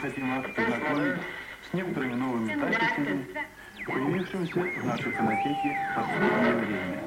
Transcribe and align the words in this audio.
хотим 0.00 0.36
вас 0.36 0.46
познакомить 0.54 1.20
с 1.70 1.74
некоторыми 1.74 2.14
новыми 2.14 2.54
тактиками, 2.58 3.26
появившимися 3.86 4.80
в 4.82 4.86
нашей 4.86 5.12
фонотеке 5.12 5.76
в 5.92 5.94
последнее 5.94 6.54
время. 6.54 7.00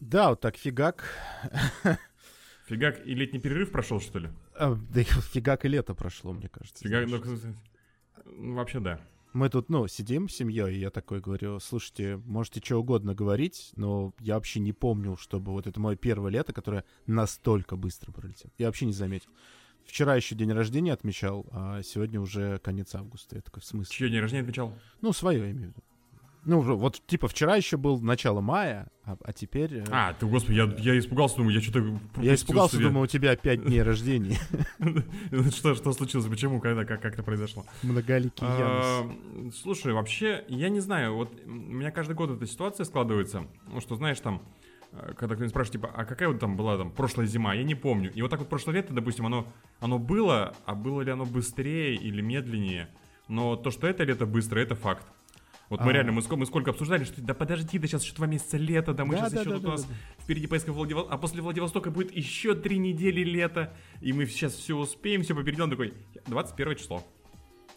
Да, 0.00 0.30
вот 0.30 0.40
так 0.40 0.56
фигак. 0.56 1.04
Фигак 2.66 3.06
и 3.06 3.14
летний 3.14 3.40
перерыв 3.40 3.70
прошел, 3.70 4.00
что 4.00 4.18
ли? 4.18 4.30
А, 4.54 4.74
Да 4.74 5.02
фигак 5.02 5.64
и 5.64 5.68
лето 5.68 5.94
прошло, 5.94 6.32
мне 6.32 6.48
кажется. 6.48 6.82
Фигак, 6.82 7.06
ну, 7.08 7.20
ну, 8.24 8.54
вообще 8.54 8.80
да. 8.80 9.00
Мы 9.34 9.48
тут, 9.50 9.68
ну, 9.68 9.88
сидим 9.88 10.28
с 10.28 10.36
семьей, 10.36 10.76
и 10.76 10.78
я 10.78 10.90
такой 10.90 11.20
говорю, 11.20 11.58
слушайте, 11.58 12.18
можете 12.24 12.60
что 12.64 12.76
угодно 12.76 13.16
говорить, 13.16 13.72
но 13.74 14.14
я 14.20 14.34
вообще 14.34 14.60
не 14.60 14.72
помню, 14.72 15.16
чтобы 15.16 15.50
вот 15.50 15.66
это 15.66 15.80
мое 15.80 15.96
первое 15.96 16.30
лето, 16.30 16.52
которое 16.52 16.84
настолько 17.08 17.74
быстро 17.74 18.12
пролетело. 18.12 18.52
Я 18.58 18.66
вообще 18.66 18.86
не 18.86 18.92
заметил. 18.92 19.28
Вчера 19.84 20.14
еще 20.14 20.36
день 20.36 20.52
рождения 20.52 20.92
отмечал, 20.92 21.46
а 21.50 21.82
сегодня 21.82 22.20
уже 22.20 22.58
конец 22.58 22.94
августа. 22.94 23.34
Я 23.34 23.42
такой, 23.42 23.60
в 23.60 23.64
смысле? 23.64 23.92
Чье 23.92 24.08
день 24.08 24.20
рождения 24.20 24.42
отмечал? 24.42 24.72
Ну, 25.00 25.12
свое 25.12 25.40
я 25.40 25.50
имею 25.50 25.66
в 25.66 25.70
виду. 25.72 25.82
Ну, 26.46 26.60
вот, 26.60 27.00
типа, 27.06 27.28
вчера 27.28 27.56
еще 27.56 27.76
был 27.76 28.00
начало 28.00 28.40
мая, 28.40 28.88
а, 29.04 29.16
а 29.24 29.32
теперь... 29.32 29.78
э, 29.78 29.84
А, 29.90 30.12
ты, 30.12 30.26
господи, 30.26 30.56
я, 30.56 30.64
я 30.78 30.98
испугался, 30.98 31.36
думаю, 31.38 31.54
я 31.54 31.60
что-то 31.60 31.98
я 32.20 32.34
испугался, 32.34 32.78
думаю, 32.78 33.04
у 33.04 33.06
тебя 33.06 33.30
опять 33.32 33.64
дней 33.64 33.82
рождения. 33.90 34.38
что, 35.50 35.74
что 35.74 35.92
случилось, 35.92 36.26
почему, 36.26 36.60
когда, 36.60 36.84
как, 36.84 37.00
как 37.00 37.14
это 37.14 37.22
произошло? 37.22 37.64
Многоликий 37.82 38.46
Янус. 38.46 38.60
А, 38.60 39.50
Слушай, 39.62 39.92
вообще, 39.92 40.44
я 40.48 40.68
не 40.68 40.80
знаю, 40.80 41.14
вот 41.14 41.32
у 41.46 41.50
меня 41.50 41.90
каждый 41.90 42.14
год 42.14 42.30
эта 42.30 42.46
ситуация 42.46 42.84
складывается, 42.84 43.46
ну, 43.68 43.80
что, 43.80 43.96
знаешь, 43.96 44.20
там, 44.20 44.42
э, 44.92 45.14
когда 45.16 45.34
кто-нибудь 45.34 45.50
спрашивает, 45.50 45.82
типа, 45.82 45.92
а 45.94 46.04
какая 46.04 46.28
вот 46.28 46.40
там 46.40 46.56
была 46.56 46.76
там 46.76 46.90
прошлая 46.90 47.26
зима, 47.26 47.54
я 47.54 47.62
не 47.64 47.74
помню. 47.74 48.12
И 48.12 48.22
вот 48.22 48.30
так 48.30 48.40
вот 48.40 48.48
прошлое 48.48 48.76
лето, 48.76 48.92
допустим, 48.92 49.26
оно, 49.26 49.46
оно 49.80 49.98
было, 49.98 50.54
а 50.66 50.74
было 50.74 51.00
ли 51.00 51.10
оно 51.10 51.24
быстрее 51.24 51.94
или 51.94 52.20
медленнее? 52.20 52.88
Но 53.28 53.56
то, 53.56 53.70
что 53.70 53.86
это 53.86 54.04
лето 54.04 54.26
быстро, 54.26 54.60
это 54.60 54.74
факт. 54.74 55.06
Вот 55.70 55.80
мы 55.80 55.90
А. 55.90 55.92
реально, 55.94 56.12
мы 56.12 56.20
сколько, 56.22 56.40
мы 56.40 56.46
сколько 56.46 56.70
обсуждали, 56.70 57.04
что 57.04 57.20
да 57.22 57.32
подожди, 57.34 57.78
да 57.78 57.86
сейчас 57.86 58.04
еще 58.04 58.14
два 58.14 58.26
месяца 58.26 58.56
лета, 58.58 58.92
да 58.92 59.04
мы 59.04 59.14
Да, 59.14 59.20
сейчас 59.22 59.32
да, 59.32 59.40
еще 59.40 59.50
да, 59.50 59.56
тут 59.56 59.62
да, 59.64 59.68
у 59.68 59.72
нас 59.72 59.84
да, 59.84 59.94
впереди 60.22 60.46
поездка 60.46 60.72
в 60.72 60.76
Владивосток, 60.76 61.12
а 61.12 61.18
после 61.18 61.42
Владивостока 61.42 61.90
будет 61.90 62.14
еще 62.14 62.54
три 62.54 62.78
недели 62.78 63.24
лета, 63.24 63.74
и 64.00 64.12
мы 64.12 64.26
сейчас 64.26 64.52
все 64.54 64.76
успеем, 64.76 65.22
все 65.22 65.34
попереди. 65.34 65.60
Он 65.62 65.70
такой, 65.70 65.94
21 66.26 66.76
число. 66.76 67.02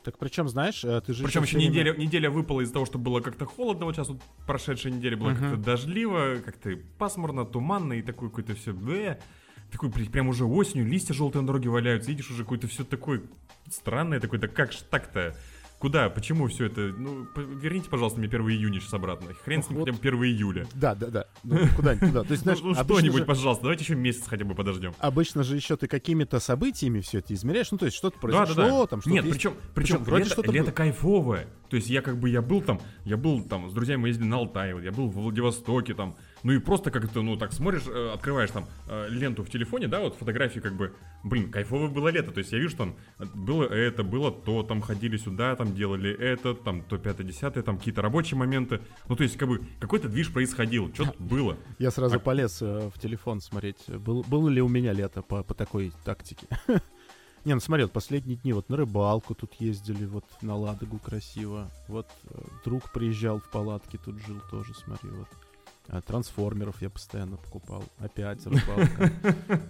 Так 0.03 0.17
причем, 0.19 0.47
знаешь, 0.47 0.83
э, 0.85 1.01
ты 1.01 1.13
же 1.13 1.23
Причем 1.25 1.43
еще 1.43 1.57
время- 1.57 1.69
неделя, 1.69 1.95
неделя 1.97 2.29
выпала 2.29 2.61
из-за 2.61 2.73
того, 2.73 2.85
что 2.85 2.97
было 2.97 3.19
как-то 3.19 3.45
холодно. 3.45 3.85
Вот 3.85 3.95
сейчас 3.95 4.07
вот 4.09 4.21
прошедшая 4.45 4.93
неделя 4.93 5.17
была 5.17 5.33
как-то 5.33 5.57
дождливо, 5.57 6.37
как-то 6.45 6.77
пасмурно, 6.97 7.45
туманно 7.45 7.93
и 7.93 8.01
такое 8.01 8.29
какое-то 8.29 8.55
все. 8.55 9.19
Такой 9.71 9.91
при- 9.91 10.05
прям 10.05 10.29
уже 10.29 10.45
осенью, 10.45 10.85
листья 10.87 11.13
желтые 11.13 11.41
на 11.41 11.47
дороге 11.47 11.69
валяются, 11.69 12.09
видишь, 12.09 12.31
уже 12.31 12.43
какое-то 12.43 12.67
все 12.67 12.85
такое 12.85 13.21
странное, 13.69 14.21
такое, 14.21 14.39
да 14.39 14.47
как 14.47 14.71
ж 14.71 14.77
так-то? 14.89 15.35
Куда? 15.79 16.09
Почему 16.09 16.47
все 16.47 16.65
это? 16.65 16.91
Ну, 16.97 17.27
верните, 17.35 17.87
пожалуйста, 17.89 18.17
мне 18.19 18.27
1 18.27 18.41
июня 18.49 18.79
сейчас 18.79 18.93
обратно. 18.95 19.27
Хрен 19.45 19.61
с 19.61 19.69
ним 19.69 19.79
Вот. 19.79 19.87
хотя 19.87 19.97
бы 19.97 20.07
1 20.23 20.23
июля. 20.35 20.67
Да, 20.73 20.95
да, 20.95 21.07
да. 21.07 21.25
Ну, 21.43 21.59
куда-нибудь 21.75 22.07
туда. 22.09 22.23
То 22.23 22.31
есть, 22.31 22.43
знаешь, 22.43 22.59
ну, 22.63 22.69
ну, 22.69 22.75
что-нибудь, 22.83 23.19
же- 23.19 23.25
пожалуйста, 23.25 23.61
давайте 23.63 23.83
еще 23.83 23.95
месяц 23.95 24.23
хотя 24.25 24.43
бы 24.43 24.55
подождем. 24.55 24.93
Обычно 24.99 25.43
же 25.43 25.55
еще 25.55 25.77
ты 25.77 25.87
какими-то 25.87 26.39
событиями 26.39 27.01
все 27.01 27.19
это 27.19 27.33
измеряешь. 27.35 27.69
Ну, 27.71 27.77
то 27.77 27.85
есть 27.85 27.95
что-то 27.95 28.17
Да, 28.23 28.27
да, 28.27 28.45
произошло, 28.45 28.81
да. 28.81 28.87
там 28.87 29.01
что-то 29.01 29.13
Нет, 29.13 29.25
есть. 29.25 29.35
причем, 29.37 29.53
Причем 29.75 29.97
причем, 29.97 30.03
вроде 30.05 30.23
лето, 30.23 30.33
что-то 30.33 30.51
лето 30.51 30.71
кайфовое. 30.71 31.47
То 31.69 31.75
есть 31.75 31.89
я 31.89 32.01
как 32.01 32.17
бы, 32.17 32.29
я 32.29 32.41
был 32.41 32.61
там, 32.61 32.79
я 33.05 33.17
был 33.17 33.43
там, 33.43 33.69
с 33.69 33.73
друзьями 33.73 34.01
мы 34.03 34.07
ездили 34.07 34.27
на 34.27 34.37
Алтай, 34.37 34.73
вот 34.73 34.83
я 34.83 34.91
был 34.91 35.09
в 35.09 35.15
Владивостоке 35.15 35.93
там, 35.93 36.15
ну 36.47 36.53
и 36.53 36.59
просто 36.59 36.91
как-то, 36.91 37.21
ну 37.23 37.35
так 37.35 37.51
смотришь, 37.51 37.87
э, 37.87 38.11
открываешь 38.13 38.51
там 38.51 38.67
э, 38.87 39.09
ленту 39.09 39.43
в 39.43 39.49
телефоне, 39.49 39.89
да, 39.89 39.99
вот 39.99 40.15
фотографии 40.15 40.61
как 40.61 40.77
бы, 40.77 40.93
блин, 41.21 41.51
кайфовое 41.51 41.89
было 41.89 42.07
лето, 42.07 42.31
то 42.31 42.39
есть 42.39 42.53
я 42.53 42.57
вижу 42.57 42.77
там, 42.77 42.95
э, 43.19 43.25
было 43.35 43.65
это, 43.65 44.01
было 44.03 44.31
то, 44.31 44.63
там 44.63 44.79
ходили 44.79 45.17
сюда, 45.17 45.57
там 45.57 45.75
делали 45.75 46.09
это, 46.09 46.53
там 46.53 46.83
то 46.83 46.97
пятое, 46.97 47.27
десятое, 47.27 47.63
там 47.63 47.77
какие-то 47.77 48.01
рабочие 48.01 48.37
моменты, 48.37 48.79
ну 49.09 49.17
то 49.17 49.23
есть 49.23 49.35
как 49.35 49.49
бы 49.49 49.61
какой-то 49.81 50.07
движ 50.07 50.31
происходил, 50.31 50.89
что-то 50.93 51.15
было. 51.21 51.57
Я 51.79 51.91
сразу 51.91 52.15
А- 52.15 52.19
полез 52.19 52.61
в 52.61 52.93
телефон 52.97 53.41
смотреть, 53.41 53.83
был, 53.89 54.23
было 54.23 54.47
ли 54.47 54.61
у 54.61 54.69
меня 54.69 54.93
лето 54.93 55.23
по, 55.23 55.43
по 55.43 55.53
такой 55.53 55.91
тактике. 56.05 56.47
Не, 57.43 57.55
ну 57.55 57.59
смотри, 57.59 57.83
вот 57.83 57.91
последние 57.91 58.37
дни 58.37 58.53
вот 58.53 58.69
на 58.69 58.77
рыбалку 58.77 59.35
тут 59.35 59.53
ездили, 59.59 60.05
вот 60.05 60.23
на 60.41 60.55
Ладогу 60.55 60.97
красиво. 60.97 61.69
Вот 61.89 62.07
друг 62.63 62.89
приезжал 62.93 63.39
в 63.39 63.49
палатке, 63.51 63.97
тут 63.97 64.17
жил 64.25 64.41
тоже, 64.49 64.73
смотри, 64.73 65.09
вот. 65.09 65.27
А, 65.89 66.01
трансформеров 66.01 66.81
я 66.81 66.89
постоянно 66.89 67.37
покупал. 67.37 67.83
Опять 67.99 68.45
рыбалка. 68.45 69.11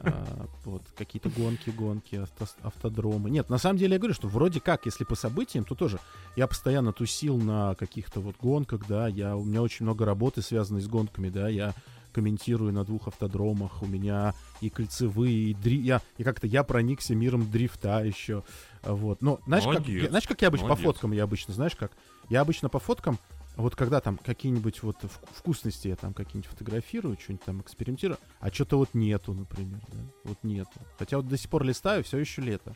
А, 0.01 0.47
Вот 0.65 0.83
какие-то 0.97 1.29
гонки, 1.29 1.69
гонки, 1.69 2.15
авто- 2.15 2.47
автодромы. 2.63 3.29
Нет, 3.29 3.49
на 3.49 3.57
самом 3.57 3.77
деле 3.77 3.93
я 3.93 3.99
говорю, 3.99 4.13
что 4.15 4.27
вроде 4.27 4.59
как, 4.59 4.85
если 4.85 5.03
по 5.03 5.15
событиям, 5.15 5.63
то 5.63 5.75
тоже 5.75 5.99
я 6.35 6.47
постоянно 6.47 6.91
тусил 6.93 7.37
на 7.37 7.75
каких-то 7.75 8.19
вот 8.19 8.35
гонках, 8.41 8.87
да, 8.87 9.07
я, 9.07 9.35
у 9.35 9.43
меня 9.43 9.61
очень 9.61 9.85
много 9.85 10.05
работы, 10.05 10.41
связанной 10.41 10.81
с 10.81 10.87
гонками, 10.87 11.29
да, 11.29 11.49
я 11.49 11.73
комментирую 12.13 12.73
на 12.73 12.83
двух 12.83 13.07
автодромах, 13.07 13.83
у 13.83 13.85
меня 13.85 14.33
и 14.59 14.69
кольцевые, 14.71 15.51
и 15.51 15.53
дри... 15.53 15.77
я, 15.77 16.01
и 16.17 16.23
как-то 16.23 16.47
я 16.47 16.63
проникся 16.63 17.13
миром 17.13 17.49
дрифта 17.51 18.03
еще, 18.03 18.43
вот. 18.81 19.21
Но 19.21 19.39
знаешь, 19.45 19.65
как, 19.65 19.73
Молодец, 19.87 20.09
знаешь, 20.09 20.27
как 20.27 20.41
я 20.41 20.47
обычно 20.47 20.67
молодец. 20.67 20.83
по 20.85 20.91
фоткам, 20.93 21.11
я 21.11 21.23
обычно, 21.23 21.53
знаешь, 21.53 21.75
как? 21.75 21.91
Я 22.29 22.41
обычно 22.41 22.69
по 22.69 22.79
фоткам, 22.79 23.19
вот 23.61 23.75
когда 23.75 23.99
там 24.01 24.17
какие-нибудь 24.17 24.83
вот 24.83 24.97
вк- 25.03 25.27
вкусности 25.33 25.87
я 25.87 25.95
там 25.95 26.13
какие-нибудь 26.13 26.49
фотографирую, 26.49 27.17
что-нибудь 27.19 27.45
там 27.45 27.61
экспериментирую, 27.61 28.17
а 28.39 28.51
что-то 28.51 28.77
вот 28.77 28.93
нету, 28.93 29.33
например, 29.33 29.79
да, 29.91 29.99
вот 30.23 30.37
нету. 30.43 30.79
Хотя 30.97 31.17
вот 31.17 31.27
до 31.27 31.37
сих 31.37 31.49
пор 31.49 31.63
листаю, 31.63 32.03
все 32.03 32.17
еще 32.17 32.41
лето. 32.41 32.75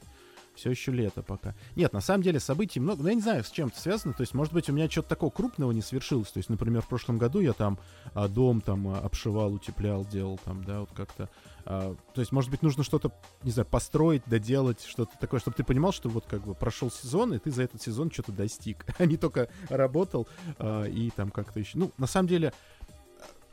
Все 0.56 0.72
еще 0.72 0.92
лето 0.92 1.24
пока. 1.24 1.56
Нет, 1.76 1.94
на 1.94 2.02
самом 2.02 2.24
деле 2.24 2.40
событий 2.40 2.80
много. 2.80 3.04
Но 3.04 3.10
я 3.10 3.16
не 3.16 3.22
знаю, 3.22 3.44
с 3.44 3.50
чем 3.50 3.70
это 3.70 3.80
связано. 3.80 4.14
То 4.14 4.22
есть, 4.22 4.34
может 4.34 4.54
быть, 4.54 4.70
у 4.70 4.74
меня 4.74 4.90
что-то 4.90 5.10
такого 5.10 5.30
крупного 5.30 5.72
не 5.72 5.82
свершилось. 5.82 6.30
То 6.30 6.38
есть, 6.38 6.50
например, 6.50 6.82
в 6.82 6.88
прошлом 6.88 7.18
году 7.18 7.40
я 7.40 7.54
там 7.54 7.80
а, 8.14 8.28
дом 8.28 8.62
там 8.62 8.88
а, 8.88 9.00
обшивал, 9.00 9.54
утеплял, 9.54 10.06
делал 10.06 10.40
там, 10.44 10.64
да, 10.64 10.82
вот 10.82 10.90
как-то. 10.94 11.30
а, 11.66 11.96
то 12.14 12.22
есть, 12.22 12.32
может 12.32 12.52
быть, 12.52 12.62
нужно 12.62 12.84
что-то, 12.84 13.12
не 13.44 13.52
знаю, 13.52 13.66
построить, 13.66 14.24
доделать, 14.26 14.84
что-то 14.84 15.12
такое, 15.20 15.40
чтобы 15.40 15.56
ты 15.56 15.64
понимал, 15.64 15.94
что 15.94 16.10
вот 16.10 16.26
как 16.26 16.42
бы 16.42 16.54
прошел 16.54 16.92
сезон, 16.92 17.34
и 17.34 17.40
ты 17.40 17.52
за 17.52 17.64
этот 17.64 17.82
сезон 17.82 18.12
что-то 18.12 18.32
достиг, 18.32 18.86
а 18.98 19.06
не 19.06 19.18
только 19.18 19.50
работал 19.70 20.28
а, 20.58 20.84
и 20.84 21.10
там 21.12 21.32
как-то 21.32 21.60
еще. 21.60 21.78
Ну, 21.78 21.92
на 21.98 22.08
самом 22.08 22.28
деле, 22.28 22.54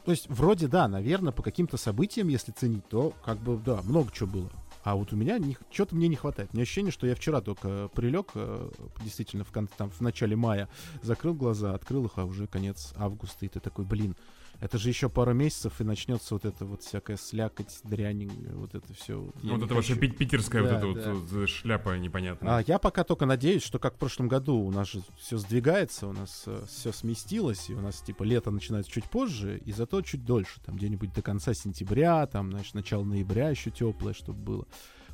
то 0.04 0.10
есть, 0.10 0.28
вроде 0.28 0.68
да, 0.68 0.88
наверное, 0.88 1.32
по 1.32 1.42
каким-то 1.42 1.76
событиям, 1.76 2.28
если 2.28 2.50
ценить, 2.50 2.86
то 2.88 3.12
как 3.24 3.38
бы, 3.38 3.58
да, 3.58 3.82
много 3.82 4.10
чего 4.10 4.28
было. 4.28 4.50
А 4.88 4.94
вот 4.94 5.12
у 5.12 5.16
меня 5.16 5.38
что-то 5.70 5.94
мне 5.94 6.08
не 6.08 6.16
хватает. 6.16 6.48
У 6.50 6.56
меня 6.56 6.62
ощущение, 6.62 6.90
что 6.90 7.06
я 7.06 7.14
вчера 7.14 7.42
только 7.42 7.90
прилег, 7.94 8.30
э, 8.34 8.70
действительно, 9.04 9.44
в, 9.44 9.52
кон- 9.52 9.68
там, 9.76 9.90
в 9.90 10.00
начале 10.00 10.34
мая, 10.34 10.66
закрыл 11.02 11.34
глаза, 11.34 11.74
открыл 11.74 12.06
их, 12.06 12.12
а 12.16 12.24
уже 12.24 12.46
конец 12.46 12.94
августа, 12.96 13.44
и 13.44 13.48
ты 13.50 13.60
такой, 13.60 13.84
блин, 13.84 14.16
это 14.60 14.78
же 14.78 14.88
еще 14.88 15.08
пару 15.08 15.34
месяцев, 15.34 15.80
и 15.80 15.84
начнется 15.84 16.34
вот 16.34 16.44
это 16.44 16.64
вот 16.64 16.82
всякая 16.82 17.16
слякоть, 17.16 17.80
дрянь, 17.84 18.28
вот 18.54 18.74
это 18.74 18.92
все. 18.94 19.30
вот 19.42 19.62
это 19.62 19.74
ваша 19.74 19.94
пи- 19.96 20.10
питерская 20.10 20.62
Да, 20.64 20.84
вот 20.84 20.96
эта 20.96 21.06
да. 21.06 21.14
вот, 21.14 21.30
вот 21.30 21.48
шляпа 21.48 21.96
непонятная. 21.98 22.58
А 22.58 22.64
я 22.66 22.78
пока 22.78 23.04
только 23.04 23.26
надеюсь, 23.26 23.62
что 23.62 23.78
как 23.78 23.94
в 23.94 23.98
прошлом 23.98 24.28
году 24.28 24.56
у 24.56 24.70
нас 24.70 24.88
же 24.90 25.02
все 25.18 25.38
сдвигается, 25.38 26.08
у 26.08 26.12
нас 26.12 26.46
все 26.68 26.92
сместилось, 26.92 27.70
и 27.70 27.74
у 27.74 27.80
нас 27.80 28.00
типа 28.00 28.24
лето 28.24 28.50
начинается 28.50 28.90
чуть 28.90 29.04
позже, 29.04 29.58
и 29.64 29.72
зато 29.72 30.02
чуть 30.02 30.24
дольше, 30.24 30.60
там 30.64 30.76
где-нибудь 30.76 31.12
до 31.12 31.22
конца 31.22 31.54
сентября, 31.54 32.26
там, 32.26 32.50
знаешь, 32.50 32.74
начало 32.74 33.04
ноября 33.04 33.50
еще 33.50 33.70
теплое, 33.70 34.14
чтобы 34.14 34.38
было. 34.40 34.66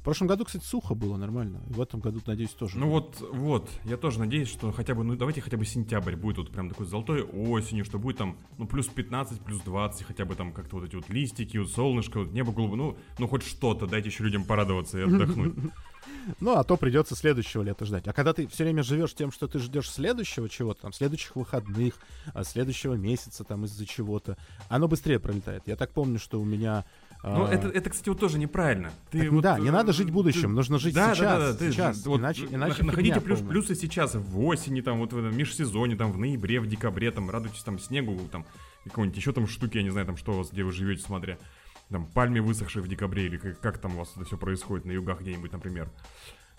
В 0.05 0.13
прошлом 0.13 0.29
году, 0.29 0.45
кстати, 0.45 0.63
сухо 0.63 0.95
было 0.95 1.17
нормально. 1.17 1.63
И 1.71 1.73
в 1.73 1.81
этом 1.81 2.01
году, 2.01 2.21
надеюсь, 2.27 2.51
тоже. 2.51 2.77
Ну 2.77 2.91
вот, 2.91 3.27
вот, 3.33 3.71
я 3.85 3.97
тоже 3.97 4.19
надеюсь, 4.19 4.49
что 4.49 4.71
хотя 4.71 4.95
бы, 4.95 5.03
ну 5.03 5.17
давайте 5.17 5.41
хотя 5.41 5.57
бы 5.57 5.65
сентябрь 5.65 6.15
будет 6.15 6.37
вот 6.37 6.51
прям 6.51 6.69
такой 6.69 6.85
золотой 6.85 7.23
осенью, 7.23 7.87
что 7.87 7.99
будет 7.99 8.19
там, 8.19 8.37
ну 8.59 8.67
плюс 8.67 8.87
15, 8.87 9.41
плюс 9.41 9.63
20, 9.63 10.03
хотя 10.07 10.27
бы 10.27 10.35
там 10.35 10.53
как-то 10.53 10.77
вот 10.77 10.85
эти 10.85 10.95
вот 10.95 11.09
листики, 11.09 11.57
вот 11.57 11.71
солнышко, 11.71 12.19
вот 12.19 12.33
небо 12.33 12.53
голубое, 12.53 12.77
ну, 12.77 12.97
ну 13.19 13.27
хоть 13.27 13.45
что-то, 13.45 13.87
дайте 13.87 14.11
еще 14.11 14.25
людям 14.25 14.45
порадоваться 14.45 14.99
и 14.99 15.03
отдохнуть. 15.05 15.55
Ну, 16.39 16.55
а 16.55 16.65
то 16.65 16.77
придется 16.77 17.17
следующего 17.17 17.63
лета 17.63 17.87
ждать. 17.87 18.07
А 18.07 18.13
когда 18.13 18.35
ты 18.35 18.47
все 18.47 18.65
время 18.65 18.83
живешь 18.83 19.15
тем, 19.15 19.33
что 19.33 19.49
ты 19.49 19.59
ждешь 19.59 19.91
следующего 19.91 20.51
чего-то, 20.51 20.83
там, 20.83 20.93
следующих 20.93 21.35
выходных, 21.35 21.95
а, 22.35 22.45
следующего 22.45 22.93
месяца, 22.93 23.43
там, 23.43 23.65
из-за 23.65 23.87
чего-то, 23.87 24.37
оно 24.69 24.87
быстрее 24.87 25.19
пролетает. 25.19 25.63
Я 25.65 25.77
так 25.77 25.93
помню, 25.93 26.19
что 26.19 26.39
у 26.39 26.45
меня... 26.45 26.85
Ну, 27.27 27.47
а, 27.47 27.51
это, 27.51 27.69
это, 27.69 27.89
кстати, 27.91 28.09
вот 28.11 28.21
тоже 28.21 28.39
неправильно. 28.39 28.93
Ты 29.11 29.23
Так, 29.23 29.31
вот, 29.33 29.41
да, 29.43 29.59
не 29.59 29.69
э, 29.69 29.73
надо 29.73 29.93
жить 29.95 30.09
ты- 30.09 30.13
будущим, 30.13 30.53
нужно 30.55 30.79
жить 30.79 30.95
да, 30.95 31.15
сейчас, 31.15 31.19
Да, 31.21 31.39
да, 31.39 31.53
да, 31.53 31.59
ты 31.59 31.73
сейчас, 31.73 32.03
ж- 32.03 32.07
вот, 32.07 32.21
иначе- 32.21 32.47
иначе 32.51 32.83
нах- 32.83 32.87
Находите 32.87 33.21
плюс, 33.23 33.39
полная. 33.39 33.53
плюсы 33.53 33.75
сейчас, 33.75 34.15
в 34.15 34.41
осени, 34.45 34.83
там, 34.83 34.99
вот 34.99 35.13
в 35.15 35.19
этом 35.19 35.35
межсезоне, 35.37 35.97
там, 35.97 36.13
в 36.13 36.19
ноябре, 36.19 36.61
в 36.61 36.67
декабре, 36.67 37.11
там, 37.11 37.31
радуйтесь 37.31 37.63
там 37.63 37.79
снегу, 37.79 38.19
там, 38.31 38.45
какой-нибудь 38.85 39.17
еще 39.17 39.33
там 39.33 39.47
штуки, 39.47 39.79
я 39.79 39.83
не 39.83 39.91
знаю, 39.91 40.07
там, 40.07 40.17
что 40.19 40.33
у 40.33 40.37
вас, 40.39 40.51
где 40.53 40.63
вы 40.65 40.73
живете, 40.73 41.03
смотря. 41.03 41.39
Там, 41.91 42.07
пальме 42.07 42.41
высохшие 42.43 42.83
в 42.83 42.89
декабре, 42.89 43.27
или 43.27 43.37
как, 43.39 43.61
как 43.61 43.79
там 43.79 43.95
у 43.95 43.99
вас 44.01 44.13
это 44.17 44.25
все 44.25 44.37
происходит, 44.37 44.85
на 44.85 44.93
югах 44.93 45.21
где-нибудь, 45.21 45.53
например. 45.53 45.89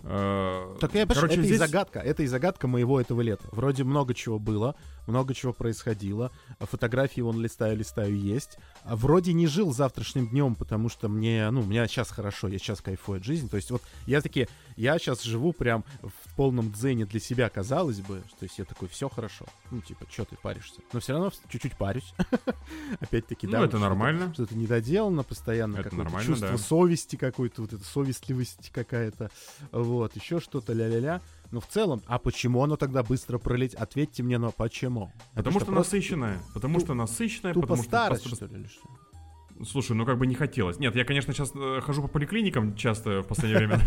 Э, 0.08 0.76
Так 0.80 0.94
я, 0.94 1.04
короче, 1.06 1.34
это 1.34 1.42
и 1.42 1.46
здесь- 1.46 1.58
загадка, 1.58 1.98
это 1.98 2.22
и 2.22 2.26
загадка 2.26 2.68
моего 2.68 3.00
этого 3.00 3.20
лета. 3.22 3.42
Вроде 3.50 3.82
много 3.82 4.14
чего 4.14 4.38
было, 4.38 4.76
много 5.08 5.34
чего 5.34 5.52
происходило, 5.52 6.30
а 6.60 6.66
фотографии 6.66 7.20
вон 7.20 7.40
листаю, 7.40 7.76
листаю 7.76 8.16
есть. 8.16 8.56
А 8.84 8.94
вроде 8.94 9.32
не 9.32 9.48
жил 9.48 9.72
завтрашним 9.72 10.28
днем, 10.28 10.54
потому 10.54 10.88
что 10.88 11.08
мне, 11.08 11.50
ну, 11.50 11.62
у 11.62 11.64
меня 11.64 11.88
сейчас 11.88 12.10
хорошо, 12.10 12.46
я 12.46 12.58
сейчас 12.58 12.80
кайфую 12.80 13.18
от 13.18 13.24
жизни. 13.24 13.48
То 13.48 13.56
есть 13.56 13.70
вот 13.72 13.82
я 14.06 14.20
таки, 14.20 14.48
я 14.76 14.98
сейчас 14.98 15.22
живу 15.22 15.52
прям 15.52 15.84
в 16.02 16.34
полном 16.36 16.70
дзене 16.72 17.06
для 17.06 17.20
себя, 17.20 17.48
казалось 17.48 18.00
бы. 18.00 18.22
То 18.38 18.44
есть 18.44 18.58
я 18.58 18.64
такой, 18.64 18.88
все 18.88 19.08
хорошо. 19.08 19.46
Ну, 19.70 19.80
типа, 19.80 20.06
что 20.10 20.24
ты 20.24 20.36
паришься? 20.36 20.80
Но 20.92 21.00
все 21.00 21.12
равно 21.14 21.32
чуть-чуть 21.48 21.76
парюсь. 21.76 22.12
Опять-таки, 23.00 23.46
Ну, 23.46 23.52
да. 23.52 23.58
это 23.58 23.64
вот 23.66 23.70
что-то- 23.70 23.82
нормально. 23.88 24.32
Что-то 24.34 24.56
недоделано 24.56 25.22
постоянно. 25.22 25.76
Это 25.78 25.94
нормально, 25.94 26.26
чувство 26.26 26.56
совести 26.56 27.16
какой-то, 27.16 27.62
вот 27.62 27.72
эта 27.72 27.84
совестливость 27.84 28.70
какая-то. 28.72 29.30
Вот, 29.72 30.14
еще 30.16 30.40
что-то 30.40 30.72
ля-ля-ля. 30.72 31.20
Но 31.52 31.60
в 31.60 31.66
целом, 31.68 32.02
а 32.06 32.18
почему 32.18 32.62
оно 32.62 32.76
тогда 32.76 33.02
быстро 33.02 33.38
пролетит? 33.38 33.78
Ответьте 33.80 34.22
мне, 34.22 34.36
но 34.38 34.50
почему? 34.50 35.12
Это 35.34 35.44
Потому 35.44 35.60
что 35.60 35.66
просто 35.72 35.94
насыщенная. 35.96 36.42
Потому 36.54 36.80
что 36.80 36.94
насыщенная, 36.94 37.54
Тупо 37.54 37.66
потому 37.68 37.82
что... 37.82 37.88
старость, 37.90 38.24
просто- 38.24 38.46
что 38.46 38.54
ли, 38.54 38.60
или 38.62 38.68
что? 38.68 38.88
Слушай, 39.64 39.96
ну 39.96 40.04
как 40.04 40.18
бы 40.18 40.26
не 40.26 40.34
хотелось. 40.34 40.78
Нет, 40.78 40.94
я, 40.96 41.04
конечно, 41.04 41.32
сейчас 41.32 41.52
э, 41.54 41.80
хожу 41.82 42.02
по 42.02 42.08
поликлиникам 42.08 42.74
часто 42.76 43.22
в 43.22 43.26
последнее 43.26 43.58
время, 43.66 43.80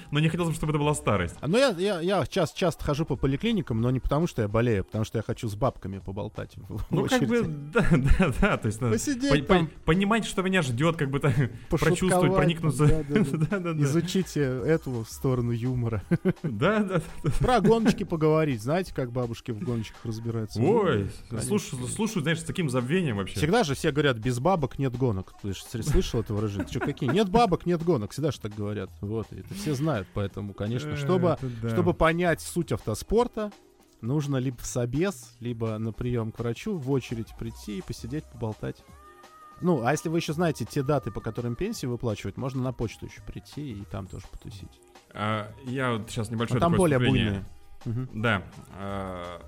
но 0.10 0.20
не 0.20 0.28
хотелось, 0.28 0.56
чтобы 0.56 0.72
это 0.72 0.78
была 0.78 0.94
старость. 0.94 1.36
А, 1.40 1.48
ну, 1.48 1.58
я, 1.58 1.70
я, 1.78 2.00
я 2.00 2.26
час, 2.26 2.52
часто 2.52 2.84
хожу 2.84 3.04
по 3.04 3.16
поликлиникам, 3.16 3.80
но 3.80 3.90
не 3.90 4.00
потому, 4.00 4.26
что 4.26 4.42
я 4.42 4.48
болею, 4.48 4.82
а 4.82 4.84
потому 4.84 5.04
что 5.04 5.18
я 5.18 5.22
хочу 5.22 5.48
с 5.48 5.54
бабками 5.54 5.98
поболтать. 5.98 6.54
Ну, 6.90 7.06
как 7.08 7.22
бы, 7.22 7.42
да, 7.72 7.86
да, 7.90 8.32
да, 8.40 8.56
то 8.56 8.66
есть 8.66 8.80
надо 8.80 8.94
Посидеть 8.94 9.46
по- 9.46 9.54
там, 9.54 9.66
по- 9.66 9.80
понимать, 9.86 10.24
что 10.24 10.42
меня 10.42 10.62
ждет, 10.62 10.96
как 10.96 11.10
бы 11.10 11.20
так 11.20 11.34
прочувствовать, 11.68 12.34
проникнуться. 12.34 12.86
да, 13.08 13.58
да. 13.58 13.70
Изучите 13.82 14.40
эту 14.40 15.04
сторону 15.08 15.52
юмора. 15.52 16.02
Да, 16.42 16.80
да. 16.80 17.02
Про 17.38 17.60
гоночки 17.60 18.04
поговорить. 18.04 18.62
Знаете, 18.62 18.94
как 18.94 19.12
бабушки 19.12 19.50
в 19.50 19.60
гоночках 19.60 20.04
разбираются? 20.04 20.60
Ой, 20.60 21.10
слушаю, 21.40 21.86
слушаю, 21.86 22.22
знаешь, 22.22 22.40
с 22.40 22.44
таким 22.44 22.68
забвением 22.68 23.16
вообще. 23.16 23.36
Всегда 23.36 23.64
же 23.64 23.74
все 23.74 23.90
говорят, 23.90 24.18
без 24.18 24.38
бабок 24.38 24.78
нет 24.78 24.89
гонок. 24.96 25.34
Ты 25.42 25.52
ж 25.52 25.62
слышал 25.62 26.20
это 26.20 26.34
выражение? 26.34 26.68
Что, 26.68 26.80
какие? 26.80 27.10
Нет 27.10 27.28
бабок, 27.28 27.66
нет 27.66 27.82
гонок. 27.82 28.12
Всегда 28.12 28.30
же 28.30 28.40
так 28.40 28.54
говорят. 28.54 28.90
Вот, 29.00 29.26
и 29.32 29.40
это 29.40 29.54
все 29.54 29.74
знают. 29.74 30.08
Поэтому, 30.14 30.54
конечно, 30.54 30.96
чтобы, 30.96 31.30
Это 31.40 31.46
да. 31.62 31.68
чтобы 31.70 31.94
понять 31.94 32.40
суть 32.40 32.72
автоспорта, 32.72 33.50
нужно 34.00 34.36
либо 34.36 34.58
в 34.58 34.66
собес, 34.66 35.34
либо 35.40 35.78
на 35.78 35.92
прием 35.92 36.32
к 36.32 36.38
врачу 36.38 36.76
в 36.76 36.90
очередь 36.90 37.28
прийти 37.38 37.78
и 37.78 37.82
посидеть, 37.82 38.24
поболтать. 38.24 38.82
Ну, 39.62 39.84
а 39.84 39.90
если 39.92 40.08
вы 40.08 40.18
еще 40.18 40.32
знаете 40.32 40.64
те 40.64 40.82
даты, 40.82 41.10
по 41.10 41.20
которым 41.20 41.54
пенсии 41.54 41.84
выплачивают, 41.86 42.36
можно 42.38 42.62
на 42.62 42.72
почту 42.72 43.06
еще 43.06 43.20
прийти 43.22 43.72
и 43.72 43.84
там 43.84 44.06
тоже 44.06 44.24
потусить. 44.30 44.80
А, 45.12 45.52
Я 45.66 45.92
вот 45.92 46.08
сейчас 46.10 46.30
небольшое 46.30 46.60
Но 46.60 46.66
там 46.66 46.74
более 46.76 46.98
буйные. 46.98 47.44
Мгм. 47.84 48.08
Да. 48.22 48.42
а, 48.78 49.42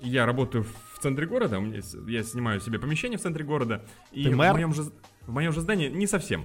Я 0.00 0.24
работаю 0.26 0.64
в 0.64 0.87
центре 1.02 1.26
города, 1.26 1.58
у 1.58 1.62
меня 1.62 1.80
с- 1.82 1.96
я 2.06 2.22
снимаю 2.22 2.60
себе 2.60 2.78
помещение 2.78 3.18
в 3.18 3.22
центре 3.22 3.44
города. 3.44 3.84
И 4.12 4.24
Ты 4.24 4.30
в 4.30 4.36
мэр? 4.36 4.52
моем 4.52 4.74
же, 4.74 4.84
в 5.26 5.32
моем 5.32 5.52
же 5.52 5.60
здании 5.60 5.88
не 5.88 6.06
совсем. 6.06 6.44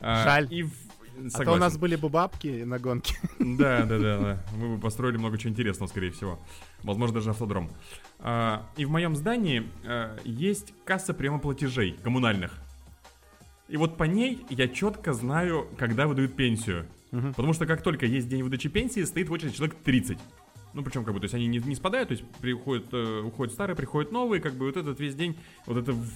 А, 0.00 0.24
Жаль. 0.24 0.48
И 0.52 0.62
в- 0.62 0.72
А 0.72 1.20
то 1.20 1.26
у 1.26 1.30
согласен. 1.30 1.60
нас 1.60 1.76
были 1.78 1.96
бы 1.96 2.08
бабки 2.08 2.62
на 2.64 2.78
гонке. 2.78 3.16
Да, 3.40 3.84
да, 3.84 3.98
да, 3.98 4.18
да. 4.18 4.44
Мы 4.56 4.76
бы 4.76 4.80
построили 4.80 5.16
много 5.16 5.36
чего 5.38 5.50
интересного, 5.50 5.88
скорее 5.88 6.10
всего. 6.12 6.38
Возможно, 6.84 7.14
даже 7.16 7.30
автодром. 7.30 7.70
А, 8.20 8.68
И 8.76 8.84
в 8.84 8.90
моем 8.90 9.16
здании 9.16 9.64
а, 9.84 10.16
есть 10.24 10.72
касса 10.84 11.14
приема 11.14 11.40
платежей 11.40 11.96
коммунальных. 12.04 12.52
И 13.68 13.76
вот 13.76 13.96
по 13.96 14.04
ней 14.04 14.46
я 14.48 14.68
четко 14.68 15.12
знаю, 15.12 15.66
когда 15.76 16.06
выдают 16.06 16.34
пенсию. 16.36 16.86
Мгм. 17.10 17.34
Потому 17.34 17.52
что 17.52 17.66
как 17.66 17.82
только 17.82 18.06
есть 18.06 18.28
день 18.28 18.42
выдачи 18.42 18.68
пенсии, 18.68 19.02
стоит 19.04 19.28
в 19.28 19.32
очереди 19.32 19.56
человек 19.56 19.76
30. 19.82 20.18
Ну, 20.78 20.84
причем, 20.84 21.04
как 21.04 21.12
бы, 21.12 21.18
то 21.18 21.24
есть 21.24 21.34
они 21.34 21.48
не, 21.48 21.58
не 21.58 21.74
спадают, 21.74 22.10
то 22.10 22.12
есть 22.12 22.24
приходят, 22.40 22.86
э, 22.92 23.22
уходят 23.22 23.52
старые, 23.52 23.74
приходят 23.74 24.12
новые, 24.12 24.40
как 24.40 24.54
бы 24.54 24.66
вот 24.66 24.76
этот 24.76 25.00
весь 25.00 25.16
день, 25.16 25.36
вот 25.66 25.76
это 25.76 25.90
в 25.90 26.08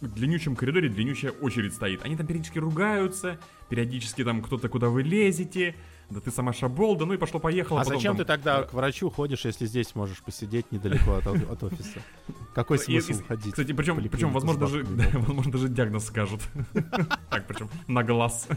длиннющем 0.00 0.56
коридоре 0.56 0.88
длиннющая 0.88 1.32
очередь 1.32 1.74
стоит. 1.74 2.02
Они 2.02 2.16
там 2.16 2.26
периодически 2.26 2.58
ругаются, 2.58 3.38
периодически 3.68 4.24
там 4.24 4.40
кто-то, 4.40 4.70
куда 4.70 4.88
вы 4.88 5.02
лезете, 5.02 5.74
да 6.08 6.20
ты 6.20 6.30
сама 6.30 6.54
шаболда, 6.54 7.04
ну 7.04 7.12
и 7.12 7.18
пошло-поехало. 7.18 7.82
А 7.82 7.84
потом 7.84 7.98
зачем 7.98 8.16
там, 8.16 8.24
ты 8.24 8.24
тогда 8.24 8.62
к 8.62 8.72
врачу 8.72 9.10
ходишь, 9.10 9.44
если 9.44 9.66
здесь 9.66 9.94
можешь 9.94 10.22
посидеть 10.22 10.72
недалеко 10.72 11.16
от, 11.16 11.26
от 11.26 11.62
офиса? 11.62 12.00
Какой 12.54 12.78
и- 12.78 12.80
смысл 12.80 13.22
ходить? 13.28 13.52
Кстати, 13.52 13.72
причем, 13.72 14.02
причем 14.08 14.32
возможно, 14.32 14.62
даже, 14.62 14.82
да, 14.82 15.04
возможно, 15.12 15.52
даже 15.52 15.68
диагноз 15.68 16.06
скажут. 16.06 16.40
Так, 17.28 17.46
причем 17.46 17.68
на 17.86 18.02
глаз. 18.02 18.48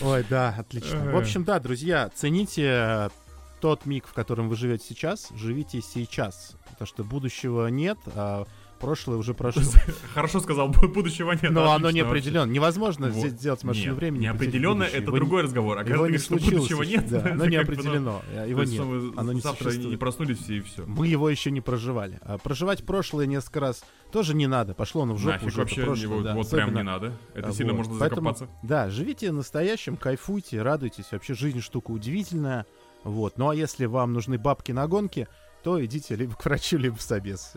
Ой, 0.00 0.24
да, 0.30 0.54
отлично. 0.56 1.10
В 1.10 1.16
общем, 1.16 1.42
да, 1.42 1.58
друзья, 1.58 2.08
цените 2.14 3.10
тот 3.60 3.86
миг, 3.86 4.06
в 4.06 4.12
котором 4.12 4.48
вы 4.48 4.56
живете 4.56 4.84
сейчас, 4.88 5.30
живите 5.34 5.80
сейчас. 5.82 6.56
Потому 6.70 6.86
что 6.86 7.04
будущего 7.04 7.66
нет, 7.68 7.98
а 8.14 8.44
прошлое 8.78 9.16
уже 9.16 9.34
прошло. 9.34 9.62
Хорошо 10.14 10.38
сказал, 10.38 10.70
бу- 10.70 10.86
будущего 10.86 11.32
нет. 11.32 11.50
Но 11.50 11.72
оно 11.72 11.90
не 11.90 11.98
определенно. 12.00 12.48
Невозможно 12.48 13.08
Вот. 13.10 13.26
сделать 13.30 13.64
машину 13.64 13.86
Нет, 13.92 13.96
времени. 13.96 14.22
Неопределенно 14.22 14.84
это. 14.84 14.98
Его 15.02 15.16
другой 15.16 15.42
разговор. 15.42 15.76
А 15.78 15.80
когда 15.80 15.94
ты 15.94 15.98
говоришь, 15.98 16.22
что 16.22 16.34
будущего 16.36 16.82
нет, 16.84 17.08
да, 17.08 17.24
оно 17.32 17.46
не 17.46 17.56
определено. 17.56 18.22
то 18.32 18.44
Его 18.44 18.62
нет. 18.62 19.18
Оно 19.18 19.32
не 19.32 19.40
завтра 19.40 19.72
не 19.72 19.96
проснулись 19.96 20.38
все 20.38 20.58
и 20.58 20.60
все. 20.60 20.84
Мы 20.86 21.08
его 21.08 21.28
еще 21.28 21.50
не 21.50 21.60
проживали. 21.60 22.20
А 22.22 22.38
проживать 22.38 22.86
прошлое 22.86 23.26
несколько 23.26 23.58
раз 23.58 23.84
тоже 24.12 24.34
не 24.34 24.46
надо. 24.46 24.74
Пошло 24.74 25.02
оно 25.02 25.14
в 25.14 25.18
жопу 25.18 25.44
Нафиг 25.46 25.56
вообще, 25.58 25.82
прошлое, 25.82 26.08
вот, 26.08 26.22
да, 26.22 26.34
вот 26.34 26.48
прям 26.48 26.72
не 26.74 26.82
надо. 26.84 27.14
Это 27.34 27.48
А, 27.48 27.52
сильно 27.52 27.72
можно 27.72 27.94
закопаться. 27.94 28.48
Да, 28.62 28.90
живите 28.90 29.32
настоящим, 29.32 29.96
кайфуйте, 29.96 30.62
радуйтесь. 30.62 31.06
Вообще 31.10 31.34
жизнь 31.34 31.60
штука 31.62 31.90
удивительная. 31.90 32.64
Вот. 33.04 33.38
Ну 33.38 33.48
а 33.50 33.54
если 33.54 33.86
вам 33.86 34.12
нужны 34.12 34.38
бабки 34.38 34.72
на 34.72 34.86
гонки, 34.86 35.28
то 35.62 35.84
идите 35.84 36.14
либо 36.14 36.34
к 36.34 36.44
врачу, 36.44 36.78
либо 36.78 36.96
в 36.96 37.02
собес. 37.02 37.54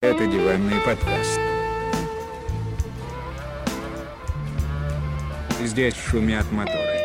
Это 0.00 0.26
диванный 0.26 0.80
подкаст. 0.84 1.40
Здесь 5.62 5.94
шумят 5.94 6.50
моторы. 6.50 6.98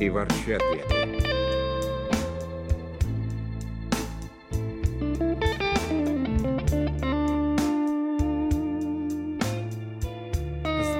И 0.00 0.10
ворчат 0.10 0.62
ветры. 0.74 1.01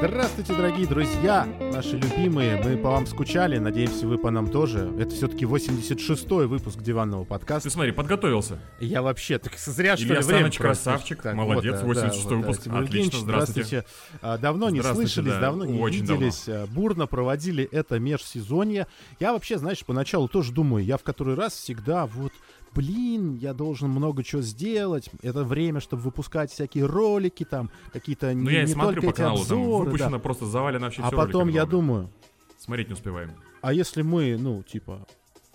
Здравствуйте, 0.05 0.55
дорогие 0.55 0.85
друзья, 0.89 1.47
наши 1.73 1.97
любимые. 1.97 2.61
Мы 2.61 2.77
по 2.77 2.91
вам 2.91 3.07
скучали, 3.07 3.59
надеемся, 3.59 4.09
вы 4.09 4.19
по 4.19 4.33
нам 4.33 4.51
тоже. 4.51 4.93
Это 4.99 5.15
все-таки 5.15 5.45
86-й 5.45 6.47
выпуск 6.49 6.81
диванного 6.81 7.23
подкаста. 7.23 7.69
Ты 7.69 7.73
смотри, 7.73 7.93
подготовился. 7.93 8.59
Я 8.81 9.01
вообще, 9.01 9.39
так 9.39 9.57
зря, 9.57 9.97
что 9.97 10.07
Илья 10.07 10.19
ли, 10.19 10.27
время 10.27 10.51
красавчик, 10.51 11.23
Так, 11.23 11.37
молодец, 11.37 11.83
вот, 11.83 11.95
да, 11.95 12.09
86-й 12.09 12.29
да, 12.31 12.35
выпуск, 12.35 12.63
Тимур 12.65 12.79
отлично, 12.79 12.97
Евгеньевич, 12.99 13.21
здравствуйте. 13.21 13.85
А, 14.21 14.39
давно 14.39 14.71
не 14.71 14.81
Здравствуйте, 14.81 15.13
слышались, 15.13 15.35
да, 15.35 15.41
давно 15.41 15.65
не 15.67 15.81
очень 15.81 16.01
виделись, 16.01 16.49
а, 16.49 16.67
бурно 16.67 17.07
проводили 17.07 17.63
это 17.71 18.01
межсезонье. 18.01 18.89
Я 19.21 19.33
вообще, 19.33 19.57
знаешь, 19.57 19.85
поначалу 19.85 20.27
тоже 20.27 20.51
думаю, 20.51 20.85
я 20.85 20.97
в 20.97 21.05
который 21.05 21.37
раз 21.37 21.53
всегда 21.53 22.07
вот 22.07 22.33
блин, 22.75 23.35
я 23.37 23.53
должен 23.55 23.91
много 23.91 24.23
чего 24.25 24.43
сделать. 24.43 25.11
Это 25.23 25.45
время, 25.45 25.81
чтобы 25.81 26.03
выпускать 26.03 26.51
всякие 26.51 26.87
ролики, 26.87 27.45
там, 27.45 27.71
какие-то 27.93 28.33
Ну 28.35 28.51
не, 28.51 28.55
я 28.57 28.63
не 28.65 28.73
смотрю 28.73 29.01
только 29.03 29.07
по 29.09 29.13
каналу, 29.17 29.45
там 29.45 29.59
обзоры, 29.59 29.85
да. 29.85 29.91
выпущено 29.91 30.19
просто 30.21 30.47
завалено 30.47 30.87
вообще 30.87 31.03
А 31.03 31.07
все 31.09 31.17
потом 31.17 31.49
я 31.49 31.67
думаю, 31.67 32.11
Смотреть 32.59 32.89
не 32.89 32.95
успеваем. 32.95 33.33
а 33.61 33.73
если 33.73 34.03
мы, 34.03 34.37
ну, 34.39 34.63
типа, 34.63 35.07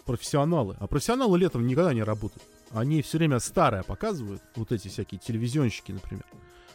профессионалы, 0.06 0.76
а 0.80 0.88
профессионалы 0.88 1.38
летом 1.38 1.66
никогда 1.68 1.94
не 1.94 2.04
работают. 2.04 2.44
Они 2.72 3.02
все 3.02 3.18
время 3.18 3.40
старое 3.40 3.84
показывают, 3.84 4.42
вот 4.56 4.72
эти 4.72 4.88
всякие 4.90 5.20
телевизионщики, 5.20 5.92
например. 5.94 6.26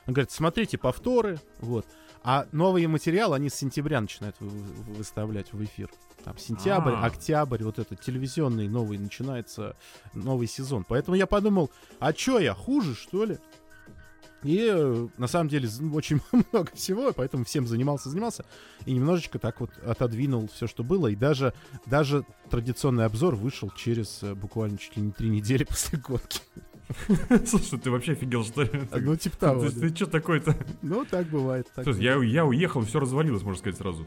Он 0.06 0.14
говорит, 0.14 0.30
смотрите 0.30 0.78
повторы, 0.78 1.38
вот. 1.60 1.86
А 2.24 2.46
новые 2.52 2.88
материалы 2.88 3.36
они 3.36 3.48
с 3.48 3.54
сентября 3.54 4.00
начинают 4.00 4.36
вы- 4.40 4.48
вы- 4.48 4.94
выставлять 4.94 5.52
в 5.52 5.62
эфир. 5.64 5.90
Там 6.24 6.38
сентябрь, 6.38 6.92
А. 6.92 7.06
октябрь, 7.06 7.62
вот 7.64 7.78
этот 7.78 8.00
телевизионный 8.00 8.68
новый 8.68 8.98
начинается 8.98 9.76
новый 10.14 10.46
сезон. 10.46 10.84
Поэтому 10.84 11.16
я 11.16 11.26
подумал, 11.26 11.70
а 11.98 12.12
чё 12.12 12.38
я, 12.38 12.54
хуже, 12.54 12.94
что 12.94 13.24
ли? 13.24 13.38
И 14.44 14.68
э, 14.72 15.08
на 15.18 15.26
самом 15.28 15.48
деле 15.48 15.68
очень 15.92 16.20
много 16.52 16.70
всего, 16.74 17.12
поэтому 17.12 17.44
всем 17.44 17.66
занимался, 17.66 18.08
занимался. 18.10 18.44
И 18.86 18.92
немножечко 18.92 19.38
так 19.38 19.60
вот 19.60 19.70
отодвинул 19.84 20.48
все, 20.52 20.66
что 20.66 20.82
было. 20.82 21.08
И 21.08 21.16
даже, 21.16 21.54
даже 21.86 22.24
традиционный 22.50 23.04
обзор 23.04 23.34
вышел 23.34 23.70
через 23.70 24.22
э, 24.22 24.34
буквально 24.34 24.78
чуть 24.78 24.96
ли 24.96 25.02
не 25.02 25.12
три 25.12 25.28
недели 25.30 25.64
после 25.64 25.98
гонки. 25.98 26.40
Слушай, 27.46 27.78
ты 27.78 27.90
вообще 27.90 28.12
офигел, 28.12 28.44
что 28.44 28.62
ли? 28.62 28.70
Ну, 28.90 29.16
типа 29.16 29.36
того. 29.38 29.70
Ты, 29.70 29.94
что 29.94 30.06
такой-то? 30.06 30.54
Ну, 30.82 31.04
так 31.04 31.26
бывает. 31.28 31.66
Слушай, 31.82 32.02
я, 32.02 32.22
я 32.22 32.44
уехал, 32.44 32.82
все 32.82 33.00
развалилось, 33.00 33.42
можно 33.42 33.58
сказать, 33.58 33.78
сразу. 33.78 34.06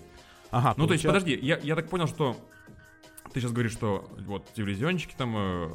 Ага, 0.55 0.73
Ну, 0.77 0.87
то 0.87 0.93
есть, 0.93 1.03
получается- 1.03 1.25
подожди, 1.27 1.45
я, 1.45 1.57
я 1.57 1.75
так 1.75 1.89
понял, 1.89 2.07
что 2.07 2.37
ты 3.33 3.41
сейчас 3.41 3.51
говоришь, 3.51 3.73
что 3.73 4.09
вот 4.25 4.47
телевизионщики 4.53 5.13
там, 5.17 5.35
э, 5.37 5.69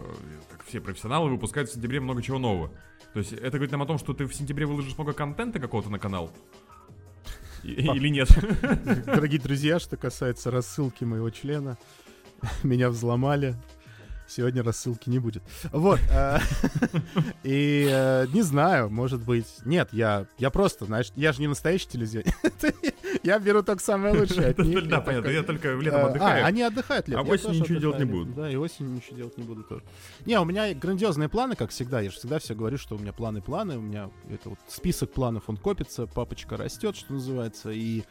как 0.50 0.64
все 0.64 0.80
профессионалы, 0.80 1.28
выпускают 1.28 1.68
в 1.68 1.74
сентябре 1.74 2.00
много 2.00 2.22
чего 2.22 2.38
нового. 2.38 2.70
То 3.12 3.18
есть 3.18 3.32
это 3.34 3.50
говорит 3.58 3.72
нам 3.72 3.82
о 3.82 3.86
том, 3.86 3.98
что 3.98 4.14
ты 4.14 4.24
в 4.24 4.34
сентябре 4.34 4.64
выложишь 4.64 4.96
много 4.96 5.12
контента 5.12 5.58
какого-то 5.58 5.90
на 5.90 5.98
канал? 5.98 6.30
Или 7.62 8.08
нет? 8.08 8.28
Дорогие 9.04 9.38
друзья, 9.38 9.78
что 9.78 9.98
касается 9.98 10.50
рассылки 10.50 11.04
моего 11.04 11.28
члена, 11.28 11.76
меня 12.62 12.88
взломали. 12.88 13.54
Сегодня 14.30 14.62
рассылки 14.62 15.10
не 15.10 15.18
будет. 15.18 15.42
Вот. 15.72 15.98
э, 16.10 16.38
И 17.42 17.88
э, 17.90 18.26
не 18.32 18.42
знаю, 18.42 18.88
может 18.88 19.22
быть... 19.22 19.46
Нет, 19.64 19.88
я, 19.92 20.26
я 20.38 20.50
просто, 20.50 20.84
знаешь, 20.84 21.10
я 21.16 21.32
же 21.32 21.40
не 21.40 21.48
настоящий 21.48 21.88
телевизионер. 21.88 22.32
Я 23.22 23.38
беру 23.38 23.62
только 23.62 23.82
самое 23.82 24.18
лучшее 24.18 24.48
от 24.48 24.58
них. 24.58 24.88
Да, 24.88 25.00
понятно, 25.00 25.28
я 25.28 25.42
только 25.42 25.74
летом 25.74 26.00
э, 26.00 26.08
отдыхаю. 26.08 26.44
А, 26.44 26.46
они 26.46 26.62
отдыхают 26.62 27.08
летом. 27.08 27.26
А 27.26 27.30
осенью 27.30 27.48
тоже 27.48 27.60
ничего 27.60 27.78
делать 27.78 27.98
не 27.98 28.04
отдыхаю 28.04 28.24
буду. 28.24 28.30
летом. 28.30 28.42
Да, 28.44 28.50
и 28.50 28.56
осенью 28.56 28.92
ничего 28.92 29.16
делать 29.16 29.36
не 29.36 29.44
буду 29.44 29.62
тоже. 29.64 29.82
Не, 30.24 30.40
у 30.40 30.44
меня 30.44 30.72
грандиозные 30.74 31.28
планы, 31.28 31.56
как 31.56 31.70
всегда. 31.70 32.00
Я 32.00 32.10
же 32.10 32.16
всегда 32.16 32.38
все 32.38 32.54
говорю, 32.54 32.78
что 32.78 32.96
у 32.96 32.98
меня 32.98 33.12
планы-планы. 33.12 33.76
У 33.76 33.82
меня 33.82 34.10
это 34.30 34.50
вот 34.50 34.58
список 34.68 35.12
планов, 35.12 35.44
он 35.48 35.56
копится, 35.56 36.06
папочка 36.06 36.56
растет, 36.56 36.96
что 36.96 37.12
называется. 37.12 37.70
И 37.72 38.04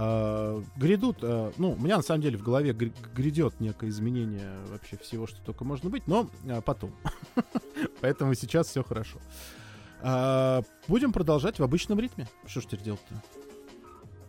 э, 0.00 0.62
грядут, 0.76 1.18
э, 1.22 1.52
ну, 1.58 1.72
у 1.72 1.76
меня 1.76 1.96
на 1.98 2.02
самом 2.02 2.22
деле 2.22 2.38
в 2.38 2.42
голове 2.42 2.72
гр- 2.72 2.92
грядет 3.14 3.60
некое 3.60 3.90
изменение 3.90 4.50
вообще 4.70 4.96
всего, 4.96 5.26
что 5.26 5.40
только 5.42 5.64
можно 5.64 5.90
быть, 5.90 6.06
но 6.06 6.28
э, 6.46 6.60
потом. 6.62 6.92
Поэтому 8.00 8.34
сейчас 8.34 8.68
все 8.68 8.82
хорошо. 8.82 9.18
А, 10.02 10.62
Будем 10.88 11.12
продолжать 11.12 11.58
в 11.58 11.62
обычном 11.62 12.00
ритме. 12.00 12.26
Что 12.46 12.60
ж 12.60 12.64
теперь 12.64 12.80
делать-то? 12.82 13.39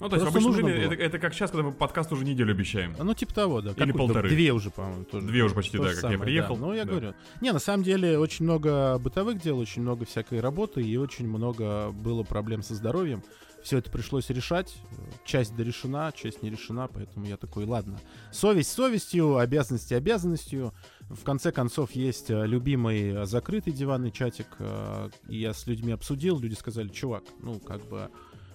Ну, 0.02 0.10
то 0.10 0.16
есть, 0.16 0.28
в 0.28 0.32
Просто 0.32 0.40
обычном 0.40 0.44
нужно 0.52 0.66
время 0.66 0.86
было. 0.88 0.94
это, 0.94 1.04
это 1.04 1.20
как 1.20 1.34
сейчас, 1.34 1.52
когда 1.52 1.64
мы 1.68 1.72
подкаст 1.74 2.12
уже 2.12 2.26
неделю 2.26 2.52
обещаем. 2.52 2.96
Ну, 3.00 3.14
типа 3.14 3.34
того, 3.34 3.62
да. 3.62 3.72
Или 3.78 3.92
полторы. 3.92 4.30
Две 4.30 4.52
уже, 4.52 4.70
по-моему, 4.72 5.06
тоже. 5.06 5.28
Две 5.28 5.44
уже 5.44 5.56
почти, 5.56 5.78
То 5.78 5.84
да, 5.84 5.90
же 5.90 5.96
как 5.96 6.02
самое, 6.02 6.18
я 6.20 6.24
приехал. 6.26 6.56
да. 6.56 6.62
Ну, 6.66 6.74
я 6.74 6.84
Да. 6.86 6.92
говорю. 6.92 7.14
Не, 7.40 7.54
на 7.54 7.60
самом 7.60 7.84
деле, 7.84 8.18
очень 8.18 8.44
много 8.46 8.98
бытовых 8.98 9.40
дел, 9.42 9.60
очень 9.60 9.82
много 9.84 10.06
всякой 10.06 10.40
работы 10.42 10.82
и 10.82 10.98
очень 10.98 11.28
много 11.28 11.92
было 11.92 12.24
проблем 12.24 12.64
со 12.64 12.76
здоровьем. 12.76 13.24
Все 13.64 13.78
это 13.78 13.92
пришлось 13.92 14.32
решать. 14.32 14.76
Часть 15.24 15.56
дорешена, 15.56 16.12
часть 16.14 16.42
не 16.42 16.50
решена, 16.50 16.88
поэтому 16.92 17.28
я 17.28 17.38
такой, 17.38 17.66
ладно. 17.66 18.00
Совесть 18.32 18.72
совестью, 18.74 19.38
обязанности 19.38 19.94
обязанностью. 19.94 20.74
В 21.12 21.24
конце 21.24 21.52
концов, 21.52 21.92
есть 21.92 22.32
э, 22.32 22.48
любимый 22.48 23.12
э, 23.14 23.26
закрытый 23.28 23.72
диванный 23.72 24.10
чатик. 24.10 24.48
э, 24.58 25.10
И 25.30 25.38
я 25.38 25.54
с 25.54 25.68
людьми 25.68 25.92
обсудил, 25.92 26.40
люди 26.40 26.56
сказали, 26.56 26.88
чувак, 26.88 27.24
ну, 27.44 27.60
как 27.60 27.88
бы 27.88 28.10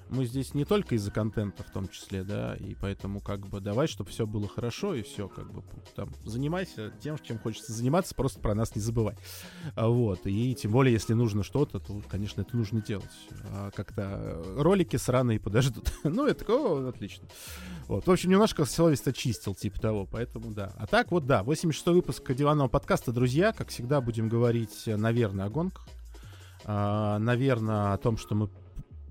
мы 0.09 0.25
здесь 0.25 0.55
не 0.55 0.65
только 0.65 0.95
из-за 0.95 1.11
контента 1.11 1.63
в 1.63 1.71
том 1.71 1.89
числе, 1.89 2.23
да, 2.23 2.55
и 2.57 2.75
поэтому 2.75 3.21
как 3.21 3.47
бы 3.49 3.61
давай, 3.61 3.87
чтобы 3.89 4.11
все 4.11 4.27
было 4.27 4.49
хорошо 4.49 4.95
и 4.95 5.03
все, 5.03 5.29
как 5.29 5.53
бы 5.53 5.63
там 5.95 6.11
занимайся 6.25 6.93
тем, 7.01 7.19
чем 7.19 7.39
хочется 7.39 7.73
заниматься, 7.73 8.15
просто 8.15 8.41
про 8.41 8.55
нас 8.55 8.75
не 8.75 8.81
забывай. 8.81 9.17
А, 9.75 9.89
Вот, 9.89 10.21
и 10.27 10.55
тем 10.55 10.73
более, 10.73 10.93
если 10.93 11.15
нужно 11.15 11.43
что-то, 11.43 11.81
то, 11.81 12.01
конечно, 12.09 12.43
это 12.43 12.57
нужно 12.57 12.81
делать. 12.81 13.11
А 13.51 13.71
как-то 13.71 14.03
э, 14.03 14.63
ролики 14.63 14.97
сраные 14.97 15.41
подождут. 15.41 15.93
ну, 16.05 16.33
такой, 16.35 16.57
о, 16.57 16.89
отлично. 16.89 17.29
Вот, 17.89 18.07
в 18.07 18.11
общем, 18.11 18.31
немножко 18.31 18.65
совесть 18.65 19.09
очистил, 19.09 19.55
типа 19.55 19.81
того, 19.81 20.07
поэтому 20.11 20.53
да. 20.53 20.73
А 20.77 20.87
так 20.87 21.11
вот, 21.11 21.27
да, 21.27 21.43
86 21.43 21.87
выпуск 21.87 22.33
диванного 22.33 22.69
подкаста, 22.69 23.13
друзья, 23.13 23.53
как 23.53 23.69
всегда, 23.69 24.01
будем 24.01 24.29
говорить, 24.29 24.87
э, 24.87 24.97
наверное, 24.97 25.47
о 25.47 25.51
гонках. 25.51 25.87
А, 26.65 27.19
наверное, 27.19 27.93
о 27.93 27.99
том, 27.99 28.17
что 28.17 28.35
мы 28.35 28.49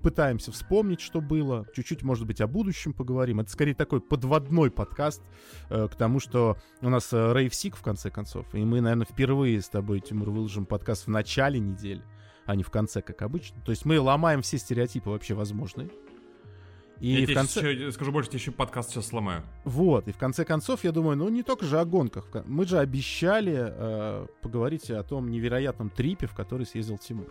пытаемся 0.06 0.52
вспомнить, 0.52 1.00
что 1.00 1.20
было. 1.20 1.66
Чуть-чуть, 1.74 2.04
может 2.04 2.28
быть, 2.28 2.40
о 2.40 2.46
будущем 2.46 2.92
поговорим. 2.92 3.40
Это 3.40 3.50
скорее 3.50 3.74
такой 3.74 4.00
подводной 4.00 4.70
подкаст 4.70 5.20
э, 5.68 5.88
к 5.90 5.96
тому, 5.96 6.20
что 6.20 6.56
у 6.80 6.88
нас 6.88 7.12
э, 7.12 7.32
рейвсик, 7.32 7.74
в 7.74 7.82
конце 7.82 8.08
концов. 8.08 8.46
И 8.54 8.58
мы, 8.58 8.80
наверное, 8.80 9.04
впервые 9.04 9.60
с 9.60 9.68
тобой, 9.68 9.98
Тимур, 9.98 10.30
выложим 10.30 10.64
подкаст 10.64 11.08
в 11.08 11.10
начале 11.10 11.58
недели, 11.58 12.04
а 12.44 12.54
не 12.54 12.62
в 12.62 12.70
конце, 12.70 13.02
как 13.02 13.20
обычно. 13.22 13.60
То 13.62 13.72
есть 13.72 13.84
мы 13.84 13.98
ломаем 13.98 14.42
все 14.42 14.58
стереотипы 14.58 15.10
вообще 15.10 15.34
возможные. 15.34 15.90
И 17.00 17.08
я 17.08 17.18
в 17.18 17.24
тебе 17.24 17.34
конце... 17.34 17.72
еще- 17.72 17.90
скажу 17.90 18.12
больше, 18.12 18.30
тебе 18.30 18.38
еще 18.38 18.52
подкаст 18.52 18.90
сейчас 18.90 19.08
сломаю. 19.08 19.42
Вот, 19.64 20.06
и 20.06 20.12
в 20.12 20.18
конце 20.18 20.44
концов, 20.44 20.84
я 20.84 20.92
думаю, 20.92 21.16
ну 21.16 21.28
не 21.30 21.42
только 21.42 21.64
же 21.66 21.80
о 21.80 21.84
гонках. 21.84 22.28
Мы 22.46 22.64
же 22.64 22.78
обещали 22.78 23.56
э, 23.58 24.26
поговорить 24.40 24.88
о 24.88 25.02
том 25.02 25.32
невероятном 25.32 25.90
трипе, 25.90 26.28
в 26.28 26.34
который 26.36 26.64
съездил 26.64 26.96
Тимур. 26.96 27.26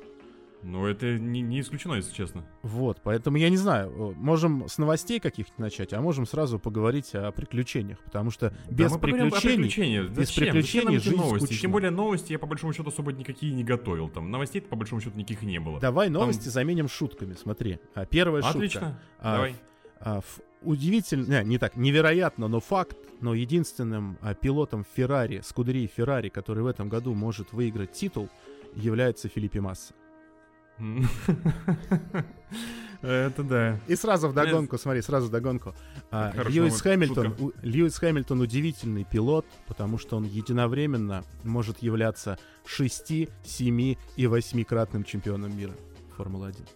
Ну, 0.65 0.87
это 0.87 1.19
не, 1.19 1.41
не 1.41 1.61
исключено, 1.61 1.93
если 1.93 2.11
честно. 2.11 2.43
Вот, 2.63 2.99
поэтому 3.03 3.37
я 3.37 3.49
не 3.51 3.57
знаю, 3.57 3.91
э, 3.91 4.13
можем 4.15 4.67
с 4.67 4.79
новостей 4.79 5.19
каких-то 5.19 5.61
начать, 5.61 5.93
а 5.93 6.01
можем 6.01 6.25
сразу 6.25 6.57
поговорить 6.57 7.13
о 7.13 7.31
приключениях, 7.31 7.99
потому 7.99 8.31
что 8.31 8.51
без 8.67 8.91
да, 8.91 8.97
приключений... 8.97 10.07
без 10.07 10.27
Зачем? 10.27 10.45
приключений 10.45 10.97
Зачем 10.97 11.11
жизнь 11.11 11.17
новости? 11.17 11.45
скучна. 11.45 11.61
Тем 11.61 11.71
более 11.71 11.91
новости 11.91 12.31
я 12.31 12.39
по 12.39 12.47
большому 12.47 12.73
счету 12.73 12.89
особо 12.89 13.13
никакие 13.13 13.53
не 13.53 13.63
готовил. 13.63 14.09
Там 14.09 14.31
новостей 14.31 14.59
по 14.59 14.75
большому 14.75 15.01
счету 15.01 15.15
никаких 15.15 15.43
не 15.43 15.59
было. 15.59 15.79
Давай 15.79 16.09
новости 16.09 16.49
заменим 16.49 16.87
шутками, 16.87 17.33
смотри. 17.33 17.77
А, 17.93 18.07
первая 18.07 18.41
шутка. 18.41 18.57
Отлично. 18.57 18.99
А, 19.19 19.35
Давай. 19.35 19.55
А, 19.99 20.17
ф- 20.17 20.39
удивительно, 20.63 21.43
не, 21.43 21.49
не 21.49 21.57
так, 21.59 21.75
невероятно, 21.75 22.47
но 22.47 22.59
факт, 22.59 22.97
но 23.21 23.35
единственным 23.35 24.17
а, 24.19 24.33
пилотом 24.33 24.83
Феррари, 24.95 25.41
скудерии 25.43 25.85
Феррари, 25.95 26.29
который 26.29 26.63
в 26.63 26.67
этом 26.67 26.89
году 26.89 27.13
может 27.13 27.53
выиграть 27.53 27.91
титул, 27.91 28.29
является 28.73 29.29
Филиппе 29.29 29.61
Масса. 29.61 29.93
Это 33.01 33.43
да. 33.43 33.79
И 33.87 33.95
сразу 33.95 34.27
в 34.27 34.33
догонку, 34.33 34.77
смотри, 34.77 35.01
сразу 35.01 35.27
в 35.27 35.29
догонку. 35.29 35.75
А, 36.11 36.33
Льюис 36.47 36.81
Хэмилтон, 36.81 37.53
Льюис 37.61 37.97
Хэмилтон 37.99 38.41
удивительный 38.41 39.03
пилот, 39.03 39.45
потому 39.67 39.97
что 39.97 40.17
он 40.17 40.23
единовременно 40.23 41.23
может 41.43 41.79
являться 41.83 42.39
6, 42.65 43.29
7 43.43 43.79
и 43.81 43.95
8-кратным 44.17 45.03
чемпионом 45.03 45.55
мира 45.55 45.73
Формулы-1. 46.17 46.67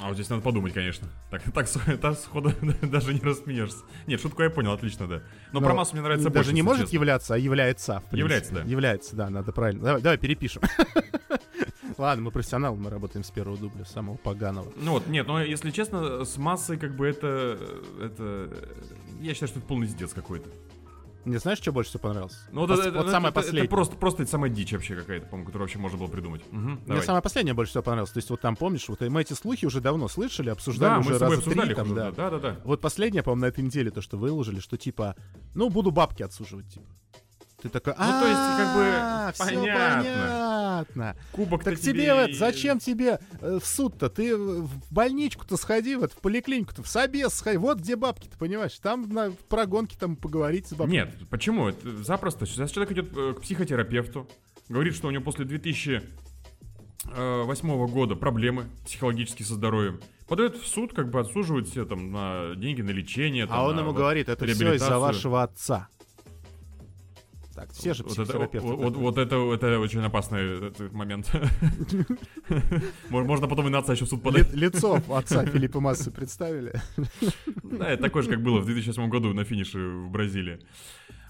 А 0.00 0.08
вот 0.08 0.14
здесь 0.14 0.30
надо 0.30 0.42
подумать, 0.42 0.72
конечно. 0.72 1.08
Так, 1.30 1.42
так, 1.52 1.68
так 2.00 2.18
сходу 2.18 2.52
даже 2.82 3.12
не 3.14 3.20
рассмеешься. 3.20 3.84
Нет, 4.06 4.20
шутку 4.20 4.42
я 4.42 4.50
понял, 4.50 4.72
отлично, 4.72 5.06
да. 5.06 5.22
Но, 5.52 5.60
Но 5.60 5.66
про 5.66 5.74
массу 5.74 5.92
мне 5.94 6.02
нравится 6.02 6.28
Даже 6.28 6.34
больше, 6.34 6.52
не 6.52 6.58
если 6.58 6.66
может 6.66 6.82
честно. 6.84 6.94
являться, 6.94 7.34
а 7.34 7.38
является. 7.38 8.02
Является, 8.10 8.54
да. 8.54 8.62
Является, 8.62 9.16
да, 9.16 9.30
надо 9.30 9.52
правильно. 9.52 9.84
Давай, 9.84 10.02
давай 10.02 10.18
перепишем. 10.18 10.62
Ладно, 12.02 12.24
мы 12.24 12.30
профессионалы, 12.32 12.76
мы 12.76 12.90
работаем 12.90 13.22
с 13.22 13.30
первого 13.30 13.56
дубля, 13.56 13.84
самого 13.84 14.16
поганого. 14.16 14.72
Ну 14.74 14.90
вот, 14.94 15.06
нет, 15.06 15.28
но 15.28 15.40
если 15.40 15.70
честно, 15.70 16.24
с 16.24 16.36
массой 16.36 16.76
как 16.76 16.96
бы 16.96 17.06
это... 17.06 17.56
это 18.00 18.48
я 19.20 19.32
считаю, 19.34 19.48
что 19.48 19.60
это 19.60 19.68
полный 19.68 19.86
пиздец 19.86 20.12
какой-то. 20.12 20.50
Мне 21.24 21.38
знаешь, 21.38 21.58
что 21.58 21.70
больше 21.70 21.90
всего 21.90 22.00
понравилось? 22.02 22.36
Ну, 22.50 22.62
вот, 22.62 22.70
Пос- 22.70 22.80
это, 22.80 22.90
вот 22.90 23.02
это- 23.02 23.10
самое 23.12 23.28
это- 23.30 23.34
последнее. 23.36 23.62
Это 23.66 23.70
просто, 23.70 23.94
просто 23.94 24.22
это 24.24 24.32
самая 24.32 24.50
дичь 24.50 24.72
вообще 24.72 24.96
какая-то, 24.96 25.26
по-моему, 25.26 25.46
которую 25.46 25.66
вообще 25.66 25.78
можно 25.78 25.96
было 25.96 26.08
придумать. 26.08 26.42
Мгм, 26.50 26.70
Мне 26.72 26.80
давай. 26.88 27.04
самое 27.04 27.22
последнее 27.22 27.54
больше 27.54 27.70
всего 27.70 27.84
понравилось. 27.84 28.10
То 28.10 28.18
есть 28.18 28.30
вот 28.30 28.40
там, 28.40 28.56
помнишь, 28.56 28.88
вот 28.88 29.00
мы 29.02 29.20
эти 29.20 29.34
слухи 29.34 29.64
уже 29.64 29.80
давно 29.80 30.08
слышали, 30.08 30.50
обсуждали 30.50 30.94
Да, 30.94 30.98
уже 30.98 31.10
мы 31.10 31.18
раза 31.20 31.26
три, 31.28 31.38
обсуждали 31.38 31.70
их 31.70 31.76
там, 31.76 31.86
уже, 31.86 31.94
да. 31.94 32.10
да, 32.10 32.30
да, 32.30 32.38
да. 32.40 32.56
Вот 32.64 32.80
последнее, 32.80 33.22
по-моему, 33.22 33.42
на 33.42 33.46
этой 33.46 33.62
неделе 33.62 33.92
то, 33.92 34.02
что 34.02 34.16
выложили, 34.16 34.58
что 34.58 34.76
типа, 34.76 35.14
ну, 35.54 35.70
буду 35.70 35.92
бабки 35.92 36.24
отсуживать, 36.24 36.66
типа. 36.68 36.86
Ты 37.62 37.68
такой, 37.68 37.94
Ну, 37.96 38.04
то 38.20 38.26
есть, 38.26 38.40
как 38.58 38.74
бы, 38.74 38.82
«А, 38.92 39.32
понятно. 39.38 40.51
Понятно. 40.84 41.16
Кубок 41.32 41.64
Так 41.64 41.78
тебе, 41.78 42.14
вот, 42.14 42.32
зачем 42.34 42.78
тебе 42.78 43.18
э, 43.40 43.58
в 43.60 43.66
суд-то? 43.66 44.08
Ты 44.10 44.36
в 44.36 44.70
больничку-то 44.92 45.56
сходи, 45.56 45.96
вот, 45.96 46.12
в 46.12 46.20
поликлинику-то, 46.20 46.82
в 46.82 46.88
собес 46.88 47.32
сходи. 47.34 47.56
Вот 47.56 47.78
где 47.78 47.96
бабки-то, 47.96 48.36
понимаешь? 48.38 48.78
Там 48.80 49.08
на, 49.08 49.32
про 49.48 49.66
гонки 49.66 49.96
там 49.96 50.16
поговорить 50.16 50.66
с 50.68 50.72
бабками. 50.72 50.92
Нет, 50.96 51.14
почему? 51.30 51.68
Это 51.68 52.02
запросто. 52.02 52.46
Сейчас 52.46 52.70
человек 52.70 52.92
идет 52.92 53.16
э, 53.16 53.34
к 53.36 53.40
психотерапевту, 53.42 54.28
говорит, 54.68 54.94
что 54.94 55.08
у 55.08 55.10
него 55.10 55.22
после 55.24 55.44
2008 55.44 57.86
года 57.88 58.14
проблемы 58.16 58.66
психологические 58.84 59.46
со 59.46 59.54
здоровьем. 59.54 60.00
Подает 60.28 60.56
в 60.56 60.66
суд, 60.66 60.94
как 60.94 61.10
бы 61.10 61.20
отсуживает 61.20 61.68
все 61.68 61.84
там 61.84 62.10
на 62.10 62.54
деньги 62.56 62.80
на 62.80 62.90
лечение. 62.90 63.46
там, 63.46 63.58
А 63.58 63.64
он 63.64 63.76
на 63.76 63.80
ему 63.80 63.90
вот 63.90 63.98
говорит, 63.98 64.28
это 64.28 64.46
все 64.46 64.74
из-за 64.74 64.98
вашего 64.98 65.42
отца. 65.42 65.88
Так, 67.62 67.72
все 67.72 67.94
же 67.94 68.02
Вот 68.02 68.12
это, 68.12 68.22
психотерапевты. 68.24 68.66
вот, 68.68 68.96
вот- 68.96 69.18
это, 69.18 69.36
это 69.54 69.78
очень 69.78 70.00
опасный 70.00 70.66
этот 70.68 70.92
момент. 70.92 71.30
Мож- 73.10 73.24
Можно 73.24 73.48
потом 73.48 73.66
и 73.68 73.70
на 73.70 73.78
отца 73.78 73.92
еще 73.92 74.04
в 74.04 74.08
суд 74.08 74.22
подать. 74.22 74.52
Ли- 74.52 74.60
Лицо 74.66 75.00
отца 75.08 75.44
Филиппа 75.46 75.80
Массы 75.80 76.10
представили. 76.10 76.72
Да, 77.62 77.88
это 77.88 78.02
такое 78.02 78.22
же, 78.22 78.30
как 78.30 78.42
было 78.42 78.60
в 78.60 78.66
2008 78.66 79.08
году 79.08 79.32
на 79.32 79.44
финише 79.44 79.78
в 79.78 80.10
Бразилии. 80.10 80.58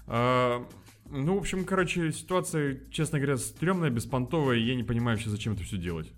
А, 0.07 0.65
Ну, 1.09 1.35
в 1.35 1.37
общем, 1.37 1.63
короче, 1.65 2.11
ситуация, 2.11 2.79
честно 2.91 3.19
говоря, 3.19 3.37
стрёмная, 3.37 3.89
беспонтовая, 3.89 4.57
и 4.57 4.63
я 4.63 4.75
не 4.75 4.83
понимаю 4.83 5.17
вообще, 5.17 5.29
зачем 5.29 5.53
это 5.53 5.63
все 5.63 5.77
делать. 5.77 6.11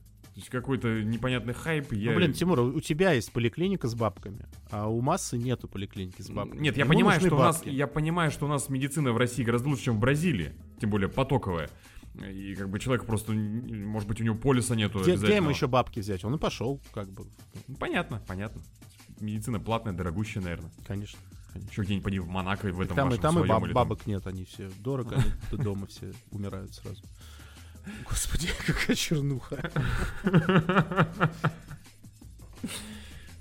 Какой-то 0.49 1.03
непонятный 1.03 1.53
хайп, 1.53 1.93
и 1.93 1.97
я... 1.97 2.11
Ну, 2.11 2.17
блин, 2.17 2.33
Тимур, 2.33 2.59
у 2.59 2.81
тебя 2.81 3.13
есть 3.13 3.31
поликлиника 3.31 3.87
с 3.87 3.95
бабками, 3.95 4.45
а 4.69 4.87
у 4.89 4.99
массы 4.99 5.37
нету 5.37 5.67
поликлиники 5.69 6.21
с 6.21 6.29
бабками. 6.29 6.59
Нет, 6.59 6.75
я 6.75 6.83
Ему 6.83 6.93
понимаю, 6.93 7.21
что 7.21 7.35
у 7.35 7.39
нас, 7.39 7.57
бабки. 7.57 7.69
я 7.69 7.87
понимаю, 7.87 8.31
что 8.31 8.45
у 8.45 8.49
нас 8.49 8.67
медицина 8.67 9.13
в 9.13 9.17
России 9.17 9.43
гораздо 9.43 9.69
лучше, 9.69 9.85
чем 9.85 9.95
в 9.95 9.99
Бразилии, 9.99 10.53
тем 10.79 10.89
более 10.89 11.07
потоковая. 11.07 11.69
И 12.21 12.55
как 12.55 12.69
бы 12.69 12.79
человек 12.79 13.05
просто, 13.05 13.33
может 13.33 14.07
быть, 14.07 14.21
у 14.21 14.23
него 14.23 14.35
полиса 14.35 14.75
нету 14.75 14.99
Где, 15.01 15.15
где 15.15 15.35
ему 15.37 15.49
еще 15.49 15.67
бабки 15.67 15.99
взять? 15.99 16.23
Он 16.23 16.35
и 16.35 16.37
пошел, 16.37 16.81
как 16.93 17.09
бы. 17.09 17.25
Ну, 17.67 17.75
Понятно, 17.75 18.21
понятно. 18.27 18.61
Медицина 19.19 19.59
платная, 19.59 19.93
дорогущая, 19.93 20.43
наверное. 20.43 20.71
Конечно. 20.85 21.19
конечно. 21.51 21.71
Еще 21.71 21.81
где-нибудь 21.83 22.03
поди 22.03 22.19
в 22.19 22.27
Монако 22.27 22.67
в 22.71 22.81
этом 22.81 22.95
там 22.95 23.13
и 23.13 23.17
там 23.17 23.39
и 23.43 23.47
баб- 23.47 23.63
или 23.63 23.73
там. 23.73 23.83
бабок 23.83 24.05
нет, 24.05 24.27
они 24.27 24.43
все 24.45 24.69
дорого, 24.79 25.15
они 25.15 25.63
дома 25.63 25.87
все 25.87 26.11
умирают 26.31 26.73
сразу. 26.73 27.01
Господи, 28.09 28.49
какая 28.65 28.95
чернуха. 28.95 29.71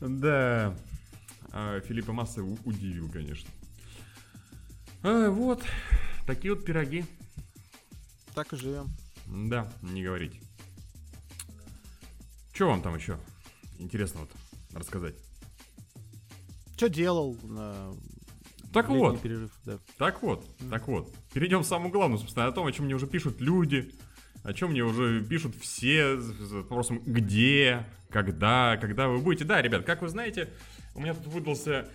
Да. 0.01 0.77
А, 1.51 1.81
Филиппа 1.81 2.13
Масса 2.13 2.43
удивил, 2.43 3.09
конечно. 3.11 3.49
А, 5.03 5.31
вот. 5.31 5.63
Такие 6.27 6.55
вот 6.55 6.65
пироги. 6.65 7.05
Так 8.35 8.53
и 8.53 8.57
живем. 8.57 8.89
Да, 9.27 9.73
не 9.83 10.03
говорить. 10.03 10.41
Что 12.53 12.69
вам 12.69 12.83
там 12.83 12.97
еще 12.97 13.19
интересного 13.79 14.29
рассказать? 14.73 15.15
Что 16.77 16.89
делал 16.89 17.37
на 17.45 17.93
Так 18.73 18.89
вот, 18.89 19.21
перерыв? 19.21 19.53
Да. 19.65 19.79
так 19.97 20.23
вот, 20.23 20.45
так 20.71 20.87
вот. 20.89 21.15
Перейдем 21.33 21.63
к 21.63 21.67
самому 21.67 21.91
главному, 21.91 22.19
собственно, 22.19 22.47
о 22.47 22.53
том, 22.53 22.67
о 22.67 22.73
чем 22.73 22.87
мне 22.87 22.95
уже 22.95 23.07
пишут 23.07 23.41
люди, 23.41 23.95
о 24.45 24.53
чем 24.53 24.71
мне 24.71 24.85
уже 24.85 25.25
пишут 25.25 25.57
все 25.57 26.19
с 26.19 26.53
вопросом 26.53 27.03
где, 27.05 27.85
когда, 28.11 28.77
когда 28.77 29.09
вы 29.09 29.19
будете. 29.19 29.45
Да, 29.45 29.61
ребят, 29.61 29.85
как 29.85 30.03
вы 30.03 30.09
знаете, 30.09 30.51
у 30.95 31.01
меня 31.01 31.15
тут 31.15 31.27
выдался, 31.27 31.89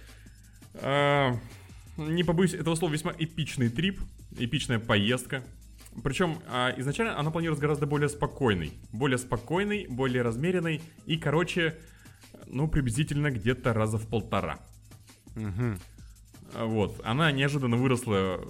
э, 0.74 1.32
не 1.98 2.24
побоюсь 2.24 2.56
этого 2.56 2.76
слова, 2.76 2.92
весьма 2.92 3.14
эпичный 3.18 3.70
трип, 3.70 4.00
эпичная 4.38 4.80
поездка. 4.80 5.44
Причем 6.04 6.40
а, 6.48 6.74
изначально 6.78 7.20
она 7.20 7.30
планировалась 7.30 7.62
гораздо 7.62 7.86
более 7.86 8.10
спокойной. 8.10 8.74
Более 8.92 9.18
спокойной, 9.18 9.88
более 9.88 10.24
размеренной 10.24 10.82
и, 11.06 11.18
короче, 11.18 11.78
ну, 12.48 12.68
приблизительно 12.68 13.32
где-то 13.32 13.74
раза 13.74 13.98
в 13.98 14.08
полтора. 14.08 14.60
Мгм. 15.36 15.80
А, 16.54 16.66
Вот. 16.66 17.00
Она 17.04 17.32
неожиданно 17.32 17.78
выросла 17.78 18.40
э, 18.40 18.46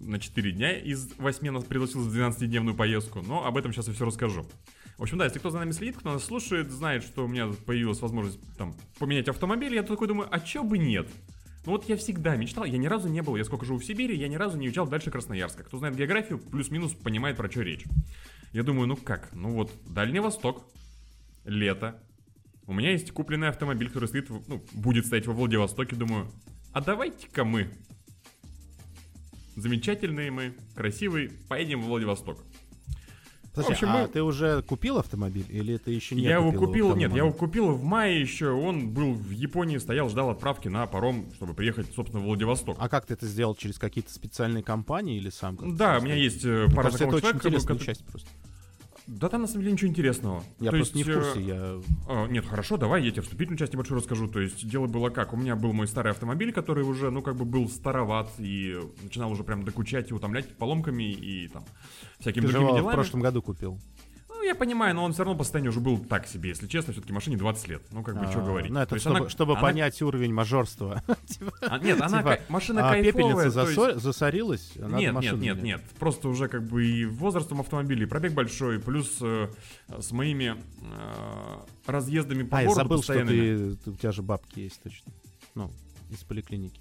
на 0.00 0.18
4 0.18 0.52
дня 0.52 0.78
из 0.78 1.10
8, 1.18 1.50
нас 1.50 1.64
пригласил 1.64 2.00
в 2.00 2.14
12-дневную 2.14 2.74
поездку, 2.74 3.22
но 3.22 3.46
об 3.46 3.56
этом 3.56 3.72
сейчас 3.72 3.88
я 3.88 3.94
все 3.94 4.04
расскажу. 4.04 4.46
В 4.98 5.02
общем, 5.02 5.18
да, 5.18 5.24
если 5.24 5.38
кто 5.38 5.50
за 5.50 5.58
нами 5.58 5.72
следит, 5.72 5.96
кто 5.96 6.12
нас 6.12 6.24
слушает, 6.24 6.70
знает, 6.70 7.02
что 7.02 7.24
у 7.24 7.28
меня 7.28 7.48
появилась 7.66 8.00
возможность 8.00 8.38
там 8.56 8.74
поменять 8.98 9.28
автомобиль, 9.28 9.74
я 9.74 9.82
такой 9.82 10.08
думаю, 10.08 10.28
а 10.30 10.40
чё 10.40 10.62
бы 10.62 10.76
нет? 10.78 11.08
Ну 11.64 11.72
вот 11.72 11.88
я 11.88 11.96
всегда 11.96 12.36
мечтал, 12.36 12.64
я 12.64 12.78
ни 12.78 12.86
разу 12.86 13.08
не 13.08 13.22
был, 13.22 13.36
я 13.36 13.44
сколько 13.44 13.66
живу 13.66 13.78
в 13.78 13.84
Сибири, 13.84 14.16
я 14.16 14.28
ни 14.28 14.36
разу 14.36 14.56
не 14.56 14.66
уезжал 14.66 14.86
дальше 14.86 15.10
Красноярска. 15.10 15.62
Кто 15.64 15.78
знает 15.78 15.96
географию, 15.96 16.38
плюс-минус 16.38 16.92
понимает, 16.92 17.36
про 17.36 17.50
что 17.50 17.62
речь. 17.62 17.84
Я 18.52 18.62
думаю, 18.62 18.88
ну 18.88 18.96
как, 18.96 19.32
ну 19.32 19.52
вот, 19.52 19.72
Дальний 19.86 20.20
Восток, 20.20 20.64
лето, 21.44 22.02
у 22.66 22.72
меня 22.72 22.92
есть 22.92 23.10
купленный 23.12 23.48
автомобиль, 23.48 23.88
который 23.88 24.08
стоит, 24.08 24.30
ну, 24.30 24.64
будет 24.72 25.06
стоять 25.06 25.26
во 25.26 25.32
Владивостоке, 25.32 25.96
думаю, 25.96 26.30
а 26.72 26.80
давайте-ка 26.80 27.44
мы, 27.44 27.68
замечательные 29.56 30.30
мы, 30.30 30.54
красивые, 30.74 31.30
поедем 31.48 31.82
в 31.82 31.86
Владивосток. 31.86 32.38
Подожди, 33.52 33.70
В 33.72 33.72
общем, 33.72 33.88
а 33.88 34.02
мы- 34.02 34.08
ты 34.08 34.22
уже 34.22 34.62
купил 34.62 34.98
автомобиль 34.98 35.44
или 35.48 35.76
ты 35.76 35.90
еще 35.90 36.14
не 36.14 36.22
я 36.22 36.34
его 36.36 36.52
купил? 36.52 36.66
купил, 36.68 36.86
к 36.86 36.88
тому 36.90 37.00
нет, 37.00 37.10
я 37.12 37.18
его 37.18 37.32
купил 37.32 37.72
в 37.72 37.82
мае 37.82 38.20
еще, 38.20 38.50
он 38.50 38.90
был 38.90 39.12
в 39.14 39.30
Японии, 39.30 39.78
стоял, 39.78 40.08
ждал 40.08 40.30
отправки 40.30 40.68
на 40.68 40.86
паром, 40.86 41.32
чтобы 41.34 41.54
приехать, 41.54 41.92
собственно, 41.92 42.22
в 42.22 42.26
Владивосток. 42.26 42.76
А 42.78 42.88
как 42.88 43.06
ты 43.06 43.14
это 43.14 43.26
сделал? 43.26 43.56
Через 43.56 43.78
какие-то 43.80 44.12
специальные 44.12 44.62
компании 44.62 45.16
или 45.16 45.30
сам? 45.30 45.58
Да, 45.76 45.98
у 45.98 46.02
меня 46.02 46.14
есть 46.14 46.44
э, 46.44 46.66
Мне 46.66 46.76
пара 46.76 46.84
кажется, 46.84 47.04
это 47.06 47.16
очень 47.16 47.22
человек, 47.22 47.36
интересная 47.44 47.74
которые- 47.74 47.86
часть 47.86 48.06
просто. 48.06 48.28
Да 49.10 49.28
там 49.28 49.40
на 49.42 49.48
самом 49.48 49.62
деле 49.62 49.72
ничего 49.72 49.90
интересного. 49.90 50.44
Я 50.60 50.70
То 50.70 50.76
просто 50.76 50.96
не 50.96 51.02
в 51.02 51.08
есть, 51.08 51.18
э, 51.18 51.22
курсе, 51.22 51.40
я... 51.42 51.80
А, 52.08 52.26
нет, 52.28 52.46
хорошо, 52.46 52.76
давай 52.76 53.02
я 53.04 53.10
тебе 53.10 53.22
вступительную 53.22 53.58
часть 53.58 53.72
небольшую 53.72 53.98
расскажу. 53.98 54.28
То 54.28 54.38
есть 54.38 54.68
дело 54.68 54.86
было 54.86 55.10
как? 55.10 55.32
У 55.32 55.36
меня 55.36 55.56
был 55.56 55.72
мой 55.72 55.88
старый 55.88 56.12
автомобиль, 56.12 56.52
который 56.52 56.84
уже, 56.84 57.10
ну, 57.10 57.20
как 57.20 57.34
бы 57.34 57.44
был 57.44 57.68
староват 57.68 58.30
и 58.38 58.78
начинал 59.02 59.32
уже 59.32 59.42
прям 59.42 59.64
докучать 59.64 60.12
и 60.12 60.14
утомлять 60.14 60.54
поломками 60.56 61.10
и 61.10 61.48
там 61.48 61.64
всякими 62.20 62.46
Ты 62.46 62.52
другими 62.52 62.68
его 62.68 62.74
в 62.74 62.80
делами. 62.82 62.94
прошлом 62.94 63.20
году 63.20 63.42
купил. 63.42 63.80
Ну, 64.40 64.46
я 64.46 64.54
понимаю, 64.54 64.94
но 64.94 65.04
он 65.04 65.12
все 65.12 65.22
равно 65.22 65.36
по 65.36 65.44
состоянию 65.44 65.70
уже 65.70 65.80
был 65.80 65.98
так 65.98 66.26
себе, 66.26 66.48
если 66.48 66.66
честно. 66.66 66.94
Все-таки 66.94 67.12
машине 67.12 67.36
20 67.36 67.68
лет. 67.68 67.82
Ну, 67.90 68.02
как 68.02 68.18
бы, 68.18 68.26
что 68.30 68.40
А, 68.40 68.42
говорить. 68.46 68.70
Ну, 68.70 68.80
это 68.80 68.98
чтобы, 68.98 69.16
она- 69.18 69.28
чтобы 69.28 69.52
она- 69.52 69.60
понять 69.60 70.00
уровень 70.00 70.32
мажорства. 70.32 71.02
А, 71.60 71.78
нет, 71.78 72.00
она 72.00 72.18
Типа, 72.22 72.38
машина 72.48 72.88
А 72.88 72.92
кайфовая. 72.92 73.12
пепельница 73.34 73.60
есть- 73.90 74.02
засорилась? 74.02 74.72
надо 74.76 74.96
Нет, 74.96 75.20
нет, 75.20 75.36
нет, 75.38 75.62
нет. 75.62 75.82
Просто 75.98 76.28
уже 76.30 76.48
как 76.48 76.66
бы 76.66 76.86
и 76.86 77.04
возрастом 77.04 77.60
автомобиля, 77.60 78.04
и 78.04 78.06
пробег 78.06 78.32
большой, 78.32 78.80
плюс 78.80 79.18
э, 79.20 79.48
с 79.98 80.10
моими 80.10 80.56
э, 80.82 81.56
разъездами 81.86 82.42
по 82.42 82.56
А, 82.58 82.62
я 82.62 82.68
городу 82.68 82.82
забыл, 82.82 83.02
что 83.02 83.12
ты, 83.26 83.76
ты- 83.76 83.90
у 83.90 83.94
тебя 83.94 84.12
же 84.12 84.22
бабки 84.22 84.60
есть 84.60 84.82
точно. 84.82 85.12
Ну, 85.54 85.70
из 86.10 86.24
поликлиники. 86.24 86.79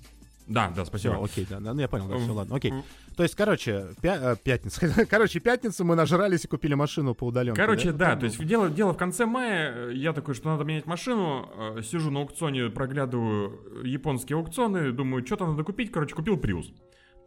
Да, 0.50 0.72
да, 0.76 0.84
спасибо. 0.84 1.24
окей, 1.24 1.46
да, 1.50 1.60
да, 1.60 1.74
ну 1.74 1.80
я 1.80 1.88
понял, 1.88 2.08
да, 2.08 2.18
все, 2.18 2.26
М, 2.26 2.32
ладно, 2.32 2.56
окей. 2.56 2.74
То 3.16 3.24
есть, 3.24 3.36
короче, 3.36 3.90
пя- 4.02 4.34
э, 4.34 4.36
пятница. 4.44 5.06
Короче, 5.10 5.40
пятницу 5.40 5.86
мы 5.86 5.96
нажрались 5.96 6.44
и 6.46 6.48
купили 6.48 6.74
машину 6.74 7.14
по 7.14 7.26
удаленке. 7.28 7.60
Короче, 7.62 7.92
да, 7.92 8.16
Ну, 8.16 8.20
то 8.22 8.26
есть 8.26 8.44
дело, 8.44 8.70
дело 8.70 8.94
в 8.94 8.98
конце 8.98 9.26
мая, 9.28 9.90
э, 9.90 9.94
я 9.94 10.12
такой, 10.12 10.34
что 10.34 10.50
надо 10.50 10.64
менять 10.64 10.88
машину, 10.88 11.48
э, 11.78 11.82
сижу 11.84 12.10
на 12.12 12.22
аукционе, 12.22 12.70
проглядываю 12.70 13.84
японские 13.86 14.38
аукционы, 14.38 14.92
думаю, 14.92 15.26
что-то 15.26 15.46
надо 15.46 15.64
купить, 15.64 15.92
короче, 15.92 16.16
купил 16.16 16.36
Prius. 16.38 16.74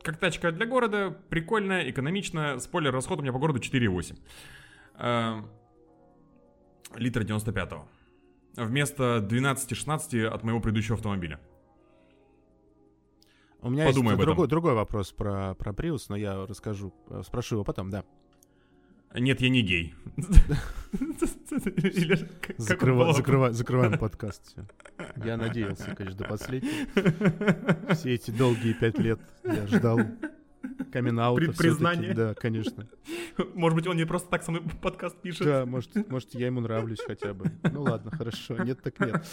Как 0.03 0.17
тачка 0.19 0.51
для 0.51 0.67
города, 0.67 1.17
прикольная, 1.29 1.89
экономичная, 1.89 2.59
спойлер, 2.59 2.93
расход 2.93 3.21
у 3.21 3.23
меня 3.23 3.33
по 3.33 3.39
городу 3.39 3.61
4,8. 3.61 4.19
Э, 4.99 5.43
Литр 6.97 7.21
95-го. 7.23 7.87
Вместо 8.57 9.19
12-16 9.31 10.27
от 10.27 10.43
моего 10.43 10.61
предыдущего 10.61 10.97
автомобиля. 10.97 11.39
У 13.63 13.71
меня 13.71 13.87
Подумай 13.87 14.15
есть 14.15 14.23
другой, 14.25 14.49
другой 14.49 14.75
вопрос 14.75 15.13
про, 15.13 15.55
про 15.55 15.73
Prius, 15.73 16.07
но 16.09 16.17
я 16.17 16.47
расскажу, 16.47 16.93
э, 17.09 17.23
спрошу 17.25 17.55
его 17.57 17.65
потом, 17.65 17.91
да. 17.91 18.05
Нет, 19.15 19.41
я 19.41 19.51
не 19.51 19.63
гей. 19.63 19.95
Закрываем 22.59 23.99
подкаст. 23.99 24.57
Я 25.17 25.37
надеялся, 25.37 25.95
конечно, 25.95 26.19
до 26.19 26.25
последнего. 26.25 27.95
Все 27.95 28.15
эти 28.15 28.31
долгие 28.33 28.73
пять 28.73 28.99
лет 28.99 29.21
я 29.45 29.67
ждал 29.67 30.01
камин 30.93 31.17
При- 31.37 31.49
признание. 31.49 32.15
Да, 32.15 32.35
конечно. 32.35 32.87
Может 33.55 33.77
быть, 33.77 33.87
он 33.87 33.97
не 33.97 34.05
просто 34.05 34.29
так 34.29 34.43
со 34.43 34.51
мной 34.51 34.63
подкаст 34.83 35.17
пишет. 35.21 35.47
Да, 35.47 35.67
может, 35.67 36.09
может, 36.11 36.35
я 36.35 36.47
ему 36.47 36.61
нравлюсь 36.61 37.01
хотя 37.05 37.33
бы. 37.35 37.51
Ну 37.73 37.83
ладно, 37.83 38.11
хорошо, 38.11 38.63
нет 38.63 38.83
так 38.83 38.99
нет. 39.01 39.25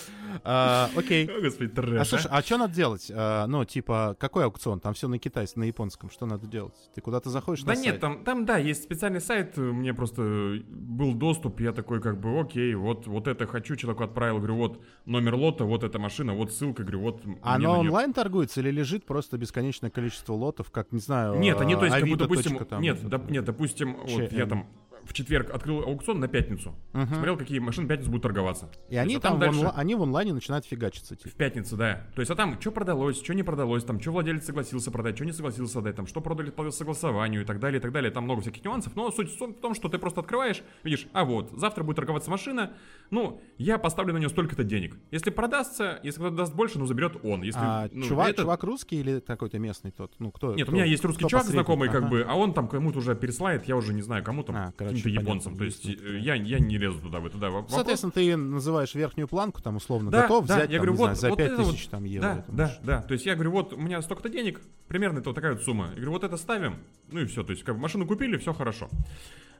А, 0.44 0.90
Окей. 0.96 1.28
О, 1.30 1.42
Господи, 1.42 1.70
трэш, 1.70 1.98
А 2.00 2.02
а. 2.02 2.06
слушай, 2.06 2.28
а 2.32 2.42
что 2.42 2.58
надо 2.58 2.74
делать? 2.74 3.12
А, 3.14 3.46
ну, 3.48 3.66
типа, 3.66 4.16
какой 4.20 4.46
аукцион? 4.46 4.80
Там 4.80 4.94
все 4.94 5.08
на 5.08 5.20
китайском, 5.20 5.62
на 5.62 5.66
японском. 5.66 6.10
Что 6.10 6.26
надо 6.26 6.48
делать? 6.48 6.76
Ты 6.96 7.02
куда-то 7.02 7.30
заходишь 7.30 7.64
Да 7.64 7.74
на 7.74 7.78
нет, 7.78 7.86
сайт? 7.86 8.00
там, 8.02 8.24
там, 8.24 8.46
да, 8.46 8.58
есть 8.58 8.84
специальный 8.84 9.22
сайт, 9.22 9.58
мне 9.58 9.94
просто 9.94 10.62
был 10.70 11.14
доступ, 11.14 11.60
я 11.60 11.72
такой, 11.74 12.02
как 12.02 12.20
бы, 12.20 12.40
окей, 12.40 12.74
вот, 12.76 13.08
вот 13.08 13.28
это 13.28 13.46
хочу, 13.48 13.76
человеку 13.76 14.04
отправил, 14.04 14.38
говорю, 14.38 14.56
вот 14.56 14.84
номер 15.06 15.36
лота, 15.36 15.66
вот 15.66 15.84
эта 15.84 16.00
машина, 16.00 16.34
вот 16.34 16.52
ссылка, 16.54 16.84
говорю, 16.84 17.02
вот 17.02 17.22
А 17.42 17.56
Оно 17.56 17.80
онлайн 17.80 18.14
торгуется 18.14 18.62
или 18.62 18.72
лежит 18.72 19.06
просто 19.06 19.38
бесконечное 19.38 19.90
количество 19.90 20.34
лотов, 20.34 20.72
как, 20.72 20.92
не 20.92 21.00
знаю, 21.00 21.40
Нет, 21.40 21.49
они, 21.60 21.76
то 21.76 21.86
есть, 21.86 21.94
как 21.96 22.04
бы, 22.04 22.08
Авито 22.08 22.24
допустим, 22.28 22.66
там, 22.66 22.82
нет, 22.82 23.02
доп- 23.04 23.32
нет, 23.32 23.46
допустим, 23.46 23.98
вот 24.06 24.32
я 24.32 24.46
там 24.46 24.68
в 25.06 25.14
четверг 25.14 25.50
открыл 25.52 25.80
аукцион 25.84 26.20
на 26.20 26.28
пятницу, 26.28 26.76
Мгм. 26.94 27.08
смотрел, 27.08 27.38
какие 27.38 27.60
машины 27.60 27.86
в 27.86 27.90
пятницу 27.90 28.10
будут 28.12 28.24
торговаться. 28.24 28.70
И 28.90 28.96
То 28.96 29.02
они 29.02 29.14
есть, 29.14 29.26
а 29.26 29.30
там, 29.30 29.38
в 29.38 29.40
дальше- 29.40 29.60
онла- 29.62 29.74
они 29.76 29.96
в 29.96 30.02
онлайне 30.04 30.34
начинают 30.34 30.66
фигачиться, 30.66 31.16
типа. 31.16 31.30
В 31.30 31.34
пятницу, 31.34 31.78
да. 31.78 32.08
То 32.16 32.22
есть, 32.22 32.32
а 32.32 32.36
там, 32.36 32.60
что 32.60 32.72
продалось, 32.72 33.22
что 33.22 33.34
не 33.34 33.44
продалось, 33.44 33.84
там, 33.84 34.00
что 34.00 34.12
владелец 34.12 34.46
согласился 34.46 34.92
продать, 34.92 35.16
что 35.16 35.26
не 35.26 35.32
согласился 35.32 35.74
продать, 35.74 35.96
там, 35.96 36.08
что 36.08 36.22
продали 36.22 36.50
по 36.52 36.70
согласованию 36.72 37.42
и 37.42 37.46
так 37.46 37.60
далее, 37.60 37.80
и 37.80 37.82
так 37.82 37.92
далее. 37.92 38.12
Там 38.12 38.24
много 38.26 38.42
всяких 38.42 38.64
нюансов, 38.64 38.96
но 38.96 39.12
суть 39.12 39.30
в 39.40 39.54
том, 39.54 39.74
что 39.76 39.90
ты 39.90 39.98
просто 39.98 40.22
открываешь, 40.22 40.62
видишь, 40.84 41.08
а 41.14 41.26
вот, 41.26 41.52
завтра 41.58 41.84
будет 41.84 41.96
торговаться 41.98 42.30
машина, 42.30 42.74
ну, 43.10 43.42
я 43.58 43.78
поставлю 43.78 44.14
на 44.14 44.18
нее 44.18 44.30
столько-то 44.30 44.64
денег. 44.64 44.98
Если 45.12 45.30
продастся, 45.30 46.00
если 46.04 46.20
кто-то 46.20 46.36
даст 46.36 46.54
больше, 46.56 46.80
ну, 46.80 46.86
заберет 46.86 47.18
он. 47.24 47.42
Если, 47.42 47.60
А 47.62 47.90
ну, 47.92 48.06
чувак, 48.06 48.30
это- 48.30 48.42
чувак 48.44 48.64
русский 48.64 49.00
или 49.00 49.20
какой-то 49.20 49.60
местный 49.60 49.92
тот? 49.92 50.14
Ну, 50.20 50.32
кто? 50.32 50.54
Нет, 50.54 50.68
кто- 50.68 50.72
у 50.72 50.76
меня 50.76 50.86
есть 50.86 51.04
русский 51.04 51.28
чувак 51.28 51.46
знакомый, 51.46 51.90
как 51.90 52.04
Ага. 52.04 52.10
бы, 52.10 52.26
а 52.28 52.36
он 52.36 52.54
там 52.54 52.68
кому-то 52.68 53.00
уже 53.00 53.16
пересылает, 53.16 53.68
я 53.68 53.76
уже 53.76 53.94
не 53.94 54.02
знаю, 54.02 54.24
кому 54.24 54.44
там, 54.44 54.56
А, 54.56 54.72
каким-то 54.90 55.10
понятно, 55.10 55.28
японцам. 55.30 55.58
То 55.58 55.64
есть, 55.64 55.86
э, 55.86 56.20
я, 56.20 56.36
я 56.36 56.60
не 56.60 56.78
лезу 56.78 57.00
туда, 57.00 57.20
в 57.20 57.26
это, 57.26 57.38
да. 57.38 57.50
Вопрос- 57.50 57.72
Соответственно, 57.76 58.12
ты 58.12 58.36
называешь 58.38 58.94
верхнюю 58.96 59.28
планку, 59.28 59.62
там, 59.62 59.76
условно, 59.78 60.12
Да, 60.12 60.24
готов 60.24 60.46
да, 60.48 60.56
взять, 60.58 60.70
я 60.72 60.78
там, 60.78 60.86
говорю, 60.86 60.92
не 60.92 60.98
знаю, 60.98 61.10
вот- 61.12 61.20
за 61.20 61.30
вот 61.30 61.38
5 61.38 61.52
это 61.52 61.62
вот- 61.64 61.72
тысяч 61.76 61.88
там 61.88 62.04
евро. 62.04 62.22
Да, 62.28 62.40
эту 62.40 62.52
да, 62.52 62.80
да. 62.84 63.02
То 63.04 63.14
есть 63.14 63.26
я 63.26 63.36
говорю, 63.36 63.52
вот 63.52 63.74
у 63.74 63.78
меня 63.78 64.02
столько-то 64.02 64.30
денег, 64.30 64.62
примерно 64.88 65.20
это 65.20 65.30
вот 65.30 65.36
такая 65.36 65.54
вот 65.54 65.64
сумма. 65.64 65.86
Я 65.90 65.96
говорю, 65.96 66.12
вот 66.12 66.24
это 66.24 66.38
ставим, 66.38 66.78
ну 67.12 67.22
и 67.22 67.26
все. 67.26 67.44
То 67.44 67.52
есть 67.52 67.64
как 67.64 67.76
бы 67.76 67.82
машину 67.82 68.06
купили, 68.06 68.38
все 68.38 68.54
хорошо. 68.54 68.90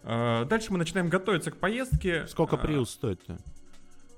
А, 0.04 0.46
Дальше 0.46 0.72
мы 0.72 0.78
начинаем 0.78 1.10
готовиться 1.10 1.52
к 1.52 1.58
поездке. 1.58 2.26
Сколько 2.28 2.56
А, 2.56 2.66
Prius 2.66 2.86
стоит-то? 2.88 3.38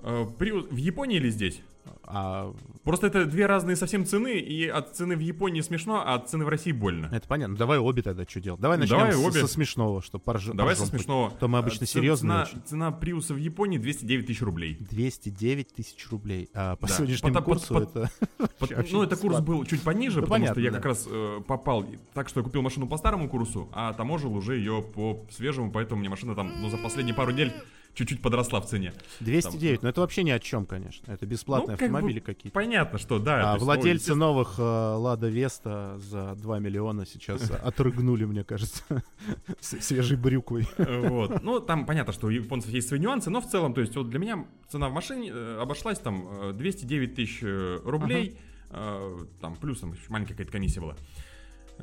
в 0.02 0.76
Японии 0.76 1.18
или 1.18 1.30
здесь? 1.30 1.62
А, 2.04 2.54
Просто 2.84 3.08
это 3.08 3.26
две 3.26 3.46
разные 3.46 3.76
совсем 3.76 4.06
цены, 4.06 4.40
и 4.40 4.68
от 4.68 4.96
цены 4.96 5.16
в 5.16 5.20
Японии 5.20 5.62
смешно, 5.62 6.04
а 6.06 6.16
от 6.16 6.30
цены 6.30 6.46
в 6.46 6.50
России 6.50 6.72
больно. 6.72 7.10
это 7.12 7.28
понятно. 7.28 7.56
Давай 7.56 7.78
обе 7.80 8.02
тогда 8.02 8.26
что 8.28 8.42
делать? 8.42 8.60
Давай 8.60 8.78
начнем 8.78 8.98
давай 8.98 9.14
с- 9.14 9.18
обе. 9.18 9.40
со 9.42 9.48
смешного, 9.48 10.02
чтобы 10.02 10.24
порж... 10.24 10.46
Давай 10.48 10.76
со 10.76 10.82
поржем. 10.82 10.98
смешного. 11.00 11.32
То 11.32 11.48
мы 11.48 11.60
обычно 11.60 11.84
А, 11.84 11.88
серьезные 11.88 12.32
Цена, 12.32 12.44
очень. 12.44 12.62
цена 12.68 12.92
Приуса 12.92 13.34
в 13.34 13.38
Японии 13.38 13.78
209 13.78 14.26
тысяч 14.28 14.42
рублей. 14.42 14.78
209 14.80 15.74
тысяч 15.74 16.10
рублей. 16.10 16.50
А 16.54 16.76
по 16.76 16.88
Да. 16.88 16.94
сегодняшнему 16.94 17.34
По- 17.34 17.40
по- 17.40 17.46
курсу 17.46 17.74
по- 17.76 17.80
это... 17.80 18.12
Вообще 18.60 18.94
ну, 18.96 19.04
это 19.04 19.16
курс 19.16 19.40
был 19.40 19.64
чуть 19.66 19.82
пониже, 19.82 20.18
Ну, 20.18 20.22
потому 20.24 20.36
понятно, 20.46 20.54
что 20.56 20.62
я 20.62 20.72
да. 20.72 20.78
как 20.78 20.86
раз 20.86 21.08
э, 21.10 21.42
попал 21.48 21.86
так, 22.14 22.30
что 22.30 22.40
я 22.40 22.44
купил 22.44 22.62
машину 22.62 22.88
по 22.88 22.98
старому 22.98 23.30
курсу, 23.30 23.70
а 23.74 23.94
таможил 23.94 24.36
уже 24.36 24.58
ее 24.58 24.82
по 24.82 25.20
свежему, 25.32 25.72
поэтому 25.72 26.00
мне 26.02 26.10
машина 26.10 26.36
там, 26.36 26.52
ну, 26.62 26.70
за 26.70 26.78
последние 26.78 27.16
пару 27.16 27.32
недель 27.32 27.54
чуть-чуть 27.94 28.22
подросла 28.22 28.62
в 28.62 28.68
цене. 28.68 28.94
209, 29.20 29.84
но 29.84 29.90
это 29.90 30.02
вообще 30.02 30.24
ни 30.24 30.30
о 30.32 30.40
чем, 30.40 30.66
конечно. 30.66 31.12
Это 31.12 31.26
бесплатные 31.26 31.74
Ну, 31.74 31.78
как 31.78 31.90
бы 31.92 31.98
автомобили 31.98 32.20
какие-то. 32.20 32.54
Понятно, 32.54 32.98
что 33.00 33.20
да. 33.20 33.52
А 33.52 33.54
есть, 33.54 33.60
ну, 33.60 33.66
владельцы 33.66 33.90
естественно, 33.90 34.20
новых 34.26 34.56
э, 34.58 34.62
Лада 34.62 35.28
Веста 35.28 35.98
за 36.00 36.36
2 36.36 36.60
миллиона 36.60 37.06
сейчас 37.06 37.50
отрыгнули, 37.64 38.26
мне 38.26 38.44
кажется, 38.44 38.84
свежей 39.60 40.18
брюквой. 40.18 40.68
э, 40.78 41.08
Вот. 41.08 41.44
Ну, 41.44 41.60
там 41.60 41.86
понятно, 41.86 42.14
что 42.14 42.28
у 42.28 42.30
японцев 42.30 42.72
есть 42.72 42.88
свои 42.88 43.00
нюансы, 43.00 43.30
но 43.30 43.42
в 43.42 43.48
целом, 43.50 43.74
то 43.74 43.82
есть, 43.82 43.96
вот 43.96 44.10
для 44.10 44.20
меня 44.20 44.46
цена 44.70 44.90
в 44.90 44.94
машине 44.94 45.30
э, 45.34 45.58
обошлась 45.62 46.00
там 46.00 46.28
э, 46.50 46.54
209 46.54 47.16
тысяч 47.16 47.40
э, 47.42 47.80
рублей, 47.84 48.38
э, 48.70 49.18
там 49.42 49.56
плюсом 49.56 49.96
маленькая 50.10 50.34
какая-то 50.34 50.52
комиссия 50.52 50.80
была. 50.82 50.96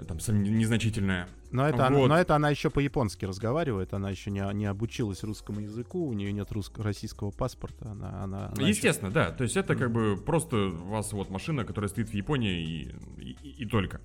Э, 0.00 0.04
Там 0.04 0.18
незначительная. 0.42 1.28
Но 1.50 1.66
это, 1.68 1.87
она, 1.87 1.98
Вот. 1.98 2.08
но 2.08 2.16
это 2.18 2.37
она 2.37 2.50
еще 2.50 2.68
по-японски 2.70 3.24
разговаривает, 3.24 3.94
она 3.94 4.11
еще 4.11 4.30
не, 4.30 4.42
не 4.54 4.66
обучилась 4.66 5.22
русскому 5.22 5.61
языку, 5.61 6.06
у 6.06 6.12
нее 6.12 6.32
нет 6.32 6.50
русско- 6.52 6.82
российского 6.82 7.30
паспорта. 7.30 7.90
Она, 7.90 8.22
она, 8.22 8.46
она 8.48 8.52
еще- 8.56 8.68
Естественно, 8.68 9.11
да. 9.11 9.30
То 9.30 9.44
есть 9.44 9.56
это 9.56 9.74
как 9.76 9.90
бы 9.90 10.16
просто 10.16 10.56
у 10.56 10.88
вас 10.88 11.12
вот 11.12 11.30
машина, 11.30 11.64
которая 11.64 11.88
стоит 11.88 12.11
в 12.11 12.14
Японии 12.14 12.61
и, 12.62 12.94
и- 13.42 13.62
и 13.62 13.66
только. 13.66 14.00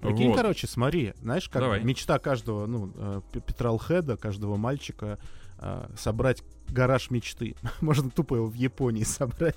Прикинь, 0.00 0.28
Вот. 0.28 0.36
короче, 0.36 0.66
смотри, 0.66 1.14
знаешь, 1.22 1.48
как 1.48 1.62
Давай. 1.62 1.82
мечта 1.82 2.18
каждого, 2.18 2.66
ну, 2.66 2.92
э, 2.94 3.20
п- 3.32 3.40
петролхеда, 3.40 4.16
каждого 4.16 4.56
мальчика 4.56 5.18
э, 5.58 5.88
собрать 5.96 6.42
гараж 6.70 7.10
мечты. 7.10 7.54
Можно 7.80 8.10
тупо 8.10 8.36
его 8.36 8.46
в 8.46 8.54
Японии 8.54 9.02
собрать. 9.04 9.56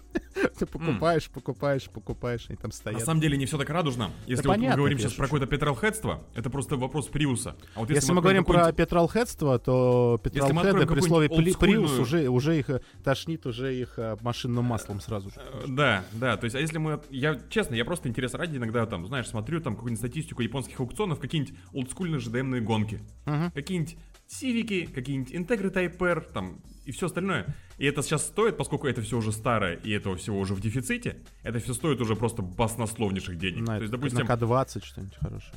Ты 0.58 0.66
покупаешь, 0.66 1.30
покупаешь, 1.30 1.90
покупаешь, 1.90 2.46
они 2.50 2.58
там 2.58 2.70
На 2.70 2.76
стоят. 2.76 3.02
самом 3.06 3.22
деле 3.22 3.38
не 3.38 3.46
все 3.46 3.58
так 3.58 3.70
радужно. 3.70 4.12
Если 4.26 4.46
вот 4.48 4.54
понятно, 4.56 4.70
мы 4.72 4.78
говорим 4.78 5.00
сейчас 5.00 5.14
про 5.14 5.26
какое-то 5.26 5.48
петролхедство, 5.48 6.24
это 6.36 6.50
просто 6.50 6.76
вопрос 6.78 7.08
Приуса. 7.08 7.56
А 7.76 7.80
вот 7.82 7.90
Если, 7.90 8.12
мы 8.12 8.20
откроем 8.20 8.44
говорим 8.44 8.46
про 8.46 8.72
петролхедство, 8.74 9.60
то 9.60 10.20
Если 10.24 10.40
мы 10.52 10.64
петролхеды 10.64 10.94
при 10.94 11.02
слове 11.02 11.28
олдскульную- 11.28 12.02
уже, 12.02 12.28
уже 12.30 12.60
их 12.60 12.70
э, 12.70 12.82
тошнит, 13.04 13.46
уже 13.46 13.76
их 13.80 13.94
э, 13.98 14.18
машинным 14.22 14.66
маслом 14.66 15.02
сразу 15.02 15.30
же. 15.30 15.36
Э, 15.40 15.66
Да, 15.68 16.04
да, 16.14 16.38
то 16.38 16.46
есть, 16.46 16.56
а 16.56 16.60
если 16.60 16.78
мы, 16.78 17.02
я, 17.10 17.40
честно, 17.50 17.76
я 17.76 17.86
просто 17.86 18.08
интерес 18.10 18.34
ради 18.34 18.58
иногда 18.58 18.86
там, 18.86 19.06
знаешь, 19.08 19.28
смотрю 19.28 19.60
там 19.62 19.76
какую-нибудь 19.76 20.00
статистику 20.00 20.42
японских 20.42 20.80
аукционов, 20.80 21.20
какие-нибудь 21.20 21.54
олдскульные 21.74 22.20
GDM-ные 22.20 22.62
гонки, 22.62 23.02
Мгм. 23.26 23.52
какие-нибудь 23.52 23.98
Сивики, 24.28 24.86
какие-нибудь 24.86 25.32
Integra 25.34 25.74
Type 25.74 26.06
R, 26.06 26.22
там, 26.34 26.60
и 26.90 26.92
все 26.92 27.06
остальное. 27.06 27.46
И 27.78 27.86
это 27.86 28.02
сейчас 28.02 28.26
стоит, 28.26 28.58
поскольку 28.58 28.88
это 28.88 29.02
все 29.04 29.16
уже 29.18 29.32
старое, 29.32 29.76
и 29.76 29.92
этого 29.92 30.16
всего 30.16 30.40
уже 30.40 30.56
в 30.56 30.60
дефиците, 30.62 31.18
это 31.44 31.60
все 31.60 31.74
стоит 31.74 32.02
уже 32.02 32.16
просто 32.16 32.42
баснословнейших 32.42 33.38
денег. 33.38 33.62
На, 33.68 33.76
то 33.76 33.82
есть, 33.82 33.92
допустим, 33.92 34.26
на 34.26 34.38
К-20 34.38 34.84
что-нибудь 34.84 35.16
хорошее. 35.22 35.54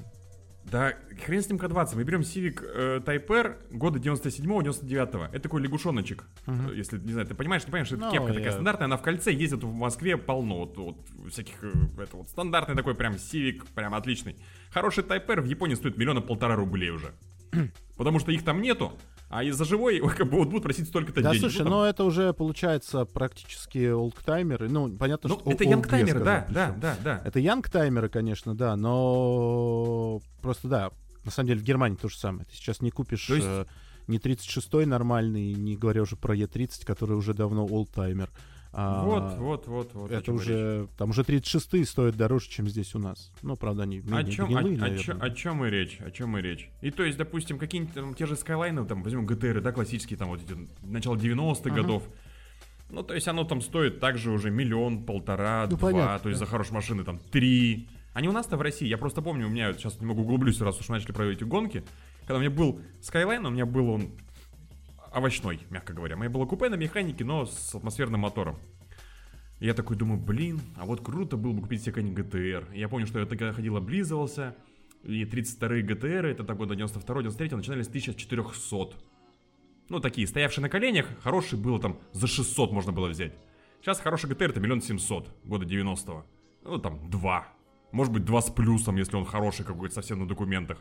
да, 0.64 0.92
хрен 1.24 1.42
с 1.42 1.48
ним 1.48 1.58
К-20. 1.58 1.96
Мы 1.96 2.04
берем 2.04 2.20
Civic 2.20 2.62
э, 2.62 3.00
Type 3.04 3.32
R 3.34 3.56
года 3.72 3.98
97-99. 3.98 5.28
Это 5.32 5.40
такой 5.40 5.62
лягушоночек. 5.62 6.24
Э, 6.46 6.70
Если, 6.74 6.98
не 6.98 7.12
знаю, 7.12 7.26
ты 7.26 7.34
понимаешь, 7.34 7.62
не 7.64 7.70
понимаешь, 7.70 7.92
это 7.92 8.00
Ну, 8.02 8.10
кепка 8.12 8.28
я- 8.28 8.34
такая 8.34 8.52
стандартная, 8.52 8.84
она 8.86 8.96
в 8.96 9.02
кольце 9.02 9.32
ездит 9.32 9.64
в 9.64 9.72
Москве 9.72 10.16
полно. 10.16 10.58
Вот, 10.60 10.76
вот 10.76 10.96
всяких, 11.30 11.54
э, 11.64 11.72
это 12.02 12.16
вот 12.16 12.28
стандартный 12.28 12.76
такой 12.76 12.94
прям 12.94 13.14
Civic, 13.14 13.62
прям 13.74 13.94
отличный. 13.94 14.36
Хороший 14.70 15.02
Type 15.04 15.30
R 15.30 15.40
в 15.40 15.46
Японии 15.46 15.74
стоит 15.76 15.96
миллиона 15.96 16.20
полтора 16.20 16.56
рублей 16.56 16.90
уже. 16.90 17.12
Потому 17.96 18.18
что 18.18 18.32
их 18.32 18.44
там 18.44 18.62
нету, 18.62 18.92
а 19.32 19.42
из-за 19.44 19.64
живой 19.64 19.98
как 20.16 20.28
бы 20.30 20.36
вот 20.38 20.48
будут 20.48 20.62
просить 20.62 20.86
столько-то 20.88 21.22
Да, 21.22 21.30
денег. 21.30 21.40
слушай, 21.40 21.58
Ну, 21.58 21.64
там- 21.64 21.70
но 21.72 21.86
это 21.86 22.04
уже 22.04 22.32
получается 22.34 23.04
практически 23.06 23.90
олдтаймеры. 23.90 24.68
Ну, 24.68 24.90
понятно, 24.96 25.30
ну, 25.30 25.38
что... 25.40 25.50
это 25.50 25.64
янгтаймеры, 25.64 26.20
да, 26.22 26.46
да, 26.50 26.74
да, 26.80 26.96
да. 27.02 27.22
Это 27.24 27.38
янгтаймеры, 27.40 28.08
конечно, 28.08 28.54
да, 28.54 28.76
но 28.76 30.20
просто 30.40 30.68
да, 30.68 30.90
на 31.24 31.30
самом 31.30 31.48
деле 31.48 31.60
в 31.60 31.64
Германии 31.64 31.96
то 31.96 32.08
же 32.08 32.16
самое. 32.18 32.44
Ты 32.44 32.54
сейчас 32.56 32.80
не 32.80 32.90
купишь 32.90 33.26
То 33.26 33.34
есть- 33.34 33.46
э, 33.48 33.64
ни 34.08 34.18
36-й 34.18 34.84
нормальный, 34.84 35.54
не 35.54 35.76
говоря 35.76 36.02
уже 36.02 36.16
про 36.16 36.34
Е30, 36.36 36.84
который 36.84 37.16
уже 37.16 37.34
давно 37.34 37.64
олдтаймер. 37.66 38.30
А, 38.74 39.04
Вот, 39.04 39.36
вот, 39.36 39.66
вот, 39.66 39.90
вот. 39.92 40.10
о 40.10 40.14
Это 40.14 40.24
чем 40.24 40.36
речь. 40.36 40.44
уже, 40.46 40.88
там 40.96 41.10
уже 41.10 41.22
36-е 41.22 41.84
стоят 41.84 42.16
дороже, 42.16 42.48
чем 42.48 42.66
здесь 42.68 42.94
у 42.94 42.98
нас. 42.98 43.30
Ну, 43.42 43.54
правда, 43.56 43.82
они 43.82 43.98
О 43.98 44.02
менее 44.02 44.32
чем, 44.32 44.46
гнилые, 44.48 44.80
о, 44.80 44.86
о, 44.86 44.96
чё- 44.98 45.18
о 45.20 45.30
чем 45.30 45.64
и 45.66 45.70
речь? 45.70 45.98
О 46.00 46.10
чем 46.10 46.38
и 46.38 46.40
речь? 46.42 46.70
И 46.80 46.90
то 46.90 47.02
есть, 47.02 47.18
допустим, 47.18 47.58
какие-нибудь 47.58 47.94
там 47.94 48.14
те 48.14 48.24
же 48.24 48.34
Скайлайны, 48.34 48.86
там, 48.86 49.02
возьмем 49.02 49.26
ГТР, 49.26 49.60
да, 49.60 49.72
классические, 49.72 50.16
там, 50.18 50.28
вот 50.28 50.40
эти, 50.42 50.56
начало 50.82 51.16
90-х 51.16 51.70
Ага. 51.70 51.82
годов. 51.82 52.02
Ну, 52.88 53.02
то 53.02 53.14
есть 53.14 53.28
оно 53.28 53.44
там 53.44 53.60
стоит 53.60 54.00
также 54.00 54.30
уже 54.30 54.50
миллион, 54.50 55.04
полтора, 55.04 55.66
Ну, 55.70 55.76
два, 55.76 55.90
понятно, 55.90 56.18
то 56.20 56.28
есть 56.30 56.40
да. 56.40 56.46
за 56.46 56.50
хорошие 56.50 56.74
машины 56.74 57.04
там 57.04 57.18
три. 57.18 57.88
Не 58.18 58.28
у 58.28 58.32
нас-то 58.32 58.56
в 58.56 58.62
России, 58.62 58.86
я 58.86 58.96
просто 58.98 59.20
помню, 59.22 59.46
у 59.46 59.50
меня, 59.50 59.72
сейчас 59.74 59.98
немного 60.00 60.20
углублюсь, 60.20 60.60
раз 60.60 60.78
уж 60.80 60.88
начали 60.88 61.12
про 61.12 61.26
эти 61.26 61.44
гонки, 61.44 61.84
когда 62.22 62.36
у 62.36 62.40
меня 62.40 62.50
был 62.50 62.80
Skyline, 63.00 63.46
у 63.46 63.50
меня 63.50 63.64
был 63.66 63.88
он 63.90 64.10
овощной, 65.12 65.60
мягко 65.70 65.92
говоря. 65.92 66.16
Меня 66.16 66.30
было 66.30 66.46
купе 66.46 66.68
на 66.68 66.74
механике, 66.74 67.24
но 67.24 67.46
с 67.46 67.74
атмосферным 67.74 68.20
мотором. 68.20 68.58
И 69.60 69.66
я 69.66 69.74
такой 69.74 69.96
думаю, 69.96 70.20
блин, 70.20 70.60
а 70.76 70.84
вот 70.84 71.02
круто 71.02 71.36
было 71.36 71.52
бы 71.52 71.62
купить 71.62 71.82
себе 71.82 71.92
какой-нибудь 71.92 72.26
ГТР. 72.26 72.72
И 72.74 72.80
я 72.80 72.88
помню, 72.88 73.06
что 73.06 73.20
я 73.20 73.26
тогда 73.26 73.52
ходил, 73.52 73.76
облизывался. 73.76 74.56
И 75.04 75.24
32-е 75.24 75.82
ГТР, 75.82 76.26
это 76.26 76.44
так 76.44 76.56
года 76.56 76.74
92-93, 76.74 77.56
начинались 77.56 77.86
с 77.86 77.88
1400. 77.88 78.96
Ну, 79.88 80.00
такие, 80.00 80.26
стоявшие 80.26 80.62
на 80.62 80.68
коленях, 80.68 81.06
хороший 81.22 81.58
было 81.58 81.78
там, 81.78 82.00
за 82.12 82.26
600 82.26 82.72
можно 82.72 82.92
было 82.92 83.08
взять. 83.08 83.34
Сейчас 83.80 84.00
хороший 84.00 84.30
ГТР 84.30 84.50
это 84.50 84.60
миллион 84.60 84.80
семьсот, 84.80 85.28
года 85.44 85.64
90-го. 85.64 86.24
Ну, 86.64 86.78
там, 86.78 87.10
два. 87.10 87.48
Может 87.90 88.12
быть, 88.12 88.24
два 88.24 88.40
с 88.40 88.50
плюсом, 88.50 88.96
если 88.96 89.16
он 89.16 89.24
хороший 89.24 89.64
какой-то 89.64 89.94
совсем 89.94 90.20
на 90.20 90.28
документах. 90.28 90.78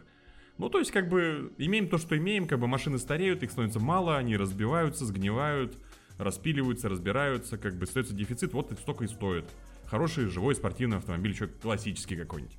Ну, 0.61 0.69
то 0.69 0.77
есть, 0.77 0.91
как 0.91 1.09
бы, 1.09 1.51
имеем 1.57 1.87
то, 1.87 1.97
что 1.97 2.15
имеем, 2.15 2.45
как 2.45 2.59
бы 2.59 2.67
машины 2.67 2.99
стареют, 2.99 3.41
их 3.41 3.49
становится 3.49 3.79
мало, 3.79 4.15
они 4.17 4.37
разбиваются, 4.37 5.07
сгнивают, 5.07 5.75
распиливаются, 6.19 6.87
разбираются, 6.87 7.57
как 7.57 7.75
бы 7.77 7.85
остается 7.85 8.13
дефицит, 8.13 8.53
вот 8.53 8.71
это 8.71 8.79
столько 8.79 9.05
и 9.05 9.07
стоит. 9.07 9.45
Хороший, 9.87 10.27
живой, 10.27 10.53
спортивный 10.53 10.97
автомобиль, 10.97 11.31
еще 11.31 11.47
классический 11.47 12.15
какой-нибудь. 12.15 12.55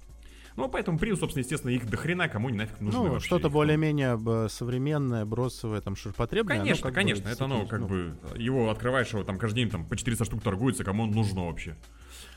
Ну, 0.56 0.68
поэтому 0.68 0.98
Prius, 0.98 1.18
собственно, 1.18 1.42
естественно, 1.42 1.70
их 1.70 1.88
до 1.88 1.96
хрена 1.96 2.28
кому 2.28 2.48
не 2.50 2.58
нафиг 2.58 2.80
нужны 2.80 3.04
Ну, 3.04 3.12
вообще. 3.12 3.26
что-то 3.26 3.48
более-менее 3.48 4.16
б, 4.16 4.48
современное, 4.50 5.24
бросовое, 5.24 5.80
там, 5.80 5.94
ширпотребное. 5.94 6.56
оно 6.56 6.64
Конечно, 6.64 6.88
бы 6.88 6.94
конечно, 6.94 7.28
это 7.28 7.44
оно 7.44 7.60
действительно, 7.60 7.68
как 7.68 7.80
ну, 7.80 8.34
бы, 8.34 8.42
его 8.42 8.68
открываешь, 8.68 9.12
его 9.12 9.22
там 9.22 9.38
каждый 9.38 9.58
день 9.60 9.70
там 9.70 9.86
по 9.86 9.96
400 9.96 10.24
штук 10.24 10.42
торгуется, 10.42 10.82
кому 10.82 11.04
он 11.04 11.12
нужно 11.12 11.46
вообще. 11.46 11.76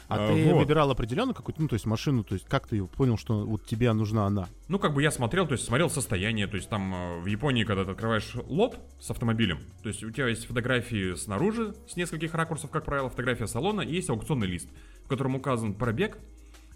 А 0.07 0.15
А, 0.15 0.27
ты 0.27 0.45
вот. 0.45 0.59
выбирал 0.59 0.91
определенно 0.91 1.33
какую-то, 1.33 1.61
ну, 1.61 1.67
то 1.67 1.73
есть 1.73 1.85
машину, 1.85 2.23
то 2.23 2.33
есть 2.35 2.45
как 2.47 2.67
ты 2.67 2.83
понял, 2.85 3.17
что 3.17 3.45
вот 3.45 3.65
тебе 3.65 3.91
нужна 3.93 4.25
она? 4.25 4.47
Ну, 4.67 4.79
как 4.79 4.93
бы 4.93 5.01
я 5.01 5.11
смотрел, 5.11 5.47
то 5.47 5.53
есть 5.53 5.65
смотрел 5.65 5.89
состояние, 5.89 6.47
то 6.47 6.55
есть 6.57 6.69
там 6.69 6.93
э, 6.93 7.19
в 7.21 7.25
Японии, 7.25 7.63
когда 7.63 7.85
ты 7.85 7.91
открываешь 7.91 8.33
лот 8.47 8.77
с 8.99 9.09
автомобилем, 9.09 9.59
то 9.81 9.89
есть 9.89 10.03
у 10.03 10.11
тебя 10.11 10.27
есть 10.27 10.45
фотографии 10.45 11.15
снаружи 11.15 11.73
с 11.87 11.95
нескольких 11.95 12.33
ракурсов, 12.33 12.69
как 12.71 12.85
правило, 12.85 13.09
фотография 13.09 13.47
салона, 13.47 13.81
и 13.81 13.93
есть 13.93 14.09
аукционный 14.09 14.47
лист, 14.47 14.69
в 15.03 15.07
котором 15.07 15.35
указан 15.35 15.73
пробег, 15.73 16.17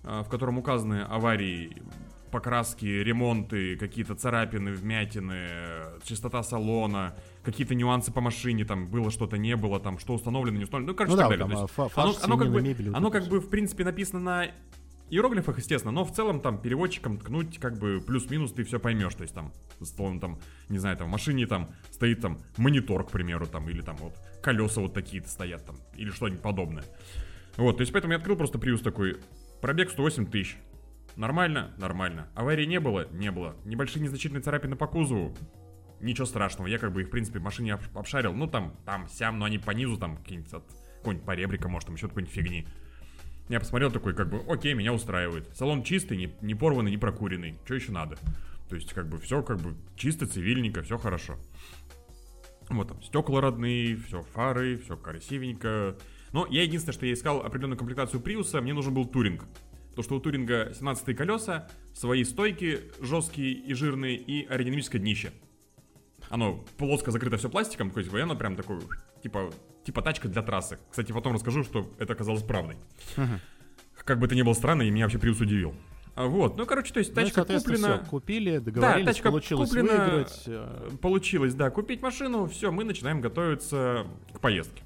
э, 0.04 0.24
в 0.26 0.30
котором 0.30 0.58
указаны 0.58 1.02
аварии, 1.02 1.78
покраски, 2.32 2.86
ремонты, 2.86 3.76
какие-то 3.78 4.15
царапины, 4.15 4.72
вмятины, 4.72 5.48
чистота 6.04 6.44
салона, 6.44 7.15
какие-то 7.44 7.76
нюансы 7.76 8.12
по 8.12 8.22
машине, 8.22 8.65
там 8.65 8.88
было 8.88 9.12
что-то, 9.12 9.38
не 9.38 9.56
было, 9.56 9.80
там 9.80 10.00
что 10.00 10.13
установлено, 10.13 10.58
не 10.58 10.63
установлено, 10.63 10.92
ну, 10.92 10.98
короче, 10.98 11.15
Ну 11.15 11.18
так 11.18 11.30
да, 11.30 11.38
далее. 11.38 11.48
там, 11.48 11.58
а, 11.58 11.62
есть 11.62 11.74
фа- 11.74 12.02
оно, 12.04 12.13
оно 12.24 12.38
как 12.38 12.52
бы, 12.52 12.62
вот 12.62 12.96
оно 12.96 13.12
как 13.12 13.28
бы, 13.28 13.39
в 13.39 13.50
принципе, 13.50 13.84
написано 13.84 14.20
на 14.20 14.48
иероглифах, 15.10 15.58
естественно, 15.58 15.92
но 15.92 16.06
в 16.06 16.12
целом 16.13 16.39
там 16.39 16.60
переводчиком 16.62 17.18
ткнуть 17.18 17.58
как 17.60 17.78
бы 17.80 18.00
плюс-минус 18.06 18.54
ты 18.54 18.63
все 18.63 18.80
поймешь, 18.80 19.15
то 19.15 19.24
есть 19.24 19.34
там, 19.34 19.52
словно 19.84 20.20
там, 20.20 20.39
не 20.70 20.78
знаю, 20.78 20.98
там 20.98 21.08
в 21.08 21.12
машине 21.12 21.48
там 21.48 21.70
стоит 21.92 22.22
там 22.22 22.39
монитор, 22.58 23.04
к 23.06 23.12
примеру, 23.12 23.48
там, 23.48 23.68
или 23.70 23.82
там 23.82 23.98
вот 23.98 24.13
колеса 24.44 24.82
вот 24.82 24.94
такие-то 24.94 25.30
стоят 25.30 25.65
там, 25.65 25.78
или 25.96 26.12
что-нибудь 26.12 26.42
подобное. 26.42 26.84
Вот, 27.58 27.78
то 27.78 27.82
есть 27.82 27.92
поэтому 27.92 28.13
я 28.13 28.18
открыл 28.20 28.38
просто 28.38 28.58
Prius 28.58 28.84
такой, 28.84 29.18
пробег 29.62 29.89
108 29.89 30.28
тысяч. 30.28 30.58
Нормально? 31.15 31.74
Нормально. 31.78 32.30
Аварии 32.36 32.65
не 32.65 32.80
было? 32.80 33.08
Не 33.12 33.32
было. 33.32 33.56
Небольшие 33.65 34.02
незначительные 34.04 34.41
царапины 34.41 34.76
по 34.76 34.88
кузову? 34.88 35.36
Ничего 36.02 36.26
страшного, 36.26 36.67
я 36.67 36.78
как 36.78 36.93
бы 36.93 37.02
их, 37.02 37.08
в 37.08 37.12
принципе, 37.12 37.39
в 37.39 37.43
машине 37.43 37.72
обш- 37.72 37.89
обшарил, 37.93 38.34
ну 38.34 38.48
там, 38.48 38.78
там, 38.86 39.10
сям, 39.10 39.38
но 39.38 39.45
они 39.45 39.58
по 39.58 39.72
низу, 39.72 39.98
там, 39.98 40.15
какие-нибудь 40.15 40.54
от 40.54 40.63
какой-нибудь 41.00 41.26
поребрика, 41.26 41.67
может, 41.67 41.88
там 41.88 41.95
еще 41.95 42.08
какой-нибудь 42.08 42.34
фигни. 42.34 42.65
Я 43.50 43.60
посмотрел 43.60 43.91
такой, 43.91 44.13
как 44.13 44.30
бы, 44.30 44.41
окей, 44.48 44.74
меня 44.76 44.93
устраивает. 44.93 45.50
Салон 45.58 45.84
чистый, 45.84 46.15
не, 46.17 46.34
не 46.41 46.56
порванный, 46.56 46.91
не 46.91 46.98
прокуренный. 46.98 47.60
Что 47.65 47.76
еще 47.76 47.91
надо? 47.91 48.17
То 48.69 48.76
есть, 48.76 48.93
как 48.93 49.10
бы, 49.10 49.17
все 49.17 49.41
как 49.41 49.58
бы 49.58 49.76
чисто, 49.95 50.28
цивильненько, 50.28 50.84
все 50.84 50.98
хорошо. 50.98 51.38
Вот 52.69 52.88
там 52.88 53.02
стекла 53.02 53.41
родные, 53.41 53.98
все 53.98 54.22
фары, 54.22 54.78
все 54.78 54.95
красивенько. 54.95 55.98
Но 56.32 56.45
я 56.48 56.62
единственное, 56.62 56.93
что 56.93 57.08
я 57.08 57.13
искал 57.13 57.41
определенную 57.41 57.80
комплектацию 57.80 58.22
Приуса, 58.22 58.62
мне 58.62 58.74
нужен 58.74 58.93
был 58.93 59.06
туринг. 59.06 59.45
То, 60.00 60.04
что 60.04 60.16
у 60.16 60.22
Туринга 60.22 60.72
17 60.74 61.14
колеса, 61.14 61.68
свои 61.94 62.24
стойки 62.24 62.80
жесткие 63.02 63.52
и 63.52 63.74
жирные 63.74 64.16
и 64.16 64.46
аэродинамическое 64.48 65.02
днище. 65.02 65.34
Оно 66.30 66.64
плоско 66.78 67.12
закрыто 67.12 67.36
все 67.36 67.50
пластиком, 67.50 67.92
то 67.92 68.00
есть 68.00 68.14
оно 68.14 68.34
прям 68.38 68.56
такой, 68.56 68.80
типа, 69.22 69.52
типа 69.84 70.02
тачка 70.02 70.30
для 70.30 70.42
трассы. 70.42 70.80
Кстати, 70.90 71.12
потом 71.12 71.34
расскажу, 71.34 71.66
что 71.66 71.92
это 72.00 72.14
оказалось 72.14 72.44
правдой. 72.44 72.78
Как 74.06 74.20
бы 74.20 74.28
это 74.28 74.36
ни 74.36 74.42
было 74.42 74.54
странно, 74.54 74.84
и 74.84 74.90
меня 74.90 75.04
вообще 75.04 75.20
Приус 75.20 75.42
удивил. 75.42 75.76
А, 76.16 76.28
Вот, 76.28 76.56
ну, 76.58 76.66
короче, 76.66 76.94
то 76.94 77.00
есть 77.00 77.10
Ну 77.14 77.16
тачка 77.18 77.36
соответственно, 77.36 77.76
куплена. 77.76 77.98
всё, 77.98 78.10
купили, 78.10 78.58
договорились, 78.60 79.06
тачка 79.06 79.32
получилось 79.32 79.68
куплена, 79.68 80.06
выиграть. 80.06 80.44
э, 80.46 80.90
Получилось, 81.02 81.56
да, 81.56 81.70
купить 81.72 82.02
машину, 82.02 82.46
все, 82.46 82.72
мы 82.72 82.86
начинаем 82.86 83.20
готовиться 83.20 84.08
к 84.34 84.40
поездке. 84.40 84.82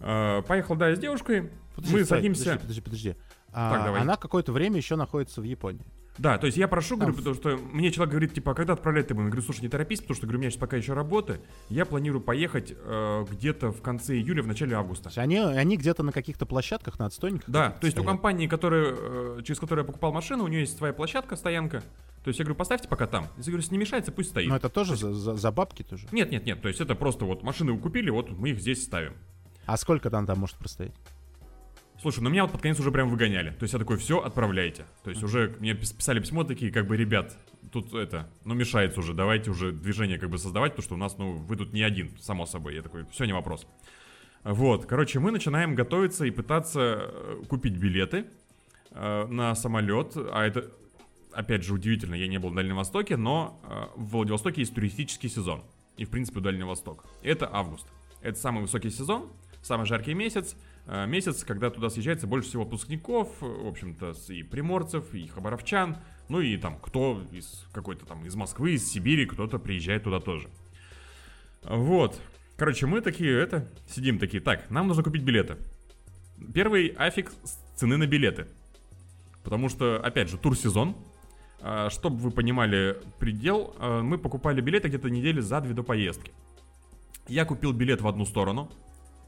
Э, 0.00 0.42
Поехал, 0.42 0.74
да, 0.74 0.92
с 0.92 0.98
девушкой, 0.98 1.52
подожди, 1.76 1.94
мы 1.96 2.04
стой, 2.04 2.18
садимся... 2.18 2.58
Подожди, 2.58 2.80
подожди, 2.80 2.80
подожди. 2.80 3.16
А, 3.58 3.70
Так, 3.72 3.84
давай. 3.86 4.02
Она 4.02 4.16
какое-то 4.16 4.52
время 4.52 4.76
еще 4.76 4.96
находится 4.96 5.40
в 5.40 5.44
Японии. 5.44 5.86
Да, 6.18 6.36
то 6.38 6.46
есть 6.46 6.56
я 6.58 6.66
прошу, 6.68 6.96
говорю, 6.96 7.14
потому 7.14 7.34
что 7.34 7.56
мне 7.56 7.90
человек 7.90 8.10
говорит, 8.12 8.34
типа, 8.34 8.52
а 8.52 8.54
когда 8.54 8.72
отправлять 8.74 9.08
ты 9.08 9.14
будем? 9.14 9.26
Я 9.26 9.30
говорю, 9.32 9.44
слушай, 9.44 9.60
не 9.62 9.68
торопись, 9.68 10.00
потому 10.00 10.14
что, 10.16 10.26
говорю, 10.26 10.38
у 10.38 10.40
меня 10.40 10.50
сейчас 10.50 10.60
пока 10.60 10.76
еще 10.76 10.92
работа. 10.94 11.38
Я 11.68 11.84
планирую 11.84 12.22
поехать 12.22 12.72
э, 12.74 13.24
где-то 13.30 13.70
в 13.72 13.80
конце 13.82 14.14
июля, 14.16 14.42
в 14.42 14.46
начале 14.46 14.74
августа. 14.76 15.04
То 15.04 15.08
есть 15.08 15.18
они, 15.18 15.36
они 15.38 15.76
где-то 15.76 16.02
на 16.02 16.12
каких-то 16.12 16.44
площадках, 16.46 16.98
на 16.98 17.06
отстойниках? 17.06 17.48
Да, 17.48 17.70
то 17.70 17.86
есть 17.86 17.98
у 17.98 18.02
стоят? 18.02 18.06
компании, 18.06 18.46
которая, 18.46 18.94
э, 18.96 19.40
через 19.44 19.58
которую 19.58 19.84
я 19.84 19.86
покупал 19.86 20.12
машину, 20.12 20.44
у 20.44 20.48
нее 20.48 20.60
есть 20.60 20.76
своя 20.76 20.92
площадка, 20.94 21.36
стоянка. 21.36 21.80
То 22.24 22.28
есть 22.28 22.38
я 22.38 22.44
говорю, 22.44 22.56
поставьте 22.56 22.88
пока 22.88 23.06
там. 23.06 23.26
Если, 23.36 23.50
говорю, 23.50 23.62
если 23.62 23.74
не 23.74 23.78
мешается, 23.80 24.10
пусть 24.10 24.30
стоит. 24.30 24.48
Но 24.48 24.56
это 24.56 24.68
тоже 24.70 24.96
за, 24.96 25.12
за- 25.12 25.36
за 25.36 25.50
бабки 25.52 25.82
тоже. 25.82 26.08
Нет, 26.12 26.30
нет, 26.30 26.44
нет, 26.46 26.60
то 26.62 26.68
есть 26.68 26.80
это 26.80 26.94
просто 26.94 27.24
вот 27.26 27.42
машины 27.42 27.76
купили, 27.78 28.08
вот 28.10 28.30
мы 28.30 28.50
их 28.50 28.60
здесь 28.60 28.82
ставим. 28.84 29.14
А 29.66 29.76
сколько 29.76 30.08
там 30.10 30.26
там 30.26 30.38
может 30.38 30.56
простоять? 30.56 30.94
Слушай, 32.06 32.20
ну 32.20 32.30
меня 32.30 32.44
вот 32.44 32.52
под 32.52 32.62
конец 32.62 32.78
уже 32.78 32.92
прям 32.92 33.10
выгоняли. 33.10 33.50
То 33.50 33.64
есть 33.64 33.72
я 33.72 33.80
такой, 33.80 33.96
все, 33.96 34.20
отправляйте. 34.20 34.86
То 35.02 35.10
есть 35.10 35.24
уже 35.24 35.56
мне 35.58 35.72
пис- 35.72 35.92
писали 35.92 36.20
письмо 36.20 36.44
такие, 36.44 36.70
как 36.70 36.86
бы, 36.86 36.96
ребят, 36.96 37.36
тут 37.72 37.92
это, 37.94 38.30
ну 38.44 38.54
мешается 38.54 39.00
уже, 39.00 39.12
давайте 39.12 39.50
уже 39.50 39.72
движение 39.72 40.16
как 40.16 40.30
бы 40.30 40.38
создавать, 40.38 40.76
потому 40.76 40.84
что 40.84 40.94
у 40.94 40.98
нас, 40.98 41.18
ну, 41.18 41.32
вы 41.32 41.56
тут 41.56 41.72
не 41.72 41.82
один, 41.82 42.16
само 42.20 42.46
собой. 42.46 42.76
Я 42.76 42.82
такой, 42.82 43.06
все, 43.10 43.24
не 43.24 43.32
вопрос. 43.32 43.66
Вот, 44.44 44.86
короче, 44.86 45.18
мы 45.18 45.32
начинаем 45.32 45.74
готовиться 45.74 46.24
и 46.26 46.30
пытаться 46.30 47.10
э, 47.10 47.42
купить 47.48 47.76
билеты 47.76 48.26
э, 48.92 49.26
на 49.26 49.56
самолет. 49.56 50.12
А 50.16 50.46
это, 50.46 50.70
опять 51.32 51.64
же, 51.64 51.74
удивительно, 51.74 52.14
я 52.14 52.28
не 52.28 52.38
был 52.38 52.50
в 52.50 52.54
Дальнем 52.54 52.76
Востоке, 52.76 53.16
но 53.16 53.60
э, 53.64 53.86
в 53.96 54.10
Владивостоке 54.10 54.60
есть 54.60 54.76
туристический 54.76 55.28
сезон. 55.28 55.64
И, 55.96 56.04
в 56.04 56.10
принципе, 56.10 56.38
Дальний 56.38 56.62
Восток. 56.62 57.04
Это 57.24 57.50
август. 57.52 57.88
Это 58.22 58.38
самый 58.38 58.60
высокий 58.60 58.90
сезон, 58.90 59.28
самый 59.60 59.86
жаркий 59.86 60.14
месяц. 60.14 60.54
Э, 60.86 61.06
Месяц, 61.06 61.44
когда 61.44 61.70
туда 61.70 61.90
съезжается 61.90 62.26
больше 62.26 62.48
всего 62.48 62.64
выпускников, 62.64 63.28
э, 63.40 63.46
в 63.46 63.66
общем-то, 63.66 64.14
и 64.28 64.42
приморцев, 64.42 65.14
и 65.14 65.26
хабаровчан, 65.26 65.98
ну 66.28 66.40
и 66.40 66.56
там 66.56 66.78
кто 66.80 67.22
из 67.32 67.66
какой-то 67.72 68.06
там 68.06 68.24
из 68.24 68.34
Москвы, 68.34 68.72
из 68.72 68.90
Сибири, 68.90 69.26
кто-то 69.26 69.58
приезжает 69.58 70.04
туда 70.04 70.20
тоже. 70.20 70.48
Вот. 71.62 72.20
Короче, 72.56 72.86
мы 72.86 73.00
такие, 73.00 73.38
это, 73.38 73.68
сидим 73.88 74.18
такие, 74.18 74.42
так, 74.42 74.70
нам 74.70 74.88
нужно 74.88 75.02
купить 75.02 75.22
билеты. 75.22 75.56
Первый 76.54 76.88
аффикс 76.88 77.32
цены 77.74 77.96
на 77.96 78.06
билеты. 78.06 78.46
Потому 79.42 79.68
что, 79.68 80.00
опять 80.02 80.28
же, 80.28 80.38
тур-сезон. 80.38 80.96
А, 81.60 81.88
Чтобы 81.90 82.16
вы 82.16 82.30
понимали 82.30 82.98
предел, 83.18 83.74
а, 83.78 84.02
мы 84.02 84.18
покупали 84.18 84.60
билеты 84.60 84.88
где-то 84.88 85.08
недели 85.10 85.40
за 85.40 85.60
две 85.60 85.74
до 85.74 85.82
поездки. 85.82 86.32
Я 87.28 87.44
купил 87.44 87.72
билет 87.72 88.00
в 88.00 88.08
одну 88.08 88.24
сторону, 88.24 88.70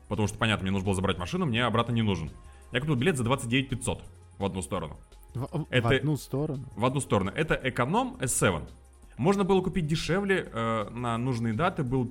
потому 0.09 0.29
что, 0.29 0.38
понятно, 0.38 0.62
мне 0.64 0.73
нужно 0.73 0.87
было 0.87 0.94
забрать 0.94 1.18
машину, 1.18 1.47
мне 1.47 1.64
обратно 1.64 1.92
не 1.92 2.03
нужен. 2.03 2.31
Я 2.73 2.81
купил 2.81 2.97
билет 2.97 3.16
за 3.16 3.25
29 3.25 3.68
500 3.68 4.03
в 4.38 4.44
одну 4.44 4.62
сторону. 4.62 4.97
В, 5.35 5.40
в 5.47 5.66
Это- 5.71 5.88
одну 5.97 6.16
сторону. 6.16 6.64
В 6.77 6.85
одну 6.85 7.01
сторону. 7.01 7.31
Это 7.35 7.59
эконом 7.62 8.16
S7. 8.21 8.68
Можно 9.16 9.44
было 9.44 9.61
купить 9.62 9.87
дешевле, 9.87 10.49
э, 10.53 10.88
на 10.90 11.18
нужные 11.18 11.53
даты 11.55 11.83
был 11.83 12.11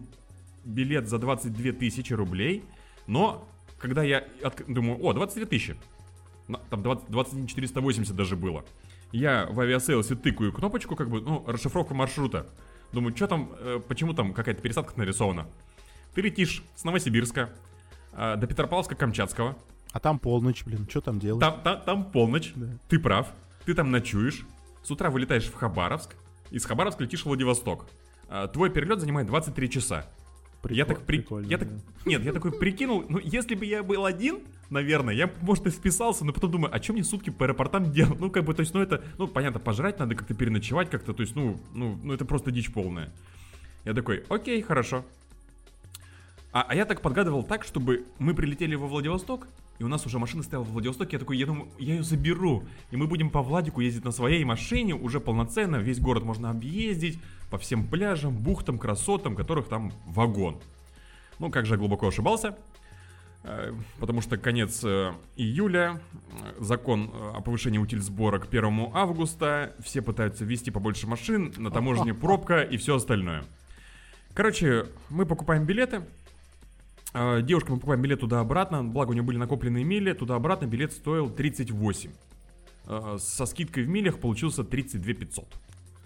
билет 0.66 1.08
за 1.08 1.18
22 1.20 1.72
тысячи 1.72 2.14
рублей, 2.14 2.64
но 3.08 3.48
когда 3.80 4.04
я 4.04 4.26
отк- 4.42 4.72
думаю, 4.72 5.00
о, 5.04 5.14
22 5.14 5.46
тысячи, 5.46 5.78
там 6.70 6.82
20, 6.84 7.10
21 7.10 7.48
480 7.48 8.16
даже 8.16 8.36
было. 8.36 8.66
Я 9.14 9.48
в 9.50 9.60
Aviasales 9.60 10.10
е 10.10 10.16
тыкаю 10.16 10.52
кнопочку, 10.52 10.96
как 10.98 11.10
бы, 11.10 11.22
ну, 11.22 11.44
расшифровка 11.48 11.94
маршрута. 11.94 12.48
Думаю, 12.92 13.16
что 13.16 13.28
там, 13.28 13.52
э, 13.58 13.80
почему 13.88 14.14
там 14.14 14.34
какая-то 14.34 14.62
пересадка 14.62 14.94
нарисована. 14.98 15.48
Ты 16.14 16.22
летишь 16.22 16.64
с 16.76 16.84
Новосибирска 16.84 17.50
до 18.18 18.48
Петропавловска-Камчатского, 18.48 19.56
А 19.94 20.00
там 20.00 20.20
полночь, 20.20 20.64
блин, 20.66 20.88
что 20.90 21.02
там 21.02 21.20
делать? 21.20 21.40
там, 21.40 21.62
там, 21.64 21.82
там 21.82 22.12
полночь, 22.12 22.52
Да. 22.56 22.68
ты 22.90 23.00
прав, 23.00 23.28
ты 23.66 23.74
там 23.74 23.92
ночуешь, 23.92 24.46
с 24.84 24.92
утра 24.92 25.10
вылетаешь 25.10 25.46
в 25.46 25.54
Хабаровск, 25.54 26.16
из 26.52 26.66
Хабаровска 26.66 27.04
летишь 27.04 27.22
в 27.22 27.26
Владивосток. 27.28 27.86
А, 28.30 28.48
Твой 28.48 28.70
перелет 28.70 29.00
занимает 29.00 29.28
23 29.28 29.70
часа. 29.70 30.06
я 30.70 30.84
Прикол- 30.84 30.88
так 30.88 31.02
при... 31.04 31.26
я 31.48 31.58
так... 31.58 31.70
да. 31.70 31.76
Нет, 32.06 32.24
я 32.26 32.34
такой 32.34 32.52
прикинул, 32.52 33.06
ну 33.08 33.20
если 33.20 33.56
бы 33.56 33.66
я 33.66 33.84
был 33.84 34.06
один, 34.06 34.40
наверное, 34.70 35.14
я, 35.14 35.28
бы, 35.28 35.34
может, 35.42 35.66
и 35.68 35.70
вписался, 35.70 36.26
но 36.26 36.34
потом 36.34 36.52
думаю, 36.52 36.76
а 36.76 36.82
что 36.82 36.94
мне 36.94 37.04
сутки 37.04 37.30
по 37.30 37.46
аэропортам 37.46 37.92
делать? 37.92 38.20
Ну, 38.20 38.30
как 38.32 38.44
бы, 38.46 38.54
то 38.54 38.62
есть, 38.62 38.74
ну 38.74 38.82
это, 38.82 39.04
ну, 39.18 39.28
понятно, 39.28 39.60
пожрать 39.60 40.00
надо, 40.00 40.16
как-то 40.16 40.34
переночевать 40.34 40.90
как-то, 40.90 41.14
то 41.14 41.22
есть, 41.22 41.36
ну, 41.36 41.60
ну, 41.74 41.98
ну 42.04 42.14
это 42.14 42.26
просто 42.26 42.52
дичь 42.52 42.72
полная. 42.74 43.12
Я 43.86 43.94
такой, 43.94 44.24
окей, 44.30 44.62
хорошо. 44.62 45.06
А, 46.58 46.66
а 46.70 46.74
я 46.74 46.86
так 46.86 47.02
подгадывал 47.02 47.44
так, 47.44 47.64
чтобы 47.64 48.08
мы 48.18 48.34
прилетели 48.34 48.74
во 48.74 48.88
Владивосток, 48.88 49.48
и 49.78 49.84
у 49.84 49.88
нас 49.88 50.08
уже 50.08 50.18
машина 50.18 50.42
стояла 50.42 50.64
в 50.66 50.72
Владивостоке. 50.72 51.18
Я 51.18 51.20
такой, 51.20 51.38
я 51.38 51.46
думаю, 51.46 51.70
я 51.78 51.94
ее 51.94 52.02
заберу. 52.02 52.64
И 52.90 52.98
мы 52.98 53.06
будем 53.06 53.30
по 53.30 53.44
Владику 53.44 53.80
ездить 53.80 54.04
на 54.04 54.12
своей 54.12 54.44
машине 54.44 54.96
уже 54.96 55.20
полноценно. 55.20 55.76
Весь 55.76 56.00
город 56.00 56.24
можно 56.24 56.50
объездить 56.50 57.20
по 57.52 57.60
всем 57.60 57.88
пляжам, 57.88 58.36
бухтам, 58.36 58.80
красотам, 58.80 59.36
которых 59.36 59.68
там 59.68 59.94
вагон. 60.08 60.60
Ну, 61.38 61.52
как 61.52 61.68
же 61.68 61.76
я 61.76 61.78
глубоко 61.78 62.08
ошибался. 62.08 62.58
Э, 63.44 63.72
Потому 64.00 64.22
что 64.22 64.38
конец 64.38 64.84
э, 64.84 65.14
июля, 65.36 66.02
закон 66.58 67.12
э, 67.14 67.34
о 67.36 67.42
повышении 67.42 67.78
утиль 67.78 68.02
сбора 68.02 68.40
к 68.40 68.48
1 68.48 68.90
августа, 68.96 69.76
все 69.78 70.02
пытаются 70.02 70.44
ввести 70.44 70.72
побольше 70.72 71.06
машин, 71.06 71.54
на 71.58 71.70
таможне 71.70 72.14
пробка 72.16 72.64
и 72.64 72.78
все 72.78 72.96
остальное. 72.96 73.46
Короче, 74.34 74.88
мы 75.12 75.28
покупаем 75.28 75.66
билеты, 75.66 76.02
Девушка, 77.42 77.72
мы 77.72 77.78
покупаем 77.78 78.02
билет 78.02 78.20
туда-обратно, 78.22 78.84
благо 78.84 79.12
у 79.12 79.14
нее 79.14 79.24
были 79.24 79.38
накопленные 79.38 79.84
мили, 79.84 80.14
туда-обратно 80.14 80.66
билет 80.66 80.92
стоил 80.94 81.30
38. 81.30 82.12
Э, 82.88 83.18
Со 83.20 83.46
скидкой 83.46 83.84
в 83.84 83.90
милях 83.90 84.20
получился 84.20 84.64
32 84.64 85.14
500. 85.14 85.46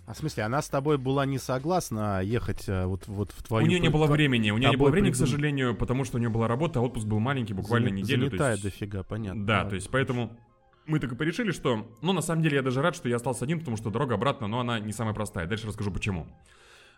А 0.08 0.14
в 0.14 0.18
смысле, 0.18 0.44
она 0.44 0.62
с 0.62 0.68
тобой 0.70 0.98
была 0.98 1.26
не 1.26 1.38
согласна 1.38 2.22
ехать 2.22 2.68
э, 2.68 2.86
вот, 2.86 3.08
вот 3.08 3.32
в 3.32 3.44
твою... 3.44 3.66
у 3.66 3.70
нее 3.70 3.80
не 3.80 3.90
было 3.90 4.08
времени, 4.08 4.52
у 4.52 4.58
нее 4.58 4.72
не 4.72 4.78
было 4.78 4.90
времени, 4.90 5.12
к 5.12 5.16
придум- 5.16 5.18
сожалению, 5.20 5.76
потому 5.76 6.04
что 6.06 6.18
у 6.18 6.20
нее 6.20 6.30
была 6.30 6.48
работа, 6.48 6.80
а 6.80 6.82
отпуск 6.82 7.06
был 7.08 7.20
маленький, 7.20 7.54
буквально 7.54 7.88
Заме- 7.90 7.92
неделю. 8.02 8.24
то 8.26 8.30
Заметает 8.38 8.60
есть- 8.60 8.64
дофига, 8.76 9.04
понятно. 9.04 9.46
Да, 9.46 9.54
Ладно. 9.58 9.70
то 9.70 9.76
есть 9.76 9.90
поэтому 9.90 10.38
мы 10.88 11.00
так 11.00 11.12
и 11.12 11.16
порешили, 11.16 11.52
что... 11.52 11.88
Ну, 12.02 12.12
на 12.14 12.22
самом 12.22 12.42
деле, 12.42 12.58
я 12.58 12.64
даже 12.64 12.82
рад, 12.82 12.96
что 12.96 13.08
я 13.08 13.18
остался 13.18 13.46
один, 13.46 13.60
потому 13.60 13.78
что 13.78 13.90
дорога 13.92 14.16
обратно, 14.16 14.48
но 14.48 14.60
она 14.60 14.80
не 14.80 14.92
самая 14.92 15.14
простая. 15.14 15.46
Дальше 15.46 15.68
расскажу, 15.68 15.92
почему. 15.92 16.28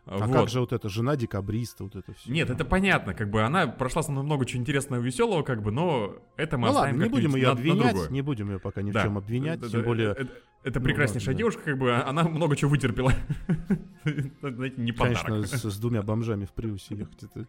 А 0.05 0.27
как 0.27 0.49
же 0.49 0.59
вот 0.59 0.73
эта 0.73 0.89
жена 0.89 1.15
декабриста, 1.15 1.85
вот 1.85 1.95
это 1.95 2.13
все? 2.13 2.29
Нет, 2.31 2.49
это 2.49 2.65
понятно, 2.65 3.13
как 3.13 3.29
бы 3.29 3.41
она 3.41 3.67
прошла 3.67 4.03
со 4.03 4.11
мной 4.11 4.23
много 4.25 4.45
чего 4.45 4.61
интересного, 4.61 5.01
веселого, 5.01 5.43
как 5.43 5.61
бы, 5.63 5.71
но 5.71 6.15
это 6.35 6.57
мы 6.57 6.67
Ну 6.67 6.73
оставим 6.73 6.95
ладно, 6.95 7.03
не 7.03 7.09
будем 7.09 7.35
ее 7.35 7.47
на- 7.47 7.53
на 7.53 7.59
обвинять, 7.59 7.89
другое. 7.93 8.09
не 8.09 8.21
будем 8.21 8.51
ее 8.51 8.59
пока 8.59 8.81
ни 8.81 8.91
в 8.91 8.93
Да. 8.93 9.03
чем 9.03 9.17
обвинять, 9.17 9.59
Да, 9.61 9.69
тем 9.69 9.79
да, 9.81 9.85
более... 9.87 10.09
Это, 10.11 10.27
это 10.63 10.79
Ну, 10.79 10.85
прекраснейшая 10.85 11.29
ладно, 11.29 11.33
да. 11.33 11.37
девушка, 11.37 11.61
как 11.63 11.77
бы, 11.77 11.93
она 11.93 12.23
много 12.23 12.55
чего 12.57 12.71
вытерпела. 12.71 13.13
Знаете, 14.41 14.81
не 14.81 14.91
Конечно, 14.91 15.23
подарок. 15.23 15.47
с, 15.47 15.63
с 15.71 15.79
двумя 15.79 16.01
бомжами 16.01 16.45
в 16.45 16.51
Приусе 16.51 16.95
ехать. 16.95 17.23
Это... 17.23 17.47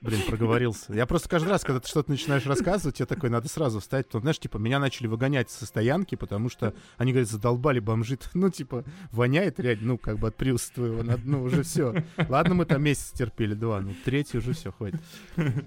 Блин, 0.00 0.22
проговорился. 0.26 0.92
Я 0.92 1.06
просто 1.06 1.28
каждый 1.28 1.48
раз, 1.48 1.64
когда 1.64 1.80
ты 1.80 1.88
что-то 1.88 2.10
начинаешь 2.10 2.46
рассказывать, 2.46 3.00
я 3.00 3.06
такой, 3.06 3.30
надо 3.30 3.48
сразу 3.48 3.80
встать. 3.80 4.06
Потом, 4.06 4.22
знаешь, 4.22 4.38
типа, 4.38 4.58
меня 4.58 4.78
начали 4.78 5.06
выгонять 5.06 5.50
со 5.50 5.66
стоянки, 5.66 6.14
потому 6.14 6.48
что 6.48 6.74
они, 6.96 7.12
говорят, 7.12 7.28
задолбали 7.28 7.80
бомжи. 7.80 8.18
Ну, 8.34 8.50
типа, 8.50 8.84
воняет 9.10 9.58
реально, 9.58 9.86
ну, 9.86 9.98
как 9.98 10.18
бы 10.18 10.28
от 10.28 10.36
Приуса 10.36 10.72
твоего. 10.72 11.02
Ну, 11.24 11.42
уже 11.42 11.62
все. 11.62 12.04
Ладно, 12.28 12.54
мы 12.54 12.66
там 12.66 12.82
месяц 12.82 13.12
терпели, 13.12 13.54
два. 13.54 13.80
Ну, 13.80 13.94
третий 14.04 14.38
уже 14.38 14.52
все, 14.52 14.72
хватит. 14.72 15.00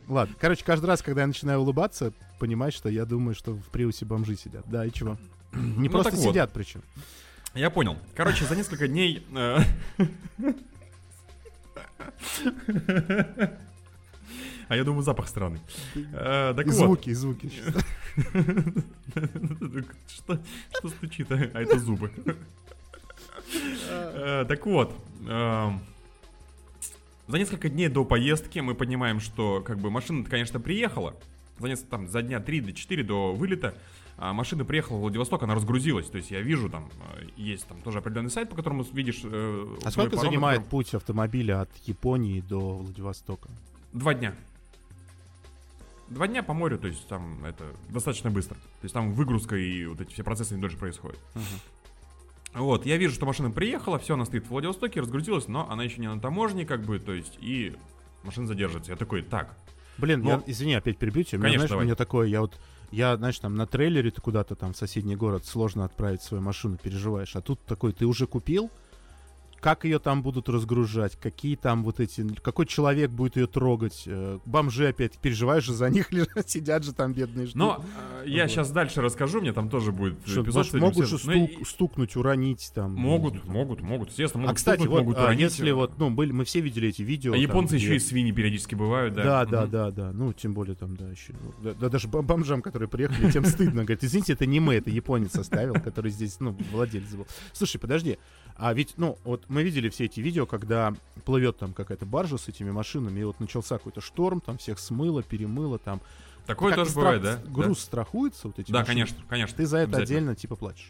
Ладно. 0.08 0.36
Короче, 0.40 0.64
каждый 0.64 0.86
раз, 0.86 1.02
когда 1.02 1.22
я 1.22 1.28
начинаю 1.28 1.60
улыбаться, 1.60 2.14
понимаешь, 2.40 2.74
что 2.74 2.90
я 2.90 3.06
думаю, 3.06 3.36
что 3.36 3.54
в 3.54 3.70
Приусе 3.70 4.06
бомжи 4.06 4.36
сидят. 4.36 4.64
Да, 4.68 4.86
и 4.86 4.92
чего? 4.92 5.18
Не 5.54 5.88
Ну, 5.88 5.92
просто 5.92 6.12
так 6.12 6.20
вот. 6.20 6.30
сидят 6.30 6.52
причем. 6.54 6.82
Я 7.54 7.70
понял. 7.70 7.98
Короче, 8.16 8.46
за 8.46 8.56
несколько 8.56 8.88
дней... 8.88 9.26
э, 9.36 9.60
А 14.72 14.76
я 14.78 14.86
думаю, 14.86 15.04
запах 15.04 15.28
странный. 15.28 15.60
Э, 16.14 16.54
Так 16.56 16.66
И 16.66 16.70
вот. 16.70 16.76
звуки, 16.78 17.10
и 17.10 17.14
звуки. 17.14 17.52
Что 20.08 20.40
что 20.78 20.88
стучит? 20.88 21.30
А 21.30 21.36
а 21.54 21.62
это 21.62 21.78
зубы. 21.78 22.10
Э, 23.90 24.46
Так 24.48 24.66
вот. 24.66 24.96
эм, 25.28 25.82
За 27.28 27.38
несколько 27.38 27.68
дней 27.68 27.90
до 27.90 28.06
поездки 28.06 28.60
мы 28.60 28.74
понимаем, 28.74 29.20
что 29.20 29.62
как 29.62 29.78
бы 29.78 29.92
машина, 29.92 30.24
конечно, 30.24 30.62
приехала. 30.62 31.16
За, 31.60 31.68
несколько, 31.68 31.90
там, 31.92 32.08
за 32.08 32.22
дня 32.22 32.40
3 32.40 32.62
до 32.62 32.72
4 32.72 33.04
до 33.04 33.34
вылета 33.34 33.76
а 34.18 34.32
машина 34.32 34.64
приехала 34.64 34.96
в 34.98 35.02
Владивосток, 35.02 35.44
она 35.44 35.54
разгрузилась. 35.54 36.08
То 36.08 36.16
есть 36.16 36.32
я 36.32 36.40
вижу, 36.40 36.70
там 36.70 36.90
э, 37.18 37.26
есть 37.36 37.68
там 37.68 37.82
тоже 37.82 37.98
определенный 37.98 38.32
сайт, 38.32 38.50
по 38.50 38.56
которому 38.56 38.86
видишь... 38.94 39.20
э, 39.26 39.78
А 39.84 39.92
сколько 39.92 40.12
парометр. 40.12 40.28
занимает 40.28 40.66
путь 40.68 40.94
автомобиля 40.94 41.60
от 41.60 41.70
Японии 41.88 42.40
до 42.40 42.78
Владивостока? 42.78 43.50
Два 43.92 44.14
дня. 44.14 44.34
Два 46.12 46.28
дня 46.28 46.44
по 46.44 46.54
морю, 46.54 46.78
то 46.78 46.88
есть 46.88 47.08
там 47.08 47.44
это 47.44 47.66
достаточно 47.90 48.30
быстро. 48.30 48.56
То 48.56 48.84
есть 48.84 48.94
там 48.94 49.14
выгрузка 49.14 49.56
и 49.56 49.86
вот 49.86 50.02
эти 50.02 50.14
все 50.14 50.24
процессы 50.24 50.56
не 50.56 50.62
дольше 50.62 50.78
происходят. 50.78 51.20
Вот, 52.54 52.86
я 52.86 52.98
вижу, 52.98 53.16
что 53.16 53.26
машина 53.26 53.50
приехала, 53.50 53.98
все, 53.98 54.16
она 54.16 54.26
стоит 54.26 54.46
в 54.46 54.50
Владивостоке, 54.50 55.00
разгрузилась, 55.00 55.48
но 55.48 55.70
она 55.70 55.84
еще 55.84 56.02
не 56.02 56.10
на 56.10 56.20
таможне, 56.20 56.66
как 56.66 56.84
бы, 56.84 57.00
то 57.00 57.14
есть, 57.14 57.38
и 57.40 57.74
машина 58.24 58.46
задержится. 58.46 58.92
Я 58.92 58.98
такой, 58.98 59.22
так, 59.22 59.56
Блин, 59.98 60.22
Ну, 60.22 60.30
я, 60.30 60.44
извини, 60.48 60.74
опять 60.74 60.98
перебью 60.98 61.24
тебя. 61.24 61.38
У 61.38 61.42
меня, 61.42 61.50
конечно, 61.50 61.60
знаешь, 61.60 61.70
давай. 61.70 61.84
у 61.84 61.86
меня 61.86 61.96
такое, 61.96 62.28
я 62.28 62.42
вот, 62.42 62.60
я, 62.92 63.16
знаешь, 63.18 63.38
там 63.40 63.56
на 63.56 63.68
трейлере 63.68 64.12
ты 64.12 64.22
куда-то 64.22 64.56
там 64.56 64.74
в 64.74 64.78
соседний 64.78 65.16
город 65.16 65.46
сложно 65.46 65.86
отправить 65.86 66.22
свою 66.22 66.42
машину, 66.42 66.78
переживаешь. 66.78 67.36
А 67.36 67.42
тут 67.42 67.64
такой, 67.66 67.94
ты 67.94 68.06
уже 68.06 68.26
купил? 68.26 68.72
Как 69.62 69.86
ее 69.86 70.00
там 70.00 70.24
будут 70.24 70.50
разгружать? 70.50 71.16
Какие 71.22 71.56
там 71.56 71.84
вот 71.84 72.00
эти... 72.00 72.28
Какой 72.42 72.66
человек 72.66 73.12
будет 73.12 73.36
ее 73.38 73.46
трогать? 73.46 74.04
Э, 74.08 74.40
Бомжи 74.46 74.88
опять, 74.88 75.20
переживаешь 75.20 75.64
же 75.66 75.74
за 75.74 75.90
них, 75.92 76.12
лежат, 76.12 76.50
сидят 76.50 76.84
же 76.84 76.94
там 76.94 77.14
бедные. 77.14 77.46
ждут. 77.46 77.56
Но 77.56 77.86
э, 78.24 78.28
я 78.28 78.44
Вот. 78.44 78.52
сейчас 78.52 78.72
дальше 78.72 79.02
расскажу, 79.02 79.40
мне 79.40 79.54
там 79.54 79.70
тоже 79.70 79.92
будет 79.92 80.16
Что, 80.26 80.42
эпизод. 80.42 80.74
могут 80.74 81.06
же. 81.08 81.18
Ну, 81.26 81.46
стук- 81.48 81.66
стукнуть, 81.68 82.16
уронить 82.16 82.72
там. 82.74 82.96
Могут, 82.96 83.46
могут, 83.46 83.82
могут, 83.82 84.10
естественно, 84.10 84.46
А, 84.46 84.48
могут 84.48 84.58
кстати, 84.58 84.80
стукнуть, 84.80 84.92
вот, 84.98 85.04
могут 85.04 85.18
а, 85.20 85.24
уронить. 85.26 85.42
если 85.42 85.70
вот, 85.72 85.98
ну, 86.00 86.10
были, 86.10 86.32
мы 86.32 86.44
все 86.44 86.60
видели 86.60 86.90
эти 86.90 87.04
видео. 87.04 87.32
А 87.32 87.36
там, 87.36 87.42
японцы 87.42 87.76
еще 87.76 87.86
где- 87.90 87.96
и 87.98 88.00
свиньи 88.00 88.32
периодически 88.32 88.74
бывают, 88.74 89.14
да. 89.14 89.24
Да, 89.24 89.46
да, 89.46 89.62
Мгм. 89.62 89.72
да, 89.72 89.92
да. 89.92 90.12
Ну, 90.12 90.34
тем 90.34 90.56
более 90.56 90.74
там, 90.76 90.98
да, 90.98 91.08
еще. 91.08 91.34
ну, 91.34 91.54
да, 91.64 91.76
да 91.80 91.90
даже 91.90 92.08
бом- 92.08 92.24
бомжам, 92.26 92.64
которые 92.64 92.90
приехали, 92.90 93.30
тем 93.32 93.46
стыдно. 93.46 93.84
Говорит, 93.84 94.04
извините, 94.04 94.34
это 94.34 94.48
не 94.48 94.60
мы, 94.60 94.74
это 94.74 94.90
японец 94.90 95.36
оставил, 95.36 95.76
который 95.76 96.10
здесь, 96.10 96.40
ну, 96.40 96.58
владелец 96.72 97.14
был. 97.14 97.28
Слушай, 97.54 97.78
подожди. 97.78 98.18
А 98.56 98.74
ведь, 98.74 98.94
ну, 98.98 99.18
вот 99.24 99.44
мы 99.50 99.64
видели 99.64 99.90
все 99.90 100.06
эти 100.06 100.20
видео, 100.20 100.46
когда 100.46 100.94
плывет 101.26 101.58
там 101.58 101.74
какая-то 101.74 102.06
баржа 102.06 102.38
с 102.38 102.48
этими 102.48 102.72
машинами, 102.72 103.20
и 103.20 103.24
вот 103.24 103.40
начался 103.40 103.78
какой-то 103.78 104.02
шторм, 104.02 104.42
там 104.42 104.58
всех 104.58 104.80
смыло, 104.80 105.24
перемыло, 105.24 105.80
там. 105.80 106.02
Такое 106.46 106.70
Как 106.72 106.80
тоже 106.80 106.92
страх- 106.92 107.04
бывает, 107.20 107.22
да? 107.22 107.52
Груз 107.52 107.80
страхуется, 107.80 108.48
вот 108.48 108.60
эти 108.60 108.72
Да, 108.72 108.80
машины? 108.80 108.94
конечно, 108.94 109.18
конечно. 109.30 109.58
Ты 109.58 109.66
за 109.66 109.78
это 109.78 109.98
отдельно, 109.98 110.36
типа, 110.36 110.56
платишь. 110.56 110.90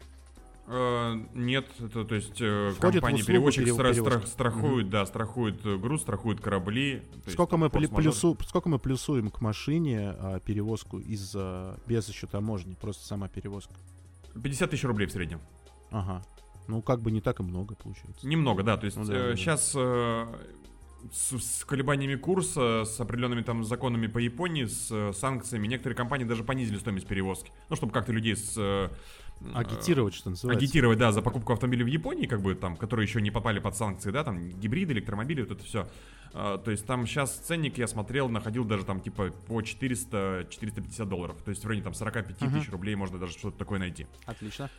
Э, 0.67 1.15
Нет, 1.33 1.67
это, 1.79 2.05
то 2.05 2.15
есть 2.15 2.39
э, 2.39 2.71
Входит 2.77 3.01
компании 3.01 3.23
перевозчик 3.23 3.65
перев- 3.67 3.77
стра- 3.77 3.93
стра- 3.93 4.25
страхует, 4.27 4.89
да, 4.89 5.05
страхует 5.05 5.61
груз, 5.63 6.01
страхует 6.01 6.39
корабли. 6.39 7.03
есть 7.25 7.33
Сколько 7.33 7.51
там 7.51 7.59
мы, 7.61 7.67
пли- 7.67 7.93
плюсу, 7.93 8.37
сколько 8.47 8.69
мы 8.69 8.79
плюсуем 8.79 9.29
к 9.29 9.41
машине 9.41 10.15
а, 10.17 10.39
перевозку 10.39 10.99
из 10.99 11.33
а, 11.35 11.77
без 11.87 12.07
еще 12.07 12.27
таможни, 12.27 12.75
просто 12.75 13.05
сама 13.05 13.27
перевозка? 13.27 13.73
50 14.41 14.69
тысяч 14.69 14.83
рублей 14.85 15.07
в 15.07 15.11
среднем. 15.11 15.41
Ага. 15.89 16.23
Ну, 16.71 16.81
как 16.81 17.01
бы 17.01 17.11
не 17.11 17.21
так 17.21 17.39
и 17.39 17.43
много 17.43 17.75
получается. 17.75 18.25
Немного, 18.25 18.63
да. 18.63 18.77
То 18.77 18.85
есть 18.85 18.97
Ну 18.97 19.05
да, 19.05 19.13
да, 19.13 19.27
да. 19.29 19.35
сейчас 19.35 19.75
с, 21.11 21.39
с 21.39 21.65
колебаниями 21.65 22.15
курса, 22.15 22.83
с 22.85 22.99
определенными 22.99 23.41
там 23.41 23.63
законами 23.63 24.07
по 24.07 24.17
Японии, 24.17 24.65
с 24.65 24.89
э, 24.91 25.13
санкциями, 25.13 25.67
некоторые 25.67 25.97
компании 25.97 26.25
даже 26.25 26.43
понизили 26.43 26.77
стоимость 26.77 27.07
перевозки. 27.07 27.51
Ну, 27.69 27.75
чтобы 27.75 27.91
как-то 27.91 28.11
людей 28.11 28.35
с... 28.35 28.53
э, 28.57 28.89
э, 29.41 29.51
Агитировать, 29.53 30.13
что 30.13 30.29
называется. 30.29 30.63
Агитировать, 30.63 30.99
да, 30.99 31.11
за 31.11 31.21
покупку 31.21 31.53
автомобилей 31.53 31.83
в 31.83 31.87
Японии, 31.87 32.27
как 32.27 32.41
бы 32.41 32.55
там, 32.55 32.77
которые 32.77 33.05
еще 33.05 33.21
не 33.21 33.31
попали 33.31 33.59
под 33.59 33.75
санкции, 33.75 34.11
да, 34.11 34.23
там 34.23 34.49
гибриды, 34.49 34.93
электромобили, 34.93 35.41
вот 35.41 35.51
это 35.51 35.63
все. 35.63 35.87
то 36.31 36.71
есть 36.71 36.85
там 36.85 37.05
сейчас 37.07 37.31
ценник 37.31 37.77
я 37.77 37.87
смотрел, 37.87 38.29
находил 38.29 38.63
даже 38.63 38.85
там 38.85 39.01
типа 39.01 39.31
по 39.47 39.61
400-450 39.61 41.05
долларов. 41.05 41.41
То 41.43 41.49
есть 41.49 41.63
в 41.63 41.67
районе 41.67 41.83
там 41.83 41.93
45 41.93 42.37
тысяч 42.37 42.69
рублей 42.69 42.95
можно 42.95 43.17
даже 43.17 43.33
что-то 43.33 43.57
такое 43.57 43.79
найти. 43.79 44.07
Отлично. 44.25 44.69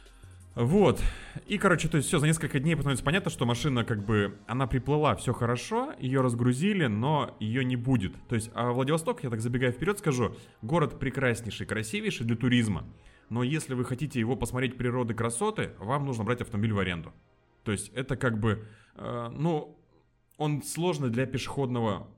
Вот. 0.54 1.02
И, 1.46 1.56
короче, 1.56 1.88
то 1.88 1.96
есть 1.96 2.08
все, 2.08 2.18
за 2.18 2.26
несколько 2.26 2.60
дней 2.60 2.74
становится 2.74 3.04
понятно, 3.04 3.30
что 3.30 3.46
машина 3.46 3.84
как 3.84 4.04
бы, 4.04 4.38
она 4.46 4.66
приплыла, 4.66 5.14
все 5.16 5.32
хорошо, 5.32 5.94
ее 5.98 6.20
разгрузили, 6.20 6.86
но 6.86 7.36
ее 7.40 7.64
не 7.64 7.76
будет. 7.76 8.14
То 8.28 8.34
есть, 8.34 8.50
а 8.54 8.72
Владивосток, 8.72 9.22
я 9.24 9.30
так 9.30 9.40
забегая 9.40 9.72
вперед 9.72 9.98
скажу, 9.98 10.36
город 10.60 10.98
прекраснейший, 10.98 11.66
красивейший 11.66 12.26
для 12.26 12.36
туризма. 12.36 12.84
Но 13.30 13.42
если 13.42 13.72
вы 13.72 13.84
хотите 13.86 14.20
его 14.20 14.36
посмотреть 14.36 14.76
природы, 14.76 15.14
красоты, 15.14 15.70
вам 15.78 16.04
нужно 16.04 16.24
брать 16.24 16.42
автомобиль 16.42 16.74
в 16.74 16.78
аренду. 16.78 17.12
То 17.64 17.72
есть 17.72 17.88
это 17.94 18.16
как 18.16 18.38
бы, 18.38 18.66
э, 18.96 19.28
ну, 19.32 19.78
он 20.36 20.62
сложный 20.62 21.08
для 21.08 21.24
пешеходного, 21.24 22.08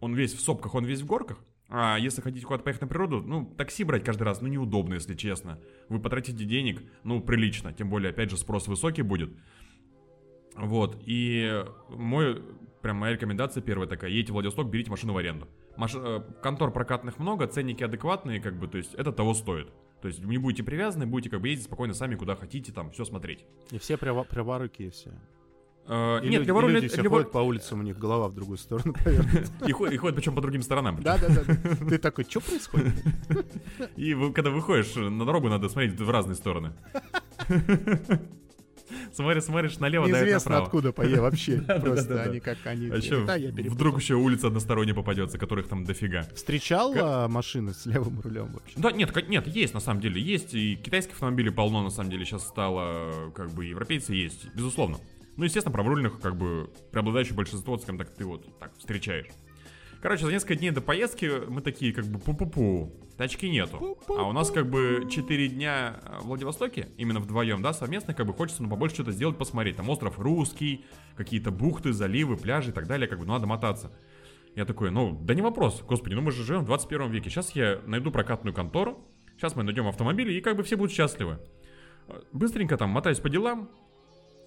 он 0.00 0.14
весь 0.14 0.34
в 0.34 0.40
сопках, 0.40 0.74
он 0.74 0.84
весь 0.84 1.02
в 1.02 1.06
горках. 1.06 1.38
А 1.68 1.96
если 1.98 2.20
хотите 2.20 2.44
куда-то 2.46 2.64
поехать 2.64 2.82
на 2.82 2.88
природу, 2.88 3.22
ну, 3.22 3.46
такси 3.46 3.84
брать 3.84 4.04
каждый 4.04 4.24
раз, 4.24 4.40
ну, 4.40 4.48
неудобно, 4.48 4.94
если 4.94 5.14
честно. 5.14 5.58
Вы 5.88 5.98
потратите 5.98 6.44
денег, 6.44 6.82
ну, 7.04 7.20
прилично. 7.20 7.72
Тем 7.72 7.88
более, 7.88 8.10
опять 8.10 8.30
же, 8.30 8.36
спрос 8.36 8.68
высокий 8.68 9.02
будет. 9.02 9.32
Вот, 10.56 11.02
и 11.04 11.64
мой, 11.88 12.40
прям 12.80 12.98
моя 12.98 13.14
рекомендация 13.14 13.60
первая 13.60 13.88
такая, 13.88 14.10
едете 14.10 14.30
в 14.30 14.34
Владивосток, 14.34 14.68
берите 14.68 14.88
машину 14.90 15.12
в 15.12 15.16
аренду. 15.16 15.48
Маш- 15.76 15.96
э, 15.96 16.20
контор 16.42 16.70
прокатных 16.70 17.18
много, 17.18 17.48
ценники 17.48 17.82
адекватные, 17.82 18.40
как 18.40 18.56
бы, 18.56 18.68
то 18.68 18.78
есть 18.78 18.94
это 18.94 19.10
того 19.10 19.34
стоит. 19.34 19.72
То 20.00 20.06
есть 20.08 20.22
не 20.22 20.38
будете 20.38 20.62
привязаны, 20.62 21.06
будете 21.06 21.30
как 21.30 21.40
бы 21.40 21.48
ездить 21.48 21.66
спокойно 21.66 21.92
сами, 21.94 22.14
куда 22.14 22.36
хотите, 22.36 22.70
там, 22.72 22.92
все 22.92 23.04
смотреть. 23.04 23.44
И 23.72 23.78
все 23.78 23.94
права- 23.96 24.24
праворукие 24.28 24.90
все. 24.90 25.10
Э, 25.86 26.20
И 26.22 26.28
нет, 26.28 26.46
люди, 26.46 26.66
и 26.66 26.68
люди 26.72 26.88
все 26.88 27.02
левор- 27.02 27.08
ходят 27.18 27.32
по 27.32 27.38
улицам, 27.38 27.80
у 27.80 27.82
них 27.82 27.98
голова 27.98 28.28
в 28.28 28.34
другую 28.34 28.56
сторону 28.56 28.94
и 29.66 29.72
ходят, 29.72 30.16
причем 30.16 30.34
по 30.34 30.40
другим 30.40 30.62
сторонам. 30.62 31.02
Да, 31.02 31.18
да, 31.18 31.28
да. 31.28 31.86
Ты 31.88 31.98
такой, 31.98 32.24
что 32.24 32.40
происходит? 32.40 32.94
И 33.96 34.14
когда 34.34 34.50
выходишь 34.50 34.94
на 34.94 35.24
дорогу, 35.26 35.48
надо 35.48 35.68
смотреть 35.68 36.00
в 36.00 36.10
разные 36.10 36.36
стороны. 36.36 36.72
Смотришь, 39.12 39.44
смотришь 39.44 39.78
налево, 39.78 40.04
дают 40.08 40.18
Неизвестно 40.26 40.58
откуда 40.58 40.92
пое 40.92 41.20
вообще. 41.20 41.56
да, 41.56 41.80
Просто 41.80 42.14
да. 42.16 42.22
они 42.24 42.40
как 42.40 42.58
они. 42.64 42.88
А 42.88 43.26
Да, 43.26 43.36
вдруг 43.70 43.98
еще 44.00 44.14
улица 44.14 44.48
односторонняя 44.48 44.94
попадется, 44.94 45.38
которых 45.38 45.68
там 45.68 45.84
дофига. 45.84 46.22
Встречал 46.34 46.92
а, 46.96 47.28
машины 47.28 47.72
с 47.72 47.86
левым 47.86 48.20
рулем 48.20 48.52
вообще? 48.52 48.74
Да, 48.78 48.92
нет, 48.92 49.28
нет, 49.28 49.46
есть 49.46 49.74
на 49.74 49.80
самом 49.80 50.00
деле, 50.00 50.20
есть 50.20 50.54
и 50.54 50.76
китайских 50.76 51.14
автомобилей 51.14 51.50
полно 51.50 51.82
на 51.82 51.90
самом 51.90 52.10
деле 52.10 52.24
сейчас 52.24 52.46
стало, 52.46 53.30
как 53.34 53.50
бы 53.52 53.64
европейцы 53.64 54.12
есть, 54.12 54.46
безусловно. 54.54 54.98
Ну, 55.36 55.44
естественно, 55.44 55.72
праворульных, 55.72 56.20
как 56.20 56.36
бы, 56.36 56.70
преобладающее 56.92 57.34
большинство, 57.34 57.76
скажем 57.78 57.98
так, 57.98 58.14
ты 58.14 58.24
вот 58.24 58.58
так 58.58 58.76
встречаешь. 58.78 59.26
Короче, 60.00 60.26
за 60.26 60.32
несколько 60.32 60.56
дней 60.56 60.70
до 60.70 60.82
поездки 60.82 61.48
мы 61.48 61.62
такие, 61.62 61.92
как 61.92 62.04
бы, 62.04 62.18
пу-пу-пу, 62.18 62.92
тачки 63.16 63.46
нету. 63.48 63.98
А 64.08 64.28
у 64.28 64.32
нас, 64.32 64.50
как 64.50 64.68
бы, 64.68 65.08
4 65.10 65.48
дня 65.48 66.00
в 66.20 66.26
Владивостоке, 66.26 66.88
именно 66.98 67.20
вдвоем, 67.20 67.62
да, 67.62 67.72
совместно, 67.72 68.12
как 68.12 68.26
бы, 68.26 68.34
хочется, 68.34 68.62
ну, 68.62 68.68
побольше 68.68 68.96
что-то 68.96 69.12
сделать, 69.12 69.38
посмотреть. 69.38 69.76
Там 69.76 69.88
остров 69.88 70.18
Русский, 70.18 70.84
какие-то 71.16 71.50
бухты, 71.50 71.92
заливы, 71.92 72.36
пляжи 72.36 72.70
и 72.70 72.72
так 72.72 72.86
далее, 72.86 73.08
как 73.08 73.18
бы, 73.18 73.24
ну, 73.24 73.32
надо 73.32 73.46
мотаться. 73.46 73.92
Я 74.54 74.64
такой, 74.64 74.90
ну, 74.90 75.18
да 75.20 75.34
не 75.34 75.42
вопрос, 75.42 75.82
господи, 75.82 76.14
ну 76.14 76.20
мы 76.20 76.30
же 76.30 76.44
живем 76.44 76.60
в 76.60 76.66
21 76.66 77.10
веке. 77.10 77.28
Сейчас 77.28 77.52
я 77.56 77.80
найду 77.86 78.12
прокатную 78.12 78.54
контору, 78.54 79.04
сейчас 79.36 79.56
мы 79.56 79.64
найдем 79.64 79.88
автомобили, 79.88 80.32
и 80.32 80.40
как 80.40 80.56
бы 80.56 80.62
все 80.62 80.76
будут 80.76 80.92
счастливы. 80.92 81.40
Э, 82.06 82.20
Быстренько 82.32 82.76
там 82.76 82.90
мотаюсь 82.90 83.18
по 83.18 83.28
делам, 83.28 83.68
э, 83.68 83.83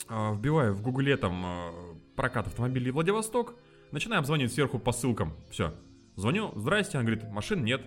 вбиваю 0.10 0.74
в 0.74 0.82
гугле 0.82 1.18
там 1.18 1.44
э, 1.46 1.72
прокат 2.16 2.48
автомобилей 2.48 2.92
Владивосток, 2.92 3.56
начинаю 3.92 4.20
обзванивать 4.20 4.54
сверху 4.54 4.80
по 4.80 4.92
ссылкам. 4.92 5.34
Все. 5.50 5.74
Звоню, 6.16 6.52
здрасте, 6.56 6.98
он 6.98 7.06
говорит, 7.06 7.30
машин 7.30 7.64
нет. 7.64 7.82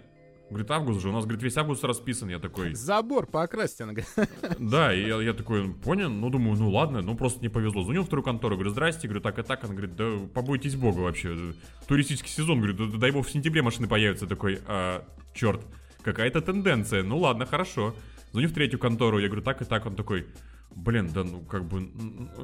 Говорит, 0.50 0.70
август 0.72 1.00
же, 1.00 1.10
у 1.10 1.12
нас, 1.12 1.24
говорит, 1.24 1.44
весь 1.44 1.56
август 1.56 1.84
расписан. 1.84 2.28
Я 2.28 2.40
такой, 2.40 2.74
Забор 2.74 3.26
покрасьте, 3.26 3.84
она 3.84 3.92
говорит. 3.92 4.30
да, 4.58 4.92
и 4.92 5.06
я, 5.06 5.22
я 5.22 5.32
такой, 5.32 5.68
«Ну, 5.68 5.74
понял, 5.74 6.10
ну 6.10 6.28
думаю, 6.28 6.56
ну 6.56 6.70
ладно, 6.70 7.02
ну 7.02 7.16
просто 7.16 7.40
не 7.40 7.48
повезло. 7.48 7.84
Звоню 7.84 8.02
в 8.02 8.06
вторую 8.06 8.24
контору, 8.24 8.56
говорю, 8.56 8.70
здрасте, 8.70 9.06
говорю, 9.06 9.20
так 9.20 9.38
и 9.38 9.42
так. 9.42 9.62
Он 9.62 9.70
говорит, 9.70 9.94
да 9.94 10.18
побойтесь 10.34 10.74
бога 10.74 11.00
вообще, 11.00 11.54
туристический 11.86 12.30
сезон, 12.30 12.58
говорю, 12.60 12.74
да, 12.74 12.98
дай 12.98 13.12
бог 13.12 13.26
в 13.26 13.30
сентябре 13.30 13.62
машины 13.62 13.86
появятся. 13.86 14.24
Я 14.24 14.28
такой, 14.28 14.58
а, 14.66 15.04
черт, 15.34 15.60
какая-то 16.02 16.40
тенденция, 16.40 17.04
ну 17.04 17.18
ладно, 17.18 17.46
хорошо. 17.46 17.94
Звоню 18.32 18.48
в 18.48 18.52
третью 18.52 18.78
контору, 18.78 19.18
я 19.18 19.28
говорю, 19.28 19.42
так 19.42 19.62
и 19.62 19.64
так. 19.64 19.86
Он 19.86 19.94
такой, 19.94 20.26
блин, 20.74 21.10
да 21.12 21.24
ну 21.24 21.40
как 21.40 21.64
бы, 21.64 21.90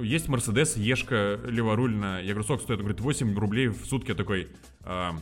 есть 0.00 0.28
Мерседес, 0.28 0.76
Ешка 0.76 1.40
леворульная. 1.46 2.22
Я 2.22 2.30
говорю, 2.30 2.44
сколько 2.44 2.62
стоит? 2.62 2.78
Он 2.78 2.84
говорит, 2.86 3.00
8 3.00 3.36
рублей 3.38 3.68
в 3.68 3.84
сутки. 3.86 4.10
Я 4.10 4.14
такой, 4.14 4.48
«А, 4.82 5.16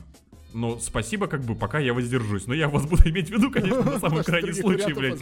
ну, 0.54 0.78
спасибо, 0.78 1.26
как 1.26 1.42
бы, 1.42 1.56
пока 1.56 1.80
я 1.80 1.92
воздержусь. 1.92 2.46
Но 2.46 2.54
я 2.54 2.68
вас 2.68 2.86
буду 2.86 3.08
иметь 3.08 3.28
в 3.28 3.32
виду, 3.32 3.50
конечно, 3.50 3.82
на 3.82 3.98
самый 3.98 4.10
Может, 4.18 4.26
крайний 4.26 4.54
случай, 4.54 4.92
блядь. 4.92 5.20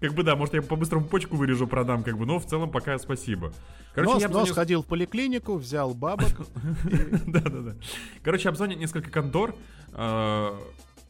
Как 0.00 0.12
бы 0.12 0.24
да, 0.24 0.34
может 0.34 0.54
я 0.54 0.62
по-быстрому 0.62 1.06
почку 1.06 1.36
вырежу, 1.36 1.68
продам, 1.68 2.02
как 2.02 2.18
бы, 2.18 2.26
но 2.26 2.40
в 2.40 2.46
целом 2.46 2.70
пока 2.70 2.98
спасибо. 2.98 3.52
Короче, 3.94 4.26
я 4.28 4.46
сходил 4.46 4.82
в 4.82 4.86
поликлинику, 4.86 5.54
взял 5.54 5.94
бабок. 5.94 6.28
Да-да-да. 7.26 7.76
Короче, 8.24 8.48
обзвонил 8.48 8.78
несколько 8.78 9.10
контор. 9.10 9.54
э, 9.92 10.52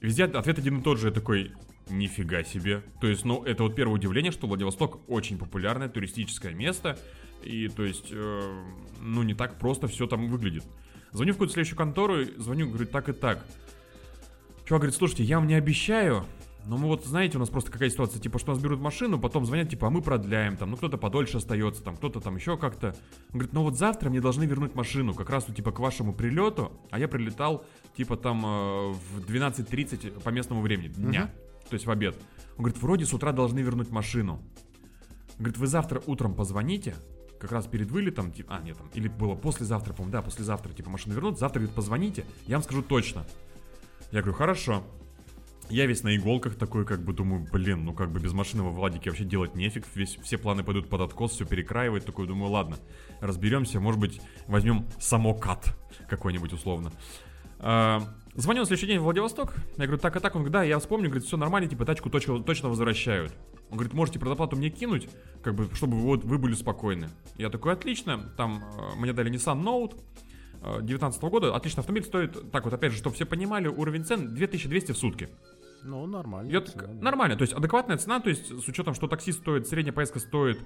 Везде 0.03 0.25
ответ 0.25 0.59
один 0.59 0.81
и 0.81 0.83
тот 0.83 0.99
же. 0.99 1.09
Я 1.09 1.13
такой, 1.15 1.53
нифига 1.89 2.43
себе. 2.45 2.83
То 3.01 3.07
есть, 3.07 3.25
ну, 3.25 3.45
это 3.45 3.63
вот 3.63 3.75
первое 3.75 3.95
удивление, 3.97 4.33
что 4.33 4.47
Владивосток 4.47 5.01
очень 5.09 5.39
популярное 5.39 5.89
туристическое 5.89 6.55
место. 6.55 6.99
И, 7.43 7.69
то 7.69 7.85
есть, 7.85 8.09
э, 8.11 8.65
ну, 9.01 9.23
не 9.23 9.35
так 9.35 9.59
просто 9.59 9.87
все 9.87 10.07
там 10.07 10.29
выглядит. 10.29 10.65
Звоню 11.13 11.33
в 11.33 11.37
какую-то 11.37 11.55
следующую 11.55 11.79
контору, 11.79 12.25
звоню, 12.37 12.69
говорю, 12.69 12.87
так 12.87 13.09
и 13.09 13.13
так. 13.13 13.47
Чувак 14.65 14.83
говорит, 14.83 14.97
слушайте, 14.97 15.23
я 15.23 15.39
вам 15.39 15.47
не 15.47 15.55
обещаю, 15.55 16.27
Но 16.67 16.77
мы 16.77 16.89
вот, 16.89 17.05
знаете, 17.05 17.37
у 17.37 17.41
нас 17.41 17.49
просто 17.49 17.71
какая 17.71 17.89
ситуация, 17.89 18.21
типа, 18.21 18.41
что 18.41 18.53
нас 18.53 18.61
берут 18.61 18.81
машину, 18.81 19.21
потом 19.21 19.47
звонят, 19.47 19.71
типа, 19.71 19.87
а 19.87 19.91
мы 19.91 20.03
продляем, 20.03 20.57
там, 20.57 20.73
ну 20.73 20.77
кто-то 20.77 20.99
подольше 20.99 21.37
остается, 21.37 21.85
там, 21.85 21.97
кто-то 21.97 22.21
там 22.21 22.35
еще 22.35 22.57
как-то. 22.57 22.89
Он 23.33 23.39
говорит, 23.39 23.53
ну 23.53 23.63
вот 23.63 23.79
завтра 23.79 24.11
мне 24.11 24.21
должны 24.21 24.43
вернуть 24.45 24.75
машину, 24.75 25.15
как 25.15 25.31
раз, 25.31 25.45
типа, 25.45 25.71
к 25.71 25.79
вашему 25.79 26.13
прилету, 26.13 26.73
а 26.91 26.99
я 26.99 27.07
прилетал, 27.07 27.65
типа, 27.97 28.17
там, 28.17 28.45
э, 28.45 28.93
в 28.93 29.21
12.30 29.31 30.21
по 30.21 30.31
местному 30.31 30.61
времени, 30.61 30.89
дня, 30.89 31.31
то 31.69 31.75
есть 31.75 31.87
в 31.87 31.91
обед. 31.91 32.17
Он 32.57 32.65
говорит, 32.65 32.81
вроде 32.81 33.05
с 33.05 33.13
утра 33.13 33.33
должны 33.33 33.61
вернуть 33.61 33.91
машину. 33.91 34.41
Говорит, 35.39 35.59
вы 35.59 35.67
завтра 35.67 36.03
утром 36.07 36.35
позвоните, 36.35 36.95
как 37.39 37.53
раз 37.53 37.67
перед 37.67 37.91
вылетом, 37.91 38.33
а, 38.49 38.61
нет, 38.63 38.79
там, 38.79 38.89
или 38.95 39.09
было 39.09 39.35
послезавтра, 39.35 39.93
по-моему, 39.93 40.13
да, 40.13 40.23
послезавтра, 40.23 40.73
типа, 40.73 40.91
машину 40.91 41.15
вернут, 41.15 41.39
завтра, 41.39 41.61
говорит, 41.61 41.77
позвоните, 41.77 42.25
я 42.47 42.57
вам 42.57 42.63
скажу 42.63 42.83
точно. 42.83 43.27
Я 44.11 44.23
говорю, 44.23 44.37
хорошо. 44.37 44.85
Я 45.69 45.87
весь 45.87 46.05
на 46.05 46.15
иголках 46.17 46.55
такой, 46.55 46.87
как 46.87 47.03
бы 47.03 47.13
думаю, 47.13 47.45
блин, 47.51 47.85
ну 47.85 47.93
как 47.93 48.13
бы 48.13 48.21
без 48.21 48.33
машины 48.33 48.63
во 48.63 48.71
Владике 48.71 49.11
вообще 49.11 49.25
делать 49.25 49.57
нефиг, 49.57 49.85
весь, 49.97 50.17
все 50.23 50.39
планы 50.39 50.63
пойдут 50.63 50.89
под 50.89 51.01
откос, 51.01 51.33
все 51.33 51.45
перекраивает, 51.45 52.07
такой 52.07 52.29
думаю, 52.29 52.53
ладно, 52.53 52.77
разберемся, 53.21 53.81
может 53.81 54.01
быть, 54.01 54.21
возьмем 54.47 54.87
самокат 55.01 55.77
какой-нибудь 56.09 56.53
условно. 56.53 56.93
А, 57.59 58.01
звоню 58.37 58.61
на 58.61 58.67
следующий 58.67 58.87
день 58.87 58.99
в 58.99 59.03
Владивосток, 59.03 59.55
я 59.77 59.87
говорю, 59.87 59.99
так 59.99 60.17
и 60.17 60.21
так, 60.21 60.35
он 60.35 60.43
говорит, 60.43 60.53
да, 60.53 60.63
я 60.63 60.79
вспомню, 60.79 61.09
говорит, 61.09 61.27
все 61.27 61.37
нормально, 61.37 61.69
типа 61.69 61.85
тачку 61.85 62.11
точно, 62.11 62.43
точно 62.43 62.69
возвращают. 62.69 63.33
Он 63.71 63.79
говорит, 63.79 63.95
можете 63.95 64.19
предоплату 64.19 64.57
мне 64.57 64.71
кинуть, 64.71 65.09
как 65.43 65.55
бы, 65.55 65.69
чтобы 65.75 65.97
вы, 65.97 66.19
вы 66.19 66.39
были 66.39 66.55
спокойны. 66.55 67.09
Я 67.37 67.51
такой, 67.51 67.73
отлично, 67.73 68.33
там 68.37 68.63
э, 68.79 68.97
мне 68.97 69.13
дали 69.13 69.31
Nissan 69.33 69.63
Note, 69.63 69.97
2019 70.63 71.23
года. 71.23 71.55
Отличный 71.55 71.81
автомобиль 71.81 72.05
стоит, 72.05 72.51
так 72.51 72.65
вот, 72.65 72.73
опять 72.73 72.93
же, 72.93 72.99
чтобы 72.99 73.15
все 73.15 73.25
понимали, 73.25 73.69
уровень 73.69 74.05
цен 74.05 74.35
2200 74.35 74.93
в 74.93 74.99
сутки. 74.99 75.29
Ну, 75.83 76.07
нормально. 76.07 76.51
Я 76.51 76.61
цена, 76.63 76.85
да. 76.85 76.93
нормально, 76.93 77.37
то 77.37 77.43
есть 77.43 77.53
адекватная 77.53 77.97
цена, 77.97 78.19
то 78.21 78.29
есть 78.29 78.49
с 78.49 78.69
учетом, 78.69 78.95
что 78.95 79.07
такси 79.07 79.31
стоит, 79.33 79.69
средняя 79.69 79.93
поездка 79.93 80.19
стоит 80.19 80.59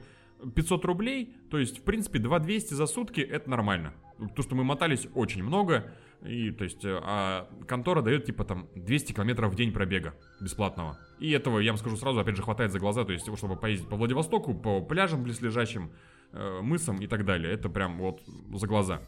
500 0.54 0.84
рублей, 0.86 1.36
то 1.50 1.58
есть, 1.58 1.80
в 1.80 1.82
принципе, 1.82 2.18
2200 2.18 2.74
за 2.74 2.86
сутки 2.86 3.20
это 3.20 3.50
нормально. 3.50 3.92
То, 4.34 4.42
что 4.42 4.54
мы 4.54 4.64
мотались 4.64 5.08
очень 5.14 5.42
много, 5.42 5.92
и, 6.22 6.50
то 6.50 6.64
есть, 6.64 6.84
э, 6.84 7.00
а 7.02 7.48
контора 7.66 8.02
дает, 8.02 8.26
типа, 8.26 8.44
там, 8.44 8.68
200 8.74 9.12
километров 9.12 9.52
в 9.52 9.56
день 9.56 9.72
пробега 9.72 10.14
бесплатного. 10.40 10.98
И 11.18 11.30
этого, 11.30 11.60
я 11.60 11.72
вам 11.72 11.78
скажу 11.78 11.96
сразу, 11.96 12.20
опять 12.20 12.36
же, 12.36 12.42
хватает 12.42 12.72
за 12.72 12.78
глаза, 12.78 13.04
то 13.04 13.12
есть, 13.12 13.24
чтобы 13.36 13.56
поездить 13.56 13.88
по 13.88 13.96
Владивостоку, 13.96 14.54
по 14.54 14.82
пляжам 14.82 15.22
близлежащим, 15.22 15.92
э, 16.32 16.60
мысам 16.62 16.98
и 16.98 17.06
так 17.06 17.24
далее. 17.24 17.52
Это 17.52 17.68
прям 17.68 17.98
вот 17.98 18.20
за 18.52 18.66
глаза. 18.66 19.00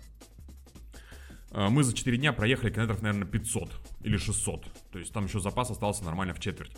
А, 1.51 1.69
Мы 1.69 1.83
за 1.83 1.95
4 1.95 2.17
дня 2.17 2.33
проехали 2.33 2.71
километров, 2.71 3.03
наверное, 3.03 3.27
500 3.27 3.71
или 4.03 4.17
600. 4.17 4.65
То 4.91 4.99
есть 4.99 5.13
там 5.13 5.27
еще 5.27 5.39
запас 5.39 5.71
остался 5.71 6.05
нормально 6.05 6.33
в 6.35 6.41
четверть, 6.41 6.73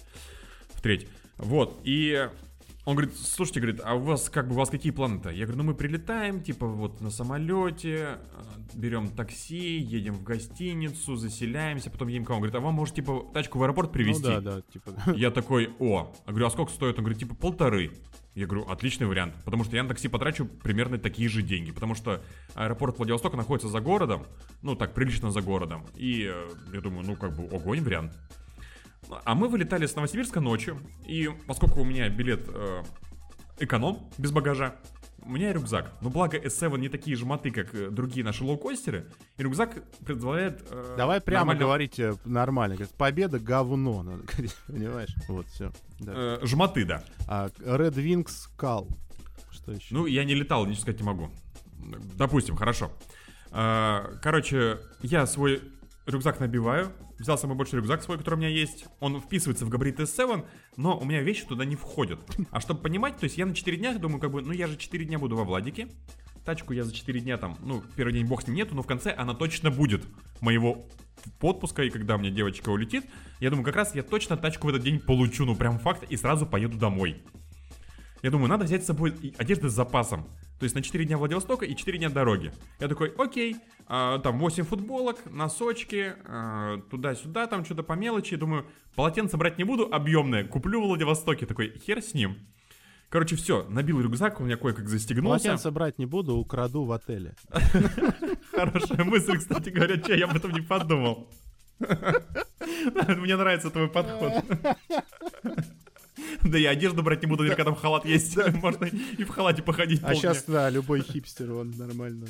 в 0.71 0.81
треть. 0.83 1.09
Вот, 1.37 1.81
и 1.85 2.29
он 2.85 2.97
говорит, 2.97 3.17
слушайте, 3.17 3.61
говорит, 3.61 3.81
а 3.83 3.95
у 3.95 4.01
вас 4.01 4.29
как 4.29 4.47
бы, 4.49 4.55
у 4.55 4.59
вас 4.59 4.69
какие 4.69 4.93
планы-то? 4.93 5.31
Я 5.31 5.47
говорю, 5.47 5.63
ну 5.63 5.65
мы 5.65 5.75
прилетаем, 5.75 6.43
типа 6.43 6.67
вот 6.67 7.01
на 7.01 7.11
самолете, 7.11 8.19
а, 8.35 8.45
берем 8.75 9.09
такси, 9.09 9.79
едем 9.79 10.15
в 10.15 10.23
гостиницу, 10.23 11.17
заселяемся, 11.17 11.91
потом 11.91 12.09
едем 12.09 12.27
к 12.27 12.29
вам. 12.29 12.37
Он 12.37 12.43
говорит, 12.43 12.57
а 12.57 12.61
вам 12.61 12.75
может, 12.75 12.95
типа, 12.95 13.31
тачку 13.33 13.59
в 13.59 13.63
аэропорт 13.63 13.91
привезти? 13.91 14.29
Ну 14.29 14.41
да, 14.41 14.57
да, 14.57 14.61
типа. 14.61 14.93
Я 15.17 15.31
такой, 15.31 15.71
о. 15.79 16.13
Я 16.27 16.33
говорю, 16.33 16.47
а 16.47 16.51
сколько 16.51 16.73
стоит? 16.73 16.99
Он 16.99 17.05
говорит, 17.05 17.19
типа 17.19 17.35
полторы. 17.35 17.91
Я 18.35 18.47
говорю, 18.47 18.67
отличный 18.69 19.07
вариант, 19.07 19.35
потому 19.45 19.63
что 19.63 19.77
я 19.77 19.83
на 19.85 19.89
такси 19.89 20.09
потрачу 20.09 20.45
примерно 20.45 20.99
такие 20.99 21.29
же 21.29 21.41
деньги, 21.41 21.71
потому 21.71 21.95
что 21.95 22.21
аэропорт 22.55 22.99
Владивостока 22.99 23.37
находится 23.37 23.69
за 23.69 23.79
городом, 23.81 24.27
ну 24.61 24.75
так, 24.75 24.93
прилично 24.93 25.31
за 25.31 25.41
городом, 25.41 25.87
и 25.95 26.25
э, 26.25 26.49
я 26.73 26.81
думаю, 26.81 27.07
ну 27.07 27.15
как 27.15 27.37
бы 27.37 27.45
огонь 27.55 27.81
вариант. 27.81 28.13
А 29.25 29.35
мы 29.35 29.49
вылетали 29.49 29.87
с 29.87 29.95
Новосибирска 29.97 30.41
ночью, 30.41 30.81
и 31.07 31.31
поскольку 31.47 31.81
у 31.81 31.85
меня 31.85 32.09
билет 32.09 32.49
э, 32.49 32.83
эконом, 33.59 34.09
без 34.19 34.31
багажа, 34.33 34.77
у 35.23 35.31
меня 35.31 35.53
рюкзак. 35.53 35.91
Но 36.03 36.11
благо 36.11 36.37
S7 36.37 36.79
не 36.79 36.89
такие 36.89 37.17
же 37.17 37.25
моты, 37.25 37.51
как 37.51 37.75
э, 37.75 37.89
другие 37.91 38.25
наши 38.25 38.45
лоукостеры, 38.45 39.07
и 39.39 39.43
рюкзак 39.43 39.83
позволяет... 40.07 40.67
э, 40.71 40.95
Давай 40.99 41.21
прямо 41.21 41.47
нормально- 41.55 41.61
говорить 41.61 41.99
э, 41.99 42.15
нормально. 42.25 42.77
Победа 42.99 43.39
говно, 43.39 44.03
надо 44.03 44.23
говорить, 44.25 44.55
понимаешь? 44.67 45.15
Вот, 45.29 45.47
все. 45.49 45.73
э, 46.07 46.39
жмоты, 46.43 46.85
да. 46.85 47.05
А 47.27 47.49
Red 47.59 47.95
Wings 47.95 48.49
Call. 48.59 48.89
Что 49.51 49.73
еще? 49.73 49.95
Ну, 49.95 50.07
я 50.07 50.25
не 50.25 50.35
летал, 50.35 50.67
ничего 50.67 50.83
сказать 50.83 51.01
не 51.01 51.07
могу. 51.07 51.31
Допустим, 52.17 52.57
хорошо. 52.57 52.91
А, 53.51 54.11
Короче, 54.23 54.79
я 55.01 55.27
свой 55.27 55.63
рюкзак 56.07 56.41
набиваю. 56.41 56.93
Взял 57.19 57.39
самый 57.39 57.57
большой 57.57 57.81
рюкзак 57.81 58.03
свой, 58.03 58.19
который 58.19 58.35
у 58.35 58.39
меня 58.39 58.49
есть. 58.49 58.87
Он 59.01 59.21
вписывается 59.21 59.65
в 59.65 59.69
габарит 59.69 60.01
S7, 60.01 60.45
но 60.77 60.99
у 60.99 61.05
меня 61.05 61.23
вещи 61.23 61.47
туда 61.47 61.65
не 61.65 61.77
входят. 61.77 62.21
А 62.51 62.61
чтобы 62.61 62.81
понимать, 62.81 63.17
то 63.17 63.25
есть 63.25 63.39
я 63.39 63.47
на 63.47 63.55
4 63.55 63.77
дня 63.77 63.97
думаю, 63.99 64.21
как 64.21 64.33
бы, 64.33 64.43
ну 64.43 64.53
я 64.53 64.67
же 64.67 64.77
4 64.77 65.05
дня 65.05 65.19
буду 65.19 65.37
во 65.37 65.45
Владике. 65.45 65.89
Тачку 66.45 66.73
я 66.73 66.85
за 66.85 66.93
4 66.93 67.21
дня 67.21 67.39
там, 67.39 67.57
ну, 67.61 67.83
первый 67.97 68.13
день 68.13 68.27
бог 68.27 68.43
с 68.43 68.47
ним 68.47 68.57
нету, 68.57 68.75
но 68.75 68.83
в 68.83 68.87
конце 68.87 69.13
она 69.13 69.33
точно 69.33 69.71
будет 69.71 70.05
моего 70.41 70.85
отпуска, 71.41 71.83
и 71.85 71.91
когда 71.91 72.17
у 72.17 72.19
меня 72.19 72.31
девочка 72.31 72.69
улетит, 72.69 73.05
я 73.41 73.49
думаю, 73.49 73.65
как 73.65 73.77
раз 73.77 73.95
я 73.95 74.03
точно 74.03 74.37
тачку 74.37 74.67
в 74.67 74.71
этот 74.71 74.83
день 74.83 75.01
получу, 75.01 75.47
ну 75.47 75.57
прям 75.57 75.79
факт, 75.79 76.03
и 76.11 76.17
сразу 76.17 76.47
поеду 76.47 76.77
домой. 76.77 77.23
Я 78.23 78.31
думаю, 78.31 78.49
надо 78.49 78.65
взять 78.65 78.83
с 78.83 78.87
собой 78.87 79.15
и 79.23 79.35
одежды 79.39 79.69
с 79.69 79.73
запасом. 79.73 80.27
То 80.59 80.65
есть 80.65 80.75
на 80.75 80.83
4 80.83 81.05
дня 81.05 81.19
Владивостока 81.19 81.65
и 81.65 81.75
4 81.75 81.99
дня 81.99 82.11
дороги. 82.11 82.53
Я 82.81 82.89
такой, 82.89 83.13
окей, 83.19 83.57
а, 83.87 84.19
там 84.21 84.39
8 84.39 84.65
футболок, 84.65 85.19
носочки, 85.27 86.15
а, 86.25 86.81
туда-сюда, 86.91 87.47
там 87.47 87.65
что-то 87.65 87.83
по 87.83 87.95
мелочи. 87.95 88.37
Думаю, 88.37 88.67
полотенце 88.95 89.37
брать 89.37 89.59
не 89.59 89.65
буду, 89.65 89.89
объемное, 89.91 90.45
куплю 90.45 90.81
в 90.81 90.87
Владивостоке. 90.87 91.47
Такой, 91.47 91.79
хер 91.79 92.01
с 92.01 92.15
ним. 92.15 92.39
Короче, 93.11 93.37
все, 93.37 93.65
набил 93.69 94.01
рюкзак, 94.01 94.41
у 94.41 94.45
меня 94.45 94.57
кое-как 94.57 94.89
застегнулся. 94.89 95.45
Полотенце 95.45 95.71
брать 95.71 95.99
не 95.99 96.07
буду, 96.07 96.37
украду 96.37 96.85
в 96.85 96.93
отеле. 96.93 97.35
Хорошая 98.51 99.05
мысль, 99.05 99.39
кстати 99.39 99.71
говоря, 99.71 99.99
че, 99.99 100.19
я 100.19 100.25
об 100.27 100.37
этом 100.37 100.53
не 100.53 100.63
подумал. 100.63 101.29
Мне 101.79 103.37
нравится 103.37 103.71
твой 103.71 103.89
подход. 103.89 104.33
Да 106.51 106.59
я 106.59 106.71
одежду 106.71 107.03
брать 107.03 107.23
не 107.23 107.29
буду, 107.29 107.43
наверняка 107.43 107.65
там 107.65 107.75
халат 107.75 108.05
есть. 108.07 108.37
Можно 108.55 108.85
и 108.87 109.25
в 109.25 109.29
халате 109.29 109.63
походить 109.63 110.01
А 110.03 110.15
сейчас, 110.15 110.45
да, 110.47 110.69
любой 110.71 111.01
хипстер, 111.01 111.53
он 111.53 111.71
нормально. 111.77 112.27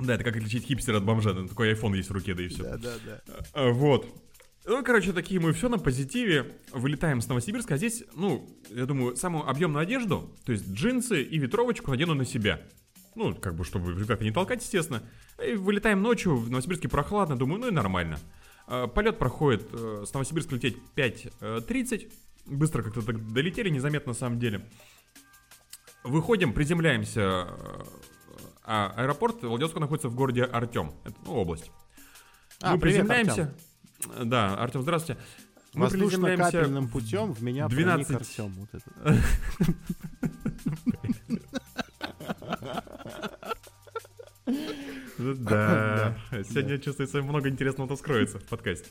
Да, 0.00 0.14
это 0.14 0.24
как 0.24 0.36
отличить 0.36 0.64
хипстера 0.64 0.96
от 0.96 1.04
бомжа. 1.04 1.34
Такой 1.46 1.72
iPhone 1.72 1.96
есть 1.96 2.08
в 2.08 2.12
руке, 2.12 2.34
да 2.34 2.42
и 2.42 2.48
все. 2.48 2.64
Да, 2.64 2.76
да, 2.78 2.94
да. 3.04 3.20
А, 3.52 3.70
Вот. 3.70 4.06
Ну, 4.66 4.82
короче, 4.82 5.12
такие 5.12 5.40
мы 5.40 5.52
все 5.52 5.68
на 5.68 5.78
позитиве. 5.78 6.56
Вылетаем 6.72 7.20
с 7.20 7.28
Новосибирска. 7.28 7.74
А 7.74 7.76
здесь, 7.76 8.02
ну, 8.14 8.48
я 8.70 8.86
думаю, 8.86 9.14
самую 9.14 9.48
объемную 9.48 9.82
одежду, 9.82 10.34
то 10.46 10.52
есть 10.52 10.68
джинсы 10.72 11.22
и 11.22 11.38
ветровочку 11.38 11.90
надену 11.90 12.14
на 12.14 12.24
себя. 12.24 12.62
Ну, 13.14 13.34
как 13.34 13.54
бы, 13.54 13.64
чтобы 13.64 13.92
рюкзак 13.92 14.22
не 14.22 14.32
толкать, 14.32 14.62
естественно. 14.62 15.02
И 15.46 15.52
вылетаем 15.54 16.02
ночью, 16.02 16.36
в 16.36 16.50
Новосибирске 16.50 16.88
прохладно, 16.88 17.36
думаю, 17.36 17.60
ну 17.60 17.68
и 17.68 17.72
нормально. 17.72 18.18
А, 18.66 18.86
Полет 18.86 19.18
проходит 19.18 19.68
э, 19.72 20.04
с 20.06 20.12
Новосибирска 20.12 20.54
лететь 20.54 20.76
5.30. 20.96 22.12
Быстро 22.46 22.82
как-то 22.82 23.02
так 23.02 23.32
долетели, 23.32 23.68
незаметно 23.68 24.12
на 24.12 24.18
самом 24.18 24.38
деле. 24.38 24.66
Выходим, 26.02 26.52
приземляемся. 26.52 27.20
э, 27.48 27.84
А 28.64 28.92
аэропорт 28.96 29.42
Владивосток 29.42 29.80
находится 29.80 30.08
в 30.08 30.14
городе 30.14 30.44
Артем. 30.44 30.92
Это 31.04 31.16
ну, 31.24 31.34
область. 31.34 31.70
А, 32.60 32.74
мы 32.74 32.80
привет, 32.80 33.06
приземляемся. 33.06 33.54
Да, 34.22 34.54
Артем, 34.56 34.82
здравствуйте. 34.82 35.20
Мы 35.72 35.88
приземляемся 35.88 36.44
Воздушно-капельным 36.44 36.88
путем 36.88 37.32
в 37.32 37.42
меня 37.42 37.68
12. 37.68 38.06
проник 38.06 38.20
Артем. 38.20 38.52
Вот 38.54 38.68
это. 38.72 39.18
Да, 45.34 46.16
сегодня 46.48 46.78
чувствуется 46.78 47.22
много 47.22 47.48
интересного 47.48 47.88
то 47.88 47.96
скроется 47.96 48.38
в 48.38 48.44
подкасте. 48.44 48.90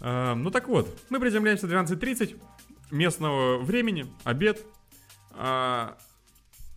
А, 0.00 0.34
Ну 0.34 0.50
так 0.50 0.68
вот, 0.68 0.88
мы 1.10 1.20
приземляемся 1.20 1.66
в 1.66 1.70
12.30 1.70 2.40
местного 2.90 3.58
времени, 3.58 4.06
обед. 4.24 4.64
А, 5.32 5.96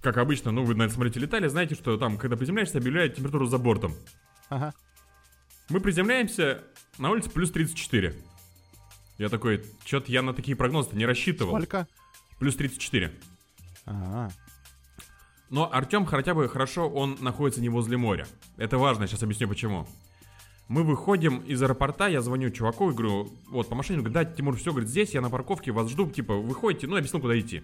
Как 0.02 0.18
обычно, 0.18 0.52
ну 0.52 0.64
вы 0.64 0.76
на 0.76 0.88
самолете 0.90 1.20
летали, 1.20 1.48
знаете, 1.48 1.76
что 1.76 1.98
там, 1.98 2.18
когда 2.18 2.38
приземляешься, 2.38 2.78
объявляют 2.78 3.16
температуру 3.16 3.48
за 3.48 3.58
бортом. 3.58 3.96
Ага. 4.50 4.74
Мы 5.70 5.80
приземляемся, 5.80 6.64
на 7.00 7.10
улице 7.10 7.30
плюс 7.32 7.52
34. 7.52 8.16
Я 9.18 9.30
такой, 9.30 9.66
что-то 9.86 10.12
я 10.12 10.22
на 10.22 10.34
такие 10.34 10.56
прогнозы 10.56 10.96
не 10.96 11.06
рассчитывал. 11.06 11.54
Сколько? 11.54 11.88
Плюс 12.38 12.56
34. 12.56 13.12
А, 13.88 14.30
Но 15.56 15.70
Артем 15.72 16.06
хотя 16.06 16.34
бы 16.34 16.50
хорошо, 16.50 16.90
он 16.90 17.16
находится 17.22 17.62
не 17.62 17.70
возле 17.70 17.96
моря. 17.96 18.28
Это 18.58 18.78
важно, 18.78 19.08
сейчас 19.08 19.24
объясню 19.24 19.48
почему. 19.48 19.88
Мы 20.68 20.84
выходим 20.84 21.38
из 21.38 21.64
аэропорта, 21.64 22.08
я 22.10 22.22
звоню 22.22 22.50
чуваку 22.50 22.90
и 22.90 22.94
говорю, 22.94 23.30
вот 23.50 23.70
по 23.70 23.74
машине, 23.76 24.00
говорю, 24.00 24.14
да, 24.16 24.26
Тимур, 24.26 24.58
все, 24.58 24.72
говорит, 24.72 24.90
здесь, 24.90 25.14
я 25.14 25.22
на 25.22 25.30
парковке, 25.30 25.72
вас 25.72 25.90
жду, 25.90 26.10
типа, 26.10 26.34
выходите, 26.36 26.88
ну, 26.88 26.96
я 26.96 27.00
объяснил, 27.00 27.22
куда 27.22 27.40
идти. 27.40 27.62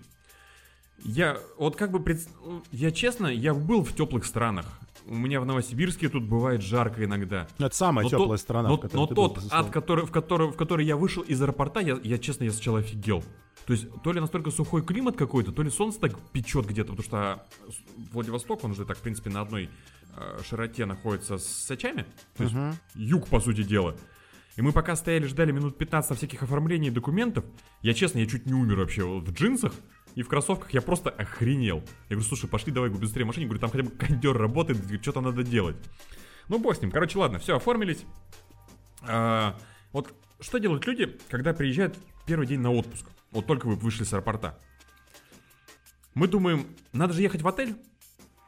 Я, 1.03 1.37
вот 1.57 1.75
как 1.75 1.91
бы, 1.91 1.99
пред- 1.99 2.29
я 2.71 2.91
честно, 2.91 3.27
я 3.27 3.53
был 3.53 3.83
в 3.83 3.93
теплых 3.93 4.23
странах. 4.23 4.67
у 5.07 5.15
меня 5.15 5.41
в 5.41 5.45
Новосибирске 5.45 6.07
тут 6.09 6.23
бывает 6.23 6.61
жарко 6.61 7.03
иногда. 7.03 7.47
Ну, 7.57 7.65
Это 7.65 7.75
самая 7.75 8.03
Но 8.03 8.09
теплая 8.09 8.27
тот- 8.29 8.39
страна, 8.39 8.69
но, 8.69 8.79
но 8.93 9.07
был, 9.07 9.15
тот 9.15 9.35
безусловно. 9.37 9.65
ад, 9.67 9.73
который, 9.73 10.05
в, 10.05 10.11
который, 10.11 10.47
в 10.51 10.55
который 10.55 10.85
я 10.85 10.95
вышел 10.95 11.23
из 11.23 11.41
аэропорта, 11.41 11.79
я, 11.81 11.97
я 12.03 12.17
честно, 12.19 12.43
я 12.45 12.51
сначала 12.51 12.79
офигел. 12.79 13.21
То 13.65 13.73
есть, 13.73 13.87
то 14.03 14.11
ли 14.11 14.19
настолько 14.19 14.51
сухой 14.51 14.83
климат 14.83 15.15
какой-то, 15.17 15.51
то 15.51 15.63
ли 15.63 15.69
солнце 15.71 15.99
так 15.99 16.19
печет 16.31 16.65
где-то, 16.67 16.93
потому 16.93 17.03
что 17.03 17.45
Владивосток, 18.11 18.63
он 18.63 18.75
же 18.75 18.85
так, 18.85 18.97
в 18.97 19.01
принципе, 19.01 19.29
на 19.29 19.41
одной 19.41 19.69
э, 20.17 20.39
широте 20.47 20.85
находится 20.85 21.37
с 21.37 21.45
Сочами. 21.45 22.05
То 22.35 22.43
есть, 22.43 22.55
Мгм. 22.55 22.75
юг, 22.95 23.27
по 23.27 23.39
сути 23.39 23.63
дела. 23.63 23.95
И 24.57 24.61
мы 24.61 24.73
пока 24.73 24.95
стояли, 24.97 25.25
ждали 25.27 25.51
минут 25.51 25.77
15 25.77 26.09
на 26.09 26.15
всяких 26.17 26.43
оформлений 26.43 26.89
документов, 26.89 27.45
я 27.81 27.93
честно, 27.93 28.19
я 28.19 28.25
чуть 28.25 28.45
не 28.45 28.53
умер 28.53 28.77
вообще 28.79 29.03
в 29.05 29.31
джинсах 29.31 29.73
и 30.15 30.23
в 30.23 30.27
кроссовках, 30.27 30.73
я 30.73 30.81
просто 30.81 31.09
охренел. 31.09 31.77
Я 32.09 32.15
говорю, 32.17 32.27
слушай, 32.27 32.49
пошли 32.49 32.73
давай 32.73 32.89
быстрее 32.89 33.23
в 33.23 33.27
машине, 33.27 33.45
говорю, 33.45 33.61
там 33.61 33.69
хотя 33.71 33.83
бы 33.83 33.91
кондер 33.91 34.37
работает, 34.37 34.79
что-то 35.01 35.21
надо 35.21 35.43
делать. 35.43 35.77
Ну, 36.49 36.59
бог 36.59 36.75
с 36.75 36.81
ним. 36.81 36.91
Короче, 36.91 37.17
ладно, 37.17 37.39
все, 37.39 37.55
оформились. 37.55 38.03
А, 39.03 39.57
вот 39.93 40.13
что 40.41 40.57
делают 40.57 40.85
люди, 40.85 41.17
когда 41.29 41.53
приезжают 41.53 41.97
первый 42.25 42.45
день 42.47 42.59
на 42.59 42.71
отпуск? 42.71 43.05
Вот 43.31 43.47
только 43.47 43.67
вы 43.67 43.75
вышли 43.75 44.03
с 44.03 44.11
аэропорта. 44.13 44.59
Мы 46.13 46.27
думаем, 46.27 46.67
надо 46.93 47.13
же 47.13 47.21
ехать 47.21 47.41
в 47.41 47.47
отель? 47.47 47.75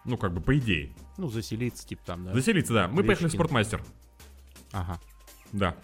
Ну, 0.05 0.17
как 0.17 0.33
бы, 0.33 0.41
по 0.41 0.57
идее. 0.57 0.93
Ну, 1.17 1.29
заселиться, 1.29 1.87
типа 1.87 2.01
там, 2.05 2.25
да. 2.25 2.33
Заселиться, 2.33 2.73
да. 2.73 2.87
Мы 2.87 2.97
Вещи 2.97 3.07
поехали 3.07 3.27
в 3.27 3.31
спортмастер. 3.31 3.83
Ага. 4.71 4.99
Да. 5.53 5.77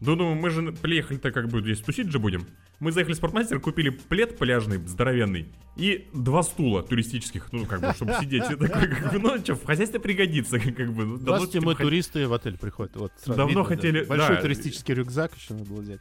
Ну, 0.00 0.16
думаю, 0.16 0.34
мы 0.34 0.50
же 0.50 0.72
приехали-то 0.72 1.30
как 1.30 1.48
бы 1.48 1.62
здесь 1.62 1.80
тусить 1.80 2.10
же 2.10 2.18
будем. 2.18 2.46
Мы 2.80 2.90
заехали 2.90 3.14
в 3.14 3.16
спортмастер, 3.16 3.60
купили 3.60 3.90
плед 3.90 4.36
пляжный, 4.36 4.78
здоровенный, 4.78 5.48
и 5.76 6.08
два 6.12 6.42
стула 6.42 6.82
туристических, 6.82 7.52
ну, 7.52 7.64
как 7.64 7.80
бы, 7.80 7.92
чтобы 7.94 8.14
сидеть. 8.20 8.42
И 8.50 8.56
такой, 8.56 8.88
как 8.88 9.12
бы, 9.12 9.18
ну, 9.20 9.38
что, 9.38 9.54
в 9.54 9.64
хозяйстве 9.64 10.00
пригодится, 10.00 10.58
как 10.58 10.92
бы. 10.92 11.04
ну, 11.04 11.16
давно, 11.16 11.16
Здравствуйте, 11.18 11.60
типа, 11.60 11.66
мы 11.66 11.74
туристы 11.76 12.26
в 12.26 12.32
отель 12.32 12.58
приходят. 12.58 12.96
Вот, 12.96 13.12
Давно 13.24 13.62
хотели- 13.62 14.04
Большой 14.04 14.38
туристический 14.38 14.94
рюкзак 14.94 15.36
еще 15.36 15.54
надо 15.54 15.66
было 15.66 15.80
взять. 15.80 16.00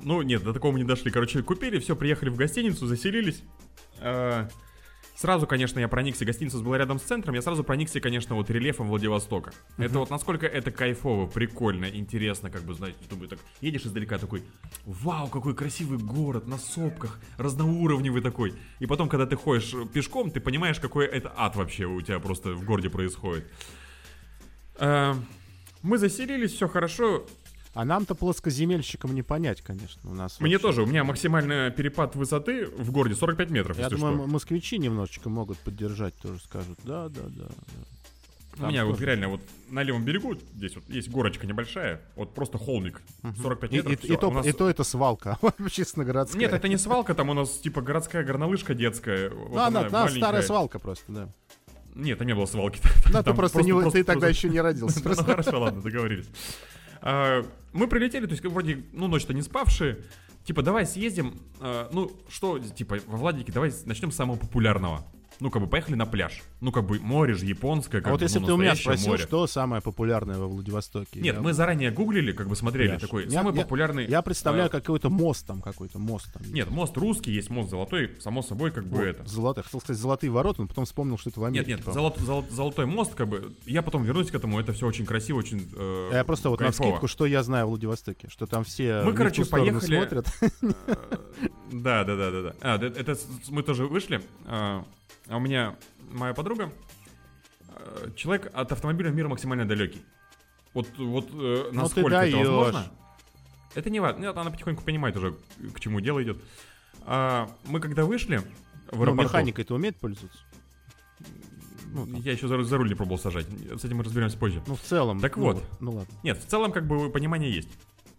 Ну, 0.00 0.22
нет, 0.22 0.42
до 0.42 0.54
такого 0.54 0.72
мы 0.72 0.78
не 0.78 0.86
дошли. 0.86 1.10
Короче, 1.10 1.42
купили, 1.42 1.78
все, 1.78 1.94
приехали 1.94 2.30
в 2.30 2.36
гостиницу, 2.36 2.86
заселились. 2.86 3.42
Э, 4.02 4.48
Сразу, 5.14 5.46
конечно, 5.46 5.78
я 5.78 5.86
проникся, 5.88 6.24
гостиница 6.24 6.58
была 6.58 6.78
рядом 6.78 6.98
с 6.98 7.02
центром, 7.02 7.34
я 7.34 7.42
сразу 7.42 7.62
проникся, 7.62 8.00
конечно, 8.00 8.34
вот 8.34 8.50
рельефом 8.50 8.88
Владивостока. 8.88 9.52
Это 9.76 9.98
вот 9.98 10.10
насколько 10.10 10.46
это 10.46 10.72
кайфово, 10.72 11.26
прикольно, 11.26 11.84
интересно, 11.84 12.50
как 12.50 12.62
бы, 12.62 12.74
знаете, 12.74 12.98
думаю, 13.08 13.28
так 13.28 13.38
едешь 13.60 13.82
издалека 13.82 14.18
такой, 14.18 14.42
вау, 14.84 15.28
какой 15.28 15.54
красивый 15.54 15.98
город, 15.98 16.48
на 16.48 16.58
сопках, 16.58 17.20
разноуровневый 17.36 18.22
такой. 18.22 18.54
И 18.80 18.86
потом, 18.86 19.08
когда 19.08 19.26
ты 19.26 19.36
ходишь 19.36 19.72
пешком, 19.92 20.30
ты 20.30 20.40
понимаешь, 20.40 20.80
какой 20.80 21.06
это 21.06 21.32
ад 21.36 21.54
вообще 21.54 21.84
у 21.84 22.00
тебя 22.00 22.18
просто 22.18 22.54
в 22.54 22.64
городе 22.64 22.90
происходит. 22.90 23.44
Э, 24.78 25.14
Мы 25.82 25.98
заселились, 25.98 26.52
все 26.52 26.66
хорошо, 26.68 27.26
А 27.74 27.84
нам-то 27.86 28.14
плоскоземельщикам 28.14 29.14
не 29.14 29.22
понять, 29.22 29.62
конечно. 29.62 30.10
У 30.10 30.14
нас 30.14 30.38
Мне 30.40 30.56
вообще- 30.56 30.62
тоже, 30.66 30.82
у 30.82 30.86
меня 30.86 31.04
максимальный 31.04 31.70
перепад 31.70 32.14
высоты 32.16 32.66
в 32.66 32.90
городе 32.92 33.14
45 33.14 33.50
метров, 33.50 33.78
Я 33.78 33.88
думаю, 33.88 34.18
что. 34.18 34.26
москвичи 34.26 34.76
немножечко 34.78 35.30
могут 35.30 35.58
поддержать, 35.58 36.14
тоже 36.16 36.38
скажут. 36.40 36.78
Да, 36.84 37.08
да, 37.08 37.22
да. 37.28 37.44
да. 37.48 37.54
У 38.54 38.56
там 38.60 38.68
меня 38.68 38.84
вот 38.84 38.92
тоже. 38.96 39.06
реально 39.06 39.28
вот 39.28 39.40
на 39.70 39.82
левом 39.82 40.04
берегу, 40.04 40.34
здесь 40.54 40.74
вот 40.76 40.84
есть 40.90 41.08
горочка 41.08 41.46
небольшая, 41.46 42.02
вот 42.16 42.34
просто 42.34 42.58
холмик, 42.58 43.00
45 43.40 43.72
И, 43.72 43.76
метров, 43.76 43.92
и- 43.94 43.96
всё. 43.96 44.12
и 44.12 44.16
то, 44.18 44.28
У 44.28 44.32
нас- 44.32 44.46
и 44.46 44.52
то 44.52 44.68
это 44.68 44.84
свалка, 44.84 45.38
общественно 45.58 46.04
городская. 46.04 46.38
Нет, 46.42 46.52
это 46.52 46.68
не 46.68 46.76
свалка, 46.76 47.14
там 47.14 47.30
у 47.30 47.34
нас 47.34 47.48
типа 47.58 47.80
городская 47.80 48.22
горнолыжка 48.22 48.74
детская. 48.74 49.30
вот 49.30 49.52
Ну, 49.52 49.58
она, 49.58 49.86
она 49.86 50.08
старая 50.10 50.42
свалка 50.42 50.78
просто, 50.78 51.10
да. 51.10 51.28
Нет, 51.94 52.18
там 52.18 52.26
не 52.26 52.34
было 52.34 52.44
свалки. 52.44 52.80
Ну, 53.06 53.18
ты 53.18 53.22
Там 53.24 53.36
просто, 53.36 53.62
не, 53.62 53.72
ты 53.90 54.04
тогда 54.04 54.12
просто- 54.26 54.28
еще 54.28 54.48
не 54.50 54.60
родился. 54.60 54.98
Ну 54.98 55.02
просто. 55.04 55.24
хорошо, 55.24 55.58
ладно, 55.58 55.80
договорились. 55.80 56.26
А, 57.02 57.44
Мы 57.72 57.88
прилетели, 57.88 58.26
то 58.26 58.32
есть 58.32 58.44
вроде, 58.44 58.84
ну, 58.92 59.08
ночь-то 59.08 59.34
не 59.34 59.42
спавшие. 59.42 59.98
Типа, 60.44 60.62
давай 60.62 60.86
съездим, 60.86 61.34
а, 61.60 61.88
ну, 61.92 62.10
что, 62.28 62.58
типа, 62.58 62.98
во 63.06 63.18
Владике, 63.18 63.52
давай 63.52 63.72
начнем 63.84 64.10
с 64.10 64.16
самого 64.16 64.36
популярного. 64.36 65.04
Ну, 65.42 65.50
как 65.50 65.60
бы, 65.60 65.66
поехали 65.68 65.96
на 65.96 66.06
пляж. 66.06 66.40
Ну, 66.60 66.70
как 66.70 66.86
бы, 66.86 67.00
море 67.00 67.34
же 67.34 67.46
японское, 67.46 67.98
как 68.00 68.06
А 68.06 68.10
вот 68.12 68.20
бы, 68.20 68.24
если 68.26 68.38
ну, 68.38 68.46
ты 68.46 68.52
у 68.52 68.56
меня 68.56 68.76
спросил, 68.76 69.08
море. 69.10 69.22
что 69.24 69.48
самое 69.48 69.82
популярное 69.82 70.38
во 70.38 70.46
Владивостоке. 70.46 71.20
Нет, 71.20 71.34
я- 71.34 71.40
мы 71.42 71.52
заранее 71.52 71.90
гуглили, 71.90 72.30
как 72.30 72.46
бы 72.48 72.54
смотрели, 72.54 72.90
Пляж. 72.90 73.00
такой, 73.00 73.24
Я- 73.24 73.30
самый 73.30 73.52
я- 73.56 73.62
популярный... 73.62 74.06
Я 74.06 74.22
представляю 74.22 74.66
а, 74.66 74.68
какой-то 74.68 75.10
мост 75.10 75.44
там, 75.44 75.60
какой-то 75.60 75.98
мост 75.98 76.32
там. 76.32 76.42
Нет, 76.52 76.70
мост 76.70 76.96
русский, 76.96 77.32
есть 77.32 77.50
мост 77.50 77.70
золотой, 77.70 78.12
само 78.20 78.42
собой, 78.42 78.70
как 78.70 78.86
бы 78.86 78.98
Вот, 78.98 79.02
это. 79.04 79.28
Золотых. 79.28 79.64
Хотел 79.64 79.80
сказать 79.80 80.00
золотые 80.00 80.30
ворота, 80.30 80.62
но 80.62 80.68
потом 80.68 80.84
вспомнил, 80.84 81.18
что 81.18 81.30
это 81.30 81.40
в 81.40 81.42
Нет, 81.50 81.66
Америке. 81.66 81.70
нет, 81.72 81.84
по-моему. 81.84 82.08
золот- 82.14 82.20
золот- 82.24 82.50
золотой 82.52 82.86
мост, 82.86 83.14
как 83.16 83.26
бы. 83.26 83.52
Я 83.66 83.82
потом 83.82 84.04
вернусь 84.04 84.30
к 84.30 84.34
этому, 84.36 84.60
это 84.60 84.72
все 84.72 84.86
очень 84.86 85.06
красиво, 85.06 85.38
очень. 85.38 85.68
э, 85.76 86.10
Я 86.12 86.22
просто 86.22 86.50
вот 86.50 86.60
на 86.60 86.66
кайфово. 86.66 86.88
скидку, 86.90 87.08
что 87.08 87.26
я 87.26 87.42
знаю 87.42 87.64
о 87.64 87.66
Владивостоке, 87.66 88.28
что 88.30 88.46
там 88.46 88.62
все 88.62 89.02
Мы, 89.02 89.12
короче, 89.12 89.44
поехали- 89.44 89.84
смотрят. 89.86 90.26
Да, 91.72 92.04
да, 92.04 92.16
да, 92.16 92.30
да, 92.30 92.42
да. 92.42 92.54
А, 92.60 92.76
это 92.76 93.16
мы 93.48 93.62
тоже 93.64 93.86
вышли. 93.86 94.20
А 95.32 95.38
у 95.38 95.40
меня 95.40 95.76
моя 96.10 96.34
подруга, 96.34 96.70
э, 97.68 98.10
человек 98.16 98.50
от 98.52 98.70
автомобильного 98.70 99.14
мира 99.14 99.28
максимально 99.28 99.66
далекий. 99.66 100.04
Вот, 100.74 100.86
вот 100.98 101.30
э, 101.32 101.70
Ну 101.72 101.82
насколько 101.82 102.16
это 102.16 102.36
возможно. 102.36 102.92
Это 103.74 103.88
не 103.88 104.00
важно. 104.00 104.20
Нет, 104.20 104.36
она 104.36 104.50
потихоньку 104.50 104.84
понимает 104.84 105.16
уже, 105.16 105.34
к 105.74 105.80
чему 105.80 106.00
дело 106.00 106.22
идет. 106.22 106.36
А, 107.06 107.50
мы 107.64 107.80
когда 107.80 108.04
вышли 108.04 108.42
в 108.90 108.96
Ну, 108.96 109.02
аэропорту, 109.04 109.22
механикой-то 109.22 109.74
умеет 109.74 109.96
пользоваться? 109.96 110.40
Ну, 111.86 112.04
там. 112.04 112.16
я 112.16 112.32
еще 112.32 112.46
за, 112.46 112.62
за 112.62 112.76
руль 112.76 112.90
не 112.90 112.94
пробовал 112.94 113.18
сажать. 113.18 113.46
С 113.46 113.86
этим 113.86 113.96
мы 113.96 114.04
разберемся 114.04 114.36
позже. 114.36 114.62
Ну, 114.66 114.76
в 114.76 114.82
целом. 114.82 115.18
Так 115.18 115.38
ну, 115.38 115.44
вот. 115.44 115.64
Ну, 115.80 115.92
ладно. 115.92 116.14
Нет, 116.22 116.42
в 116.42 116.46
целом, 116.46 116.72
как 116.72 116.86
бы, 116.86 117.08
понимание 117.08 117.50
есть. 117.50 117.70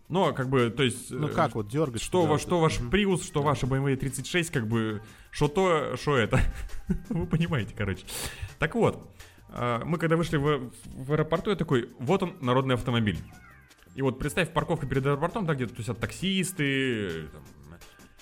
Но, 0.09 0.33
как 0.33 0.49
бы, 0.49 0.69
то 0.69 0.83
есть... 0.83 1.11
Ну, 1.11 1.27
э, 1.27 1.33
как 1.33 1.55
вот 1.55 1.67
дергать? 1.67 2.01
Что, 2.01 2.25
ваш, 2.25 2.41
что 2.41 2.59
ваш. 2.59 2.79
Prius, 2.79 3.23
что 3.23 3.41
ваша 3.41 3.65
BMW 3.65 3.95
36, 3.95 4.51
как 4.51 4.67
бы, 4.67 5.01
что 5.31 5.47
то, 5.47 5.95
что 5.97 6.17
это. 6.17 6.39
Вы 7.09 7.25
понимаете, 7.25 7.73
короче. 7.75 8.05
Так 8.59 8.75
вот, 8.75 9.09
а, 9.49 9.83
мы 9.85 9.97
когда 9.97 10.17
вышли 10.17 10.37
в, 10.37 10.71
в 10.85 11.13
аэропорту, 11.13 11.51
я 11.51 11.55
такой, 11.55 11.89
вот 11.99 12.23
он, 12.23 12.35
народный 12.41 12.75
автомобиль. 12.75 13.17
И 13.95 14.01
вот 14.01 14.19
представь, 14.19 14.51
парковка 14.51 14.87
перед 14.87 15.05
аэропортом, 15.05 15.45
да, 15.45 15.53
где-то, 15.53 15.91
от 15.91 15.99
таксисты, 15.99 17.29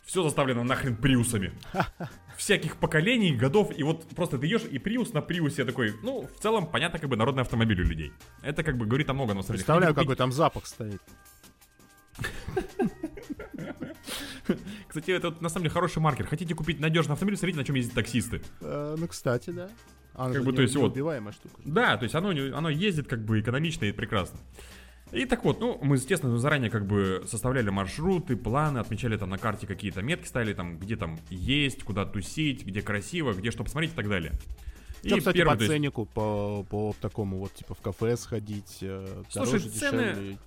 все 0.05 0.23
заставлено 0.23 0.63
нахрен 0.63 0.97
приусами. 0.97 1.53
Всяких 2.37 2.77
поколений, 2.77 3.33
годов, 3.33 3.71
и 3.77 3.83
вот 3.83 4.07
просто 4.09 4.37
ты 4.37 4.47
идешь, 4.47 4.63
и 4.69 4.77
приус 4.77 5.13
на 5.13 5.21
приусе 5.21 5.63
такой, 5.63 5.93
ну, 6.03 6.27
в 6.27 6.41
целом, 6.41 6.67
понятно, 6.67 6.99
как 6.99 7.09
бы 7.09 7.15
народный 7.15 7.43
автомобиль 7.43 7.81
у 7.81 7.85
людей. 7.85 8.11
Это 8.41 8.63
как 8.63 8.77
бы 8.77 8.85
говорит 8.85 9.09
о 9.09 9.13
многом 9.13 9.37
на 9.37 9.43
самом 9.43 9.55
деле. 9.55 9.59
Представляю, 9.59 9.95
какой 9.95 10.15
там 10.15 10.31
запах 10.33 10.65
стоит. 10.65 11.01
Кстати, 14.87 15.11
это 15.11 15.33
на 15.39 15.49
самом 15.49 15.63
деле 15.63 15.73
хороший 15.73 15.99
маркер. 15.99 16.25
Хотите 16.27 16.55
купить 16.55 16.79
надежный 16.79 17.13
автомобиль, 17.13 17.37
смотрите, 17.37 17.59
на 17.59 17.65
чем 17.65 17.75
ездят 17.75 17.95
таксисты. 17.95 18.41
Э, 18.61 18.95
Ну, 18.97 19.07
кстати, 19.07 19.49
да. 19.51 19.69
Она 20.13 20.33
Как 20.33 20.43
бы, 20.43 20.51
не- 20.51 20.55
то 20.57 20.61
есть, 20.63 20.75
вот. 20.75 20.91
штука. 20.93 21.61
Да, 21.63 21.95
то 21.97 22.03
есть 22.03 22.15
оно, 22.15 22.29
оно 22.29 22.69
ездит 22.69 23.07
как 23.07 23.23
бы 23.23 23.39
экономично 23.39 23.85
и 23.85 23.91
прекрасно. 23.93 24.39
И 25.13 25.25
так 25.25 25.43
вот, 25.43 25.59
ну, 25.59 25.77
мы, 25.81 25.95
естественно, 25.97 26.37
заранее 26.37 26.69
как 26.69 26.85
бы 26.85 27.23
составляли 27.27 27.69
маршруты, 27.69 28.35
планы, 28.37 28.79
отмечали 28.79 29.17
там 29.17 29.29
на 29.29 29.37
карте 29.37 29.67
какие-то 29.67 30.01
метки, 30.01 30.25
ставили 30.27 30.53
там, 30.53 30.77
где 30.79 30.95
там 30.95 31.19
есть, 31.29 31.83
куда 31.83 32.05
тусить, 32.05 32.65
где 32.65 32.81
красиво, 32.81 33.33
где 33.33 33.51
что 33.51 33.63
посмотреть 33.63 33.91
и 33.91 33.95
так 33.95 34.07
далее. 34.09 34.31
Что, 35.05 35.17
кстати, 35.17 35.37
первый, 35.37 35.51
по 35.51 35.57
то 35.57 35.63
есть, 35.63 35.73
ценнику, 35.73 36.05
по, 36.05 36.65
по 36.69 36.95
такому 37.01 37.39
вот, 37.39 37.53
типа, 37.53 37.73
в 37.73 37.81
кафе 37.81 38.15
сходить, 38.17 38.77
э, 38.81 39.23
Слушай, 39.29 39.59
дороже, 39.59 39.69
цены- 39.69 40.13
дешевле? 40.13 40.37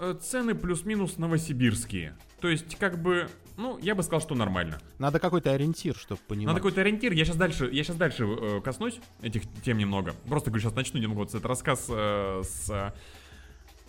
Э, 0.00 0.14
цены 0.20 0.54
плюс-минус 0.54 1.16
новосибирские. 1.18 2.16
То 2.40 2.48
есть, 2.48 2.76
как 2.76 3.00
бы, 3.00 3.28
ну, 3.56 3.78
я 3.78 3.94
бы 3.94 4.02
сказал, 4.02 4.20
что 4.20 4.34
нормально. 4.34 4.80
Надо 4.98 5.18
какой-то 5.20 5.52
ориентир, 5.52 5.94
чтобы 5.96 6.20
понимать. 6.26 6.48
Надо 6.48 6.58
какой-то 6.60 6.80
ориентир. 6.80 7.12
Я 7.12 7.24
сейчас 7.24 7.36
дальше, 7.36 7.68
я 7.72 7.84
сейчас 7.84 7.96
дальше 7.96 8.24
э, 8.24 8.60
коснусь 8.62 8.98
этих 9.22 9.42
тем 9.62 9.78
немного. 9.78 10.14
Просто 10.28 10.50
говорю, 10.50 10.62
сейчас 10.62 10.74
начну 10.74 10.98
немного 11.00 11.20
вот 11.20 11.28
этот 11.30 11.44
рассказ 11.46 11.86
э, 11.88 12.42
с. 12.44 12.70
э, 12.70 12.92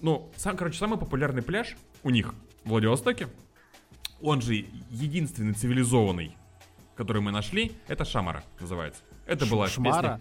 ну, 0.01 0.31
сам, 0.35 0.57
короче, 0.57 0.77
самый 0.77 0.99
популярный 0.99 1.41
пляж 1.41 1.75
у 2.03 2.09
них 2.09 2.35
в 2.63 2.69
Владивостоке. 2.69 3.27
Он 4.21 4.41
же 4.41 4.53
единственный 4.89 5.53
цивилизованный, 5.53 6.37
который 6.95 7.21
мы 7.21 7.31
нашли. 7.31 7.71
Это 7.87 8.05
Шамара 8.05 8.43
называется. 8.59 9.01
Это 9.25 9.45
Ш- 9.45 9.51
была 9.51 9.67
Шмара? 9.67 10.19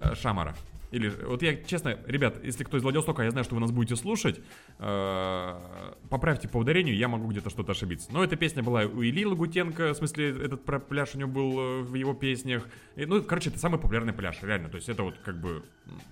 песня. 0.00 0.12
э, 0.12 0.14
Шамара. 0.14 0.54
Или, 0.92 1.08
вот 1.08 1.42
я, 1.42 1.56
честно, 1.56 1.98
ребят, 2.06 2.44
если 2.44 2.64
кто 2.64 2.76
из 2.76 2.82
Владивостока, 2.82 3.22
я 3.22 3.30
знаю, 3.30 3.44
что 3.44 3.54
вы 3.54 3.62
нас 3.62 3.70
будете 3.70 3.96
слушать, 3.96 4.40
э, 4.78 5.94
поправьте 6.10 6.48
по 6.48 6.58
ударению, 6.58 6.94
я 6.94 7.08
могу 7.08 7.28
где-то 7.28 7.48
что-то 7.48 7.72
ошибиться. 7.72 8.12
Но 8.12 8.22
эта 8.22 8.36
песня 8.36 8.62
была 8.62 8.82
у 8.82 9.02
Ильи 9.02 9.24
Лагутенко, 9.24 9.94
в 9.94 9.96
смысле, 9.96 10.44
этот 10.44 10.66
про 10.66 10.78
пляж 10.78 11.14
у 11.14 11.18
него 11.18 11.30
был 11.30 11.58
э, 11.58 11.82
в 11.82 11.94
его 11.94 12.12
песнях. 12.12 12.68
И, 12.94 13.06
ну, 13.06 13.22
короче, 13.22 13.48
это 13.48 13.58
самый 13.58 13.80
популярный 13.80 14.12
пляж, 14.12 14.42
реально. 14.42 14.68
То 14.68 14.76
есть 14.76 14.90
это 14.90 15.02
вот 15.02 15.16
как 15.24 15.40
бы, 15.40 15.64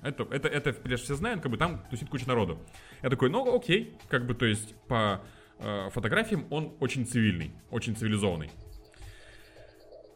это, 0.02 0.26
это, 0.30 0.48
это 0.48 0.72
пляж 0.72 1.02
все 1.02 1.14
знают, 1.14 1.42
как 1.42 1.50
бы 1.50 1.58
там 1.58 1.84
тусит 1.90 2.08
куча 2.08 2.26
народу. 2.26 2.58
Я 3.02 3.10
такой, 3.10 3.28
ну, 3.28 3.54
окей, 3.54 3.98
как 4.08 4.26
бы, 4.26 4.34
то 4.34 4.46
есть 4.46 4.74
по 4.88 5.20
э, 5.58 5.90
фотографиям 5.90 6.46
он 6.48 6.72
очень 6.80 7.06
цивильный, 7.06 7.52
очень 7.70 7.94
цивилизованный. 7.94 8.50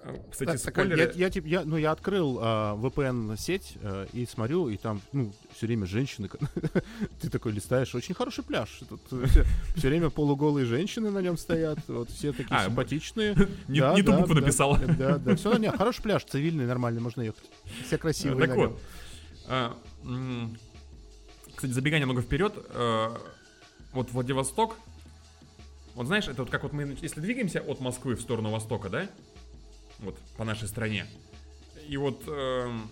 Э, 0.05 0.17
кстати, 0.31 0.51
Так, 0.53 0.61
так, 0.61 0.75
спойлеры... 0.75 1.13
я, 1.17 1.29
я, 1.29 1.43
я, 1.45 1.65
ну, 1.65 1.77
я 1.77 1.91
открыл 1.93 2.39
а, 2.41 2.77
VPN-сеть 2.77 3.75
э, 3.81 4.07
и 4.13 4.27
смотрю, 4.27 4.69
и 4.69 4.77
там, 4.77 5.01
ну, 5.13 5.33
все 5.55 5.67
время 5.67 5.87
женщины. 5.87 6.29
Ты 7.21 7.31
такой 7.31 7.53
листаешь, 7.53 7.95
очень 7.95 8.15
хороший 8.15 8.45
пляж. 8.45 8.81
Тут 8.89 9.01
все, 9.07 9.89
время 9.89 10.11
полуголые 10.11 10.67
женщины 10.67 11.11
на 11.11 11.19
нем 11.19 11.37
стоят, 11.37 11.79
вот 11.89 12.11
все 12.11 12.33
такие 12.33 12.57
А, 12.57 12.67
симпатичные. 12.67 13.35
Не, 13.69 13.81
Да, 13.81 13.95
не 13.95 14.03
ту 14.03 14.13
да, 14.13 14.19
букву 14.19 14.35
да, 14.35 14.41
написал. 14.41 14.79
Да, 14.99 15.19
да, 15.19 15.37
все, 15.37 15.57
нет, 15.57 15.77
хороший 15.77 16.03
пляж, 16.03 16.25
цивильный, 16.25 16.67
нормальный, 16.67 17.01
можно 17.01 17.23
ехать. 17.23 17.45
Все 17.87 17.99
красивые 17.99 18.47
Так 18.47 18.57
вот. 18.57 18.81
а, 19.49 19.77
Кстати, 21.55 21.73
забегая 21.73 22.01
немного 22.01 22.23
вперед, 22.23 22.55
э, 22.57 23.17
вот 23.93 24.11
Владивосток, 24.11 24.77
вот 25.95 26.07
знаешь, 26.07 26.27
это 26.27 26.43
вот 26.43 26.51
как 26.51 26.65
вот 26.65 26.73
мы, 26.73 26.97
если 27.01 27.21
двигаемся 27.21 27.61
от 27.61 27.81
Москвы 27.81 28.17
в 28.17 28.21
сторону 28.21 28.51
востока, 28.51 28.89
да, 28.89 29.09
вот 30.01 30.19
по 30.37 30.45
нашей 30.45 30.69
стране, 30.69 31.07
и 31.89 31.97
вот 31.97 32.23
эм, 32.27 32.91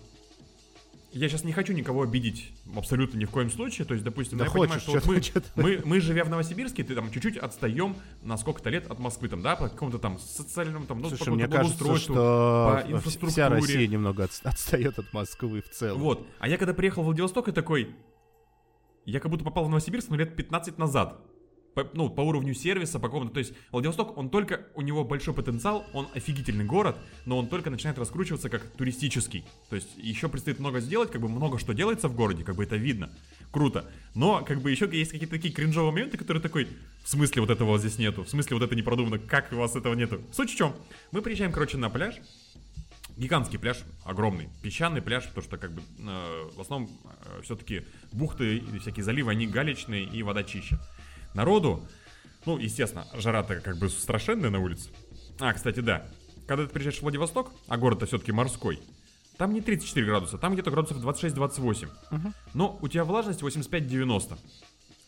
я 1.13 1.29
сейчас 1.29 1.43
не 1.43 1.51
хочу 1.53 1.73
никого 1.73 2.01
обидеть, 2.01 2.51
абсолютно 2.75 3.17
ни 3.19 3.25
в 3.25 3.29
коем 3.29 3.51
случае, 3.51 3.85
то 3.85 3.93
есть, 3.93 4.03
допустим, 4.03 4.39
Да 4.39 4.45
я 4.45 4.51
понимаю, 4.51 4.71
хочешь, 4.71 4.83
что 4.83 4.91
вот 4.93 5.05
мы, 5.05 5.21
чё-то. 5.21 5.47
мы, 5.55 5.81
мы, 5.85 5.99
живя 5.99 6.23
в 6.23 6.29
Новосибирске, 6.29 6.83
ты 6.83 6.95
там 6.95 7.11
чуть-чуть 7.11 7.37
отстаем 7.37 7.95
на 8.23 8.35
сколько-то 8.35 8.71
лет 8.71 8.89
от 8.89 8.97
Москвы, 8.97 9.29
там, 9.29 9.43
да, 9.43 9.55
по 9.55 9.69
какому-то 9.69 9.99
там 9.99 10.17
социальному, 10.17 10.87
там, 10.87 11.01
ну, 11.01 11.09
Слушай, 11.09 11.25
по 11.25 11.31
мне 11.35 11.47
кажется, 11.47 11.97
что 11.97 12.83
по 12.83 12.91
инфраструктуре. 12.91 13.31
вся 13.31 13.49
Россия 13.49 13.87
немного 13.87 14.23
отс- 14.23 14.41
отстает 14.43 14.97
от 14.97 15.13
Москвы 15.13 15.61
в 15.61 15.69
целом. 15.69 15.99
Вот. 16.01 16.27
А 16.39 16.47
я 16.47 16.57
когда 16.57 16.73
приехал 16.73 17.03
в 17.03 17.05
Владивосток, 17.05 17.47
я 17.47 17.53
такой... 17.53 17.95
Я 19.05 19.19
как 19.19 19.29
будто 19.29 19.43
попал 19.43 19.65
в 19.65 19.69
Новосибирск, 19.69 20.09
но 20.09 20.15
лет 20.15 20.35
15 20.35 20.77
назад. 20.77 21.19
По, 21.73 21.89
ну, 21.93 22.09
по 22.09 22.21
уровню 22.21 22.53
сервиса, 22.53 22.99
по 22.99 23.07
какому-то... 23.07 23.33
То 23.33 23.39
есть 23.39 23.53
Владивосток, 23.71 24.17
он 24.17 24.29
только... 24.29 24.67
У 24.75 24.81
него 24.81 25.03
большой 25.03 25.33
потенциал, 25.33 25.85
он 25.93 26.07
офигительный 26.13 26.65
город, 26.65 26.97
но 27.25 27.37
он 27.37 27.47
только 27.47 27.69
начинает 27.69 27.97
раскручиваться 27.97 28.49
как 28.49 28.63
туристический. 28.77 29.43
То 29.69 29.75
есть 29.75 29.89
еще 29.97 30.29
предстоит 30.29 30.59
много 30.59 30.79
сделать, 30.79 31.11
как 31.11 31.21
бы 31.21 31.29
много 31.29 31.57
что 31.57 31.73
делается 31.73 32.07
в 32.07 32.15
городе, 32.15 32.43
как 32.43 32.55
бы 32.55 32.63
это 32.63 32.75
видно. 32.75 33.09
Круто. 33.51 33.89
Но 34.15 34.43
как 34.43 34.61
бы 34.61 34.71
еще 34.71 34.87
есть 34.91 35.11
какие-то 35.11 35.35
такие 35.35 35.53
кринжовые 35.53 35.91
моменты, 35.91 36.17
которые 36.17 36.41
такой... 36.41 36.67
В 37.03 37.09
смысле 37.09 37.41
вот 37.41 37.49
этого 37.49 37.77
здесь 37.77 37.97
нету? 37.97 38.23
В 38.23 38.29
смысле 38.29 38.57
вот 38.57 38.63
это 38.63 38.75
не 38.75 38.81
продумано? 38.81 39.19
Как 39.19 39.51
у 39.51 39.55
вас 39.55 39.75
этого 39.75 39.93
нету? 39.93 40.21
Суть 40.31 40.51
в 40.51 40.55
чем? 40.55 40.73
Мы 41.11 41.21
приезжаем, 41.21 41.51
короче, 41.51 41.77
на 41.77 41.89
пляж, 41.89 42.15
Гигантский 43.15 43.59
пляж, 43.59 43.77
огромный, 44.05 44.49
песчаный 44.63 45.01
пляж, 45.01 45.27
потому 45.27 45.43
что 45.43 45.57
как 45.57 45.71
бы 45.71 45.81
э, 45.99 46.49
в 46.55 46.61
основном 46.61 46.89
все-таки 47.43 47.85
бухты 48.11 48.57
и 48.57 48.79
всякие 48.79 49.03
заливы, 49.03 49.31
они 49.31 49.45
галечные 49.45 50.03
и 50.03 50.23
вода 50.23 50.43
чище. 50.43 50.79
Народу, 51.33 51.87
ну, 52.45 52.57
естественно, 52.57 53.05
жара-то 53.13 53.59
как 53.61 53.77
бы 53.77 53.89
страшенная 53.89 54.49
на 54.49 54.59
улице. 54.59 54.89
А, 55.39 55.53
кстати, 55.53 55.79
да, 55.79 56.05
когда 56.47 56.65
ты 56.65 56.69
приезжаешь 56.69 56.99
в 56.99 57.03
Владивосток, 57.03 57.51
а 57.67 57.77
город-то 57.77 58.05
все-таки 58.05 58.31
морской, 58.31 58.79
там 59.37 59.53
не 59.53 59.61
34 59.61 60.05
градуса, 60.05 60.37
там 60.37 60.53
где-то 60.53 60.71
градусов 60.71 60.97
26-28. 61.03 61.89
Но 62.53 62.77
у 62.81 62.87
тебя 62.87 63.03
влажность 63.03 63.41
85-90. 63.41 64.37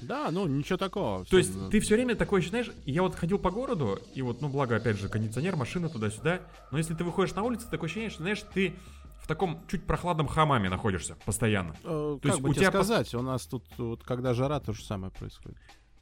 Да, 0.02 0.30
ну 0.30 0.46
ничего 0.46 0.78
такого. 0.78 1.20
То 1.20 1.26
всё, 1.26 1.38
есть 1.38 1.70
ты 1.70 1.80
все 1.80 1.96
время 1.96 2.16
такой, 2.16 2.42
знаешь, 2.42 2.70
я 2.86 3.02
вот 3.02 3.16
ходил 3.16 3.40
по 3.40 3.50
городу, 3.50 4.00
и 4.14 4.22
вот, 4.22 4.42
ну, 4.42 4.50
благо, 4.50 4.76
опять 4.76 4.98
же, 4.98 5.08
кондиционер, 5.08 5.56
машина 5.56 5.88
туда-сюда, 5.88 6.42
но 6.72 6.78
если 6.78 6.94
ты 6.96 7.04
выходишь 7.06 7.34
на 7.34 7.44
улицу, 7.44 7.68
такое 7.72 7.88
ощущение, 7.88 8.10
что, 8.10 8.24
знаешь, 8.24 8.44
ты 8.54 8.76
в 9.22 9.28
таком 9.28 9.66
чуть 9.68 9.86
прохладном 9.86 10.28
хамаме 10.28 10.70
находишься 10.70 11.16
постоянно. 11.26 11.76
э, 11.84 11.86
то 11.86 12.20
как 12.22 12.32
есть 12.32 12.42
бы 12.42 12.50
у 12.50 12.54
тебе 12.54 12.64
тебя 12.66 12.72
сказать, 12.72 13.14
у 13.16 13.22
нас 13.22 13.46
тут, 13.46 13.64
вот, 13.78 14.04
когда 14.04 14.34
жара, 14.34 14.60
то 14.60 14.74
же 14.74 14.84
самое 14.84 15.12
происходит. 15.14 15.58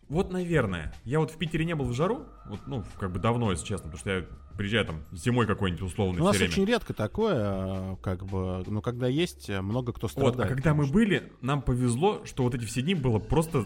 Вот, 0.10 0.32
наверное. 0.32 0.94
Я 1.06 1.20
вот 1.20 1.32
в 1.32 1.38
Питере 1.38 1.66
не 1.66 1.76
был 1.76 1.86
в 1.86 1.94
жару, 1.94 2.26
вот, 2.46 2.60
ну, 2.68 2.84
как 3.00 3.12
бы 3.12 3.20
давно, 3.20 3.52
если 3.52 3.66
честно, 3.66 3.86
потому 3.90 4.00
что 4.00 4.10
я 4.12 4.26
приезжаю 4.58 4.86
там 4.86 5.04
зимой 5.12 5.48
какой-нибудь 5.48 5.82
условный 5.84 6.22
У 6.22 6.26
нас 6.26 6.36
время. 6.38 6.52
очень 6.52 6.66
редко 6.66 6.94
такое, 6.94 7.36
а, 7.40 7.96
как 8.02 8.24
бы, 8.26 8.64
но 8.68 8.82
когда 8.82 9.08
есть, 9.08 9.50
много 9.50 9.92
кто 9.94 10.08
Вот, 10.08 10.12
страдает. 10.12 10.52
а 10.52 10.54
когда 10.54 10.74
мы 10.74 10.84
что- 10.86 10.94
были, 10.94 11.32
нам 11.42 11.62
повезло, 11.62 12.22
что 12.26 12.44
вот 12.44 12.54
эти 12.54 12.66
все 12.66 12.82
дни 12.84 12.94
было 12.94 13.18
просто 13.20 13.66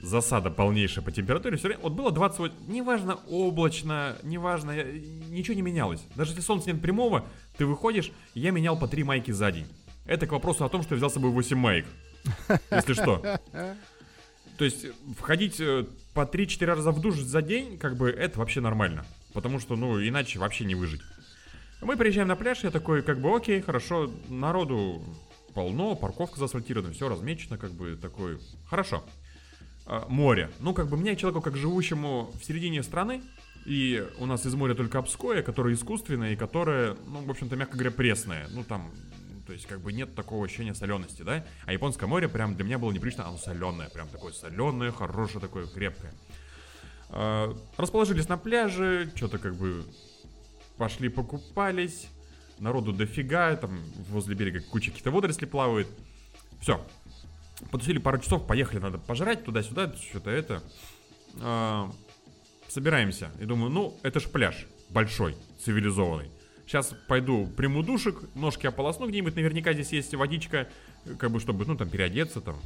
засада 0.00 0.50
полнейшая 0.50 1.04
по 1.04 1.10
температуре. 1.10 1.56
Все 1.56 1.68
время, 1.68 1.82
вот 1.82 1.92
было 1.94 2.12
28, 2.12 2.54
неважно 2.68 3.16
облачно, 3.28 4.16
неважно, 4.22 4.70
я- 4.70 4.84
ничего 4.84 5.54
не 5.56 5.62
менялось. 5.62 6.00
Даже 6.14 6.30
если 6.30 6.42
солнца 6.42 6.70
нет 6.70 6.80
прямого, 6.80 7.24
ты 7.56 7.66
выходишь, 7.66 8.12
я 8.34 8.52
менял 8.52 8.78
по 8.78 8.86
3 8.86 9.02
майки 9.02 9.32
за 9.32 9.50
день. 9.50 9.66
Это 10.04 10.26
к 10.28 10.32
вопросу 10.32 10.64
о 10.64 10.68
том, 10.68 10.82
что 10.82 10.94
я 10.94 10.98
взял 10.98 11.10
с 11.10 11.14
собой 11.14 11.30
8 11.30 11.58
маек. 11.58 11.86
Если 12.70 12.92
что. 12.94 13.20
То 14.58 14.64
есть 14.64 14.86
входить 15.16 15.60
э, 15.60 15.86
по 16.14 16.22
3-4 16.22 16.64
раза 16.66 16.90
в 16.90 17.00
душ 17.00 17.14
за 17.14 17.42
день, 17.42 17.78
как 17.78 17.96
бы 17.96 18.10
это 18.10 18.40
вообще 18.40 18.60
нормально. 18.60 19.06
Потому 19.32 19.60
что, 19.60 19.76
ну, 19.76 20.02
иначе 20.02 20.40
вообще 20.40 20.64
не 20.64 20.74
выжить. 20.74 21.00
Мы 21.80 21.96
приезжаем 21.96 22.26
на 22.26 22.34
пляж, 22.34 22.64
я 22.64 22.72
такой, 22.72 23.02
как 23.02 23.20
бы, 23.20 23.36
окей, 23.36 23.60
хорошо, 23.60 24.10
народу 24.28 25.00
полно, 25.54 25.94
парковка 25.94 26.40
заасфальтирована, 26.40 26.92
все 26.92 27.08
размечено, 27.08 27.56
как 27.56 27.70
бы, 27.70 27.96
такой, 27.96 28.40
хорошо. 28.66 29.04
А, 29.86 30.06
море. 30.08 30.50
Ну, 30.58 30.74
как 30.74 30.88
бы, 30.88 30.96
мне, 30.96 31.14
человеку, 31.14 31.40
как 31.40 31.56
живущему 31.56 32.32
в 32.40 32.44
середине 32.44 32.82
страны, 32.82 33.22
и 33.64 34.04
у 34.18 34.26
нас 34.26 34.44
из 34.44 34.54
моря 34.54 34.74
только 34.74 34.98
Обское, 34.98 35.42
которое 35.42 35.74
искусственное 35.74 36.32
и 36.32 36.36
которое, 36.36 36.96
ну, 37.06 37.20
в 37.20 37.30
общем-то, 37.30 37.54
мягко 37.54 37.74
говоря, 37.74 37.92
пресное. 37.92 38.48
Ну, 38.50 38.64
там, 38.64 38.90
то 39.48 39.54
есть, 39.54 39.64
как 39.64 39.80
бы 39.80 39.94
нет 39.94 40.14
такого 40.14 40.44
ощущения 40.44 40.74
солености, 40.74 41.22
да? 41.22 41.42
А 41.64 41.72
японское 41.72 42.04
море 42.04 42.28
прям 42.28 42.54
для 42.54 42.64
меня 42.66 42.78
было 42.78 42.92
непривычно, 42.92 43.26
оно 43.26 43.38
соленое, 43.38 43.88
прям 43.88 44.06
такое 44.08 44.34
соленое, 44.34 44.92
хорошее 44.92 45.40
такое, 45.40 45.66
крепкое. 45.66 46.12
А, 47.08 47.56
Расположились 47.78 48.28
на 48.28 48.36
пляже, 48.36 49.10
что-то 49.14 49.38
как 49.38 49.54
бы 49.54 49.86
пошли 50.76 51.08
покупались, 51.08 52.08
народу 52.58 52.92
дофига, 52.92 53.56
там 53.56 53.82
возле 54.10 54.34
берега 54.34 54.60
куча 54.60 54.90
каких-то 54.90 55.10
водорослей 55.10 55.48
плавает. 55.48 55.88
Все. 56.60 56.86
Потусили 57.70 57.96
пару 57.96 58.18
часов, 58.18 58.46
поехали, 58.46 58.80
надо 58.80 58.98
пожрать 58.98 59.46
туда-сюда, 59.46 59.94
что-то 59.96 60.28
это. 60.28 60.62
А, 61.40 61.90
собираемся. 62.68 63.30
И 63.40 63.46
думаю, 63.46 63.70
ну, 63.70 63.98
это 64.02 64.20
ж 64.20 64.24
пляж 64.24 64.66
большой, 64.90 65.36
цивилизованный. 65.64 66.30
Сейчас 66.68 66.94
пойду 67.06 67.46
приму 67.46 67.82
душик, 67.82 68.20
ножки 68.34 68.66
ополосну 68.66 69.08
где-нибудь, 69.08 69.34
наверняка 69.36 69.72
здесь 69.72 69.90
есть 69.90 70.14
водичка, 70.14 70.68
как 71.18 71.30
бы, 71.30 71.40
чтобы, 71.40 71.64
ну, 71.64 71.78
там, 71.78 71.88
переодеться, 71.88 72.42
там. 72.42 72.58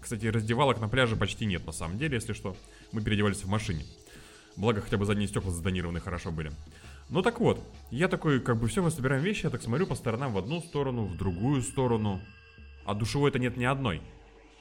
Кстати, 0.00 0.26
раздевалок 0.26 0.80
на 0.80 0.88
пляже 0.88 1.16
почти 1.16 1.44
нет, 1.44 1.66
на 1.66 1.72
самом 1.72 1.98
деле, 1.98 2.14
если 2.14 2.34
что. 2.34 2.56
Мы 2.92 3.02
переодевались 3.02 3.42
в 3.42 3.48
машине. 3.48 3.84
Благо, 4.56 4.80
хотя 4.80 4.96
бы 4.96 5.06
задние 5.06 5.26
стекла 5.26 5.50
задонированы 5.50 5.98
хорошо 5.98 6.30
были. 6.30 6.52
Ну 7.08 7.20
так 7.20 7.40
вот, 7.40 7.60
я 7.90 8.06
такой, 8.06 8.38
как 8.38 8.60
бы 8.60 8.68
все, 8.68 8.80
мы 8.80 8.92
собираем 8.92 9.24
вещи, 9.24 9.46
я 9.46 9.50
так 9.50 9.60
смотрю 9.60 9.88
по 9.88 9.96
сторонам 9.96 10.32
в 10.32 10.38
одну 10.38 10.60
сторону, 10.60 11.06
в 11.06 11.16
другую 11.16 11.62
сторону. 11.62 12.20
А 12.84 12.94
душевой-то 12.94 13.40
нет 13.40 13.56
ни 13.56 13.64
одной. 13.64 14.02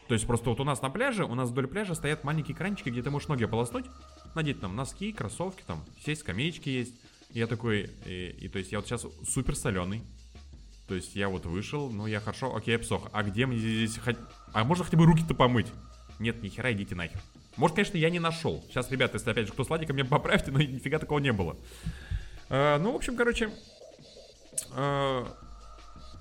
То 0.07 0.15
есть 0.15 0.25
просто 0.25 0.49
вот 0.49 0.59
у 0.59 0.63
нас 0.63 0.81
на 0.81 0.89
пляже, 0.89 1.23
у 1.23 1.35
нас 1.35 1.51
вдоль 1.51 1.67
пляжа 1.67 1.93
стоят 1.93 2.23
маленькие 2.23 2.57
кранчики, 2.57 2.89
где 2.89 3.03
ты 3.03 3.11
можешь 3.11 3.27
ноги 3.27 3.43
ополоснуть, 3.43 3.85
надеть 4.33 4.59
там 4.59 4.75
носки, 4.75 5.11
кроссовки, 5.11 5.63
там, 5.67 5.85
сесть, 6.03 6.21
скамеечки 6.21 6.69
есть. 6.69 6.95
Я 7.31 7.47
такой, 7.47 7.89
и, 8.05 8.35
и 8.39 8.47
то 8.47 8.59
есть 8.59 8.71
я 8.71 8.79
вот 8.79 8.87
сейчас 8.87 9.05
супер 9.27 9.55
соленый. 9.55 10.03
То 10.87 10.95
есть 10.95 11.15
я 11.15 11.27
вот 11.27 11.45
вышел, 11.45 11.89
ну 11.89 12.07
я 12.07 12.21
хорошо, 12.21 12.55
окей, 12.55 12.71
я 12.71 12.77
обсох. 12.77 13.09
А 13.11 13.23
где 13.23 13.45
мне 13.45 13.57
здесь 13.57 13.97
хоть... 13.97 14.15
А 14.53 14.63
можно 14.63 14.85
хотя 14.85 14.97
бы 14.97 15.05
руки-то 15.05 15.33
помыть? 15.33 15.67
Нет, 16.19 16.41
ни 16.41 16.49
хера, 16.49 16.71
идите 16.71 16.95
нахер. 16.95 17.19
Может, 17.57 17.75
конечно, 17.75 17.97
я 17.97 18.09
не 18.09 18.19
нашел. 18.19 18.63
Сейчас, 18.69 18.89
ребята, 18.91 19.17
если 19.17 19.29
опять 19.31 19.47
же 19.47 19.53
кто 19.53 19.63
сладенько, 19.63 19.93
меня 19.93 20.05
поправьте, 20.05 20.51
но 20.51 20.59
нифига 20.59 20.99
такого 20.99 21.19
не 21.19 21.33
было. 21.33 21.57
А, 22.49 22.79
ну, 22.79 22.93
в 22.93 22.95
общем, 22.95 23.17
короче, 23.17 23.51
а, 24.71 25.27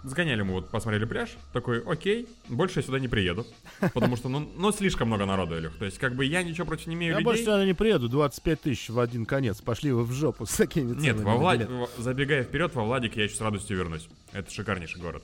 сгоняли 0.05 0.42
мы 0.42 0.53
вот, 0.53 0.70
посмотрели 0.70 1.05
пляж. 1.05 1.36
Такой, 1.53 1.82
окей, 1.82 2.28
больше 2.49 2.80
я 2.80 2.82
сюда 2.84 2.99
не 2.99 3.09
приеду. 3.09 3.47
Потому 3.94 4.16
что, 4.16 4.28
ну, 4.28 4.40
ну 4.57 4.72
слишком 4.72 5.09
много 5.09 5.26
народу, 5.26 5.59
Илюх. 5.59 5.76
То 5.76 5.84
есть, 5.84 5.99
как 5.99 6.14
бы 6.14 6.24
я 6.24 6.42
ничего 6.42 6.66
против 6.66 6.86
не 6.86 6.94
имею 6.94 7.12
Я 7.12 7.18
людей. 7.18 7.24
больше 7.24 7.42
сюда 7.42 7.64
не 7.64 7.74
приеду, 7.74 8.09
25 8.09 8.61
тысяч 8.61 8.88
в 8.88 8.99
один 8.99 9.26
конец. 9.26 9.61
Пошли 9.61 9.92
вы 9.92 10.05
в 10.05 10.12
жопу 10.12 10.47
с 10.47 10.57
такими 10.57 10.92
Нет, 10.92 11.16
ценами 11.16 11.24
во 11.24 11.32
на 11.32 11.36
Влад... 11.38 11.68
во- 11.68 11.90
забегая 11.99 12.42
вперед, 12.44 12.74
во 12.74 12.84
Владик 12.84 13.16
я 13.16 13.24
еще 13.24 13.34
с 13.34 13.40
радостью 13.40 13.76
вернусь. 13.76 14.09
Это 14.32 14.51
шикарнейший 14.51 15.01
город. 15.01 15.22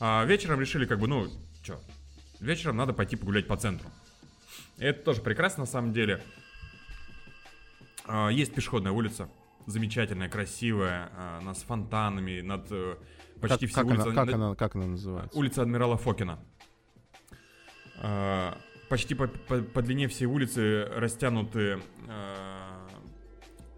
А, 0.00 0.24
вечером 0.24 0.60
решили, 0.60 0.84
как 0.84 0.98
бы, 0.98 1.08
ну, 1.08 1.28
что, 1.62 1.80
вечером 2.40 2.76
надо 2.76 2.92
пойти 2.92 3.16
погулять 3.16 3.46
по 3.46 3.56
центру. 3.56 3.88
Это 4.78 5.02
тоже 5.02 5.22
прекрасно, 5.22 5.62
на 5.62 5.66
самом 5.66 5.92
деле. 5.92 6.22
А, 8.04 8.28
есть 8.28 8.54
пешеходная 8.54 8.92
улица, 8.92 9.28
замечательная, 9.66 10.28
красивая, 10.28 11.10
а, 11.16 11.38
она 11.40 11.54
с 11.54 11.62
фонтанами, 11.62 12.40
над 12.40 12.66
э, 12.70 12.96
почти 13.40 13.66
Как, 13.66 13.70
все 13.70 13.74
как 13.80 13.86
улицы. 13.86 14.02
она, 14.08 14.14
как, 14.14 14.34
она, 14.34 14.54
как 14.54 14.74
она 14.76 14.86
называется? 14.86 15.38
Улица 15.38 15.62
Адмирала 15.62 15.96
Фокина. 15.96 16.38
А, 17.98 18.58
Почти 18.88 19.14
по, 19.16 19.26
по- 19.26 19.62
по 19.62 19.82
длине 19.82 20.06
всей 20.06 20.26
улицы 20.26 20.84
растянуты 20.94 21.80
а, 22.08 22.88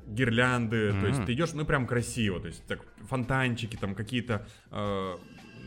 гирлянды. 0.06 0.92
То 1.00 1.06
есть 1.06 1.24
ты 1.24 1.32
идешь, 1.32 1.52
ну 1.54 1.64
прям 1.64 1.86
красиво. 1.86 2.40
То 2.40 2.48
есть 2.48 2.62
так 2.66 2.84
фонтанчики, 3.08 3.76
там 3.76 3.94
какие-то, 3.94 4.46
а, 4.70 5.16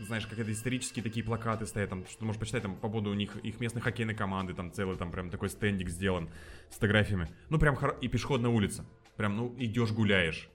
знаешь, 0.06 0.26
какие-то 0.28 0.52
исторические 0.52 1.02
такие 1.02 1.24
плакаты 1.24 1.66
стоят, 1.66 1.90
там, 1.90 2.06
что 2.06 2.20
ты 2.20 2.24
можешь 2.24 2.38
почитать 2.38 2.62
там 2.62 2.76
по 2.76 2.88
поводу 2.88 3.10
у 3.10 3.14
них, 3.14 3.36
их 3.38 3.58
местной 3.58 3.82
хоккейной 3.82 4.14
команды, 4.14 4.54
там 4.54 4.72
целый 4.72 4.96
там 4.96 5.10
прям 5.10 5.28
такой 5.28 5.48
стендик 5.48 5.88
сделан 5.88 6.28
с 6.70 6.74
фотографиями. 6.74 7.28
Ну 7.50 7.58
прям 7.58 7.74
хоро- 7.74 7.98
и 8.00 8.06
пешеходная 8.06 8.50
улица. 8.50 8.84
Прям, 9.16 9.36
ну 9.36 9.54
идешь 9.58 9.90
гуляешь. 9.90 10.48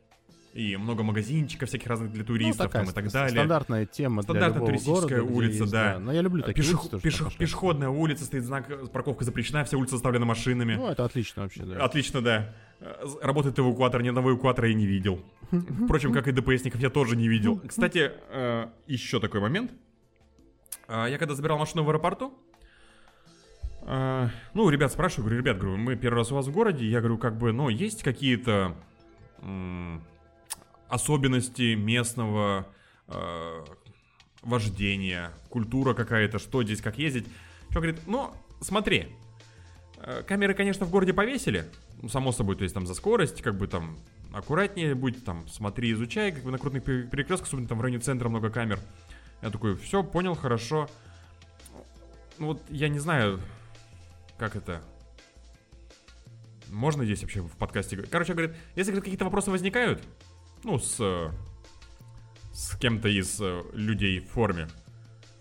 И 0.58 0.76
много 0.76 1.04
магазинчиков 1.04 1.70
всяких 1.70 1.86
разных 1.88 2.12
для 2.12 2.22
Ну, 2.24 2.26
туристов 2.26 2.66
такая 2.68 2.84
там, 2.84 2.92
и 2.92 2.96
так 2.96 3.12
далее. 3.12 3.30
Стандартная 3.30 3.86
тема 3.86 4.24
Стандартная 4.24 4.60
для 4.60 4.68
туристическая 4.68 5.20
города, 5.20 5.34
улица, 5.38 5.60
есть, 5.64 5.72
да. 5.72 6.00
Но 6.00 6.12
я 6.12 6.22
люблю 6.22 6.42
такие 6.42 6.64
Пешех- 6.66 6.80
улицы 6.80 6.90
тоже, 6.90 7.04
пешех- 7.04 7.38
Пешеходная 7.38 7.90
улица, 7.90 8.26
стоит 8.26 8.44
знак, 8.44 8.92
парковка 8.92 9.24
запрещена, 9.24 9.64
вся 9.66 9.78
улица 9.78 9.96
заставлена 9.96 10.26
машинами. 10.26 10.74
Ну, 10.74 10.88
это 10.88 11.06
отлично 11.06 11.44
вообще, 11.44 11.64
да. 11.64 11.86
Отлично, 11.86 12.22
да. 12.24 12.56
Э, 12.80 13.06
Работает 13.22 13.60
эвакуатор, 13.60 14.02
ни 14.02 14.08
одного 14.08 14.32
эвакуатора 14.32 14.68
я 14.70 14.74
не 14.74 14.88
видел. 14.88 15.22
Впрочем, 15.86 16.12
как 16.12 16.28
и 16.28 16.32
ДПСников 16.32 16.82
я 16.82 16.90
тоже 16.90 17.16
не 17.16 17.28
видел. 17.28 17.60
Кстати, 17.68 18.12
э, 18.32 18.68
еще 18.88 19.20
такой 19.20 19.42
момент. 19.42 19.72
Э, 20.88 21.06
Я 21.08 21.20
когда 21.20 21.36
забирал 21.36 21.60
машину 21.60 21.84
в 21.84 21.90
аэропорту, 21.90 22.34
ну, 24.54 24.70
ребят 24.70 24.92
спрашиваю, 24.92 25.26
говорю, 25.28 25.42
ребят, 25.42 25.58
говорю, 25.60 25.78
мы 25.78 25.96
первый 25.96 26.18
раз 26.18 26.32
у 26.34 26.36
вас 26.36 26.48
в 26.48 26.52
городе, 26.52 26.86
я 26.86 27.00
говорю, 27.00 27.18
как 27.18 27.38
бы, 27.38 27.54
ну, 27.54 27.70
есть 27.70 28.04
какие-то 28.04 28.76
особенности 30.90 31.76
местного 31.76 32.68
э, 33.08 33.66
вождения, 34.42 35.32
культура 35.50 35.94
какая-то, 35.94 36.40
что 36.40 36.64
здесь, 36.64 36.82
как 36.82 36.98
ездить. 36.98 37.28
Что 37.70 37.82
говорит, 37.82 38.02
ну, 38.08 38.32
смотри, 38.62 39.16
Э, 40.00 40.24
Камеры, 40.26 40.54
конечно, 40.54 40.86
в 40.86 40.92
городе 40.92 41.14
повесили. 41.14 41.66
Ну, 42.02 42.10
само 42.10 42.32
собой, 42.32 42.56
то 42.56 42.64
есть 42.64 42.74
там 42.74 42.86
за 42.86 42.94
скорость, 42.94 43.42
как 43.42 43.58
бы 43.58 43.68
там 43.68 43.98
аккуратнее 44.34 44.94
будь, 44.94 45.24
там 45.24 45.48
смотри, 45.48 45.92
изучай, 45.94 46.32
как 46.32 46.44
бы 46.44 46.52
на 46.52 46.58
пере- 46.60 47.04
перекрестках, 47.04 47.48
особенно 47.48 47.68
там 47.68 47.80
в 47.80 47.82
районе 47.82 48.02
центра 48.02 48.30
много 48.30 48.50
камер. 48.50 48.80
Я 49.42 49.50
такой, 49.50 49.76
все, 49.76 50.04
понял, 50.04 50.36
хорошо. 50.36 50.90
Ну 52.38 52.48
вот 52.48 52.62
я 52.70 52.90
не 52.90 53.00
знаю, 53.00 53.40
как 54.38 54.56
это. 54.56 54.82
Можно 56.70 57.06
здесь 57.06 57.22
вообще 57.22 57.42
в 57.42 57.56
подкасте? 57.58 57.98
Короче, 57.98 58.34
говорит, 58.34 58.56
если 58.76 58.92
говорит, 58.92 59.06
какие-то 59.06 59.26
вопросы 59.26 59.50
возникают, 59.50 60.04
ну, 60.64 60.80
с, 60.80 60.98
с 62.54 62.76
кем-то 62.78 63.08
из 63.08 63.40
э, 63.42 63.64
людей 63.74 64.20
в 64.20 64.30
форме, 64.30 64.68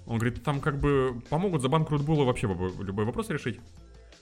он 0.07 0.19
говорит, 0.19 0.43
там 0.45 0.61
как 0.61 0.79
бы 0.79 1.21
помогут 1.29 1.63
за 1.63 1.69
банк 1.69 1.91
Рудбула 1.91 2.25
вообще 2.25 2.47
любой, 2.47 3.05
вопрос 3.05 3.29
решить. 3.31 3.61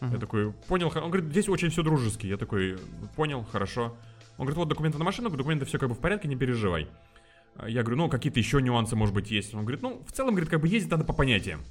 Я 0.00 0.18
такой, 0.18 0.52
понял, 0.68 0.90
хо-». 0.90 1.00
он 1.00 1.10
говорит, 1.10 1.30
здесь 1.30 1.48
очень 1.48 1.70
все 1.70 1.82
дружески. 1.82 2.26
Я 2.26 2.36
такой, 2.36 2.78
понял, 3.16 3.44
хорошо. 3.44 3.96
Он 4.36 4.46
говорит, 4.46 4.56
вот 4.56 4.68
документы 4.68 4.98
на 4.98 5.04
машину, 5.04 5.30
документы 5.30 5.64
все 5.64 5.78
как 5.78 5.88
бы 5.88 5.94
в 5.94 6.00
порядке, 6.00 6.26
не 6.26 6.36
переживай. 6.36 6.88
Я 7.66 7.82
говорю, 7.82 7.98
ну, 7.98 8.08
какие-то 8.08 8.40
еще 8.40 8.60
нюансы, 8.60 8.96
может 8.96 9.14
быть, 9.14 9.30
есть. 9.30 9.54
Он 9.54 9.60
говорит, 9.60 9.82
ну, 9.82 10.02
в 10.06 10.12
целом, 10.12 10.30
говорит, 10.34 10.50
как 10.50 10.60
бы 10.60 10.68
ездить 10.68 10.90
надо 10.90 11.04
по 11.04 11.12
понятиям. 11.12 11.62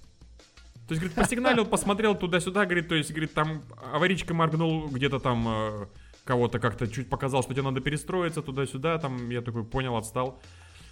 То 0.88 0.94
есть, 0.94 1.02
говорит, 1.02 1.14
посигналил, 1.16 1.66
посмотрел 1.66 2.16
туда-сюда, 2.16 2.66
говорит, 2.66 2.88
то 2.88 2.96
есть, 2.96 3.12
говорит, 3.12 3.34
там 3.34 3.64
аварийка 3.92 4.34
моргнул, 4.34 4.88
где-то 4.88 5.20
там 5.20 5.46
э, 5.48 5.88
кого-то 6.24 6.60
как-то 6.60 6.88
чуть 6.88 7.10
показал, 7.10 7.44
что 7.44 7.54
тебе 7.54 7.64
надо 7.64 7.82
перестроиться 7.82 8.42
туда-сюда, 8.42 8.98
там, 8.98 9.30
я 9.30 9.42
такой, 9.42 9.64
понял, 9.64 9.96
отстал. 9.96 10.40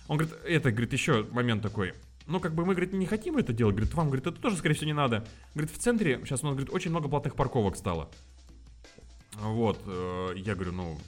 Он 0.07 0.17
говорит, 0.17 0.37
это, 0.45 0.71
говорит, 0.71 0.93
еще 0.93 1.25
момент 1.31 1.61
такой. 1.61 1.93
Ну, 2.27 2.39
как 2.39 2.53
бы 2.53 2.65
мы, 2.65 2.73
говорит, 2.73 2.93
не 2.93 3.05
хотим 3.05 3.37
это 3.37 3.53
делать. 3.53 3.75
Говорит, 3.75 3.93
вам, 3.93 4.07
говорит, 4.07 4.27
это 4.27 4.39
тоже, 4.39 4.57
скорее 4.57 4.75
всего, 4.75 4.87
не 4.87 4.93
надо. 4.93 5.25
Говорит, 5.53 5.73
в 5.73 5.77
центре 5.77 6.19
сейчас 6.23 6.43
у 6.43 6.47
нас, 6.47 6.55
говорит, 6.55 6.73
очень 6.73 6.91
много 6.91 7.07
платных 7.07 7.35
парковок 7.35 7.75
стало. 7.75 8.09
Вот, 9.39 9.79
э, 9.85 10.33
я 10.35 10.55
говорю, 10.55 10.73
ну, 10.73 10.99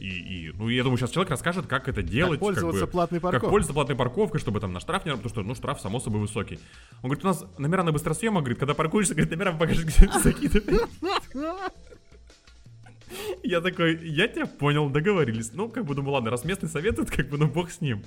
и, 0.00 0.08
и, 0.48 0.52
ну, 0.52 0.68
я 0.68 0.82
думаю, 0.82 0.98
сейчас 0.98 1.10
человек 1.10 1.30
расскажет, 1.30 1.66
как 1.66 1.88
это 1.88 2.02
делать. 2.02 2.40
Как 2.40 2.40
пользоваться 2.40 2.86
бы, 2.86 2.90
платной 2.90 3.20
Как 3.20 3.24
парковкой. 3.24 3.50
пользоваться 3.50 3.74
платной 3.74 3.96
парковкой, 3.96 4.40
чтобы 4.40 4.60
там 4.60 4.72
на 4.72 4.80
штраф 4.80 5.04
не... 5.04 5.12
Потому 5.12 5.28
что, 5.28 5.42
ну, 5.42 5.54
штраф, 5.54 5.80
само 5.80 6.00
собой, 6.00 6.20
высокий. 6.20 6.58
Он 7.02 7.10
говорит, 7.10 7.24
у 7.24 7.28
нас 7.28 7.44
номера 7.58 7.82
на 7.82 7.92
быстросъемах, 7.92 8.42
говорит, 8.42 8.58
когда 8.58 8.74
паркуешься, 8.74 9.14
говорит, 9.14 9.30
номера 9.30 9.52
покажешь, 9.52 9.84
где 9.84 10.10
закидывать. 10.22 10.88
Я 13.42 13.60
такой, 13.60 13.98
я 14.08 14.28
тебя 14.28 14.46
понял, 14.46 14.88
договорились. 14.90 15.52
Ну, 15.52 15.68
как 15.68 15.84
бы 15.84 15.94
думаю, 15.94 16.12
ладно, 16.14 16.30
раз 16.30 16.44
местный 16.44 16.68
советует, 16.68 17.10
как 17.16 17.28
бы, 17.28 17.38
ну, 17.38 17.46
бог 17.48 17.70
с 17.70 17.80
ним. 17.80 18.02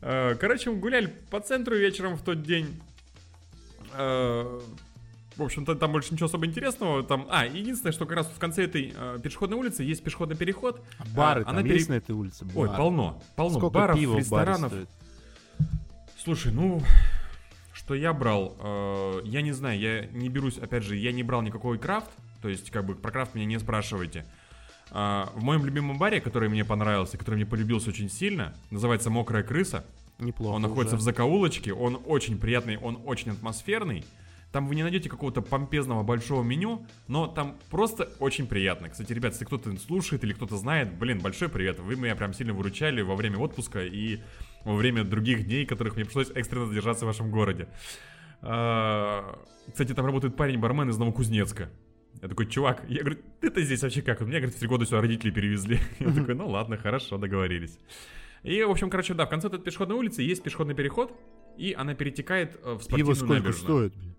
Э, 0.00 0.34
Короче, 0.40 0.70
мы 0.70 0.76
гуляли 0.76 1.12
по 1.30 1.40
центру 1.40 1.76
вечером 1.76 2.16
в 2.16 2.22
тот 2.22 2.42
день. 2.42 2.66
Э, 3.94 4.60
В 5.36 5.42
общем-то, 5.42 5.74
там 5.74 5.92
больше 5.92 6.12
ничего 6.12 6.26
особо 6.26 6.46
интересного. 6.46 7.02
Там, 7.02 7.26
а, 7.30 7.46
единственное, 7.46 7.92
что 7.92 8.04
как 8.06 8.16
раз 8.18 8.26
в 8.26 8.38
конце 8.38 8.64
этой 8.64 8.92
э, 8.94 9.18
пешеходной 9.22 9.58
улицы 9.58 9.82
есть 9.82 10.02
пешеходный 10.04 10.36
переход. 10.36 10.80
Бары 11.14 11.42
А, 11.42 11.44
там 11.44 11.54
она 11.54 11.62
пере- 11.62 11.76
есть 11.76 11.88
на 11.88 11.94
этой 11.94 12.12
улице? 12.12 12.44
Ой, 12.54 12.68
Бары. 12.68 12.78
полно, 12.78 13.22
полно 13.36 13.58
Сколько 13.58 13.74
баров, 13.74 13.96
пива 13.98 14.18
ресторанов. 14.18 14.72
Слушай, 16.22 16.52
ну, 16.52 16.82
что 17.72 17.94
я 17.94 18.12
брал, 18.12 18.56
э, 18.60 19.20
я 19.24 19.42
не 19.42 19.52
знаю, 19.52 19.78
я 19.78 20.06
не 20.06 20.28
берусь, 20.28 20.58
опять 20.58 20.84
же, 20.84 20.96
я 20.96 21.12
не 21.12 21.22
брал 21.22 21.42
никакой 21.42 21.78
крафт, 21.78 22.10
то 22.42 22.48
есть, 22.48 22.70
как 22.70 22.84
бы, 22.84 22.94
про 22.94 23.10
крафт 23.10 23.34
меня 23.34 23.46
не 23.46 23.58
спрашивайте. 23.58 24.26
А, 24.90 25.32
в 25.34 25.42
моем 25.42 25.64
любимом 25.64 25.96
баре, 25.96 26.20
который 26.20 26.48
мне 26.48 26.64
понравился, 26.64 27.16
который 27.16 27.36
мне 27.36 27.46
полюбился 27.46 27.88
очень 27.90 28.10
сильно, 28.10 28.54
называется 28.70 29.08
«Мокрая 29.08 29.42
крыса», 29.42 29.86
Неплохо 30.18 30.54
он 30.54 30.62
находится 30.62 30.96
в 30.96 30.98
уже. 30.98 31.04
закоулочке, 31.06 31.72
он 31.72 32.00
очень 32.04 32.38
приятный, 32.38 32.76
он 32.76 33.00
очень 33.06 33.32
атмосферный. 33.32 34.04
Там 34.52 34.66
вы 34.68 34.74
не 34.74 34.82
найдете 34.82 35.08
какого-то 35.08 35.40
помпезного 35.40 36.02
большого 36.02 36.42
меню, 36.42 36.86
но 37.08 37.26
там 37.26 37.56
просто 37.70 38.10
очень 38.18 38.46
приятно. 38.46 38.90
Кстати, 38.90 39.10
ребят, 39.14 39.32
если 39.32 39.46
кто-то 39.46 39.74
слушает 39.78 40.22
или 40.24 40.34
кто-то 40.34 40.58
знает, 40.58 40.92
блин, 40.98 41.20
большой 41.20 41.48
привет. 41.48 41.80
Вы 41.80 41.96
меня 41.96 42.14
прям 42.14 42.34
сильно 42.34 42.52
выручали 42.52 43.00
во 43.00 43.16
время 43.16 43.38
отпуска 43.38 43.82
и 43.82 44.20
во 44.64 44.74
время 44.74 45.04
других 45.04 45.46
дней, 45.46 45.64
которых 45.64 45.96
мне 45.96 46.04
пришлось 46.04 46.30
экстренно 46.34 46.66
задержаться 46.66 47.06
в 47.06 47.08
вашем 47.08 47.30
городе. 47.30 47.66
А, 48.42 49.38
Кстати, 49.68 49.94
там 49.94 50.04
работает 50.04 50.36
парень-бармен 50.36 50.90
из 50.90 50.98
Новокузнецка. 50.98 51.70
Я 52.22 52.28
такой, 52.28 52.46
чувак, 52.46 52.84
я 52.88 53.00
говорю, 53.00 53.18
ты-то 53.40 53.60
здесь 53.62 53.82
вообще 53.82 54.00
как? 54.00 54.20
У 54.20 54.24
меня, 54.24 54.38
говорит, 54.38 54.54
в 54.54 54.58
три 54.58 54.68
года 54.68 54.84
сюда 54.86 55.00
родители 55.00 55.30
перевезли. 55.32 55.80
Я 55.98 56.12
такой, 56.12 56.34
ну 56.36 56.48
ладно, 56.48 56.76
хорошо, 56.76 57.18
договорились. 57.18 57.78
И, 58.44 58.62
в 58.62 58.70
общем, 58.70 58.90
короче, 58.90 59.14
да, 59.14 59.26
в 59.26 59.28
конце 59.28 59.48
этой 59.48 59.58
пешеходной 59.60 59.96
улицы 59.96 60.22
есть 60.22 60.42
пешеходный 60.42 60.74
переход, 60.76 61.12
и 61.58 61.72
она 61.76 61.94
перетекает 61.94 62.54
э, 62.62 62.74
в 62.74 62.78
Пиво 62.78 63.12
спортивную 63.12 63.14
сколько 63.16 63.34
набережную. 63.34 63.90
стоит? 63.90 63.94
блин? 63.96 64.14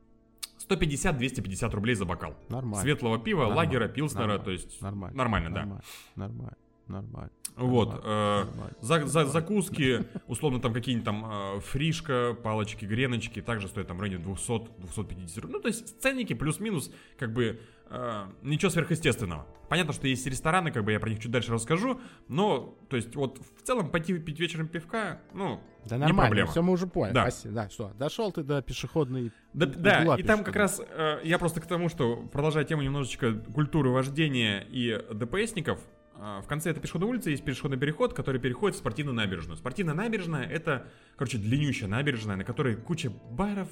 150-250 0.70 1.72
рублей 1.72 1.96
за 1.96 2.06
бокал. 2.06 2.36
Нормально. 2.50 2.82
Светлого 2.82 3.20
пива, 3.20 3.40
Нормально. 3.48 3.58
лагера, 3.58 3.88
пилснера, 3.88 4.22
Нормально. 4.22 4.44
то 4.46 4.52
есть 4.52 4.82
Нормально. 4.82 5.18
нормально, 5.18 5.50
да. 5.54 5.60
Нормально. 5.62 5.84
Нормально. 6.16 6.58
Нормально. 6.88 7.32
Вот. 7.56 7.90
Нормально. 7.90 8.04
э, 8.06 8.46
Нормально. 8.46 8.76
за- 8.82 9.06
за- 9.08 9.26
закуски, 9.26 10.06
условно, 10.28 10.60
там 10.60 10.74
какие-нибудь 10.74 11.06
там 11.06 11.26
э, 11.58 11.60
фришка, 11.62 12.36
палочки, 12.42 12.86
греночки, 12.86 13.42
также 13.42 13.68
стоят 13.68 13.88
там 13.88 13.98
в 13.98 14.02
районе 14.02 14.24
200-250 14.24 15.40
рублей. 15.42 15.54
Ну, 15.54 15.60
то 15.60 15.68
есть 15.68 16.02
ценники 16.02 16.34
плюс-минус, 16.34 16.92
как 17.18 17.34
бы, 17.34 17.60
э, 17.90 18.26
ничего 18.42 18.70
сверхъестественного. 18.70 19.48
Понятно, 19.70 19.94
что 19.94 20.08
есть 20.08 20.26
рестораны, 20.28 20.72
как 20.72 20.84
бы 20.84 20.92
я 20.92 21.00
про 21.00 21.10
них 21.10 21.20
чуть 21.20 21.32
дальше 21.32 21.52
расскажу, 21.52 22.00
но, 22.28 22.78
то 22.90 22.96
есть, 22.96 23.16
вот 23.16 23.40
в 23.40 23.64
целом 23.64 23.90
пойти 23.90 24.18
пить 24.20 24.40
вечером 24.40 24.68
пивка, 24.68 25.22
ну, 25.34 25.62
Да 25.86 25.96
не 25.96 26.02
нормально, 26.02 26.30
проблема. 26.30 26.52
все 26.52 26.62
мы 26.62 26.74
уже 26.74 26.86
поняли. 26.86 27.14
Да. 27.14 27.22
Спасибо. 27.24 27.54
Да, 27.56 27.70
что, 27.70 27.92
дошел 27.98 28.32
ты 28.32 28.44
до 28.44 28.62
пешеходной... 28.62 29.32
Да, 29.54 29.66
да, 29.66 30.16
и 30.16 30.24
там 30.24 30.44
как 30.44 30.56
раз 30.56 30.80
э, 30.80 31.22
я 31.24 31.40
просто 31.40 31.60
к 31.62 31.66
тому, 31.66 31.90
что 31.90 32.18
продолжая 32.32 32.66
тему 32.66 32.84
немножечко 32.84 33.34
культуры 33.34 33.90
вождения 33.90 34.60
и 34.70 35.04
ДПСников, 35.12 35.80
э, 36.18 36.42
в 36.44 36.48
конце 36.48 36.70
этой 36.70 36.80
пешеходной 36.80 37.10
улицы 37.10 37.32
есть 37.32 37.44
пешеходный 37.44 37.80
переход, 37.80 38.14
который 38.14 38.40
переходит 38.40 38.76
в 38.76 38.80
спортивную 38.80 39.16
набережную. 39.16 39.58
Спортивная 39.58 39.96
набережная 39.96 40.46
это, 40.46 40.86
короче, 41.16 41.38
длиннющая 41.40 41.88
набережная, 41.88 42.36
на 42.36 42.44
которой 42.44 42.76
куча 42.76 43.10
баров, 43.32 43.70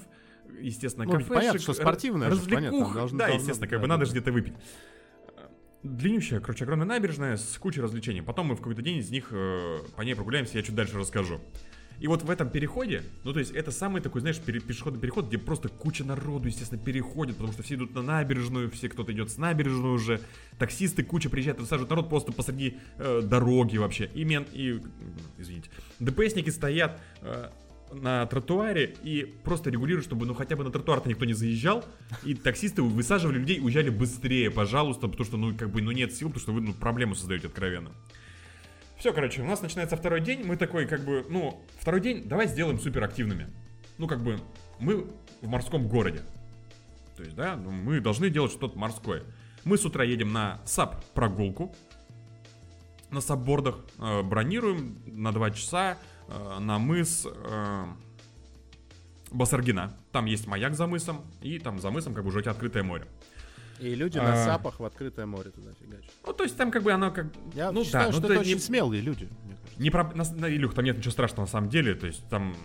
естественно, 0.60 1.06
Ну, 1.06 1.12
кафешек, 1.12 1.34
понятно, 1.34 1.60
что 1.60 1.72
р- 1.72 1.76
спортивная 1.78 2.30
же, 2.32 2.42
понятно, 2.42 2.68
развлекух. 2.68 2.94
должно- 2.96 3.18
да, 3.18 3.28
должно- 3.28 3.42
естественно, 3.42 3.68
как 3.70 3.80
да, 3.80 3.82
бы 3.82 3.88
да, 3.88 3.94
надо 3.94 4.00
да. 4.02 4.06
же 4.06 4.12
где-то 4.12 4.32
выпить. 4.32 4.54
Длиннющая, 5.84 6.40
короче, 6.40 6.64
огромная 6.66 6.86
набережная 6.86 7.38
с 7.38 7.58
кучей 7.58 7.82
развлечений. 7.82 8.22
Потом 8.22 8.48
мы 8.48 8.56
в 8.56 8.60
какой-то 8.60 8.84
день 8.84 8.98
из 8.98 9.10
них 9.10 9.30
э, 9.32 9.80
по 9.96 10.04
ней 10.04 10.14
прогуляемся, 10.16 10.58
я 10.58 10.64
чуть 10.64 10.76
дальше 10.76 10.98
расскажу. 10.98 11.42
И 12.00 12.08
вот 12.08 12.24
в 12.24 12.30
этом 12.32 12.50
переходе, 12.50 13.04
ну 13.24 13.32
то 13.34 13.40
есть 13.40 13.52
это 13.52 13.72
самый 13.72 14.02
такой, 14.02 14.22
знаешь, 14.22 14.40
пере- 14.40 14.60
пешеходный 14.60 15.00
переход, 15.00 15.28
где 15.28 15.38
просто 15.40 15.70
куча 15.70 16.04
народу, 16.04 16.48
естественно, 16.48 16.82
переходит, 16.84 17.36
потому 17.36 17.54
что 17.54 17.62
все 17.64 17.76
идут 17.76 17.94
на 17.96 18.02
набережную, 18.04 18.70
все 18.72 18.90
кто-то 18.90 19.12
идет 19.12 19.30
с 19.32 19.38
набережной 19.38 19.92
уже, 19.92 20.20
таксисты, 20.60 21.04
куча 21.04 21.30
приезжают, 21.30 21.60
высаживают 21.60 21.90
народ 21.90 22.10
просто 22.10 22.32
посреди 22.32 22.78
э, 22.98 23.22
дороги 23.24 23.78
вообще. 23.78 24.10
И 24.14 24.24
мен, 24.24 24.46
и, 24.52 24.82
извините, 25.40 25.70
ДПСники 26.00 26.50
стоят 26.52 27.00
э, 27.22 27.50
на 27.94 28.26
тротуаре 28.26 28.96
и 29.04 29.24
просто 29.44 29.70
регулируют, 29.70 30.06
чтобы 30.06 30.26
ну 30.26 30.34
хотя 30.34 30.56
бы 30.56 30.64
на 30.64 30.72
тротуар-то 30.72 31.10
никто 31.10 31.26
не 31.26 31.34
заезжал, 31.34 31.86
и 32.24 32.34
таксисты 32.34 32.82
высаживали 32.82 33.40
людей, 33.40 33.60
уезжали 33.62 33.90
быстрее, 33.90 34.52
пожалуйста, 34.52 35.08
потому 35.08 35.26
что 35.26 35.38
ну 35.38 35.56
как 35.56 35.72
бы 35.72 35.82
ну 35.82 35.92
нет 35.92 36.14
сил, 36.14 36.30
потому 36.30 36.42
что 36.42 36.52
вы 36.54 36.62
ну 36.62 36.74
проблему 36.74 37.16
создаете 37.16 37.48
откровенно. 37.48 37.92
Все, 39.02 39.14
короче, 39.14 39.42
у 39.42 39.46
нас 39.46 39.64
начинается 39.64 39.98
второй 39.98 40.22
день. 40.22 40.44
Мы 40.46 40.58
такой, 40.58 40.86
как 40.86 41.04
бы, 41.04 41.26
ну, 41.28 41.60
второй 41.80 42.02
день, 42.02 42.30
давай 42.30 42.48
сделаем 42.48 42.80
супер 42.80 43.04
активными. 43.04 43.48
Ну, 43.98 44.06
как 44.06 44.22
бы, 44.22 44.40
мы 44.78 45.08
в 45.42 45.48
морском 45.48 45.88
городе. 45.88 46.22
То 47.18 47.24
есть, 47.24 47.36
да, 47.36 47.56
ну, 47.56 47.72
мы 47.72 48.00
должны 48.00 48.30
делать 48.30 48.52
что-то 48.52 48.78
морское. 48.78 49.24
Мы 49.64 49.80
с 49.80 49.86
утра 49.86 50.04
едем 50.04 50.32
на 50.34 50.62
САП 50.66 51.04
прогулку. 51.16 51.76
На 53.10 53.22
сапбордах 53.22 53.80
э, 53.98 54.22
бронируем 54.22 55.02
на 55.08 55.32
2 55.32 55.50
часа 55.50 55.98
э, 56.32 56.60
на 56.60 56.80
мыс 56.80 57.28
э, 57.30 57.86
Басаргина. 59.32 59.94
Там 60.12 60.26
есть 60.26 60.48
маяк 60.48 60.76
за 60.76 60.88
мысом, 60.88 61.22
и 61.42 61.60
там 61.60 61.80
за 61.80 61.90
мысом 61.92 62.14
как 62.14 62.24
бы 62.24 62.30
уже 62.30 62.42
открытое 62.42 62.84
море. 62.84 63.06
И 63.80 63.96
люди 63.96 64.18
А. 64.20 64.24
на 64.24 64.46
сапах 64.46 64.80
в 64.80 64.86
открытое 64.86 65.26
море 65.26 65.50
туда 65.52 65.72
фигачат. 65.80 66.12
Ну, 66.26 66.34
то 66.34 66.44
есть 66.44 66.56
там 66.58 66.70
как 66.70 66.84
бы 66.84 66.92
оно 66.92 67.12
как... 67.12 67.28
Я 67.56 67.72
ну, 67.72 67.84
считаю, 67.84 68.08
да, 68.08 68.12
что 68.14 68.22
ну, 68.28 68.34
это 68.34 68.42
очень 68.42 68.54
не- 68.56 68.60
смелые 68.60 69.02
люди. 69.02 69.28
Не 69.78 69.90
про... 69.90 70.04
на- 70.14 70.24
на- 70.36 70.50
Илюх, 70.56 70.74
там 70.76 70.86
нет 70.86 70.98
ничего 70.98 71.12
страшного 71.12 71.46
на 71.46 71.52
самом 71.52 71.70
деле, 71.70 71.96
то 71.96 72.06
есть 72.08 72.28
там... 72.30 72.56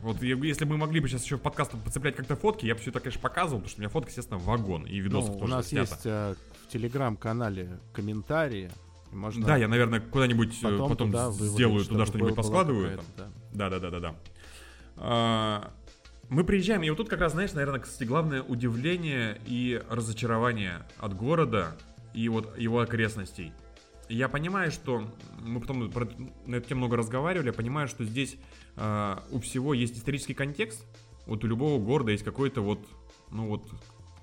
Вот 0.00 0.22
если 0.22 0.64
мы 0.66 0.76
могли 0.76 1.00
бы 1.00 1.08
сейчас 1.08 1.24
еще 1.24 1.36
в 1.36 1.40
подкастом 1.40 1.80
подцеплять 1.80 2.14
как-то 2.14 2.36
фотки, 2.36 2.66
я 2.66 2.74
бы 2.74 2.80
все 2.80 2.90
это, 2.90 3.00
конечно, 3.00 3.20
показывал, 3.20 3.60
потому 3.60 3.70
что 3.70 3.78
у 3.78 3.80
меня 3.80 3.88
фотка, 3.88 4.10
естественно, 4.10 4.38
вагон, 4.38 4.86
и 4.86 4.98
видосов 4.98 5.30
Ну, 5.30 5.36
у 5.36 5.40
тоже 5.40 5.52
нас 5.52 5.68
снято. 5.68 5.90
есть 5.92 6.02
э, 6.06 6.34
в 6.62 6.68
телеграм-канале 6.72 7.78
комментарии. 7.94 8.70
Можно 9.14 9.46
Да, 9.46 9.56
я, 9.56 9.68
наверное, 9.68 10.00
куда-нибудь 10.00 10.58
э, 10.58 10.62
потом, 10.62 10.88
потом, 10.90 11.08
туда 11.08 11.30
сделаю 11.30 11.84
туда 11.84 12.04
чтобы 12.04 12.18
что-нибудь 12.18 12.34
поскладываю. 12.34 12.82
какая-то, 12.90 13.04
там. 13.16 13.32
да. 13.52 13.70
Да, 13.70 13.78
да, 13.78 13.90
да, 13.90 13.90
да, 13.90 14.00
да. 14.00 14.14
А, 14.96 15.70
Мы 16.28 16.42
приезжаем, 16.44 16.82
и 16.82 16.88
вот 16.90 16.96
тут 16.96 17.08
как 17.08 17.20
раз, 17.20 17.32
знаешь, 17.32 17.52
наверное, 17.52 17.80
кстати, 17.80 18.04
главное 18.08 18.42
удивление 18.42 19.40
и 19.46 19.80
разочарование 19.88 20.86
от 20.98 21.14
города 21.14 21.76
и 22.14 22.28
вот 22.28 22.58
его 22.58 22.80
окрестностей. 22.80 23.52
Я 24.08 24.28
понимаю, 24.28 24.70
что 24.70 25.08
мы 25.40 25.60
потом 25.60 25.90
про- 25.90 26.08
на 26.46 26.56
эту 26.56 26.68
тему 26.68 26.80
много 26.80 26.96
разговаривали, 26.96 27.46
я 27.48 27.52
понимаю, 27.52 27.88
что 27.88 28.04
здесь 28.04 28.36
а, 28.76 29.22
у 29.30 29.40
всего 29.40 29.72
есть 29.74 29.96
исторический 29.98 30.34
контекст, 30.34 30.84
вот 31.26 31.44
у 31.44 31.46
любого 31.46 31.80
города 31.82 32.10
есть 32.10 32.24
какой-то 32.24 32.60
вот, 32.62 32.80
ну 33.30 33.46
вот, 33.48 33.70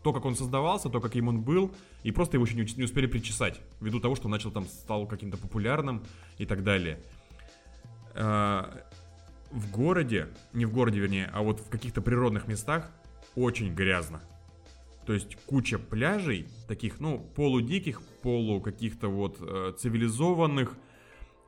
то, 0.04 0.12
как 0.14 0.26
он 0.26 0.36
создавался, 0.36 0.90
то, 0.90 1.00
каким 1.00 1.28
он 1.30 1.42
был, 1.42 1.72
и 2.04 2.12
просто 2.12 2.38
его 2.38 2.46
еще 2.46 2.56
не, 2.56 2.66
не 2.78 2.84
успели 2.84 3.06
причесать, 3.06 3.62
ввиду 3.80 4.00
того, 4.00 4.16
что 4.16 4.26
он 4.26 4.32
начал 4.32 4.52
там, 4.52 4.66
стал 4.66 5.08
каким-то 5.08 5.38
популярным 5.38 6.04
и 6.38 6.46
так 6.46 6.64
далее. 6.64 7.00
А, 8.14 8.84
в 9.52 9.72
городе, 9.72 10.30
не 10.54 10.66
в 10.66 10.74
городе, 10.74 11.00
вернее, 11.00 11.30
а 11.34 11.42
вот 11.42 11.60
в 11.60 11.70
каких-то 11.70 12.02
природных 12.02 12.48
местах 12.48 12.92
очень 13.36 13.74
грязно. 13.74 14.22
То 15.06 15.14
есть 15.14 15.36
куча 15.46 15.80
пляжей, 15.80 16.48
таких, 16.68 17.00
ну, 17.00 17.20
полудиких, 17.36 18.02
полу 18.22 18.62
каких-то 18.62 19.10
вот 19.10 19.38
э, 19.40 19.74
цивилизованных, 19.78 20.78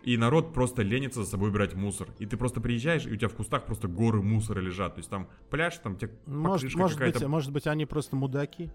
и 0.03 0.17
народ 0.17 0.53
просто 0.53 0.81
ленится 0.81 1.23
за 1.23 1.29
собой 1.29 1.49
убирать 1.49 1.75
мусор. 1.75 2.09
И 2.19 2.25
ты 2.25 2.35
просто 2.35 2.59
приезжаешь, 2.59 3.05
и 3.05 3.11
у 3.11 3.15
тебя 3.15 3.29
в 3.29 3.35
кустах 3.35 3.65
просто 3.65 3.87
горы 3.87 4.21
мусора 4.21 4.59
лежат. 4.59 4.95
То 4.95 4.99
есть 4.99 5.09
там 5.09 5.29
пляж, 5.49 5.77
там 5.77 5.95
тебе 5.95 6.11
Может, 6.25 6.75
может, 6.75 6.97
какая-то. 6.97 7.19
быть, 7.19 7.27
может 7.27 7.51
быть, 7.53 7.67
они 7.67 7.85
просто 7.85 8.15
мудаки. 8.15 8.69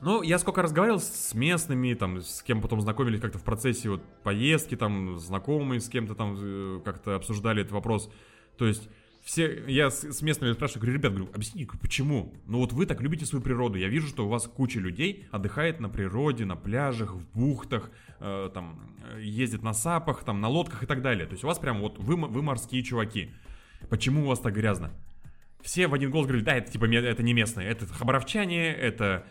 Ну, 0.00 0.22
я 0.22 0.38
сколько 0.38 0.62
разговаривал 0.62 1.00
с 1.00 1.32
местными, 1.34 1.94
там, 1.94 2.20
с 2.20 2.42
кем 2.42 2.60
потом 2.60 2.80
знакомились 2.80 3.20
как-то 3.20 3.38
в 3.38 3.44
процессе 3.44 3.88
вот 3.88 4.02
поездки, 4.22 4.76
там, 4.76 5.18
знакомые 5.18 5.80
с 5.80 5.88
кем-то 5.88 6.14
там 6.14 6.36
э, 6.38 6.80
как-то 6.84 7.16
обсуждали 7.16 7.62
этот 7.62 7.72
вопрос. 7.72 8.10
То 8.58 8.66
есть, 8.66 8.90
все, 9.26 9.64
я 9.66 9.90
с, 9.90 10.04
с 10.04 10.22
местными 10.22 10.52
спрашиваю, 10.52 10.82
говорю, 10.82 10.98
ребят, 10.98 11.12
говорю, 11.12 11.30
объясните, 11.34 11.68
почему? 11.80 12.32
Ну 12.46 12.58
вот 12.58 12.72
вы 12.72 12.86
так 12.86 13.00
любите 13.00 13.26
свою 13.26 13.42
природу, 13.42 13.76
я 13.76 13.88
вижу, 13.88 14.06
что 14.06 14.26
у 14.26 14.28
вас 14.28 14.44
куча 14.46 14.78
людей 14.78 15.26
отдыхает 15.32 15.80
на 15.80 15.88
природе, 15.88 16.44
на 16.44 16.56
пляжах, 16.56 17.14
в 17.14 17.26
бухтах, 17.32 17.90
э, 18.20 18.50
там, 18.54 18.78
э, 19.14 19.22
ездит 19.22 19.62
на 19.62 19.72
сапах, 19.72 20.24
там, 20.24 20.40
на 20.40 20.48
лодках 20.48 20.82
и 20.82 20.86
так 20.86 21.02
далее. 21.02 21.26
То 21.26 21.32
есть 21.32 21.42
у 21.42 21.46
вас 21.46 21.58
прям 21.58 21.80
вот, 21.80 21.98
вы, 21.98 22.16
вы 22.16 22.42
морские 22.42 22.82
чуваки. 22.84 23.30
Почему 23.88 24.24
у 24.24 24.26
вас 24.26 24.40
так 24.40 24.54
грязно? 24.54 24.92
Все 25.60 25.88
в 25.88 25.94
один 25.94 26.12
голос 26.12 26.26
говорили, 26.26 26.44
да, 26.44 26.54
это 26.54 26.70
типа 26.70 26.84
это 26.84 27.22
не 27.24 27.32
местные, 27.32 27.68
это 27.68 27.86
хабаровчане, 27.86 28.72
это 28.72 29.26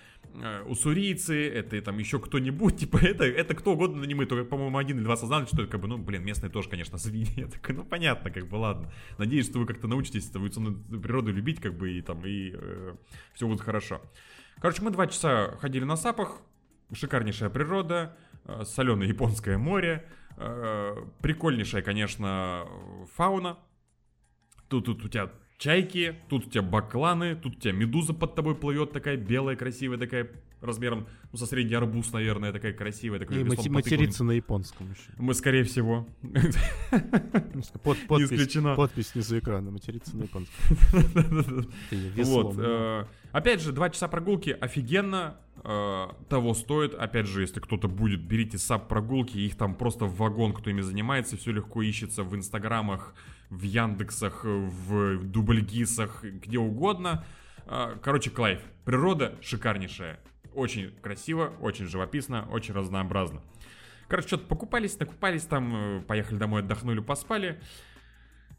уссурийцы, 0.65 1.49
это 1.49 1.81
там 1.81 1.97
еще 1.97 2.19
кто-нибудь, 2.19 2.77
типа 2.79 2.97
это, 2.97 3.25
это 3.25 3.55
кто 3.55 3.73
угодно, 3.73 3.97
но 3.97 4.05
не 4.05 4.15
мы, 4.15 4.25
только, 4.25 4.45
по-моему, 4.45 4.77
один 4.77 4.97
или 4.97 5.03
два 5.03 5.15
сознали, 5.15 5.45
что 5.45 5.63
это 5.63 5.71
как 5.71 5.81
бы, 5.81 5.87
ну, 5.87 5.97
блин, 5.97 6.23
местные 6.23 6.49
тоже, 6.49 6.69
конечно, 6.69 6.97
свиньи. 6.99 7.39
Я 7.39 7.47
такой, 7.47 7.75
ну, 7.75 7.83
понятно, 7.83 8.31
как 8.31 8.47
бы, 8.47 8.55
ладно. 8.55 8.91
Надеюсь, 9.17 9.49
что 9.49 9.59
вы 9.59 9.65
как-то 9.65 9.87
научитесь 9.87 10.29
эволюционную 10.33 10.75
природу 11.01 11.31
любить, 11.31 11.59
как 11.61 11.77
бы, 11.77 11.91
и 11.91 12.01
там, 12.01 12.21
и 12.25 12.53
все 13.33 13.47
будет 13.47 13.61
хорошо. 13.61 14.01
Короче, 14.59 14.81
мы 14.81 14.91
два 14.91 15.07
часа 15.07 15.57
ходили 15.59 15.83
на 15.83 15.97
сапах, 15.97 16.41
шикарнейшая 16.93 17.49
природа, 17.49 18.15
соленое 18.63 19.09
японское 19.09 19.57
море, 19.57 20.05
э, 20.37 20.95
прикольнейшая, 21.21 21.81
конечно, 21.81 22.65
фауна, 23.15 23.57
Тут, 24.67 24.85
тут 24.85 25.05
у 25.05 25.07
тебя 25.07 25.29
чайки, 25.57 26.15
тут 26.29 26.47
у 26.47 26.49
тебя 26.49 26.61
бакланы, 26.61 27.35
тут 27.35 27.55
у 27.57 27.59
тебя 27.59 27.73
медуза 27.73 28.13
под 28.13 28.35
тобой 28.35 28.55
плывет, 28.55 28.91
такая 28.91 29.17
белая, 29.17 29.55
красивая, 29.55 29.97
такая 29.97 30.29
размером, 30.61 31.07
ну, 31.31 31.37
со 31.37 31.45
средний 31.45 31.75
арбуз, 31.75 32.11
наверное, 32.11 32.51
такая 32.51 32.73
красивая. 32.73 33.19
Такой 33.19 33.41
И 33.41 33.43
мати- 33.43 33.69
материться 33.69 34.23
на 34.23 34.31
японском 34.31 34.89
еще. 34.91 35.11
Мы, 35.17 35.33
скорее 35.35 35.63
всего. 35.63 36.07
Под, 37.83 37.97
подпись, 38.07 38.31
исключено. 38.31 38.75
подпись 38.75 39.09
снизу 39.09 39.37
экрана. 39.37 39.69
Материться 39.71 40.15
на 40.17 40.23
японском. 40.23 41.67
Вот. 42.25 42.55
э, 42.57 43.05
Опять 43.31 43.61
же, 43.61 43.71
два 43.73 43.89
часа 43.89 44.07
прогулки 44.07 44.49
офигенно. 44.59 45.37
э, 45.63 46.07
Того 46.29 46.53
стоит. 46.53 46.93
Опять 46.95 47.27
же, 47.27 47.41
если 47.41 47.59
кто-то 47.59 47.87
будет, 47.87 48.21
берите 48.21 48.57
сап 48.57 48.87
прогулки. 48.87 49.37
Их 49.37 49.55
там 49.55 49.75
просто 49.75 50.05
в 50.05 50.15
вагон, 50.17 50.53
кто 50.53 50.69
ими 50.69 50.81
занимается. 50.81 51.37
Все 51.37 51.51
легко 51.51 51.81
ищется 51.81 52.23
в 52.23 52.35
инстаграмах, 52.35 53.13
в 53.49 53.61
Яндексах, 53.61 54.43
в 54.43 55.23
Дубльгисах, 55.23 56.23
где 56.23 56.57
угодно. 56.59 57.25
Э, 57.65 57.97
Короче, 58.01 58.29
кайф. 58.29 58.61
Природа 58.85 59.35
шикарнейшая. 59.41 60.19
Очень 60.53 60.91
красиво, 61.01 61.53
очень 61.59 61.85
живописно, 61.85 62.47
очень 62.51 62.73
разнообразно. 62.73 63.41
Короче, 64.07 64.27
что-то 64.27 64.45
покупались, 64.47 64.97
накупались 64.99 65.43
там, 65.43 65.75
э, 65.75 66.01
поехали 66.01 66.37
домой, 66.37 66.61
отдохнули, 66.61 66.99
поспали. 66.99 67.59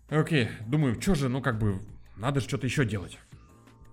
Окей, 0.08 0.48
думаю, 0.66 1.00
что 1.00 1.14
же, 1.14 1.28
ну 1.28 1.40
как 1.40 1.58
бы, 1.58 1.80
надо 2.16 2.40
же 2.40 2.48
что-то 2.48 2.66
еще 2.66 2.84
делать. 2.84 3.18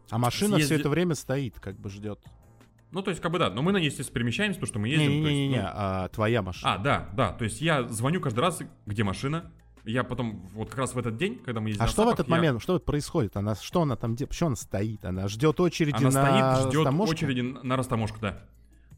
А 0.09 0.17
машина 0.17 0.57
все 0.57 0.67
съезди- 0.67 0.79
это 0.81 0.89
время 0.89 1.15
стоит, 1.15 1.59
как 1.59 1.79
бы 1.79 1.89
ждет. 1.89 2.19
Ну, 2.91 3.01
то 3.01 3.09
есть, 3.09 3.19
как 3.21 3.31
бы 3.31 3.39
да, 3.39 3.49
но 3.49 3.63
мы 3.63 3.71
на 3.71 3.77
ней, 3.77 3.85
естественно, 3.87 4.13
перемещаемся, 4.13 4.59
потому 4.59 4.67
что 4.67 4.79
мы 4.79 4.87
ездим. 4.89 5.09
Не-не-не, 5.09 5.61
ну, 5.61 5.67
а 5.67 6.07
твоя 6.09 6.43
машина. 6.43 6.73
А, 6.75 6.77
да, 6.77 7.09
да, 7.13 7.31
то 7.31 7.43
есть 7.43 7.59
я 7.61 7.87
звоню 7.87 8.21
каждый 8.21 8.41
раз, 8.41 8.61
где 8.85 9.03
машина. 9.03 9.51
Я 9.85 10.03
потом, 10.03 10.49
вот 10.53 10.69
как 10.69 10.79
раз 10.79 10.93
в 10.93 10.97
этот 10.97 11.17
день, 11.17 11.39
когда 11.43 11.59
мы 11.59 11.69
ездим 11.69 11.83
А 11.83 11.87
что 11.87 12.03
в 12.03 12.05
Сапах, 12.05 12.13
этот 12.15 12.27
я- 12.29 12.35
момент, 12.35 12.61
что 12.61 12.73
вот 12.73 12.85
происходит? 12.85 13.35
Она, 13.35 13.55
что 13.55 13.81
она 13.81 13.95
там 13.95 14.15
делает? 14.15 14.29
Почему 14.29 14.47
она 14.47 14.55
стоит? 14.55 15.03
Она 15.03 15.27
ждет 15.27 15.59
очереди 15.59 15.95
Она 15.95 16.09
на 16.09 16.11
стоит, 16.11 16.67
ждет 16.69 16.79
растаможку? 16.85 17.11
очереди 17.15 17.41
на 17.41 17.63
на 17.63 17.75
растаможку, 17.77 18.19
да. 18.21 18.43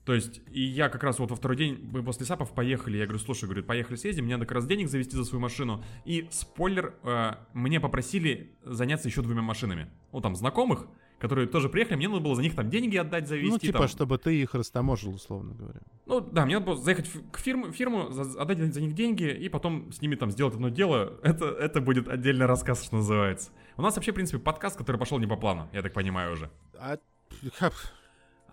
То 0.06 0.14
есть, 0.14 0.42
и 0.52 0.62
я 0.62 0.90
как 0.90 1.04
раз 1.04 1.18
вот 1.18 1.32
во 1.32 1.36
второй 1.36 1.58
день, 1.58 1.80
мы 1.92 2.04
после 2.04 2.28
САПов 2.28 2.54
поехали, 2.54 2.98
я 2.98 3.06
говорю, 3.06 3.18
слушай, 3.18 3.46
говорю, 3.46 3.64
поехали 3.64 3.96
съездим, 3.96 4.26
мне 4.26 4.36
надо 4.36 4.46
как 4.46 4.56
раз 4.58 4.68
денег 4.68 4.88
завести 4.88 5.16
за 5.16 5.26
свою 5.26 5.42
машину. 5.42 5.84
И, 6.06 6.28
спойлер, 6.30 6.94
э, 7.02 7.32
мне 7.54 7.80
попросили 7.80 8.56
заняться 8.64 9.08
еще 9.08 9.24
двумя 9.24 9.42
машинами. 9.42 9.90
Ну, 10.14 10.22
там, 10.22 10.36
знакомых, 10.36 10.86
которые 11.28 11.48
тоже 11.48 11.70
приехали, 11.70 11.96
мне 11.96 12.08
надо 12.08 12.22
было 12.22 12.36
за 12.36 12.42
них 12.42 12.56
там 12.56 12.70
деньги 12.70 12.98
отдать, 12.98 13.28
завести. 13.28 13.52
Ну, 13.52 13.58
типа, 13.58 13.80
там. 13.80 13.88
чтобы 13.88 14.18
ты 14.18 14.40
их 14.40 14.54
растаможил, 14.54 15.14
условно 15.14 15.54
говоря. 15.54 15.82
Ну 16.06 16.22
да, 16.22 16.46
мне 16.46 16.56
надо 16.56 16.68
было 16.68 16.78
заехать 16.78 17.10
к 17.32 17.40
фирму, 17.40 17.72
фирму 17.72 18.10
отдать 18.38 18.74
за 18.74 18.82
них 18.82 18.94
деньги 18.94 19.24
и 19.24 19.50
потом 19.50 19.92
с 19.92 20.02
ними 20.02 20.16
там 20.16 20.32
сделать 20.32 20.54
одно 20.54 20.70
дело. 20.70 21.20
Это, 21.24 21.46
это 21.46 21.82
будет 21.82 22.08
отдельный 22.08 22.46
рассказ, 22.46 22.84
что 22.86 22.98
называется. 22.98 23.52
У 23.78 23.82
нас 23.82 23.96
вообще, 23.96 24.12
в 24.12 24.16
принципе, 24.16 24.40
подкаст, 24.40 24.78
который 24.78 24.98
пошел 24.98 25.18
не 25.20 25.28
по 25.28 25.36
плану, 25.36 25.68
я 25.74 25.82
так 25.82 25.94
понимаю 25.94 26.34
уже. 26.34 26.50
А, 26.78 26.98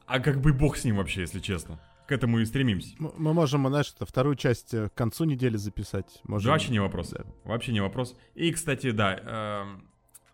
А 0.06 0.20
как 0.20 0.40
бы 0.40 0.52
бог 0.52 0.76
с 0.76 0.84
ним 0.84 0.96
вообще, 0.96 1.22
если 1.22 1.40
честно. 1.40 1.78
К 2.06 2.12
этому 2.12 2.40
и 2.40 2.44
стремимся. 2.44 2.94
мы 2.98 3.32
можем, 3.32 3.66
знаешь, 3.68 3.92
это, 3.94 4.04
вторую 4.04 4.34
часть 4.36 4.74
э, 4.74 4.88
к 4.88 4.94
концу 4.94 5.24
недели 5.24 5.56
записать. 5.56 6.20
Можем... 6.24 6.46
Да, 6.46 6.52
вообще 6.52 6.72
не 6.72 6.80
вопрос. 6.80 7.10
Да. 7.10 7.24
Вообще 7.44 7.72
не 7.72 7.80
вопрос. 7.80 8.16
И, 8.34 8.50
кстати, 8.52 8.90
да, 8.90 9.62
эм, 9.62 9.88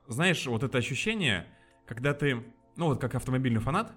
знаешь, 0.09 0.47
вот 0.47 0.63
это 0.63 0.79
ощущение, 0.79 1.47
когда 1.89 2.13
ты, 2.13 2.45
ну 2.77 2.87
вот 2.87 3.01
как 3.01 3.15
автомобильный 3.15 3.61
фанат, 3.61 3.93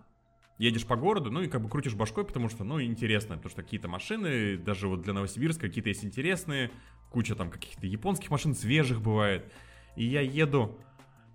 едешь 0.58 0.86
по 0.86 0.96
городу, 0.96 1.30
ну 1.30 1.42
и 1.42 1.48
как 1.48 1.62
бы 1.62 1.70
крутишь 1.70 1.94
башкой, 1.94 2.24
потому 2.24 2.48
что, 2.48 2.64
ну, 2.64 2.82
интересно, 2.82 3.36
потому 3.36 3.52
что 3.52 3.64
какие-то 3.64 3.88
машины, 3.90 4.58
даже 4.58 4.88
вот 4.88 5.02
для 5.02 5.14
Новосибирска 5.14 5.68
какие-то 5.68 5.90
есть 5.90 6.06
интересные, 6.06 6.72
куча 7.10 7.36
там 7.36 7.50
каких-то 7.52 7.86
японских 7.86 8.30
машин, 8.32 8.56
свежих 8.56 9.02
бывает. 9.02 9.52
И 9.98 10.06
я 10.06 10.22
еду, 10.22 10.80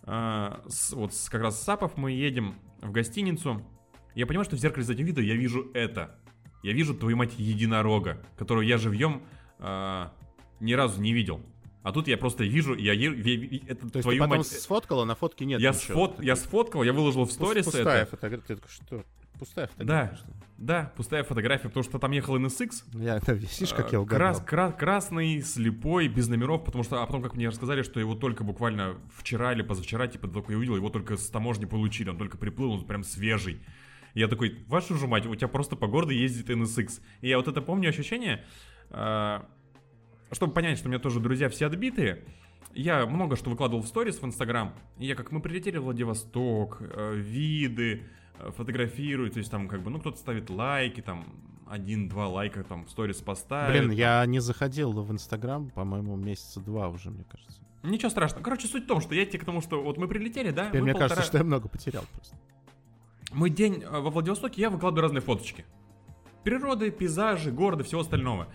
э, 0.04 0.60
с- 0.68 0.92
вот 0.92 1.12
с- 1.14 1.28
как 1.28 1.42
раз 1.42 1.60
с 1.60 1.64
САПов 1.64 1.96
мы 1.96 2.12
едем 2.12 2.54
в 2.80 2.90
гостиницу, 2.92 3.62
я 4.14 4.26
понимаю, 4.26 4.46
что 4.46 4.56
в 4.56 4.58
зеркале 4.60 4.84
заднего 4.86 5.08
вида 5.08 5.20
я 5.20 5.34
вижу 5.34 5.70
это. 5.74 6.18
Я 6.62 6.72
вижу, 6.72 6.94
твою 6.94 7.16
мать, 7.16 7.34
единорога, 7.38 8.24
которого 8.38 8.62
я 8.62 8.78
живьем 8.78 9.22
э, 9.58 10.08
ни 10.60 10.72
разу 10.72 11.00
не 11.02 11.12
видел. 11.12 11.40
А 11.86 11.92
тут 11.92 12.08
я 12.08 12.16
просто 12.18 12.42
вижу, 12.42 12.74
я 12.74 12.96
ве- 12.96 13.62
это 13.68 13.88
То 13.88 14.02
твою 14.02 14.18
ты 14.18 14.24
потом 14.24 14.38
мать. 14.38 14.46
сфоткала, 14.48 15.04
на 15.04 15.14
фотке 15.14 15.44
нет 15.44 15.60
я, 15.60 15.70
ничего. 15.70 15.80
сфот, 16.08 16.20
я 16.20 16.34
сфоткал, 16.34 16.82
я 16.82 16.92
выложил 16.92 17.24
в 17.26 17.30
сторис 17.30 17.64
Пустая 17.64 18.02
это. 18.02 18.10
фотография. 18.10 18.58
Что? 18.68 19.04
Пустая 19.38 19.66
Да, 19.78 20.06
фотография. 20.08 20.26
ли? 20.26 20.32
да, 20.58 20.92
пустая 20.96 21.22
фотография, 21.22 21.68
потому 21.68 21.84
что 21.84 21.98
там 22.00 22.10
ехал 22.10 22.36
NSX. 22.38 22.70
Я, 22.94 23.20
да, 23.20 23.32
видишь, 23.34 23.72
как 23.72 23.92
я 23.92 23.98
э, 23.98 24.00
угадал. 24.00 24.32
крас- 24.34 24.44
кра- 24.44 24.72
красный, 24.72 25.42
слепой, 25.42 26.08
без 26.08 26.26
номеров, 26.26 26.64
потому 26.64 26.82
что, 26.82 27.00
а 27.02 27.06
потом, 27.06 27.22
как 27.22 27.34
мне 27.36 27.48
рассказали, 27.48 27.82
что 27.82 28.00
его 28.00 28.16
только 28.16 28.42
буквально 28.42 28.96
вчера 29.16 29.52
или 29.52 29.62
позавчера, 29.62 30.08
типа, 30.08 30.26
только 30.26 30.50
я 30.52 30.58
увидел, 30.58 30.74
его 30.74 30.88
только 30.90 31.16
с 31.16 31.28
таможни 31.30 31.66
получили, 31.66 32.08
он 32.08 32.18
только 32.18 32.36
приплыл, 32.36 32.72
он 32.72 32.84
прям 32.84 33.04
свежий. 33.04 33.60
Я 34.14 34.26
такой, 34.26 34.64
вашу 34.66 34.96
же 34.96 35.06
мать, 35.06 35.24
у 35.26 35.34
тебя 35.36 35.46
просто 35.46 35.76
по 35.76 35.86
городу 35.86 36.10
ездит 36.10 36.50
NSX. 36.50 37.00
И 37.20 37.28
я 37.28 37.36
вот 37.36 37.46
это 37.46 37.60
помню 37.62 37.90
ощущение, 37.90 38.44
э, 38.90 39.40
чтобы 40.32 40.52
понять, 40.52 40.78
что 40.78 40.88
у 40.88 40.90
меня 40.90 40.98
тоже 40.98 41.20
друзья 41.20 41.48
все 41.48 41.66
отбитые, 41.66 42.24
я 42.74 43.06
много 43.06 43.36
что 43.36 43.50
выкладывал 43.50 43.82
в 43.82 43.86
сторис 43.86 44.20
в 44.20 44.24
Инстаграм. 44.24 44.74
Я 44.98 45.14
как 45.14 45.32
мы 45.32 45.40
прилетели 45.40 45.78
в 45.78 45.84
Владивосток, 45.84 46.78
э, 46.80 47.14
виды, 47.16 48.02
э, 48.38 48.50
фотографируют, 48.56 49.34
то 49.34 49.38
есть 49.38 49.50
там 49.50 49.68
как 49.68 49.82
бы, 49.82 49.90
ну, 49.90 49.98
кто-то 49.98 50.18
ставит 50.18 50.50
лайки, 50.50 51.00
там, 51.00 51.26
один-два 51.68 52.28
лайка 52.28 52.62
там 52.64 52.84
в 52.84 52.90
сторис 52.90 53.16
поставит. 53.16 53.72
Блин, 53.72 53.90
я 53.90 54.24
не 54.26 54.40
заходил 54.40 54.92
в 54.92 55.10
Инстаграм, 55.10 55.70
по-моему, 55.70 56.16
месяца 56.16 56.60
два 56.60 56.88
уже, 56.88 57.10
мне 57.10 57.24
кажется. 57.24 57.60
Ничего 57.82 58.10
страшного. 58.10 58.42
Короче, 58.42 58.66
суть 58.68 58.84
в 58.84 58.86
том, 58.86 59.00
что 59.00 59.14
я 59.14 59.24
тебе 59.26 59.38
к 59.38 59.44
тому, 59.44 59.60
что 59.60 59.82
вот 59.82 59.96
мы 59.96 60.08
прилетели, 60.08 60.50
да? 60.50 60.68
Теперь 60.68 60.80
мы 60.80 60.86
мне 60.86 60.92
полтора- 60.92 61.08
кажется, 61.08 61.28
что 61.28 61.38
я 61.38 61.44
много 61.44 61.68
потерял 61.68 62.04
просто. 62.12 62.36
Мой 63.32 63.50
день 63.50 63.82
э, 63.82 63.90
во 64.00 64.10
Владивостоке, 64.10 64.60
я 64.60 64.70
выкладываю 64.70 65.02
разные 65.02 65.22
фоточки. 65.22 65.64
Природы, 66.44 66.90
пейзажи, 66.90 67.50
города, 67.50 67.84
всего 67.84 68.00
остального. 68.02 68.48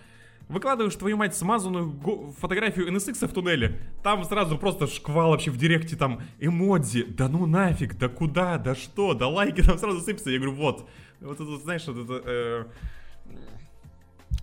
Выкладываешь, 0.52 0.94
твою 0.94 1.16
мать, 1.16 1.34
смазанную 1.34 1.90
фотографию 2.38 2.88
NSX 2.92 3.26
в 3.26 3.32
туннеле. 3.32 3.80
Там 4.02 4.22
сразу 4.24 4.58
просто 4.58 4.86
шквал 4.86 5.30
вообще 5.30 5.50
в 5.50 5.56
директе, 5.56 5.96
там 5.96 6.20
эмодзи. 6.38 7.04
Да 7.04 7.28
ну 7.28 7.46
нафиг, 7.46 7.96
да 7.98 8.08
куда, 8.08 8.58
да 8.58 8.74
что, 8.74 9.14
да 9.14 9.28
лайки 9.28 9.62
там 9.66 9.78
сразу 9.78 10.00
сыпятся. 10.00 10.30
Я 10.30 10.38
говорю, 10.38 10.54
вот. 10.54 10.88
Вот 11.20 11.40
это, 11.40 11.56
знаешь, 11.58 11.86
вот 11.86 11.98
это... 11.98 12.22
э, 12.24 12.64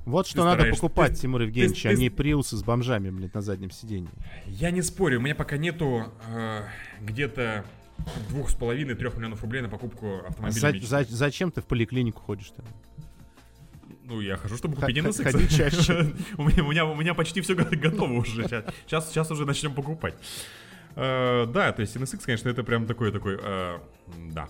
Вот 0.05 0.27
что 0.27 0.43
надо 0.45 0.65
покупать, 0.71 1.13
ты- 1.13 1.21
Тимур 1.21 1.41
Евгеньевич, 1.41 1.81
ты- 1.83 1.89
а 1.89 1.91
ты- 1.91 1.97
не 1.99 2.09
приусы 2.09 2.55
с 2.57 2.63
бомжами, 2.63 3.09
блядь, 3.09 3.33
на 3.33 3.41
заднем 3.41 3.69
сиденье. 3.71 4.09
Я 4.47 4.71
не 4.71 4.81
спорю, 4.81 5.19
у 5.19 5.21
меня 5.21 5.35
пока 5.35 5.57
нету 5.57 6.05
э, 6.33 6.61
где-то 7.01 7.65
двух 8.29 8.49
с 8.49 8.55
половиной 8.55 8.95
трех 8.95 9.15
миллионов 9.17 9.41
рублей 9.41 9.61
на 9.61 9.67
покупку 9.69 10.21
А 10.23 10.27
автомобиля. 10.29 10.79
за- 10.79 11.03
за- 11.03 11.15
зачем 11.15 11.51
ты 11.51 11.61
в 11.61 11.65
поликлинику 11.65 12.21
ходишь 12.21 12.49
тогда? 12.51 12.71
Ну, 14.09 14.21
я 14.21 14.37
хожу, 14.37 14.57
чтобы 14.57 14.75
купить 14.75 14.99
х- 14.99 15.23
ходи 15.23 15.47
чаще. 15.47 16.13
у, 16.37 16.43
меня, 16.43 16.63
у, 16.63 16.71
меня, 16.71 16.85
у 16.85 16.95
меня 16.95 17.13
почти 17.13 17.41
все 17.41 17.53
готово 17.53 18.13
уже. 18.13 18.43
Сейчас, 18.43 19.09
сейчас 19.09 19.29
уже 19.29 19.45
начнем 19.45 19.75
покупать. 19.75 20.15
Э, 20.95 21.45
да, 21.45 21.71
то 21.71 21.81
есть 21.81 21.95
NSX, 21.95 22.21
конечно, 22.25 22.49
это 22.49 22.63
прям 22.63 22.87
такой, 22.87 23.11
такой, 23.11 23.39
э, 23.39 23.79
да. 24.33 24.49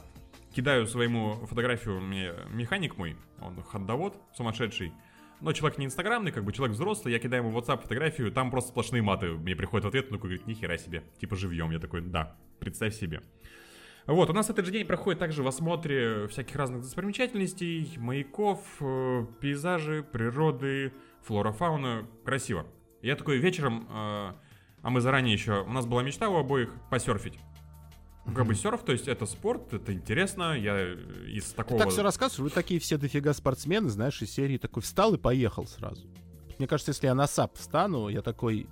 Кидаю 0.56 0.88
своему 0.88 1.46
фотографию 1.46 2.00
мне 2.00 2.34
механик 2.50 2.98
мой, 2.98 3.18
он 3.42 3.62
ходовод 3.62 4.16
сумасшедший. 4.34 4.94
Но 5.42 5.52
человек 5.52 5.78
не 5.78 5.86
инстаграмный, 5.86 6.32
как 6.32 6.46
бы 6.46 6.54
человек 6.54 6.76
взрослый, 6.76 7.14
я 7.14 7.20
кидаю 7.20 7.44
ему 7.44 7.52
в 7.52 7.58
WhatsApp 7.58 7.82
фотографию, 7.82 8.32
там 8.32 8.52
просто 8.52 8.70
сплошные 8.70 9.02
маты. 9.02 9.32
Мне 9.32 9.56
приходит 9.56 9.86
ответ, 9.86 10.06
такой 10.06 10.20
говорит, 10.20 10.48
нихера 10.48 10.78
себе, 10.78 11.04
типа 11.20 11.36
живьем. 11.36 11.72
Я 11.72 11.80
такой, 11.80 12.02
да, 12.02 12.36
представь 12.60 12.96
себе. 12.96 13.22
Вот, 14.10 14.28
у 14.32 14.34
нас 14.34 14.50
этот 14.50 14.66
же 14.66 14.72
день 14.72 14.88
проходит 14.88 15.20
также 15.20 15.44
в 15.44 15.48
осмотре 15.48 16.28
всяких 16.30 16.56
разных 16.56 16.82
достопримечательностей, 16.82 17.96
маяков, 17.98 18.60
э, 18.80 19.26
пейзажи, 19.40 20.02
природы, 20.02 20.94
флора, 21.22 21.52
фауна. 21.52 22.08
Красиво. 22.26 22.66
Я 23.04 23.16
такой 23.16 23.38
вечером, 23.38 23.88
э, 23.88 24.34
а 24.82 24.90
мы 24.90 25.00
заранее 25.00 25.34
еще, 25.34 25.62
у 25.62 25.70
нас 25.70 25.86
была 25.86 26.02
мечта 26.02 26.28
у 26.28 26.38
обоих 26.38 26.74
посерфить. 26.90 27.38
Ну, 28.26 28.34
как 28.34 28.48
бы 28.48 28.56
серф, 28.56 28.82
то 28.84 28.94
есть 28.94 29.08
это 29.08 29.28
спорт, 29.28 29.74
это 29.74 29.94
интересно, 29.94 30.58
я 30.58 30.76
э, 30.76 30.96
из 31.28 31.52
Ты 31.52 31.58
такого... 31.58 31.80
так 31.80 31.90
все 31.90 32.02
рассказываешь, 32.02 32.40
вы 32.40 32.50
такие 32.50 32.80
все 32.80 32.98
дофига 32.98 33.32
спортсмены, 33.34 33.90
знаешь, 33.90 34.20
из 34.24 34.32
серии 34.32 34.58
такой 34.58 34.82
встал 34.82 35.14
и 35.14 35.18
поехал 35.20 35.68
сразу. 35.68 36.08
Мне 36.58 36.68
кажется, 36.68 36.94
если 36.94 37.06
я 37.06 37.14
на 37.14 37.28
САП 37.28 37.56
встану, 37.56 38.10
я 38.10 38.24
такой... 38.24 38.66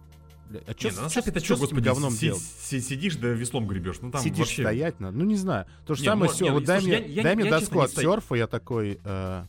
бля, 0.50 0.62
А 0.68 0.74
чё, 0.74 0.90
Не, 0.90 0.96
ну 0.96 1.02
на 1.04 1.10
чё 1.10 1.22
что, 1.22 1.58
господи, 1.58 1.84
говном 1.84 2.12
си- 2.14 2.20
делать? 2.28 2.42
си- 2.42 2.82
сидишь 2.82 3.16
да 3.18 3.28
веслом 3.30 3.68
гребешь, 3.68 3.98
ну 4.02 4.12
там 4.12 4.22
Сидишь, 4.22 4.40
вообще... 4.40 4.64
стоять 4.64 5.00
надо. 5.00 5.18
Ну, 5.18 5.26
не 5.26 5.36
знаю. 5.36 5.66
То 5.86 5.94
же 5.96 6.02
Не, 6.02 6.06
самое, 6.08 6.30
ну, 6.30 6.36
все, 6.36 6.52
вот 6.52 6.64
дай 6.64 6.82
мне, 6.82 6.92
я- 6.92 7.00
я- 7.06 7.24
дай 7.24 7.36
мне 7.36 7.46
я, 7.46 7.52
доску 7.52 7.80
от 7.80 7.92
серфа, 7.92 8.36
я 8.36 8.48
такой... 8.48 9.00
э, 9.04 9.44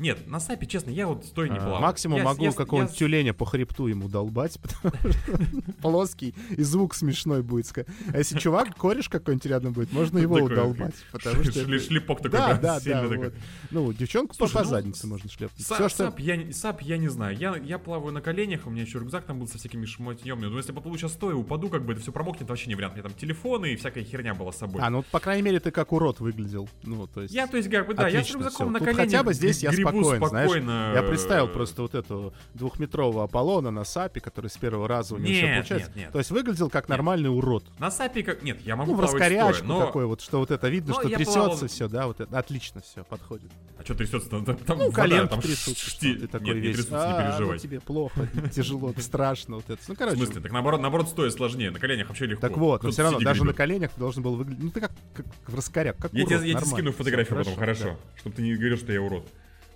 Нет, 0.00 0.26
на 0.26 0.40
сапе, 0.40 0.66
честно, 0.66 0.90
я 0.90 1.06
вот 1.06 1.26
стою 1.26 1.52
не 1.52 1.58
э, 1.58 1.60
плаваю. 1.60 1.82
максимум 1.82 2.18
Я- 2.18 2.24
могу 2.24 2.44
я- 2.44 2.52
какого-нибудь 2.52 2.94
я- 2.94 2.98
тюленя 2.98 3.34
по 3.34 3.44
хребту 3.44 3.86
ему 3.86 4.08
долбать, 4.08 4.58
потому 4.62 5.12
что 5.12 5.72
плоский, 5.82 6.34
и 6.56 6.62
звук 6.62 6.94
смешной 6.94 7.42
будет. 7.42 7.70
А 8.12 8.16
если 8.16 8.38
чувак, 8.38 8.74
кореш 8.76 9.10
какой-нибудь 9.10 9.44
рядом 9.44 9.74
будет, 9.74 9.92
можно 9.92 10.18
его 10.18 10.36
удолбать. 10.36 10.94
Потому 11.12 11.44
что... 11.44 11.78
Шлепок 11.78 12.22
такой, 12.22 12.38
Да, 12.38 12.54
да, 12.54 12.80
да. 12.80 13.30
Ну, 13.70 13.92
девчонку 13.92 14.34
по 14.36 14.48
ну, 14.52 14.64
заднице 14.64 15.06
можно 15.06 15.28
шлепнуть. 15.28 15.66
Сап, 15.66 16.18
я, 16.18 16.96
не- 16.96 17.08
знаю. 17.08 17.36
Я, 17.36 17.78
плаваю 17.78 18.12
на 18.12 18.22
коленях, 18.22 18.66
у 18.66 18.70
меня 18.70 18.82
еще 18.82 18.98
рюкзак 18.98 19.24
там 19.24 19.38
был 19.38 19.48
со 19.48 19.58
всякими 19.58 19.84
шмотьем. 19.84 20.40
Но 20.40 20.56
если 20.56 20.72
поплыву 20.72 20.96
сейчас 20.96 21.12
стоя, 21.12 21.34
упаду, 21.34 21.68
как 21.68 21.84
бы 21.84 21.92
это 21.92 22.00
все 22.00 22.12
промокнет, 22.12 22.48
вообще 22.48 22.68
не 22.68 22.74
вариант. 22.74 22.94
У 22.94 22.96
меня 22.96 23.08
там 23.08 23.18
телефоны 23.18 23.74
и 23.74 23.76
всякая 23.76 24.02
херня 24.04 24.34
была 24.34 24.52
с 24.52 24.58
собой. 24.58 24.80
А, 24.82 24.88
ну, 24.88 25.02
по 25.10 25.20
крайней 25.20 25.42
мере, 25.42 25.60
ты 25.60 25.70
как 25.70 25.92
урод 25.92 26.20
выглядел. 26.20 26.68
Ну, 26.84 27.06
то 27.06 27.22
есть... 27.22 27.34
Я, 27.34 27.46
то 27.46 27.56
есть, 27.58 27.68
как 27.70 27.86
бы, 27.86 27.94
да, 27.94 28.08
я 28.08 28.24
с 28.24 28.30
рюкзаком 28.30 28.72
на 28.72 28.78
коленях 28.78 28.96
хотя 28.96 29.22
бы 29.22 29.34
здесь 29.34 29.62
я 29.62 29.72
спокоен, 29.90 30.28
знаешь. 30.28 30.50
спокойно. 30.50 30.92
Я 30.94 31.02
представил 31.02 31.48
просто 31.48 31.82
вот 31.82 31.94
эту 31.94 32.32
двухметрового 32.54 33.24
Аполлона 33.24 33.70
на 33.70 33.84
САПе, 33.84 34.20
который 34.20 34.48
с 34.50 34.56
первого 34.56 34.88
раза 34.88 35.14
у 35.14 35.18
него 35.18 35.32
все 35.32 35.42
Нет, 35.42 35.54
получается. 35.56 35.88
нет, 35.88 35.96
нет. 35.96 36.12
То 36.12 36.18
есть 36.18 36.30
выглядел 36.30 36.70
как 36.70 36.88
нормальный 36.88 37.28
урод. 37.28 37.64
На 37.78 37.90
сапе 37.90 38.22
как... 38.22 38.42
Нет, 38.42 38.60
я 38.62 38.76
могу 38.76 38.92
Ну, 38.92 38.98
в 38.98 39.00
раскорячку 39.00 39.66
но... 39.66 39.80
такой 39.86 40.06
вот, 40.06 40.20
что 40.20 40.38
вот 40.38 40.50
это 40.50 40.68
видно, 40.68 40.94
Но 40.94 41.00
что 41.00 41.08
трясется 41.08 41.38
плавал- 41.40 41.66
все, 41.68 41.88
да, 41.88 42.06
вот 42.06 42.20
это 42.20 42.38
отлично 42.38 42.80
все 42.80 43.04
подходит. 43.04 43.50
А 43.78 43.82
что 43.82 43.94
трясется? 43.94 44.28
Там, 44.28 44.44
там 44.44 44.78
Ну, 44.78 44.92
коленки 44.92 45.30
там 45.30 45.40
трясутся, 45.40 45.90
шти- 45.90 46.14
ты 46.18 46.26
такой 46.26 46.48
Нет, 46.48 46.56
не 46.56 46.60
весь. 46.62 46.76
трясутся, 46.76 46.96
не 46.96 47.02
«А, 47.02 47.22
ну 47.22 47.32
переживай. 47.36 47.58
тебе 47.58 47.80
плохо, 47.80 48.28
тяжело, 48.54 48.92
страшно 48.98 49.56
вот 49.56 49.70
это. 49.70 49.80
Ну, 49.88 49.94
В 49.94 49.98
короче. 49.98 50.16
смысле? 50.18 50.40
Так 50.42 50.52
наоборот, 50.52 50.80
наоборот, 50.80 51.08
стоя 51.08 51.30
сложнее. 51.30 51.70
На 51.70 51.78
коленях 51.78 52.08
вообще 52.08 52.26
легко. 52.26 52.46
Так 52.46 52.56
вот, 52.58 52.82
но 52.82 52.90
все 52.90 53.02
равно, 53.02 53.20
даже 53.20 53.44
на 53.44 53.52
коленях 53.54 53.90
ты 53.92 53.98
должен 54.00 54.22
был 54.22 54.36
выглядеть. 54.36 54.62
Ну, 54.64 54.70
ты 54.70 54.80
как, 54.80 54.92
как 55.14 55.26
в 55.46 55.54
раскоряк, 55.54 55.96
как 55.96 56.12
Я 56.12 56.24
тебе, 56.26 56.58
скину 56.60 56.92
фотографию 56.92 57.38
потом, 57.38 57.56
хорошо. 57.56 57.96
Чтобы 58.16 58.36
ты 58.36 58.42
не 58.42 58.54
говорил, 58.54 58.76
что 58.76 58.92
я 58.92 59.00
урод. 59.00 59.26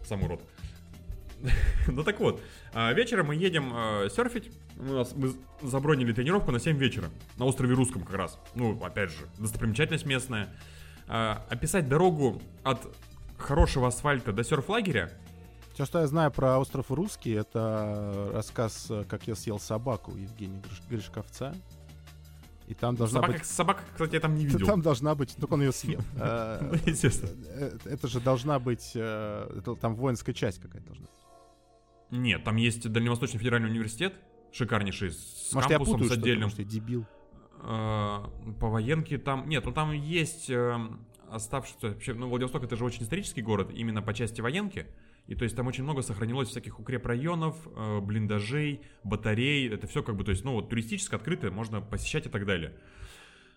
Сам 0.05 0.23
урод. 0.23 0.41
ну 1.87 2.03
так 2.05 2.21
вот, 2.21 2.41
а, 2.73 2.93
вечером 2.93 3.27
мы 3.27 3.37
едем 3.37 3.73
а, 3.75 4.09
серфить. 4.09 4.51
У 4.79 4.85
нас, 4.85 5.15
мы 5.15 5.35
забронили 5.63 6.13
тренировку 6.13 6.51
на 6.51 6.59
7 6.59 6.77
вечера. 6.77 7.11
На 7.37 7.45
острове 7.45 7.75
Русском 7.75 8.03
как 8.03 8.15
раз. 8.15 8.39
Ну, 8.55 8.81
опять 8.83 9.11
же, 9.11 9.27
достопримечательность 9.39 10.07
местная. 10.07 10.49
А, 11.07 11.45
описать 11.51 11.89
дорогу 11.89 12.41
от 12.63 12.87
хорошего 13.37 13.89
асфальта 13.89 14.33
до 14.33 14.43
серф-лагеря 14.43 15.11
Все, 15.75 15.85
что 15.85 16.01
я 16.01 16.07
знаю 16.07 16.31
про 16.31 16.59
остров 16.59 16.91
Русский, 16.91 17.33
это 17.33 18.31
рассказ, 18.33 18.87
э, 18.89 19.05
как 19.09 19.27
я 19.27 19.35
съел 19.35 19.59
собаку 19.59 20.17
Евгения 20.17 20.61
Гриш- 20.61 20.89
Гришковца. 20.89 21.55
И 22.67 22.75
там 22.75 22.97
должна 22.97 23.21
Собака, 23.21 23.33
быть... 23.39 23.47
собака, 23.47 23.83
кстати, 23.93 24.15
я 24.15 24.21
там 24.21 24.35
не 24.35 24.47
видел. 24.47 24.67
Там 24.67 24.81
должна 24.81 25.15
быть... 25.15 25.37
Только 25.37 25.55
он 25.55 25.61
ее 25.63 25.73
съел. 25.73 26.01
Э, 26.17 26.59
Ну, 26.63 26.79
естественно. 26.87 27.31
э, 27.47 27.77
Это 27.85 28.09
же 28.09 28.21
должна 28.21 28.59
быть... 28.59 28.93
э, 28.95 29.61
Там 29.81 29.95
воинская 29.97 30.35
часть 30.35 30.61
какая-то 30.61 30.87
должна 30.87 31.07
быть. 31.07 32.19
Нет, 32.19 32.45
там 32.45 32.57
есть 32.57 32.91
Дальневосточный 32.91 33.39
федеральный 33.39 33.69
университет, 33.69 34.15
шикарнейший, 34.53 35.11
с 35.11 35.51
Может, 35.53 35.71
я 35.71 35.77
кампусом, 35.77 36.01
путаю 36.01 36.11
с 36.11 36.19
отдельным. 36.19 36.45
может, 36.45 36.59
я 36.61 36.65
дебил. 36.65 37.07
По 37.61 38.69
военке 38.69 39.19
там... 39.19 39.49
Нет, 39.49 39.65
ну 39.65 39.73
там 39.73 39.93
есть 39.93 40.49
э, 40.51 40.77
оставшийся... 41.31 41.89
Вообще, 41.89 42.15
ну, 42.15 42.29
Владивосток 42.29 42.65
это 42.65 42.77
же 42.77 42.85
очень 42.85 43.03
исторический 43.03 43.43
город, 43.43 43.71
именно 43.75 44.03
по 44.03 44.13
части 44.15 44.41
военки. 44.41 44.87
И 45.27 45.35
то 45.35 45.45
есть 45.45 45.57
там 45.57 45.67
очень 45.67 45.85
много 45.85 46.03
сохранилось 46.03 46.49
всяких 46.51 46.79
укрепрайонов, 46.79 47.57
э, 47.67 48.01
блиндажей, 48.01 48.83
батарей. 49.05 49.73
Это 49.73 49.87
все 49.87 50.03
как 50.03 50.17
бы, 50.17 50.25
то 50.25 50.31
есть, 50.31 50.45
ну 50.45 50.53
вот 50.53 50.69
туристически 50.69 51.15
открытое, 51.15 51.51
можно 51.51 51.81
посещать 51.81 52.27
и 52.27 52.29
так 52.29 52.45
далее. 52.45 52.75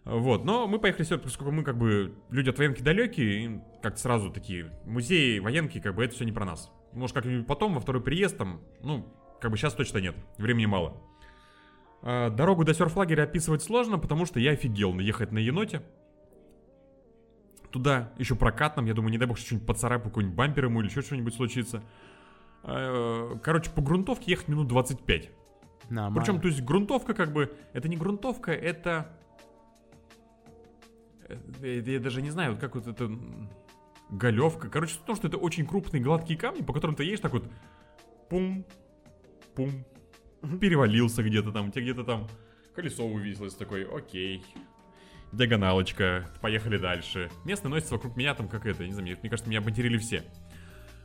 Вот, 0.05 0.45
но 0.45 0.67
мы 0.67 0.79
поехали 0.79 1.03
сюда, 1.03 1.17
поскольку 1.17 1.51
мы 1.51 1.63
как 1.63 1.77
бы 1.77 2.15
люди 2.29 2.49
от 2.49 2.57
военки 2.57 2.81
далекие, 2.81 3.45
и 3.45 3.59
как-то 3.83 3.99
сразу 3.99 4.31
такие 4.31 4.71
музеи, 4.85 5.39
военки, 5.39 5.81
как 5.81 5.95
бы 5.95 6.05
это 6.05 6.15
все 6.15 6.23
не 6.23 6.31
про 6.31 6.45
нас. 6.45 6.71
Может, 6.93 7.13
как-нибудь 7.13 7.45
потом, 7.45 7.73
во 7.73 7.81
второй 7.81 8.01
приезд 8.01 8.37
там, 8.37 8.61
ну, 8.81 9.05
как 9.41 9.51
бы 9.51 9.57
сейчас 9.57 9.73
точно 9.73 9.97
нет, 9.97 10.15
времени 10.37 10.65
мало. 10.65 11.03
А, 12.01 12.29
Дорогу 12.29 12.63
до 12.63 12.73
серф-лагеря 12.73 13.23
описывать 13.23 13.61
сложно, 13.61 13.99
потому 13.99 14.25
что 14.25 14.39
я 14.39 14.51
офигел 14.51 14.97
ехать 14.99 15.33
на 15.33 15.39
еноте. 15.39 15.81
Туда 17.77 18.11
еще 18.17 18.33
прокатном, 18.33 18.87
я 18.87 18.95
думаю, 18.95 19.11
не 19.11 19.19
дай 19.19 19.27
бог, 19.27 19.37
что 19.37 19.45
что-нибудь 19.45 19.67
поцарапаю, 19.67 20.09
какой-нибудь 20.09 20.35
бампер 20.35 20.65
ему 20.65 20.81
или 20.81 20.87
еще 20.87 21.03
что-нибудь 21.03 21.35
случится. 21.35 21.83
А, 22.63 23.37
Короче, 23.43 23.69
по 23.69 23.83
грунтовке 23.83 24.31
ехать 24.31 24.47
минут 24.47 24.67
25. 24.67 25.29
Нормально. 25.91 26.19
Причем, 26.19 26.41
то 26.41 26.47
есть 26.47 26.63
грунтовка 26.63 27.13
как 27.13 27.31
бы, 27.33 27.55
это 27.73 27.87
не 27.87 27.95
грунтовка, 27.95 28.51
это... 28.51 29.15
э, 31.29 31.83
Я, 31.85 31.99
даже 31.99 32.23
не 32.23 32.31
знаю, 32.31 32.53
вот 32.53 32.59
как 32.59 32.73
вот 32.73 32.87
это... 32.87 33.11
Галевка. 34.09 34.69
Короче, 34.69 34.95
том, 35.05 35.15
что 35.15 35.27
это 35.27 35.37
очень 35.37 35.67
крупные 35.67 36.01
гладкие 36.01 36.39
камни, 36.39 36.63
по 36.63 36.73
которым 36.73 36.95
ты 36.95 37.03
едешь 37.03 37.19
так 37.19 37.33
вот... 37.33 37.47
Пум, 38.27 38.65
пум, 39.53 39.85
перевалился 40.59 41.21
где-то 41.21 41.51
там, 41.51 41.71
тебе 41.71 41.83
где-то 41.83 42.03
там 42.05 42.27
колесо 42.73 43.05
увислось, 43.05 43.53
такой, 43.53 43.83
окей. 43.83 44.43
Диагоналочка, 45.31 46.29
поехали 46.41 46.77
дальше. 46.77 47.29
Местные 47.43 47.69
носятся 47.71 47.95
вокруг 47.95 48.15
меня 48.15 48.33
там 48.33 48.47
как 48.47 48.65
это, 48.65 48.85
не 48.85 48.93
знаю, 48.93 49.17
мне 49.21 49.29
кажется, 49.29 49.49
меня 49.49 49.59
обматерили 49.59 49.97
все. 49.97 50.23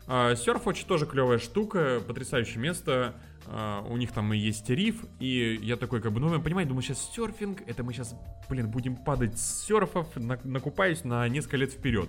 А, 0.06 0.34
Серф 0.34 0.66
очень 0.66 0.86
тоже 0.86 1.06
клевая 1.06 1.38
штука, 1.38 2.00
потрясающее 2.06 2.58
место. 2.58 3.14
А, 3.46 3.82
у 3.82 3.96
них 3.96 4.12
там 4.12 4.32
и 4.32 4.38
есть 4.38 4.68
риф, 4.70 5.04
и 5.18 5.58
я 5.62 5.76
такой, 5.76 6.00
как 6.00 6.12
бы, 6.12 6.20
ну, 6.20 6.32
я 6.32 6.38
понимаю, 6.38 6.66
думаю, 6.66 6.82
сейчас 6.82 7.10
серфинг, 7.12 7.62
это 7.66 7.82
мы 7.82 7.92
сейчас, 7.92 8.14
блин, 8.48 8.70
будем 8.70 8.96
падать 8.96 9.38
с 9.38 9.64
серфов, 9.66 10.14
на- 10.16 10.40
накупаюсь 10.44 11.02
на 11.04 11.28
несколько 11.28 11.56
лет 11.56 11.72
вперед. 11.72 12.08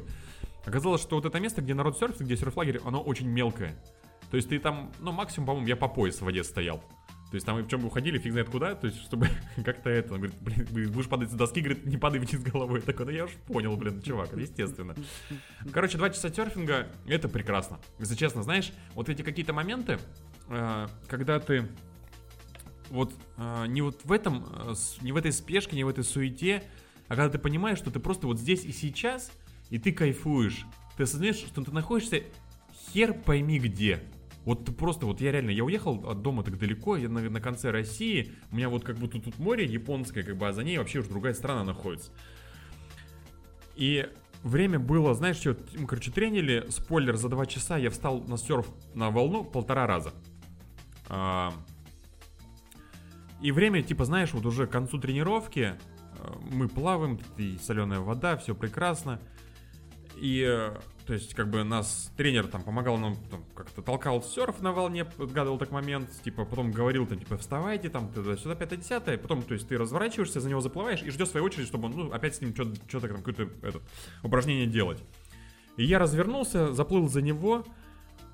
Оказалось, 0.65 1.01
что 1.01 1.15
вот 1.15 1.25
это 1.25 1.39
место, 1.39 1.61
где 1.61 1.73
народ 1.73 1.97
серфит, 1.97 2.21
где 2.21 2.37
серф-лагерь, 2.37 2.79
оно 2.85 3.01
очень 3.01 3.27
мелкое. 3.27 3.75
То 4.29 4.37
есть 4.37 4.49
ты 4.49 4.59
там, 4.59 4.91
ну, 4.99 5.11
максимум, 5.11 5.47
по-моему, 5.47 5.67
я 5.67 5.75
по 5.75 5.87
пояс 5.87 6.17
в 6.17 6.21
воде 6.23 6.43
стоял. 6.43 6.83
То 7.33 7.37
есть 7.37 7.47
там 7.47 7.57
и 7.57 7.63
причем 7.63 7.83
уходили 7.83 8.19
фиг 8.19 8.33
знает 8.33 8.47
куда, 8.47 8.75
то 8.75 8.85
есть 8.85 9.01
чтобы 9.01 9.27
как-то 9.65 9.89
это, 9.89 10.13
он 10.13 10.19
говорит, 10.19 10.37
блин, 10.39 10.91
будешь 10.91 11.09
падать 11.09 11.31
с 11.31 11.33
доски, 11.33 11.61
говорит, 11.61 11.83
не 11.83 11.97
падай 11.97 12.19
вниз 12.19 12.39
головой. 12.39 12.79
Я 12.81 12.85
такой, 12.85 13.07
ну 13.07 13.11
я 13.11 13.25
уж 13.25 13.31
понял, 13.47 13.75
блин, 13.75 14.03
чувак, 14.03 14.37
естественно. 14.37 14.93
Короче, 15.71 15.97
два 15.97 16.11
часа 16.11 16.29
серфинга, 16.29 16.89
это 17.07 17.27
прекрасно. 17.27 17.79
Если 17.97 18.13
честно, 18.13 18.43
знаешь, 18.43 18.71
вот 18.93 19.09
эти 19.09 19.23
какие-то 19.23 19.51
моменты, 19.51 19.97
э, 20.47 20.87
когда 21.07 21.39
ты 21.39 21.67
вот 22.91 23.11
э, 23.37 23.65
не 23.65 23.81
вот 23.81 24.05
в 24.05 24.11
этом, 24.11 24.45
э, 24.51 24.75
не 25.01 25.11
в 25.11 25.17
этой 25.17 25.31
спешке, 25.31 25.75
не 25.75 25.85
в 25.85 25.87
этой 25.87 26.03
суете, 26.03 26.61
а 27.07 27.15
когда 27.15 27.29
ты 27.29 27.39
понимаешь, 27.39 27.79
что 27.79 27.89
ты 27.89 27.99
просто 27.99 28.27
вот 28.27 28.37
здесь 28.37 28.63
и 28.63 28.71
сейчас, 28.71 29.31
и 29.71 29.79
ты 29.79 29.91
кайфуешь. 29.91 30.67
Ты 30.97 31.03
осознаешь, 31.05 31.37
что 31.37 31.63
ты 31.63 31.71
находишься 31.71 32.25
хер 32.91 33.15
пойми 33.15 33.57
где. 33.57 34.03
Вот 34.45 34.75
просто, 34.75 35.05
вот 35.05 35.21
я 35.21 35.31
реально, 35.31 35.51
я 35.51 35.63
уехал 35.63 36.09
от 36.09 36.21
дома 36.21 36.43
так 36.43 36.57
далеко, 36.57 36.97
я 36.97 37.07
на, 37.07 37.21
на 37.21 37.39
конце 37.39 37.71
России, 37.71 38.33
у 38.51 38.55
меня 38.55 38.69
вот 38.69 38.83
как 38.83 38.97
будто 38.97 39.19
тут 39.19 39.39
море 39.39 39.65
японское, 39.65 40.23
как 40.23 40.37
бы, 40.37 40.47
а 40.47 40.53
за 40.53 40.63
ней 40.63 40.77
вообще 40.77 40.99
уже 40.99 41.09
другая 41.09 41.33
страна 41.33 41.63
находится. 41.63 42.11
И 43.75 44.07
время 44.43 44.79
было, 44.79 45.13
знаешь, 45.13 45.37
что, 45.37 45.57
мы, 45.77 45.87
короче, 45.87 46.11
тренили, 46.11 46.65
спойлер, 46.69 47.15
за 47.15 47.29
два 47.29 47.45
часа 47.45 47.77
я 47.77 47.89
встал 47.89 48.21
на 48.21 48.37
серф 48.37 48.67
на 48.93 49.09
волну 49.09 49.45
полтора 49.45 49.87
раза. 49.87 50.13
А, 51.07 51.53
и 53.41 53.51
время, 53.51 53.81
типа, 53.81 54.05
знаешь, 54.05 54.33
вот 54.33 54.45
уже 54.45 54.67
к 54.67 54.71
концу 54.71 54.99
тренировки 54.99 55.73
э, 55.73 56.33
мы 56.51 56.69
плаваем, 56.69 57.19
и 57.37 57.57
соленая 57.61 57.99
вода, 57.99 58.37
все 58.37 58.55
прекрасно. 58.55 59.19
И, 60.15 60.45
э, 60.47 60.73
то 61.05 61.13
есть, 61.13 61.33
как 61.33 61.49
бы 61.49 61.63
нас 61.63 62.11
тренер 62.17 62.47
там 62.47 62.63
помогал 62.63 62.97
нам, 62.97 63.15
там, 63.29 63.43
как-то 63.55 63.81
толкал 63.81 64.23
серф 64.23 64.61
на 64.61 64.71
волне, 64.71 65.05
подгадывал 65.05 65.57
так 65.57 65.71
момент, 65.71 66.09
типа, 66.23 66.45
потом 66.45 66.71
говорил, 66.71 67.05
там, 67.05 67.19
типа, 67.19 67.37
вставайте, 67.37 67.89
там, 67.89 68.11
туда-сюда, 68.11 68.55
пятое, 68.55 68.79
десятое, 68.79 69.17
потом, 69.17 69.41
то 69.41 69.53
есть, 69.53 69.67
ты 69.67 69.77
разворачиваешься, 69.77 70.39
за 70.39 70.49
него 70.49 70.61
заплываешь 70.61 71.01
и 71.03 71.09
ждешь 71.09 71.29
своей 71.29 71.45
очереди, 71.45 71.67
чтобы 71.67 71.85
он, 71.87 71.91
ну, 71.95 72.11
опять 72.11 72.35
с 72.35 72.41
ним 72.41 72.53
что-то, 72.53 72.75
что-то 72.87 73.07
там, 73.07 73.17
какое-то, 73.17 73.49
это, 73.65 73.81
упражнение 74.23 74.67
делать. 74.67 75.03
И 75.77 75.83
я 75.83 75.99
развернулся, 75.99 76.71
заплыл 76.73 77.07
за 77.07 77.21
него, 77.21 77.65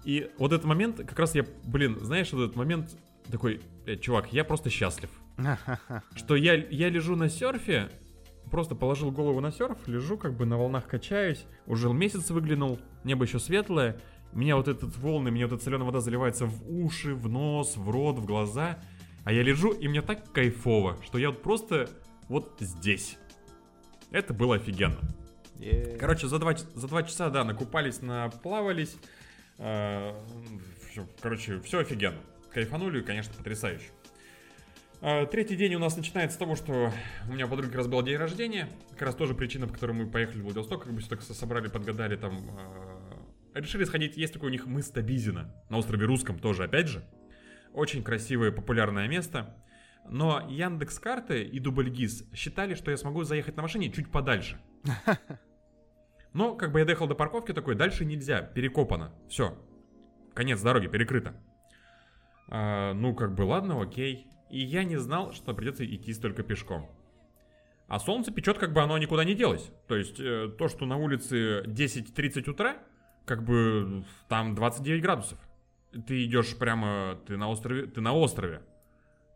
и 0.03 0.29
вот 0.37 0.53
этот 0.53 0.65
момент, 0.65 0.97
как 0.97 1.17
раз 1.17 1.35
я, 1.35 1.45
блин, 1.63 1.97
знаешь, 2.01 2.31
вот 2.31 2.43
этот 2.43 2.55
момент 2.55 2.95
такой, 3.31 3.61
«Блядь, 3.85 4.01
чувак, 4.01 4.31
я 4.33 4.43
просто 4.43 4.69
счастлив. 4.69 5.09
Что 6.15 6.35
я, 6.35 6.53
я 6.55 6.89
лежу 6.89 7.15
на 7.15 7.29
серфе, 7.29 7.89
просто 8.51 8.75
положил 8.75 9.11
голову 9.11 9.39
на 9.41 9.51
серф, 9.51 9.87
лежу, 9.87 10.17
как 10.17 10.35
бы 10.35 10.45
на 10.45 10.57
волнах 10.57 10.87
качаюсь, 10.87 11.45
уже 11.67 11.91
месяц 11.93 12.29
выглянул, 12.31 12.79
небо 13.03 13.25
еще 13.25 13.39
светлое, 13.39 13.99
меня 14.33 14.55
вот 14.55 14.67
этот 14.67 14.95
волны, 14.97 15.31
меня 15.31 15.47
вот 15.47 15.55
эта 15.55 15.63
соленая 15.63 15.85
вода 15.85 16.01
заливается 16.01 16.45
в 16.45 16.69
уши, 16.69 17.15
в 17.15 17.29
нос, 17.29 17.77
в 17.77 17.89
рот, 17.89 18.17
в 18.19 18.25
глаза, 18.25 18.79
а 19.23 19.31
я 19.31 19.43
лежу, 19.43 19.71
и 19.71 19.87
мне 19.87 20.01
так 20.01 20.31
кайфово, 20.31 20.97
что 21.03 21.17
я 21.17 21.29
вот 21.29 21.41
просто 21.41 21.89
вот 22.27 22.55
здесь. 22.59 23.17
Это 24.11 24.33
было 24.33 24.55
офигенно. 24.55 24.99
Короче, 25.99 26.27
за 26.27 26.39
два, 26.39 26.55
за 26.55 26.87
два 26.87 27.03
часа, 27.03 27.29
да, 27.29 27.43
накупались, 27.43 28.01
наплавались. 28.01 28.95
Всё, 29.57 31.05
короче, 31.21 31.59
все 31.61 31.79
офигенно. 31.79 32.19
Кайфанули, 32.53 33.01
конечно, 33.01 33.33
потрясающе. 33.35 33.89
Э, 35.01 35.25
Третий 35.25 35.55
день 35.55 35.75
у 35.75 35.79
нас 35.79 35.95
начинается 35.95 36.35
с 36.35 36.39
того, 36.39 36.55
что 36.55 36.91
у 37.27 37.31
меня 37.31 37.47
подруги 37.47 37.75
раз 37.75 37.87
был 37.87 38.01
день 38.03 38.17
рождения. 38.17 38.69
Как 38.91 39.03
раз 39.03 39.15
тоже 39.15 39.33
причина, 39.33 39.67
по 39.67 39.73
которой 39.73 39.93
мы 39.93 40.09
поехали 40.09 40.41
в 40.41 40.43
Владивосток, 40.43 40.83
как 40.83 40.93
бы 40.93 40.99
все 40.99 41.09
так 41.09 41.21
со- 41.21 41.33
собрали, 41.33 41.67
подгадали 41.69 42.15
там. 42.15 42.37
э, 43.53 43.59
Решили 43.59 43.83
сходить, 43.83 44.15
есть 44.17 44.33
такой 44.33 44.49
у 44.49 44.51
них 44.51 44.65
мыс 44.67 44.89
Табизина, 44.91 45.53
на 45.69 45.77
острове 45.77 46.05
Русском 46.05 46.37
тоже, 46.37 46.63
опять 46.63 46.87
же. 46.87 47.03
Очень 47.73 48.03
красивое, 48.03 48.51
популярное 48.51 49.07
место. 49.07 49.55
Но 50.07 50.45
Яндекс 50.49 50.99
карты 50.99 51.43
и 51.43 51.59
Дубльгиз 51.59 52.25
считали, 52.33 52.73
что 52.75 52.91
я 52.91 52.97
смогу 52.97 53.23
заехать 53.23 53.55
на 53.57 53.63
машине 53.63 53.91
чуть 53.91 54.11
подальше. 54.11 54.59
Но, 56.33 56.55
как 56.55 56.71
бы 56.71 56.79
я 56.79 56.85
доехал 56.85 57.07
до 57.07 57.15
парковки 57.15 57.53
такой, 57.53 57.75
дальше 57.75 58.05
нельзя, 58.05 58.41
перекопано. 58.41 59.11
Все. 59.27 59.57
Конец 60.35 60.61
дороги, 60.61 60.87
перекрыто. 60.87 61.35
А, 62.47 62.93
ну, 62.93 63.15
как 63.15 63.33
бы, 63.33 63.41
ладно, 63.43 63.81
окей. 63.81 64.27
И 64.49 64.59
я 64.59 64.83
не 64.83 64.97
знал, 64.97 65.33
что 65.33 65.53
придется 65.53 65.85
идти 65.85 66.13
столько 66.13 66.43
пешком. 66.43 66.89
А 67.87 67.99
солнце 67.99 68.31
печет, 68.31 68.57
как 68.57 68.73
бы 68.73 68.81
оно 68.81 68.97
никуда 68.97 69.23
не 69.23 69.33
делось. 69.33 69.71
То 69.87 69.95
есть, 69.95 70.19
э, 70.19 70.51
то, 70.57 70.67
что 70.67 70.85
на 70.85 70.97
улице 70.97 71.63
10-30 71.65 72.49
утра, 72.49 72.77
как 73.25 73.43
бы 73.43 74.05
там 74.27 74.55
29 74.55 75.01
градусов. 75.01 75.39
Ты 76.07 76.25
идешь 76.25 76.55
прямо, 76.57 77.19
ты 77.25 77.35
на 77.37 77.49
острове, 77.49 77.87
ты 77.87 78.01
на 78.01 78.13
острове. 78.13 78.61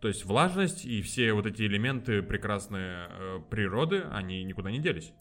То 0.01 0.07
есть 0.07 0.25
влажность 0.25 0.85
и 0.85 1.01
все 1.01 1.33
вот 1.33 1.45
эти 1.45 1.63
элементы 1.63 2.21
прекрасной 2.21 3.07
э, 3.07 3.39
природы, 3.49 4.03
они 4.11 4.43
никуда 4.43 4.69
не 4.69 4.79
делись. 4.79 5.13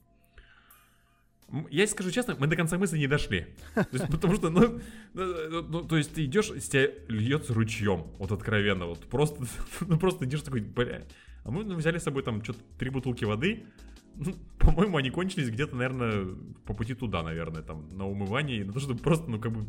Я 1.70 1.86
скажу 1.86 2.10
честно, 2.10 2.34
мы 2.38 2.46
до 2.46 2.56
конца 2.56 2.78
мысли 2.78 2.98
не 2.98 3.06
дошли. 3.06 3.46
То 3.74 3.86
есть, 3.92 4.08
потому 4.10 4.34
что, 4.34 4.48
ну, 4.48 4.80
ну, 5.12 5.62
ну, 5.62 5.82
то 5.84 5.96
есть 5.96 6.14
ты 6.14 6.24
идешь, 6.24 6.50
с 6.50 6.68
тебя 6.68 6.88
льется 7.08 7.52
ручьем, 7.52 8.06
вот 8.18 8.32
откровенно, 8.32 8.86
вот 8.86 9.00
просто, 9.06 9.44
ну 9.80 9.98
просто 9.98 10.24
идешь 10.24 10.42
такой, 10.42 10.60
бля. 10.60 11.02
А 11.44 11.50
мы 11.50 11.64
ну, 11.64 11.74
взяли 11.74 11.98
с 11.98 12.04
собой 12.04 12.22
там 12.22 12.42
что-то 12.42 12.60
три 12.78 12.90
бутылки 12.90 13.24
воды. 13.24 13.66
Ну, 14.14 14.34
по-моему, 14.58 14.96
они 14.96 15.10
кончились 15.10 15.50
где-то, 15.50 15.74
наверное, 15.74 16.26
по 16.64 16.74
пути 16.74 16.94
туда, 16.94 17.22
наверное, 17.22 17.62
там, 17.62 17.88
на 17.96 18.06
умывание, 18.06 18.64
на 18.64 18.72
то, 18.72 18.80
чтобы 18.80 19.00
просто, 19.00 19.30
ну, 19.30 19.40
как 19.40 19.52
бы, 19.52 19.66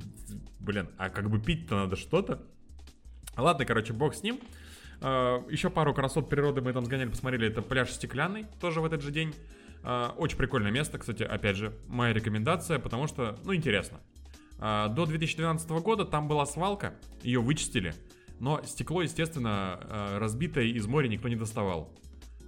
блин, 0.59 0.89
а 0.97 1.09
как 1.09 1.29
бы 1.29 1.39
пить-то 1.41 1.75
надо 1.75 1.95
что-то. 1.95 2.43
Ладно, 3.35 3.65
короче, 3.65 3.93
бог 3.93 4.13
с 4.13 4.23
ним. 4.23 4.39
А, 5.01 5.43
Еще 5.49 5.69
пару 5.69 5.93
красот 5.93 6.29
природы 6.29 6.61
мы 6.61 6.73
там 6.73 6.85
сгоняли, 6.85 7.09
посмотрели. 7.09 7.47
Это 7.47 7.61
пляж 7.61 7.91
Стеклянный, 7.91 8.45
тоже 8.59 8.79
в 8.81 8.85
этот 8.85 9.01
же 9.01 9.11
день. 9.11 9.33
А, 9.83 10.15
Очень 10.17 10.37
прикольное 10.37 10.71
место, 10.71 10.97
кстати, 10.97 11.23
опять 11.23 11.57
же, 11.57 11.73
моя 11.87 12.13
рекомендация, 12.13 12.79
потому 12.79 13.07
что, 13.07 13.37
ну, 13.43 13.53
интересно. 13.53 13.99
А, 14.59 14.87
До 14.87 15.05
2012 15.05 15.69
года 15.81 16.05
там 16.05 16.27
была 16.27 16.45
свалка, 16.45 16.95
ее 17.21 17.41
вычистили, 17.41 17.93
но 18.39 18.61
стекло, 18.63 19.01
естественно, 19.01 19.79
а, 19.81 20.19
разбитое 20.19 20.65
из 20.65 20.87
моря 20.87 21.07
никто 21.07 21.27
не 21.27 21.35
доставал. 21.35 21.91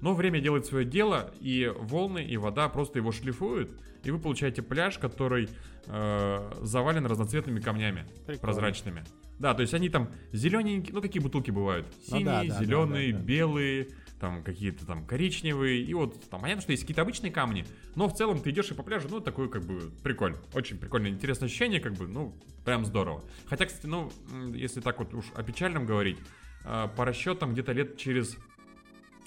Но 0.02 0.14
время 0.14 0.40
делает 0.40 0.66
свое 0.66 0.86
дело, 0.86 1.34
и 1.40 1.72
волны, 1.76 2.24
и 2.24 2.38
вода 2.38 2.70
просто 2.70 3.00
его 3.00 3.12
шлифуют, 3.12 3.80
и 4.04 4.12
вы 4.12 4.20
получаете 4.20 4.62
пляж, 4.62 4.98
который 4.98 5.50
э, 5.88 6.52
завален 6.62 7.06
разноцветными 7.06 7.60
камнями 7.60 8.06
Прикольно. 8.26 8.40
прозрачными. 8.40 9.04
Да, 9.40 9.54
то 9.54 9.62
есть 9.62 9.74
они 9.74 9.90
там 9.90 10.12
зелененькие, 10.32 10.94
ну 10.94 11.02
какие 11.02 11.22
бутылки 11.22 11.52
бывают? 11.52 11.88
Ну 12.10 12.20
Синие, 12.20 12.26
да, 12.26 12.44
да, 12.44 12.48
да, 12.48 12.64
зеленые, 12.64 13.12
да, 13.14 13.20
да. 13.20 13.26
белые, 13.26 13.88
там 14.20 14.44
какие-то 14.44 14.86
там 14.86 15.06
коричневые, 15.06 15.82
и 15.82 15.94
вот 15.94 16.30
там 16.30 16.42
понятно, 16.42 16.62
что 16.62 16.72
есть 16.72 16.84
какие-то 16.84 17.02
обычные 17.02 17.32
камни, 17.32 17.66
но 17.96 18.08
в 18.08 18.14
целом 18.14 18.40
ты 18.40 18.52
идешь 18.52 18.72
и 18.72 18.74
по 18.74 18.84
пляжу, 18.84 19.10
ну 19.10 19.20
такое 19.20 19.50
как 19.50 19.66
бы 19.66 19.92
прикольно, 20.04 20.38
очень 20.54 20.78
прикольное, 20.78 21.12
интересное 21.12 21.48
ощущение, 21.48 21.82
как 21.82 21.94
бы, 21.94 22.08
ну 22.08 22.34
прям 22.64 22.86
здорово. 22.86 23.24
Хотя, 23.48 23.66
кстати, 23.66 23.88
ну 23.88 24.12
если 24.54 24.80
так 24.80 25.00
вот 25.00 25.14
уж 25.14 25.26
о 25.36 25.44
печальном 25.44 25.86
говорить, 25.86 26.18
э, 26.64 26.88
по 26.96 27.04
расчетам 27.04 27.52
где-то 27.54 27.74
лет 27.74 27.98
через, 27.98 28.38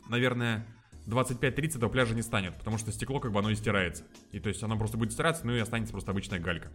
наверное, 0.08 0.66
25-30 1.06 1.76
этого 1.76 1.90
пляжа 1.90 2.14
не 2.14 2.22
станет, 2.22 2.54
потому 2.56 2.78
что 2.78 2.92
стекло 2.92 3.18
как 3.20 3.32
бы 3.32 3.38
оно 3.38 3.50
и 3.50 3.54
стирается. 3.54 4.04
И 4.32 4.40
то 4.40 4.48
есть 4.48 4.62
оно 4.62 4.76
просто 4.76 4.96
будет 4.96 5.12
стираться, 5.12 5.46
ну 5.46 5.54
и 5.54 5.58
останется 5.58 5.92
просто 5.92 6.10
обычная 6.10 6.38
галька. 6.38 6.70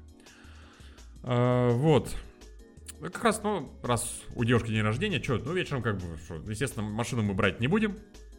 А, 1.23 1.69
вот. 1.71 2.15
Ну, 2.99 3.09
Как 3.11 3.23
раз, 3.23 3.41
ну, 3.43 3.71
раз 3.83 4.21
у 4.35 4.43
девушки 4.43 4.69
день 4.69 4.81
рождения, 4.81 5.21
что, 5.21 5.37
ну, 5.37 5.53
вечером, 5.53 5.81
как 5.81 5.97
бы, 5.97 6.17
что, 6.17 6.35
естественно, 6.49 6.87
машину 6.87 7.23
мы 7.23 7.33
брать 7.33 7.59
не 7.59 7.67
будем. 7.67 7.97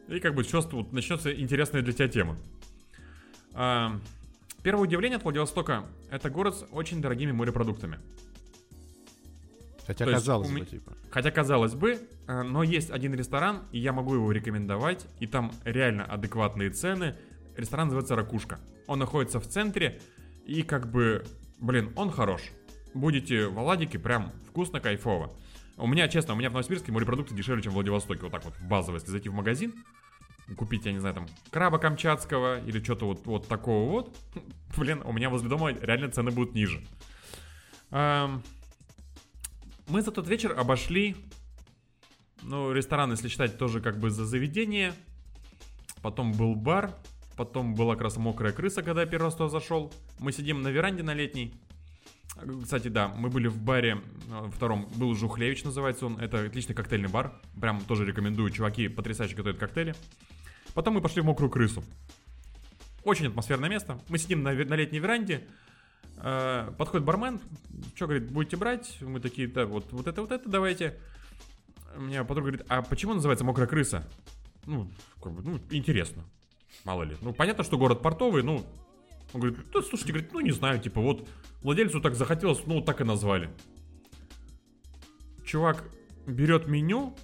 И, 0.09 0.20
как 0.20 0.34
бы, 0.34 0.45
сейчас 0.45 0.70
вот 0.72 0.92
начнется 0.92 1.32
интересная 1.34 1.82
для 1.82 1.92
тебя 1.92 2.09
тема. 2.09 2.36
А, 3.53 4.01
первое 4.62 4.84
удивление 4.84 5.16
от 5.16 5.24
Владивостока– 5.24 5.86
это 6.11 6.28
город 6.28 6.57
с 6.57 6.66
очень 6.72 7.01
дорогими 7.01 7.32
морепродуктами. 7.32 7.99
Хотя 9.87 10.05
То 10.05 10.11
есть 10.11 10.22
казалось 10.22 10.51
у 10.51 10.55
бы, 10.55 10.64
типа. 10.64 10.93
Хотя, 11.11 11.30
казалось 11.30 11.74
бы, 11.74 11.99
э, 12.26 12.43
но 12.43 12.62
есть 12.62 12.91
один 12.91 13.14
ресторан, 13.14 13.64
и 13.72 13.78
я 13.78 13.93
могу 13.93 14.14
его 14.14 14.32
рекомендовать, 14.32 15.07
и 15.20 15.26
там 15.26 15.53
реально 15.64 16.05
адекватные 16.05 16.70
цены. 16.70 17.16
Ресторан 17.57 17.89
называется 17.89 18.16
«Ракушка». 18.16 18.59
Он 18.87 18.99
находится 18.99 19.41
в 19.41 19.47
центре, 19.47 20.01
и 20.47 20.62
как 20.62 20.91
бы, 20.91 21.25
блин, 21.61 21.92
он 21.96 22.11
хорош. 22.11 22.42
Будете 22.95 23.46
в 23.46 23.59
Аладике, 23.59 23.99
прям 23.99 24.33
вкусно, 24.49 24.80
кайфово. 24.80 25.33
У 25.76 25.87
меня, 25.87 26.09
честно, 26.09 26.34
у 26.34 26.37
меня 26.37 26.50
в 26.50 26.53
Новосибирске 26.53 26.92
морепродукты 26.92 27.34
дешевле, 27.34 27.63
чем 27.63 27.72
в 27.72 27.75
Владивостоке. 27.75 28.22
Вот 28.22 28.33
так 28.33 28.45
вот, 28.45 28.54
базово, 28.61 28.96
если 28.96 29.11
зайти 29.11 29.29
в 29.29 29.34
магазин, 29.34 29.75
купить, 30.57 30.87
я 30.87 30.92
не 30.92 30.99
знаю, 30.99 31.14
там, 31.14 31.26
краба 31.50 31.79
камчатского 31.79 32.64
или 32.64 32.83
что-то 32.83 33.07
вот, 33.07 33.26
вот 33.26 33.49
такого 33.49 33.91
вот, 33.91 34.17
блин, 34.76 35.03
у 35.04 35.13
меня 35.13 35.30
возле 35.30 35.49
дома 35.49 35.72
реально 35.72 36.11
цены 36.11 36.30
будут 36.30 36.54
ниже. 36.54 36.84
Ам, 37.91 38.42
мы 39.89 40.03
за 40.03 40.11
тот 40.11 40.29
вечер 40.29 40.59
обошли, 40.59 41.17
ну, 42.43 42.73
ресторан, 42.73 43.11
если 43.11 43.29
считать, 43.29 43.59
тоже 43.59 43.81
как 43.81 43.99
бы 43.99 44.11
за 44.11 44.25
заведение. 44.25 44.95
Потом 46.03 46.33
был 46.33 46.55
бар, 46.55 46.95
потом 47.37 47.75
была 47.75 47.95
как 47.95 48.05
раз 48.05 48.17
мокрая 48.17 48.53
крыса, 48.53 48.83
когда 48.83 49.03
я 49.03 49.07
первый 49.07 49.25
раз 49.25 49.35
туда 49.35 49.49
зашел. 49.49 49.93
Мы 50.19 50.33
сидим 50.33 50.63
на 50.63 50.69
веранде 50.69 51.03
на 51.03 51.15
летней. 51.15 51.55
Кстати, 52.63 52.89
да, 52.89 53.09
мы 53.09 53.31
были 53.31 53.47
в 53.47 53.63
баре 53.63 54.01
э, 54.29 54.51
втором, 54.53 54.89
был 54.97 55.15
Жухлевич 55.15 55.63
называется 55.63 56.07
он, 56.07 56.19
это 56.19 56.45
отличный 56.45 56.75
коктейльный 56.75 57.09
бар, 57.09 57.41
прям 57.61 57.81
тоже 57.83 58.05
рекомендую, 58.05 58.51
чуваки 58.51 58.89
потрясающе 58.89 59.37
готовят 59.37 59.59
коктейли. 59.59 59.95
Потом 60.75 60.95
мы 60.95 61.01
пошли 61.01 61.23
в 61.23 61.25
Мокрую 61.25 61.49
Крысу. 61.49 61.85
Очень 63.05 63.29
атмосферное 63.29 63.71
место, 63.71 64.01
мы 64.09 64.19
сидим 64.19 64.43
на, 64.43 64.53
на 64.53 64.75
летней 64.75 64.99
веранде, 64.99 65.47
подходит 66.17 67.05
бармен, 67.05 67.41
что, 67.95 68.07
говорит, 68.07 68.31
будете 68.31 68.57
брать? 68.57 68.97
Мы 69.01 69.21
такие, 69.21 69.49
да, 69.49 69.67
вот, 69.67 69.93
вот 69.93 70.07
это, 70.07 70.21
вот 70.22 70.33
это 70.33 70.49
давайте. 70.49 70.99
Мне 71.97 72.25
подруга 72.25 72.51
говорит, 72.51 72.67
а 72.68 72.83
почему 72.83 73.14
называется 73.14 73.45
Мокрая 73.45 73.68
Крыса? 73.68 74.09
Ну, 74.67 74.91
как 75.22 75.33
бы, 75.33 75.43
ну, 75.43 75.61
интересно. 75.71 76.25
Мало 76.85 77.05
ли. 77.05 77.17
Ну, 77.21 77.33
понятно, 77.33 77.63
что 77.64 77.79
город 77.79 78.03
портовый, 78.03 78.43
ну... 78.43 78.64
Он 79.33 79.41
говорит, 79.41 79.59
да, 79.72 79.83
слушайте, 79.83 80.13
говорит, 80.13 80.33
ну, 80.33 80.41
не 80.41 80.53
знаю, 80.53 80.81
типа, 80.81 81.01
вот 81.01 81.29
владельцу 81.63 82.01
так 82.01 82.14
захотелось, 82.14 82.67
ну, 82.67 82.81
так 82.81 83.01
и 83.01 83.05
назвали. 83.05 83.51
Чувак 85.45 85.85
берет 86.26 86.68
меню, 86.68 87.17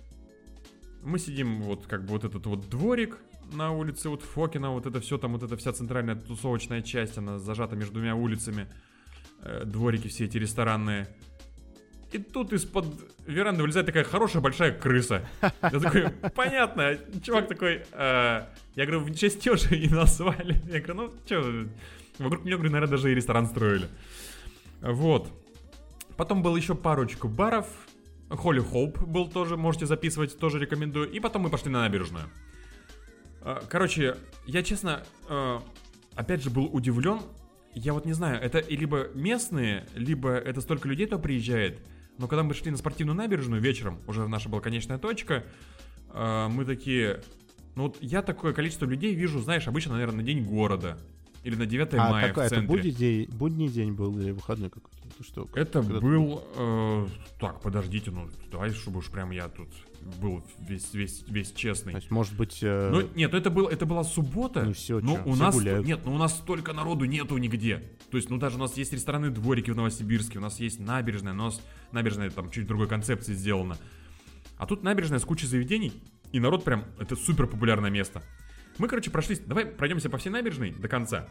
мы 1.02 1.18
сидим, 1.18 1.62
вот, 1.62 1.86
как 1.86 2.02
бы, 2.02 2.08
вот 2.08 2.24
этот 2.24 2.46
вот 2.46 2.68
дворик 2.68 3.18
на 3.52 3.72
улице 3.72 4.08
вот 4.08 4.22
Фокина, 4.22 4.70
вот 4.70 4.86
это 4.86 5.00
все 5.00 5.18
там, 5.18 5.32
вот 5.32 5.42
эта 5.42 5.56
вся 5.56 5.72
центральная 5.72 6.14
тусовочная 6.14 6.82
часть, 6.82 7.18
она 7.18 7.38
зажата 7.38 7.76
между 7.76 7.94
двумя 7.94 8.14
улицами, 8.14 8.66
э, 9.42 9.64
дворики 9.64 10.08
все 10.08 10.24
эти 10.24 10.38
ресторанные. 10.38 11.08
И 12.12 12.18
тут 12.18 12.52
из-под 12.52 12.86
веранды 13.26 13.62
вылезает 13.62 13.86
такая 13.86 14.02
хорошая 14.02 14.42
большая 14.42 14.72
крыса. 14.72 15.28
Я 15.62 15.78
такой, 15.78 16.10
понятно. 16.34 16.98
Чувак 17.22 17.46
такой, 17.46 17.84
«Э, 17.92 18.46
я 18.74 18.86
говорю, 18.86 19.00
в 19.00 19.14
честь 19.14 19.42
чего 19.42 19.56
же 19.56 19.76
и 19.76 19.88
назвали? 19.88 20.60
Я 20.66 20.80
говорю, 20.80 20.94
ну, 20.94 21.12
что, 21.24 21.68
вокруг 22.18 22.44
меня, 22.44 22.56
говорю, 22.56 22.72
наверное, 22.72 22.96
даже 22.96 23.12
и 23.12 23.14
ресторан 23.14 23.46
строили. 23.46 23.86
Вот. 24.80 25.30
Потом 26.16 26.42
было 26.42 26.56
еще 26.56 26.74
парочку 26.74 27.28
баров. 27.28 27.66
Холли 28.28 28.60
Хоуп 28.60 29.02
был 29.02 29.28
тоже, 29.28 29.56
можете 29.56 29.86
записывать, 29.86 30.38
тоже 30.38 30.58
рекомендую. 30.58 31.10
И 31.10 31.20
потом 31.20 31.42
мы 31.42 31.50
пошли 31.50 31.70
на 31.70 31.80
набережную. 31.80 32.26
Э, 33.42 33.60
Короче, 33.68 34.16
я 34.46 34.62
честно, 34.62 35.02
э, 35.28 35.58
опять 36.14 36.42
же, 36.42 36.50
был 36.50 36.64
удивлен. 36.72 37.20
Я 37.74 37.92
вот 37.92 38.04
не 38.04 38.12
знаю, 38.12 38.40
это 38.40 38.60
либо 38.68 39.08
местные, 39.14 39.86
либо 39.94 40.30
это 40.30 40.60
столько 40.60 40.88
людей, 40.88 41.06
кто 41.06 41.18
приезжает. 41.18 41.80
Но 42.18 42.26
когда 42.28 42.42
мы 42.42 42.52
шли 42.54 42.70
на 42.70 42.76
спортивную 42.76 43.16
набережную 43.16 43.62
вечером, 43.62 44.00
уже 44.06 44.26
наша 44.28 44.48
была 44.48 44.60
конечная 44.60 44.98
точка, 44.98 45.44
э, 46.12 46.48
мы 46.48 46.64
такие... 46.64 47.20
Ну 47.76 47.84
вот 47.84 47.96
я 48.00 48.22
такое 48.22 48.52
количество 48.52 48.84
людей 48.84 49.14
вижу, 49.14 49.38
знаешь, 49.40 49.68
обычно, 49.68 49.92
наверное, 49.92 50.16
на 50.18 50.22
день 50.24 50.44
города. 50.44 50.98
Или 51.44 51.54
на 51.54 51.64
9 51.64 51.94
А 51.94 52.10
мая 52.10 52.28
какой 52.28 52.42
в 52.42 52.46
это 52.46 52.56
центре. 52.56 52.68
будний 52.76 52.90
день, 52.90 53.28
будний 53.30 53.68
день 53.68 53.92
был 53.92 54.18
или 54.18 54.32
выходной 54.32 54.68
какой-то? 54.68 54.98
Это 55.08 55.24
что? 55.24 55.48
Это 55.54 55.80
был... 55.82 56.44
э, 56.56 57.06
так, 57.38 57.62
подождите, 57.62 58.10
ну 58.10 58.28
давай, 58.50 58.70
чтобы 58.70 58.98
уж 58.98 59.06
прям 59.06 59.30
я 59.30 59.48
тут 59.48 59.68
был 60.20 60.44
весь, 60.60 60.92
весь, 60.94 61.24
весь 61.28 61.52
честный. 61.52 61.92
То 61.92 61.98
есть, 61.98 62.10
может 62.10 62.36
быть, 62.36 62.58
э, 62.62 62.90
Ну, 62.90 63.08
нет, 63.14 63.34
это, 63.34 63.50
был, 63.50 63.66
это 63.68 63.86
была 63.86 64.04
суббота. 64.04 64.62
Ну 64.64 64.72
всё, 64.72 65.00
но 65.00 65.16
чё, 65.16 65.22
у 65.26 65.32
все 65.32 65.42
нас 65.42 65.54
гуляют. 65.54 65.86
нет, 65.86 66.00
ну 66.04 66.14
у 66.14 66.18
нас 66.18 66.36
столько 66.36 66.72
народу 66.72 67.04
нету 67.04 67.36
нигде. 67.38 67.82
То 68.10 68.16
есть, 68.16 68.30
ну 68.30 68.38
даже 68.38 68.56
у 68.56 68.58
нас 68.60 68.76
есть 68.76 68.92
рестораны 68.92 69.30
дворики 69.30 69.70
в 69.70 69.76
Новосибирске, 69.76 70.38
у 70.38 70.42
нас 70.42 70.58
есть 70.60 70.80
набережная, 70.80 71.32
но 71.32 71.44
у 71.44 71.46
нас 71.46 71.60
набережная 71.92 72.30
там 72.30 72.50
чуть 72.50 72.66
другой 72.66 72.88
концепции 72.88 73.34
сделана. 73.34 73.76
А 74.58 74.66
тут 74.66 74.82
набережная 74.82 75.18
с 75.18 75.24
кучей 75.24 75.46
заведений, 75.46 75.92
и 76.32 76.40
народ 76.40 76.64
прям, 76.64 76.84
это 76.98 77.16
супер 77.16 77.46
популярное 77.46 77.90
место. 77.90 78.22
Мы, 78.78 78.88
короче, 78.88 79.10
прошлись, 79.10 79.40
давай 79.40 79.66
пройдемся 79.66 80.10
по 80.10 80.18
всей 80.18 80.30
набережной 80.30 80.70
до 80.72 80.88
конца. 80.88 81.28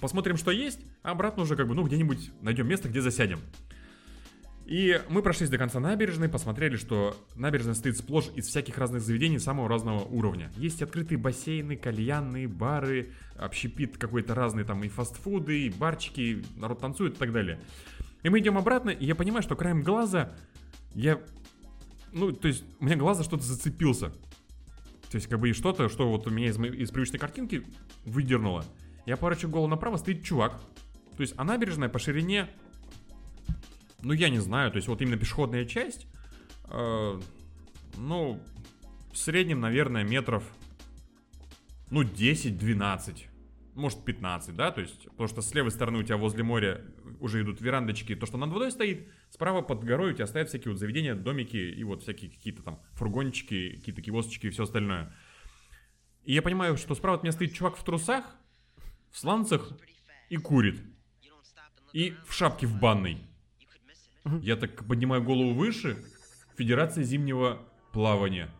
Посмотрим, 0.00 0.36
что 0.36 0.50
есть, 0.50 0.80
а 1.02 1.10
обратно 1.12 1.42
уже 1.42 1.54
как 1.56 1.68
бы, 1.68 1.74
ну, 1.74 1.84
где-нибудь 1.84 2.30
найдем 2.40 2.66
место, 2.66 2.88
где 2.88 3.00
засядем. 3.00 3.40
И 4.64 5.00
мы 5.08 5.22
прошлись 5.22 5.50
до 5.50 5.58
конца 5.58 5.80
набережной, 5.80 6.28
посмотрели, 6.28 6.76
что 6.76 7.16
набережная 7.34 7.74
стоит 7.74 7.96
сплошь 7.98 8.30
из 8.34 8.46
всяких 8.46 8.78
разных 8.78 9.02
заведений 9.02 9.38
самого 9.38 9.68
разного 9.68 10.00
уровня. 10.04 10.52
Есть 10.56 10.82
открытые 10.82 11.18
бассейны, 11.18 11.76
кальянные, 11.76 12.46
бары, 12.46 13.10
общепит 13.36 13.98
какой-то 13.98 14.34
разный 14.34 14.64
там 14.64 14.84
и 14.84 14.88
фастфуды, 14.88 15.66
и 15.66 15.70
барчики, 15.70 16.44
народ 16.56 16.80
танцует 16.80 17.14
и 17.14 17.16
так 17.16 17.32
далее. 17.32 17.60
И 18.22 18.28
мы 18.28 18.38
идем 18.38 18.56
обратно, 18.56 18.90
и 18.90 19.04
я 19.04 19.14
понимаю, 19.14 19.42
что 19.42 19.56
краем 19.56 19.82
глаза 19.82 20.32
я... 20.94 21.20
Ну, 22.12 22.30
то 22.32 22.46
есть 22.46 22.64
у 22.78 22.84
меня 22.84 22.96
глаз 22.96 23.18
за 23.18 23.24
что-то 23.24 23.42
зацепился. 23.42 24.10
То 25.10 25.16
есть 25.16 25.26
как 25.26 25.40
бы 25.40 25.50
и 25.50 25.52
что-то, 25.52 25.88
что 25.88 26.08
вот 26.08 26.26
у 26.26 26.30
меня 26.30 26.48
из, 26.48 26.58
из 26.58 26.90
привычной 26.90 27.18
картинки 27.18 27.66
выдернуло. 28.04 28.64
Я 29.06 29.16
поворачиваю 29.16 29.52
голову 29.52 29.68
направо, 29.68 29.96
стоит 29.96 30.22
чувак. 30.22 30.60
То 31.16 31.22
есть, 31.22 31.34
а 31.36 31.44
набережная 31.44 31.88
по 31.88 31.98
ширине 31.98 32.48
ну, 34.02 34.12
я 34.12 34.28
не 34.28 34.38
знаю, 34.38 34.70
то 34.70 34.76
есть 34.76 34.88
вот 34.88 35.00
именно 35.00 35.16
пешеходная 35.16 35.64
часть, 35.64 36.06
э, 36.68 37.20
ну, 37.96 38.42
в 39.12 39.16
среднем, 39.16 39.60
наверное, 39.60 40.04
метров, 40.04 40.44
ну, 41.90 42.02
10-12, 42.02 43.26
может, 43.74 44.04
15, 44.04 44.54
да, 44.54 44.70
то 44.70 44.80
есть, 44.80 45.04
потому 45.10 45.28
что 45.28 45.40
с 45.40 45.54
левой 45.54 45.70
стороны 45.70 45.98
у 45.98 46.02
тебя 46.02 46.16
возле 46.16 46.42
моря 46.42 46.84
уже 47.20 47.42
идут 47.42 47.60
верандочки, 47.60 48.14
то, 48.14 48.26
что 48.26 48.36
над 48.36 48.50
водой 48.50 48.70
стоит, 48.70 49.08
справа 49.30 49.62
под 49.62 49.84
горой 49.84 50.12
у 50.12 50.14
тебя 50.14 50.26
стоят 50.26 50.48
всякие 50.48 50.72
вот 50.72 50.78
заведения, 50.78 51.14
домики 51.14 51.56
и 51.56 51.82
вот 51.84 52.02
всякие 52.02 52.30
какие-то 52.30 52.62
там 52.62 52.80
фургончики, 52.92 53.76
какие-то 53.76 54.02
киосочки 54.02 54.46
и 54.46 54.50
все 54.50 54.64
остальное. 54.64 55.14
И 56.24 56.34
я 56.34 56.42
понимаю, 56.42 56.76
что 56.76 56.94
справа 56.94 57.16
от 57.16 57.22
меня 57.22 57.32
стоит 57.32 57.54
чувак 57.54 57.76
в 57.76 57.84
трусах, 57.84 58.24
в 59.10 59.18
сланцах 59.18 59.72
и 60.28 60.36
курит. 60.36 60.80
И 61.92 62.14
в 62.26 62.32
шапке 62.32 62.66
в 62.66 62.78
банной. 62.78 63.18
Я 64.40 64.56
так 64.56 64.84
поднимаю 64.86 65.22
голову 65.22 65.54
выше. 65.54 65.96
Федерация 66.56 67.04
зимнего 67.04 67.58
плавания. 67.92 68.50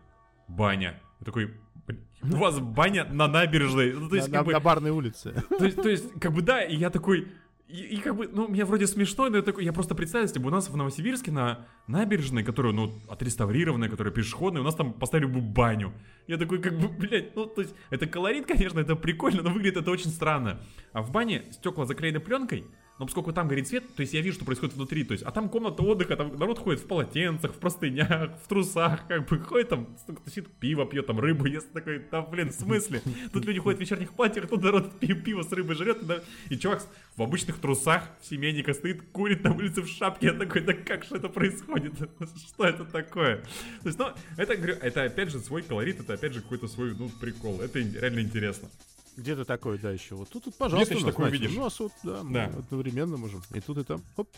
Баня. 0.48 1.00
Я 1.20 1.24
такой, 1.24 1.54
«Блин, 1.86 2.00
у 2.22 2.36
вас 2.36 2.58
баня 2.58 3.04
на 3.04 3.28
набережной. 3.28 3.92
Ну, 3.92 4.08
то 4.08 4.14
на, 4.14 4.18
есть, 4.18 4.28
на- 4.28 4.38
как 4.38 4.46
бы, 4.46 4.52
на 4.52 4.60
барной 4.60 4.90
улице. 4.90 5.44
то 5.58 5.64
есть, 5.64 5.76
то 5.80 5.88
есть, 5.88 6.20
как 6.20 6.32
бы, 6.32 6.42
да, 6.42 6.62
и 6.62 6.76
я 6.76 6.90
такой... 6.90 7.28
И, 7.68 7.96
и 7.96 7.96
как 7.98 8.16
бы, 8.16 8.28
ну, 8.28 8.48
мне 8.48 8.66
вроде 8.66 8.86
смешно, 8.86 9.30
но 9.30 9.38
я 9.38 9.42
такой, 9.42 9.64
я 9.64 9.72
просто 9.72 9.94
представил, 9.94 10.26
если 10.26 10.38
бы 10.38 10.48
у 10.48 10.50
нас 10.50 10.68
в 10.68 10.76
Новосибирске 10.76 11.30
на 11.30 11.66
набережной, 11.86 12.44
которая, 12.44 12.74
ну, 12.74 12.92
отреставрированная, 13.08 13.88
которая 13.88 14.12
пешеходная, 14.12 14.60
у 14.60 14.64
нас 14.64 14.74
там 14.74 14.92
поставили 14.92 15.26
бы 15.26 15.40
баню. 15.40 15.94
Я 16.26 16.36
такой, 16.36 16.60
как 16.60 16.78
бы, 16.78 16.88
блядь, 16.88 17.34
ну, 17.34 17.46
то 17.46 17.62
есть, 17.62 17.74
это 17.88 18.06
колорит, 18.06 18.46
конечно, 18.46 18.78
это 18.78 18.94
прикольно, 18.94 19.42
но 19.42 19.50
выглядит 19.50 19.78
это 19.78 19.90
очень 19.90 20.10
странно. 20.10 20.60
А 20.92 21.00
в 21.00 21.12
бане 21.12 21.44
стекла 21.50 21.86
заклеены 21.86 22.20
пленкой, 22.20 22.66
но 22.98 23.06
поскольку 23.06 23.32
там 23.32 23.48
горит 23.48 23.68
свет, 23.68 23.84
то 23.94 24.00
есть 24.02 24.12
я 24.12 24.20
вижу, 24.20 24.36
что 24.36 24.44
происходит 24.44 24.74
внутри, 24.74 25.04
то 25.04 25.12
есть, 25.12 25.24
а 25.24 25.30
там 25.30 25.48
комната 25.48 25.82
отдыха, 25.82 26.16
там 26.16 26.36
народ 26.38 26.58
ходит 26.58 26.80
в 26.80 26.86
полотенцах, 26.86 27.52
в 27.54 27.58
простынях, 27.58 28.38
в 28.44 28.48
трусах, 28.48 29.06
как 29.08 29.28
бы, 29.28 29.38
ходит 29.40 29.70
там, 29.70 29.96
сидит, 30.26 30.48
пиво 30.60 30.86
пьет, 30.86 31.06
там, 31.06 31.18
рыбу 31.18 31.46
ест, 31.46 31.72
такой, 31.72 32.04
да, 32.10 32.22
блин, 32.22 32.50
в 32.50 32.54
смысле? 32.54 33.02
Тут 33.32 33.44
люди 33.44 33.58
ходят 33.58 33.78
в 33.78 33.80
вечерних 33.80 34.12
платьях, 34.12 34.48
тут 34.48 34.62
народ 34.62 34.98
пи- 34.98 35.14
пиво 35.14 35.42
с 35.42 35.50
рыбой 35.52 35.74
жрет, 35.76 36.02
и, 36.02 36.04
да, 36.04 36.22
и 36.48 36.56
чувак 36.56 36.86
в 37.16 37.22
обычных 37.22 37.58
трусах, 37.58 38.08
семейника 38.22 38.72
стоит, 38.74 39.02
курит 39.12 39.42
на 39.42 39.52
улице 39.52 39.82
в 39.82 39.88
шапке, 39.88 40.26
я 40.26 40.32
такой, 40.34 40.60
да 40.62 40.72
как 40.72 41.04
же 41.04 41.16
это 41.16 41.28
происходит? 41.28 41.94
Что 42.46 42.64
это 42.64 42.84
такое? 42.84 43.38
То 43.82 43.88
есть, 43.88 43.98
ну, 43.98 44.06
это, 44.36 44.52
это 44.52 45.04
опять 45.04 45.30
же 45.30 45.38
свой 45.40 45.62
колорит, 45.62 46.00
это 46.00 46.14
опять 46.14 46.32
же 46.32 46.40
какой-то 46.40 46.68
свой, 46.68 46.94
ну, 46.94 47.10
прикол, 47.20 47.60
это 47.60 47.78
реально 47.78 48.20
интересно. 48.20 48.68
Где 49.16 49.36
ты 49.36 49.44
такой, 49.44 49.78
да, 49.78 49.90
еще? 49.90 50.14
Вот 50.14 50.28
тут, 50.30 50.44
тут 50.44 50.56
пожалуйста, 50.56 50.94
ты 50.94 51.00
у 51.00 51.04
нас, 51.04 51.14
такое 51.14 51.30
видишь? 51.30 51.54
У 51.56 51.60
нас 51.60 51.78
вот, 51.80 51.92
да, 52.02 52.22
мы 52.22 52.32
Да. 52.32 52.44
одновременно 52.46 53.16
можем. 53.16 53.42
И 53.54 53.60
тут, 53.60 53.78
и 53.78 53.84
там. 53.84 54.02
Оп. 54.16 54.28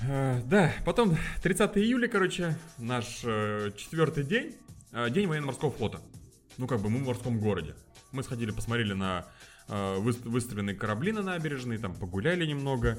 Э, 0.00 0.40
Да, 0.46 0.72
потом 0.84 1.16
30 1.42 1.76
июля, 1.78 2.08
короче, 2.08 2.56
наш 2.78 3.20
э, 3.24 3.70
четвертый 3.76 4.24
день, 4.24 4.56
э, 4.92 5.08
день 5.10 5.28
военно-морского 5.28 5.70
флота. 5.70 6.00
Ну, 6.58 6.66
как 6.66 6.80
бы 6.80 6.90
мы 6.90 6.98
в 6.98 7.06
морском 7.06 7.38
городе. 7.38 7.74
Мы 8.10 8.22
сходили, 8.24 8.50
посмотрели 8.50 8.92
на 8.92 9.26
э, 9.68 9.72
выс- 9.98 10.28
выставленные 10.28 10.74
корабли 10.74 11.12
на 11.12 11.22
набережной, 11.22 11.78
там 11.78 11.94
погуляли 11.94 12.44
немного, 12.44 12.98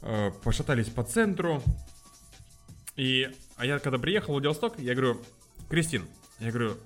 э, 0.00 0.30
пошатались 0.42 0.88
по 0.88 1.04
центру. 1.04 1.62
И, 2.96 3.30
а 3.56 3.66
я 3.66 3.78
когда 3.78 3.98
приехал 3.98 4.28
в 4.32 4.34
Владивосток, 4.36 4.78
я 4.78 4.94
говорю, 4.94 5.20
Кристин, 5.68 6.06
я 6.38 6.50
говорю, 6.50 6.76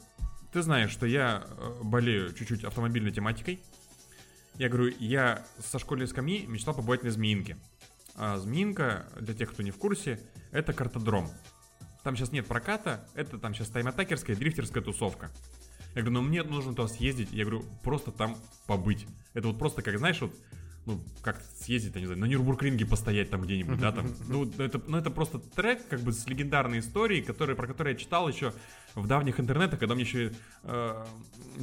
ты 0.54 0.62
знаешь, 0.62 0.92
что 0.92 1.04
я 1.04 1.44
э, 1.44 1.80
болею 1.82 2.32
чуть-чуть 2.32 2.62
автомобильной 2.62 3.10
тематикой. 3.10 3.60
Я 4.54 4.68
говорю, 4.68 4.94
я 5.00 5.44
со 5.58 5.80
школьной 5.80 6.06
скамьи 6.06 6.46
мечтал 6.46 6.74
побывать 6.74 7.02
на 7.02 7.10
Змеинке. 7.10 7.56
А 8.14 8.38
Змеинка, 8.38 9.08
для 9.20 9.34
тех, 9.34 9.50
кто 9.50 9.64
не 9.64 9.72
в 9.72 9.78
курсе, 9.78 10.20
это 10.52 10.72
картодром. 10.72 11.28
Там 12.04 12.14
сейчас 12.14 12.30
нет 12.30 12.46
проката, 12.46 13.04
это 13.16 13.36
там 13.38 13.52
сейчас 13.52 13.68
тайм-атакерская, 13.70 14.36
дрифтерская 14.36 14.80
тусовка. 14.80 15.32
Я 15.96 16.02
говорю, 16.02 16.12
ну 16.12 16.22
мне 16.22 16.44
нужно 16.44 16.72
туда 16.72 16.86
съездить, 16.86 17.32
я 17.32 17.44
говорю, 17.44 17.64
просто 17.82 18.12
там 18.12 18.36
побыть. 18.68 19.08
Это 19.32 19.48
вот 19.48 19.58
просто 19.58 19.82
как, 19.82 19.98
знаешь, 19.98 20.20
вот, 20.20 20.32
ну, 20.86 21.00
как 21.22 21.42
съездить, 21.58 21.94
я 21.94 22.00
не 22.00 22.06
знаю, 22.06 22.20
на 22.20 22.26
Нюрбургринге 22.26 22.84
постоять 22.84 23.30
там 23.30 23.42
где-нибудь, 23.42 23.78
да, 23.78 23.92
там. 23.92 24.06
Ну, 24.28 24.50
это, 24.58 24.80
ну, 24.86 24.98
это 24.98 25.10
просто 25.10 25.38
трек, 25.38 25.86
как 25.88 26.00
бы, 26.00 26.12
с 26.12 26.26
легендарной 26.26 26.80
историей, 26.80 27.22
который, 27.22 27.56
про 27.56 27.66
который 27.66 27.92
я 27.92 27.98
читал 27.98 28.28
еще 28.28 28.52
в 28.94 29.06
давних 29.06 29.40
интернетах, 29.40 29.80
когда 29.80 29.94
мне 29.94 30.04
еще 30.04 30.32
э, 30.62 31.04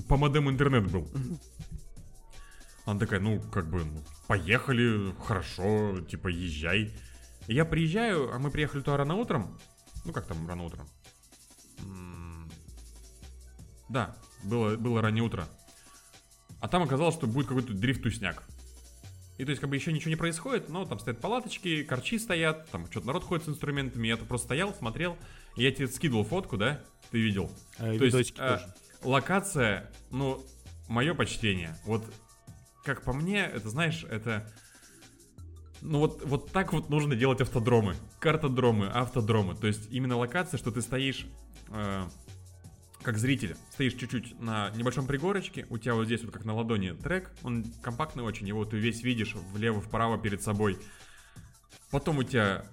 по 0.07 0.18
модему 0.18 0.49
интернет 0.49 0.91
был. 0.91 1.07
Она 2.85 2.99
такая, 2.99 3.19
ну, 3.19 3.39
как 3.52 3.69
бы, 3.69 3.85
ну, 3.85 4.03
поехали, 4.27 5.14
хорошо, 5.23 6.02
типа, 6.02 6.30
езжай. 6.30 6.91
Я 7.48 7.65
приезжаю, 7.65 8.34
а 8.34 8.39
мы 8.39 8.49
приехали 8.49 8.81
туда 8.81 8.98
рано 8.98 9.15
утром. 9.15 9.60
Ну, 10.03 10.14
как 10.14 10.26
там 10.26 10.48
рано 10.48 10.64
утром? 10.64 10.88
Да, 13.88 14.15
было, 14.43 14.77
было 14.77 15.02
раннее 15.02 15.23
утро. 15.23 15.48
А 16.60 16.68
там 16.68 16.84
оказалось, 16.84 17.15
что 17.15 17.27
будет 17.27 17.48
какой-то 17.48 17.73
дрифт-тусняк. 17.73 18.43
И 19.42 19.44
то 19.44 19.50
есть, 19.50 19.60
как 19.60 19.72
бы 19.72 19.76
еще 19.76 19.92
ничего 19.92 20.12
не 20.12 20.16
происходит, 20.16 20.70
но 20.70 20.86
там 20.86 21.00
стоят 21.00 21.20
палаточки, 21.20 21.82
корчи 21.82 22.20
стоят, 22.20 22.70
там 22.70 22.86
что-то 22.92 23.08
народ 23.08 23.24
ходит 23.24 23.46
с 23.46 23.50
инструментами. 23.50 24.08
Я 24.08 24.16
тут 24.16 24.28
просто 24.28 24.46
стоял, 24.46 24.72
смотрел, 24.72 25.18
я 25.56 25.72
тебе 25.72 25.88
скидывал 25.88 26.24
фотку, 26.24 26.58
да? 26.58 26.80
Ты 27.10 27.20
видел? 27.20 27.52
А, 27.80 27.98
То 27.98 28.06
есть, 28.06 28.36
э, 28.38 28.60
локация, 29.02 29.92
ну, 30.12 30.46
мое 30.88 31.16
почтение. 31.16 31.76
Вот, 31.86 32.06
как 32.86 33.02
по 33.02 33.14
мне, 33.14 33.40
это, 33.40 33.68
знаешь, 33.72 34.06
это... 34.12 34.48
Ну 35.82 35.98
вот, 35.98 36.22
вот 36.24 36.52
так 36.52 36.72
вот 36.72 36.92
нужно 36.92 37.16
делать 37.16 37.42
автодромы. 37.42 37.96
Картодромы, 38.20 38.90
автодромы. 38.90 39.56
То 39.56 39.66
есть 39.66 39.88
именно 39.90 40.18
локация, 40.18 40.60
что 40.60 40.70
ты 40.70 40.84
стоишь 40.84 41.26
э, 41.70 42.06
как 43.03 43.18
зритель. 43.18 43.56
Стоишь 43.72 43.94
чуть-чуть 43.94 44.40
на 44.40 44.69
небольшом 44.72 45.07
пригорочке, 45.07 45.65
у 45.69 45.78
тебя 45.78 45.95
вот 45.95 46.06
здесь 46.06 46.23
вот 46.23 46.32
как 46.32 46.45
на 46.45 46.53
ладони 46.53 46.91
трек, 46.91 47.32
он 47.44 47.65
компактный 47.82 48.23
очень, 48.23 48.48
его 48.48 48.65
ты 48.65 48.78
весь 48.78 49.03
видишь 49.03 49.36
влево-вправо 49.53 50.18
перед 50.18 50.41
собой. 50.41 50.78
Потом 51.90 52.19
у 52.19 52.23
тебя 52.23 52.65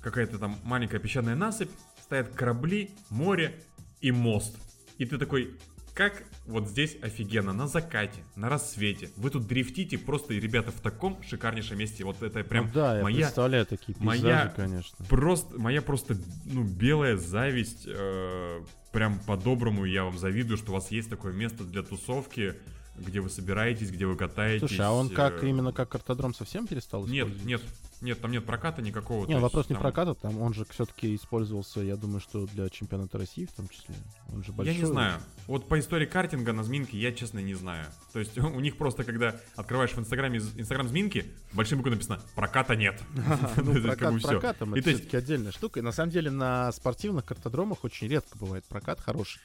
какая-то 0.00 0.38
там 0.38 0.58
маленькая 0.64 0.98
песчаная 0.98 1.34
насыпь, 1.34 1.70
стоят 2.02 2.34
корабли, 2.34 2.90
море 3.08 3.60
и 4.00 4.10
мост. 4.10 4.56
И 4.98 5.06
ты 5.06 5.18
такой, 5.18 5.56
как 5.94 6.24
вот 6.46 6.68
здесь 6.68 6.96
офигенно, 7.02 7.52
на 7.52 7.68
закате, 7.68 8.20
на 8.34 8.48
рассвете. 8.48 9.10
Вы 9.16 9.30
тут 9.30 9.46
дрифтите 9.46 9.98
просто, 9.98 10.34
ребята, 10.34 10.70
в 10.70 10.80
таком 10.80 11.22
шикарнейшем 11.22 11.78
месте. 11.78 12.04
Вот 12.04 12.22
это 12.22 12.42
прям 12.44 12.66
Ну 12.66 12.70
да, 12.72 12.96
я 12.96 13.02
моя, 13.02 13.16
представляю 13.18 13.66
такие 13.66 13.94
пейзажи, 13.94 14.22
моя 14.22 14.52
конечно. 14.56 15.04
просто, 15.06 15.58
моя 15.58 15.82
просто, 15.82 16.16
ну, 16.46 16.64
белая 16.64 17.16
зависть. 17.16 17.84
э, 17.86 18.60
прям 18.92 19.18
по-доброму 19.20 19.84
я 19.84 20.04
вам 20.04 20.18
завидую, 20.18 20.56
что 20.56 20.70
у 20.70 20.74
вас 20.74 20.90
есть 20.90 21.10
такое 21.10 21.32
место 21.32 21.64
для 21.64 21.82
тусовки, 21.82 22.54
где 22.96 23.20
вы 23.20 23.28
собираетесь, 23.28 23.90
где 23.90 24.06
вы 24.06 24.16
катаетесь. 24.16 24.68
Слушай, 24.68 24.86
а 24.86 24.92
он 24.92 25.08
как 25.08 25.42
э, 25.42 25.48
именно 25.48 25.72
как 25.72 25.88
картодром 25.88 26.34
совсем 26.34 26.66
перестал 26.66 27.06
Нет, 27.06 27.28
нет, 27.44 27.62
нет, 28.02 28.20
там 28.20 28.32
нет 28.32 28.44
проката 28.44 28.82
никакого. 28.82 29.26
Не, 29.26 29.34
то 29.34 29.40
вопрос 29.40 29.62
есть 29.62 29.70
не 29.70 29.74
там- 29.74 29.82
проката, 29.82 30.14
там 30.14 30.40
он 30.40 30.52
же 30.52 30.64
все-таки 30.70 31.14
использовался, 31.14 31.80
я 31.80 31.96
думаю, 31.96 32.20
что 32.20 32.46
для 32.46 32.68
чемпионата 32.68 33.18
России 33.18 33.46
в 33.46 33.52
том 33.52 33.68
числе. 33.68 33.94
Он 34.32 34.42
же 34.42 34.52
большой. 34.52 34.74
Я 34.74 34.80
не 34.80 34.86
знаю. 34.86 35.20
Вот 35.46 35.68
по 35.68 35.78
истории 35.78 36.06
картинга 36.06 36.52
на 36.52 36.64
Зминке 36.64 36.98
я, 36.98 37.12
честно, 37.12 37.38
не 37.38 37.54
знаю. 37.54 37.86
То 38.12 38.18
есть 38.18 38.36
у 38.38 38.60
них 38.60 38.76
просто, 38.76 39.04
когда 39.04 39.36
открываешь 39.56 39.92
в 39.92 39.98
Инстаграме 39.98 40.38
Инстаграм 40.38 40.88
Зминки, 40.88 41.26
большим 41.52 41.78
буквой 41.78 41.92
написано 41.92 42.20
«Проката 42.34 42.76
нет». 42.76 43.00
Ну, 43.62 43.72
прокатом, 44.22 44.74
это 44.74 44.90
все-таки 44.90 45.16
отдельная 45.16 45.52
штука. 45.52 45.80
И 45.80 45.82
на 45.82 45.92
самом 45.92 46.10
деле 46.10 46.30
на 46.30 46.72
спортивных 46.72 47.24
картодромах 47.24 47.84
очень 47.84 48.08
редко 48.08 48.36
бывает 48.38 48.64
прокат 48.64 49.00
хороший. 49.00 49.40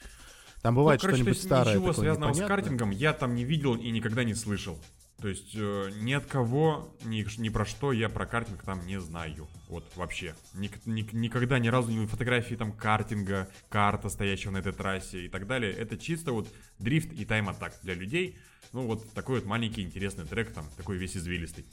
Там 0.62 0.74
бывает 0.74 1.00
ну, 1.02 1.06
короче, 1.06 1.24
то 1.24 1.30
что-нибудь 1.30 1.42
старое 1.44 1.74
ничего 1.74 1.88
такое 1.88 2.04
связанного 2.04 2.32
с 2.32 2.36
непонятное. 2.36 2.56
картингом 2.56 2.90
я 2.90 3.12
там 3.12 3.34
не 3.34 3.44
видел 3.44 3.76
и 3.76 3.90
никогда 3.90 4.24
не 4.24 4.34
слышал. 4.34 4.78
То 5.20 5.26
есть 5.26 5.50
э, 5.56 5.90
ни 6.00 6.12
от 6.12 6.26
кого, 6.26 6.94
ни, 7.04 7.26
ни 7.40 7.48
про 7.48 7.64
что 7.66 7.92
я 7.92 8.08
про 8.08 8.24
картинг 8.24 8.62
там 8.62 8.86
не 8.86 9.00
знаю. 9.00 9.48
Вот 9.68 9.84
вообще. 9.96 10.36
Ник- 10.54 10.86
ник- 10.86 11.12
никогда 11.12 11.58
ни 11.58 11.66
разу 11.68 11.90
не 11.90 12.06
фотографии 12.06 12.54
там 12.54 12.72
картинга, 12.72 13.50
карта, 13.68 14.10
стоящего 14.10 14.52
на 14.52 14.58
этой 14.58 14.72
трассе 14.72 15.24
и 15.26 15.28
так 15.28 15.48
далее. 15.48 15.72
Это 15.72 15.98
чисто 15.98 16.32
вот 16.32 16.48
дрифт 16.78 17.12
и 17.12 17.24
тайм-атак 17.24 17.80
для 17.82 17.94
людей. 17.94 18.38
Ну 18.72 18.86
вот 18.86 19.12
такой 19.12 19.40
вот 19.40 19.44
маленький 19.46 19.82
интересный 19.82 20.24
трек 20.24 20.52
там, 20.52 20.68
такой 20.76 20.98
весь 20.98 21.16
извилистый. 21.16 21.64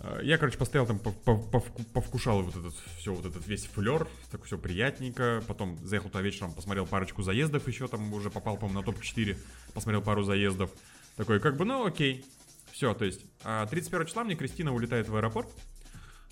Э, 0.00 0.20
Я, 0.22 0.36
короче, 0.36 0.58
постоял 0.58 0.86
там, 0.86 0.98
пов- 0.98 1.16
пов- 1.24 1.50
повку- 1.50 1.84
повкушал 1.94 2.42
вот 2.42 2.54
этот, 2.54 2.74
все, 2.98 3.14
вот 3.14 3.24
этот 3.24 3.46
весь 3.46 3.64
флер, 3.64 4.06
так 4.30 4.44
все 4.44 4.58
приятненько. 4.58 5.42
Потом 5.48 5.78
заехал 5.86 6.10
туда 6.10 6.20
вечером, 6.20 6.52
посмотрел 6.52 6.86
парочку 6.86 7.22
заездов 7.22 7.66
еще, 7.66 7.88
там 7.88 8.12
уже 8.12 8.28
попал, 8.30 8.58
по-моему, 8.58 8.80
на 8.80 8.84
топ-4, 8.84 9.38
посмотрел 9.72 10.02
пару 10.02 10.22
заездов. 10.22 10.70
Такой, 11.16 11.40
как 11.40 11.56
бы, 11.56 11.64
ну 11.64 11.86
окей. 11.86 12.26
Все, 12.72 12.94
то 12.94 13.04
есть, 13.04 13.20
а 13.44 13.66
31 13.66 14.06
числа 14.06 14.24
мне 14.24 14.34
Кристина 14.34 14.74
улетает 14.74 15.08
в 15.08 15.14
аэропорт. 15.14 15.48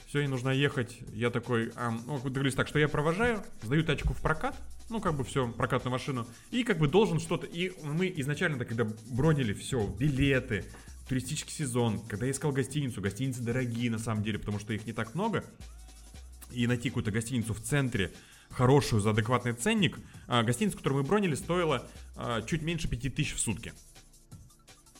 Все, 0.06 0.20
ей 0.20 0.26
нужно 0.26 0.48
ехать. 0.48 0.98
Я 1.12 1.30
такой, 1.30 1.70
а, 1.76 1.90
ну, 1.90 2.18
договорились 2.18 2.54
так, 2.54 2.66
что 2.66 2.78
я 2.80 2.88
провожаю, 2.88 3.44
сдаю 3.62 3.84
тачку 3.84 4.14
в 4.14 4.20
прокат, 4.20 4.56
ну, 4.88 5.00
как 5.00 5.14
бы 5.14 5.22
все, 5.22 5.46
прокатную 5.52 5.92
машину, 5.92 6.26
и 6.50 6.64
как 6.64 6.78
бы 6.78 6.88
должен 6.88 7.20
что-то, 7.20 7.46
и 7.46 7.72
мы 7.84 8.12
изначально, 8.16 8.64
когда 8.64 8.84
бронили 9.06 9.52
все, 9.52 9.86
билеты, 9.86 10.64
туристический 11.08 11.52
сезон, 11.54 12.00
когда 12.08 12.26
я 12.26 12.32
искал 12.32 12.50
гостиницу, 12.50 13.00
гостиницы 13.00 13.42
дорогие 13.42 13.90
на 13.90 13.98
самом 13.98 14.24
деле, 14.24 14.38
потому 14.38 14.58
что 14.58 14.72
их 14.72 14.86
не 14.86 14.92
так 14.92 15.14
много, 15.14 15.44
и 16.50 16.66
найти 16.66 16.88
какую-то 16.88 17.12
гостиницу 17.12 17.54
в 17.54 17.60
центре, 17.60 18.10
хорошую 18.48 19.00
за 19.00 19.10
адекватный 19.10 19.52
ценник, 19.52 19.98
а, 20.26 20.42
гостиница, 20.42 20.76
которую 20.76 21.02
мы 21.02 21.08
бронили, 21.08 21.34
стоила 21.34 21.86
а, 22.16 22.42
чуть 22.42 22.62
меньше 22.62 22.88
5000 22.88 23.34
в 23.34 23.38
сутки. 23.38 23.72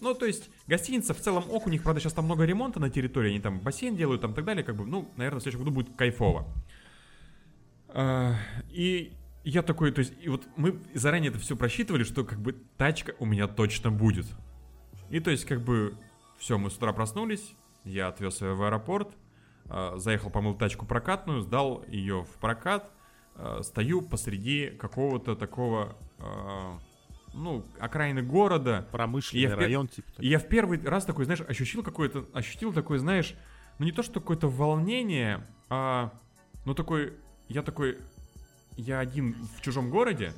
Ну, 0.00 0.14
то 0.14 0.24
есть, 0.24 0.50
гостиница 0.66 1.12
в 1.12 1.20
целом 1.20 1.44
ок, 1.50 1.66
у 1.66 1.70
них, 1.70 1.82
правда, 1.82 2.00
сейчас 2.00 2.14
там 2.14 2.24
много 2.24 2.44
ремонта 2.44 2.80
на 2.80 2.88
территории, 2.88 3.30
они 3.30 3.40
там 3.40 3.60
бассейн 3.60 3.96
делают, 3.96 4.22
там 4.22 4.32
и 4.32 4.34
так 4.34 4.44
далее, 4.44 4.64
как 4.64 4.76
бы, 4.76 4.86
ну, 4.86 5.10
наверное, 5.16 5.40
в 5.40 5.42
следующем 5.42 5.64
году 5.64 5.74
будет 5.74 5.96
кайфово. 5.96 6.46
А, 7.88 8.34
и 8.70 9.12
я 9.44 9.62
такой, 9.62 9.92
то 9.92 10.00
есть, 10.00 10.14
и 10.20 10.28
вот 10.28 10.46
мы 10.56 10.80
заранее 10.94 11.30
это 11.30 11.38
все 11.38 11.54
просчитывали, 11.54 12.04
что 12.04 12.24
как 12.24 12.40
бы 12.40 12.56
тачка 12.78 13.14
у 13.18 13.26
меня 13.26 13.46
точно 13.46 13.90
будет. 13.90 14.26
И 15.10 15.20
то 15.20 15.30
есть, 15.30 15.44
как 15.44 15.60
бы, 15.60 15.94
все, 16.38 16.56
мы 16.56 16.70
с 16.70 16.76
утра 16.76 16.92
проснулись, 16.94 17.54
я 17.84 18.08
отвез 18.08 18.40
ее 18.40 18.54
в 18.54 18.62
аэропорт, 18.62 19.10
а, 19.66 19.98
заехал, 19.98 20.30
помыл 20.30 20.54
тачку 20.54 20.86
прокатную, 20.86 21.42
сдал 21.42 21.84
ее 21.88 22.24
в 22.24 22.38
прокат, 22.40 22.90
а, 23.34 23.62
стою 23.62 24.00
посреди 24.00 24.68
какого-то 24.68 25.36
такого, 25.36 25.96
ну, 27.32 27.64
окраины 27.78 28.22
города, 28.22 28.88
Промышленный 28.92 29.42
Я 29.42 29.48
в 29.50 29.52
пер- 29.52 29.62
район, 29.62 29.88
типа. 29.88 30.08
и 30.18 30.28
я 30.28 30.38
в 30.38 30.48
первый 30.48 30.80
раз 30.84 31.04
такой, 31.04 31.24
знаешь, 31.24 31.40
ощутил 31.40 31.82
какое-то, 31.82 32.26
ощутил 32.32 32.72
такое, 32.72 32.98
знаешь, 32.98 33.34
ну 33.78 33.84
не 33.86 33.92
то, 33.92 34.02
что 34.02 34.20
какое-то 34.20 34.48
волнение, 34.48 35.46
а, 35.68 36.12
ну 36.64 36.74
такой, 36.74 37.14
я 37.48 37.62
такой, 37.62 37.98
я 38.76 38.98
один 39.00 39.36
в 39.56 39.60
чужом 39.62 39.90
городе, 39.90 40.32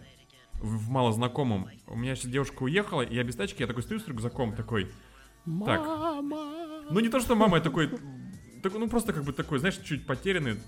в, 0.55 0.86
в 0.86 0.90
малознакомом, 0.90 1.69
у 1.86 1.97
меня 1.97 2.14
сейчас 2.14 2.31
девушка 2.31 2.62
уехала, 2.62 3.02
и 3.02 3.14
я 3.14 3.24
без 3.24 3.36
тачки, 3.36 3.62
я 3.62 3.66
такой 3.66 3.82
стою 3.82 4.01
с 4.01 4.06
рюкзаком, 4.06 4.55
такой, 4.55 4.93
так, 5.66 5.81
ну 6.90 7.01
не 7.01 7.09
то, 7.09 7.19
что 7.20 7.35
мама, 7.35 7.56
я 7.56 7.62
такой, 7.62 7.90
такой, 8.62 8.78
ну 8.78 8.89
просто 8.89 9.12
как 9.12 9.24
бы 9.24 9.32
такой, 9.32 9.59
знаешь, 9.59 9.77
чуть 9.78 10.06
потерянный, 10.06 10.60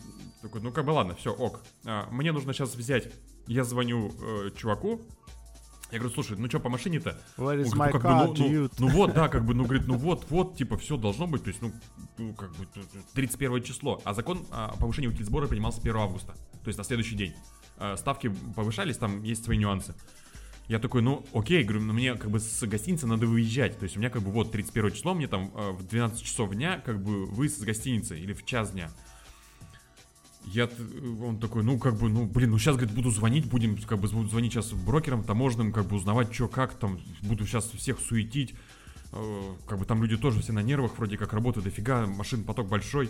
такой, 0.43 0.61
ну 0.63 0.73
как 0.73 0.85
бы 0.85 0.91
ладно, 0.91 1.15
все, 1.15 1.33
ок, 1.33 1.61
А, 1.85 2.09
мне 2.11 2.33
нужно 2.33 2.53
сейчас 2.53 2.75
взять, 2.75 3.13
я 3.47 3.63
звоню 3.63 4.11
э, 4.21 4.51
чуваку, 4.57 5.01
я 5.91 5.99
говорю, 5.99 6.15
слушай, 6.15 6.37
ну 6.37 6.49
что 6.49 6.61
по 6.61 6.69
машине-то? 6.69 7.19
Where 7.37 7.63
is 7.63 7.73
my 7.75 7.91
говорит, 7.91 7.95
ну, 7.95 8.01
car, 8.01 8.37
ну, 8.37 8.63
ну, 8.63 8.71
ну 8.79 8.89
вот, 8.89 9.15
да, 9.15 9.29
как 9.35 9.45
бы, 9.45 9.55
ну, 9.55 9.65
говорит, 9.65 9.87
ну 9.87 9.97
вот, 9.97 10.27
вот, 10.31 10.57
типа, 10.57 10.77
все 10.77 10.97
должно 10.97 11.27
быть, 11.27 11.45
то 11.45 11.49
есть, 11.49 11.63
ну, 11.63 11.73
ну, 12.19 12.35
как 12.35 12.51
бы, 12.57 12.67
31 13.15 13.63
число. 13.63 14.01
А 14.05 14.15
закон 14.15 14.47
о 14.51 14.77
повышении 14.77 15.09
утилизбора 15.09 15.47
принимался 15.47 15.81
1 15.81 15.97
августа, 15.97 16.35
то 16.63 16.69
есть 16.69 16.79
на 16.79 16.85
следующий 16.85 17.17
день. 17.17 17.35
Э, 17.79 17.97
Ставки 17.97 18.33
повышались, 18.57 18.97
там 18.97 19.23
есть 19.23 19.45
свои 19.45 19.57
нюансы. 19.57 19.95
Я 20.67 20.79
такой, 20.79 21.03
ну, 21.03 21.25
окей, 21.35 21.63
говорю, 21.63 21.83
ну, 21.83 21.93
мне 21.93 22.15
как 22.15 22.31
бы 22.31 22.41
с 22.41 22.63
гостиницы 22.67 23.07
надо 23.07 23.27
выезжать. 23.27 23.79
То 23.79 23.85
есть 23.85 23.97
у 23.97 24.01
меня 24.01 24.09
как 24.09 24.23
бы 24.23 24.31
вот 24.31 24.51
31 24.51 24.93
число, 24.93 25.15
мне 25.15 25.29
там 25.29 25.51
э, 25.55 25.71
в 25.73 25.87
12 25.87 26.23
часов 26.23 26.55
дня 26.55 26.79
как 26.79 27.03
бы 27.03 27.27
выезд 27.27 27.59
с 27.59 27.63
гостиницы 27.63 28.19
или 28.19 28.33
в 28.33 28.47
час 28.47 28.71
дня. 28.71 28.91
Я, 30.47 30.67
т- 30.67 30.75
он 31.23 31.39
такой, 31.39 31.63
ну, 31.65 31.79
как 31.79 31.97
бы, 31.97 32.09
ну, 32.09 32.27
блин, 32.27 32.51
ну, 32.51 32.59
сейчас, 32.59 32.77
говорит, 32.77 32.95
буду 32.95 33.11
звонить, 33.11 33.47
будем, 33.47 33.77
как 33.79 33.99
бы, 33.99 34.09
буду 34.09 34.29
звонить 34.29 34.53
сейчас 34.53 34.73
брокерам 34.73 35.25
таможенным, 35.25 35.73
как 35.73 35.87
бы, 35.87 35.97
узнавать, 35.97 36.33
что, 36.35 36.49
как 36.49 36.75
там, 36.75 37.01
буду 37.23 37.47
сейчас 37.47 37.67
всех 37.71 37.99
суетить, 38.01 38.55
Э, 39.17 39.43
как 39.69 39.79
бы, 39.79 39.85
там 39.85 40.03
люди 40.03 40.17
тоже 40.17 40.41
все 40.41 40.53
на 40.53 40.61
нервах, 40.61 40.99
вроде 40.99 41.17
как 41.17 41.33
работают 41.33 41.65
дофига, 41.65 42.05
машин 42.05 42.43
поток 42.43 42.67
большой. 42.67 43.09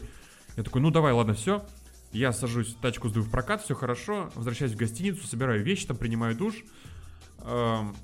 Я 0.54 0.62
такой, 0.62 0.82
ну, 0.82 0.90
давай, 0.90 1.14
ладно, 1.14 1.32
все. 1.32 1.64
Я 2.12 2.32
сажусь, 2.32 2.76
тачку 2.82 3.08
сдаю 3.08 3.24
в 3.24 3.30
прокат, 3.30 3.62
все 3.62 3.74
хорошо, 3.74 4.30
возвращаюсь 4.34 4.72
в 4.72 4.76
гостиницу, 4.76 5.26
собираю 5.26 5.64
вещи, 5.64 5.86
там, 5.86 5.96
принимаю 5.96 6.36
душ, 6.36 6.56
Эм, 7.46 7.96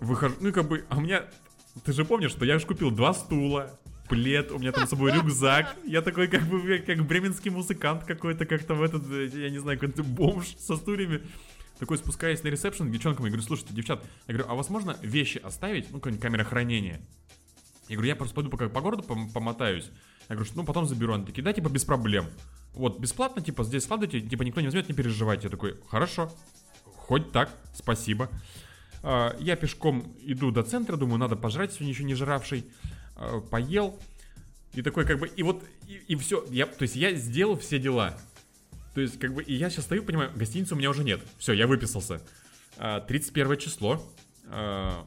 выхожу, 0.00 0.34
ну, 0.40 0.52
как 0.52 0.68
бы, 0.68 0.84
а 0.90 0.98
у 0.98 1.00
меня, 1.00 1.24
ты 1.84 1.92
же 1.94 2.04
помнишь, 2.04 2.30
что 2.30 2.44
я 2.44 2.58
же 2.58 2.66
купил 2.66 2.90
два 2.90 3.14
стула, 3.14 3.78
плед, 4.08 4.50
у 4.50 4.58
меня 4.58 4.72
там 4.72 4.86
с 4.86 4.90
собой 4.90 5.12
рюкзак. 5.12 5.76
Я 5.84 6.02
такой, 6.02 6.28
как 6.28 6.42
бы, 6.42 6.78
как 6.86 7.06
бременский 7.06 7.50
музыкант 7.50 8.04
какой-то, 8.04 8.46
как-то 8.46 8.74
в 8.74 8.82
этот, 8.82 9.04
я 9.34 9.50
не 9.50 9.58
знаю, 9.58 9.78
какой-то 9.78 10.02
бомж 10.02 10.56
со 10.58 10.76
стульями. 10.76 11.22
Такой 11.78 11.98
спускаясь 11.98 12.42
на 12.42 12.48
ресепшн 12.48 12.88
к 12.88 12.92
девчонкам, 12.92 13.24
я 13.24 13.30
говорю, 13.30 13.44
слушайте, 13.44 13.74
девчат, 13.74 14.04
я 14.28 14.34
говорю, 14.34 14.50
а 14.50 14.54
возможно 14.54 14.96
вещи 15.02 15.38
оставить, 15.38 15.90
ну, 15.90 15.98
какая-нибудь 15.98 16.22
камера 16.22 16.44
хранения? 16.44 17.00
Я 17.88 17.96
говорю, 17.96 18.08
я 18.08 18.16
просто 18.16 18.34
пойду 18.34 18.50
пока 18.50 18.68
по 18.68 18.80
городу 18.80 19.02
пом- 19.02 19.32
помотаюсь. 19.32 19.90
Я 20.28 20.36
говорю, 20.36 20.50
ну, 20.54 20.64
потом 20.64 20.86
заберу. 20.86 21.14
Они 21.14 21.26
такие, 21.26 21.42
да, 21.42 21.52
типа, 21.52 21.68
без 21.68 21.84
проблем. 21.84 22.26
Вот, 22.72 22.98
бесплатно, 22.98 23.42
типа, 23.42 23.64
здесь 23.64 23.82
складывайте, 23.84 24.20
типа, 24.20 24.42
никто 24.42 24.60
не 24.60 24.68
возьмет, 24.68 24.88
не 24.88 24.94
переживайте. 24.94 25.44
Я 25.44 25.50
такой, 25.50 25.76
хорошо, 25.88 26.32
хоть 26.96 27.32
так, 27.32 27.50
спасибо. 27.74 28.30
А, 29.02 29.36
Я 29.38 29.56
пешком 29.56 30.16
иду 30.22 30.50
до 30.50 30.62
центра, 30.62 30.96
думаю, 30.96 31.18
надо 31.18 31.36
пожрать 31.36 31.72
сегодня 31.72 31.92
еще 31.92 32.04
не 32.04 32.14
жравший. 32.14 32.64
Э, 33.16 33.40
поел, 33.50 33.98
и 34.74 34.82
такой 34.82 35.06
как 35.06 35.18
бы, 35.18 35.28
и 35.28 35.42
вот, 35.42 35.64
и, 35.86 36.00
и 36.08 36.16
все, 36.16 36.44
я, 36.50 36.66
то 36.66 36.82
есть 36.82 36.96
я 36.96 37.14
сделал 37.14 37.56
все 37.58 37.78
дела. 37.78 38.18
То 38.94 39.00
есть 39.00 39.18
как 39.18 39.34
бы, 39.34 39.42
и 39.42 39.54
я 39.54 39.70
сейчас 39.70 39.86
стою, 39.86 40.04
понимаю, 40.04 40.30
гостиницы 40.34 40.74
у 40.74 40.78
меня 40.78 40.90
уже 40.90 41.04
нет. 41.04 41.20
Все, 41.38 41.52
я 41.52 41.66
выписался. 41.66 42.22
А, 42.76 43.00
31 43.00 43.58
число. 43.58 44.04
А, 44.46 45.06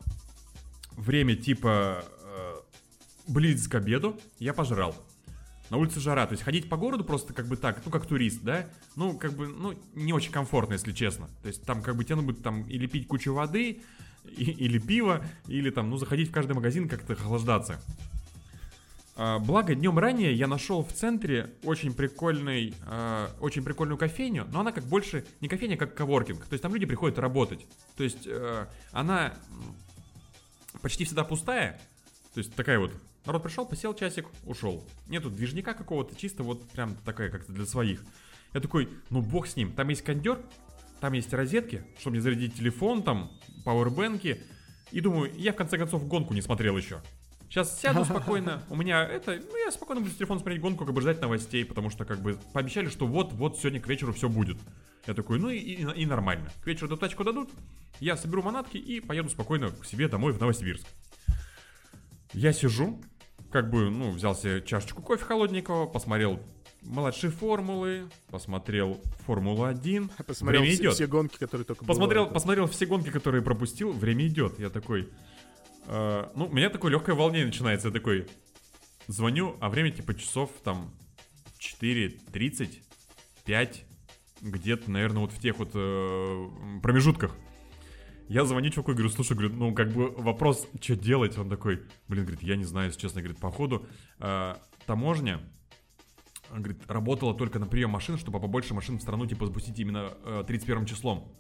время 0.98 1.36
типа 1.36 2.04
э, 2.22 2.56
близ 3.28 3.68
к 3.68 3.76
обеду. 3.76 4.20
Я 4.40 4.54
пожрал. 4.54 4.96
На 5.70 5.78
улице 5.78 6.00
жара, 6.00 6.26
то 6.26 6.32
есть 6.34 6.44
ходить 6.44 6.70
по 6.70 6.78
городу 6.78 7.04
просто 7.04 7.34
как 7.34 7.48
бы 7.48 7.58
так, 7.58 7.82
ну 7.84 7.92
как 7.92 8.06
турист, 8.06 8.42
да, 8.42 8.70
ну 8.96 9.18
как 9.18 9.34
бы, 9.34 9.48
ну 9.48 9.78
не 9.96 10.14
очень 10.14 10.32
комфортно, 10.32 10.74
если 10.74 10.94
честно. 10.94 11.28
То 11.42 11.50
есть 11.50 11.64
там 11.64 11.82
как 11.82 11.98
бы 11.98 12.06
тебе 12.06 12.16
надо 12.16 12.28
будет 12.28 12.42
там 12.42 12.64
или 12.70 12.88
пить 12.88 13.06
кучу 13.06 13.34
воды, 13.34 13.82
и- 14.36 14.52
или 14.52 14.80
пиво, 14.80 15.24
или 15.48 15.70
там, 15.70 15.90
ну 15.90 15.98
заходить 15.98 16.30
в 16.30 16.32
каждый 16.32 16.54
магазин 16.54 16.88
как-то 16.90 17.14
охлаждаться. 17.14 17.80
А, 19.20 19.40
Благо, 19.40 19.74
днем 19.74 19.98
ранее 19.98 20.32
я 20.34 20.46
нашел 20.48 20.84
в 20.86 20.94
центре 20.94 21.50
очень 21.64 21.94
прикольный, 21.94 22.76
а, 22.86 23.32
очень 23.40 23.64
прикольную 23.64 23.98
кофейню, 23.98 24.46
но 24.52 24.60
она 24.60 24.72
как 24.72 24.84
больше 24.84 25.26
не 25.42 25.48
кофейня, 25.48 25.74
а 25.74 25.78
как 25.78 25.96
коворкинг. 25.96 26.46
То 26.46 26.54
есть 26.54 26.62
там 26.62 26.74
люди 26.74 26.86
приходят 26.86 27.18
работать. 27.18 27.66
То 27.96 28.04
есть 28.04 28.28
э, 28.28 28.68
она 28.92 29.34
почти 30.82 31.04
всегда 31.06 31.24
пустая. 31.24 31.80
То 32.34 32.40
есть 32.40 32.54
такая 32.54 32.78
вот. 32.78 32.92
Народ 33.26 33.44
пришел, 33.44 33.66
посел 33.66 33.94
часик, 33.96 34.28
ушел. 34.46 34.86
Нету 35.08 35.30
движника 35.30 35.74
какого-то, 35.74 36.16
чисто 36.16 36.44
вот 36.44 36.66
прям 36.70 36.96
такая 37.04 37.30
как-то 37.30 37.52
для 37.52 37.66
своих. 37.66 38.04
Я 38.54 38.62
такой, 38.62 38.88
ну 39.10 39.22
бог 39.22 39.48
с 39.48 39.56
ним. 39.56 39.74
Там 39.74 39.90
есть 39.90 40.04
кондер, 40.04 40.40
там 41.02 41.14
есть 41.14 41.34
розетки, 41.34 41.84
чтобы 42.00 42.18
не 42.18 42.22
зарядить 42.22 42.56
телефон, 42.56 43.04
там 43.04 43.32
пауэрбэнки. 43.68 44.42
И 44.92 45.02
думаю, 45.02 45.30
я 45.36 45.52
в 45.52 45.58
конце 45.58 45.78
концов 45.78 46.08
гонку 46.08 46.34
не 46.34 46.42
смотрел 46.42 46.78
еще. 46.78 47.02
Сейчас 47.50 47.80
сяду 47.82 48.06
спокойно, 48.06 48.64
у 48.70 48.76
меня 48.76 49.04
это, 49.04 49.36
ну 49.36 49.58
я 49.66 49.72
спокойно 49.72 50.02
буду 50.02 50.14
с 50.14 50.18
телефона 50.18 50.40
смотреть 50.40 50.62
гонку, 50.62 50.86
как 50.86 50.94
бы 50.94 51.02
ждать 51.02 51.22
новостей, 51.22 51.66
потому 51.66 51.90
что 51.90 52.06
как 52.06 52.22
бы 52.22 52.38
пообещали, 52.54 52.88
что 52.88 53.06
вот-вот 53.06 53.58
сегодня 53.58 53.80
к 53.80 53.88
вечеру 53.88 54.14
все 54.14 54.30
будет. 54.30 54.58
Я 55.06 55.14
такой, 55.14 55.40
ну 55.40 55.50
и, 55.50 55.58
и, 55.58 56.02
и 56.02 56.06
нормально. 56.06 56.50
К 56.62 56.68
вечеру 56.68 56.88
эту 56.88 56.98
тачку 56.98 57.24
дадут, 57.24 57.50
я 58.00 58.16
соберу 58.18 58.42
манатки 58.42 58.78
и 58.78 59.00
поеду 59.00 59.30
спокойно 59.30 59.72
к 59.72 59.86
себе 59.86 60.08
домой 60.08 60.34
в 60.34 60.40
Новосибирск. 60.40 60.88
Я 62.34 62.54
сижу, 62.54 63.02
как 63.52 63.70
бы, 63.70 63.90
ну, 63.90 64.12
взял 64.12 64.36
себе 64.36 64.62
чашечку 64.62 65.02
кофе 65.02 65.24
холодненького, 65.24 65.88
посмотрел 65.88 66.40
младшие 66.88 67.32
формулы, 67.32 68.10
посмотрел 68.30 69.02
Формулу-1. 69.26 70.10
Посмотрел 70.26 70.62
Время 70.62 70.74
все, 70.74 70.84
идет. 70.84 70.94
все 70.94 71.08
гонки, 71.08 71.38
которые 71.38 71.66
только 71.66 71.86
Посмотрел, 71.86 72.24
бывают. 72.24 72.34
посмотрел 72.34 72.68
все 72.68 72.86
гонки, 72.86 73.10
которые 73.10 73.42
пропустил, 73.44 73.92
время 73.92 74.26
идет. 74.28 74.60
Я 74.60 74.70
такой, 74.70 75.10
э, 75.88 76.30
ну, 76.36 76.46
у 76.46 76.52
меня 76.54 76.70
такое 76.70 76.92
легкое 76.92 77.16
волнение 77.16 77.46
начинается. 77.48 77.90
Я 77.90 77.94
такой, 77.94 78.28
звоню, 79.08 79.58
а 79.60 79.70
время 79.70 79.92
типа 79.92 80.14
часов 80.16 80.50
там 80.64 80.92
4.30, 81.60 82.70
5, 83.46 83.86
где-то, 84.42 84.90
наверное, 84.92 85.22
вот 85.22 85.32
в 85.32 85.40
тех 85.40 85.58
вот 85.60 85.72
э, 85.74 86.48
промежутках. 86.82 87.36
Я 88.30 88.44
звоню 88.44 88.70
чуваку 88.70 88.92
и 88.92 88.94
говорю, 88.94 89.10
слушай, 89.10 89.34
говорю, 89.34 89.54
ну, 89.54 89.74
как 89.74 89.92
бы 89.94 90.12
вопрос, 90.12 90.68
что 90.82 90.96
делать? 90.98 91.38
Он 91.38 91.50
такой, 91.50 91.82
блин, 92.10 92.26
говорит, 92.26 92.44
я 92.44 92.58
не 92.58 92.66
знаю, 92.66 92.88
если 92.88 93.00
честно, 93.00 93.22
говорит, 93.22 93.40
походу 93.40 93.88
э, 94.20 94.56
таможня, 94.86 95.40
говорит, 96.52 96.82
работала 96.88 97.34
только 97.34 97.60
на 97.60 97.66
прием 97.68 97.90
машин, 97.92 98.18
чтобы 98.18 98.40
побольше 98.40 98.74
машин 98.74 98.98
в 98.98 99.02
страну, 99.02 99.26
типа, 99.26 99.46
запустить 99.46 99.78
именно 99.80 100.14
э, 100.24 100.44
31 100.48 100.86
числом. 100.86 101.32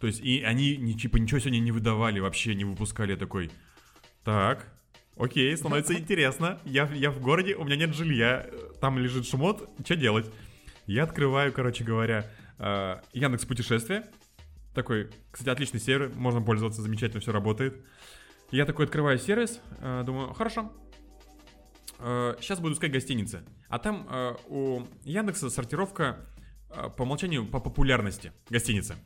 То 0.00 0.06
есть, 0.06 0.20
и 0.20 0.42
они, 0.42 0.76
ни, 0.76 0.92
типа, 0.92 1.16
ничего 1.16 1.40
сегодня 1.40 1.58
не 1.58 1.72
выдавали, 1.72 2.20
вообще 2.20 2.54
не 2.54 2.64
выпускали. 2.64 3.12
Я 3.12 3.16
такой, 3.16 3.50
так, 4.24 4.72
окей, 5.16 5.56
становится 5.56 5.94
интересно. 5.94 6.60
Я, 6.64 6.88
я 6.92 7.10
в 7.10 7.20
городе, 7.20 7.54
у 7.54 7.64
меня 7.64 7.76
нет 7.76 7.94
жилья, 7.94 8.46
э, 8.46 8.70
там 8.80 8.98
лежит 8.98 9.26
шмот, 9.26 9.68
что 9.84 9.96
делать? 9.96 10.30
Я 10.86 11.04
открываю, 11.04 11.52
короче 11.52 11.84
говоря, 11.84 12.30
э, 12.58 13.00
Яндекс 13.12 13.44
Путешествия. 13.44 14.06
Такой, 14.74 15.10
кстати, 15.30 15.48
отличный 15.48 15.80
сервис, 15.80 16.14
можно 16.14 16.40
пользоваться, 16.40 16.82
замечательно 16.82 17.20
все 17.20 17.32
работает. 17.32 17.82
Я 18.50 18.64
такой 18.64 18.86
открываю 18.86 19.18
сервис, 19.18 19.60
э, 19.80 20.02
думаю, 20.06 20.32
хорошо, 20.34 20.72
сейчас 21.98 22.60
буду 22.60 22.74
искать 22.74 22.92
гостиницы. 22.92 23.42
А 23.68 23.78
там 23.78 24.06
э, 24.10 24.36
у 24.46 24.82
Яндекса 25.04 25.50
сортировка 25.50 26.26
э, 26.70 26.90
по 26.96 27.02
умолчанию 27.02 27.46
по 27.46 27.60
популярности 27.60 28.32
гостиницы. 28.50 28.96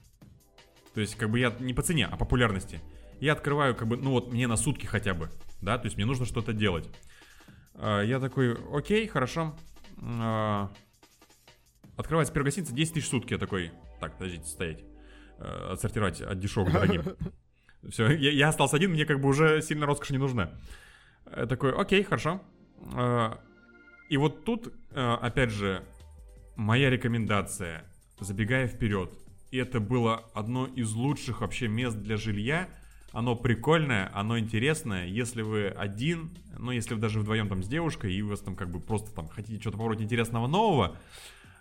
То 0.95 1.01
есть, 1.01 1.17
как 1.17 1.31
бы 1.31 1.39
я 1.39 1.55
не 1.59 1.75
по 1.75 1.83
цене, 1.83 2.07
а 2.07 2.13
по 2.13 2.19
популярности. 2.19 2.81
Я 3.19 3.33
открываю, 3.33 3.75
как 3.75 3.89
бы, 3.89 3.97
ну 3.97 4.11
вот 4.11 4.33
мне 4.33 4.47
на 4.47 4.57
сутки 4.57 4.85
хотя 4.85 5.15
бы, 5.15 5.31
да, 5.61 5.79
то 5.79 5.87
есть 5.87 5.97
мне 5.97 6.05
нужно 6.05 6.27
что-то 6.27 6.53
делать. 6.53 6.89
Э, 7.75 8.03
я 8.05 8.21
такой, 8.21 8.57
окей, 8.73 9.07
хорошо. 9.07 9.57
Э, 10.01 10.69
Открывается 11.97 12.33
первая 12.33 12.47
гостиница 12.47 12.75
10 12.75 12.95
тысяч 12.95 13.09
сутки. 13.09 13.35
Я 13.35 13.39
такой, 13.39 13.71
так, 14.01 14.15
подождите, 14.15 14.45
стоять. 14.45 14.85
Э, 15.39 15.73
Отсортировать 15.73 16.21
от 16.21 16.39
дешевых 16.39 16.71
к 16.71 16.73
дорогим. 16.73 17.05
Все, 17.91 18.11
я, 18.13 18.31
я 18.31 18.49
остался 18.49 18.77
один, 18.77 18.93
мне 18.93 19.05
как 19.05 19.21
бы 19.21 19.29
уже 19.29 19.61
сильно 19.61 19.87
роскошь 19.87 20.11
не 20.11 20.19
нужна. 20.19 20.53
Я 21.37 21.47
такой, 21.47 21.73
окей, 21.73 22.03
хорошо. 22.03 22.41
Э, 22.95 23.37
И 24.09 24.17
вот 24.17 24.45
тут, 24.45 24.73
э, 24.91 25.15
опять 25.23 25.51
же, 25.51 25.83
моя 26.57 26.91
рекомендация, 26.91 27.85
забегая 28.21 28.67
вперед. 28.69 29.11
И 29.51 29.57
это 29.57 29.81
было 29.81 30.25
одно 30.35 30.67
из 30.67 30.93
лучших 30.93 31.41
вообще 31.41 31.69
мест 31.69 31.97
для 31.97 32.17
жилья. 32.17 32.69
Оно 33.13 33.37
прикольное, 33.37 34.11
оно 34.15 34.39
интересное. 34.39 35.07
Если 35.07 35.43
вы 35.43 35.69
один, 35.69 36.31
ну, 36.59 36.71
если 36.71 36.95
вы 36.95 37.01
даже 37.01 37.21
вдвоем 37.21 37.49
там 37.49 37.63
с 37.63 37.69
девушкой, 37.69 38.15
и 38.15 38.23
вы 38.23 38.37
там 38.37 38.57
как 38.57 38.71
бы 38.71 38.81
просто 38.81 39.15
там 39.15 39.29
хотите 39.29 39.61
что-то 39.61 39.77
попробовать 39.77 40.03
интересного 40.03 40.47
нового, 40.47 40.97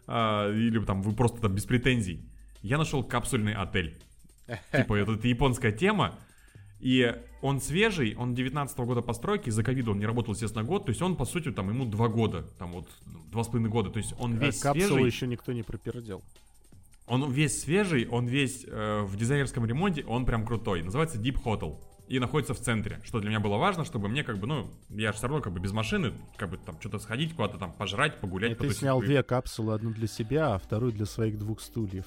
а, 0.07 0.49
или 0.49 0.79
там 0.85 1.01
вы 1.01 1.13
просто 1.13 1.41
там 1.41 1.53
без 1.53 1.65
претензий. 1.65 2.25
Я 2.61 2.77
нашел 2.77 3.03
капсульный 3.03 3.53
отель. 3.53 4.01
Типа, 4.71 4.95
это, 4.95 5.13
это 5.13 5.27
японская 5.27 5.71
тема. 5.71 6.17
И 6.81 7.15
он 7.41 7.61
свежий, 7.61 8.15
он 8.15 8.33
19 8.33 8.77
года 8.79 9.01
постройки, 9.01 9.49
из-за 9.49 9.63
ковида 9.63 9.91
он 9.91 9.99
не 9.99 10.05
работал, 10.05 10.33
естественно, 10.33 10.63
год. 10.63 10.85
То 10.85 10.89
есть 10.89 11.01
он, 11.01 11.15
по 11.15 11.25
сути, 11.25 11.51
там 11.51 11.69
ему 11.69 11.85
два 11.85 12.07
года, 12.07 12.43
там 12.57 12.71
вот 12.71 12.89
два 13.31 13.43
с 13.43 13.47
половиной 13.47 13.69
года. 13.69 13.89
То 13.91 13.99
есть 13.99 14.13
он 14.19 14.35
весь 14.35 14.59
Капсулу 14.59 14.87
свежий. 14.87 15.05
еще 15.05 15.27
никто 15.27 15.53
не 15.53 15.61
пропердел. 15.63 16.23
Он 17.05 17.31
весь 17.31 17.61
свежий, 17.61 18.07
он 18.07 18.25
весь 18.25 18.65
э, 18.67 19.01
в 19.03 19.15
дизайнерском 19.15 19.65
ремонте, 19.65 20.03
он 20.05 20.25
прям 20.25 20.45
крутой. 20.45 20.81
Называется 20.81 21.19
Deep 21.19 21.43
Hotel. 21.43 21.77
И 22.07 22.19
находится 22.19 22.53
в 22.53 22.59
центре, 22.59 22.99
что 23.05 23.21
для 23.21 23.29
меня 23.29 23.39
было 23.39 23.55
важно, 23.57 23.85
чтобы 23.85 24.09
мне 24.09 24.23
как 24.25 24.37
бы, 24.37 24.45
ну, 24.45 24.69
я 24.89 25.11
же 25.13 25.17
все 25.17 25.27
равно 25.27 25.41
как 25.41 25.53
бы 25.53 25.59
без 25.61 25.71
машины, 25.71 26.11
как 26.35 26.49
бы 26.49 26.57
там 26.57 26.75
что-то 26.79 26.99
сходить, 26.99 27.33
куда-то 27.35 27.57
там 27.57 27.71
пожрать, 27.71 28.19
погулять. 28.19 28.51
И 28.51 28.55
ты 28.55 28.73
снял 28.73 29.01
и- 29.01 29.05
две 29.05 29.23
капсулы, 29.23 29.73
одну 29.73 29.91
для 29.91 30.07
себя, 30.07 30.55
а 30.55 30.57
вторую 30.59 30.91
для 30.91 31.05
своих 31.05 31.37
двух 31.37 31.61
стульев. 31.61 32.05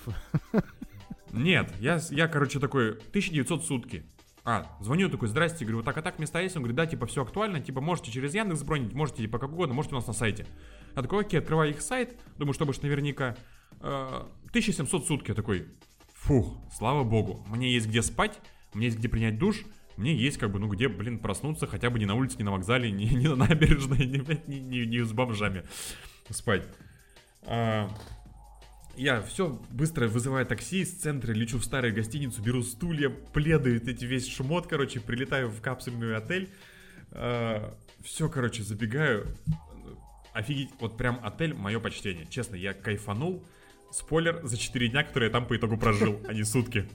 Нет, 1.32 1.72
я, 1.80 2.00
я, 2.10 2.28
короче, 2.28 2.60
такой, 2.60 2.90
1900 2.90 3.62
в 3.62 3.66
сутки. 3.66 4.04
А, 4.46 4.76
звоню 4.80 5.08
такой, 5.08 5.28
здрасте, 5.28 5.64
говорю, 5.64 5.78
вот 5.78 5.86
так, 5.86 5.96
а 5.96 6.02
так 6.02 6.18
места 6.18 6.40
есть? 6.40 6.54
Он 6.56 6.62
говорит, 6.62 6.76
да, 6.76 6.86
типа, 6.86 7.06
все 7.06 7.22
актуально, 7.22 7.60
типа, 7.60 7.80
можете 7.80 8.10
через 8.12 8.34
Яндекс 8.34 8.62
бронить, 8.62 8.92
можете, 8.92 9.22
типа, 9.22 9.38
как 9.38 9.50
угодно, 9.52 9.74
можете 9.74 9.94
у 9.94 9.98
нас 9.98 10.06
на 10.06 10.12
сайте. 10.12 10.46
Я 10.94 11.02
такой, 11.02 11.22
окей, 11.24 11.40
открываю 11.40 11.70
их 11.70 11.80
сайт, 11.80 12.20
думаю, 12.36 12.52
чтобы 12.52 12.70
уж 12.70 12.82
наверняка. 12.82 13.36
Э, 13.80 14.24
1700 14.50 15.02
в 15.02 15.06
сутки, 15.06 15.30
я 15.30 15.34
такой, 15.34 15.66
фух, 16.12 16.58
слава 16.76 17.04
богу, 17.04 17.44
мне 17.48 17.72
есть 17.72 17.86
где 17.88 18.02
спать, 18.02 18.38
мне 18.74 18.86
есть 18.86 18.98
где 18.98 19.08
принять 19.08 19.38
душ, 19.38 19.64
мне 19.96 20.14
есть, 20.14 20.36
как 20.38 20.50
бы, 20.50 20.58
ну, 20.58 20.68
где, 20.68 20.88
блин, 20.88 21.18
проснуться, 21.20 21.66
хотя 21.66 21.88
бы 21.88 21.98
не 21.98 22.04
на 22.04 22.14
улице, 22.14 22.36
не 22.36 22.44
на 22.44 22.52
вокзале, 22.52 22.90
не, 22.92 23.28
на 23.28 23.36
набережной, 23.36 24.04
не, 24.06 24.18
не, 24.46 24.60
не- 24.60 24.86
не 24.86 25.04
с 25.04 25.12
бомжами 25.12 25.64
спать. 26.28 26.68
А, 27.46 27.88
я 28.96 29.22
все 29.22 29.60
быстро 29.70 30.08
вызываю 30.08 30.46
такси 30.46 30.80
из 30.80 30.92
центра, 30.92 31.32
лечу 31.32 31.58
в 31.58 31.64
старую 31.64 31.94
гостиницу, 31.94 32.42
беру 32.42 32.62
стулья, 32.62 33.10
пледы, 33.10 33.76
эти 33.76 34.04
весь 34.04 34.28
шмот, 34.28 34.66
короче, 34.66 35.00
прилетаю 35.00 35.48
в 35.48 35.60
капсульный 35.60 36.16
отель. 36.16 36.50
все, 38.02 38.28
короче, 38.28 38.62
забегаю. 38.62 39.26
Офигеть, 40.32 40.70
вот 40.80 40.96
прям 40.96 41.20
отель, 41.22 41.54
мое 41.54 41.78
почтение. 41.78 42.26
Честно, 42.28 42.56
я 42.56 42.74
кайфанул. 42.74 43.44
Спойлер, 43.92 44.40
за 44.42 44.56
4 44.56 44.88
дня, 44.88 45.04
которые 45.04 45.28
я 45.28 45.32
там 45.32 45.46
по 45.46 45.56
итогу 45.56 45.76
прожил, 45.76 46.20
а 46.26 46.32
не 46.32 46.42
сутки. 46.42 46.88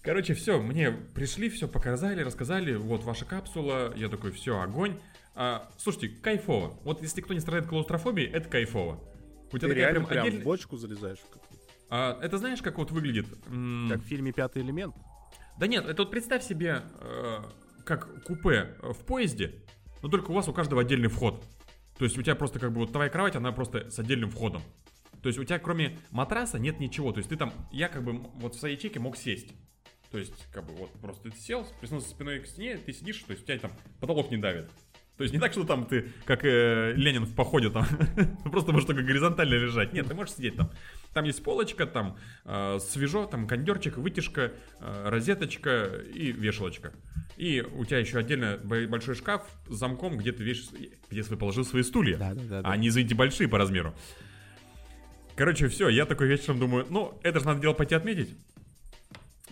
Короче, 0.00 0.34
все, 0.34 0.62
мне 0.62 0.92
пришли, 0.92 1.50
все 1.50 1.68
показали, 1.68 2.22
рассказали, 2.22 2.76
вот 2.76 3.02
ваша 3.02 3.24
капсула, 3.24 3.92
я 3.96 4.08
такой, 4.08 4.30
все, 4.30 4.60
огонь. 4.60 4.98
А, 5.34 5.68
слушайте, 5.76 6.08
кайфово. 6.08 6.78
Вот 6.84 7.02
если 7.02 7.20
кто 7.20 7.34
не 7.34 7.40
страдает 7.40 7.68
клаустрофобией, 7.68 8.30
это 8.30 8.48
кайфово. 8.48 9.00
У 9.52 9.58
тебя 9.58 9.68
Ты 9.68 9.74
реально 9.74 10.00
прям 10.00 10.08
прям 10.08 10.24
в 10.24 10.26
отдельная- 10.28 10.44
бочку 10.44 10.76
залезаешь? 10.76 11.18
а, 11.88 12.18
это 12.20 12.38
знаешь, 12.38 12.62
как 12.62 12.78
вот 12.78 12.90
выглядит? 12.90 13.26
Как 13.28 14.00
в 14.00 14.04
фильме 14.04 14.32
«Пятый 14.32 14.62
элемент». 14.62 14.94
Да 15.58 15.66
нет, 15.66 15.86
это 15.86 16.02
вот 16.02 16.10
представь 16.10 16.44
себе, 16.44 16.82
э, 17.00 17.38
как 17.84 18.22
купе 18.24 18.76
э, 18.82 18.92
в 18.92 19.04
поезде, 19.06 19.62
но 20.02 20.08
только 20.08 20.30
у 20.30 20.34
вас 20.34 20.48
у 20.48 20.52
каждого 20.52 20.82
отдельный 20.82 21.08
вход. 21.08 21.42
То 21.96 22.04
есть 22.04 22.18
у 22.18 22.22
тебя 22.22 22.34
просто 22.34 22.58
как 22.58 22.72
бы 22.72 22.80
вот 22.80 22.92
твоя 22.92 23.08
кровать, 23.08 23.36
она 23.36 23.52
просто 23.52 23.90
с 23.90 23.98
отдельным 23.98 24.28
входом. 24.30 24.60
То 25.22 25.28
есть 25.28 25.38
у 25.38 25.44
тебя 25.44 25.58
кроме 25.58 25.98
матраса 26.10 26.58
нет 26.58 26.78
ничего. 26.78 27.10
То 27.12 27.18
есть 27.18 27.30
ты 27.30 27.36
там, 27.36 27.54
я 27.72 27.88
как 27.88 28.04
бы 28.04 28.12
вот 28.34 28.54
в 28.54 28.58
своей 28.58 28.76
ячейке 28.76 29.00
мог 29.00 29.16
сесть. 29.16 29.54
То 30.10 30.18
есть, 30.18 30.46
как 30.52 30.64
бы, 30.64 30.72
вот, 30.74 30.90
просто 31.00 31.30
ты 31.30 31.36
сел, 31.36 31.66
приснулся 31.80 32.08
спиной 32.08 32.38
к 32.38 32.46
стене, 32.46 32.78
ты 32.78 32.92
сидишь, 32.92 33.18
то 33.24 33.32
есть, 33.32 33.42
у 33.42 33.46
тебя 33.46 33.58
там 33.58 33.72
потолок 34.00 34.30
не 34.30 34.36
давит. 34.36 34.70
То 35.16 35.22
есть 35.22 35.32
не 35.32 35.40
так, 35.40 35.52
что 35.52 35.64
там 35.64 35.86
ты, 35.86 36.12
как 36.26 36.44
э, 36.44 36.92
Ленин 36.94 37.24
в 37.24 37.34
походе, 37.34 37.70
там 37.70 37.86
просто 38.44 38.72
можешь 38.72 38.86
только 38.86 39.02
горизонтально 39.02 39.54
лежать. 39.54 39.94
Нет, 39.94 40.06
ты 40.08 40.14
можешь 40.14 40.34
сидеть 40.34 40.56
там. 40.56 40.70
Там 41.14 41.24
есть 41.24 41.42
полочка, 41.42 41.86
там 41.86 42.18
э, 42.44 42.78
свежо, 42.80 43.24
там 43.26 43.46
кондерчик, 43.48 43.96
вытяжка, 43.96 44.52
э, 44.80 45.08
розеточка 45.08 45.86
и 46.14 46.32
вешалочка. 46.32 46.92
И 47.38 47.62
у 47.62 47.86
тебя 47.86 47.98
еще 47.98 48.18
отдельно 48.18 48.58
бо- 48.62 48.86
большой 48.86 49.14
шкаф 49.14 49.42
с 49.68 49.74
замком, 49.74 50.18
где 50.18 50.32
ты 50.32 50.42
вешаешь, 50.44 50.90
где 51.10 51.22
ты 51.22 51.36
положил 51.36 51.64
свои 51.64 51.82
стулья. 51.82 52.18
Да, 52.18 52.34
да, 52.34 52.42
да, 52.42 52.62
да. 52.62 52.68
А 52.68 52.72
они, 52.72 52.88
извините, 52.88 53.14
большие 53.14 53.48
по 53.48 53.56
размеру. 53.56 53.94
Короче, 55.34 55.68
все, 55.68 55.88
я 55.88 56.04
такой 56.04 56.28
вечером 56.28 56.58
думаю, 56.58 56.86
ну, 56.90 57.18
это 57.22 57.40
же 57.40 57.46
надо 57.46 57.60
дело 57.60 57.72
пойти 57.72 57.94
отметить. 57.94 58.34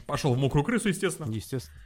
Пошел 0.06 0.34
в 0.34 0.38
мокрую 0.38 0.64
крысу, 0.64 0.88
естественно. 0.88 1.30
Естественно. 1.30 1.78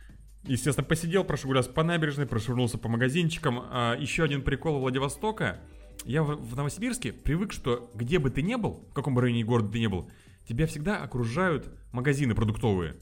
Естественно, 0.48 0.86
посидел, 0.86 1.24
прошагулялся 1.24 1.70
по 1.70 1.84
набережной, 1.84 2.26
прошвырнулся 2.26 2.78
по 2.78 2.88
магазинчикам. 2.88 3.60
А, 3.70 3.94
еще 3.96 4.24
один 4.24 4.42
прикол 4.42 4.80
Владивостока. 4.80 5.60
Я 6.04 6.22
в, 6.22 6.36
в 6.36 6.56
Новосибирске 6.56 7.12
привык, 7.12 7.52
что 7.52 7.90
где 7.94 8.18
бы 8.18 8.30
ты 8.30 8.40
ни 8.40 8.54
был, 8.54 8.86
в 8.90 8.94
каком 8.94 9.14
бы 9.14 9.20
районе 9.20 9.44
города 9.44 9.70
ты 9.70 9.78
ни 9.78 9.86
был, 9.86 10.10
тебя 10.48 10.66
всегда 10.66 11.02
окружают 11.02 11.70
магазины 11.92 12.34
продуктовые. 12.34 12.96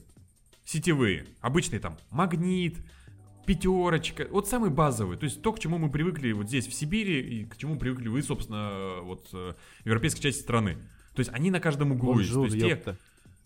Сетевые. 0.65 1.25
Обычные 1.39 1.79
там 1.79 1.97
магнит, 2.11 2.79
пятерочка. 3.45 4.27
Вот 4.29 4.49
самые 4.49 4.69
базовые. 4.69 5.17
То 5.17 5.23
есть 5.23 5.41
то, 5.41 5.53
к 5.53 5.59
чему 5.59 5.77
мы 5.77 5.89
привыкли 5.89 6.33
вот 6.33 6.47
здесь, 6.47 6.67
в 6.67 6.73
Сибири, 6.73 7.21
и 7.21 7.45
к 7.45 7.55
чему 7.55 7.77
привыкли 7.77 8.09
вы, 8.09 8.21
собственно, 8.23 8.99
вот 9.03 9.29
э, 9.31 9.53
в 9.83 9.85
европейской 9.85 10.21
части 10.21 10.41
страны. 10.41 10.75
То 11.15 11.21
есть 11.21 11.31
они 11.33 11.49
на 11.49 11.61
каждом 11.61 11.93
углу 11.93 12.19
есть. 12.19 12.33
То 12.33 12.41
Бонжур, 12.41 12.53
есть 12.53 12.83
те- 12.83 12.97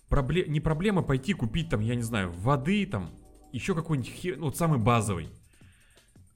пробле- 0.10 0.48
не 0.48 0.60
проблема 0.60 1.04
пойти 1.04 1.34
купить 1.34 1.70
там, 1.70 1.82
я 1.82 1.94
не 1.94 2.02
знаю, 2.02 2.32
воды 2.32 2.86
там, 2.88 3.12
еще 3.52 3.76
какой-нибудь 3.76 4.12
хер, 4.12 4.38
ну, 4.38 4.46
вот 4.46 4.58
самый 4.58 4.80
базовый. 4.80 5.30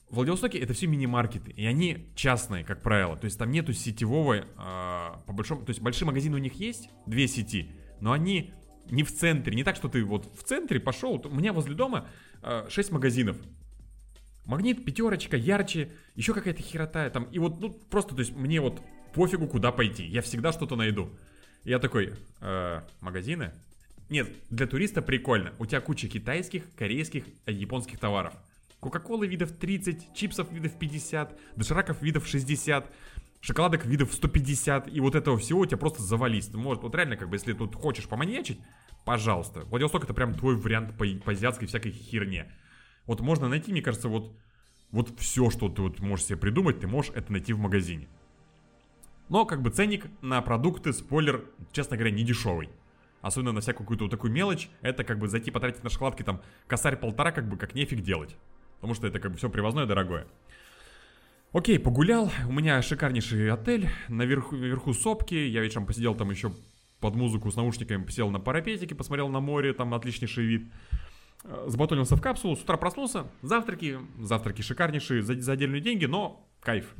В 0.09 0.15
Владивостоке 0.15 0.59
это 0.59 0.73
все 0.73 0.87
мини-маркеты, 0.87 1.51
и 1.51 1.65
они 1.65 2.07
частные, 2.15 2.63
как 2.63 2.81
правило. 2.81 3.17
То 3.17 3.25
есть 3.25 3.37
там 3.39 3.51
нету 3.51 3.73
сетевого, 3.73 4.45
а, 4.55 5.23
по 5.25 5.33
большому, 5.33 5.65
то 5.65 5.71
есть 5.71 5.81
большие 5.81 6.05
магазины 6.05 6.35
у 6.35 6.39
них 6.39 6.53
есть, 6.53 6.89
две 7.05 7.27
сети, 7.27 7.71
но 8.01 8.11
они 8.11 8.53
не 8.89 9.03
в 9.03 9.11
центре, 9.13 9.55
не 9.55 9.63
так, 9.63 9.75
что 9.75 9.89
ты 9.89 10.03
вот 10.03 10.31
в 10.37 10.43
центре 10.43 10.79
пошел, 10.79 11.19
у 11.23 11.29
меня 11.29 11.53
возле 11.53 11.73
дома 11.73 12.07
6 12.69 12.91
магазинов. 12.91 13.37
Магнит, 14.45 14.85
пятерочка, 14.85 15.37
ярче, 15.37 15.91
еще 16.15 16.33
какая-то 16.33 16.61
херота 16.61 17.09
там. 17.09 17.23
И 17.25 17.39
вот, 17.39 17.59
ну, 17.59 17.71
просто, 17.71 18.13
то 18.13 18.19
есть 18.19 18.35
мне 18.35 18.61
вот 18.61 18.79
пофигу, 19.13 19.47
куда 19.47 19.71
пойти. 19.71 20.05
Я 20.05 20.21
всегда 20.21 20.51
что-то 20.51 20.75
найду. 20.75 21.09
Я 21.63 21.79
такой, 21.79 22.13
«Э, 22.41 22.81
магазины? 23.01 23.53
Нет, 24.10 24.30
для 24.49 24.68
туриста 24.68 25.02
прикольно. 25.02 25.53
У 25.57 25.65
тебя 25.65 25.82
куча 25.82 26.07
китайских, 26.07 26.64
корейских, 26.76 27.26
э, 27.45 27.52
японских 27.52 27.99
товаров. 27.99 28.34
Кока-колы 28.80 29.26
видов 29.26 29.52
30, 29.52 30.14
чипсов 30.14 30.52
видов 30.52 30.77
50, 30.77 31.40
дошираков 31.56 32.02
видов 32.03 32.27
60, 32.27 32.91
шоколадок 33.41 33.86
видов 33.86 34.14
150, 34.14 34.94
и 34.94 34.99
вот 34.99 35.15
этого 35.15 35.38
всего 35.40 35.61
у 35.61 35.65
тебя 35.65 35.77
просто 35.77 36.03
завались. 36.03 36.48
Ты 36.48 36.57
можешь, 36.57 36.84
вот 36.84 36.94
реально, 36.94 37.18
как 37.18 37.30
бы, 37.30 37.36
если 37.36 37.53
тут 37.53 37.73
хочешь 37.73 38.07
поманьячить, 38.07 38.60
пожалуйста. 39.06 39.61
Владивосток 39.61 40.03
это 40.03 40.14
прям 40.14 40.36
твой 40.36 40.56
вариант 40.56 40.95
по, 40.98 41.06
по 41.23 41.32
азиатской 41.32 41.68
всякой 41.68 41.91
херне. 41.91 42.52
Вот 43.07 43.22
можно 43.22 43.48
найти, 43.48 43.72
мне 43.72 43.82
кажется, 43.82 44.07
вот, 44.07 44.38
вот 44.91 45.19
все, 45.19 45.49
что 45.49 45.68
ты 45.68 45.82
вот 45.82 45.99
можешь 45.99 46.26
себе 46.26 46.38
придумать, 46.38 46.80
ты 46.80 46.88
можешь 46.88 47.11
это 47.15 47.32
найти 47.32 47.53
в 47.53 47.60
магазине. 47.60 48.07
Но 49.30 49.45
как 49.45 49.64
бы 49.64 49.72
ценник 49.72 50.06
на 50.22 50.41
продукты, 50.41 50.94
спойлер, 50.94 51.45
честно 51.72 51.98
говоря, 51.98 52.14
не 52.14 52.23
дешевый. 52.23 52.69
Особенно 53.26 53.53
на 53.53 53.61
всякую 53.61 53.85
какую-то 53.85 54.03
вот 54.03 54.11
такую 54.11 54.31
мелочь, 54.31 54.69
это 54.84 55.03
как 55.03 55.18
бы 55.18 55.27
зайти 55.27 55.49
потратить 55.49 55.84
на 55.84 55.89
шоколадки 55.89 56.22
там 56.22 56.43
косарь 56.68 56.95
полтора, 56.95 57.31
как 57.31 57.49
бы 57.49 57.57
как 57.57 57.73
нефиг 57.73 58.02
делать. 58.02 58.38
Потому 58.76 58.93
что 58.93 59.07
это 59.07 59.19
как 59.19 59.31
бы 59.31 59.38
все 59.39 59.49
привозное 59.49 59.88
дорогое. 59.88 60.27
Окей, 61.52 61.80
погулял, 61.80 62.31
у 62.47 62.52
меня 62.52 62.80
шикарнейший 62.84 63.49
отель, 63.49 63.89
наверху, 64.10 64.56
наверху 64.56 64.93
сопки, 64.93 65.34
я 65.34 65.61
вечером 65.61 65.88
посидел 65.88 66.14
там 66.14 66.30
еще 66.30 66.53
под 66.99 67.15
музыку 67.15 67.49
с 67.49 67.56
наушниками, 67.56 68.03
посел 68.03 68.30
на 68.30 68.39
парапетике, 68.39 68.93
посмотрел 68.93 69.27
на 69.30 69.39
море, 69.39 69.73
там 69.73 69.95
отличнейший 69.95 70.45
вид. 70.45 70.72
Э, 71.45 71.65
Забатонился 71.65 72.15
в 72.18 72.22
капсулу, 72.22 72.56
с 72.56 72.61
утра 72.61 72.77
проснулся, 72.77 73.26
завтраки, 73.41 73.97
завтраки 74.19 74.61
шикарнейшие, 74.61 75.23
за, 75.23 75.34
за 75.34 75.53
отдельные 75.53 75.81
деньги, 75.81 76.06
но 76.06 76.47
кайф. 76.60 76.93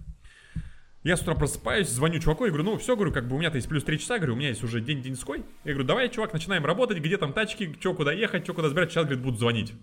Я 1.06 1.18
с 1.18 1.22
утра 1.22 1.36
просыпаюсь, 1.36 1.88
звоню 1.88 2.20
чуваку 2.20 2.46
и 2.46 2.50
говорю, 2.50 2.64
ну 2.64 2.78
все, 2.78 2.96
говорю, 2.96 3.14
как 3.14 3.28
бы 3.28 3.36
у 3.36 3.38
меня-то 3.38 3.58
есть 3.58 3.70
плюс 3.70 3.84
3 3.84 4.00
часа, 4.00 4.18
говорю, 4.18 4.34
у 4.34 4.38
меня 4.38 4.48
есть 4.48 4.64
уже 4.64 4.82
день 4.82 5.04
деньской. 5.04 5.44
Я 5.64 5.74
говорю, 5.74 5.88
давай, 5.88 6.10
чувак, 6.10 6.34
начинаем 6.34 6.66
работать, 6.66 6.98
где 6.98 7.16
там 7.20 7.32
тачки, 7.32 7.76
что 7.80 7.94
куда 7.94 8.12
ехать, 8.12 8.44
что 8.44 8.56
куда 8.56 8.70
забирать, 8.70 8.90
сейчас, 8.92 9.04
говорит, 9.04 9.24
будут 9.24 9.40
звонить. 9.40 9.74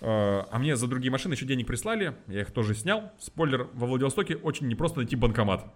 Э, 0.00 0.44
А 0.52 0.58
мне 0.60 0.76
за 0.76 0.86
другие 0.86 1.10
машины 1.10 1.32
еще 1.32 1.46
денег 1.46 1.66
прислали, 1.66 2.14
я 2.28 2.42
их 2.42 2.52
тоже 2.52 2.76
снял. 2.76 3.10
Спойлер, 3.18 3.70
во 3.74 3.88
Владивостоке 3.88 4.36
очень 4.36 4.68
непросто 4.68 4.98
найти 4.98 5.16
банкомат. 5.16 5.66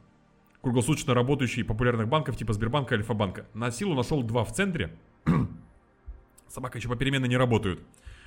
Круглосуточно 0.60 1.14
работающий 1.14 1.64
популярных 1.64 2.06
банков 2.06 2.36
типа 2.36 2.52
Сбербанка, 2.52 2.94
Альфа-банка. 2.94 3.46
На 3.54 3.72
силу 3.72 3.96
нашел 3.96 4.22
два 4.22 4.44
в 4.44 4.52
центре. 4.52 4.96
Собака 6.46 6.78
еще 6.78 6.88
попеременно 6.88 7.26
не 7.26 7.36
работают. 7.36 7.80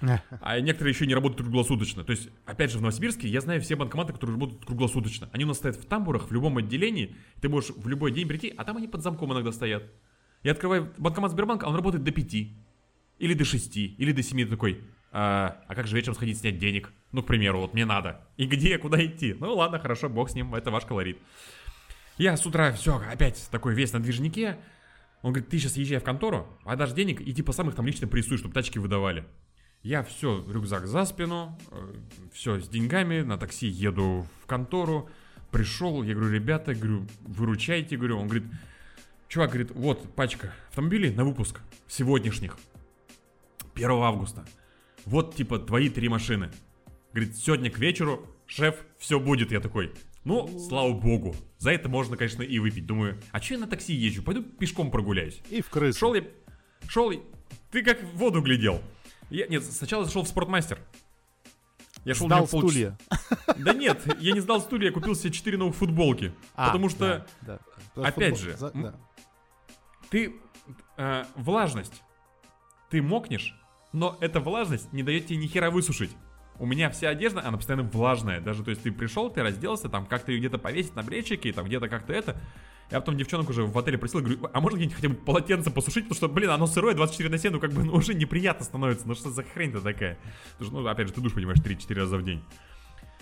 А 0.42 0.60
некоторые 0.60 0.94
еще 0.94 1.06
не 1.06 1.14
работают 1.14 1.42
круглосуточно. 1.42 2.04
То 2.04 2.12
есть, 2.12 2.30
опять 2.46 2.72
же, 2.72 2.78
в 2.78 2.82
Новосибирске 2.82 3.28
я 3.28 3.42
знаю 3.42 3.62
все 3.62 3.76
банкоматы, 3.76 4.14
которые 4.14 4.36
работают 4.36 4.66
круглосуточно. 4.66 5.30
Они 5.32 5.44
у 5.44 5.48
нас 5.48 5.58
стоят 5.58 5.76
в 5.76 5.86
тамбурах, 5.86 6.30
в 6.30 6.32
любом 6.32 6.58
отделении. 6.58 7.16
Ты 7.42 7.50
можешь 7.50 7.72
в 7.76 7.88
любой 7.88 8.12
день 8.12 8.28
прийти, 8.28 8.54
а 8.58 8.64
там 8.64 8.78
они 8.78 8.88
под 8.88 9.02
замком 9.02 9.34
иногда 9.34 9.52
стоят. 9.52 9.84
Я 10.44 10.52
открываю 10.52 10.94
банкомат 10.98 11.32
Сбербанка, 11.32 11.66
он 11.66 11.76
работает 11.76 12.04
до 12.04 12.12
5. 12.12 12.36
Или 13.18 13.34
до 13.34 13.46
6, 13.46 13.78
или 13.78 14.12
до 14.12 14.22
7. 14.22 14.44
Ты 14.44 14.50
такой, 14.50 14.84
а, 15.12 15.64
а 15.68 15.76
как 15.76 15.88
же 15.88 15.96
вечером 15.96 16.16
сходить 16.16 16.38
снять 16.38 16.58
денег? 16.58 16.92
Ну, 17.12 17.24
к 17.24 17.28
примеру, 17.28 17.62
вот 17.62 17.74
мне 17.74 17.86
надо. 17.86 18.22
И 18.36 18.46
где, 18.46 18.78
куда 18.78 19.04
идти? 19.04 19.36
Ну 19.40 19.56
ладно, 19.56 19.80
хорошо, 19.80 20.10
бог 20.10 20.30
с 20.30 20.36
ним, 20.36 20.54
это 20.54 20.72
ваш 20.72 20.86
колорит. 20.86 21.18
Я 22.18 22.36
с 22.36 22.46
утра 22.46 22.72
все, 22.74 23.02
опять 23.10 23.48
такой 23.50 23.74
весь 23.74 23.94
на 23.94 24.02
движнике. 24.02 24.58
Он 25.22 25.32
говорит, 25.32 25.50
ты 25.50 25.58
сейчас 25.58 25.78
езжай 25.78 26.00
в 26.00 26.04
контору, 26.04 26.48
а 26.66 26.76
дашь 26.76 26.92
денег 26.92 27.20
и 27.22 27.34
типа 27.34 27.52
сам 27.52 27.70
их 27.70 27.76
там 27.76 27.88
лично 27.88 28.08
прессуй, 28.08 28.38
чтобы 28.38 28.54
тачки 28.54 28.78
выдавали. 28.78 29.26
Я 29.86 30.02
все, 30.02 30.44
рюкзак 30.52 30.88
за 30.88 31.06
спину, 31.06 31.56
все 32.34 32.60
с 32.60 32.68
деньгами, 32.68 33.22
на 33.22 33.38
такси 33.38 33.68
еду 33.68 34.26
в 34.42 34.48
контору. 34.48 35.08
Пришел, 35.52 36.02
я 36.02 36.16
говорю, 36.16 36.34
ребята, 36.34 36.74
говорю, 36.74 37.06
выручайте, 37.22 37.96
говорю. 37.96 38.18
Он 38.18 38.26
говорит, 38.26 38.46
чувак, 39.28 39.52
говорит, 39.52 39.70
вот 39.76 40.16
пачка 40.16 40.56
автомобилей 40.70 41.12
на 41.14 41.24
выпуск 41.24 41.62
сегодняшних. 41.88 42.58
1 43.76 43.92
августа. 43.92 44.48
Вот 45.06 45.36
типа 45.36 45.60
твои 45.60 45.90
три 45.90 46.10
машины. 46.10 46.50
Говорит, 47.14 47.36
сегодня 47.38 47.70
к 47.70 47.78
вечеру, 47.78 48.28
шеф, 48.48 48.84
все 48.98 49.20
будет. 49.20 49.52
Я 49.52 49.60
такой, 49.60 49.94
ну, 50.24 50.50
слава 50.68 50.94
богу. 50.94 51.36
За 51.60 51.70
это 51.70 51.90
можно, 51.90 52.18
конечно, 52.18 52.42
и 52.42 52.58
выпить. 52.58 52.88
Думаю, 52.88 53.22
а 53.32 53.40
что 53.40 53.54
я 53.54 53.60
на 53.60 53.68
такси 53.68 53.94
езжу? 53.94 54.24
Пойду 54.24 54.42
пешком 54.42 54.90
прогуляюсь. 54.90 55.44
И 55.52 55.62
в 55.62 55.70
крысу. 55.70 56.00
Шел 56.00 56.16
я... 56.16 56.24
Шел... 56.88 57.14
Ты 57.70 57.84
как 57.84 58.02
в 58.02 58.18
воду 58.18 58.42
глядел. 58.42 58.82
Я, 59.30 59.48
нет, 59.48 59.64
сначала 59.64 60.06
зашел 60.06 60.24
в 60.24 60.28
спортмастер. 60.28 60.80
Я 62.04 62.14
шел 62.14 62.28
Сдал 62.28 62.44
полч- 62.46 62.70
стулья. 62.70 62.98
Да 63.58 63.74
нет, 63.74 64.00
я 64.20 64.34
не 64.34 64.40
сдал 64.40 64.62
стулья, 64.62 64.88
я 64.88 64.94
купил 64.94 65.16
себе 65.16 65.32
4 65.32 65.58
новых 65.58 65.76
футболки. 65.76 66.34
А, 66.56 66.68
потому 66.68 66.90
что 66.90 67.26
да, 67.42 67.60
да. 67.96 68.08
опять 68.08 68.38
Футбол- 68.38 68.52
же, 68.52 68.58
за- 68.58 68.72
да. 68.72 68.96
ты... 70.10 70.36
э, 70.98 71.24
влажность. 71.36 72.04
Ты 72.92 73.02
мокнешь, 73.02 73.56
но 73.92 74.18
эта 74.22 74.40
влажность 74.40 74.94
не 74.94 75.02
дает 75.02 75.26
тебе 75.28 75.38
ни 75.38 75.48
хера 75.48 75.72
высушить. 75.72 76.12
У 76.60 76.66
меня 76.68 76.90
вся 76.92 77.10
одежда, 77.10 77.42
она 77.46 77.58
постоянно 77.58 77.84
влажная. 77.84 78.40
Даже, 78.40 78.64
то 78.64 78.70
есть, 78.70 78.84
ты 78.84 78.92
пришел, 78.92 79.30
ты 79.32 79.42
разделся, 79.42 79.90
там 79.90 80.06
как-то 80.06 80.32
ее 80.32 80.40
где-то 80.40 80.58
повесить 80.60 80.96
на 80.96 81.04
плечики, 81.04 81.52
там 81.52 81.66
где-то 81.66 81.90
как-то 81.90 82.14
это. 82.14 82.40
Я 82.92 83.00
потом 83.00 83.18
девчонок 83.18 83.50
уже 83.50 83.64
в 83.64 83.78
отеле 83.78 83.98
просил, 83.98 84.20
говорю, 84.20 84.48
а 84.54 84.62
можно 84.62 84.78
где-нибудь 84.78 84.96
хотя 84.96 85.10
бы 85.10 85.16
полотенце 85.16 85.72
посушить, 85.72 86.04
потому 86.04 86.16
что, 86.16 86.28
блин, 86.30 86.52
оно 86.52 86.68
сырое, 86.68 86.94
24 86.94 87.30
на 87.30 87.38
7, 87.38 87.52
ну 87.54 87.60
как 87.60 87.72
бы 87.74 87.84
ну, 87.84 87.94
уже 87.96 88.14
неприятно 88.14 88.64
становится. 88.64 89.08
Ну 89.08 89.16
что 89.16 89.32
за 89.32 89.44
хрень-то 89.44 89.82
такая? 89.82 90.18
Потому 90.58 90.72
что, 90.72 90.82
ну, 90.82 90.88
опять 90.88 91.08
же, 91.08 91.14
ты 91.14 91.22
душ, 91.22 91.34
понимаешь, 91.34 91.60
3-4 91.60 91.94
раза 91.96 92.18
в 92.18 92.24
день. 92.24 92.44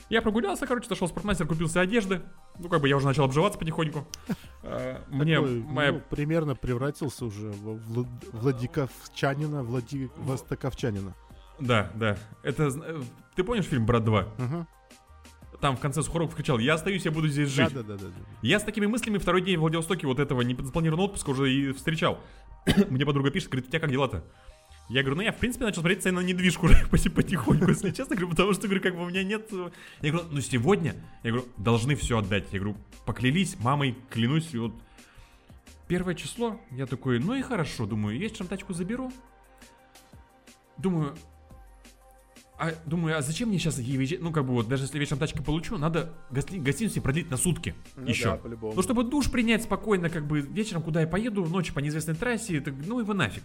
Я 0.09 0.21
прогулялся, 0.21 0.67
короче, 0.67 0.89
зашел 0.89 1.07
в 1.07 1.11
спортмастер, 1.11 1.47
купил 1.47 1.69
себе 1.69 1.81
одежды. 1.81 2.21
Ну, 2.59 2.67
как 2.67 2.81
бы 2.81 2.89
я 2.89 2.97
уже 2.97 3.05
начал 3.05 3.23
обживаться 3.23 3.57
потихоньку. 3.57 4.05
Э, 4.63 4.99
Мне 5.07 5.35
Такой, 5.39 5.59
моя 5.63 5.91
ну, 5.93 6.01
примерно 6.09 6.55
превратился 6.55 7.25
уже 7.25 7.49
в 7.51 7.77
Влад- 7.97 8.29
Владиковчанина, 8.33 9.63
Владивостоковчанина. 9.63 11.15
Да, 11.59 11.89
да. 11.95 12.17
Это... 12.43 12.63
э, 12.65 13.01
Ты 13.35 13.43
помнишь 13.43 13.65
фильм 13.65 13.85
«Брат 13.85 14.03
2»? 14.03 14.27
Мгм. 14.37 14.67
Там 15.63 15.77
в 15.77 15.79
конце 15.79 16.03
Сухоров 16.03 16.35
кричал 16.35 16.59
«Я 16.59 16.73
остаюсь, 16.73 17.05
я 17.05 17.11
буду 17.11 17.29
здесь 17.29 17.47
жить». 17.47 17.73
Да, 17.73 17.83
да, 17.83 17.95
да, 17.95 18.07
да. 18.07 18.25
Я 18.41 18.59
с 18.59 18.63
такими 18.63 18.85
мыслями 18.85 19.17
второй 19.17 19.41
день 19.41 19.55
в 19.55 19.61
Владивостоке 19.61 20.05
вот 20.05 20.19
этого 20.19 20.41
незапланированного 20.41 21.05
отпуска 21.05 21.29
уже 21.29 21.53
и 21.53 21.71
встречал. 21.71 22.19
Мне 22.89 23.05
подруга 23.05 23.31
пишет, 23.31 23.47
говорит, 23.47 23.69
у 23.69 23.71
тебя 23.71 23.79
как 23.79 23.89
дела-то? 23.89 24.25
Я 24.89 25.03
говорю, 25.03 25.15
ну 25.15 25.21
я 25.21 25.31
в 25.31 25.37
принципе 25.37 25.63
начал 25.63 25.79
смотреть 25.79 26.03
цены 26.03 26.19
на 26.19 26.25
недвижку 26.25 26.67
потихоньку, 26.91 27.69
если 27.69 27.91
честно, 27.91 28.17
говорю, 28.17 28.31
потому 28.31 28.51
что, 28.51 28.63
говорю, 28.67 28.81
как 28.81 28.93
бы 28.93 29.03
у 29.03 29.09
меня 29.09 29.23
нет... 29.23 29.47
э, 29.53 29.69
Я 30.01 30.11
говорю, 30.11 30.27
ну 30.31 30.41
сегодня, 30.41 30.95
я 31.23 31.31
говорю, 31.31 31.47
должны 31.55 31.95
все 31.95 32.17
отдать. 32.17 32.43
Я 32.51 32.59
говорю, 32.59 32.75
поклялись, 33.05 33.57
мамой, 33.61 33.95
клянусь, 34.09 34.53
и 34.53 34.57
вот 34.57 34.73
первое 35.87 36.15
число, 36.15 36.59
я 36.71 36.87
такой, 36.87 37.19
ну 37.19 37.35
и 37.35 37.41
хорошо, 37.41 37.85
думаю, 37.85 38.17
есть 38.19 38.35
чем 38.35 38.47
тачку 38.47 38.73
заберу. 38.73 39.13
думаю, 40.77 41.15
а, 42.63 42.73
думаю, 42.85 43.17
а 43.17 43.21
зачем 43.21 43.49
мне 43.49 43.59
сейчас 43.59 43.79
ей 43.79 43.97
выезжать? 43.97 44.21
Ну, 44.21 44.31
как 44.31 44.45
бы 44.45 44.53
вот, 44.53 44.67
даже 44.67 44.83
если 44.83 44.99
вечером 44.99 45.19
тачку 45.19 45.43
получу, 45.43 45.77
надо 45.77 46.13
гости- 46.31 46.59
гостиницу 46.59 47.01
продлить 47.01 47.29
на 47.29 47.37
сутки 47.37 47.75
еще. 48.05 48.25
да, 48.25 48.35
по-любому. 48.37 48.73
Ну, 48.75 48.81
чтобы 48.81 49.03
душ 49.03 49.29
принять 49.29 49.63
спокойно, 49.63 50.09
как 50.09 50.25
бы 50.25 50.41
вечером, 50.41 50.81
куда 50.81 51.01
я 51.01 51.07
поеду, 51.07 51.45
ночью 51.45 51.73
по 51.73 51.79
неизвестной 51.79 52.15
трассе, 52.15 52.61
так, 52.61 52.73
ну 52.85 52.99
его 52.99 53.13
нафиг. 53.13 53.43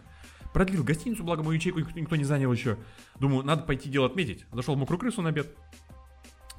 Продлил 0.52 0.84
гостиницу, 0.84 1.24
благо 1.24 1.42
мою 1.42 1.56
ячейку 1.56 1.80
никто, 1.80 1.98
никто 1.98 2.16
не 2.16 2.24
занял 2.24 2.52
еще. 2.52 2.78
Думаю, 3.18 3.44
надо 3.44 3.62
пойти 3.64 3.88
дело 3.88 4.06
отметить. 4.06 4.44
Зашел 4.52 4.74
в 4.74 4.78
мокрую 4.78 4.98
крысу 4.98 5.20
на 5.20 5.28
обед. 5.30 5.48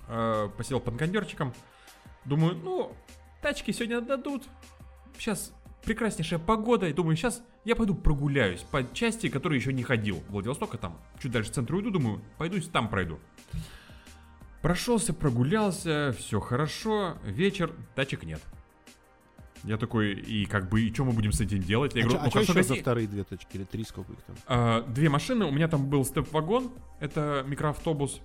Э, 0.07 0.49
посидел 0.57 0.79
под 0.79 0.97
кондерчиком. 0.97 1.53
Думаю, 2.25 2.55
ну, 2.55 2.91
тачки 3.41 3.71
сегодня 3.71 3.97
отдадут. 3.97 4.43
Сейчас 5.17 5.53
прекраснейшая 5.83 6.39
погода. 6.39 6.87
И 6.87 6.93
думаю, 6.93 7.15
сейчас 7.15 7.41
я 7.69 7.75
пойду 7.75 7.95
прогуляюсь 7.95 8.61
по 8.61 8.83
части, 8.93 9.29
которой 9.29 9.57
еще 9.57 9.71
не 9.71 9.83
ходил. 9.83 10.21
Владивостока 10.29 10.77
там. 10.77 10.99
Чуть 11.21 11.31
дальше 11.31 11.51
в 11.51 11.53
центр 11.53 11.75
уйду, 11.75 11.91
думаю, 11.91 12.21
пойду 12.37 12.59
там 12.61 12.89
пройду. 12.89 13.19
Прошелся, 14.61 15.13
прогулялся, 15.13 16.13
все 16.17 16.39
хорошо. 16.41 17.17
Вечер, 17.23 17.71
тачек 17.95 18.23
нет. 18.23 18.41
Я 19.63 19.77
такой, 19.77 20.13
и 20.13 20.45
как 20.45 20.69
бы, 20.69 20.81
и 20.81 20.93
что 20.93 21.05
мы 21.05 21.11
будем 21.11 21.31
с 21.31 21.39
этим 21.41 21.59
делать? 21.59 21.93
Я 21.95 22.01
А 22.01 22.05
говорю, 22.05 22.17
чё- 22.17 22.23
ну 22.23 22.27
а 22.27 22.31
что 22.31 22.39
еще 22.41 22.53
за 22.53 22.59
гостей- 22.59 22.81
вторые 22.81 23.07
две 23.07 23.23
точки? 23.23 23.55
Или 23.55 23.63
три, 23.65 23.83
сколько 23.83 24.11
их 24.13 24.21
там? 24.23 24.35
а, 24.47 24.81
две 24.81 25.09
машины. 25.09 25.45
У 25.45 25.51
меня 25.51 25.67
там 25.67 25.89
был 25.89 26.03
степ-вагон. 26.05 26.71
Это 26.99 27.43
микроавтобус. 27.47 28.21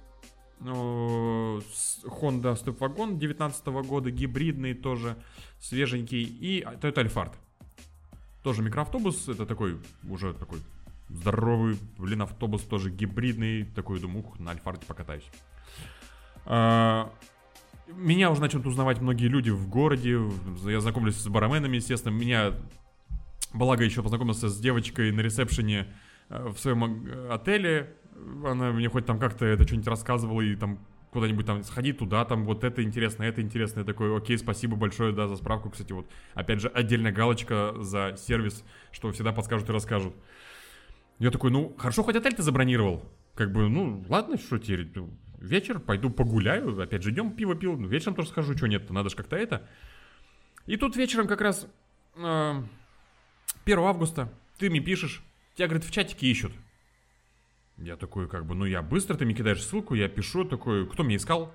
э, 0.60 0.64
Honda 0.66 2.56
степ-вагон 2.56 3.18
19 3.18 3.82
года. 3.82 4.10
Гибридный 4.10 4.74
тоже. 4.74 5.16
Свеженький. 5.60 6.22
И 6.22 6.62
Toyota 6.80 7.04
Alphard. 7.04 7.32
Тоже 8.44 8.62
микроавтобус. 8.62 9.28
Это 9.28 9.44
такой 9.44 9.80
уже 10.08 10.32
такой 10.32 10.60
здоровый, 11.08 11.76
блин, 11.98 12.22
автобус 12.22 12.62
тоже 12.62 12.90
гибридный. 12.90 13.64
Такой, 13.64 13.98
думаю, 13.98 14.24
ух, 14.24 14.38
на 14.38 14.52
Альфарде 14.52 14.86
покатаюсь. 14.86 15.28
А, 16.46 17.12
меня 17.88 18.30
уже 18.30 18.40
начнут 18.40 18.66
узнавать 18.66 19.00
многие 19.00 19.26
люди 19.26 19.50
в 19.50 19.68
городе. 19.68 20.20
Я 20.64 20.80
знакомлюсь 20.80 21.16
с 21.16 21.26
барменами, 21.26 21.76
естественно. 21.76 22.12
Меня 22.12 22.54
Благо 23.54 23.84
еще 23.84 24.02
познакомился 24.02 24.48
с 24.48 24.58
девочкой 24.58 25.12
на 25.12 25.20
ресепшене 25.20 25.86
э, 26.28 26.48
в 26.48 26.58
своем 26.58 27.06
э, 27.06 27.28
отеле. 27.30 27.94
Она 28.44 28.72
мне 28.72 28.88
хоть 28.88 29.06
там 29.06 29.20
как-то 29.20 29.46
это 29.46 29.64
что-нибудь 29.64 29.86
рассказывала 29.86 30.40
и 30.40 30.56
там 30.56 30.80
куда-нибудь 31.14 31.46
там 31.46 31.62
сходи 31.62 31.92
туда, 31.92 32.24
там 32.24 32.44
вот 32.44 32.64
это 32.64 32.82
интересно, 32.82 33.22
это 33.22 33.40
интересно. 33.40 33.80
Я 33.80 33.86
такой, 33.86 34.14
окей, 34.14 34.36
спасибо 34.36 34.76
большое, 34.76 35.12
да, 35.12 35.28
за 35.28 35.36
справку. 35.36 35.70
Кстати, 35.70 35.92
вот 35.92 36.06
опять 36.34 36.60
же 36.60 36.68
отдельная 36.68 37.12
галочка 37.12 37.72
за 37.78 38.16
сервис, 38.18 38.64
что 38.90 39.12
всегда 39.12 39.32
подскажут 39.32 39.70
и 39.70 39.72
расскажут. 39.72 40.12
Я 41.20 41.30
такой, 41.30 41.52
ну, 41.52 41.72
хорошо, 41.78 42.02
хоть 42.02 42.16
отель 42.16 42.34
ты 42.34 42.42
забронировал. 42.42 43.08
Как 43.36 43.52
бы, 43.52 43.68
ну, 43.68 44.04
ладно, 44.08 44.36
что 44.36 44.58
теперь, 44.58 44.90
ну, 44.94 45.08
вечер, 45.38 45.78
пойду 45.78 46.10
погуляю, 46.10 46.80
опять 46.82 47.04
же, 47.04 47.10
идем 47.10 47.30
пиво 47.30 47.54
пил, 47.54 47.78
ну, 47.78 47.86
вечером 47.86 48.16
тоже 48.16 48.30
схожу, 48.30 48.56
что 48.56 48.66
нет, 48.66 48.90
надо 48.90 49.08
же 49.08 49.16
как-то 49.16 49.36
это. 49.36 49.68
И 50.66 50.76
тут 50.76 50.96
вечером 50.96 51.28
как 51.28 51.40
раз 51.40 51.68
э, 52.16 52.62
1 53.64 53.78
августа 53.78 54.32
ты 54.58 54.68
мне 54.68 54.80
пишешь, 54.80 55.22
тебя, 55.54 55.68
говорит, 55.68 55.86
в 55.86 55.92
чатике 55.92 56.26
ищут. 56.26 56.52
Я 57.76 57.96
такой, 57.96 58.28
как 58.28 58.46
бы, 58.46 58.54
ну 58.54 58.64
я 58.64 58.82
быстро, 58.82 59.16
ты 59.16 59.24
мне 59.24 59.34
кидаешь 59.34 59.62
ссылку, 59.62 59.94
я 59.94 60.08
пишу, 60.08 60.44
такой, 60.44 60.86
кто 60.86 61.02
меня 61.02 61.16
искал? 61.16 61.52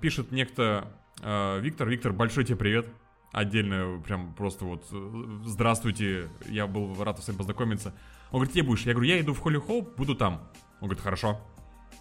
Пишет 0.00 0.32
некто 0.32 0.92
э, 1.22 1.60
Виктор, 1.60 1.88
Виктор, 1.88 2.12
большой 2.12 2.44
тебе 2.44 2.56
привет. 2.56 2.86
Отдельно, 3.32 4.02
прям 4.04 4.34
просто 4.34 4.64
вот, 4.64 4.84
э, 4.90 5.40
здравствуйте, 5.44 6.28
я 6.48 6.66
был 6.66 7.02
рад 7.02 7.22
с 7.22 7.28
вами 7.28 7.38
познакомиться. 7.38 7.94
Он 8.32 8.38
говорит, 8.38 8.52
где 8.52 8.62
будешь? 8.62 8.82
Я 8.82 8.92
говорю, 8.92 9.08
я 9.08 9.20
иду 9.20 9.32
в 9.32 9.38
Холли 9.38 9.58
Хоуп, 9.58 9.96
буду 9.96 10.16
там. 10.16 10.48
Он 10.80 10.88
говорит, 10.88 11.02
хорошо. 11.02 11.40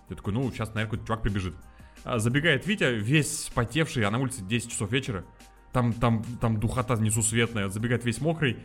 Я 0.10 0.15
такой, 0.15 0.34
ну, 0.34 0.51
сейчас, 0.51 0.69
наверное, 0.69 0.85
какой-то 0.85 1.06
чувак 1.06 1.22
прибежит. 1.22 1.56
А, 2.03 2.18
забегает 2.18 2.65
Витя, 2.65 2.95
весь 2.95 3.51
потевший, 3.53 4.06
а 4.06 4.11
на 4.11 4.18
улице 4.19 4.41
10 4.41 4.72
часов 4.72 4.91
вечера. 4.91 5.23
Там, 5.72 5.93
там, 5.93 6.23
там 6.41 6.60
духота 6.60 6.95
несусветная, 6.95 7.69
забегает 7.69 8.06
весь 8.06 8.22
мокрый. 8.22 8.57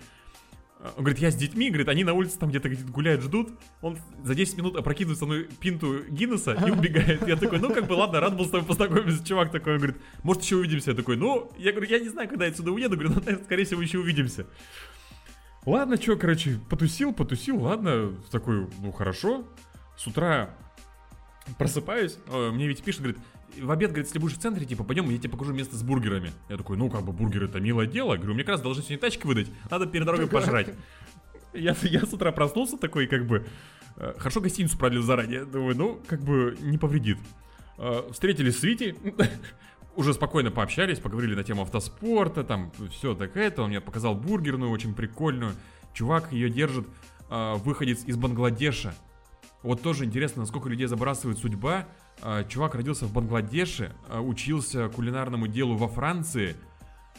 Он 0.84 1.04
говорит, 1.04 1.18
я 1.18 1.30
с 1.30 1.34
детьми, 1.34 1.70
говорит, 1.70 1.88
они 1.88 2.04
на 2.04 2.12
улице 2.12 2.38
там 2.38 2.50
где-то 2.50 2.68
гуляют, 2.90 3.22
ждут. 3.22 3.58
Он 3.80 3.96
за 4.22 4.34
10 4.34 4.58
минут 4.58 4.76
опрокидывает 4.76 5.18
со 5.18 5.24
мной 5.24 5.48
пинту 5.58 6.04
Гиннесса 6.10 6.52
и 6.52 6.70
убегает. 6.70 7.26
Я 7.26 7.36
такой, 7.36 7.58
ну 7.58 7.72
как 7.72 7.86
бы 7.86 7.94
ладно, 7.94 8.20
рад 8.20 8.36
был 8.36 8.44
с 8.44 8.50
тобой 8.50 8.66
познакомиться. 8.66 9.24
Чувак 9.24 9.50
такой, 9.50 9.74
он 9.74 9.78
говорит, 9.78 9.96
может 10.22 10.42
еще 10.42 10.56
увидимся. 10.56 10.90
Я 10.90 10.96
такой, 10.96 11.16
ну, 11.16 11.50
я 11.56 11.72
говорю, 11.72 11.90
я 11.90 12.00
не 12.00 12.10
знаю, 12.10 12.28
когда 12.28 12.44
я 12.44 12.50
отсюда 12.50 12.72
уеду. 12.72 12.96
Говорю, 12.96 13.14
ну, 13.14 13.38
скорее 13.44 13.64
всего, 13.64 13.80
еще 13.80 13.98
увидимся. 13.98 14.46
Ладно, 15.64 15.96
что, 15.96 16.16
короче, 16.16 16.60
потусил, 16.68 17.14
потусил, 17.14 17.62
ладно. 17.62 18.12
Такой, 18.30 18.68
ну 18.82 18.92
хорошо. 18.92 19.48
С 19.96 20.06
утра 20.06 20.50
просыпаюсь, 21.56 22.18
э, 22.26 22.50
мне 22.50 22.66
ведь 22.68 22.82
пишет, 22.82 23.00
говорит, 23.00 23.22
в 23.60 23.70
обед, 23.70 23.90
говорит, 23.90 24.06
если 24.06 24.18
будешь 24.18 24.36
в 24.36 24.40
центре, 24.40 24.66
типа, 24.66 24.84
пойдем, 24.84 25.08
я 25.10 25.18
тебе 25.18 25.30
покажу 25.30 25.52
место 25.52 25.76
с 25.76 25.82
бургерами. 25.82 26.32
Я 26.48 26.56
такой, 26.56 26.76
ну, 26.76 26.90
как 26.90 27.02
бы, 27.04 27.12
бургеры 27.12 27.46
это 27.46 27.60
милое 27.60 27.86
дело. 27.86 28.16
Говорю, 28.16 28.34
мне 28.34 28.42
как 28.42 28.52
раз 28.52 28.60
должны 28.60 28.82
сегодня 28.82 28.98
тачки 28.98 29.26
выдать, 29.26 29.48
надо 29.70 29.86
перед 29.86 30.06
дорогой 30.06 30.26
пожрать. 30.26 30.68
Я, 31.52 31.76
я 31.82 32.04
с 32.04 32.12
утра 32.12 32.32
проснулся 32.32 32.76
такой, 32.76 33.06
как 33.06 33.26
бы, 33.26 33.46
э, 33.96 34.14
хорошо 34.18 34.40
гостиницу 34.40 34.76
продлил 34.76 35.02
заранее. 35.02 35.44
Думаю, 35.44 35.76
ну, 35.76 36.00
как 36.06 36.20
бы, 36.22 36.56
не 36.60 36.78
повредит. 36.78 37.18
Э, 37.78 38.02
Встретились 38.10 38.58
с 38.58 38.62
Витей, 38.62 38.96
уже 39.96 40.14
спокойно 40.14 40.50
пообщались, 40.50 40.98
поговорили 40.98 41.34
на 41.34 41.44
тему 41.44 41.62
автоспорта, 41.62 42.42
там, 42.44 42.72
все 42.90 43.14
так 43.14 43.36
это. 43.36 43.62
Он 43.62 43.68
мне 43.68 43.80
показал 43.80 44.14
бургерную, 44.14 44.70
очень 44.70 44.94
прикольную. 44.94 45.52
Чувак 45.92 46.32
ее 46.32 46.50
держит, 46.50 46.88
э, 47.30 47.54
выходец 47.58 48.04
из 48.04 48.16
Бангладеша. 48.16 48.94
Вот 49.62 49.80
тоже 49.80 50.04
интересно, 50.04 50.42
насколько 50.42 50.68
людей 50.68 50.86
забрасывает 50.86 51.38
судьба. 51.38 51.86
А, 52.26 52.42
Чувак 52.44 52.74
родился 52.74 53.04
в 53.04 53.12
Бангладеше, 53.12 53.92
а, 54.08 54.22
учился 54.22 54.88
кулинарному 54.88 55.46
делу 55.46 55.76
во 55.76 55.88
Франции, 55.88 56.56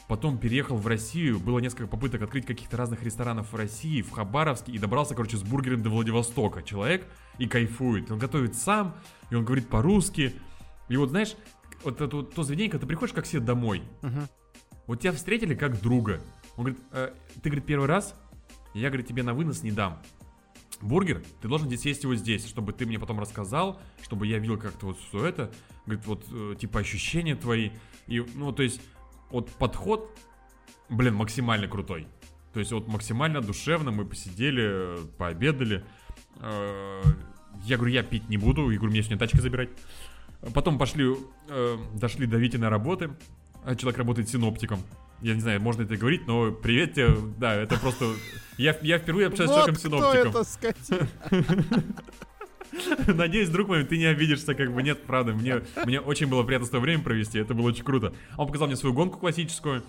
потом 0.08 0.40
переехал 0.40 0.78
в 0.78 0.88
Россию, 0.88 1.40
было 1.40 1.60
несколько 1.60 1.86
попыток 1.86 2.24
открыть 2.24 2.48
каких-то 2.48 2.76
разных 2.76 3.04
ресторанов 3.04 3.54
в 3.54 3.56
России, 3.56 4.02
в 4.02 4.10
Хабаровске, 4.10 4.72
и 4.72 4.80
добрался, 4.80 5.14
короче, 5.14 5.38
с 5.38 5.44
бургером 5.44 5.84
до 5.84 5.92
Владивостока. 5.92 6.64
Человек 6.64 7.06
и 7.38 7.48
кайфует. 7.48 8.10
Он 8.10 8.18
готовит 8.18 8.56
сам, 8.56 8.96
и 9.30 9.36
он 9.36 9.46
говорит 9.46 9.70
по-русски. 9.70 10.34
И 10.90 10.98
вот 10.98 11.12
знаешь, 11.12 11.36
вот 11.84 12.02
это 12.02 12.16
вот 12.16 12.34
то 12.34 12.42
заведение, 12.42 12.72
когда 12.72 12.82
ты 12.82 12.88
приходишь 12.88 13.14
как 13.14 13.28
себе 13.28 13.42
домой. 13.42 13.84
Вот 14.88 15.02
тебя 15.02 15.12
встретили 15.12 15.54
как 15.54 15.82
друга. 15.82 16.20
Он 16.58 16.66
говорит, 16.66 16.80
«Э, 16.92 17.12
ты, 17.44 17.50
говорит, 17.50 17.66
первый 17.66 17.88
раз? 17.88 18.16
Я, 18.74 18.90
говорит, 18.90 19.08
тебе 19.08 19.22
на 19.22 19.34
вынос 19.34 19.62
не 19.62 19.72
дам 19.72 20.02
бургер, 20.82 21.24
ты 21.42 21.48
должен 21.48 21.68
здесь 21.68 21.86
есть 21.86 22.04
его 22.04 22.16
здесь, 22.16 22.48
чтобы 22.48 22.74
ты 22.74 22.86
мне 22.86 23.00
потом 23.00 23.20
рассказал, 23.20 23.82
чтобы 24.02 24.28
я 24.28 24.40
видел 24.40 24.58
как-то 24.58 24.88
вот 24.88 25.00
все 25.00 25.26
это, 25.26 25.52
говорит, 25.86 26.06
вот 26.06 26.26
э, 26.32 26.56
типа 26.60 26.80
ощущения 26.80 27.36
твои, 27.36 27.72
и, 28.08 28.24
ну, 28.36 28.52
то 28.52 28.64
есть, 28.64 28.82
вот 29.32 29.50
подход, 29.52 30.10
блин, 30.90 31.16
максимально 31.16 31.68
крутой. 31.68 32.08
То 32.54 32.60
есть, 32.60 32.72
вот 32.72 32.88
максимально 32.88 33.42
душевно 33.42 33.92
мы 33.92 34.06
посидели, 34.06 34.64
э, 34.66 34.98
пообедали. 35.18 35.84
Э, 36.38 37.02
Я 37.64 37.78
говорю, 37.78 37.94
я 37.94 38.04
пить 38.04 38.30
не 38.30 38.38
буду, 38.38 38.70
я 38.70 38.78
говорю, 38.78 38.92
мне 38.92 39.02
сегодня 39.02 39.18
тачка 39.18 39.42
забирать. 39.42 39.70
Потом 40.54 40.78
пошли, 40.78 41.16
дошли 41.94 42.28
до 42.28 42.38
Витиной 42.38 42.68
работы. 42.70 43.10
Человек 43.78 43.98
работает 43.98 44.30
синоптиком. 44.30 44.80
Я 45.22 45.34
не 45.34 45.42
знаю, 45.42 45.62
можно 45.62 45.84
это 45.84 45.98
говорить, 45.98 46.28
но 46.28 46.52
привет 46.52 46.94
тебе, 46.94 47.16
да, 47.38 47.56
это 47.56 47.80
просто... 47.80 48.06
Я, 48.58 48.78
я 48.82 49.00
впервые 49.00 49.28
общаюсь 49.28 49.50
с 49.50 49.54
Вот 49.54 49.66
человеком 49.66 49.90
кто 49.90 50.14
синоптиком. 50.14 50.30
это, 50.30 50.44
скотина? 50.44 51.08
Надеюсь, 53.16 53.50
друг 53.50 53.70
мой, 53.70 53.84
ты 53.86 53.98
не 53.98 54.06
обидишься, 54.06 54.54
как 54.54 54.74
бы 54.74 54.84
нет, 54.84 55.04
правда. 55.04 55.34
Мне, 55.34 55.62
мне 55.86 56.00
очень 56.00 56.28
было 56.28 56.44
приятно 56.44 56.68
с 56.68 56.70
тобой 56.70 56.88
время 56.88 57.04
провести, 57.04 57.40
это 57.40 57.54
было 57.54 57.68
очень 57.68 57.84
круто. 57.84 58.14
Он 58.38 58.48
показал 58.48 58.68
мне 58.68 58.76
свою 58.76 58.94
гонку 58.94 59.18
классическую. 59.18 59.84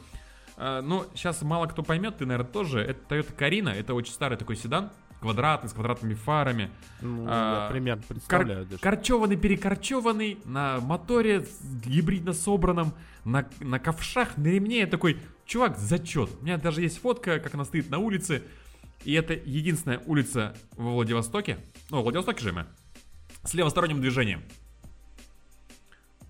А, 0.57 0.81
ну, 0.83 1.05
сейчас 1.15 1.43
мало 1.43 1.67
кто 1.67 1.83
поймет, 1.83 2.19
ты, 2.19 2.27
наверное, 2.27 2.51
тоже. 2.51 2.81
Это 2.81 3.15
Toyota 3.15 3.37
Carina, 3.37 3.73
это 3.73 3.95
очень 3.95 4.13
старый 4.13 4.39
такой 4.39 4.57
седан, 4.57 4.91
квадратный, 5.21 5.69
с 5.71 5.73
квадратными 5.73 6.15
фарами. 6.15 6.71
Ну, 7.01 7.25
А, 7.29 7.65
я 7.65 7.71
примерно 7.73 8.03
Кор- 8.03 8.09
представляю 8.17 8.67
даже. 8.67 8.79
корчеванный, 8.83 9.37
перекорчеванный, 9.37 10.39
на 10.45 10.81
моторе 10.81 11.47
гибридно 11.85 12.33
собранном, 12.33 12.93
на, 13.25 13.49
на 13.61 13.79
ковшах, 13.79 14.37
на 14.37 14.47
ремне. 14.47 14.81
Я 14.81 14.87
такой, 14.87 15.19
чувак, 15.47 15.79
зачет. 15.79 16.31
У 16.41 16.45
меня 16.45 16.57
даже 16.59 16.83
есть 16.83 17.01
фотка, 17.01 17.39
как 17.41 17.55
она 17.55 17.65
стоит 17.65 17.91
на 17.91 17.99
улице. 17.99 18.43
И 19.05 19.13
это 19.13 19.35
единственная 19.35 20.01
улица 20.07 20.57
во 20.77 20.93
Владивостоке. 20.93 21.59
Ну, 21.91 22.01
в 22.01 22.03
Владивостоке 22.05 22.43
же 22.43 22.53
мы. 22.53 22.67
С 23.45 23.55
левосторонним 23.55 24.01
движением. 24.01 24.43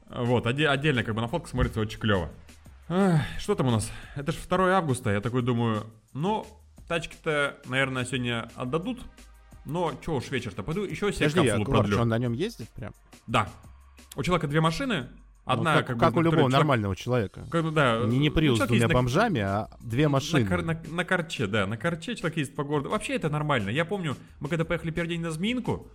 Вот, 0.09 0.47
оде- 0.47 0.69
отдельно 0.69 1.03
как 1.03 1.15
бы 1.15 1.21
на 1.21 1.29
фотках 1.29 1.51
смотрится 1.51 1.81
очень 1.81 1.99
клево. 1.99 2.31
Ах, 2.89 3.21
Что 3.39 3.55
там 3.55 3.67
у 3.67 3.71
нас? 3.73 3.91
Это 4.15 4.31
же 4.33 4.39
2 4.49 4.77
августа. 4.77 5.11
Я 5.11 5.21
такой 5.21 5.43
думаю, 5.43 5.87
ну, 6.13 6.47
тачки-то, 6.89 7.57
наверное, 7.67 8.05
сегодня 8.05 8.49
отдадут. 8.55 9.01
Но 9.65 9.93
чё 10.05 10.15
уж 10.17 10.31
вечер-то, 10.31 10.63
пойду 10.63 10.83
еще 10.85 11.13
себе 11.13 11.29
Подожди, 11.29 11.39
а 11.41 11.43
капсулу 11.43 11.61
Егор, 11.63 11.75
продлю. 11.77 11.93
что, 11.95 12.03
он 12.03 12.09
на 12.09 12.19
нем 12.19 12.33
ездит 12.35 12.69
прям? 12.71 12.93
Да. 13.27 13.49
У 14.15 14.23
человека 14.23 14.47
две 14.47 14.61
машины. 14.61 15.09
Одна, 15.45 15.75
Ну, 15.75 15.79
как, 15.79 15.87
как, 15.89 15.97
бы, 15.97 16.01
как 16.01 16.13
у 16.13 16.17
на 16.17 16.23
которой 16.23 16.25
любого 16.25 16.39
человек- 16.51 16.59
нормального 16.59 16.97
человека. 16.97 17.47
как, 17.51 17.63
ну, 17.65 17.71
да, 17.71 18.01
Не, 18.05 18.19
не 18.19 18.29
ну, 18.31 18.35
приус 18.35 18.55
с 18.55 18.59
человек 18.59 18.69
двумя 18.69 18.79
ездит 18.83 18.89
на- 18.89 18.95
бомжами, 18.95 19.41
а 19.41 19.69
две 19.81 20.05
На, 20.05 20.09
машины. 20.09 20.45
кар- 20.47 20.63
на- 20.65 20.83
на 20.89 21.05
корче, 21.05 21.47
да, 21.47 21.67
на 21.67 21.77
корче 21.77 22.17
человек 22.17 22.37
ездит 22.39 22.57
по 22.57 22.65
городу. 22.65 22.91
Вообще 22.91 23.15
это 23.15 23.29
нормально. 23.29 23.71
Я 23.71 23.85
помню, 23.85 24.17
мы 24.41 24.49
когда 24.49 24.65
поехали 24.65 24.91
первый 24.91 25.11
день 25.11 25.21
на 25.21 25.31
Змеинку, 25.31 25.89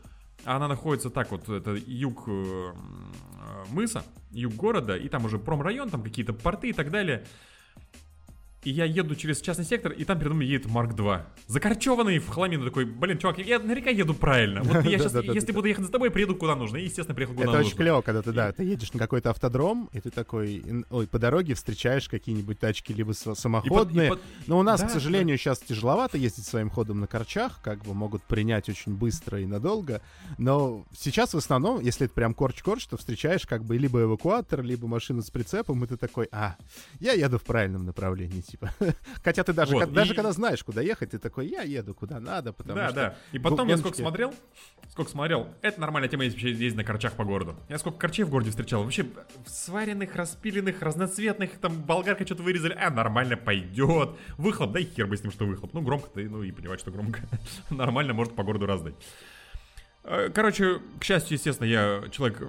а 0.46 0.56
она 0.56 0.68
находится 0.70 1.10
так 1.10 1.32
вот, 1.32 1.48
это 1.50 1.72
юг 1.86 2.24
э, 2.28 2.32
э, 2.32 2.74
мыса, 3.72 4.04
юг 4.32 4.54
города, 4.54 4.96
и 4.96 5.10
там 5.10 5.26
уже 5.26 5.38
промрайон, 5.38 5.90
там 5.90 6.02
какие-то 6.04 6.32
порты 6.34 6.70
и 6.70 6.74
так 6.74 6.90
далее. 6.92 7.26
И 8.64 8.70
я 8.70 8.86
еду 8.86 9.16
через 9.16 9.42
частный 9.42 9.66
сектор, 9.66 9.92
и 9.92 10.04
там 10.04 10.20
передо 10.20 10.36
мной 10.36 10.46
едет 10.46 10.68
Марк 10.68 10.94
2. 10.94 11.26
Закорчеванный 11.48 12.20
в 12.20 12.28
хламину 12.30 12.66
такой, 12.66 12.86
блин, 12.86 13.18
чувак, 13.18 13.40
я 13.40 13.58
наверняка 13.58 13.90
еду 13.90 14.14
правильно. 14.14 14.62
Вот 14.62 14.86
я 14.86 15.00
сейчас, 15.00 15.16
если 15.16 15.52
буду 15.52 15.68
ехать 15.68 15.86
за 15.86 15.92
тобой, 15.92 16.12
приеду 16.12 16.36
куда 16.36 16.56
нужно. 16.56 16.78
И, 16.78 16.84
естественно, 16.84 17.16
приехал 17.16 17.34
куда 17.34 17.46
Это 17.46 17.58
очень 17.58 17.70
нужно. 17.70 17.78
клево, 17.78 18.02
когда 18.02 18.22
ты, 18.22 18.32
да, 18.32 18.52
ты 18.52 18.64
едешь 18.64 18.94
на 18.94 19.00
какой-то 19.00 19.32
автодром, 19.32 19.90
и 19.94 20.00
ты 20.00 20.12
такой, 20.12 20.64
ой, 20.92 21.08
по 21.08 21.18
дороге 21.18 21.56
встречаешь 21.56 22.08
какие-нибудь 22.08 22.60
тачки 22.60 22.94
либо 22.94 23.14
самоходные. 23.14 24.14
Но 24.46 24.60
у 24.60 24.64
нас, 24.64 24.84
к 24.84 24.90
сожалению, 24.90 25.38
сейчас 25.38 25.60
тяжеловато 25.60 26.18
ездить 26.18 26.46
своим 26.46 26.70
ходом 26.70 27.00
на 27.00 27.08
корчах, 27.08 27.62
как 27.64 27.80
бы 27.84 27.96
могут 27.96 28.22
принять 28.24 28.70
очень 28.70 28.96
быстро 28.96 29.42
и 29.42 29.46
надолго. 29.46 30.02
Но 30.38 30.86
сейчас 30.96 31.34
в 31.34 31.38
основном, 31.38 31.82
если 31.82 32.06
это 32.06 32.14
прям 32.14 32.36
корч-корч, 32.36 32.86
то 32.86 32.98
встречаешь 32.98 33.48
как 33.48 33.64
бы 33.64 33.78
либо 33.78 34.02
эвакуатор, 34.02 34.62
либо 34.62 34.88
машину 34.88 35.24
с 35.24 35.32
прицепом, 35.32 35.84
и 35.84 35.88
ты 35.88 35.98
такой, 35.98 36.28
а, 36.32 36.58
я 37.00 37.14
еду 37.14 37.40
в 37.40 37.44
правильном 37.44 37.86
направлении, 37.86 38.44
типа. 38.52 38.72
Хотя 39.24 39.44
ты 39.44 39.54
даже, 39.54 39.74
Вот, 39.74 39.92
даже 39.94 40.14
и- 40.14 40.16
когда 40.16 40.32
знаешь, 40.32 40.64
куда 40.64 40.82
ехать, 40.82 41.12
ты 41.12 41.20
такой, 41.20 41.48
я 41.48 41.62
еду 41.64 41.94
куда 41.94 42.20
надо, 42.20 42.54
потому 42.54 42.76
да, 42.76 42.88
что... 42.90 42.96
да. 42.96 43.16
И 43.32 43.40
потом 43.40 43.68
я 43.68 43.78
сколько 43.78 43.98
смотрел, 43.98 44.34
сколько 44.90 45.10
смотрел, 45.10 45.48
это 45.62 45.80
нормальная 45.80 46.10
тема, 46.10 46.26
если 46.26 46.50
ездить 46.50 46.76
на 46.76 46.84
корчах 46.84 47.14
по 47.14 47.24
городу. 47.24 47.56
Я 47.70 47.80
сколько 47.80 47.98
корчей 47.98 48.24
в 48.24 48.30
городе 48.30 48.50
встречал, 48.52 48.84
вообще 48.84 49.06
сваренных, 49.46 50.16
распиленных, 50.16 50.82
разноцветных, 50.82 51.52
там 51.60 51.82
болгарка 51.82 52.26
что-то 52.26 52.44
вырезали, 52.44 52.74
а, 52.74 52.90
нормально 52.90 53.38
пойдет. 53.38 54.12
Выхлоп, 54.38 54.72
да 54.74 54.80
и 54.80 54.86
хер 54.86 55.08
бы 55.08 55.18
с 55.18 55.24
ним, 55.24 55.32
что 55.32 55.46
выхлоп. 55.46 55.74
Ну, 55.74 55.82
громко 55.82 56.10
ты, 56.10 56.30
ну 56.30 56.44
и 56.44 56.52
понимать, 56.52 56.80
что 56.80 56.92
громко. 56.92 57.22
Нормально 57.70 58.14
может 58.14 58.36
по 58.36 58.44
городу 58.44 58.66
раздать. 58.66 58.96
Э, 60.04 60.30
Короче, 60.34 60.80
к 61.00 61.04
счастью, 61.04 61.38
естественно, 61.38 61.68
я 61.68 62.04
человек 62.12 62.42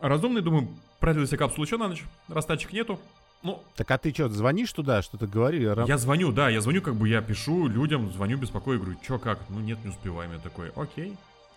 разумный, 0.00 0.42
думаю, 0.42 0.68
продлил 1.00 1.26
себе 1.26 1.38
капсулу 1.38 1.64
еще 1.64 1.76
на 1.76 1.88
ночь, 1.88 2.04
раз 2.28 2.46
тачек 2.46 2.72
нету. 2.72 2.98
Ну, 3.42 3.62
Так 3.76 3.90
а 3.92 3.98
ты 3.98 4.12
что, 4.12 4.28
звонишь 4.28 4.72
туда, 4.72 5.00
что-то 5.02 5.26
говори? 5.28 5.62
Ра- 5.64 5.86
я 5.86 5.96
звоню, 5.98 6.32
да, 6.32 6.48
я 6.48 6.60
звоню, 6.60 6.82
как 6.82 6.94
бы 6.96 7.08
я 7.08 7.20
пишу 7.22 7.68
людям, 7.68 8.10
звоню, 8.12 8.36
беспокою, 8.36 8.80
говорю, 8.80 8.98
чё, 9.06 9.18
как? 9.18 9.38
Ну 9.48 9.60
нет, 9.60 9.78
не 9.84 9.90
успеваем. 9.90 10.32
Я 10.32 10.38
такой, 10.38 10.70
окей. 10.74 11.16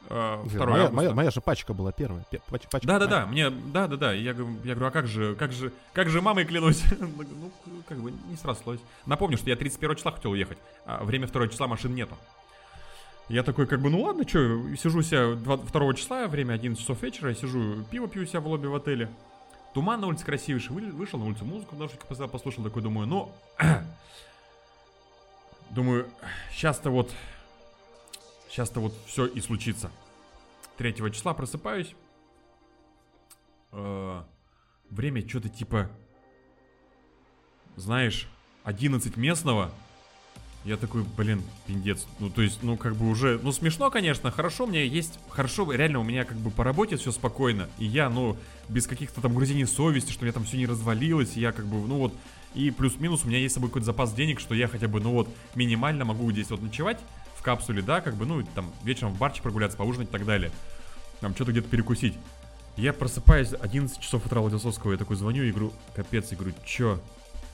А, 0.10 0.44
2 0.48 0.66
моя, 0.66 0.90
моя- 0.90 1.12
моя 1.14 1.32
же 1.32 1.42
пачка 1.42 1.74
была 1.74 1.92
первая. 1.92 2.24
пе- 2.30 2.42
пач- 2.50 2.68
пачка- 2.70 2.88
Да, 2.88 3.00
да, 3.00 3.06
да, 3.08 3.26
мне, 3.26 3.50
да, 3.50 3.88
да, 3.88 3.98
да. 3.98 4.14
Я, 4.14 4.34
говорю- 4.34 4.58
я 4.64 4.74
говорю, 4.76 4.88
а 4.88 4.92
как 4.92 5.08
же, 5.08 5.36
как 5.36 5.52
же, 5.52 5.72
как 5.94 6.10
же 6.10 6.22
мамой 6.22 6.46
клянусь? 6.46 6.84
ну, 7.00 7.52
как 7.88 7.98
бы 8.00 8.12
не 8.12 8.36
срослось. 8.36 8.80
Напомню, 9.06 9.38
что 9.38 9.50
я 9.50 9.56
31 9.56 9.96
числа 9.96 10.12
хотел 10.12 10.32
уехать, 10.32 10.58
а 10.86 11.04
время 11.04 11.28
2 11.28 11.50
числа 11.50 11.68
машин 11.68 11.94
нету. 11.96 12.16
Я 13.30 13.44
такой, 13.44 13.66
как 13.66 13.80
бы, 13.82 13.90
ну 13.90 14.02
ладно, 14.02 14.28
что, 14.28 14.40
сижу 14.76 15.02
себя 15.04 15.36
2 15.36 15.94
числа, 15.94 16.28
время 16.28 16.54
11 16.54 16.82
часов 16.82 17.02
вечера, 17.02 17.30
я 17.30 17.36
сижу, 17.36 17.84
пиво 17.90 18.08
пью 18.08 18.26
себя 18.26 18.42
в 18.42 18.48
лобби 18.48 18.68
в 18.68 18.76
отеле. 18.76 19.10
Туман 19.74 20.02
на 20.02 20.08
улице 20.08 20.26
красивейший, 20.26 20.76
Вы- 20.76 20.92
вышел 20.92 21.18
на 21.18 21.26
улицу, 21.26 21.46
музыку 21.46 21.76
послушал, 21.76 22.06
послушал, 22.28 22.64
такой, 22.64 22.82
думаю, 22.82 23.08
ну, 23.08 23.32
думаю, 25.70 26.10
сейчас-то 26.52 26.90
вот, 26.90 27.10
сейчас-то 28.50 28.82
вот 28.82 28.94
все 29.06 29.26
и 29.26 29.40
случится. 29.40 29.90
3 30.78 30.94
числа 31.12 31.34
просыпаюсь, 31.34 31.96
э, 33.72 34.24
время 34.90 35.28
что-то 35.28 35.48
типа, 35.48 35.90
знаешь, 37.78 38.28
11 38.66 39.16
местного. 39.16 39.72
Я 40.64 40.78
такой, 40.78 41.04
блин, 41.18 41.42
пиндец. 41.66 42.06
Ну, 42.20 42.30
то 42.30 42.44
есть, 42.44 42.62
ну, 42.62 42.78
как 42.78 42.96
бы 42.96 43.10
уже, 43.10 43.40
ну, 43.42 43.52
смешно, 43.52 43.90
конечно, 43.90 44.30
хорошо, 44.30 44.68
меня 44.68 44.84
есть, 44.84 45.18
хорошо, 45.30 45.72
реально, 45.72 46.00
у 46.00 46.04
меня 46.04 46.24
как 46.24 46.38
бы 46.38 46.52
по 46.52 46.64
работе 46.64 46.98
все 46.98 47.12
спокойно, 47.12 47.68
и 47.80 47.86
я, 47.86 48.10
ну, 48.10 48.38
без 48.70 48.86
каких-то 48.86 49.22
там 49.22 49.34
грузений 49.34 49.66
совести, 49.66 50.12
что 50.12 50.22
у 50.22 50.26
меня 50.26 50.34
там 50.34 50.44
все 50.44 50.58
не 50.58 50.68
развалилось, 50.68 51.36
и 51.36 51.40
я 51.40 51.52
как 51.52 51.66
бы, 51.66 51.88
ну, 51.88 51.98
вот, 51.98 52.14
и 52.54 52.70
плюс-минус 52.70 53.24
у 53.24 53.28
меня 53.28 53.40
есть 53.40 53.54
с 53.54 53.56
собой 53.56 53.70
какой-то 53.70 53.88
запас 53.88 54.14
денег, 54.14 54.40
что 54.40 54.54
я 54.54 54.68
хотя 54.68 54.88
бы, 54.88 55.00
ну, 55.00 55.14
вот, 55.14 55.30
минимально 55.56 56.06
могу 56.06 56.32
здесь 56.32 56.52
вот 56.52 56.62
ночевать 56.62 57.00
в 57.36 57.42
капсуле, 57.42 57.82
да, 57.82 58.00
как 58.00 58.14
бы, 58.14 58.28
ну, 58.28 58.44
там, 58.54 58.72
вечером 58.84 59.14
в 59.14 59.18
барче 59.18 59.42
прогуляться, 59.42 59.78
поужинать 59.80 60.10
и 60.10 60.12
так 60.12 60.26
далее, 60.26 60.52
там, 61.22 61.34
что-то 61.34 61.54
где-то 61.54 61.70
перекусить. 61.70 62.14
Я 62.78 62.94
просыпаюсь 62.94 63.54
11 63.60 64.00
часов 64.00 64.28
утра 64.28 64.42
Владивостокского, 64.42 64.92
я 64.92 65.00
такой 65.00 65.16
звоню 65.16 65.44
и 65.44 65.50
говорю, 65.50 65.74
капец, 65.96 66.30
я 66.30 66.38
говорю, 66.38 66.54
чё? 66.64 67.02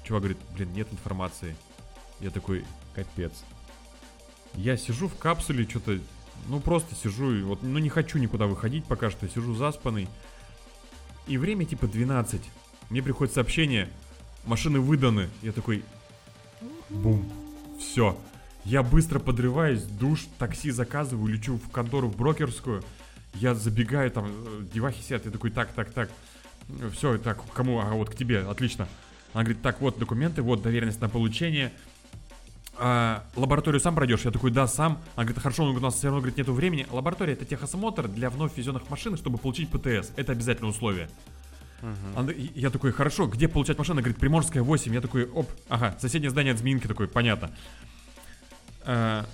Чувак 0.03 0.23
говорит, 0.23 0.37
блин, 0.55 0.73
нет 0.73 0.87
информации. 0.91 1.55
Я 2.19 2.29
такой, 2.31 2.65
капец. 2.93 3.31
Я 4.55 4.77
сижу 4.77 5.07
в 5.07 5.15
капсуле, 5.15 5.67
что-то, 5.67 5.99
ну 6.47 6.59
просто 6.59 6.95
сижу, 6.95 7.31
и 7.31 7.41
вот, 7.43 7.61
ну 7.61 7.79
не 7.79 7.89
хочу 7.89 8.17
никуда 8.17 8.47
выходить 8.47 8.85
пока 8.85 9.11
что, 9.11 9.27
сижу 9.27 9.53
заспанный. 9.55 10.07
И 11.27 11.37
время 11.37 11.65
типа 11.65 11.87
12. 11.87 12.41
Мне 12.89 13.03
приходит 13.03 13.33
сообщение, 13.33 13.89
машины 14.45 14.79
выданы. 14.79 15.29
Я 15.41 15.51
такой, 15.51 15.83
бум, 16.89 17.29
все. 17.79 18.17
Я 18.63 18.83
быстро 18.83 19.19
подрываюсь, 19.19 19.83
душ, 19.83 20.27
такси 20.39 20.71
заказываю, 20.71 21.31
лечу 21.31 21.57
в 21.57 21.69
контору 21.69 22.09
в 22.09 22.17
брокерскую. 22.17 22.83
Я 23.35 23.53
забегаю, 23.55 24.09
там, 24.11 24.25
э, 24.27 24.63
девахи 24.73 25.01
сидят, 25.01 25.25
я 25.25 25.31
такой, 25.31 25.51
так, 25.51 25.71
так, 25.73 25.91
так. 25.91 26.09
Все, 26.93 27.17
так, 27.17 27.39
кому? 27.53 27.79
А 27.79 27.91
вот 27.93 28.09
к 28.09 28.15
тебе, 28.15 28.39
отлично. 28.41 28.87
Она 29.33 29.43
говорит, 29.43 29.61
так, 29.61 29.79
вот 29.79 29.99
документы, 29.99 30.41
вот 30.41 30.61
доверенность 30.61 30.99
на 30.99 31.07
получение. 31.07 31.71
А, 32.79 33.23
лабораторию 33.35 33.79
сам 33.81 33.95
пройдешь? 33.95 34.21
Я 34.25 34.31
такой, 34.31 34.51
да, 34.51 34.67
сам. 34.67 34.99
Она 35.15 35.25
говорит, 35.25 35.41
хорошо, 35.41 35.65
но 35.65 35.71
у 35.73 35.79
нас 35.79 35.95
все 35.95 36.07
равно, 36.07 36.19
говорит, 36.21 36.37
нету 36.37 36.53
времени. 36.53 36.85
Лаборатория 36.91 37.33
это 37.33 37.45
техосмотр 37.45 38.07
для 38.07 38.29
вновь 38.29 38.55
ввезенных 38.55 38.89
машин, 38.89 39.17
чтобы 39.17 39.37
получить 39.37 39.69
ПТС. 39.69 40.11
Это 40.15 40.31
обязательное 40.33 40.69
условие. 40.71 41.09
Она- 42.15 42.31
и- 42.31 42.49
я 42.59 42.69
такой, 42.69 42.91
хорошо, 42.91 43.27
где 43.27 43.47
получать 43.47 43.77
машину? 43.77 43.95
Она 43.95 44.01
говорит, 44.01 44.19
Приморская 44.19 44.63
8. 44.63 44.93
Я 44.93 45.01
такой, 45.01 45.25
оп, 45.29 45.49
ага, 45.69 45.95
соседнее 45.99 46.29
здание 46.29 46.53
от 46.53 46.59
Змеинки, 46.59 46.87
такой, 46.87 47.07
понятно. 47.07 47.51
А, 48.85 49.25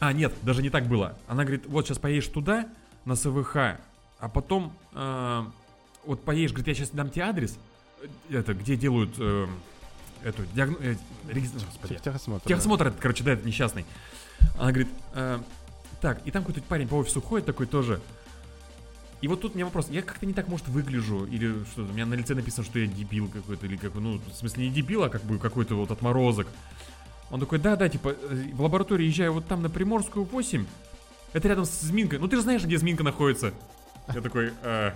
а, 0.00 0.12
нет, 0.12 0.32
даже 0.42 0.62
не 0.62 0.70
так 0.70 0.86
было. 0.86 1.16
Она 1.28 1.44
говорит, 1.44 1.66
вот 1.66 1.86
сейчас 1.86 1.98
поедешь 1.98 2.28
туда, 2.28 2.66
на 3.04 3.14
СВХ, 3.16 3.56
а 3.56 4.28
потом, 4.32 4.72
а, 4.92 5.50
вот 6.04 6.24
поедешь, 6.24 6.50
говорит, 6.52 6.68
я 6.68 6.74
сейчас 6.74 6.90
дам 6.90 7.10
тебе 7.10 7.24
адрес, 7.24 7.56
э, 8.02 8.36
это, 8.36 8.54
где 8.54 8.76
делают 8.76 9.14
э, 9.18 9.46
эту 10.24 10.44
диагно... 10.54 10.76
э, 10.80 10.94
регистр- 11.28 11.64
господи. 11.64 11.94
Тех- 11.94 12.02
Техосмотр. 12.02 12.42
да. 12.44 12.48
Техосмотр, 12.48 12.86
этот, 12.88 13.00
короче, 13.00 13.24
да, 13.24 13.32
этот 13.32 13.44
несчастный. 13.46 13.84
Она 14.58 14.68
говорит, 14.72 14.88
«Э, 15.14 15.38
так, 16.00 16.20
и 16.26 16.30
там 16.30 16.42
какой-то 16.44 16.62
парень 16.62 16.86
по 16.88 16.94
офису 16.94 17.20
ходит 17.20 17.46
такой 17.46 17.66
тоже. 17.66 18.00
И 19.20 19.26
вот 19.26 19.40
тут 19.40 19.52
у 19.52 19.54
меня 19.56 19.64
вопрос, 19.64 19.88
я 19.90 20.02
как-то 20.02 20.26
не 20.26 20.32
так, 20.32 20.46
может, 20.46 20.68
выгляжу, 20.68 21.24
или 21.26 21.64
что 21.72 21.82
у 21.82 21.86
меня 21.86 22.06
на 22.06 22.14
лице 22.14 22.34
написано, 22.34 22.64
что 22.64 22.78
я 22.78 22.86
дебил 22.86 23.26
какой-то, 23.28 23.66
или 23.66 23.76
как, 23.76 23.94
ну, 23.94 24.18
в 24.18 24.32
смысле 24.32 24.68
не 24.68 24.72
дебил, 24.72 25.02
а 25.02 25.08
как 25.08 25.22
бы 25.24 25.38
какой-то 25.40 25.74
вот 25.74 25.90
отморозок. 25.90 26.46
Он 27.30 27.40
такой, 27.40 27.58
да-да, 27.58 27.88
типа, 27.88 28.10
э, 28.10 28.50
в 28.52 28.62
лабораторию 28.62 29.08
езжаю 29.08 29.32
вот 29.32 29.46
там 29.48 29.60
на 29.62 29.68
Приморскую 29.70 30.24
8, 30.24 30.64
это 31.32 31.48
рядом 31.48 31.64
с 31.64 31.80
Зминкой, 31.80 32.20
ну 32.20 32.28
ты 32.28 32.36
же 32.36 32.42
знаешь, 32.42 32.62
где 32.64 32.78
Зминка 32.78 33.02
находится. 33.02 33.52
Я 34.14 34.20
такой, 34.20 34.52
«Э, 34.62 34.92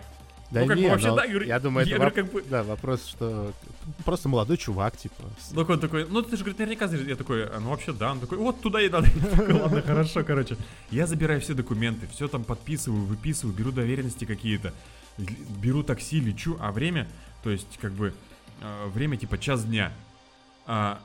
Да 0.52 0.60
Ну, 0.60 0.66
как 0.66 0.76
бы 0.76 0.82
не, 0.82 0.90
вообще, 0.90 1.08
но 1.08 1.16
да, 1.16 1.26
говорю, 1.26 1.46
я 1.46 1.58
думаю, 1.58 1.86
я 1.86 1.96
это 1.96 2.04
говорю, 2.04 2.10
воп- 2.14 2.14
как 2.24 2.32
бы- 2.32 2.44
да, 2.50 2.62
вопрос, 2.62 3.06
что 3.06 3.52
просто 4.04 4.28
молодой 4.28 4.58
чувак, 4.58 4.96
типа. 4.98 5.22
Ну, 5.52 5.62
он 5.66 5.80
такой, 5.80 6.06
ну 6.06 6.20
ты 6.20 6.36
же, 6.36 6.44
говорит, 6.44 6.58
наверняка. 6.58 6.86
Я 6.86 7.16
такой, 7.16 7.46
«А, 7.46 7.58
ну 7.58 7.70
вообще 7.70 7.92
да. 7.92 8.12
Он 8.12 8.20
такой, 8.20 8.36
вот 8.36 8.60
туда 8.60 8.82
и 8.82 8.88
надо. 8.90 9.08
Ладно, 9.62 9.80
хорошо, 9.86 10.22
короче. 10.24 10.56
Я 10.90 11.06
забираю 11.06 11.40
все 11.40 11.54
документы, 11.54 12.06
все 12.08 12.28
там 12.28 12.44
подписываю, 12.44 13.02
выписываю, 13.04 13.56
беру 13.56 13.72
доверенности 13.72 14.26
какие-то, 14.26 14.74
беру 15.18 15.82
такси, 15.82 16.20
лечу, 16.20 16.58
а 16.60 16.70
время, 16.70 17.08
то 17.42 17.50
есть 17.50 17.78
как 17.80 17.92
бы 17.92 18.12
э, 18.60 18.86
время 18.88 19.16
типа 19.16 19.38
час 19.38 19.64
дня. 19.64 19.90
А, 20.66 21.00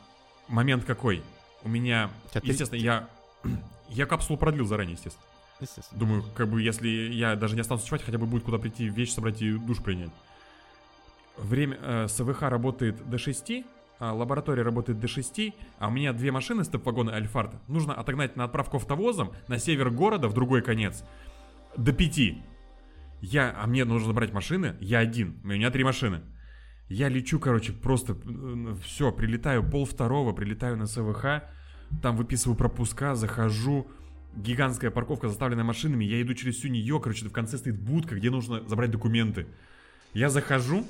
момент 0.50 0.84
какой? 0.84 1.24
У 1.64 1.70
меня, 1.70 2.10
естественно, 2.44 2.80
я 2.80 3.08
я 3.90 4.06
капсулу 4.06 4.38
продлил 4.38 4.66
заранее, 4.68 4.94
естественно. 4.96 5.24
Естественно. 5.60 6.00
Думаю, 6.00 6.24
как 6.36 6.50
бы, 6.50 6.62
если 6.62 6.88
я 6.88 7.36
даже 7.36 7.56
не 7.56 7.62
останусь 7.62 7.84
ночевать, 7.84 8.04
хотя 8.04 8.18
бы 8.18 8.26
будет 8.26 8.44
куда 8.44 8.58
прийти, 8.58 8.88
вещи 8.90 9.12
собрать 9.12 9.42
и 9.42 9.54
душ 9.54 9.82
принять. 9.82 10.12
Время 11.38 11.78
э, 11.82 12.08
СВХ 12.08 12.44
работает 12.44 13.08
до 13.10 13.18
6, 13.18 13.64
а 14.00 14.14
лаборатория 14.14 14.64
работает 14.64 15.00
до 15.00 15.08
6, 15.08 15.54
а 15.80 15.88
у 15.88 15.92
меня 15.92 16.14
две 16.14 16.32
машины 16.32 16.64
степ-вагона 16.64 17.14
Альфард. 17.14 17.56
Нужно 17.68 17.94
отогнать 17.94 18.36
на 18.36 18.44
отправку 18.44 18.78
автовозом 18.78 19.34
на 19.48 19.58
север 19.58 19.90
города 19.90 20.28
в 20.28 20.34
другой 20.34 20.62
конец. 20.62 21.04
До 21.76 21.94
5. 21.94 22.20
Я, 23.22 23.56
а 23.58 23.68
мне 23.68 23.86
нужно 23.86 24.14
брать 24.14 24.34
машины, 24.34 24.76
я 24.80 25.00
один, 25.00 25.40
у 25.44 25.48
меня 25.48 25.72
три 25.72 25.84
машины. 25.84 26.22
Я 26.90 27.10
лечу, 27.10 27.40
короче, 27.40 27.74
просто 27.74 28.16
все, 28.84 29.12
прилетаю 29.12 29.68
пол 29.68 29.86
второго, 29.86 30.34
прилетаю 30.34 30.78
на 30.78 30.86
СВХ, 30.86 31.44
там 32.02 32.16
выписываю 32.16 32.56
пропуска, 32.56 33.16
захожу, 33.16 33.88
гигантская 34.38 34.92
парковка, 34.92 35.28
заставленная 35.28 35.64
машинами, 35.64 36.06
я 36.06 36.22
иду 36.22 36.34
через 36.34 36.58
всю 36.58 36.68
нее, 36.70 37.00
короче, 37.00 37.26
в 37.26 37.32
конце 37.32 37.58
стоит 37.58 37.78
будка, 37.80 38.16
где 38.16 38.30
нужно 38.30 38.62
забрать 38.68 38.92
документы. 38.92 39.48
Я 40.14 40.30
захожу. 40.30 40.86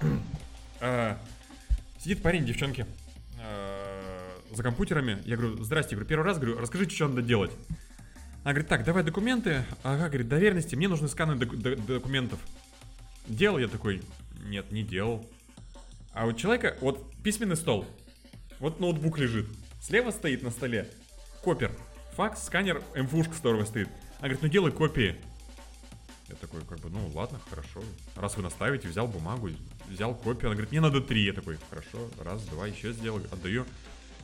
а, 0.80 1.18
Сидит 1.98 2.22
парень, 2.22 2.44
девчонки. 2.44 2.86
а, 3.38 4.38
За 4.52 4.62
компьютерами. 4.62 5.18
Я 5.24 5.36
говорю, 5.36 5.62
здрасте, 5.62 5.94
говорю, 5.94 6.08
первый 6.08 6.24
раз, 6.24 6.38
говорю, 6.38 6.58
расскажите, 6.58 6.94
что 6.94 7.08
надо 7.08 7.22
делать. 7.22 7.52
Она 8.42 8.52
говорит, 8.52 8.68
так, 8.68 8.84
давай 8.84 9.04
документы. 9.04 9.64
Ага, 9.82 10.08
говорит, 10.08 10.28
доверенности, 10.28 10.74
мне 10.74 10.88
нужны 10.88 11.08
сканы 11.08 11.36
документов. 11.36 12.40
Делал 13.28 13.58
я 13.58 13.68
такой, 13.68 14.02
нет, 14.46 14.72
не 14.72 14.82
делал. 14.82 15.28
А 16.12 16.26
у 16.26 16.32
человека, 16.32 16.76
вот 16.80 17.12
письменный 17.22 17.56
стол, 17.56 17.86
вот 18.58 18.80
ноутбук 18.80 19.18
лежит, 19.18 19.46
слева 19.80 20.10
стоит 20.10 20.42
на 20.42 20.50
столе 20.50 20.88
копер, 21.42 21.70
факс, 22.16 22.44
сканер, 22.44 22.82
МФУшка 22.94 23.34
которого 23.34 23.64
стоит. 23.64 23.88
Она 24.18 24.28
говорит, 24.28 24.42
ну 24.42 24.48
делай 24.48 24.72
копии. 24.72 25.16
Я 26.28 26.36
такой, 26.36 26.60
как 26.60 26.78
бы, 26.78 26.90
ну 26.90 27.10
ладно, 27.14 27.40
хорошо. 27.48 27.82
Раз 28.14 28.36
вы 28.36 28.42
наставите, 28.42 28.86
взял 28.88 29.08
бумагу, 29.08 29.50
взял 29.88 30.14
копию. 30.14 30.46
Она 30.46 30.54
говорит, 30.54 30.70
мне 30.70 30.80
надо 30.80 31.00
три. 31.00 31.24
Я 31.24 31.32
такой, 31.32 31.58
хорошо, 31.68 32.08
раз, 32.22 32.42
два, 32.44 32.66
еще 32.66 32.92
сделаю, 32.92 33.26
отдаю. 33.32 33.66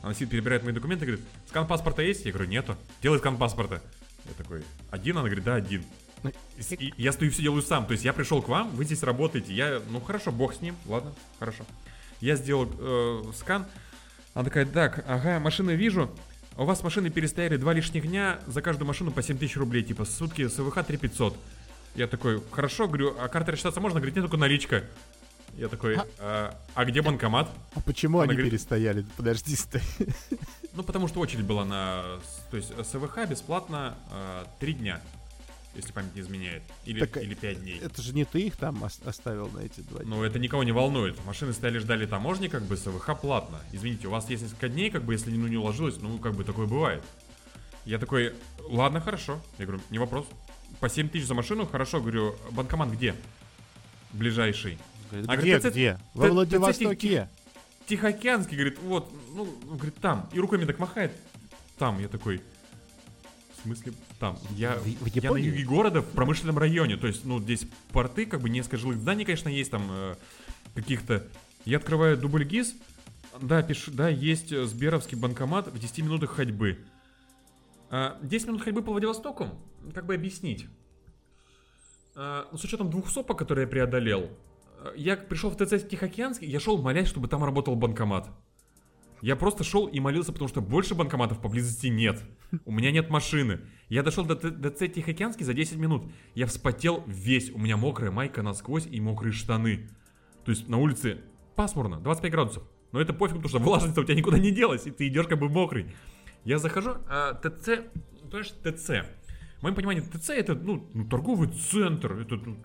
Она 0.01 0.13
сидит, 0.13 0.29
перебирает 0.29 0.63
мои 0.63 0.73
документы, 0.73 1.05
говорит, 1.05 1.25
скан 1.47 1.67
паспорта 1.67 2.01
есть? 2.01 2.25
Я 2.25 2.31
говорю, 2.31 2.49
нету. 2.49 2.77
Делай 3.01 3.19
скан 3.19 3.37
паспорта. 3.37 3.81
Я 4.25 4.31
такой, 4.37 4.63
один? 4.89 5.17
Она 5.17 5.27
говорит, 5.27 5.43
да, 5.43 5.55
один. 5.55 5.83
Ну, 6.23 6.31
И, 6.57 6.75
и 6.75 6.93
я 6.97 7.11
стою 7.11 7.31
все 7.31 7.41
делаю 7.41 7.61
сам. 7.61 7.85
То 7.85 7.93
есть 7.93 8.05
я 8.05 8.13
пришел 8.13 8.41
к 8.41 8.47
вам, 8.47 8.69
вы 8.71 8.85
здесь 8.85 9.03
работаете. 9.03 9.53
Я, 9.53 9.81
ну 9.89 9.99
хорошо, 9.99 10.31
бог 10.31 10.53
с 10.53 10.61
ним, 10.61 10.75
ладно, 10.85 11.13
хорошо. 11.39 11.65
Я 12.21 12.35
сделал 12.35 12.69
э, 12.79 13.23
скан. 13.35 13.65
Она 14.33 14.45
такая, 14.45 14.65
так, 14.65 15.03
ага, 15.07 15.39
машины 15.39 15.71
вижу. 15.71 16.09
А 16.57 16.63
У 16.63 16.65
вас 16.65 16.81
машины 16.83 17.09
перестояли 17.11 17.55
два 17.57 17.71
лишних 17.73 18.07
дня, 18.07 18.39
за 18.47 18.61
каждую 18.63 18.87
машину 18.87 19.11
по 19.11 19.21
7 19.21 19.37
тысяч 19.37 19.55
рублей, 19.57 19.83
типа 19.83 20.05
сутки 20.05 20.47
СВХ 20.47 20.83
3500. 20.83 21.37
Я 21.95 22.07
такой, 22.07 22.41
хорошо, 22.51 22.87
говорю, 22.87 23.15
а 23.19 23.27
карта 23.27 23.51
рассчитаться 23.51 23.79
можно? 23.79 23.99
Говорит, 23.99 24.15
нет, 24.15 24.23
только 24.25 24.37
наличка. 24.37 24.83
Я 25.55 25.67
такой, 25.69 25.97
а, 26.19 26.55
а 26.73 26.85
где 26.85 27.01
банкомат? 27.01 27.49
А 27.75 27.81
почему 27.81 28.19
Она 28.19 28.25
они 28.25 28.33
говорит- 28.33 28.51
перестояли? 28.51 29.05
Подожди, 29.17 29.55
стой. 29.55 29.81
Ну, 30.73 30.83
потому 30.83 31.07
что 31.07 31.19
очередь 31.19 31.45
была 31.45 31.65
на... 31.65 32.03
То 32.51 32.57
есть 32.57 32.69
СВХ 32.85 33.27
бесплатно 33.27 33.95
а, 34.11 34.47
три 34.59 34.73
дня, 34.73 35.01
если 35.77 35.91
память 35.93 36.13
не 36.15 36.21
изменяет. 36.21 36.63
Или, 36.85 36.99
Так, 37.05 37.17
или 37.23 37.33
5 37.33 37.61
дней. 37.61 37.79
Это 37.81 38.01
же 38.01 38.13
не 38.13 38.25
ты 38.25 38.41
их 38.41 38.57
там 38.57 38.83
ос- 38.83 38.99
оставил 39.05 39.49
на 39.49 39.59
эти 39.59 39.79
два 39.81 39.99
дня. 40.03 40.09
Но 40.09 40.25
это 40.25 40.39
никого 40.39 40.63
не 40.63 40.71
волнует. 40.71 41.23
Машины 41.25 41.53
стояли, 41.53 41.77
ждали 41.79 42.05
таможни, 42.05 42.47
как 42.47 42.63
бы 42.63 42.75
СВХ 42.75 43.19
платно. 43.21 43.59
Извините, 43.71 44.07
у 44.07 44.11
вас 44.11 44.29
есть 44.29 44.43
несколько 44.43 44.67
дней, 44.69 44.89
как 44.89 45.03
бы, 45.03 45.13
если 45.13 45.31
ну, 45.31 45.47
не 45.47 45.57
уложилось, 45.57 45.97
ну, 46.01 46.17
как 46.17 46.33
бы 46.35 46.43
такое 46.43 46.67
бывает. 46.67 47.03
Я 47.85 47.99
такой, 47.99 48.33
ладно, 48.67 48.99
хорошо. 48.99 49.41
Я 49.59 49.65
говорю, 49.65 49.81
не 49.89 49.99
вопрос. 49.99 50.25
По 50.81 50.89
7 50.89 51.07
тысяч 51.09 51.25
за 51.27 51.33
машину, 51.33 51.65
хорошо, 51.65 52.01
говорю, 52.01 52.35
банкомат 52.51 52.89
где? 52.89 53.15
Ближайший. 54.11 54.77
Говорит, 55.09 55.29
А 55.29 55.37
где, 55.37 55.51
говорит, 55.57 55.71
где? 55.73 55.99
Во 56.13 56.27
Владивостоке. 56.27 57.29
Тихоокеанский, 57.87 58.57
говорит, 58.57 58.79
вот, 58.79 59.09
ну, 59.33 59.45
говорит, 59.71 59.95
там. 60.01 60.29
И 60.33 60.39
руками 60.39 60.65
так 60.65 60.77
махает. 60.79 61.13
Там, 61.77 61.99
я 61.99 62.07
такой, 62.09 62.41
смысле, 63.67 63.93
там. 64.19 64.37
Я, 64.51 64.75
В- 64.77 64.83
в 64.83 65.07
я 65.07 65.31
на 65.31 65.37
юге 65.37 65.63
города, 65.63 66.01
в 66.01 66.07
промышленном 66.09 66.57
районе. 66.57 66.97
То 66.97 67.07
есть, 67.07 67.25
ну, 67.25 67.39
здесь 67.39 67.67
порты, 67.91 68.25
как 68.25 68.41
бы 68.41 68.49
несколько 68.49 68.77
жилых 68.77 68.97
зданий, 68.97 69.25
конечно, 69.25 69.49
есть 69.49 69.71
там 69.71 69.87
э, 69.89 70.15
каких-то. 70.75 71.25
Я 71.65 71.77
открываю 71.77 72.17
дубль 72.17 72.43
ГИС. 72.45 72.75
Да, 73.41 73.61
пишу, 73.61 73.91
да, 73.91 74.09
есть 74.09 74.51
э, 74.51 74.65
Сберовский 74.65 75.17
банкомат 75.17 75.67
в 75.67 75.77
10 75.77 75.99
минутах 75.99 76.31
ходьбы. 76.31 76.79
А, 77.89 78.17
10 78.21 78.47
минут 78.47 78.61
ходьбы 78.63 78.81
по 78.81 78.91
Владивостоку? 78.91 79.49
Как 79.93 80.05
бы 80.05 80.15
объяснить? 80.15 80.65
А, 82.15 82.47
ну, 82.51 82.57
с 82.57 82.63
учетом 82.63 82.89
двух 82.89 83.09
сопок, 83.09 83.37
которые 83.37 83.63
я 83.65 83.69
преодолел, 83.69 84.29
э, 84.79 84.93
я 84.95 85.15
пришел 85.17 85.49
в 85.49 85.55
ТЦ 85.55 85.87
Тихоокеанский, 85.87 86.47
я 86.47 86.59
шел 86.59 86.81
молясь, 86.81 87.07
чтобы 87.07 87.27
там 87.27 87.43
работал 87.43 87.75
банкомат. 87.75 88.29
Я 89.21 89.35
просто 89.35 89.63
шел 89.63 89.87
и 89.87 89.99
молился, 89.99 90.31
потому 90.31 90.47
что 90.47 90.61
больше 90.61 90.93
банкоматов 90.95 91.41
поблизости 91.41 91.87
нет. 91.87 92.23
У 92.65 92.71
меня 92.71 92.91
нет 92.91 93.09
машины. 93.09 93.61
Я 93.89 94.03
дошел 94.03 94.25
до 94.25 94.35
Т- 94.35 94.51
ТЦ 94.51 94.93
Тихоокеанский 94.93 95.45
за 95.45 95.53
10 95.53 95.77
минут. 95.77 96.11
Я 96.35 96.45
вспотел 96.45 97.03
весь. 97.07 97.51
У 97.51 97.57
меня 97.57 97.77
мокрая 97.77 98.11
майка 98.11 98.41
насквозь 98.43 98.85
и 98.85 99.01
мокрые 99.01 99.33
штаны. 99.33 99.89
То 100.45 100.51
есть 100.51 100.67
на 100.67 100.77
улице 100.77 101.21
пасмурно, 101.55 101.99
25 101.99 102.31
градусов. 102.31 102.63
Но 102.91 103.01
это 103.01 103.13
пофиг, 103.13 103.37
потому 103.37 103.49
что 103.49 103.59
влажность 103.59 103.97
у 103.97 104.03
тебя 104.03 104.15
никуда 104.15 104.37
не 104.37 104.51
делась, 104.51 104.85
и 104.85 104.91
ты 104.91 105.07
идешь 105.07 105.27
как 105.27 105.39
бы 105.39 105.49
мокрый. 105.49 105.87
Я 106.45 106.59
захожу, 106.59 106.95
а 107.09 107.33
ТЦ, 107.33 107.81
понимаешь, 108.23 108.51
ТЦ. 108.63 108.89
В 109.59 109.63
моем 109.63 109.75
понимании 109.75 110.01
ТЦ 110.01 110.29
это, 110.29 110.55
ну, 110.55 110.87
ну, 110.93 111.05
торговый 111.05 111.49
центр, 111.49 112.13
это 112.13 112.35
ну, 112.35 112.57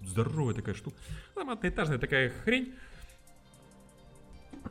здоровая 0.00 0.54
такая 0.54 0.74
штука. 0.74 0.96
Там 1.34 1.50
одноэтажная 1.50 1.98
такая 1.98 2.30
хрень. 2.30 2.72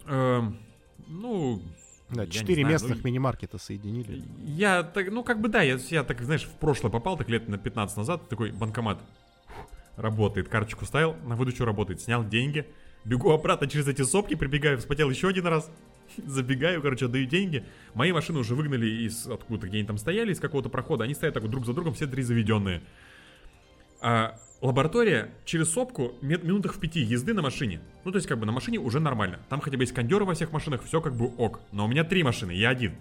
Эм, 0.06 0.60
ну, 1.08 1.62
Да, 2.10 2.28
четыре 2.28 2.64
местных 2.64 2.98
ну, 2.98 3.04
мини-маркета 3.04 3.58
соединили. 3.58 4.24
я 4.46 4.84
так, 4.84 5.12
ну 5.12 5.24
как 5.24 5.42
бы 5.42 5.50
да, 5.50 5.62
я, 5.62 5.78
я 5.90 6.04
так, 6.04 6.22
знаешь, 6.22 6.44
в 6.44 6.52
прошлое 6.60 6.92
попал, 6.92 7.18
так 7.18 7.30
лет 7.30 7.48
на 7.48 7.58
15 7.58 7.98
назад, 7.98 8.30
такой 8.30 8.52
банкомат 8.52 9.00
работает, 9.96 10.50
карточку 10.50 10.86
ставил, 10.86 11.16
на 11.26 11.36
выдачу 11.36 11.66
работает, 11.66 12.02
снял 12.02 12.28
деньги, 12.28 12.66
бегу 13.06 13.32
обратно 13.32 13.68
через 13.68 13.88
эти 13.88 14.02
сопки, 14.02 14.36
прибегаю, 14.36 14.78
вспотел 14.78 15.10
еще 15.10 15.30
один 15.30 15.48
раз, 15.48 15.72
забегаю, 16.18 16.82
короче, 16.82 17.06
отдаю 17.06 17.26
деньги. 17.26 17.64
Мои 17.94 18.12
машины 18.12 18.40
уже 18.40 18.56
выгнали 18.56 18.88
из 18.88 19.28
откуда-то, 19.28 19.68
где 19.68 19.78
они 19.78 19.88
там 19.88 19.98
стояли, 19.98 20.32
из 20.32 20.40
какого-то 20.40 20.70
прохода, 20.70 21.04
они 21.04 21.14
стоят 21.14 21.34
так 21.34 21.44
вот 21.44 21.52
друг 21.52 21.66
за 21.66 21.74
другом, 21.74 21.94
все 21.94 22.08
три 22.08 22.24
заведенные. 22.24 22.82
А 24.02 24.38
лаборатория 24.64 25.30
через 25.46 25.70
сопку 25.70 26.14
ми- 26.22 26.38
минутах 26.38 26.74
в 26.76 26.80
пяти 26.80 27.02
езды 27.02 27.34
на 27.34 27.42
машине. 27.42 27.82
Ну, 28.06 28.12
то 28.12 28.18
есть, 28.18 28.28
как 28.28 28.40
бы 28.40 28.46
на 28.46 28.52
машине 28.52 28.80
уже 28.80 29.00
нормально. 29.00 29.40
Там 29.50 29.60
хотя 29.60 29.78
бы 29.78 29.84
есть 29.84 29.94
кондеры 29.94 30.26
во 30.26 30.34
всех 30.34 30.52
машинах, 30.52 30.84
все 30.84 31.02
как 31.02 31.16
бы 31.16 31.28
ок. 31.38 31.60
Но 31.72 31.86
у 31.86 31.88
меня 31.88 32.04
три 32.04 32.24
машины, 32.24 32.52
я 32.52 32.70
один. 32.70 32.96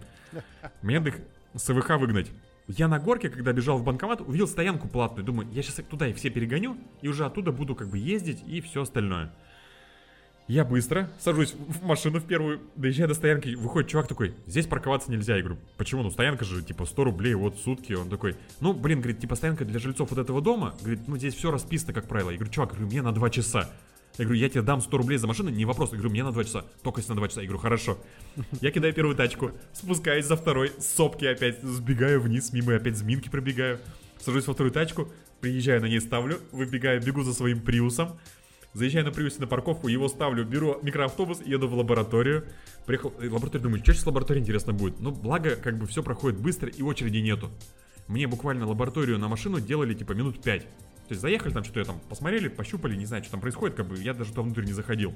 Мне 0.83 0.99
надо 0.99 1.11
их 1.11 1.21
с 1.55 1.73
ВХ 1.73 1.91
выгнать. 1.99 2.31
Я 2.67 2.89
на 2.89 2.99
горке, 2.99 3.29
когда 3.29 3.53
бежал 3.53 3.79
в 3.79 3.85
банкомат, 3.85 4.21
увидел 4.21 4.49
стоянку 4.49 4.89
платную. 4.89 5.25
Думаю, 5.25 5.49
я 5.53 5.63
сейчас 5.63 5.85
туда 5.89 6.09
их 6.09 6.17
все 6.17 6.31
перегоню, 6.31 6.77
и 7.01 7.09
уже 7.09 7.25
оттуда 7.25 7.53
буду 7.53 7.75
как 7.75 7.89
бы 7.89 7.99
ездить 7.99 8.43
и 8.47 8.61
все 8.61 8.83
остальное. 8.83 9.33
Я 10.49 10.65
быстро 10.65 11.09
сажусь 11.21 11.55
в 11.55 11.85
машину 11.85 12.19
в 12.19 12.25
первую, 12.25 12.61
доезжаю 12.75 13.09
до 13.09 13.15
стоянки, 13.15 13.55
выходит 13.55 13.91
чувак 13.91 14.09
такой, 14.09 14.35
здесь 14.47 14.67
парковаться 14.67 15.11
нельзя. 15.11 15.37
Я 15.37 15.43
говорю, 15.43 15.61
почему? 15.77 16.03
Ну 16.03 16.11
стоянка 16.11 16.45
же 16.45 16.63
типа 16.63 16.85
100 16.85 17.05
рублей, 17.05 17.35
вот 17.35 17.59
сутки. 17.59 17.93
Он 17.93 18.11
такой, 18.11 18.37
ну 18.61 18.73
блин, 18.73 19.01
говорит, 19.01 19.21
типа 19.21 19.37
стоянка 19.37 19.65
для 19.65 19.79
жильцов 19.79 20.11
вот 20.11 20.19
этого 20.19 20.43
дома. 20.43 20.75
Говорит, 20.81 21.07
ну 21.07 21.17
здесь 21.17 21.35
все 21.35 21.51
расписано, 21.51 21.93
как 21.93 22.09
правило. 22.09 22.31
Я 22.31 22.37
говорю, 22.37 22.53
чувак, 22.53 22.71
говорю, 22.71 22.87
мне 22.87 23.03
на 23.03 23.13
2 23.13 23.31
часа. 23.31 23.71
Я 24.19 24.25
говорю, 24.27 24.41
я 24.41 24.49
тебе 24.51 24.63
дам 24.63 24.81
100 24.83 24.97
рублей 24.99 25.17
за 25.17 25.27
машину, 25.27 25.49
не 25.49 25.65
вопрос. 25.65 25.91
Я 25.93 25.97
говорю, 25.97 26.11
мне 26.11 26.25
на 26.25 26.33
2 26.33 26.45
часа, 26.45 26.65
только 26.83 27.01
если 27.01 27.13
на 27.13 27.17
2 27.17 27.29
часа. 27.29 27.41
Я 27.41 27.47
говорю, 27.47 27.63
хорошо. 27.63 27.99
Я 28.61 28.71
кидаю 28.73 28.93
первую 28.93 29.17
тачку, 29.17 29.53
спускаюсь 29.73 30.27
за 30.27 30.37
второй, 30.37 30.73
сопки 30.81 31.25
опять, 31.25 31.63
сбегаю 31.63 32.21
вниз, 32.21 32.53
мимо 32.53 32.75
опять 32.75 32.97
зминки 32.97 33.29
пробегаю. 33.29 33.79
Сажусь 34.21 34.47
во 34.47 34.55
вторую 34.55 34.73
тачку, 34.73 35.09
приезжаю 35.41 35.81
на 35.81 35.87
ней 35.87 36.01
ставлю, 36.01 36.41
выбегаю, 36.53 37.01
бегу 37.03 37.23
за 37.23 37.33
своим 37.33 37.61
приусом. 37.61 38.19
Заезжаю 38.75 39.05
на 39.05 39.13
приусе 39.13 39.39
на 39.39 39.47
парковку, 39.47 39.89
его 39.89 40.09
ставлю, 40.09 40.45
беру 40.45 40.79
микроавтобус, 40.83 41.43
еду 41.43 41.69
в 41.69 41.75
лабораторию. 41.75 42.47
Приехал 42.87 43.11
в 43.11 43.23
лабораторию, 43.23 43.63
думаю, 43.63 43.83
что 43.83 43.93
сейчас 43.93 44.05
в 44.05 44.07
лаборатории 44.07 44.41
интересно 44.41 44.73
будет. 44.73 44.99
Ну, 44.99 45.11
благо, 45.11 45.57
как 45.57 45.77
бы 45.77 45.87
все 45.87 46.03
проходит 46.03 46.41
быстро 46.41 46.71
и 46.71 46.83
очереди 46.83 47.19
нету. 47.19 47.51
Мне 48.09 48.27
буквально 48.27 48.67
лабораторию 48.67 49.19
на 49.19 49.29
машину 49.29 49.61
делали 49.61 49.93
типа 49.93 50.13
минут 50.13 50.43
5. 50.43 50.63
То 50.63 50.69
есть 51.11 51.21
заехали 51.21 51.53
там, 51.53 51.65
что-то 51.65 51.85
там 51.85 52.01
посмотрели, 52.09 52.49
пощупали, 52.49 52.97
не 52.97 53.05
знаю, 53.05 53.23
что 53.23 53.33
там 53.33 53.41
происходит, 53.41 53.77
как 53.77 53.87
бы 53.87 53.99
я 53.99 54.15
даже 54.15 54.31
туда 54.31 54.43
внутрь 54.43 54.65
не 54.65 54.73
заходил. 54.73 55.15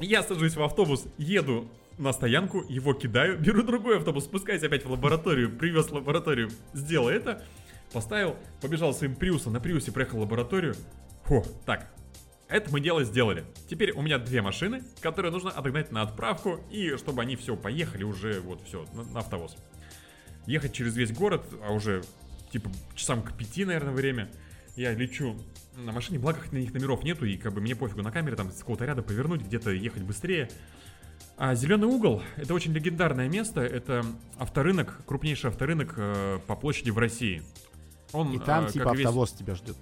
Я 0.00 0.22
сажусь 0.22 0.56
в 0.56 0.62
автобус, 0.62 1.04
еду 1.18 1.68
на 1.98 2.12
стоянку, 2.12 2.64
его 2.68 2.94
кидаю, 2.94 3.38
беру 3.40 3.62
другой 3.62 3.98
автобус, 3.98 4.24
спускаюсь 4.24 4.62
опять 4.62 4.86
в 4.86 4.90
лабораторию, 4.90 5.50
привез 5.50 5.86
в 5.88 5.92
лабораторию, 5.92 6.50
сделал 6.72 7.08
это, 7.08 7.44
поставил, 7.92 8.36
побежал 8.62 8.94
своим 8.94 9.14
приусом, 9.14 9.52
на 9.52 9.60
приусе 9.60 9.92
проехал 9.92 10.20
лабораторию. 10.20 10.74
Фу, 11.24 11.44
так, 11.66 11.90
это 12.48 12.70
мы 12.72 12.80
дело 12.80 13.04
сделали. 13.04 13.44
Теперь 13.68 13.92
у 13.92 14.02
меня 14.02 14.18
две 14.18 14.42
машины, 14.42 14.82
которые 15.00 15.30
нужно 15.32 15.50
отогнать 15.50 15.92
на 15.92 16.02
отправку, 16.02 16.60
и 16.70 16.96
чтобы 16.96 17.22
они 17.22 17.36
все 17.36 17.56
поехали 17.56 18.04
уже, 18.04 18.40
вот 18.40 18.62
все, 18.66 18.86
на, 18.94 19.04
на 19.04 19.20
автовоз. 19.20 19.56
Ехать 20.46 20.72
через 20.72 20.96
весь 20.96 21.12
город, 21.12 21.44
а 21.62 21.72
уже 21.72 22.02
типа 22.50 22.70
часам 22.94 23.22
к 23.22 23.36
пяти, 23.36 23.64
наверное, 23.64 23.92
время. 23.92 24.30
Я 24.76 24.94
лечу 24.94 25.36
на 25.76 25.92
машине, 25.92 26.18
благо 26.18 26.38
на 26.52 26.56
них 26.58 26.72
номеров 26.72 27.04
нету, 27.04 27.26
и 27.26 27.36
как 27.36 27.52
бы 27.52 27.60
мне 27.60 27.76
пофигу 27.76 28.02
на 28.02 28.10
камере 28.12 28.36
там 28.36 28.50
с 28.50 28.58
какого-то 28.58 28.84
ряда 28.84 29.02
повернуть, 29.02 29.42
где-то 29.42 29.70
ехать 29.70 30.02
быстрее. 30.02 30.48
А 31.36 31.54
Зеленый 31.54 31.86
угол 31.86 32.22
это 32.36 32.54
очень 32.54 32.72
легендарное 32.72 33.28
место. 33.28 33.60
Это 33.60 34.04
авторынок, 34.38 35.04
крупнейший 35.06 35.50
авторынок 35.50 35.94
э, 35.96 36.38
по 36.46 36.56
площади 36.56 36.90
в 36.90 36.98
России. 36.98 37.42
Он, 38.12 38.32
И 38.32 38.38
там 38.38 38.66
э, 38.66 38.72
типа 38.72 38.92
весь- 38.94 39.06
автовоз 39.06 39.32
тебя 39.32 39.54
ждет. 39.54 39.76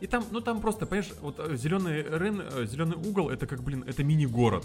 И 0.00 0.06
там, 0.06 0.24
ну 0.30 0.40
там 0.40 0.60
просто, 0.60 0.86
понимаешь, 0.86 1.12
вот 1.20 1.40
зеленый 1.54 2.02
рын, 2.02 2.42
зеленый 2.66 2.96
угол, 2.96 3.30
это 3.30 3.46
как, 3.46 3.62
блин, 3.62 3.84
это 3.86 4.04
мини-город. 4.04 4.64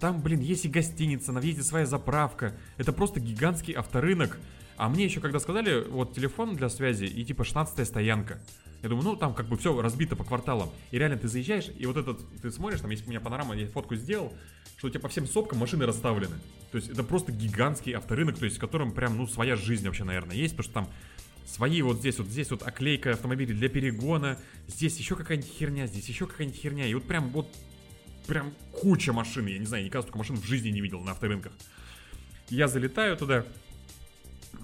Там, 0.00 0.20
блин, 0.20 0.40
есть 0.40 0.64
и 0.64 0.68
гостиница, 0.68 1.32
на 1.32 1.40
въезде 1.40 1.62
своя 1.62 1.86
заправка. 1.86 2.54
Это 2.76 2.92
просто 2.92 3.20
гигантский 3.20 3.72
авторынок. 3.74 4.38
А 4.76 4.88
мне 4.90 5.04
еще 5.04 5.20
когда 5.20 5.38
сказали, 5.38 5.86
вот 5.88 6.14
телефон 6.14 6.54
для 6.54 6.68
связи 6.68 7.04
и 7.04 7.24
типа 7.24 7.44
16 7.44 7.86
стоянка. 7.86 8.38
Я 8.82 8.90
думаю, 8.90 9.04
ну 9.04 9.16
там 9.16 9.34
как 9.34 9.46
бы 9.46 9.56
все 9.56 9.80
разбито 9.80 10.16
по 10.16 10.24
кварталам. 10.24 10.68
И 10.90 10.98
реально 10.98 11.16
ты 11.16 11.28
заезжаешь, 11.28 11.70
и 11.76 11.86
вот 11.86 11.96
этот, 11.96 12.20
ты 12.42 12.50
смотришь, 12.50 12.80
там 12.80 12.90
есть 12.90 13.06
у 13.06 13.10
меня 13.10 13.20
панорама, 13.20 13.56
я 13.56 13.66
фотку 13.68 13.96
сделал, 13.96 14.32
что 14.76 14.88
у 14.88 14.90
тебя 14.90 15.00
по 15.00 15.08
всем 15.08 15.26
сопкам 15.26 15.58
машины 15.58 15.86
расставлены. 15.86 16.36
То 16.72 16.76
есть 16.76 16.90
это 16.90 17.02
просто 17.02 17.32
гигантский 17.32 17.92
авторынок, 17.92 18.38
то 18.38 18.44
есть 18.44 18.58
в 18.58 18.60
котором 18.60 18.92
прям, 18.92 19.16
ну, 19.16 19.26
своя 19.26 19.56
жизнь 19.56 19.86
вообще, 19.86 20.04
наверное, 20.04 20.36
есть, 20.36 20.54
потому 20.56 20.64
что 20.64 20.74
там 20.74 20.88
свои 21.46 21.82
вот 21.82 21.98
здесь 21.98 22.18
вот, 22.18 22.28
здесь 22.28 22.50
вот 22.50 22.62
оклейка 22.62 23.12
автомобилей 23.12 23.54
для 23.54 23.68
перегона, 23.68 24.38
здесь 24.66 24.98
еще 24.98 25.16
какая-нибудь 25.16 25.50
херня, 25.50 25.86
здесь 25.86 26.08
еще 26.08 26.26
какая-нибудь 26.26 26.60
херня, 26.60 26.86
и 26.86 26.94
вот 26.94 27.06
прям 27.06 27.30
вот 27.30 27.48
прям 28.26 28.52
куча 28.72 29.12
машин, 29.12 29.46
я 29.46 29.58
не 29.58 29.66
знаю, 29.66 29.84
никогда 29.84 30.02
столько 30.02 30.18
машин 30.18 30.36
в 30.36 30.44
жизни 30.44 30.70
не 30.70 30.80
видел 30.80 31.00
на 31.00 31.12
авторынках. 31.12 31.52
Я 32.48 32.68
залетаю 32.68 33.16
туда, 33.16 33.44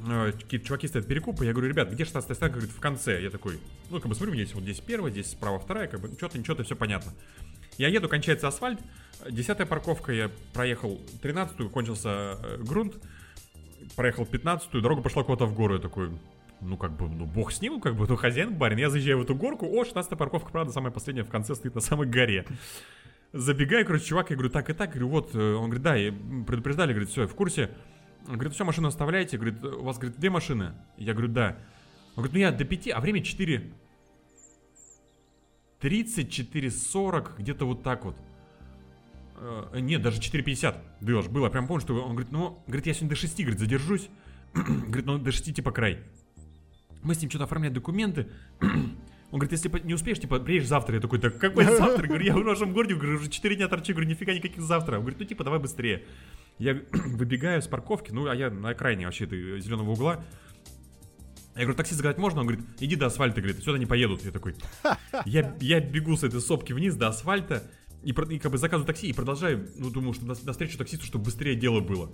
э, 0.09 0.33
какие-то 0.33 0.67
чуваки 0.67 0.89
стоят 0.89 1.07
перекупы, 1.07 1.45
я 1.45 1.53
говорю, 1.53 1.69
ребят, 1.69 1.91
где 1.91 2.05
16 2.05 2.35
стоянка? 2.35 2.59
Говорит, 2.59 2.77
в 2.77 2.81
конце. 2.81 3.23
Я 3.23 3.31
такой, 3.31 3.59
ну, 3.91 4.01
как 4.01 4.09
бы 4.09 4.15
смотрю, 4.15 4.35
здесь 4.35 4.55
вот 4.55 4.65
здесь 4.65 4.81
первая, 4.81 5.13
здесь 5.13 5.31
справа 5.31 5.59
вторая, 5.59 5.89
как 5.89 6.01
бы, 6.01 6.13
что-то, 6.17 6.39
ничего-то, 6.39 6.65
все 6.65 6.77
понятно. 6.77 7.13
Я 7.79 7.89
еду, 7.89 8.09
кончается 8.09 8.49
асфальт, 8.49 8.81
десятая 9.31 9.67
парковка, 9.67 10.13
я 10.13 10.31
проехал 10.53 11.01
13-ю, 11.23 11.71
кончился 11.71 12.39
э, 12.43 12.59
грунт, 12.59 12.95
проехал 13.97 14.25
15-ю, 14.25 14.81
дорога 14.81 15.03
пошла 15.03 15.25
куда-то 15.25 15.47
в 15.47 15.55
гору, 15.55 15.75
я 15.75 15.81
такой, 15.81 16.11
ну, 16.63 16.77
как 16.77 16.97
бы, 16.97 17.09
ну, 17.09 17.27
бог 17.27 17.53
с 17.53 17.61
ним, 17.61 17.81
как 17.81 17.97
бы, 17.97 18.07
ну, 18.09 18.17
хозяин 18.17 18.55
барин. 18.55 18.79
Я 18.79 18.89
заезжаю 18.89 19.19
в 19.19 19.23
эту 19.23 19.35
горку, 19.35 19.67
о, 19.67 19.85
16 19.85 20.17
парковка, 20.17 20.51
правда, 20.51 20.73
самая 20.73 20.93
последняя 20.93 21.25
в 21.25 21.29
конце 21.29 21.55
стоит 21.55 21.75
на 21.75 21.81
самой 21.81 22.07
горе. 22.07 22.47
Забегаю, 23.33 23.85
короче, 23.87 24.05
чувак, 24.05 24.31
я 24.31 24.37
говорю, 24.37 24.51
так 24.51 24.71
и 24.71 24.73
так, 24.73 24.91
говорю, 24.91 25.09
вот, 25.09 25.35
э, 25.35 25.55
он 25.55 25.65
говорит, 25.65 25.83
да, 25.83 25.97
и 25.97 26.11
предупреждали, 26.11 26.93
говорит, 26.93 27.11
все, 27.11 27.27
в 27.27 27.35
курсе. 27.35 27.71
Он 28.29 28.35
говорит, 28.35 28.53
все, 28.55 28.65
машину 28.65 28.89
оставляйте, 28.89 29.37
говорит, 29.37 29.63
у 29.65 29.83
вас, 29.83 29.99
говорит, 29.99 30.19
две 30.19 30.31
машины? 30.31 30.75
Я 30.97 31.13
говорю, 31.13 31.29
да. 31.29 31.59
Он 32.15 32.23
говорит, 32.23 32.35
ну 32.35 32.39
я 32.41 32.53
до 32.53 32.65
пяти, 32.65 32.91
а 32.91 33.01
время 33.01 33.23
4. 33.23 33.73
34, 35.81 36.71
40, 36.71 37.39
где-то 37.39 37.65
вот 37.65 37.83
так 37.83 38.05
вот. 38.05 38.17
Э, 39.37 39.81
нет, 39.81 40.03
даже 40.03 40.21
4.50 40.21 40.77
даешь, 41.01 41.27
было, 41.27 41.49
прям 41.49 41.67
помню, 41.67 41.81
что 41.81 41.95
он 42.05 42.13
говорит, 42.13 42.31
ну, 42.31 42.63
говорит, 42.67 42.87
я 42.87 42.95
сегодня 42.95 43.11
до 43.11 43.17
6, 43.17 43.41
говорит, 43.41 43.59
задержусь. 43.59 44.09
говорит, 44.55 45.07
ну, 45.07 45.19
до 45.19 45.33
6 45.33 45.57
типа 45.57 45.73
край. 45.73 46.01
Мы 47.03 47.15
с 47.15 47.21
ним 47.21 47.31
что-то 47.31 47.45
оформляем 47.45 47.75
документы. 47.75 48.29
Он 48.61 49.39
говорит, 49.39 49.53
если 49.53 49.71
не 49.85 49.95
успеешь, 49.95 50.21
типа, 50.21 50.39
приедешь 50.41 50.69
завтра. 50.69 50.95
Я 50.95 51.01
такой, 51.01 51.19
так 51.19 51.39
какой 51.39 51.65
завтра? 51.77 52.07
Говорю, 52.07 52.25
я 52.25 52.37
в 52.37 52.43
вашем 52.43 52.73
городе, 52.73 52.95
говорю, 52.95 53.17
уже 53.17 53.31
4 53.31 53.57
дня 53.57 53.69
торчу, 53.69 53.93
говорю, 53.93 54.09
нифига 54.09 54.35
никаких 54.35 54.63
завтра. 54.63 54.97
Он 54.97 55.01
говорит, 55.03 55.21
ну 55.21 55.27
типа, 55.27 55.45
давай 55.45 55.59
быстрее. 55.59 56.05
Я 56.59 56.83
выбегаю 56.93 57.61
с 57.63 57.67
парковки, 57.67 58.13
ну, 58.13 58.29
а 58.29 58.35
я 58.35 58.51
на 58.51 58.71
окраине 58.71 59.07
вообще 59.07 59.25
этой 59.25 59.61
зеленого 59.61 59.91
угла. 59.91 60.25
Я 61.55 61.63
говорю, 61.63 61.77
такси 61.77 61.95
заказать 61.95 62.19
можно? 62.19 62.41
Он 62.41 62.47
говорит, 62.47 62.65
иди 62.81 62.97
до 62.97 63.07
асфальта, 63.07 63.41
говорит, 63.41 63.63
сюда 63.63 63.79
не 63.79 63.85
поедут. 63.85 64.25
Я 64.25 64.31
такой, 64.31 64.55
я, 65.27 65.55
я 65.61 65.81
бегу 65.81 66.17
с 66.17 66.25
этой 66.25 66.41
сопки 66.41 66.73
вниз 66.73 66.95
до 66.95 67.09
асфальта, 67.09 67.71
и, 68.03 68.11
и 68.11 68.39
как 68.39 68.53
бы 68.53 68.59
заказываю 68.59 68.87
такси, 68.87 69.09
и 69.09 69.13
продолжаю, 69.13 69.69
ну, 69.77 69.91
думаю, 69.91 70.15
что 70.15 70.25
навстречу 70.25 70.79
таксисту, 70.79 71.05
чтобы 71.07 71.27
быстрее 71.27 71.55
дело 71.55 71.81
было. 71.81 72.11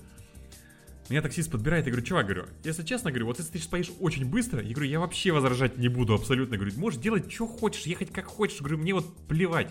Меня 1.09 1.23
таксист 1.23 1.51
подбирает, 1.51 1.87
я 1.87 1.93
говорю, 1.93 2.07
чувак, 2.07 2.27
говорю, 2.27 2.45
если 2.65 2.83
честно, 2.83 3.11
говорю, 3.11 3.27
вот 3.27 3.39
если 3.39 3.53
ты 3.53 3.59
сейчас 3.59 3.91
очень 3.99 4.27
быстро, 4.27 4.63
я 4.63 4.75
говорю, 4.75 4.91
я 4.91 5.01
вообще 5.01 5.33
возражать 5.33 5.79
не 5.79 5.89
буду 5.89 6.13
абсолютно, 6.13 6.57
говорю, 6.57 6.79
можешь 6.79 7.01
делать, 7.01 7.33
что 7.33 7.47
хочешь, 7.47 7.87
ехать 7.87 8.13
как 8.13 8.27
хочешь, 8.27 8.61
говорю, 8.61 8.79
мне 8.79 8.93
вот 8.93 9.17
плевать. 9.27 9.69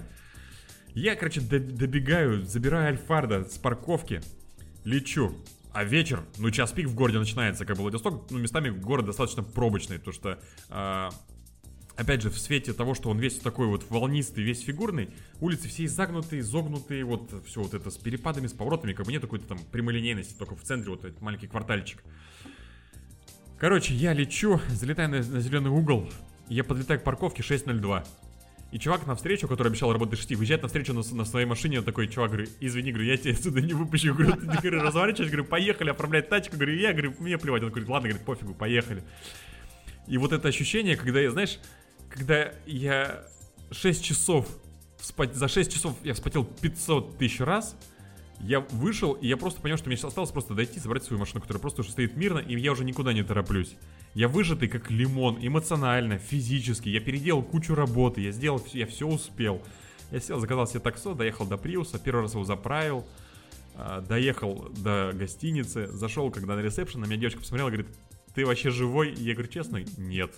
Я, 0.95 1.15
короче, 1.15 1.41
добегаю, 1.41 2.41
забираю 2.41 2.87
Альфарда 2.87 3.45
с 3.45 3.57
парковки, 3.59 4.21
лечу. 4.83 5.35
А 5.73 5.83
вечер, 5.83 6.23
ну 6.39 6.49
час 6.49 6.71
пик 6.71 6.87
в 6.87 6.95
городе 6.95 7.19
начинается, 7.19 7.65
как 7.65 7.75
бы 7.75 7.83
Владивосток, 7.83 8.31
ну 8.31 8.39
местами 8.39 8.69
город 8.69 9.05
достаточно 9.05 9.43
пробочный, 9.43 9.99
потому 9.99 10.13
что 10.13 10.39
э, 10.69 11.09
опять 11.97 12.21
же, 12.21 12.29
в 12.29 12.37
свете 12.37 12.73
того, 12.73 12.93
что 12.93 13.09
он 13.09 13.19
весь 13.19 13.39
такой 13.39 13.67
вот 13.67 13.89
волнистый, 13.89 14.43
весь 14.43 14.61
фигурный, 14.61 15.09
улицы 15.41 15.67
все 15.67 15.85
изогнутые, 15.85 16.41
изогнутые, 16.41 17.03
вот 17.03 17.43
все 17.45 17.61
вот 17.61 17.73
это 17.73 17.89
с 17.89 17.97
перепадами, 17.97 18.47
с 18.47 18.53
поворотами, 18.53 18.93
как 18.93 19.05
бы 19.05 19.11
нет 19.11 19.21
какой-то 19.21 19.47
там 19.47 19.59
прямолинейности, 19.71 20.35
только 20.37 20.55
в 20.55 20.61
центре 20.61 20.91
вот 20.91 21.03
этот 21.03 21.21
маленький 21.21 21.47
квартальчик. 21.47 22.03
Короче, 23.59 23.93
я 23.95 24.13
лечу, 24.13 24.61
залетаю 24.69 25.09
на, 25.09 25.17
на 25.17 25.39
зеленый 25.39 25.71
угол, 25.71 26.07
я 26.47 26.63
подлетаю 26.63 26.99
к 26.99 27.03
парковке 27.03 27.41
602. 27.41 28.05
И 28.69 28.79
чувак 28.79 29.07
навстречу, 29.07 29.47
который 29.47 29.69
обещал 29.69 29.93
работать 29.93 30.11
до 30.11 30.17
6, 30.17 30.35
выезжает 30.35 30.61
навстречу 30.61 30.93
на, 30.93 31.01
на 31.15 31.25
своей 31.25 31.45
машине, 31.45 31.81
такой 31.81 32.07
чувак, 32.09 32.31
говорю, 32.31 32.47
извини, 32.59 32.91
говорю, 32.91 33.07
я 33.07 33.17
тебя 33.17 33.31
отсюда 33.31 33.61
не 33.61 33.73
выпущу, 33.73 34.13
говорю, 34.13 34.33
ты, 34.33 34.45
говорю, 34.45 34.81
разворачиваюсь, 34.81 35.31
говорю, 35.31 35.45
поехали, 35.45 35.89
оформлять 35.89 36.29
тачку, 36.29 36.57
говорю, 36.57 36.75
я, 36.75 36.91
говорю, 36.91 37.13
мне 37.19 37.37
плевать, 37.37 37.63
он 37.63 37.69
говорит, 37.69 37.87
ладно, 37.87 38.09
говорит, 38.09 38.25
пофигу, 38.25 38.53
поехали. 38.53 39.03
И 40.07 40.17
вот 40.17 40.33
это 40.33 40.49
ощущение, 40.49 40.97
когда 40.97 41.21
я, 41.21 41.31
знаешь, 41.31 41.59
когда 42.09 42.53
я 42.65 43.23
6 43.71 44.03
часов, 44.03 44.47
вспот... 44.97 45.33
за 45.33 45.47
6 45.47 45.71
часов 45.71 45.95
я 46.03 46.13
вспотел 46.13 46.43
500 46.43 47.17
тысяч 47.17 47.39
раз, 47.39 47.75
я 48.39 48.59
вышел, 48.59 49.13
и 49.13 49.27
я 49.27 49.35
просто 49.35 49.61
понял, 49.61 49.77
что 49.77 49.87
мне 49.87 49.97
сейчас 49.97 50.09
осталось 50.09 50.31
просто 50.31 50.53
дойти, 50.53 50.79
забрать 50.79 51.03
свою 51.03 51.19
машину, 51.19 51.41
которая 51.41 51.59
просто 51.59 51.81
уже 51.81 51.91
стоит 51.91 52.15
мирно, 52.15 52.39
и 52.39 52.57
я 52.59 52.71
уже 52.71 52.83
никуда 52.83 53.13
не 53.13 53.23
тороплюсь. 53.23 53.75
Я 54.13 54.27
выжатый 54.27 54.67
как 54.67 54.91
лимон, 54.91 55.37
эмоционально, 55.41 56.17
физически. 56.17 56.89
Я 56.89 56.99
переделал 56.99 57.41
кучу 57.41 57.73
работы, 57.73 58.21
я 58.21 58.31
сделал, 58.31 58.63
я 58.73 58.85
все 58.85 59.07
успел. 59.07 59.61
Я 60.11 60.19
сел, 60.19 60.39
заказал 60.39 60.67
себе 60.67 60.79
таксо, 60.79 61.13
доехал 61.13 61.45
до 61.45 61.57
Приуса, 61.57 61.99
первый 61.99 62.21
раз 62.21 62.33
его 62.33 62.43
заправил, 62.43 63.05
а, 63.75 64.01
доехал 64.01 64.69
до 64.77 65.11
гостиницы, 65.13 65.87
зашел, 65.87 66.31
когда 66.31 66.55
на 66.55 66.61
ресепшн, 66.61 67.01
на 67.01 67.05
меня 67.05 67.17
девочка 67.17 67.41
посмотрела, 67.41 67.69
говорит, 67.69 67.87
ты 68.37 68.45
вообще 68.45 68.69
живой? 68.69 69.15
Я 69.15 69.33
говорю, 69.33 69.49
честно, 69.49 69.83
нет. 69.97 70.31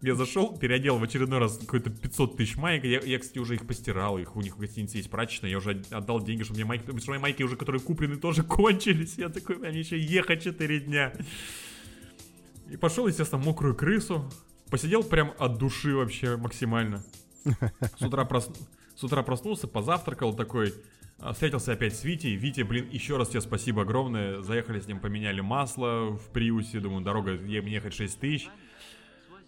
Я 0.00 0.14
зашел, 0.14 0.56
переодел 0.56 0.96
в 0.96 1.02
очередной 1.02 1.38
раз 1.38 1.58
какой-то 1.58 1.90
500 1.90 2.38
тысяч 2.38 2.56
маек. 2.56 2.84
Я, 2.84 3.00
я, 3.00 3.18
кстати, 3.18 3.38
уже 3.38 3.56
их 3.56 3.66
постирал, 3.66 4.16
их 4.16 4.34
у 4.34 4.40
них 4.40 4.56
в 4.56 4.58
гостинице 4.58 4.96
есть 4.96 5.10
прачечная. 5.10 5.50
Я 5.50 5.58
уже 5.58 5.82
отдал 5.90 6.22
деньги, 6.24 6.42
чтобы 6.42 6.56
мне 6.56 6.64
майки, 6.64 6.84
потому 6.84 7.00
что 7.00 7.10
мои 7.10 7.18
майки 7.18 7.42
уже, 7.42 7.56
которые 7.56 7.82
куплены, 7.82 8.16
тоже 8.16 8.42
кончились. 8.48 9.18
Я 9.18 9.28
такой, 9.28 9.58
мне 9.58 9.78
еще 9.78 9.98
ехать 9.98 10.42
4 10.42 10.80
дня. 10.80 11.12
И 12.70 12.78
пошел, 12.78 13.06
естественно, 13.06 13.44
мокрую 13.44 13.74
крысу. 13.74 14.32
Посидел 14.70 15.04
прям 15.04 15.34
от 15.38 15.58
души 15.58 15.94
вообще 15.94 16.38
максимально. 16.38 17.04
С 17.98 18.00
утра, 18.00 18.24
прос... 18.24 18.48
с 18.96 19.04
утра 19.04 19.22
проснулся, 19.22 19.68
позавтракал 19.68 20.32
такой, 20.32 20.72
встретился 21.32 21.72
опять 21.72 21.96
с 21.96 22.04
Витей. 22.04 22.36
Витя, 22.36 22.62
блин, 22.62 22.88
еще 22.90 23.16
раз 23.16 23.28
тебе 23.28 23.40
спасибо 23.40 23.82
огромное. 23.82 24.40
Заехали 24.42 24.80
с 24.80 24.86
ним, 24.86 25.00
поменяли 25.00 25.40
масло 25.40 26.16
в 26.16 26.30
Приусе. 26.30 26.80
Думаю, 26.80 27.04
дорога 27.04 27.32
ехать 27.32 27.94
6 27.94 28.20
тысяч. 28.20 28.48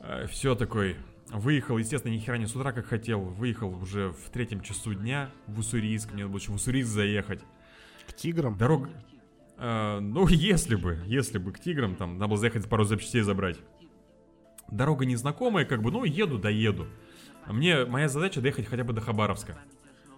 А, 0.00 0.26
Все 0.26 0.54
такой. 0.54 0.96
Выехал, 1.28 1.78
естественно, 1.78 2.12
ни 2.12 2.18
хера 2.18 2.38
не 2.38 2.46
с 2.46 2.56
утра, 2.56 2.72
как 2.72 2.86
хотел. 2.86 3.20
Выехал 3.20 3.72
уже 3.80 4.10
в 4.10 4.30
третьем 4.30 4.62
часу 4.62 4.94
дня 4.94 5.30
в 5.46 5.60
Уссурийск. 5.60 6.12
Мне 6.12 6.24
надо 6.24 6.32
было 6.32 6.40
в 6.40 6.54
Уссурийск 6.54 6.88
заехать. 6.90 7.40
К 8.08 8.12
тиграм? 8.12 8.56
Дорога... 8.58 8.90
А, 9.56 10.00
ну, 10.00 10.26
если 10.26 10.74
бы, 10.74 10.98
если 11.06 11.38
бы 11.38 11.52
к 11.52 11.60
тиграм, 11.60 11.94
там, 11.94 12.14
надо 12.14 12.30
было 12.30 12.38
заехать 12.38 12.68
пару 12.68 12.82
запчастей 12.84 13.20
забрать. 13.20 13.58
Дорога 14.70 15.04
незнакомая, 15.04 15.64
как 15.64 15.82
бы, 15.82 15.92
ну, 15.92 16.04
еду, 16.04 16.38
доеду. 16.38 16.88
Мне, 17.46 17.84
моя 17.84 18.08
задача 18.08 18.40
доехать 18.40 18.66
хотя 18.66 18.84
бы 18.84 18.92
до 18.92 19.00
Хабаровска. 19.00 19.58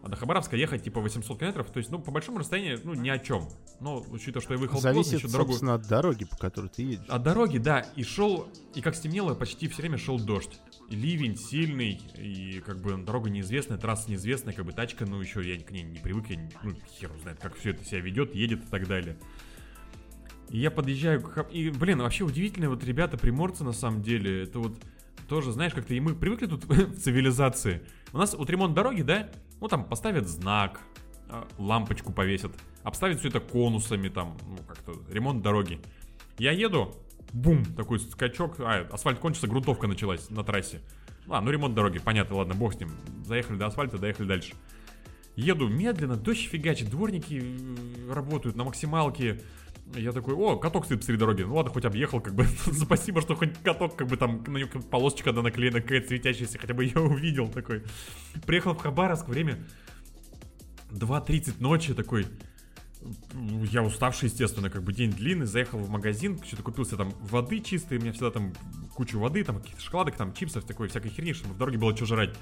А 0.03 0.09
до 0.09 0.17
Хабаровска 0.17 0.57
ехать 0.57 0.83
типа 0.83 1.01
800 1.01 1.39
километров, 1.39 1.71
то 1.71 1.79
есть, 1.79 1.91
ну, 1.91 2.01
по 2.01 2.11
большому 2.11 2.39
расстоянию, 2.39 2.81
ну, 2.83 2.95
ни 2.95 3.09
о 3.09 3.19
чем. 3.21 3.49
Но, 3.79 4.05
учитывая, 4.11 4.43
что 4.43 4.55
я 4.55 4.59
выехал 4.59 4.81
Зависит, 4.81 5.13
поздно, 5.13 5.17
еще 5.17 5.29
дорогу... 5.29 5.51
собственно, 5.51 5.75
от 5.75 5.87
дороги, 5.87 6.25
по 6.25 6.37
которой 6.37 6.69
ты 6.69 6.83
едешь. 6.83 7.07
От 7.09 7.23
дороги, 7.23 7.59
да, 7.59 7.81
и 7.95 8.03
шел, 8.03 8.49
и 8.75 8.81
как 8.81 8.97
стемнело, 8.97 9.35
почти 9.35 9.69
все 9.69 9.83
время 9.83 9.99
шел 9.99 10.19
дождь. 10.19 10.59
И 10.89 10.97
ливень 10.97 11.37
сильный, 11.37 12.01
и 12.19 12.61
как 12.67 12.81
бы 12.81 12.97
дорога 12.97 13.31
неизвестная, 13.31 13.79
трасса 13.79 14.11
неизвестная, 14.11 14.55
как 14.55 14.67
бы 14.67 14.73
тачка, 14.73 15.07
ну, 15.07 15.21
еще 15.21 15.41
я 15.49 15.61
к 15.63 15.71
ней 15.71 15.85
не 15.85 16.01
привык, 16.01 16.31
я, 16.31 16.37
не- 16.37 16.51
ну, 16.65 16.75
хер 16.99 17.13
знает, 17.23 17.39
как 17.39 17.55
все 17.57 17.71
это 17.71 17.85
себя 17.85 18.01
ведет, 18.01 18.35
едет 18.35 18.65
и 18.65 18.67
так 18.67 18.89
далее. 18.89 19.17
И 20.51 20.59
я 20.59 20.71
подъезжаю 20.71 21.23
к... 21.23 21.47
И, 21.53 21.71
блин, 21.71 22.01
вообще 22.01 22.25
удивительные 22.25 22.69
вот 22.69 22.85
ребята, 22.85 23.17
приморцы 23.17 23.63
на 23.63 23.73
самом 23.73 24.03
деле. 24.03 24.43
Это 24.43 24.59
вот 24.59 24.77
тоже, 25.29 25.53
знаешь, 25.53 25.73
как-то 25.73 25.95
и 25.95 26.01
мы 26.01 26.15
привыкли 26.15 26.47
тут 26.47 26.65
в 26.67 26.99
цивилизации. 26.99 27.83
У 28.13 28.19
нас 28.19 28.35
вот 28.35 28.51
ремонт 28.51 28.75
дороги, 28.75 29.03
да? 29.03 29.31
Ну, 29.63 29.69
там 29.69 29.85
поставят 29.85 30.27
знак, 30.27 30.81
а, 31.29 31.47
лампочку 31.57 32.13
повесят, 32.13 32.51
обставят 32.83 33.21
все 33.21 33.29
это 33.29 33.39
конусами, 33.39 34.09
там, 34.09 34.37
ну, 34.45 34.57
как-то, 34.67 35.01
ремонт 35.09 35.41
дороги. 35.41 35.81
Я 36.37 36.51
еду, 36.51 36.97
бум, 37.33 37.65
такой 37.65 38.01
скачок, 38.01 38.57
а, 38.59 38.89
асфальт 38.91 39.21
кончился, 39.21 39.47
грунтовка 39.47 39.87
началась 39.87 40.29
на 40.31 40.43
трассе. 40.43 40.81
А, 41.29 41.41
ну 41.41 41.53
ремонт 41.53 41.77
дороги, 41.77 42.01
понятно, 42.01 42.39
ладно, 42.39 42.55
бог 42.55 42.75
с 42.75 42.81
ним. 42.81 42.91
Заехали 43.25 43.57
до 43.57 43.67
асфальта, 43.67 43.99
доехали 43.99 44.27
дальше. 44.27 44.55
Еду 45.37 45.69
медленно, 45.69 46.17
дождь 46.17 46.49
фигачит, 46.49 46.91
дворники 46.91 47.41
э, 47.41 48.13
работают 48.13 48.57
на 48.57 48.65
максималке. 48.65 49.43
Я 49.95 50.13
такой, 50.13 50.35
о, 50.35 50.57
каток 50.57 50.85
стоит 50.85 51.01
посреди 51.01 51.19
дороги. 51.19 51.43
Ну 51.43 51.55
ладно, 51.55 51.71
хоть 51.71 51.85
объехал, 51.85 52.21
как 52.21 52.35
бы. 52.35 52.45
Спасибо, 52.73 53.21
что 53.21 53.35
хоть 53.35 53.59
каток, 53.63 53.97
как 53.97 54.09
бы 54.09 54.17
там, 54.17 54.43
на 54.47 54.59
нем 54.59 54.69
полосочка 54.69 55.31
одна 55.31 55.43
наклеена, 55.43 55.81
какая-то 55.81 56.09
светящаяся, 56.09 56.59
хотя 56.59 56.75
бы 56.75 56.85
я 56.85 57.01
увидел 57.01 57.49
такой. 57.49 57.85
Приехал 58.47 58.75
в 58.75 58.79
Хабаровск, 58.79 59.29
время 59.29 59.65
2.30 60.91 61.57
ночи 61.61 61.95
такой. 61.95 62.27
Я 63.71 63.83
уставший, 63.83 64.29
естественно, 64.29 64.71
как 64.71 64.85
бы 64.85 64.93
день 64.93 65.11
длинный, 65.11 65.47
заехал 65.47 65.79
в 65.79 65.91
магазин, 65.91 66.41
что-то 66.45 66.63
купил 66.63 66.85
себе 66.85 66.99
там 66.99 67.11
воды 67.23 67.59
чистой, 67.59 67.99
у 67.99 68.01
меня 68.01 68.13
всегда 68.13 68.31
там 68.31 68.53
кучу 68.95 69.19
воды, 69.19 69.43
там 69.43 69.59
каких-то 69.59 69.83
шоколадок, 69.83 70.17
там 70.17 70.33
чипсов, 70.33 70.65
такой 70.65 70.89
всякой 70.89 71.11
херни, 71.11 71.33
чтобы 71.33 71.55
в 71.55 71.59
дороге 71.59 71.79
было 71.79 71.97
что 71.97 72.07
жрать. 72.07 72.37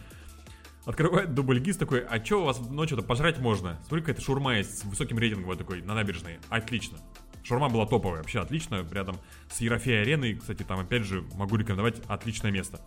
Открывает 0.85 1.35
дубль 1.35 1.60
ГИС 1.60 1.77
такой, 1.77 2.01
а 2.01 2.22
что 2.24 2.43
у 2.43 2.44
вас 2.44 2.59
ночью-то 2.59 3.02
пожрать 3.02 3.39
можно? 3.39 3.78
Смотри, 3.86 4.01
какая-то 4.01 4.22
шурма 4.22 4.56
есть 4.56 4.78
с 4.78 4.85
высоким 4.85 5.18
рейтингом 5.18 5.56
такой, 5.56 5.82
на 5.82 5.94
набережной. 5.94 6.39
Отлично. 6.48 6.98
Шурма 7.43 7.69
была 7.69 7.87
топовая, 7.87 8.19
вообще 8.19 8.41
отлично, 8.41 8.87
рядом 8.91 9.17
с 9.51 9.61
Ерофей 9.61 10.03
ареной, 10.03 10.35
кстати, 10.35 10.62
там 10.62 10.81
опять 10.81 11.05
же 11.05 11.23
могу 11.35 11.57
рекомендовать 11.57 12.01
отличное 12.07 12.51
место. 12.51 12.81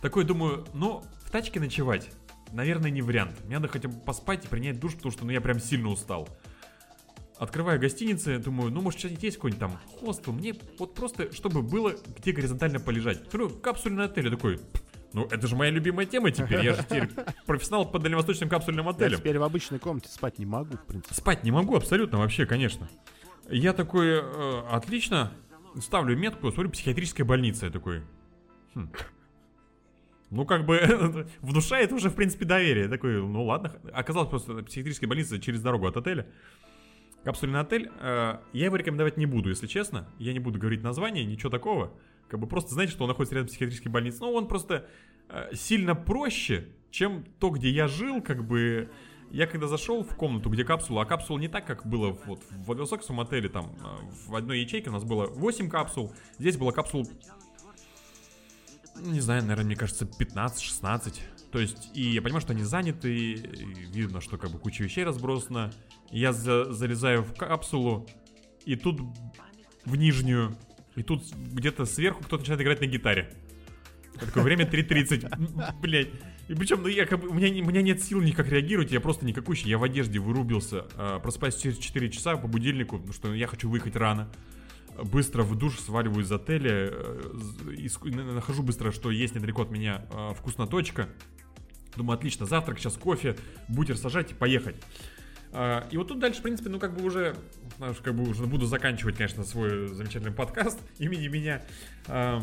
Такой 0.00 0.24
думаю, 0.24 0.66
ну, 0.74 1.02
в 1.24 1.30
тачке 1.30 1.60
ночевать, 1.60 2.10
наверное, 2.52 2.90
не 2.90 3.02
вариант. 3.02 3.44
Мне 3.44 3.56
надо 3.58 3.68
хотя 3.68 3.88
бы 3.88 3.98
поспать 3.98 4.44
и 4.44 4.48
принять 4.48 4.78
душ, 4.78 4.94
потому 4.94 5.12
что 5.12 5.24
ну, 5.24 5.30
я 5.30 5.40
прям 5.40 5.60
сильно 5.60 5.88
устал. 5.88 6.28
Открываю 7.38 7.78
гостиницы, 7.78 8.38
думаю, 8.38 8.70
ну, 8.72 8.80
может, 8.80 8.98
что-нибудь 8.98 9.22
есть 9.22 9.36
какой-нибудь 9.36 9.60
там 9.60 9.78
хостел. 10.00 10.32
Мне 10.32 10.54
вот 10.78 10.94
просто, 10.94 11.32
чтобы 11.32 11.62
было 11.62 11.94
где 12.18 12.32
горизонтально 12.32 12.80
полежать. 12.80 13.18
Смотрю, 13.18 13.50
капсульный 13.50 14.06
отель, 14.06 14.24
я 14.24 14.30
такой, 14.30 14.58
ну, 15.12 15.26
это 15.26 15.46
же 15.46 15.54
моя 15.56 15.70
любимая 15.70 16.06
тема 16.06 16.30
теперь. 16.30 16.64
Я 16.64 16.74
же 16.74 16.82
теперь 16.82 17.08
профессионал 17.46 17.90
по 17.90 17.98
дальневосточным 17.98 18.48
капсульным 18.48 18.86
Я 18.86 18.92
отелям. 18.92 19.20
теперь 19.20 19.38
в 19.38 19.42
обычной 19.42 19.78
комнате 19.78 20.08
спать 20.08 20.38
не 20.38 20.46
могу, 20.46 20.76
в 20.76 20.84
принципе. 20.84 21.14
Спать 21.14 21.44
не 21.44 21.50
могу 21.50 21.76
абсолютно 21.76 22.18
вообще, 22.18 22.46
конечно. 22.46 22.88
Я 23.48 23.72
такой, 23.72 24.08
э, 24.08 24.60
отлично, 24.70 25.32
ставлю 25.80 26.16
метку, 26.16 26.50
смотрю, 26.50 26.70
психиатрическая 26.70 27.24
больница. 27.26 27.66
Я 27.66 27.72
такой, 27.72 28.02
«Хм». 28.74 28.90
ну 30.30 30.44
как 30.44 30.66
бы 30.66 31.26
внушает 31.40 31.92
уже, 31.92 32.10
в 32.10 32.14
принципе, 32.14 32.44
доверие. 32.44 32.88
Такой, 32.88 33.22
ну 33.22 33.44
ладно. 33.44 33.72
Оказалось 33.92 34.28
просто 34.28 34.62
психиатрическая 34.62 35.08
больница 35.08 35.40
через 35.40 35.62
дорогу 35.62 35.86
от 35.86 35.96
отеля. 35.96 36.26
Капсульный 37.24 37.60
отель. 37.60 37.90
э, 38.00 38.38
я 38.52 38.64
его 38.64 38.76
рекомендовать 38.76 39.16
не 39.16 39.26
буду, 39.26 39.48
если 39.48 39.66
честно. 39.66 40.08
Я 40.18 40.32
не 40.32 40.38
буду 40.38 40.58
говорить 40.58 40.82
название, 40.82 41.24
ничего 41.24 41.50
такого. 41.50 41.92
Как 42.28 42.40
бы 42.40 42.46
просто 42.46 42.74
знаете, 42.74 42.92
что 42.92 43.04
он 43.04 43.08
находится 43.08 43.34
рядом 43.36 43.48
с 43.48 43.52
психиатрической 43.52 43.90
больницей. 43.90 44.20
Но 44.20 44.32
он 44.32 44.48
просто 44.48 44.86
э, 45.28 45.54
сильно 45.54 45.94
проще, 45.94 46.68
чем 46.90 47.24
то, 47.38 47.50
где 47.50 47.70
я 47.70 47.88
жил, 47.88 48.22
как 48.22 48.44
бы... 48.44 48.88
Я 49.30 49.46
когда 49.46 49.66
зашел 49.66 50.02
в 50.02 50.14
комнату, 50.16 50.48
где 50.50 50.64
капсула, 50.64 51.02
а 51.02 51.04
капсула 51.04 51.38
не 51.38 51.48
так, 51.48 51.66
как 51.66 51.86
было 51.86 52.16
вот 52.26 52.42
в 52.50 52.64
Владивостокском 52.64 53.20
отеле, 53.20 53.48
там 53.48 53.74
э, 53.80 54.28
в 54.28 54.34
одной 54.34 54.60
ячейке 54.60 54.88
у 54.90 54.92
нас 54.92 55.04
было 55.04 55.26
8 55.26 55.68
капсул, 55.68 56.12
здесь 56.38 56.56
было 56.56 56.70
капсул, 56.70 57.06
не 59.00 59.20
знаю, 59.20 59.42
наверное, 59.42 59.66
мне 59.66 59.76
кажется, 59.76 60.04
15-16. 60.06 61.20
То 61.52 61.58
есть, 61.58 61.90
и 61.94 62.02
я 62.02 62.22
понимаю, 62.22 62.40
что 62.40 62.52
они 62.52 62.62
заняты, 62.62 63.34
видно, 63.34 64.20
что 64.20 64.38
как 64.38 64.50
бы 64.50 64.58
куча 64.58 64.82
вещей 64.82 65.04
разбросана. 65.04 65.72
Я 66.10 66.32
за- 66.32 66.72
залезаю 66.72 67.22
в 67.22 67.34
капсулу, 67.34 68.06
и 68.64 68.74
тут 68.76 69.00
в 69.84 69.96
нижнюю, 69.96 70.56
и 70.94 71.02
тут 71.02 71.24
где-то 71.34 71.84
сверху 71.84 72.20
кто-то 72.20 72.38
начинает 72.38 72.62
играть 72.62 72.80
на 72.80 72.86
гитаре. 72.86 73.34
Такое 74.18 74.42
время 74.42 74.64
3.30. 74.64 75.80
Блять. 75.80 76.08
И 76.48 76.54
причем, 76.54 76.80
ну 76.82 76.88
я 76.88 77.04
у 77.10 77.34
меня, 77.34 77.48
у 77.64 77.68
меня 77.68 77.82
нет 77.82 78.02
сил 78.02 78.20
никак 78.20 78.48
реагировать, 78.48 78.92
я 78.92 79.00
просто 79.00 79.24
никакущий, 79.26 79.68
я 79.68 79.78
в 79.78 79.82
одежде 79.82 80.20
вырубился, 80.20 80.86
а, 80.94 81.18
просыпаюсь 81.18 81.56
через 81.56 81.76
4 81.78 82.08
часа 82.10 82.36
по 82.36 82.46
будильнику, 82.46 82.96
потому 82.98 83.12
что 83.12 83.34
я 83.34 83.46
хочу 83.48 83.68
выехать 83.68 83.96
рано. 83.96 84.28
Быстро 85.02 85.42
в 85.42 85.56
душ 85.56 85.78
сваливаю 85.80 86.22
из 86.24 86.32
отеля, 86.32 86.70
э, 86.92 87.30
з- 87.34 87.70
иску- 87.84 88.08
на- 88.14 88.32
нахожу 88.34 88.62
быстро, 88.62 88.92
что 88.92 89.10
есть 89.10 89.34
недалеко 89.34 89.62
от 89.62 89.70
меня 89.70 90.06
а, 90.10 90.32
вкусноточка. 90.34 91.08
Думаю, 91.96 92.16
отлично, 92.16 92.46
завтрак, 92.46 92.78
сейчас 92.78 92.94
кофе, 92.96 93.36
бутер 93.68 93.96
сажать 93.96 94.30
и 94.30 94.34
поехать. 94.34 94.76
А, 95.52 95.86
И 95.90 95.96
вот 95.96 96.08
тут 96.08 96.18
дальше, 96.20 96.40
в 96.40 96.42
принципе, 96.44 96.70
ну 96.70 96.78
как 96.78 96.94
бы 96.96 97.04
уже, 97.04 97.34
знаешь, 97.78 97.96
как 98.02 98.14
бы 98.14 98.22
уже 98.28 98.44
буду 98.46 98.66
заканчивать, 98.66 99.16
конечно, 99.16 99.44
свой 99.44 99.88
замечательный 99.88 100.32
подкаст 100.32 100.78
имени 100.98 101.28
меня. 101.28 101.62
А, 102.06 102.42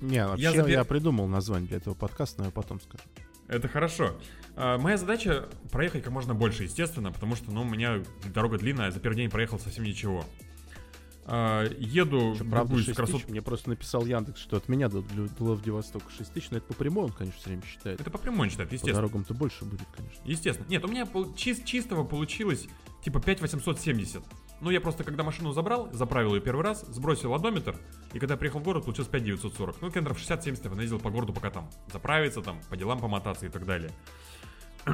Не, 0.00 0.26
вообще 0.26 0.42
я, 0.44 0.52
забе- 0.52 0.84
придумал 0.84 1.26
название 1.26 1.68
для 1.68 1.76
этого 1.78 1.94
подкаста, 1.94 2.40
но 2.40 2.46
я 2.46 2.50
потом 2.50 2.80
скажу. 2.80 3.02
Это 3.48 3.68
хорошо. 3.68 4.16
А, 4.56 4.76
Моя 4.78 4.96
задача 4.96 5.48
проехать 5.70 6.02
как 6.02 6.12
можно 6.12 6.34
больше, 6.34 6.64
естественно, 6.64 7.12
потому 7.12 7.36
что, 7.36 7.50
ну, 7.52 7.62
у 7.62 7.64
меня 7.64 8.02
дорога 8.34 8.58
длинная, 8.58 8.90
за 8.90 8.98
первый 9.00 9.16
день 9.16 9.30
проехал 9.30 9.58
совсем 9.60 9.84
ничего. 9.84 10.24
А, 11.28 11.64
Еду 11.78 12.32
в 12.34 12.38
правда, 12.38 12.56
другую 12.68 12.84
6 12.84 12.96
красоту- 12.96 13.18
тысяч? 13.18 13.28
Мне 13.30 13.42
просто 13.42 13.68
написал 13.70 14.04
Яндекс, 14.06 14.40
что 14.40 14.56
от 14.56 14.68
меня 14.68 14.88
до, 14.88 15.02
до 15.02 15.28
Владивостока 15.44 16.08
6 16.10 16.32
тысяч, 16.32 16.50
но 16.50 16.58
это 16.58 16.66
по 16.66 16.74
прямой 16.74 17.04
он, 17.06 17.12
конечно, 17.12 17.38
все 17.40 17.48
время 17.50 17.62
считает. 17.64 18.00
Это 18.00 18.10
по 18.10 18.18
прямой 18.18 18.48
считает, 18.48 18.68
По 18.70 18.74
естественно. 18.74 18.96
дорогам-то 19.02 19.34
больше 19.34 19.64
будет, 19.64 19.86
конечно. 19.96 20.22
Естественно. 20.24 20.66
Нет, 20.68 20.84
у 20.84 20.88
меня 20.88 21.02
чис- 21.04 21.64
чистого 21.64 22.04
получилось 22.04 22.66
типа 23.02 23.20
5870. 23.20 24.22
Ну, 24.60 24.70
я 24.70 24.80
просто, 24.80 25.04
когда 25.04 25.22
машину 25.22 25.52
забрал, 25.52 25.90
заправил 25.92 26.34
ее 26.34 26.40
первый 26.40 26.64
раз, 26.64 26.82
сбросил 26.82 27.34
одометр, 27.34 27.76
и 28.12 28.18
когда 28.18 28.36
приехал 28.36 28.60
в 28.60 28.62
город, 28.62 28.84
получилось 28.84 29.08
5940. 29.08 29.82
Ну, 29.82 29.90
километров 29.90 30.18
60-70 30.18 30.60
я 30.64 30.70
наездил 30.70 30.98
по 30.98 31.10
городу, 31.10 31.32
пока 31.34 31.50
там 31.50 31.70
заправиться, 31.92 32.40
там, 32.40 32.60
по 32.70 32.76
делам 32.76 32.98
помотаться 32.98 33.46
и 33.46 33.50
так 33.50 33.66
далее. 33.66 33.90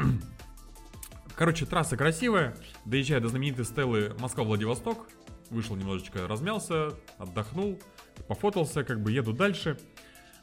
Короче, 1.37 1.65
трасса 1.65 1.97
красивая. 1.97 2.57
Доезжая 2.85 3.21
до 3.21 3.29
знаменитой 3.29 3.65
стелы 3.65 4.15
Москва-Владивосток, 4.19 5.07
вышел 5.51 5.77
немножечко, 5.77 6.27
размялся, 6.27 6.95
отдохнул, 7.19 7.79
пофотался, 8.27 8.85
как 8.85 9.01
бы 9.01 9.13
еду 9.13 9.33
дальше. 9.33 9.79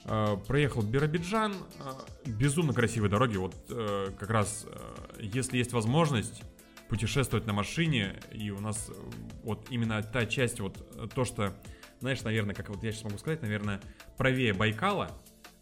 Э, 0.06 0.38
проехал 0.48 0.82
Биробиджан. 0.82 1.54
Э, 1.80 1.94
безумно 2.26 2.74
красивые 2.74 3.10
дороги. 3.10 3.38
Вот 3.38 3.56
э, 3.70 4.12
как 4.18 4.30
раз, 4.30 4.66
если 5.20 5.58
есть 5.58 5.74
возможность 5.74 6.42
путешествовать 6.90 7.46
на 7.46 7.54
машине, 7.54 8.20
и 8.32 8.50
у 8.50 8.60
нас 8.60 8.90
э, 8.90 8.94
вот 9.44 9.68
именно 9.70 10.02
та 10.02 10.26
часть, 10.26 10.60
вот 10.60 10.86
э, 10.96 11.08
то, 11.14 11.24
что, 11.24 11.54
знаешь, 12.00 12.22
наверное, 12.24 12.56
как 12.56 12.70
вот 12.70 12.84
я 12.84 12.92
сейчас 12.92 13.04
могу 13.04 13.20
сказать, 13.20 13.42
наверное, 13.44 13.80
правее 14.18 14.54
Байкала, 14.54 15.12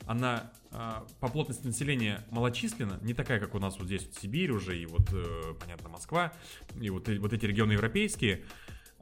она 0.05 0.51
э, 0.71 0.91
по 1.19 1.27
плотности 1.27 1.67
населения 1.67 2.25
малочисленна, 2.31 2.99
не 3.01 3.13
такая, 3.13 3.41
как 3.41 3.55
у 3.55 3.59
нас 3.59 3.77
вот 3.77 3.87
здесь 3.87 4.05
вот 4.05 4.15
Сибирь 4.15 4.51
уже, 4.51 4.79
и 4.79 4.85
вот, 4.85 5.09
э, 5.11 5.53
понятно, 5.59 5.89
Москва, 5.89 6.33
и 6.79 6.89
вот, 6.89 7.09
э- 7.09 7.19
вот 7.19 7.33
эти 7.33 7.45
регионы 7.45 7.73
европейские. 7.73 8.45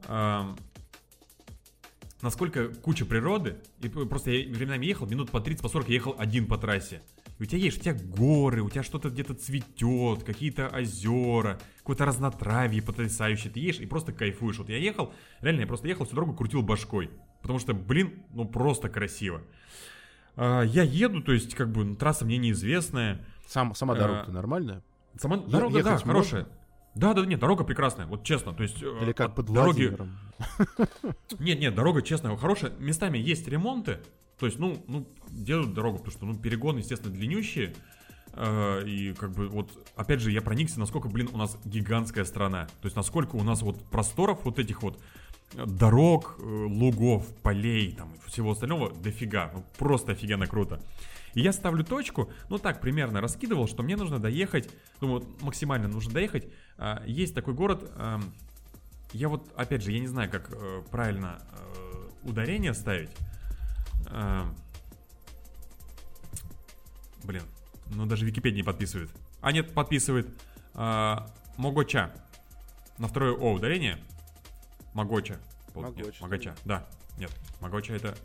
Эм, 0.08 0.58
насколько 2.22 2.68
куча 2.68 3.06
природы, 3.06 3.56
и 3.80 3.88
просто 3.88 4.32
я 4.32 4.52
временами 4.52 4.84
ехал, 4.84 5.06
минут 5.06 5.30
по 5.30 5.40
30, 5.40 5.62
по 5.62 5.68
40 5.68 5.88
я 5.88 5.94
ехал 5.94 6.16
один 6.18 6.46
по 6.46 6.58
трассе. 6.58 7.02
И 7.38 7.42
у 7.42 7.46
тебя 7.46 7.58
есть, 7.58 7.78
у 7.78 7.80
тебя 7.82 7.94
горы, 7.94 8.62
у 8.62 8.70
тебя 8.70 8.82
что-то 8.82 9.10
где-то 9.10 9.34
цветет, 9.34 10.24
какие-то 10.24 10.68
озера, 10.68 11.58
какое-то 11.78 12.06
разнотравье 12.06 12.82
потрясающее. 12.82 13.52
Ты 13.52 13.60
едешь 13.60 13.80
и 13.80 13.86
просто 13.86 14.12
кайфуешь. 14.12 14.58
Вот 14.58 14.70
я 14.70 14.78
ехал, 14.78 15.12
реально, 15.40 15.60
я 15.60 15.66
просто 15.66 15.88
ехал 15.88 16.06
всю 16.06 16.14
дорогу, 16.14 16.34
крутил 16.34 16.62
башкой. 16.62 17.10
Потому 17.42 17.58
что, 17.58 17.74
блин, 17.74 18.24
ну 18.30 18.46
просто 18.46 18.88
красиво. 18.88 19.42
А, 20.36 20.62
я 20.62 20.82
еду, 20.82 21.22
то 21.22 21.32
есть, 21.32 21.54
как 21.54 21.70
бы, 21.70 21.84
ну, 21.84 21.96
трасса 21.96 22.24
мне 22.24 22.38
неизвестная. 22.38 23.24
Сам, 23.46 23.74
сама 23.74 23.94
Э, 23.94 23.98
дорога-то 23.98 24.32
нормальная? 24.32 24.82
Сама 25.18 25.36
дорога, 25.36 25.82
да, 25.82 25.92
ехать 25.92 26.06
хорошая. 26.06 26.46
Да, 26.96 27.12
да, 27.12 27.26
нет, 27.26 27.38
дорога 27.38 27.62
прекрасная, 27.62 28.06
вот 28.06 28.24
честно, 28.24 28.54
то 28.54 28.62
есть... 28.62 28.82
э, 28.82 28.98
Или 29.02 29.12
как 29.12 29.34
под 29.34 29.46
дороги... 29.46 29.88
Владимиром? 29.88 30.18
Нет, 31.38 31.60
нет, 31.60 31.74
дорога, 31.74 32.02
честно, 32.02 32.34
хорошая. 32.36 32.72
Местами 32.78 33.18
есть 33.18 33.46
ремонты. 33.48 33.98
То 34.38 34.46
есть, 34.46 34.58
ну, 34.58 34.82
ну, 34.86 35.06
делают 35.28 35.72
дорогу, 35.74 35.98
потому 35.98 36.12
что, 36.12 36.26
ну, 36.26 36.34
перегоны, 36.34 36.78
естественно, 36.78 37.12
длиннющие. 37.14 37.74
Э, 38.32 38.82
И 38.86 39.12
как 39.14 39.32
бы 39.32 39.48
вот, 39.48 39.70
опять 39.94 40.20
же, 40.20 40.30
я 40.30 40.40
проникся, 40.42 40.80
насколько, 40.80 41.08
блин, 41.08 41.28
у 41.32 41.36
нас 41.38 41.58
гигантская 41.64 42.24
страна. 42.24 42.66
То 42.80 42.86
есть, 42.86 42.96
насколько 42.96 43.36
у 43.36 43.42
нас 43.42 43.62
вот 43.62 43.82
просторов 43.90 44.44
вот 44.44 44.58
этих 44.58 44.82
вот 44.82 44.98
э, 45.54 45.64
дорог, 45.66 46.36
лугов, 46.38 47.26
полей, 47.42 47.92
там, 47.92 48.12
и 48.14 48.30
всего 48.30 48.52
остального 48.52 48.90
дофига. 48.90 49.50
Ну, 49.54 49.64
просто 49.78 50.12
офигенно 50.12 50.46
круто. 50.46 50.80
И 51.36 51.42
я 51.42 51.52
ставлю 51.52 51.84
точку, 51.84 52.32
ну 52.48 52.58
так, 52.58 52.80
примерно 52.80 53.20
раскидывал, 53.20 53.68
что 53.68 53.82
мне 53.82 53.94
нужно 53.94 54.18
доехать, 54.18 54.70
думаю, 55.00 55.20
вот 55.20 55.42
максимально 55.42 55.86
нужно 55.86 56.14
доехать. 56.14 56.48
А, 56.78 57.02
Есть 57.06 57.34
такой 57.34 57.52
город, 57.52 57.92
я 59.12 59.28
вот, 59.28 59.52
опять 59.54 59.82
же, 59.82 59.92
я 59.92 60.00
не 60.00 60.06
знаю, 60.08 60.30
как 60.30 60.48
э, 60.50 60.82
правильно 60.90 61.38
э, 61.52 62.28
ударение 62.28 62.74
ставить. 62.74 63.10
Эм, 64.08 64.56
блин, 67.22 67.42
ну 67.94 68.06
даже 68.06 68.24
Википедия 68.26 68.56
не 68.56 68.62
подписывает. 68.64 69.10
А 69.40 69.52
нет, 69.52 69.74
подписывает. 69.74 70.28
А, 70.74 71.30
Могоча. 71.56 72.12
На 72.98 73.08
второе 73.08 73.32
О 73.34 73.52
ударение. 73.52 73.98
Могоча. 74.94 75.38
Пол- 75.72 75.84
нет, 75.84 75.96
Могоча, 75.98 76.22
Могоча, 76.22 76.54
да. 76.64 76.86
Нет, 77.18 77.30
Могоча 77.60 77.94
это... 77.94 78.16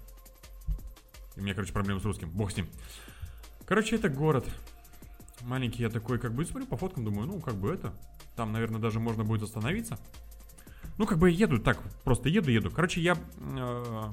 И 1.36 1.40
у 1.40 1.44
меня, 1.44 1.54
короче, 1.54 1.74
проблемы 1.74 2.00
с 2.00 2.06
русским. 2.06 2.30
Бог 2.30 2.52
с 2.52 2.58
ним. 2.58 2.68
Короче, 3.66 3.96
это 3.96 4.10
город. 4.10 4.48
Маленький 5.42 5.82
я 5.82 5.90
такой, 5.90 6.20
как 6.20 6.34
бы, 6.34 6.46
смотрю 6.46 6.68
по 6.68 6.78
фоткам, 6.78 7.06
думаю, 7.06 7.28
ну, 7.28 7.40
как 7.40 7.56
бы 7.56 7.74
это. 7.74 7.94
Там, 8.36 8.52
наверное, 8.52 8.80
даже 8.80 9.00
можно 9.00 9.24
будет 9.24 9.44
остановиться. 9.44 9.98
Ну, 10.98 11.06
как 11.06 11.18
бы 11.18 11.32
еду 11.32 11.60
так, 11.60 11.82
просто 12.04 12.30
еду, 12.30 12.52
еду. 12.52 12.70
Короче, 12.70 13.02
я 13.02 13.18
э, 13.38 14.06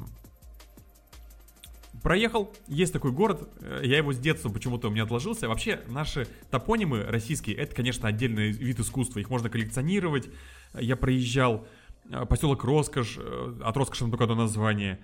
проехал, 2.03 2.55
есть 2.67 2.93
такой 2.93 3.13
город, 3.13 3.49
э, 3.61 3.81
я 3.85 3.99
его 3.99 4.13
с 4.13 4.19
детства 4.19 4.49
почему-то 4.49 4.89
у 4.89 4.91
меня 4.91 5.03
отложился. 5.03 5.49
Вообще, 5.49 5.81
наши 5.89 6.27
топонимы 6.51 7.03
российские, 7.03 7.57
это, 7.57 7.75
конечно, 7.75 8.09
отдельный 8.09 8.51
вид 8.51 8.81
искусства, 8.81 9.19
их 9.19 9.31
можно 9.31 9.51
коллекционировать. 9.51 10.31
Я 10.75 10.97
проезжал 10.97 11.67
э, 12.11 12.25
поселок 12.27 12.65
Роскошь, 12.65 13.17
э, 13.19 13.61
от 13.63 13.77
Роскоши 13.77 14.09
только 14.09 14.25
одно 14.25 14.37
название. 14.37 15.01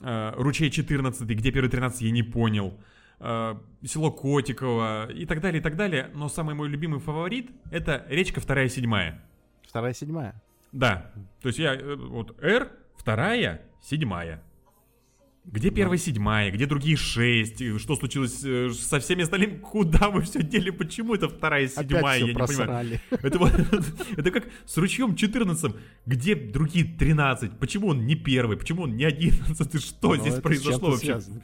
Э, 0.00 0.32
Ручей 0.36 0.70
14, 0.70 1.22
где 1.28 1.50
первые 1.50 1.70
13 1.70 2.02
я 2.02 2.10
не 2.10 2.22
понял. 2.22 2.78
Э, 3.18 3.56
Село 3.84 4.10
Котиково 4.10 5.10
и 5.10 5.24
так 5.26 5.40
далее, 5.40 5.60
и 5.60 5.62
так 5.62 5.76
далее. 5.76 6.10
Но 6.14 6.28
самый 6.28 6.54
мой 6.54 6.68
любимый 6.68 7.00
фаворит 7.00 7.50
это 7.70 8.04
речка 8.08 8.40
вторая 8.40 8.68
седьмая. 8.68 9.22
Вторая, 9.66 9.94
седьмая. 9.94 10.40
Да, 10.72 11.12
то 11.40 11.48
есть 11.48 11.58
я, 11.58 11.74
э, 11.74 11.96
вот 11.96 12.38
R, 12.42 12.70
вторая, 12.96 13.62
седьмая. 13.82 14.42
Где 15.46 15.70
первая 15.70 15.96
седьмая, 15.96 16.50
где 16.50 16.66
другие 16.66 16.96
шесть, 16.96 17.60
и 17.60 17.78
что 17.78 17.94
случилось 17.94 18.42
э, 18.44 18.70
со 18.70 18.98
всеми 18.98 19.22
остальными, 19.22 19.58
куда 19.58 20.10
вы 20.10 20.22
все 20.22 20.42
дели, 20.42 20.70
почему 20.70 21.14
это 21.14 21.28
вторая 21.28 21.68
седьмая, 21.68 22.18
я 22.18 22.26
не 22.26 22.32
понимаю. 22.32 22.46
просрали. 22.56 23.00
Это, 23.10 23.82
это 24.16 24.30
как 24.32 24.48
с 24.64 24.76
ручьем 24.76 25.14
14, 25.14 25.72
где 26.04 26.34
другие 26.34 26.84
13, 26.84 27.58
почему 27.60 27.88
он 27.88 28.06
не 28.06 28.16
первый, 28.16 28.56
почему 28.56 28.82
он 28.82 28.96
не 28.96 29.04
11, 29.04 29.80
что 29.84 30.08
Но 30.08 30.16
здесь 30.16 30.32
это 30.32 30.40
с 30.40 30.42
произошло 30.42 30.90
вообще? 30.90 31.06
связано. 31.20 31.40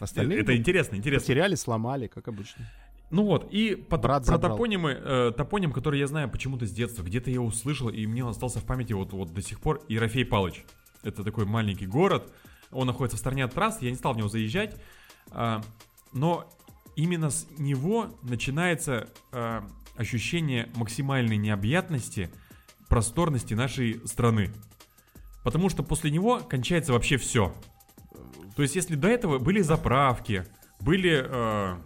Остальные 0.00 0.40
Это 0.40 0.52
ну, 0.52 0.58
интересно, 0.58 0.96
интересно. 0.96 1.24
потеряли, 1.26 1.54
сломали, 1.54 2.06
как 2.08 2.28
обычно. 2.28 2.70
Ну 3.10 3.22
вот, 3.24 3.48
и 3.52 3.74
по- 3.74 3.96
Брат 3.96 4.24
про 4.26 4.32
забрал. 4.32 4.52
топонимы, 4.52 4.90
э, 4.90 5.32
топоним, 5.34 5.72
который 5.72 5.98
я 5.98 6.06
знаю 6.08 6.28
почему-то 6.28 6.66
с 6.66 6.72
детства, 6.72 7.02
где-то 7.02 7.30
я 7.30 7.40
услышал, 7.40 7.88
и 7.88 8.06
мне 8.06 8.22
он 8.22 8.30
остался 8.32 8.58
в 8.60 8.64
памяти 8.64 8.92
вот, 8.92 9.12
вот 9.12 9.32
до 9.32 9.40
сих 9.40 9.60
пор, 9.60 9.80
Ерофей 9.88 10.24
Палыч. 10.26 10.62
Это 11.02 11.22
такой 11.24 11.46
маленький 11.46 11.86
город, 11.86 12.32
он 12.70 12.86
находится 12.86 13.16
в 13.16 13.20
стороне 13.20 13.44
от 13.44 13.54
трассы, 13.54 13.84
я 13.84 13.90
не 13.90 13.96
стал 13.96 14.14
в 14.14 14.16
него 14.16 14.28
заезжать, 14.28 14.76
а, 15.30 15.62
но 16.12 16.48
именно 16.94 17.30
с 17.30 17.46
него 17.58 18.16
начинается 18.22 19.08
а, 19.32 19.66
ощущение 19.96 20.68
максимальной 20.74 21.36
необъятности, 21.36 22.30
просторности 22.88 23.54
нашей 23.54 24.00
страны. 24.06 24.52
Потому 25.42 25.68
что 25.68 25.82
после 25.82 26.10
него 26.10 26.40
кончается 26.40 26.92
вообще 26.92 27.16
все. 27.16 27.54
То 28.56 28.62
есть, 28.62 28.74
если 28.74 28.94
до 28.94 29.08
этого 29.08 29.38
были 29.38 29.60
заправки, 29.60 30.44
были, 30.80 31.24
э, 31.24 31.76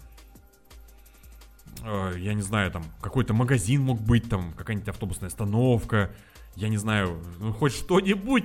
э, 1.82 2.14
я 2.18 2.34
не 2.34 2.42
знаю, 2.42 2.70
там 2.70 2.84
какой-то 3.00 3.34
магазин 3.34 3.82
мог 3.82 4.00
быть, 4.00 4.28
там 4.28 4.52
какая-нибудь 4.52 4.88
автобусная 4.88 5.28
остановка, 5.28 6.14
я 6.56 6.68
не 6.68 6.76
знаю, 6.76 7.22
ну 7.38 7.52
хоть 7.52 7.72
что-нибудь, 7.72 8.44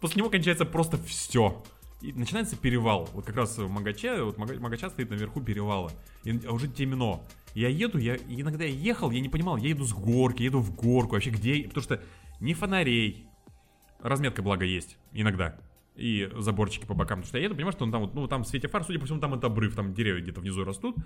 после 0.00 0.20
него 0.20 0.30
кончается 0.30 0.64
просто 0.64 0.98
все. 0.98 1.62
И 2.02 2.12
начинается 2.12 2.56
перевал. 2.56 3.08
Вот 3.14 3.24
как 3.24 3.36
раз 3.36 3.56
в 3.56 3.68
Магаче, 3.70 4.22
вот 4.22 4.36
Мага- 4.36 4.60
Магача 4.60 4.90
стоит 4.90 5.10
наверху 5.10 5.40
перевала. 5.40 5.90
И 6.24 6.40
а 6.46 6.52
уже 6.52 6.68
темно. 6.68 7.24
Я 7.54 7.68
еду, 7.68 7.98
я 7.98 8.16
иногда 8.16 8.64
я 8.64 8.70
ехал, 8.70 9.10
я 9.10 9.20
не 9.20 9.30
понимал, 9.30 9.56
я 9.56 9.70
еду 9.70 9.84
с 9.84 9.94
горки, 9.94 10.42
еду 10.42 10.60
в 10.60 10.74
горку, 10.74 11.14
вообще 11.14 11.30
где, 11.30 11.64
потому 11.64 11.82
что 11.82 12.02
ни 12.38 12.52
фонарей, 12.52 13.26
разметка, 14.00 14.42
благо, 14.42 14.64
есть 14.64 14.98
иногда. 15.12 15.58
И 15.94 16.30
заборчики 16.36 16.84
по 16.84 16.92
бокам. 16.92 17.20
Потому 17.20 17.28
что 17.28 17.38
я 17.38 17.44
еду, 17.44 17.54
понимаю, 17.54 17.72
что 17.72 17.84
он 17.84 17.92
там, 17.92 18.02
вот, 18.02 18.14
ну, 18.14 18.28
там 18.28 18.44
в 18.44 18.46
свете 18.46 18.68
фар, 18.68 18.84
судя 18.84 18.98
по 18.98 19.06
всему, 19.06 19.18
там 19.18 19.32
это 19.32 19.46
обрыв, 19.46 19.74
там 19.74 19.94
деревья 19.94 20.20
где-то 20.20 20.42
внизу 20.42 20.62
растут. 20.64 20.96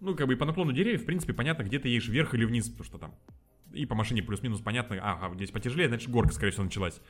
Ну, 0.00 0.14
как 0.14 0.26
бы 0.26 0.32
и 0.32 0.36
по 0.36 0.46
наклону 0.46 0.72
деревьев, 0.72 1.02
в 1.02 1.04
принципе, 1.04 1.34
понятно, 1.34 1.64
где 1.64 1.78
ты 1.78 1.88
едешь 1.88 2.08
вверх 2.08 2.32
или 2.32 2.46
вниз, 2.46 2.70
потому 2.70 2.84
что 2.84 2.96
там. 2.96 3.14
И 3.74 3.84
по 3.84 3.94
машине 3.94 4.22
плюс-минус 4.22 4.62
понятно, 4.62 4.96
ага, 5.02 5.34
здесь 5.34 5.50
потяжелее, 5.50 5.88
значит, 5.88 6.08
горка, 6.08 6.32
скорее 6.32 6.52
всего, 6.52 6.64
началась. 6.64 7.02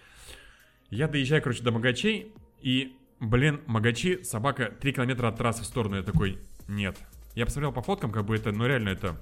Я 0.90 1.06
доезжаю, 1.06 1.40
короче, 1.40 1.62
до 1.62 1.70
Магачей, 1.70 2.32
и, 2.60 2.97
блин, 3.20 3.60
Магачи, 3.66 4.22
собака 4.22 4.70
3 4.80 4.92
километра 4.92 5.28
от 5.28 5.36
трассы 5.36 5.62
в 5.62 5.66
сторону, 5.66 5.96
я 5.96 6.02
такой, 6.02 6.38
нет. 6.66 6.96
Я 7.34 7.46
посмотрел 7.46 7.72
по 7.72 7.82
фоткам, 7.82 8.10
как 8.10 8.24
бы 8.24 8.36
это, 8.36 8.52
ну, 8.52 8.66
реально, 8.66 8.90
это 8.90 9.16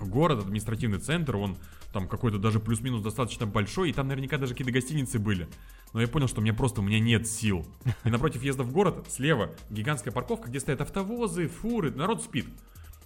город, 0.00 0.40
административный 0.40 0.98
центр, 0.98 1.36
он 1.36 1.56
там 1.92 2.08
какой-то 2.08 2.38
даже 2.38 2.60
плюс-минус 2.60 3.02
достаточно 3.02 3.46
большой, 3.46 3.90
и 3.90 3.92
там 3.92 4.08
наверняка 4.08 4.38
даже 4.38 4.52
какие-то 4.52 4.72
гостиницы 4.72 5.18
были. 5.18 5.48
Но 5.92 6.00
я 6.00 6.08
понял, 6.08 6.28
что 6.28 6.40
у 6.40 6.42
меня 6.42 6.54
просто, 6.54 6.80
у 6.80 6.84
меня 6.84 7.00
нет 7.00 7.26
сил. 7.26 7.66
И 8.04 8.10
напротив 8.10 8.40
въезда 8.40 8.62
в 8.62 8.72
город, 8.72 9.06
слева, 9.08 9.50
гигантская 9.70 10.12
парковка, 10.12 10.48
где 10.48 10.60
стоят 10.60 10.80
автовозы, 10.80 11.48
фуры, 11.48 11.90
народ 11.90 12.22
спит. 12.22 12.46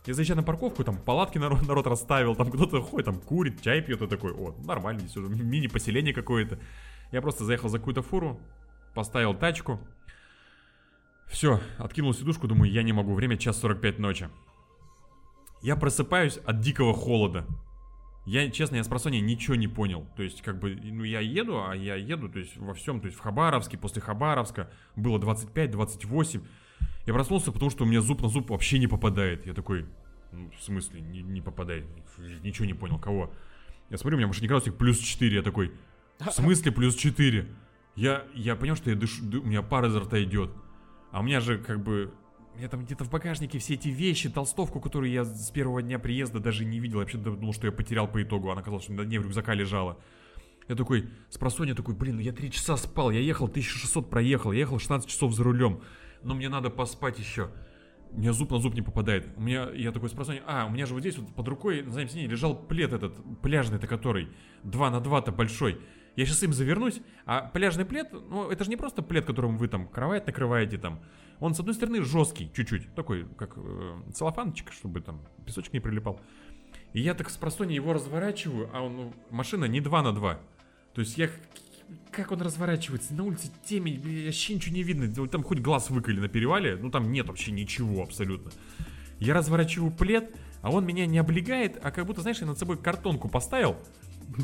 Я 0.07 0.13
заезжаю 0.13 0.37
на 0.37 0.43
парковку, 0.43 0.85
там 0.85 0.99
палатки 0.99 1.39
народ, 1.39 1.67
народ 1.67 1.87
расставил, 1.87 2.37
там 2.37 2.51
кто-то 2.51 2.83
ходит, 2.83 3.07
там 3.07 3.19
курит, 3.21 3.63
чай 3.63 3.81
пьет, 3.81 4.03
и 4.03 4.07
такой, 4.07 4.33
о, 4.33 4.55
нормально, 4.65 5.01
здесь 5.01 5.17
уже 5.17 5.29
мини-поселение 5.29 6.13
какое-то. 6.13 6.59
Я 7.11 7.23
просто 7.23 7.45
заехал 7.45 7.71
за 7.71 7.79
какую-то 7.79 8.03
фуру, 8.03 8.39
поставил 8.95 9.35
тачку. 9.35 9.81
Все, 11.27 11.61
откинул 11.79 12.15
сидушку, 12.15 12.47
думаю, 12.47 12.71
я 12.71 12.83
не 12.83 12.93
могу, 12.93 13.15
время 13.15 13.37
час 13.37 13.59
45 13.61 13.99
ночи. 13.99 14.29
Я 15.63 15.77
просыпаюсь 15.77 16.39
от 16.45 16.61
дикого 16.61 16.95
холода. 16.95 17.47
Я, 18.27 18.51
честно, 18.51 18.77
я 18.77 18.85
с 18.85 18.89
просонья 18.89 19.21
ничего 19.21 19.55
не 19.55 19.69
понял. 19.69 20.07
То 20.17 20.23
есть, 20.23 20.41
как 20.43 20.59
бы, 20.59 20.75
ну, 20.75 21.05
я 21.05 21.21
еду, 21.21 21.63
а 21.63 21.75
я 21.75 21.95
еду, 21.97 22.29
то 22.29 22.39
есть, 22.39 22.57
во 22.57 22.73
всем, 22.73 23.01
то 23.01 23.07
есть, 23.07 23.19
в 23.19 23.21
Хабаровске, 23.21 23.77
после 23.77 24.01
Хабаровска 24.01 24.71
было 24.97 25.19
25-28. 25.19 26.43
Я 27.07 27.13
проснулся, 27.13 27.53
потому 27.53 27.71
что 27.71 27.85
у 27.85 27.87
меня 27.87 28.01
зуб 28.01 28.23
на 28.23 28.29
зуб 28.29 28.49
вообще 28.51 28.79
не 28.79 28.87
попадает. 28.87 29.45
Я 29.47 29.53
такой, 29.53 29.87
ну, 30.33 30.51
в 30.59 30.63
смысле, 30.63 31.03
не, 31.03 31.23
не 31.23 31.43
попадает? 31.43 31.85
Ничего 32.43 32.65
не 32.65 32.75
понял, 32.75 32.99
кого? 32.99 33.31
Я 33.91 33.99
смотрю, 33.99 34.17
у 34.17 34.19
меня 34.19 34.29
машине 34.29 34.49
градусник 34.49 34.77
плюс 34.77 34.99
4, 34.99 35.37
я 35.37 35.43
такой, 35.43 35.73
в 36.19 36.31
смысле 36.31 36.73
плюс 36.73 36.95
4? 36.95 37.47
Я, 37.97 38.25
я 38.35 38.57
понял, 38.57 38.77
что 38.77 38.91
я 38.91 38.97
дышу, 38.97 39.25
ды- 39.25 39.39
у 39.39 39.45
меня 39.45 39.63
пар 39.63 39.87
изо 39.87 40.01
рта 40.01 40.23
идет. 40.23 40.51
А 41.13 41.21
у 41.21 41.23
меня 41.23 41.41
же, 41.41 41.59
как 41.59 41.83
бы, 41.83 42.13
меня 42.57 42.69
там 42.69 42.85
где-то 42.85 43.05
в 43.05 43.11
багажнике 43.11 43.59
все 43.59 43.75
эти 43.75 43.89
вещи, 43.89 44.29
толстовку, 44.31 44.81
которую 44.81 45.11
я 45.11 45.25
с 45.25 45.51
первого 45.51 45.83
дня 45.83 45.99
приезда 45.99 46.39
даже 46.41 46.65
не 46.65 46.79
видел. 46.81 46.99
Я 46.99 47.01
вообще 47.01 47.19
думал, 47.19 47.53
что 47.53 47.67
я 47.67 47.73
потерял 47.73 48.07
по 48.09 48.23
итогу. 48.23 48.51
Она 48.51 48.61
оказалась, 48.61 48.85
что 48.85 48.93
на 48.93 49.05
дне 49.05 49.19
в 49.19 49.25
рюкзака 49.25 49.55
лежала. 49.55 49.99
Я 50.69 50.77
такой, 50.77 51.11
с 51.31 51.37
просонья 51.37 51.75
такой, 51.75 51.95
блин, 51.95 52.17
ну 52.17 52.21
я 52.23 52.33
3 52.33 52.51
часа 52.51 52.77
спал, 52.77 53.11
я 53.11 53.21
ехал 53.21 53.47
1600 53.47 54.09
проехал, 54.09 54.53
я 54.53 54.61
ехал 54.61 54.79
16 54.79 55.09
часов 55.09 55.35
за 55.35 55.45
рулем. 55.45 55.83
Но 56.23 56.35
мне 56.35 56.49
надо 56.49 56.71
поспать 56.71 57.19
еще. 57.19 57.51
У 58.11 58.19
меня 58.21 58.33
зуб 58.33 58.51
на 58.53 58.59
зуб 58.59 58.75
не 58.75 58.83
попадает. 58.83 59.29
У 59.37 59.43
меня, 59.43 59.69
я 59.75 59.91
такой 59.93 60.09
с 60.09 60.13
просонья, 60.13 60.43
а, 60.47 60.67
у 60.67 60.71
меня 60.71 60.87
же 60.87 60.95
вот 60.95 61.01
здесь 61.01 61.19
вот 61.19 61.35
под 61.35 61.49
рукой 61.49 61.83
на 61.83 61.91
заднем 61.91 62.09
сиденье 62.09 62.31
лежал 62.31 62.57
плед 62.57 62.93
этот, 62.93 63.19
пляжный-то 63.43 63.87
который, 63.87 64.29
2 64.63 64.91
на 64.91 64.97
2-то 65.01 65.33
большой. 65.33 65.81
Я 66.17 66.27
сейчас 66.27 66.43
им 66.43 66.53
завернусь, 66.53 67.01
а 67.27 67.43
пляжный 67.43 67.85
плед, 67.85 68.13
ну, 68.13 68.49
это 68.51 68.65
же 68.65 68.71
не 68.71 68.77
просто 68.77 69.03
плед, 69.03 69.25
которым 69.25 69.57
вы 69.57 69.69
там 69.69 69.89
кровать 69.89 70.27
накрываете 70.27 70.79
там. 70.79 71.01
Он, 71.41 71.55
с 71.55 71.61
одной 71.61 71.75
стороны, 71.75 72.03
жесткий 72.03 72.51
чуть-чуть, 72.55 72.95
такой, 72.95 73.27
как 73.37 73.55
э, 73.57 73.97
целлофанчик, 74.15 74.73
чтобы 74.73 75.01
там 75.01 75.21
песочек 75.45 75.73
не 75.73 75.81
прилипал. 75.81 76.21
И 76.93 77.01
я 77.01 77.15
так 77.15 77.29
с 77.29 77.37
просонья 77.37 77.75
его 77.75 77.93
разворачиваю, 77.93 78.71
а 78.73 78.83
он, 78.83 78.97
ну, 78.97 79.15
машина 79.31 79.65
не 79.65 79.81
2 79.81 80.03
на 80.03 80.13
2. 80.13 80.41
То 80.95 81.01
есть 81.01 81.19
я... 81.19 81.29
Как 82.11 82.33
он 82.33 82.41
разворачивается? 82.41 83.13
На 83.13 83.25
улице 83.25 83.51
темень, 83.65 84.01
вообще 84.27 84.55
ничего 84.55 84.75
не 84.75 84.83
видно. 84.83 85.29
Там 85.29 85.43
хоть 85.43 85.59
глаз 85.59 85.91
выколи 85.91 86.19
на 86.19 86.29
перевале, 86.29 86.77
ну 86.77 86.91
там 86.91 87.13
нет 87.13 87.27
вообще 87.27 87.51
ничего 87.51 88.03
абсолютно. 88.03 88.53
Я 89.19 89.35
разворачиваю 89.35 89.91
плед, 89.91 90.35
а 90.63 90.71
он 90.71 90.87
меня 90.87 91.05
не 91.07 91.19
облегает, 91.19 91.79
а 91.83 91.91
как 91.91 92.07
будто, 92.07 92.23
знаешь, 92.23 92.39
я 92.39 92.47
над 92.47 92.59
собой 92.59 92.79
картонку 92.79 93.29
поставил, 93.29 93.77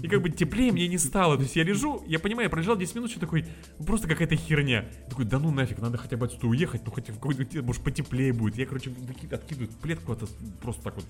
и 0.03 0.09
как 0.09 0.23
бы 0.23 0.31
теплее 0.31 0.73
мне 0.73 0.89
не 0.89 0.99
стало. 0.99 1.37
То 1.37 1.43
есть 1.43 1.57
я 1.57 1.65
лежу, 1.65 2.03
я 2.07 2.19
понимаю, 2.19 2.47
я 2.47 2.51
пролежал 2.51 2.77
10 2.77 2.95
минут, 2.95 3.11
что 3.11 3.21
такой, 3.21 3.47
ну, 3.79 3.85
просто 3.85 4.09
какая-то 4.09 4.37
херня. 4.37 4.89
Я 5.05 5.09
такой, 5.09 5.25
да 5.25 5.39
ну 5.39 5.51
нафиг, 5.51 5.79
надо 5.79 5.99
хотя 5.99 6.17
бы 6.17 6.27
отсюда 6.27 6.47
уехать, 6.47 6.83
ну 6.85 6.93
хотя 6.93 7.13
в 7.13 7.17
какой-то, 7.17 7.63
может, 7.63 7.83
потеплее 7.83 8.33
будет. 8.33 8.57
Я, 8.57 8.67
короче, 8.67 8.93
откидываю 9.31 9.71
плед 9.83 10.01
куда-то, 10.01 10.27
просто 10.63 10.83
так 10.83 10.97
вот, 10.97 11.05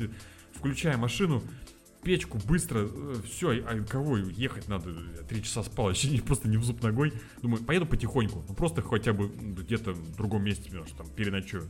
э, 0.00 0.08
включая 0.54 0.96
машину, 0.96 1.42
печку 2.02 2.38
быстро, 2.46 2.88
все, 3.28 3.64
а 3.66 3.82
кого 3.84 4.16
ехать 4.16 4.68
надо, 4.68 4.94
три 5.28 5.42
часа 5.42 5.62
спал, 5.64 5.90
не- 6.04 6.20
просто 6.20 6.48
не 6.48 6.56
в 6.56 6.64
зуб 6.64 6.82
ногой. 6.82 7.12
Думаю, 7.42 7.64
поеду 7.64 7.86
потихоньку, 7.86 8.44
ну 8.48 8.54
просто 8.54 8.82
хотя 8.82 9.12
бы 9.12 9.28
где-то 9.28 9.92
в 9.92 10.16
другом 10.16 10.44
месте, 10.44 10.70
что 10.70 10.96
там 10.98 11.08
переночую. 11.10 11.68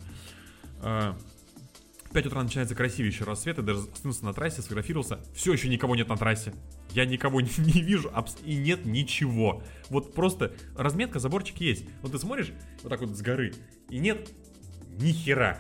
А, 2.07 2.09
в 2.09 2.13
5 2.13 2.27
утра 2.27 2.43
начинается 2.43 2.75
красивейший 2.75 3.27
рассвет, 3.27 3.59
я 3.59 3.63
даже 3.63 3.81
остановился 3.81 4.25
на 4.25 4.33
трассе, 4.33 4.61
сфотографировался. 4.61 5.21
Все 5.35 5.53
еще 5.53 5.69
никого 5.69 5.97
нет 5.97 6.09
на 6.09 6.17
трассе. 6.17 6.53
Я 6.93 7.05
никого 7.05 7.41
не, 7.41 7.51
не 7.59 7.83
вижу, 7.83 8.11
абс- 8.15 8.39
и 8.45 8.57
нет 8.57 8.87
ничего. 8.87 9.63
Вот 9.91 10.15
просто 10.15 10.53
разметка, 10.77 11.19
заборчик 11.19 11.59
есть. 11.61 11.85
Вот 12.03 12.13
ты 12.13 12.19
смотришь 12.19 12.53
вот 12.83 12.89
так 12.91 13.01
вот 13.01 13.11
с 13.17 13.23
горы, 13.23 13.53
и 13.91 13.99
нет 13.99 14.31
ни 14.99 15.13
хера. 15.13 15.59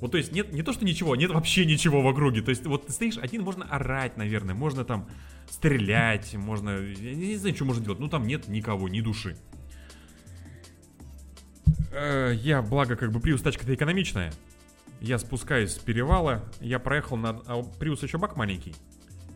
Вот 0.00 0.10
то 0.10 0.18
есть 0.18 0.32
нет 0.32 0.52
не 0.52 0.62
то, 0.62 0.72
что 0.72 0.84
ничего, 0.84 1.14
нет 1.14 1.30
вообще 1.30 1.64
ничего 1.64 2.02
в 2.02 2.06
округе. 2.08 2.42
То 2.42 2.50
есть 2.50 2.66
вот 2.66 2.86
ты 2.86 2.92
стоишь 2.92 3.18
один, 3.18 3.42
можно 3.42 3.64
орать, 3.64 4.16
наверное, 4.16 4.54
можно 4.54 4.84
там 4.84 5.08
стрелять, 5.48 6.34
можно, 6.34 6.70
я 6.80 7.14
не 7.14 7.36
знаю, 7.36 7.54
что 7.54 7.64
можно 7.64 7.84
делать. 7.84 8.00
Ну 8.00 8.08
там 8.08 8.26
нет 8.26 8.48
никого, 8.48 8.88
ни 8.88 9.00
души. 9.00 9.36
Э, 11.92 12.32
Я, 12.34 12.62
благо, 12.62 12.96
как 12.96 13.12
бы 13.12 13.20
Prius 13.20 13.42
тачка-то 13.42 13.72
экономичная. 13.74 14.32
Я 15.02 15.18
спускаюсь 15.18 15.72
с 15.72 15.78
перевала, 15.80 16.44
я 16.60 16.78
проехал 16.78 17.16
на... 17.16 17.30
А 17.46 17.60
Prius 17.60 18.04
еще 18.04 18.18
бак 18.18 18.36
маленький. 18.36 18.72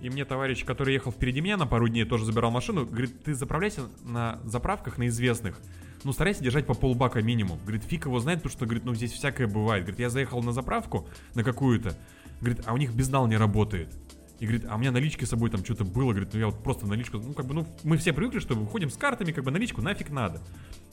И 0.00 0.08
мне 0.08 0.24
товарищ, 0.24 0.64
который 0.64 0.94
ехал 0.94 1.10
впереди 1.10 1.40
меня 1.40 1.56
на 1.56 1.66
пару 1.66 1.88
дней, 1.88 2.04
тоже 2.04 2.24
забирал 2.24 2.52
машину, 2.52 2.86
говорит, 2.86 3.24
ты 3.24 3.34
заправляйся 3.34 3.88
на 4.04 4.38
заправках, 4.44 4.96
на 4.96 5.08
известных. 5.08 5.58
Ну, 6.04 6.12
старайся 6.12 6.44
держать 6.44 6.66
по 6.66 6.74
полбака 6.74 7.20
минимум. 7.20 7.58
Говорит, 7.62 7.82
фиг 7.82 8.06
его 8.06 8.20
знает, 8.20 8.38
потому 8.42 8.52
что, 8.52 8.64
говорит, 8.64 8.84
ну, 8.84 8.94
здесь 8.94 9.10
всякое 9.10 9.48
бывает. 9.48 9.82
Говорит, 9.82 9.98
я 9.98 10.08
заехал 10.08 10.40
на 10.40 10.52
заправку, 10.52 11.08
на 11.34 11.42
какую-то. 11.42 11.98
Говорит, 12.40 12.62
а 12.64 12.72
у 12.72 12.76
них 12.76 12.94
безнал 12.94 13.26
не 13.26 13.36
работает. 13.36 13.92
И 14.38 14.46
говорит, 14.46 14.66
а 14.70 14.76
у 14.76 14.78
меня 14.78 14.92
налички 14.92 15.24
с 15.24 15.30
собой 15.30 15.50
там 15.50 15.64
что-то 15.64 15.84
было. 15.84 16.10
Говорит, 16.12 16.32
ну 16.32 16.38
я 16.38 16.46
вот 16.46 16.62
просто 16.62 16.86
наличку, 16.86 17.18
ну 17.18 17.32
как 17.32 17.46
бы, 17.46 17.54
ну 17.54 17.66
мы 17.82 17.96
все 17.96 18.12
привыкли, 18.12 18.38
что 18.38 18.54
выходим 18.54 18.88
с 18.88 18.96
картами, 18.96 19.32
как 19.32 19.42
бы 19.42 19.50
наличку 19.50 19.82
нафиг 19.82 20.10
надо. 20.10 20.40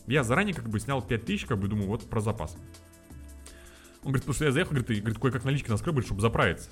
Я 0.07 0.23
заранее 0.23 0.55
как 0.55 0.67
бы 0.67 0.79
снял 0.79 0.99
5000, 1.03 1.45
как 1.45 1.59
бы 1.59 1.67
думаю, 1.67 1.89
вот 1.89 2.09
про 2.09 2.21
запас. 2.21 2.57
Он 4.03 4.11
говорит, 4.11 4.23
потому 4.23 4.34
что 4.34 4.45
я 4.45 4.51
заехал, 4.51 4.71
говорит, 4.71 4.89
и 4.89 4.99
говорит, 4.99 5.19
кое-как 5.19 5.43
налички 5.45 5.69
наскребали, 5.69 6.03
чтобы 6.05 6.21
заправиться. 6.21 6.69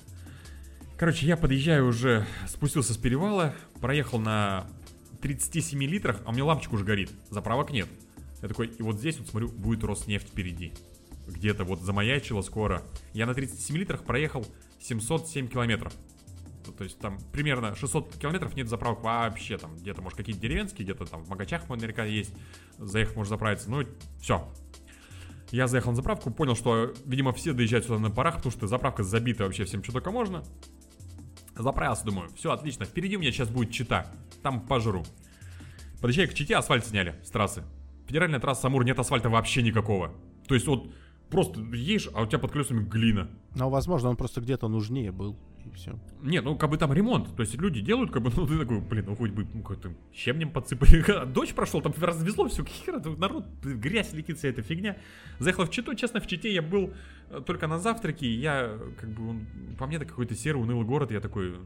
Короче, 0.98 1.26
я 1.26 1.36
подъезжаю 1.36 1.88
уже, 1.88 2.26
спустился 2.46 2.92
с 2.92 2.96
перевала, 2.96 3.54
проехал 3.80 4.18
на 4.18 4.66
37 5.22 5.82
литрах, 5.84 6.20
а 6.24 6.30
у 6.30 6.32
меня 6.32 6.44
лампочка 6.44 6.74
уже 6.74 6.84
горит, 6.84 7.10
заправок 7.30 7.70
нет. 7.70 7.88
Я 8.42 8.48
такой, 8.48 8.66
и 8.66 8.82
вот 8.82 8.98
здесь 8.98 9.18
вот 9.18 9.28
смотрю, 9.28 9.48
будет 9.48 9.84
Роснефть 9.84 10.28
впереди. 10.28 10.72
Где-то 11.26 11.64
вот 11.64 11.80
замаячило 11.80 12.42
скоро. 12.42 12.82
Я 13.14 13.26
на 13.26 13.34
37 13.34 13.76
литрах 13.76 14.04
проехал 14.04 14.46
707 14.80 15.48
километров. 15.48 15.92
То 16.76 16.84
есть 16.84 16.98
там 16.98 17.18
примерно 17.32 17.74
600 17.74 18.16
километров 18.16 18.54
нет 18.56 18.68
заправок 18.68 19.02
вообще. 19.02 19.58
Там 19.58 19.76
где-то, 19.76 20.02
может, 20.02 20.16
какие-то 20.16 20.40
деревенские, 20.40 20.84
где-то 20.84 21.06
там 21.06 21.24
в 21.24 21.28
Магачах 21.28 21.68
наверняка 21.68 22.04
есть. 22.04 22.34
Заехать 22.78 23.16
можно 23.16 23.30
заправиться. 23.30 23.70
Ну, 23.70 23.84
все. 24.20 24.48
Я 25.52 25.66
заехал 25.66 25.90
на 25.90 25.96
заправку, 25.96 26.30
понял, 26.30 26.56
что, 26.56 26.94
видимо, 27.04 27.34
все 27.34 27.52
доезжают 27.52 27.84
сюда 27.84 27.98
на 27.98 28.10
парах, 28.10 28.36
потому 28.36 28.52
что 28.52 28.66
заправка 28.66 29.02
забита 29.02 29.44
вообще 29.44 29.64
всем, 29.64 29.84
что 29.84 29.92
только 29.92 30.10
можно. 30.10 30.42
Заправился, 31.54 32.06
думаю, 32.06 32.30
все 32.34 32.52
отлично, 32.52 32.86
впереди 32.86 33.18
у 33.18 33.20
меня 33.20 33.30
сейчас 33.32 33.50
будет 33.50 33.70
Чита, 33.70 34.10
там 34.42 34.66
пожру. 34.66 35.04
Подъезжаю 36.00 36.30
к 36.30 36.34
Чите, 36.34 36.56
асфальт 36.56 36.86
сняли 36.86 37.14
с 37.22 37.30
трассы. 37.30 37.64
Федеральная 38.06 38.40
трасса 38.40 38.68
Амур, 38.68 38.82
нет 38.82 38.98
асфальта 38.98 39.28
вообще 39.28 39.62
никакого. 39.62 40.14
То 40.48 40.54
есть 40.54 40.66
вот 40.66 40.90
просто 41.28 41.60
едешь, 41.60 42.08
а 42.14 42.22
у 42.22 42.26
тебя 42.26 42.38
под 42.38 42.52
колесами 42.52 42.82
глина. 42.82 43.30
Но, 43.54 43.68
возможно, 43.68 44.08
он 44.08 44.16
просто 44.16 44.40
где-то 44.40 44.68
нужнее 44.68 45.12
был, 45.12 45.36
и 45.64 45.70
все. 45.74 45.98
Не, 46.22 46.40
ну 46.40 46.56
как 46.56 46.70
бы 46.70 46.78
там 46.78 46.92
ремонт. 46.92 47.34
То 47.36 47.42
есть 47.42 47.54
люди 47.58 47.80
делают, 47.80 48.10
как 48.10 48.22
бы, 48.22 48.30
ну 48.34 48.46
ты 48.46 48.58
такой, 48.58 48.80
блин, 48.80 49.04
ну 49.06 49.16
хоть 49.16 49.30
бы 49.30 49.46
ну, 49.52 49.62
как-то 49.62 49.92
щебнем 50.12 50.50
подсыпали. 50.50 51.24
Дождь 51.32 51.54
прошел, 51.54 51.80
там 51.80 51.92
развезло 52.00 52.48
все, 52.48 52.64
хера, 52.64 53.00
народ, 53.16 53.46
грязь 53.62 54.12
летит, 54.12 54.38
вся 54.38 54.48
эта 54.48 54.62
фигня. 54.62 54.96
Заехал 55.38 55.64
в 55.64 55.70
Читу, 55.70 55.94
честно, 55.94 56.20
в 56.20 56.26
Чите 56.26 56.52
я 56.52 56.62
был 56.62 56.92
э, 57.30 57.40
только 57.44 57.66
на 57.66 57.78
завтраке, 57.78 58.26
и 58.26 58.38
я, 58.38 58.78
как 58.98 59.10
бы, 59.10 59.28
он, 59.28 59.46
по 59.78 59.86
мне, 59.86 59.96
это 59.96 60.06
какой-то 60.06 60.34
серый, 60.34 60.62
унылый 60.62 60.86
город, 60.86 61.10
я 61.10 61.20
такой, 61.20 61.56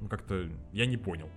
ну 0.00 0.08
как-то, 0.08 0.48
я 0.72 0.86
не 0.86 0.96
понял. 0.96 1.28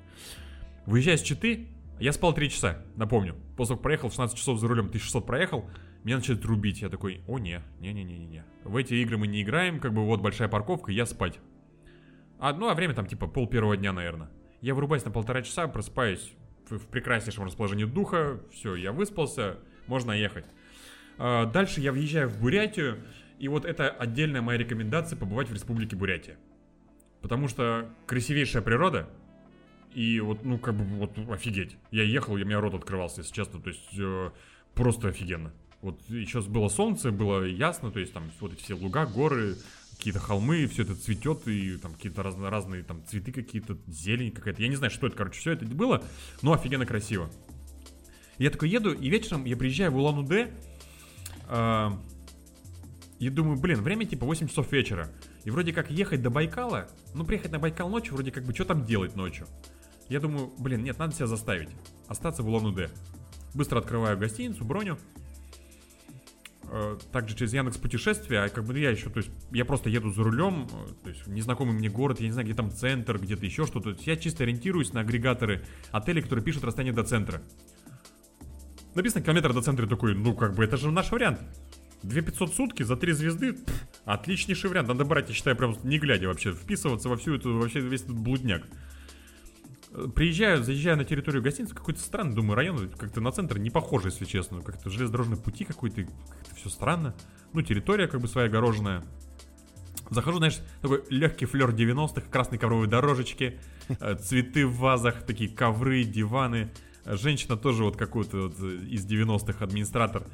Выезжая 0.86 1.18
с 1.18 1.22
Читы, 1.22 1.68
я 2.00 2.14
спал 2.14 2.34
3 2.34 2.50
часа, 2.50 2.84
напомню. 2.96 3.36
После 3.56 3.76
того, 3.76 3.82
проехал, 3.82 4.10
в 4.10 4.12
16 4.12 4.38
часов 4.38 4.60
за 4.60 4.68
рулем 4.68 4.86
1600 4.86 5.26
проехал, 5.26 5.66
меня 6.04 6.18
начинает 6.18 6.46
рубить. 6.46 6.82
Я 6.82 6.90
такой, 6.90 7.22
о 7.28 7.40
не, 7.40 7.62
не-не-не-не. 7.80 8.46
В 8.64 8.76
эти 8.78 8.94
игры 8.96 9.18
мы 9.18 9.28
не 9.28 9.42
играем, 9.42 9.80
как 9.80 9.94
бы 9.94 10.06
вот 10.06 10.22
большая 10.22 10.48
парковка, 10.48 10.92
я 10.92 11.06
спать. 11.06 11.40
А, 12.40 12.54
ну, 12.54 12.70
а 12.70 12.76
время 12.76 12.94
там 12.94 13.08
типа 13.08 13.28
пол 13.28 13.48
первого 13.48 13.78
дня, 13.78 13.94
наверное. 13.94 14.30
Я 14.62 14.76
вырубаюсь 14.76 15.06
на 15.06 15.12
полтора 15.12 15.42
часа, 15.42 15.68
просыпаюсь 15.68 16.34
в, 16.70 16.78
в 16.78 16.88
прекраснейшем 16.88 17.44
расположении 17.46 17.86
духа. 17.86 18.40
Все, 18.52 18.76
я 18.76 18.92
выспался, 18.92 19.58
можно 19.88 20.12
ехать. 20.12 20.46
А, 21.18 21.46
дальше 21.46 21.82
я 21.82 21.92
въезжаю 21.92 22.30
в 22.30 22.40
Бурятию, 22.40 23.04
и 23.40 23.48
вот 23.48 23.66
это 23.66 23.90
отдельная 23.90 24.42
моя 24.42 24.60
рекомендация 24.60 25.18
побывать 25.18 25.50
в 25.50 25.54
республике 25.54 25.96
Бурятия. 25.96 26.38
Потому 27.22 27.48
что 27.48 27.90
красивейшая 28.06 28.62
природа, 28.62 29.10
и 29.94 30.20
вот, 30.20 30.46
ну, 30.46 30.60
как 30.60 30.76
бы, 30.76 30.84
вот, 30.84 31.18
офигеть. 31.32 31.78
Я 31.92 32.04
ехал, 32.04 32.38
и 32.38 32.44
у 32.44 32.46
меня 32.46 32.60
рот 32.60 32.76
открывался, 32.76 33.22
если 33.22 33.34
честно, 33.34 33.60
то 33.60 33.70
есть, 33.70 34.00
э, 34.00 34.32
просто 34.76 35.08
офигенно. 35.08 35.52
Вот 35.82 36.02
еще 36.10 36.42
было 36.42 36.70
солнце, 36.70 37.12
было 37.12 37.44
ясно, 37.44 37.92
то 37.92 38.00
есть 38.00 38.14
там 38.14 38.32
вот 38.40 38.54
эти 38.54 38.62
все 38.62 38.76
луга, 38.76 39.06
горы, 39.06 39.56
какие-то 39.98 40.20
холмы, 40.20 40.68
все 40.68 40.84
это 40.84 40.96
цветет, 40.96 41.48
и 41.48 41.78
там 41.78 41.94
какие-то 41.94 42.24
разные, 42.24 42.50
разные 42.50 42.84
там 42.84 43.04
цветы 43.08 43.32
какие-то, 43.32 43.78
зелень 43.88 44.32
какая-то. 44.32 44.62
Я 44.62 44.68
не 44.68 44.76
знаю, 44.76 44.92
что 44.92 45.08
это, 45.08 45.16
короче, 45.16 45.40
все 45.40 45.52
это 45.52 45.66
было, 45.66 46.04
но 46.42 46.54
офигенно 46.54 46.86
красиво. 46.86 47.30
Я 48.38 48.52
такой 48.52 48.70
еду, 48.70 48.94
и 48.94 49.10
вечером 49.10 49.46
я 49.46 49.58
приезжаю 49.58 49.92
в 49.92 49.98
Улан-Удэ, 49.98 50.52
э, 51.50 51.90
и 53.20 53.30
думаю, 53.30 53.60
блин, 53.60 53.82
время 53.82 54.06
типа 54.06 54.26
8 54.26 54.48
часов 54.48 54.72
вечера. 54.72 55.10
И 55.44 55.50
вроде 55.50 55.74
как 55.74 55.90
ехать 55.90 56.22
до 56.22 56.30
Байкала, 56.30 56.88
ну 57.16 57.26
приехать 57.26 57.52
на 57.52 57.58
Байкал 57.58 57.90
ночью, 57.90 58.14
вроде 58.14 58.32
как 58.32 58.44
бы, 58.44 58.54
что 58.54 58.66
там 58.66 58.86
делать 58.86 59.16
ночью? 59.16 59.48
Я 60.10 60.20
думаю, 60.20 60.54
блин, 60.58 60.84
нет, 60.84 61.00
надо 61.00 61.16
себя 61.16 61.28
заставить. 61.28 61.70
Остаться 62.08 62.44
в 62.44 62.48
Улан-Удэ. 62.48 62.90
Быстро 63.54 63.80
открываю 63.80 64.18
гостиницу, 64.18 64.64
броню. 64.64 64.98
Э, 66.70 66.98
также 67.14 67.36
через 67.36 67.54
Яндекс 67.54 67.78
путешествия, 67.78 68.42
а 68.42 68.50
как 68.50 68.66
бы 68.66 68.78
я 68.78 68.90
еще, 68.90 69.10
то 69.10 69.20
есть 69.20 69.32
я 69.52 69.64
просто 69.64 69.90
еду 69.90 70.12
за 70.12 70.22
рулем, 70.24 70.68
э, 70.70 70.94
то 71.04 71.10
есть 71.10 71.26
незнакомый 71.28 71.74
мне 71.74 71.88
город, 71.88 72.20
я 72.20 72.26
не 72.26 72.34
знаю, 72.34 72.46
где 72.46 72.56
там 72.56 72.72
центр, 72.72 73.18
где-то 73.18 73.46
еще 73.46 73.66
что-то. 73.66 73.96
Я 74.02 74.18
чисто 74.18 74.44
ориентируюсь 74.44 74.92
на 74.92 75.00
агрегаторы 75.00 75.64
отелей, 75.92 76.22
которые 76.22 76.44
пишут 76.44 76.66
расстояние 76.66 76.94
до 76.94 77.06
центра. 77.06 77.42
Написано 78.96 79.24
километр 79.24 79.54
до 79.54 79.62
центра, 79.62 79.88
такой, 79.88 80.14
ну 80.14 80.36
как 80.36 80.56
бы 80.56 80.64
это 80.64 80.76
же 80.76 80.92
наш 80.92 81.12
вариант. 81.12 81.40
2500 82.04 82.54
сутки 82.54 82.84
за 82.84 82.98
3 82.98 83.14
звезды, 83.14 83.54
пф, 83.54 83.88
отличнейший 84.04 84.70
вариант. 84.70 84.90
Надо 84.90 85.06
брать, 85.06 85.30
я 85.30 85.36
считаю, 85.36 85.56
прям 85.56 85.78
не 85.84 86.00
глядя 86.00 86.28
вообще, 86.28 86.52
вписываться 86.52 87.08
во 87.08 87.16
всю 87.16 87.36
эту, 87.36 87.58
вообще 87.58 87.80
весь 87.80 88.04
этот 88.04 88.18
блудняк. 88.18 88.64
Приезжаю, 90.16 90.64
заезжаю 90.64 90.98
на 90.98 91.06
территорию 91.06 91.42
гостиницы, 91.42 91.74
какой-то 91.74 92.02
странный, 92.02 92.36
думаю, 92.36 92.56
район 92.56 92.90
как-то 92.90 93.22
на 93.22 93.32
центр 93.32 93.58
не 93.58 93.70
похож, 93.70 94.04
если 94.06 94.26
честно. 94.26 94.62
Как-то 94.62 94.90
железнодорожные 94.90 95.40
пути 95.40 95.64
какой-то, 95.64 96.04
как-то 96.04 96.56
все 96.56 96.70
странно. 96.70 97.16
Ну, 97.54 97.62
территория 97.62 98.08
как 98.08 98.20
бы 98.20 98.28
своя 98.28 98.48
огороженная. 98.48 99.04
Захожу, 100.10 100.38
знаешь, 100.38 100.60
такой 100.82 101.04
легкий 101.10 101.46
флер 101.46 101.72
90-х, 101.72 102.30
красные 102.30 102.60
ковровые 102.60 102.90
дорожечки, 102.90 103.60
э, 103.88 104.16
цветы 104.16 104.66
в 104.66 104.78
вазах, 104.78 105.24
такие 105.24 105.50
ковры, 105.50 106.04
диваны. 106.04 106.72
Женщина 107.06 107.56
тоже 107.56 107.84
вот 107.84 107.96
какой-то 107.96 108.50
вот 108.50 108.60
из 108.60 109.06
90-х 109.06 109.64
администратор. 109.64 110.28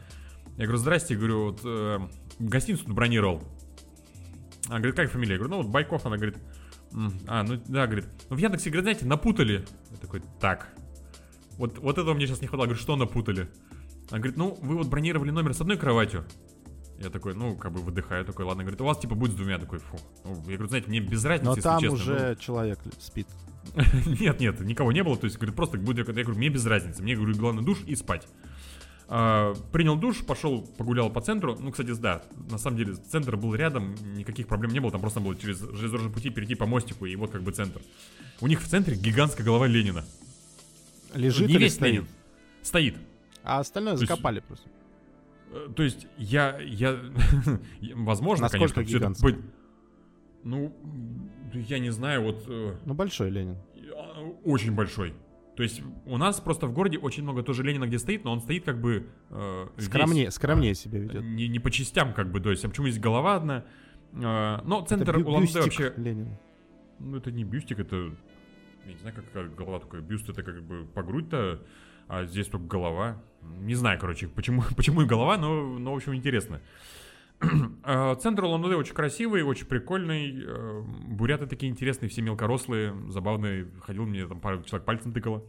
Я 0.57 0.65
говорю, 0.65 0.77
здрасте, 0.77 1.15
говорю, 1.15 1.45
вот 1.45 1.61
э, 1.63 1.99
гостиницу 2.39 2.91
бронировал. 2.91 3.43
Она 4.67 4.77
говорит, 4.77 4.95
как 4.95 5.11
фамилия? 5.11 5.33
Я 5.33 5.39
говорю, 5.39 5.55
ну 5.55 5.63
вот 5.63 5.71
Байков, 5.71 6.05
она 6.05 6.17
говорит, 6.17 6.37
а, 7.27 7.43
ну 7.43 7.59
да, 7.67 7.85
говорит. 7.87 8.07
Ну 8.29 8.35
в 8.35 8.39
Яндексе, 8.39 8.69
говорит, 8.69 8.85
знаете, 8.85 9.05
напутали. 9.05 9.65
Я 9.91 9.97
такой, 9.97 10.21
так. 10.39 10.67
Вот, 11.57 11.77
вот 11.79 11.97
этого 11.97 12.13
мне 12.13 12.27
сейчас 12.27 12.41
не 12.41 12.47
хватало. 12.47 12.67
Говорю, 12.67 12.81
что 12.81 12.95
напутали? 12.95 13.49
Она 14.09 14.19
говорит, 14.19 14.37
ну, 14.37 14.57
вы 14.61 14.75
вот 14.75 14.87
бронировали 14.87 15.31
номер 15.31 15.53
с 15.53 15.61
одной 15.61 15.77
кроватью. 15.77 16.25
Я 16.99 17.09
такой, 17.09 17.33
ну, 17.33 17.55
как 17.55 17.71
бы 17.71 17.81
выдыхаю, 17.81 18.25
такой, 18.25 18.45
ладно, 18.45 18.63
говорит, 18.63 18.79
у 18.81 18.85
вас 18.85 18.97
типа 18.97 19.15
будет 19.15 19.31
с 19.31 19.35
двумя, 19.35 19.57
такой, 19.57 19.79
фу. 19.79 19.97
Ну, 20.23 20.35
я 20.47 20.55
говорю, 20.55 20.67
знаете, 20.67 20.89
мне 20.89 20.99
без 20.99 21.25
разницы, 21.25 21.45
Но 21.45 21.55
если 21.55 21.61
там 21.61 21.79
честно. 21.79 21.95
уже 21.95 22.29
ну». 22.29 22.35
человек 22.35 22.79
спит. 22.99 23.27
Нет, 24.19 24.41
нет, 24.41 24.59
никого 24.59 24.91
не 24.91 25.03
было, 25.03 25.15
то 25.15 25.23
есть, 25.23 25.37
говорит, 25.37 25.55
просто 25.55 25.77
будет, 25.77 26.07
я 26.07 26.13
говорю, 26.13 26.37
мне 26.37 26.49
без 26.49 26.65
разницы, 26.65 27.01
мне, 27.01 27.15
говорю, 27.15 27.33
главное 27.35 27.63
душ 27.63 27.79
и 27.87 27.95
спать. 27.95 28.27
А, 29.07 29.53
принял 29.71 29.95
душ, 29.97 30.25
пошел, 30.25 30.61
погулял 30.77 31.09
по 31.11 31.21
центру. 31.21 31.57
Ну, 31.59 31.71
кстати, 31.71 31.91
да, 31.99 32.23
на 32.49 32.57
самом 32.57 32.77
деле 32.77 32.93
центр 32.95 33.35
был 33.35 33.53
рядом, 33.53 33.95
никаких 34.15 34.47
проблем 34.47 34.71
не 34.71 34.79
было, 34.79 34.91
там 34.91 35.01
просто 35.01 35.19
было 35.19 35.35
через 35.35 35.59
железнодорожный 35.59 36.11
пути 36.11 36.29
перейти 36.29 36.55
по 36.55 36.65
мостику, 36.65 37.05
и 37.05 37.15
вот 37.15 37.31
как 37.31 37.43
бы 37.43 37.51
центр. 37.51 37.81
У 38.41 38.47
них 38.47 38.61
в 38.61 38.67
центре 38.67 38.95
гигантская 38.95 39.45
голова 39.45 39.67
Ленина. 39.67 40.03
Лежит 41.13 41.47
Не 41.49 41.55
или 41.55 41.63
весь 41.65 41.73
стоит? 41.75 41.93
Ленин. 41.93 42.07
Стоит. 42.61 42.95
А 43.43 43.59
остальное 43.59 43.93
есть- 43.93 44.07
закопали 44.07 44.39
просто. 44.39 44.67
Э, 45.51 45.67
То 45.75 45.83
есть 45.83 46.07
я, 46.17 46.57
я, 46.61 46.97
возможно, 47.95 48.43
Насколько 48.45 48.73
конечно, 48.75 48.83
всё 48.83 48.97
это 48.97 48.99
гигантский? 48.99 49.27
быть- 49.31 49.41
Ну, 50.43 50.73
я 51.53 51.79
не 51.79 51.91
знаю, 51.91 52.23
вот 52.23 52.43
э, 52.47 52.75
Ну, 52.85 52.93
большой 52.95 53.29
Ленин. 53.29 53.57
а, 53.95 54.21
очень 54.45 54.71
большой. 54.71 55.13
То 55.55 55.63
есть 55.63 55.81
у 56.05 56.17
нас 56.17 56.39
просто 56.39 56.65
в 56.65 56.73
городе 56.73 56.97
очень 56.97 57.23
много 57.23 57.43
тоже 57.43 57.63
Ленина, 57.63 57.85
где 57.85 57.99
стоит, 57.99 58.23
но 58.23 58.31
он 58.31 58.41
стоит 58.41 58.65
как 58.65 58.81
бы 58.81 59.07
э, 59.29 59.67
весь, 59.77 59.85
Скромнее, 59.85 60.27
а, 60.29 60.31
скромнее 60.31 60.73
себя 60.73 60.99
ведет. 60.99 61.23
Не, 61.23 61.47
не 61.47 61.59
по 61.59 61.69
частям, 61.69 62.13
как 62.13 62.31
бы, 62.31 62.39
то 62.39 62.49
есть, 62.49 62.65
а 62.65 62.69
почему 62.69 62.87
есть 62.87 62.99
голова 62.99 63.35
одна? 63.35 63.63
Э, 64.13 64.59
но 64.63 64.83
центр 64.83 65.17
бю- 65.17 65.39
бюстик 65.39 65.63
вообще... 65.63 65.93
Ленина. 65.97 66.39
Ну, 66.99 67.17
это 67.17 67.31
не 67.31 67.43
бюстик, 67.43 67.79
это... 67.79 68.15
Я 68.85 68.93
не 68.93 68.99
знаю, 68.99 69.15
как, 69.15 69.31
как 69.31 69.55
голова 69.55 69.79
такая. 69.79 70.01
Бюст 70.01 70.27
это 70.27 70.41
как 70.43 70.61
бы 70.63 70.85
по 70.85 71.03
грудь-то, 71.03 71.61
а 72.07 72.25
здесь 72.25 72.47
только 72.47 72.65
голова. 72.65 73.21
Не 73.59 73.75
знаю, 73.75 73.99
короче, 73.99 74.27
почему, 74.27 74.63
почему 74.75 75.03
и 75.03 75.05
голова, 75.05 75.37
но, 75.37 75.77
но 75.77 75.93
в 75.93 75.95
общем, 75.95 76.15
интересно. 76.15 76.55
Э, 76.55 77.02
Центр 78.21 78.43
Улан-Удэ 78.45 78.75
очень 78.75 78.93
красивый, 78.93 79.43
очень 79.43 79.65
прикольный. 79.65 80.43
э, 80.45 80.81
Буряты 81.07 81.47
такие 81.47 81.71
интересные, 81.71 82.09
все 82.09 82.21
мелкорослые, 82.21 82.93
забавные. 83.09 83.69
Ходил, 83.81 84.05
мне 84.05 84.25
там 84.27 84.39
пару 84.39 84.63
человек 84.63 84.85
пальцем 84.85 85.13
тыкало. 85.13 85.43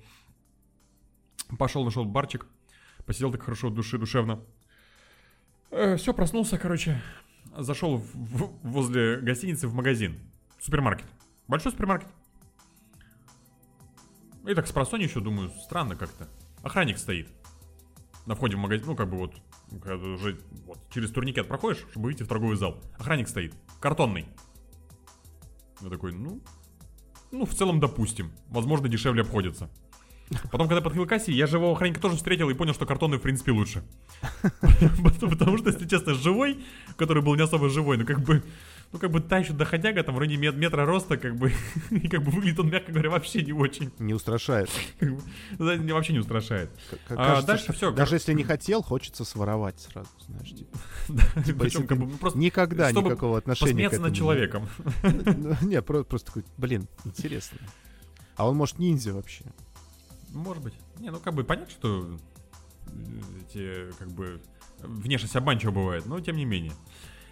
Пошел, 1.59 1.85
нашел 1.85 2.05
барчик. 2.05 2.47
Посидел 3.07 3.31
так 3.33 3.43
хорошо 3.43 3.69
в 3.69 3.75
душе, 3.75 3.99
душевно. 3.99 4.41
все, 5.97 6.15
проснулся, 6.15 6.59
короче. 6.59 7.01
Зашел 7.57 7.99
в- 7.99 8.15
в- 8.15 8.59
возле 8.67 9.19
гостиницы 9.21 9.69
в 9.69 9.75
магазин. 9.75 10.19
Супермаркет. 10.61 11.07
Большой 11.47 11.73
супермаркет. 11.73 12.09
И 14.47 14.55
так 14.55 14.67
с 14.67 14.73
еще 15.01 15.21
думаю, 15.21 15.51
странно 15.63 15.97
как-то. 15.97 16.29
Охранник 16.63 16.99
стоит. 16.99 17.29
На 18.27 18.35
входе 18.35 18.57
в 18.57 18.61
магазин, 18.61 18.87
ну 18.87 18.97
как 18.97 19.09
бы 19.09 19.17
вот, 19.19 19.35
когда 19.81 19.97
уже 19.97 20.39
вот, 20.67 20.79
через 20.93 21.11
турникет 21.11 21.49
проходишь, 21.49 21.85
чтобы 21.91 22.07
выйти 22.07 22.23
в 22.23 22.29
торговый 22.29 22.57
зал. 22.57 22.81
Охранник 22.99 23.29
стоит, 23.29 23.55
картонный. 23.81 24.27
Я 25.81 25.91
такой, 25.91 26.13
ну, 26.13 26.41
ну, 27.31 27.47
в 27.47 27.55
целом, 27.55 27.81
допустим. 27.81 28.33
Возможно, 28.49 28.89
дешевле 28.89 29.23
обходится. 29.23 29.69
Потом, 30.51 30.69
когда 30.69 30.81
подходил 30.81 31.05
к 31.05 31.09
кассе, 31.09 31.33
я 31.33 31.47
живого 31.47 31.73
охранника 31.73 32.01
тоже 32.01 32.17
встретил 32.17 32.49
и 32.49 32.55
понял, 32.55 32.73
что 32.73 32.87
картонный, 32.87 33.19
в 33.19 33.23
принципе, 33.23 33.53
лучше. 33.53 33.85
Потому 35.21 35.59
что, 35.59 35.71
если 35.71 35.87
честно, 35.87 36.15
живой, 36.15 36.65
который 36.97 37.23
был 37.23 37.35
не 37.35 37.43
особо 37.43 37.69
живой, 37.69 37.99
ну, 37.99 38.07
как 38.07 38.21
бы, 38.21 38.43
ну, 38.95 39.01
как 39.01 39.11
бы 39.11 39.21
та 39.21 39.39
еще 39.39 39.53
доходяга, 39.53 40.05
там, 40.05 40.15
в 40.15 40.19
районе 40.19 40.37
мет- 40.37 40.55
метра 40.55 40.87
роста, 40.87 41.17
как 41.17 41.35
бы, 41.37 41.53
и 41.91 42.09
как 42.09 42.23
бы 42.23 42.31
выглядит 42.31 42.61
он, 42.61 42.71
мягко 42.71 42.93
говоря, 42.93 43.11
вообще 43.11 43.43
не 43.43 43.53
очень. 43.53 43.91
Не 43.99 44.15
устрашает. 44.15 44.71
Как 45.01 45.17
бы, 45.17 45.23
да, 45.59 45.77
не- 45.77 45.93
вообще 45.93 46.13
не 46.13 46.21
устрашает. 46.21 46.71
К- 47.09 47.15
А 47.17 47.43
дальше 47.43 47.73
всё, 47.73 47.91
Даже 47.91 48.15
если 48.15 48.33
не 48.35 48.45
хотел, 48.45 48.83
хочется 48.83 49.25
своровать 49.25 49.81
сразу, 49.81 50.09
знаешь. 50.29 50.49
типа. 50.51 50.79
Причем, 51.35 51.61
если 51.65 51.87
как 51.87 51.99
бы, 51.99 52.07
просто 52.19 52.39
Никогда 52.39 52.93
никакого 52.93 53.39
отношения 53.39 53.89
к 53.89 53.93
этому. 53.95 54.07
над 54.09 54.17
человеком. 54.17 54.69
Ну, 55.03 55.57
Не, 55.63 55.83
про- 55.83 56.05
просто 56.05 56.27
такой, 56.29 56.45
блин, 56.57 56.87
интересно. 57.05 57.59
А 58.37 58.49
он, 58.49 58.57
может, 58.57 58.79
ниндзя 58.79 59.13
вообще. 59.13 59.45
Может 60.33 60.63
быть. 60.63 60.75
Не, 61.01 61.11
ну, 61.11 61.19
как 61.19 61.35
бы 61.35 61.43
понятно, 61.43 61.71
что 61.71 62.17
э, 62.87 62.91
эти, 63.49 63.93
как 63.99 64.09
бы, 64.13 64.41
внешность 64.81 65.35
обманчива 65.37 65.71
бывает, 65.73 66.07
но 66.07 66.21
тем 66.21 66.37
не 66.37 66.45
менее. 66.45 66.73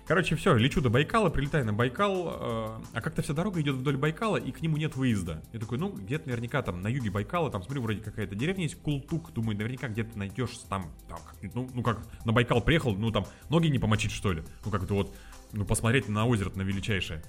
Короче, 0.06 0.34
все, 0.34 0.56
лечу 0.56 0.80
до 0.80 0.90
Байкала, 0.90 1.30
прилетаю 1.30 1.64
на 1.64 1.72
Байкал, 1.72 2.28
э, 2.28 2.82
а 2.92 3.00
как-то 3.00 3.22
вся 3.22 3.34
дорога 3.34 3.60
идет 3.60 3.76
вдоль 3.76 3.96
Байкала, 3.96 4.36
и 4.36 4.50
к 4.50 4.60
нему 4.60 4.76
нет 4.76 4.96
выезда. 4.96 5.42
Я 5.52 5.60
такой, 5.60 5.78
ну, 5.78 5.90
где-то 5.90 6.28
наверняка 6.28 6.60
там 6.62 6.82
на 6.82 6.88
юге 6.88 7.10
Байкала, 7.10 7.50
там, 7.50 7.62
смотрю, 7.62 7.82
вроде 7.82 8.00
какая-то 8.00 8.34
деревня 8.34 8.64
есть, 8.64 8.74
Култук, 8.82 9.32
думаю, 9.32 9.56
наверняка 9.56 9.88
где-то 9.88 10.18
найдешь 10.18 10.58
там, 10.68 10.90
там, 11.08 11.20
ну, 11.54 11.70
ну, 11.72 11.82
как 11.82 12.00
на 12.24 12.32
Байкал 12.32 12.60
приехал, 12.60 12.96
ну, 12.96 13.12
там, 13.12 13.26
ноги 13.48 13.68
не 13.68 13.78
помочить, 13.78 14.10
что 14.10 14.32
ли? 14.32 14.42
Ну, 14.64 14.72
как-то 14.72 14.94
вот, 14.94 15.16
ну, 15.52 15.64
посмотреть 15.64 16.08
на 16.08 16.26
озеро, 16.26 16.50
на 16.56 16.62
величайшее. 16.62 17.22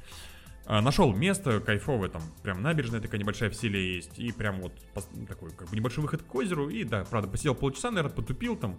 А, 0.65 0.81
нашел 0.81 1.13
место 1.13 1.59
кайфовое, 1.59 2.09
там 2.09 2.23
прям 2.41 2.61
набережная 2.61 3.01
такая 3.01 3.19
небольшая 3.19 3.49
в 3.49 3.53
селе 3.53 3.95
есть, 3.95 4.17
и 4.17 4.31
прям 4.31 4.61
вот 4.61 4.73
ну, 5.13 5.25
такой 5.25 5.51
как 5.51 5.69
бы 5.69 5.75
небольшой 5.75 6.01
выход 6.01 6.23
к 6.23 6.35
озеру, 6.35 6.69
и 6.69 6.83
да, 6.85 7.03
правда, 7.03 7.29
посидел 7.29 7.53
полчаса, 7.53 7.91
наверное, 7.91 8.15
потупил 8.15 8.55
там, 8.55 8.77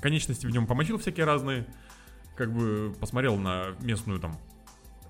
конечности 0.00 0.46
в 0.46 0.50
нем 0.50 0.66
помочил 0.66 0.98
всякие 0.98 1.26
разные, 1.26 1.66
как 2.36 2.52
бы 2.52 2.94
посмотрел 2.98 3.36
на 3.36 3.74
местную 3.80 4.18
там 4.20 4.38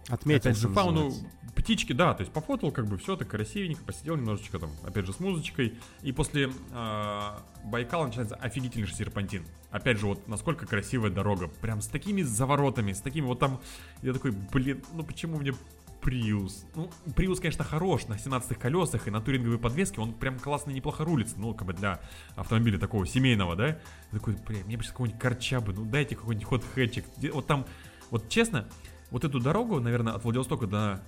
Отметился, 0.08 0.48
Опять 0.48 0.56
же, 0.60 0.68
фауну, 0.68 1.04
называется. 1.04 1.36
птички, 1.54 1.92
да, 1.92 2.12
то 2.12 2.22
есть 2.22 2.32
пофотал, 2.32 2.72
как 2.72 2.86
бы 2.86 2.98
все 2.98 3.16
так 3.16 3.28
красивенько, 3.28 3.84
посидел 3.84 4.16
немножечко 4.16 4.58
там, 4.58 4.70
опять 4.84 5.06
же, 5.06 5.12
с 5.12 5.20
музычкой. 5.20 5.78
И 6.02 6.10
после 6.10 6.50
а, 6.72 7.40
Байкала 7.64 8.06
начинается 8.06 8.34
офигительнейший 8.34 8.96
серпантин. 8.96 9.44
Опять 9.70 9.98
же, 9.98 10.06
вот 10.06 10.26
насколько 10.26 10.66
красивая 10.66 11.10
дорога, 11.10 11.48
прям 11.48 11.80
с 11.80 11.86
такими 11.86 12.22
заворотами, 12.22 12.92
с 12.92 13.00
такими 13.00 13.26
вот 13.26 13.38
там, 13.38 13.60
я 14.02 14.12
такой, 14.12 14.32
блин, 14.32 14.82
ну 14.92 15.04
почему 15.04 15.38
мне 15.38 15.54
Приус. 16.02 16.66
Ну, 16.74 16.90
Приус, 17.14 17.38
конечно, 17.38 17.64
хорош 17.64 18.08
на 18.08 18.18
17 18.18 18.58
колесах 18.58 19.06
и 19.06 19.10
на 19.10 19.20
туринговой 19.20 19.58
подвеске, 19.58 20.00
он 20.00 20.12
прям 20.12 20.38
классно 20.38 20.72
неплохо 20.72 21.04
рулится, 21.04 21.36
ну, 21.38 21.54
как 21.54 21.66
бы 21.66 21.72
для 21.72 22.00
автомобиля 22.34 22.78
такого 22.78 23.06
семейного, 23.06 23.54
да? 23.54 23.78
Такой, 24.10 24.36
блин, 24.46 24.66
мне 24.66 24.76
бы 24.76 24.82
сейчас 24.82 24.92
какой-нибудь 24.92 25.20
корчабы, 25.20 25.72
ну, 25.72 25.84
дайте 25.84 26.16
какой-нибудь 26.16 26.46
ход 26.46 26.64
хэтчик. 26.74 27.04
Вот 27.32 27.46
там, 27.46 27.66
вот 28.10 28.28
честно, 28.28 28.68
вот 29.10 29.24
эту 29.24 29.38
дорогу, 29.38 29.78
наверное, 29.80 30.14
от 30.14 30.24
Владивостока 30.24 30.66
до, 30.66 31.00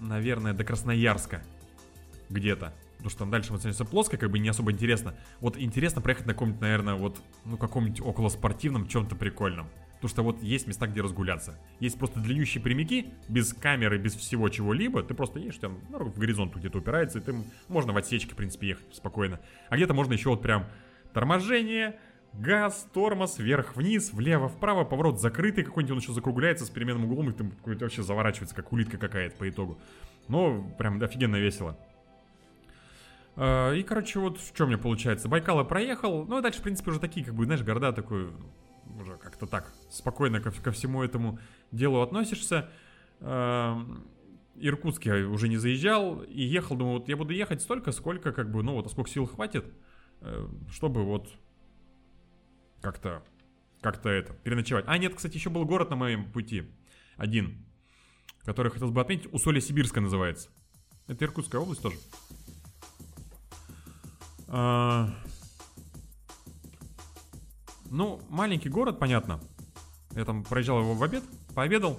наверное, 0.00 0.54
до 0.54 0.64
Красноярска 0.64 1.42
где-то. 2.30 2.72
Потому 2.96 3.10
что 3.10 3.18
там 3.18 3.30
дальше 3.30 3.50
вот 3.50 3.58
становится 3.58 3.84
плоско, 3.84 4.16
как 4.16 4.30
бы 4.30 4.38
не 4.38 4.48
особо 4.48 4.72
интересно. 4.72 5.14
Вот 5.40 5.58
интересно 5.58 6.00
проехать 6.00 6.26
на 6.26 6.32
каком-нибудь, 6.32 6.62
наверное, 6.62 6.94
вот, 6.94 7.20
ну, 7.44 7.58
каком-нибудь 7.58 8.00
около 8.00 8.30
спортивном, 8.30 8.88
чем-то 8.88 9.16
прикольном. 9.16 9.68
Потому 10.04 10.10
что 10.10 10.22
вот 10.22 10.42
есть 10.42 10.66
места, 10.66 10.86
где 10.86 11.00
разгуляться. 11.00 11.58
Есть 11.80 11.98
просто 11.98 12.20
длиннющие 12.20 12.62
прямики, 12.62 13.06
без 13.30 13.54
камеры, 13.54 13.96
без 13.96 14.14
всего 14.14 14.50
чего-либо. 14.50 15.02
Ты 15.02 15.14
просто 15.14 15.38
едешь, 15.38 15.56
там, 15.56 15.78
ну, 15.88 16.04
в 16.04 16.18
горизонт 16.18 16.54
где-то 16.54 16.76
упирается, 16.76 17.20
и 17.20 17.22
ты 17.22 17.34
можно 17.68 17.94
в 17.94 17.96
отсечке, 17.96 18.32
в 18.32 18.36
принципе, 18.36 18.68
ехать 18.68 18.94
спокойно. 18.94 19.40
А 19.70 19.76
где-то 19.76 19.94
можно 19.94 20.12
еще 20.12 20.28
вот 20.28 20.42
прям 20.42 20.66
торможение, 21.14 21.98
газ, 22.34 22.86
тормоз, 22.92 23.38
вверх-вниз, 23.38 24.12
влево-вправо, 24.12 24.84
поворот 24.84 25.22
закрытый 25.22 25.64
какой-нибудь, 25.64 25.92
он 25.92 25.98
еще 26.00 26.12
закругляется 26.12 26.66
с 26.66 26.68
переменным 26.68 27.06
углом, 27.06 27.30
и 27.30 27.32
ты 27.32 27.50
вообще 27.64 28.02
заворачивается, 28.02 28.54
как 28.54 28.74
улитка 28.74 28.98
какая-то 28.98 29.38
по 29.38 29.48
итогу. 29.48 29.78
Но 30.28 30.70
прям 30.76 31.02
офигенно 31.02 31.36
весело. 31.36 31.78
А, 33.36 33.72
И, 33.72 33.82
короче, 33.82 34.18
вот 34.18 34.38
в 34.38 34.54
чем 34.54 34.66
мне 34.66 34.76
получается. 34.76 35.30
Байкала 35.30 35.64
проехал, 35.64 36.26
ну 36.26 36.40
и 36.40 36.42
дальше, 36.42 36.60
в 36.60 36.62
принципе, 36.62 36.90
уже 36.90 37.00
такие, 37.00 37.24
как 37.24 37.34
бы, 37.34 37.46
знаешь, 37.46 37.62
города 37.62 37.90
такой, 37.92 38.30
уже 39.00 39.16
как-то 39.16 39.46
так, 39.46 39.72
спокойно 39.90 40.40
ко, 40.40 40.50
ко 40.50 40.70
всему 40.72 41.02
этому 41.02 41.38
делу 41.70 42.00
относишься. 42.00 42.70
Эм, 43.20 44.06
Иркутск 44.56 45.04
я 45.06 45.28
уже 45.28 45.48
не 45.48 45.56
заезжал 45.56 46.22
и 46.22 46.42
ехал, 46.42 46.76
думаю, 46.76 46.98
вот 46.98 47.08
я 47.08 47.16
буду 47.16 47.32
ехать 47.32 47.60
столько, 47.60 47.92
сколько, 47.92 48.32
как 48.32 48.50
бы, 48.50 48.62
ну 48.62 48.74
вот, 48.74 48.86
а 48.86 48.88
сколько 48.88 49.10
сил 49.10 49.26
хватит, 49.26 49.64
э, 50.20 50.48
чтобы 50.70 51.04
вот 51.04 51.28
как-то, 52.80 53.24
как-то 53.80 54.08
это, 54.08 54.32
переночевать. 54.34 54.84
А, 54.86 54.96
нет, 54.98 55.14
кстати, 55.14 55.36
еще 55.36 55.50
был 55.50 55.64
город 55.64 55.90
на 55.90 55.96
моем 55.96 56.30
пути, 56.30 56.70
один, 57.16 57.64
который 58.42 58.70
хотелось 58.70 58.92
бы 58.92 59.00
отметить, 59.00 59.32
Усолье-Сибирское 59.32 60.02
называется. 60.02 60.50
Это 61.08 61.24
Иркутская 61.24 61.60
область 61.60 61.82
тоже. 61.82 61.96
А, 64.46 65.10
Ну, 67.90 68.20
маленький 68.28 68.68
город, 68.68 68.98
понятно. 68.98 69.40
Я 70.14 70.24
там 70.24 70.44
проезжал 70.44 70.80
его 70.80 70.94
в 70.94 71.02
обед, 71.02 71.22
пообедал. 71.54 71.98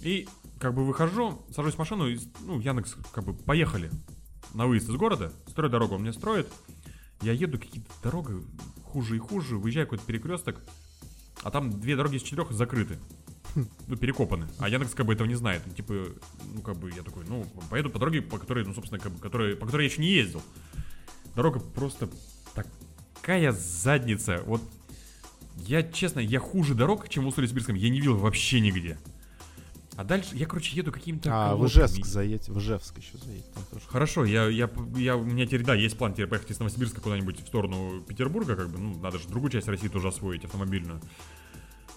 И 0.00 0.28
как 0.58 0.74
бы 0.74 0.84
выхожу, 0.84 1.40
сажусь 1.54 1.74
в 1.74 1.78
машину, 1.78 2.08
и, 2.08 2.18
ну, 2.40 2.60
Яндекс, 2.60 2.96
как 3.12 3.24
бы, 3.24 3.34
поехали 3.34 3.90
на 4.54 4.66
выезд 4.66 4.88
из 4.88 4.96
города. 4.96 5.32
Строй 5.48 5.70
дорогу 5.70 5.96
он 5.96 6.02
мне 6.02 6.12
строит. 6.12 6.48
Я 7.22 7.32
еду, 7.32 7.58
какие-то 7.58 7.90
дороги 8.02 8.42
хуже 8.84 9.16
и 9.16 9.18
хуже, 9.18 9.58
выезжаю 9.58 9.86
какой-то 9.86 10.04
перекресток, 10.04 10.60
а 11.42 11.50
там 11.50 11.80
две 11.80 11.96
дороги 11.96 12.16
из 12.16 12.22
четырех 12.22 12.52
закрыты. 12.52 12.98
Ну, 13.86 13.96
перекопаны. 13.96 14.46
А 14.58 14.68
Яндекс 14.68 14.94
как 14.94 15.06
бы 15.06 15.14
этого 15.14 15.26
не 15.26 15.34
знает. 15.34 15.62
Ну, 15.66 15.72
типа, 15.72 15.94
ну, 16.54 16.60
как 16.60 16.76
бы, 16.76 16.90
я 16.90 17.02
такой, 17.02 17.24
ну, 17.26 17.44
поеду 17.70 17.90
по 17.90 17.98
дороге, 17.98 18.22
по 18.22 18.38
которой, 18.38 18.64
ну, 18.64 18.74
собственно, 18.74 19.00
как 19.00 19.12
бы, 19.12 19.18
которой, 19.18 19.56
по 19.56 19.66
которой 19.66 19.86
я 19.86 19.90
еще 19.90 20.00
не 20.00 20.08
ездил. 20.08 20.42
Дорога 21.34 21.58
просто 21.58 22.08
такая 22.54 23.52
задница. 23.52 24.42
Вот 24.46 24.62
я, 25.66 25.82
честно, 25.82 26.20
я 26.20 26.40
хуже 26.40 26.74
дорог, 26.74 27.08
чем 27.08 27.24
в 27.24 27.28
Уссурийск-Сибирском, 27.28 27.74
я 27.74 27.88
не 27.88 27.98
видел 27.98 28.16
вообще 28.16 28.60
нигде. 28.60 28.98
А 29.96 30.04
дальше, 30.04 30.30
я, 30.34 30.46
короче, 30.46 30.76
еду 30.76 30.92
каким-то 30.92 31.28
А, 31.32 31.48
в 31.48 31.56
колодками. 31.56 31.84
Ижевск 31.86 32.06
заедь, 32.06 32.48
в 32.48 32.58
Ижевск 32.58 32.98
еще 32.98 33.18
заедь. 33.18 33.52
Там 33.52 33.64
тоже. 33.64 33.84
Хорошо, 33.88 34.24
я, 34.24 34.46
я, 34.46 34.70
я, 34.96 35.16
у 35.16 35.24
меня 35.24 35.44
теперь, 35.44 35.64
да, 35.64 35.74
есть 35.74 35.98
план 35.98 36.12
теперь 36.12 36.28
поехать 36.28 36.52
из 36.52 36.58
Новосибирска 36.60 37.00
куда-нибудь 37.00 37.42
в 37.42 37.46
сторону 37.48 38.00
Петербурга, 38.02 38.54
как 38.54 38.70
бы, 38.70 38.78
ну, 38.78 38.96
надо 39.00 39.18
же 39.18 39.26
другую 39.26 39.50
часть 39.50 39.66
России 39.66 39.88
тоже 39.88 40.06
освоить, 40.06 40.44
автомобильную. 40.44 41.00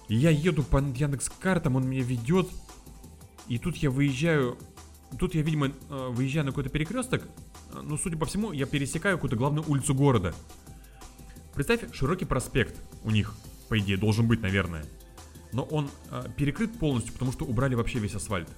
И 0.07 0.15
я 0.15 0.31
еду 0.31 0.63
по 0.63 0.77
Яндекс 0.77 1.29
картам, 1.29 1.75
он 1.75 1.87
меня 1.87 2.01
ведет, 2.01 2.49
и 3.47 3.59
тут 3.59 3.77
я 3.77 3.91
выезжаю, 3.91 4.57
тут 5.19 5.35
я, 5.35 5.43
видимо, 5.43 5.67
э, 5.67 6.07
выезжаю 6.09 6.45
на 6.45 6.51
какой-то 6.51 6.71
перекресток, 6.71 7.21
э, 7.73 7.81
ну, 7.83 7.99
судя 7.99 8.17
по 8.17 8.25
всему, 8.25 8.51
я 8.51 8.65
пересекаю 8.65 9.17
какую-то 9.17 9.35
главную 9.35 9.63
улицу 9.69 9.93
города. 9.93 10.33
Представь, 11.53 11.81
широкий 11.93 12.25
проспект 12.25 12.81
у 13.03 13.11
них, 13.11 13.35
по 13.71 13.79
идее, 13.79 13.95
должен 13.95 14.27
быть, 14.27 14.41
наверное. 14.41 14.83
Но 15.53 15.63
он 15.63 15.89
э, 16.09 16.25
перекрыт 16.35 16.77
полностью, 16.77 17.13
потому 17.13 17.31
что 17.31 17.45
убрали 17.45 17.73
вообще 17.73 17.99
весь 17.99 18.13
асфальт. 18.13 18.49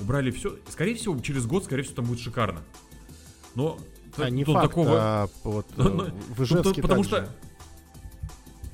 Убрали 0.00 0.32
все. 0.32 0.58
Скорее 0.68 0.96
всего, 0.96 1.16
через 1.20 1.46
год, 1.46 1.62
скорее 1.62 1.84
всего, 1.84 1.94
там 1.94 2.06
будет 2.06 2.18
шикарно. 2.18 2.64
Но 3.54 3.78
А, 4.16 4.28
не 4.30 4.42
факт, 4.42 4.70
такого. 4.70 4.96
а 4.98 5.28
вот 5.44 5.66
э, 5.70 5.72
Ну, 5.76 5.88
ну, 5.88 6.04
в 6.06 6.38
ну, 6.38 6.44
Ижевске 6.44 6.82
потому 6.82 7.04
так 7.04 7.26
что 7.26 7.34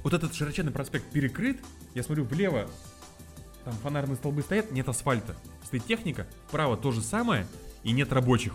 вот 0.03 0.15
этот 0.15 0.35
широченный 0.35 0.73
проспект 0.73 1.11
перекрыт. 1.11 1.59
Я 1.95 2.05
смотрю 2.05 2.25
влево, 2.25 2.67
там 3.67 3.75
фонарные 3.83 4.17
столбы 4.17 4.41
стоят, 4.41 4.73
нет 4.73 4.89
асфальта. 4.89 5.37
Стоит 5.63 5.85
техника, 5.85 6.27
вправо 6.49 6.79
то 6.79 6.91
же 6.91 7.03
самое, 7.03 7.47
и 7.83 7.93
нет 7.93 8.11
рабочих. 8.15 8.55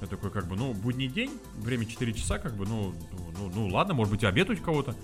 Я 0.00 0.06
такой, 0.06 0.30
как 0.30 0.46
бы, 0.46 0.54
ну, 0.54 0.72
будний 0.72 1.08
день, 1.08 1.32
время 1.56 1.84
4 1.84 2.12
часа, 2.12 2.38
как 2.38 2.54
бы, 2.54 2.64
ну, 2.64 2.94
ну, 3.10 3.32
ну, 3.36 3.52
ну, 3.52 3.66
ладно, 3.74 3.94
может 3.94 4.12
быть, 4.12 4.22
и 4.22 4.26
обед 4.26 4.48
у 4.50 4.56
кого-то. 4.56 4.94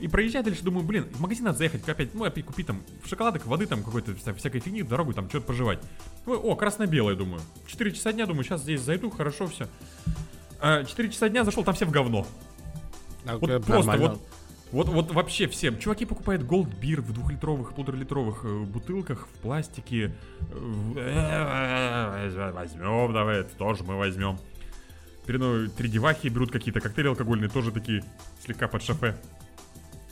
И 0.00 0.08
проезжаю 0.08 0.44
дальше, 0.44 0.62
думаю, 0.64 0.84
блин, 0.84 1.06
в 1.12 1.20
магазин 1.20 1.44
надо 1.44 1.58
заехать, 1.58 1.88
опять, 1.88 2.14
ну, 2.14 2.24
опять 2.24 2.44
купить 2.44 2.66
там 2.66 2.82
шоколадок, 3.06 3.46
воды, 3.46 3.66
там, 3.66 3.82
какой-то 3.82 4.12
вся- 4.12 4.34
всякой 4.34 4.60
фигни, 4.60 4.82
дорогу, 4.82 5.12
там, 5.12 5.28
что-то 5.28 5.46
пожевать. 5.46 5.78
Ой, 6.26 6.36
о, 6.36 6.56
красно-белое, 6.56 7.14
думаю. 7.14 7.40
4 7.66 7.92
часа 7.92 8.12
дня, 8.12 8.26
думаю, 8.26 8.44
сейчас 8.44 8.62
здесь 8.62 8.80
зайду, 8.80 9.10
хорошо, 9.10 9.46
все. 9.46 9.68
4 10.60 11.08
часа 11.10 11.28
дня 11.28 11.44
зашел, 11.44 11.62
там 11.64 11.74
все 11.74 11.86
в 11.86 11.90
говно. 11.90 12.26
А, 13.26 13.38
Вот 13.38 13.48
э, 13.48 13.60
просто 13.60 13.86
нормально. 13.92 14.18
вот, 14.72 14.88
вот, 14.88 14.88
вот 14.88 15.12
вообще 15.14 15.46
всем. 15.46 15.78
Чуваки 15.78 16.04
покупают 16.06 16.42
Beer 16.42 17.00
в 17.00 17.12
двухлитровых, 17.12 17.74
полуторалитровых 17.74 18.44
э, 18.44 18.58
бутылках, 18.64 19.26
в 19.28 19.38
пластике. 19.40 20.14
Э, 20.96 22.50
Возьмем, 22.52 23.12
давай, 23.12 23.40
это 23.40 23.54
тоже 23.56 23.84
мы 23.84 23.96
возьмем. 23.96 24.38
передо 25.26 25.44
мной 25.46 25.68
три 25.68 25.88
девахи 25.88 26.28
берут 26.28 26.50
какие-то 26.50 26.80
коктейли 26.80 27.08
алкогольные, 27.08 27.48
тоже 27.48 27.70
такие 27.72 28.04
слегка 28.44 28.68
под 28.68 28.82
шофе. 28.82 29.16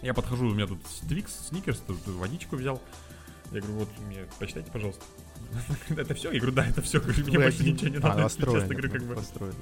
Я 0.02 0.14
подхожу, 0.14 0.48
у 0.48 0.54
меня 0.54 0.66
тут 0.66 0.82
Твикс, 1.08 1.48
Сникерс, 1.48 1.78
тут 1.86 2.04
водичку 2.06 2.56
взял. 2.56 2.80
Я 3.52 3.60
говорю, 3.60 3.78
вот, 3.80 3.88
мне 4.08 4.26
почитайте, 4.38 4.70
пожалуйста. 4.70 5.04
Это 5.90 6.14
все? 6.14 6.32
Я 6.32 6.40
говорю, 6.40 6.54
да, 6.54 6.66
это 6.66 6.80
все. 6.80 7.00
Мне 7.00 7.38
больше 7.38 7.62
ничего 7.62 7.88
не 7.88 7.96
А, 7.98 8.14
надо. 8.14 8.22
Честно 8.28 8.68
говорю, 8.68 8.90
как 8.90 9.02
бы. 9.02 9.14
настроено. 9.14 9.54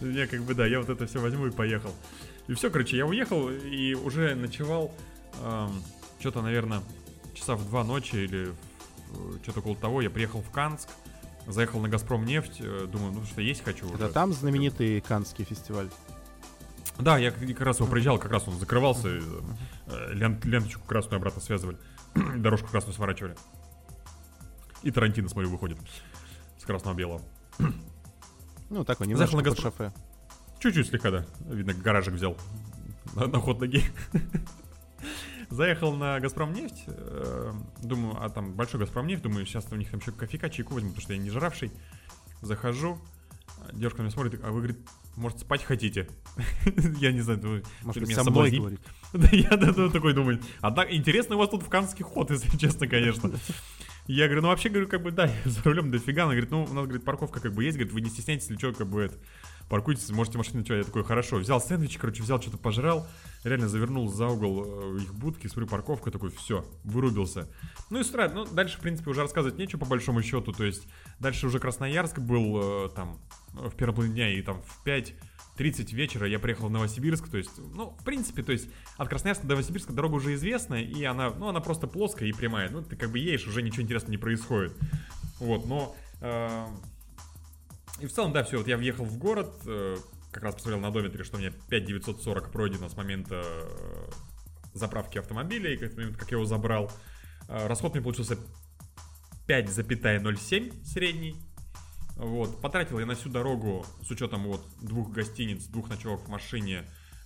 Я 0.00 0.26
как 0.26 0.42
бы, 0.42 0.54
да, 0.54 0.66
я 0.66 0.80
вот 0.80 0.88
это 0.88 1.06
все 1.06 1.18
возьму 1.20 1.46
и 1.46 1.50
поехал. 1.50 1.92
И 2.48 2.54
все, 2.54 2.70
короче, 2.70 2.96
я 2.96 3.04
уехал 3.06 3.50
и 3.50 3.94
уже 3.94 4.34
ночевал 4.34 4.90
что-то, 6.20 6.40
наверное, 6.40 6.82
часа 7.34 7.56
в 7.56 7.66
два 7.68 7.84
ночи 7.84 8.16
или 8.16 8.52
что-то 9.42 9.60
около 9.60 9.76
того. 9.76 10.00
Я 10.00 10.08
приехал 10.08 10.40
в 10.40 10.50
Канск, 10.50 10.88
заехал 11.46 11.80
на 11.80 11.88
Газпром 11.90 12.24
нефть, 12.24 12.62
думаю, 12.90 13.12
ну 13.12 13.24
что 13.24 13.42
есть 13.42 13.62
хочу. 13.62 13.92
Это 13.94 14.08
там 14.08 14.32
знаменитый 14.32 15.00
Каннский 15.02 15.44
фестиваль. 15.44 15.90
Да, 16.98 17.18
я 17.18 17.32
как 17.32 17.46
как 17.46 17.60
раз 17.60 17.80
его 17.80 17.88
проезжал, 17.88 18.18
как 18.18 18.30
раз 18.30 18.48
он 18.48 18.58
закрывался, 18.58 19.20
э, 19.86 20.12
лен- 20.12 20.40
ленточку 20.44 20.86
красную 20.86 21.18
обратно 21.18 21.40
связывали, 21.40 21.78
дорожку 22.36 22.68
красную 22.68 22.94
сворачивали. 22.94 23.36
И 24.82 24.90
Тарантино, 24.90 25.28
смотрю, 25.28 25.50
выходит 25.50 25.78
с 26.58 26.64
красного-белого. 26.64 27.22
Ну, 28.70 28.82
такой, 28.82 29.06
Заехал 29.06 29.36
немножко 29.36 29.36
на 29.36 29.42
под 29.42 29.52
«Газпром». 29.52 29.72
шофе. 29.72 29.92
Чуть-чуть 30.58 30.88
слегка, 30.88 31.10
да. 31.10 31.26
Видно, 31.40 31.74
гаражик 31.74 32.14
взял 32.14 32.36
на, 33.14 33.26
на 33.26 33.38
ход 33.38 33.60
ноги. 33.60 33.82
Заехал 35.50 35.94
на 35.94 36.18
Газпром 36.18 36.52
нефть. 36.52 36.86
Думаю, 37.82 38.16
а 38.20 38.28
там 38.30 38.54
большой 38.54 38.80
Газпром 38.80 39.06
нефть. 39.06 39.22
Думаю, 39.22 39.44
сейчас 39.46 39.66
у 39.70 39.76
них 39.76 39.90
там 39.90 40.00
еще 40.00 40.10
кофейка, 40.12 40.48
чайку 40.50 40.74
возьму, 40.74 40.90
потому 40.90 41.02
что 41.02 41.12
я 41.12 41.18
не 41.18 41.30
жравший. 41.30 41.70
Захожу. 42.40 42.98
Девушка 43.72 43.98
на 43.98 44.04
меня 44.04 44.12
смотрит, 44.12 44.40
а 44.42 44.50
вы, 44.50 44.62
говорит, 44.62 44.78
может, 45.16 45.40
спать 45.40 45.62
хотите? 45.62 46.08
Я 47.00 47.12
не 47.12 47.20
знаю, 47.20 47.62
Может 47.82 48.02
меня 48.02 48.22
со 48.22 48.30
мной 48.30 48.50
говорит. 48.50 48.80
Да 49.12 49.28
я 49.30 49.48
такой 49.90 50.12
думаю. 50.12 50.40
Так 50.60 50.92
интересно 50.92 51.36
у 51.36 51.38
вас 51.38 51.48
тут 51.48 51.62
в 51.62 51.68
канский 51.68 52.04
ход, 52.04 52.30
если 52.32 52.56
честно, 52.56 52.88
конечно. 52.88 53.30
Я 54.06 54.26
говорю, 54.26 54.42
ну 54.42 54.48
вообще, 54.48 54.68
говорю, 54.68 54.88
как 54.88 55.02
бы, 55.02 55.12
да, 55.12 55.30
за 55.44 55.62
рулем 55.62 55.90
дофига. 55.90 56.24
Она 56.24 56.32
говорит, 56.32 56.50
ну, 56.50 56.64
у 56.64 56.74
нас, 56.74 56.84
говорит, 56.84 57.04
парковка 57.04 57.40
как 57.40 57.54
бы 57.54 57.64
есть, 57.64 57.78
говорит, 57.78 57.94
вы 57.94 58.02
не 58.02 58.10
стесняйтесь, 58.10 58.50
если 58.50 58.58
что, 58.58 58.72
как 58.72 58.86
бы, 58.86 59.02
это, 59.02 59.16
паркуйтесь, 59.68 60.10
можете 60.10 60.36
машину, 60.36 60.64
что, 60.64 60.74
я 60.74 60.84
такой, 60.84 61.04
хорошо. 61.04 61.36
Взял 61.36 61.60
сэндвич, 61.60 61.96
короче, 61.96 62.22
взял, 62.22 62.40
что-то 62.40 62.58
пожрал, 62.58 63.06
реально 63.44 63.68
завернул 63.68 64.08
за 64.08 64.26
угол 64.26 64.96
э, 64.96 65.02
их 65.02 65.14
будки, 65.14 65.46
смотрю, 65.46 65.68
парковка, 65.68 66.10
такой, 66.10 66.30
все, 66.30 66.66
вырубился. 66.84 67.48
Ну 67.88 68.00
и 68.00 68.04
с 68.04 68.10
утра, 68.10 68.28
ну, 68.28 68.44
дальше, 68.44 68.76
в 68.76 68.80
принципе, 68.80 69.10
уже 69.10 69.22
рассказывать 69.22 69.58
нечего, 69.58 69.80
по 69.80 69.86
большому 69.86 70.22
счету, 70.22 70.52
то 70.52 70.64
есть, 70.64 70.86
дальше 71.18 71.46
уже 71.46 71.58
Красноярск 71.58 72.18
был, 72.18 72.86
э, 72.86 72.88
там, 72.90 73.18
в 73.54 73.74
первом 73.76 73.96
половине 73.96 74.14
дня, 74.14 74.32
и 74.32 74.42
там 74.42 74.62
в 74.62 74.84
5 74.84 75.14
30 75.56 75.92
вечера 75.92 76.26
я 76.26 76.40
приехал 76.40 76.66
в 76.66 76.70
Новосибирск, 76.70 77.28
то 77.28 77.36
есть, 77.36 77.52
ну, 77.58 77.90
в 77.90 78.04
принципе, 78.04 78.42
то 78.42 78.50
есть, 78.50 78.68
от 78.96 79.08
Красноярска 79.08 79.46
до 79.46 79.54
Новосибирска 79.54 79.92
дорога 79.92 80.14
уже 80.16 80.34
известная, 80.34 80.82
и 80.82 81.04
она, 81.04 81.30
ну, 81.30 81.48
она 81.48 81.60
просто 81.60 81.86
плоская 81.86 82.28
и 82.28 82.32
прямая, 82.32 82.70
ну, 82.70 82.82
ты 82.82 82.96
как 82.96 83.10
бы 83.10 83.20
едешь, 83.20 83.46
уже 83.46 83.62
ничего 83.62 83.82
интересного 83.82 84.10
не 84.10 84.18
происходит, 84.18 84.72
вот, 85.38 85.66
но, 85.66 85.94
э, 86.20 86.66
и 88.00 88.06
в 88.06 88.12
целом, 88.12 88.32
да, 88.32 88.42
все, 88.42 88.58
вот 88.58 88.66
я 88.66 88.76
въехал 88.76 89.04
в 89.04 89.16
город, 89.16 89.52
э, 89.64 89.96
как 90.32 90.42
раз 90.42 90.56
посмотрел 90.56 90.80
на 90.80 90.88
одометре, 90.88 91.22
что 91.22 91.36
у 91.36 91.40
меня 91.40 91.52
5940 91.68 92.50
пройдено 92.50 92.88
с 92.88 92.96
момента 92.96 93.42
э, 93.44 94.10
заправки 94.72 95.18
автомобиля, 95.18 95.72
и 95.72 95.76
как, 95.76 95.92
с 95.92 95.96
момента, 95.96 96.18
как 96.18 96.32
я 96.32 96.36
его 96.36 96.46
забрал, 96.46 96.90
Э, 97.48 97.66
расход 97.66 97.94
мне 97.94 98.02
получился 98.02 98.38
5,07 99.46 100.84
средний, 100.84 101.36
вот, 102.16 102.60
потратил 102.60 102.98
я 102.98 103.06
на 103.06 103.14
всю 103.14 103.28
дорогу, 103.28 103.84
с 104.02 104.10
учетом 104.10 104.44
вот 104.44 104.64
двух 104.80 105.10
гостиниц, 105.10 105.64
двух 105.66 105.88
ночевок 105.88 106.26
в 106.26 106.28
машине, 106.28 106.84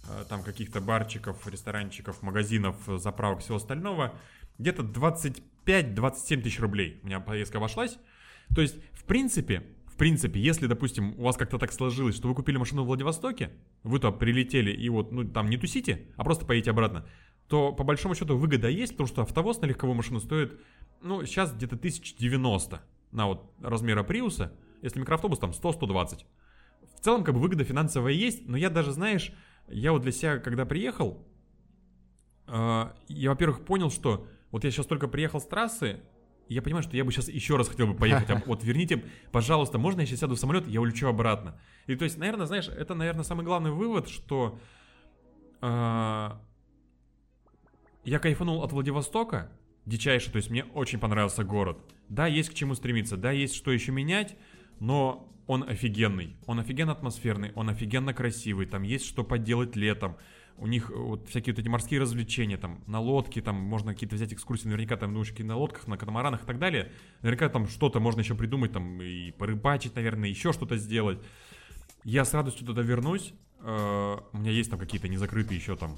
э, 0.09 0.24
там 0.28 0.43
каких-то 0.43 0.81
барчиков, 0.81 1.47
ресторанчиков, 1.47 2.23
магазинов, 2.23 2.77
заправок, 2.86 3.40
всего 3.40 3.56
остального, 3.56 4.15
где-то 4.59 4.82
25-27 4.82 6.43
тысяч 6.43 6.59
рублей 6.60 7.01
у 7.02 7.06
меня 7.06 7.20
поездка 7.20 7.59
обошлась. 7.59 7.98
То 8.55 8.62
есть, 8.62 8.77
в 8.93 9.05
принципе, 9.05 9.66
в 9.86 9.97
принципе, 9.97 10.40
если, 10.40 10.66
допустим, 10.66 11.19
у 11.19 11.24
вас 11.24 11.36
как-то 11.36 11.59
так 11.59 11.73
сложилось, 11.73 12.16
что 12.16 12.28
вы 12.28 12.35
купили 12.35 12.56
машину 12.56 12.85
в 12.85 12.86
Владивостоке, 12.86 13.51
вы 13.82 13.98
туда 13.98 14.12
прилетели 14.12 14.70
и 14.70 14.89
вот, 14.89 15.12
ну, 15.12 15.24
там 15.24 15.51
не 15.51 15.59
тусите, 15.59 16.06
а 16.16 16.24
просто 16.24 16.47
поедете 16.47 16.70
обратно, 16.70 17.06
то 17.48 17.73
по 17.73 17.85
большому 17.85 18.15
счету 18.15 18.39
выгода 18.39 18.69
есть, 18.69 18.93
потому 18.93 19.09
что 19.09 19.23
автовоз 19.23 19.60
на 19.60 19.66
легковую 19.66 19.97
машину 19.97 20.20
стоит, 20.20 20.59
ну, 21.02 21.24
сейчас 21.27 21.52
где-то 21.52 21.77
1090 21.77 22.81
на 23.10 23.27
вот 23.27 23.52
размера 23.60 24.02
Приуса, 24.02 24.52
если 24.83 25.01
микроавтобус 25.01 25.39
там 25.39 25.51
100-120. 25.51 26.25
В 26.97 27.01
целом, 27.01 27.25
как 27.25 27.35
бы 27.35 27.41
выгода 27.41 27.65
финансовая 27.65 28.13
есть, 28.13 28.47
но 28.47 28.57
я 28.57 28.71
даже, 28.71 28.93
знаешь, 28.93 29.33
я 29.69 29.93
вот 29.93 30.03
для 30.03 30.13
себя, 30.13 30.39
когда 30.39 30.65
приехал, 30.65 31.27
э, 32.47 32.93
я, 33.09 33.31
во-первых, 33.31 33.65
понял, 33.65 33.91
что 33.91 34.27
вот 34.51 34.65
я 34.65 34.71
сейчас 34.71 34.87
только 34.87 35.09
приехал 35.09 35.41
с 35.41 35.47
трассы, 35.47 36.01
я 36.49 36.63
понимаю, 36.63 36.83
что 36.83 36.97
я 36.97 37.05
бы 37.05 37.13
сейчас 37.13 37.29
еще 37.29 37.57
раз 37.57 37.69
хотел 37.69 37.89
бы 37.89 37.95
поехать. 37.95 38.31
А 38.31 38.43
Вот 38.47 38.65
верните, 38.65 39.05
пожалуйста, 39.33 39.79
можно 39.79 40.01
я 40.01 40.07
сейчас 40.07 40.21
сяду 40.21 40.35
в 40.35 40.39
самолет, 40.39 40.67
я 40.67 40.81
улечу 40.81 41.07
обратно. 41.07 41.61
И 41.87 41.95
то 41.95 42.05
есть, 42.05 42.17
наверное, 42.17 42.47
знаешь, 42.47 42.69
это, 42.69 42.95
наверное, 42.95 43.25
самый 43.25 43.45
главный 43.45 43.71
вывод, 43.71 44.09
что 44.09 44.59
э, 45.61 46.31
я 48.05 48.19
кайфанул 48.19 48.63
от 48.63 48.73
Владивостока, 48.73 49.51
дичайше, 49.85 50.31
то 50.33 50.37
есть 50.37 50.51
мне 50.51 50.65
очень 50.65 50.99
понравился 50.99 51.45
город. 51.45 51.79
Да, 52.09 52.27
есть 52.27 52.51
к 52.51 52.55
чему 52.55 52.75
стремиться, 52.75 53.19
да, 53.19 53.31
есть 53.31 53.55
что 53.55 53.71
еще 53.71 53.93
менять, 53.93 54.37
но 54.81 55.29
он 55.47 55.65
офигенный, 55.69 56.37
он 56.47 56.61
офигенно 56.61 56.93
атмосферный, 56.93 57.53
он 57.55 57.71
офигенно 57.71 58.13
красивый, 58.13 58.67
там 58.67 58.83
есть 58.83 59.07
что 59.07 59.25
поделать 59.25 59.77
летом. 59.77 60.17
У 60.59 60.67
них 60.67 60.91
э, 60.91 60.95
вот 60.95 61.29
всякие 61.29 61.55
вот 61.55 61.61
эти 61.61 61.69
морские 61.69 62.01
развлечения, 62.01 62.59
там, 62.59 62.83
на 62.87 63.01
лодке, 63.01 63.41
там, 63.41 63.57
можно 63.57 63.95
какие-то 63.95 64.17
взять 64.17 64.33
экскурсии, 64.33 64.67
наверняка 64.67 64.97
там, 64.97 65.15
ну, 65.15 65.23
на 65.39 65.57
лодках, 65.57 65.87
на 65.87 65.97
катамаранах 65.97 66.43
и 66.43 66.47
так 66.47 66.59
далее. 66.59 66.93
Наверняка 67.23 67.49
там 67.49 67.67
что-то 67.69 68.01
можно 68.01 68.21
еще 68.21 68.35
придумать, 68.35 68.73
там, 68.73 69.01
и 69.01 69.31
порыбачить, 69.31 69.95
наверное, 69.95 70.29
еще 70.29 70.53
что-то 70.53 70.77
сделать. 70.77 71.19
Я 72.05 72.25
с 72.25 72.35
радостью 72.35 72.67
туда 72.67 72.83
вернусь. 72.83 73.33
Э, 73.61 74.19
У 74.33 74.39
меня 74.39 74.51
есть 74.51 74.71
там 74.71 74.79
какие-то 74.79 75.09
незакрытые 75.09 75.59
еще 75.59 75.77
там 75.77 75.97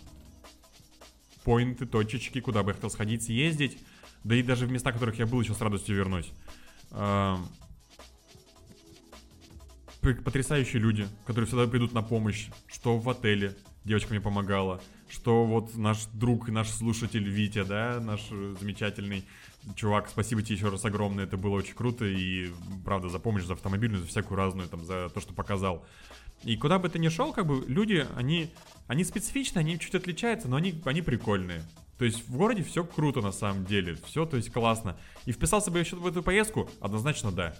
поинты, 1.43 1.87
точечки, 1.87 2.41
куда 2.41 2.63
бы 2.63 2.71
я 2.71 2.75
хотел 2.75 2.91
сходить, 2.91 3.23
съездить. 3.25 3.79
Да 4.25 4.37
и 4.37 4.43
даже 4.43 4.67
в 4.67 4.71
места, 4.71 4.91
в 4.91 4.95
которых 4.95 5.19
я 5.19 5.27
был, 5.27 5.41
еще 5.41 5.55
с 5.55 5.61
радостью 5.61 5.97
вернусь. 5.97 6.31
Потрясающие 10.01 10.81
люди, 10.81 11.07
которые 11.27 11.47
всегда 11.47 11.67
придут 11.67 11.93
на 11.93 12.03
помощь, 12.03 12.49
что 12.67 12.99
в 12.99 13.09
отеле 13.09 13.55
девочка 13.85 14.11
мне 14.11 14.21
помогала, 14.21 14.81
что 15.09 15.45
вот 15.45 15.77
наш 15.77 16.07
друг 16.07 16.49
наш 16.49 16.71
слушатель 16.71 17.29
Витя, 17.29 17.65
да, 17.65 18.01
наш 18.01 18.29
э, 18.31 18.55
замечательный 18.59 19.25
чувак, 19.75 20.09
спасибо 20.09 20.43
тебе 20.43 20.57
еще 20.57 20.69
раз 20.69 20.85
огромное, 20.85 21.25
это 21.25 21.37
было 21.37 21.57
очень 21.57 21.75
круто, 21.75 22.05
и 22.05 22.51
правда 22.85 23.09
за 23.09 23.19
помощь, 23.19 23.45
за 23.45 23.55
автомобильную, 23.55 24.03
за 24.03 24.09
всякую 24.09 24.39
разную, 24.39 24.69
там, 24.69 24.85
за 24.85 25.11
то, 25.11 25.21
что 25.21 25.35
показал. 25.35 25.85
И 26.45 26.57
куда 26.57 26.79
бы 26.79 26.89
ты 26.89 26.99
ни 26.99 27.09
шел, 27.09 27.33
как 27.33 27.47
бы 27.47 27.65
люди, 27.67 28.07
они, 28.17 28.51
они 28.87 29.05
специфичны, 29.05 29.59
они 29.59 29.79
чуть 29.79 29.95
отличаются, 29.95 30.49
но 30.49 30.57
они, 30.57 30.81
они 30.87 31.03
прикольные. 31.03 31.63
То 31.99 32.07
есть 32.07 32.27
в 32.27 32.35
городе 32.35 32.63
все 32.63 32.83
круто 32.83 33.21
на 33.21 33.33
самом 33.33 33.67
деле, 33.67 33.99
все, 34.07 34.25
то 34.25 34.39
есть 34.39 34.51
классно. 34.51 34.97
И 35.27 35.33
вписался 35.33 35.71
бы 35.71 35.77
я 35.79 35.85
еще 35.85 35.97
в 35.97 36.07
эту 36.07 36.23
поездку? 36.23 36.71
Однозначно 36.81 37.31
да. 37.31 37.55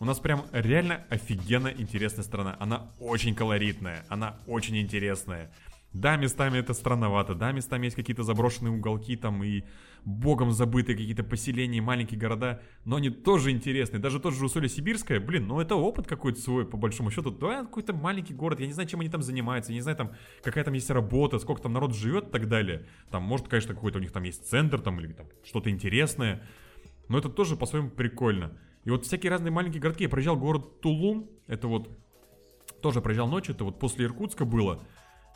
У 0.00 0.04
нас 0.04 0.20
прям 0.20 0.44
реально 0.52 1.04
офигенно 1.10 1.68
интересная 1.68 2.24
страна. 2.24 2.56
Она 2.60 2.90
очень 3.00 3.34
колоритная, 3.34 4.04
она 4.08 4.38
очень 4.46 4.78
интересная. 4.78 5.50
Да, 5.92 6.16
местами 6.16 6.58
это 6.58 6.74
странновато, 6.74 7.34
да, 7.34 7.50
местами 7.50 7.86
есть 7.86 7.96
какие-то 7.96 8.22
заброшенные 8.22 8.72
уголки 8.72 9.16
там 9.16 9.42
и 9.42 9.64
богом 10.04 10.52
забытые 10.52 10.96
какие-то 10.96 11.24
поселения, 11.24 11.80
маленькие 11.80 12.20
города, 12.20 12.60
но 12.84 12.96
они 12.96 13.08
тоже 13.10 13.50
интересные. 13.50 13.98
Даже 13.98 14.20
тот 14.20 14.34
же 14.34 14.44
Усолье-Сибирское, 14.44 15.18
блин, 15.18 15.48
ну 15.48 15.60
это 15.60 15.76
опыт 15.76 16.06
какой-то 16.06 16.40
свой, 16.40 16.66
по 16.66 16.76
большому 16.76 17.10
счету. 17.10 17.30
Да, 17.30 17.62
какой-то 17.64 17.94
маленький 17.94 18.34
город, 18.34 18.60
я 18.60 18.66
не 18.66 18.74
знаю, 18.74 18.88
чем 18.88 19.00
они 19.00 19.08
там 19.08 19.22
занимаются, 19.22 19.72
я 19.72 19.76
не 19.76 19.82
знаю, 19.82 19.96
там, 19.96 20.12
какая 20.42 20.62
там 20.62 20.74
есть 20.74 20.90
работа, 20.90 21.38
сколько 21.38 21.62
там 21.62 21.72
народ 21.72 21.94
живет 21.94 22.28
и 22.28 22.30
так 22.30 22.48
далее. 22.48 22.86
Там, 23.10 23.22
может, 23.22 23.48
конечно, 23.48 23.74
какой-то 23.74 23.98
у 23.98 24.02
них 24.02 24.12
там 24.12 24.22
есть 24.24 24.48
центр 24.48 24.80
там 24.80 25.00
или 25.00 25.12
там 25.12 25.26
что-то 25.42 25.70
интересное, 25.70 26.42
но 27.08 27.18
это 27.18 27.30
тоже 27.30 27.56
по-своему 27.56 27.88
прикольно. 27.88 28.52
И 28.88 28.90
вот 28.90 29.04
всякие 29.04 29.28
разные 29.28 29.52
маленькие 29.52 29.82
городки. 29.82 30.04
Я 30.04 30.08
проезжал 30.08 30.38
город 30.38 30.80
Тулум, 30.80 31.28
это 31.46 31.68
вот 31.68 31.90
тоже 32.80 33.02
проезжал 33.02 33.28
ночью, 33.28 33.54
это 33.54 33.64
вот 33.64 33.78
после 33.78 34.06
Иркутска 34.06 34.46
было. 34.46 34.80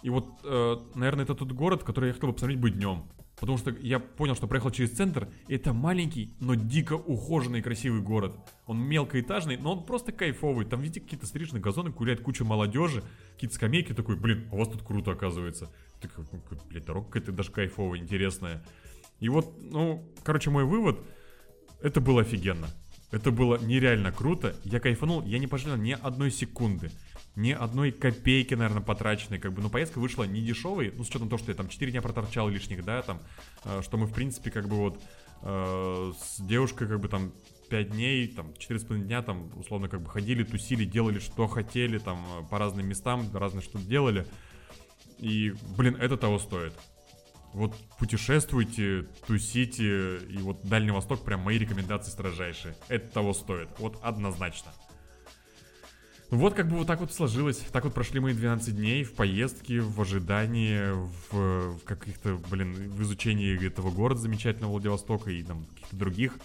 И 0.03 0.09
вот, 0.09 0.27
э, 0.43 0.77
наверное, 0.95 1.24
это 1.24 1.35
тот 1.35 1.53
город, 1.53 1.85
который 1.85 2.07
я 2.07 2.12
хотел 2.15 2.31
бы 2.31 2.33
посмотреть 2.33 2.59
бы 2.59 2.70
днем. 2.70 3.03
Потому 3.39 3.59
что 3.59 3.70
я 3.83 3.99
понял, 3.99 4.37
что 4.37 4.47
проехал 4.47 4.70
через 4.70 4.93
центр, 4.93 5.29
и 5.49 5.55
это 5.57 5.74
маленький, 5.74 6.35
но 6.41 6.55
дико 6.55 6.95
ухоженный 6.95 7.61
красивый 7.61 8.01
город. 8.01 8.35
Он 8.65 8.79
мелкоэтажный, 8.79 9.59
но 9.59 9.73
он 9.74 9.85
просто 9.85 10.12
кайфовый. 10.12 10.65
Там, 10.65 10.81
видите, 10.81 11.03
какие-то 11.03 11.27
стрижные 11.27 11.61
газоны, 11.61 11.91
гуляет 11.91 12.23
куча 12.23 12.47
молодежи, 12.47 13.05
какие-то 13.35 13.57
скамейки, 13.57 13.93
такой, 13.93 14.16
блин, 14.16 14.49
у 14.51 14.57
вас 14.57 14.69
тут 14.69 14.83
круто 14.83 15.11
оказывается. 15.11 15.70
Как, 16.01 16.11
как, 16.15 16.66
блядь, 16.69 16.87
дорога 16.87 17.09
какая-то 17.09 17.33
даже 17.33 17.51
кайфовая, 17.51 18.01
интересная. 18.01 18.65
И 19.20 19.29
вот, 19.29 19.53
ну, 19.61 20.11
короче, 20.24 20.49
мой 20.49 20.65
вывод, 20.65 21.01
это 21.83 22.01
было 22.01 22.23
офигенно. 22.23 22.69
Это 23.12 23.30
было 23.30 23.59
нереально 23.59 24.10
круто. 24.10 24.56
Я 24.64 24.80
кайфанул, 24.80 25.22
я 25.22 25.39
не 25.39 25.47
пожалел 25.47 25.76
ни 25.76 25.93
одной 25.93 26.30
секунды. 26.30 26.90
Ни 27.36 27.52
одной 27.52 27.93
копейки, 27.93 28.55
наверное, 28.55 28.82
потраченной, 28.82 29.39
как 29.39 29.52
бы, 29.52 29.62
ну, 29.62 29.68
поездка 29.68 29.98
вышла 29.98 30.24
не 30.24 30.43
дешевой, 30.43 30.93
ну, 30.97 31.05
с 31.05 31.09
учетом 31.09 31.28
того, 31.28 31.39
что 31.39 31.51
я 31.51 31.56
там 31.56 31.68
4 31.68 31.90
дня 31.90 32.02
проторчал 32.02 32.48
лишних, 32.48 32.84
да, 32.84 33.01
там, 33.02 33.20
э, 33.64 33.80
что 33.82 33.97
мы, 33.97 34.06
в 34.06 34.12
принципе, 34.12 34.51
как 34.51 34.68
бы 34.68 34.76
вот 34.76 35.02
э, 35.43 36.12
с 36.18 36.40
девушкой, 36.40 36.89
как 36.89 37.01
бы, 37.01 37.09
там, 37.09 37.32
5 37.70 37.90
дней, 37.90 38.28
там, 38.28 38.52
4,5 38.59 39.05
дня, 39.05 39.22
там, 39.22 39.51
условно, 39.56 39.89
как 39.89 40.02
бы, 40.02 40.10
ходили, 40.10 40.44
тусили, 40.44 40.84
делали, 40.84 41.20
что 41.20 41.48
хотели, 41.48 41.98
там, 41.98 42.47
по 42.51 42.59
разным 42.59 42.86
местам, 42.86 43.30
разные 43.32 43.62
что 43.62 43.78
делали, 43.78 44.26
и, 45.18 45.55
блин, 45.76 45.97
это 45.97 46.16
того 46.16 46.39
стоит. 46.39 46.74
Вот 47.53 47.77
путешествуйте, 47.99 49.07
тусите, 49.27 50.19
и 50.19 50.39
вот 50.39 50.65
Дальний 50.65 50.91
Восток 50.91 51.23
прям 51.23 51.41
мои 51.41 51.59
рекомендации 51.59 52.11
строжайшие. 52.11 52.74
Это 52.89 53.09
того 53.09 53.35
стоит, 53.35 53.69
вот 53.79 53.99
однозначно. 54.03 54.73
Вот 56.31 56.55
как 56.55 56.66
бы 56.66 56.79
вот 56.79 56.87
так 56.87 57.01
вот 57.01 57.12
сложилось. 57.12 57.59
Так 57.59 57.85
вот 57.85 57.93
прошли 57.93 58.19
мои 58.19 58.33
12 58.33 58.74
дней 58.74 59.05
в 59.05 59.12
поездке, 59.12 59.81
в 59.81 60.01
ожидании, 60.01 60.93
в, 61.31 61.77
в 61.77 61.85
каких-то, 61.85 62.41
блин, 62.51 62.73
в 62.73 63.03
изучении 63.03 63.66
этого 63.66 63.91
города 63.91 64.19
замечательного 64.19 64.70
Владивостока 64.73 65.31
и 65.31 65.43
там 65.43 65.66
каких-то 65.66 65.95
других, 65.95 66.39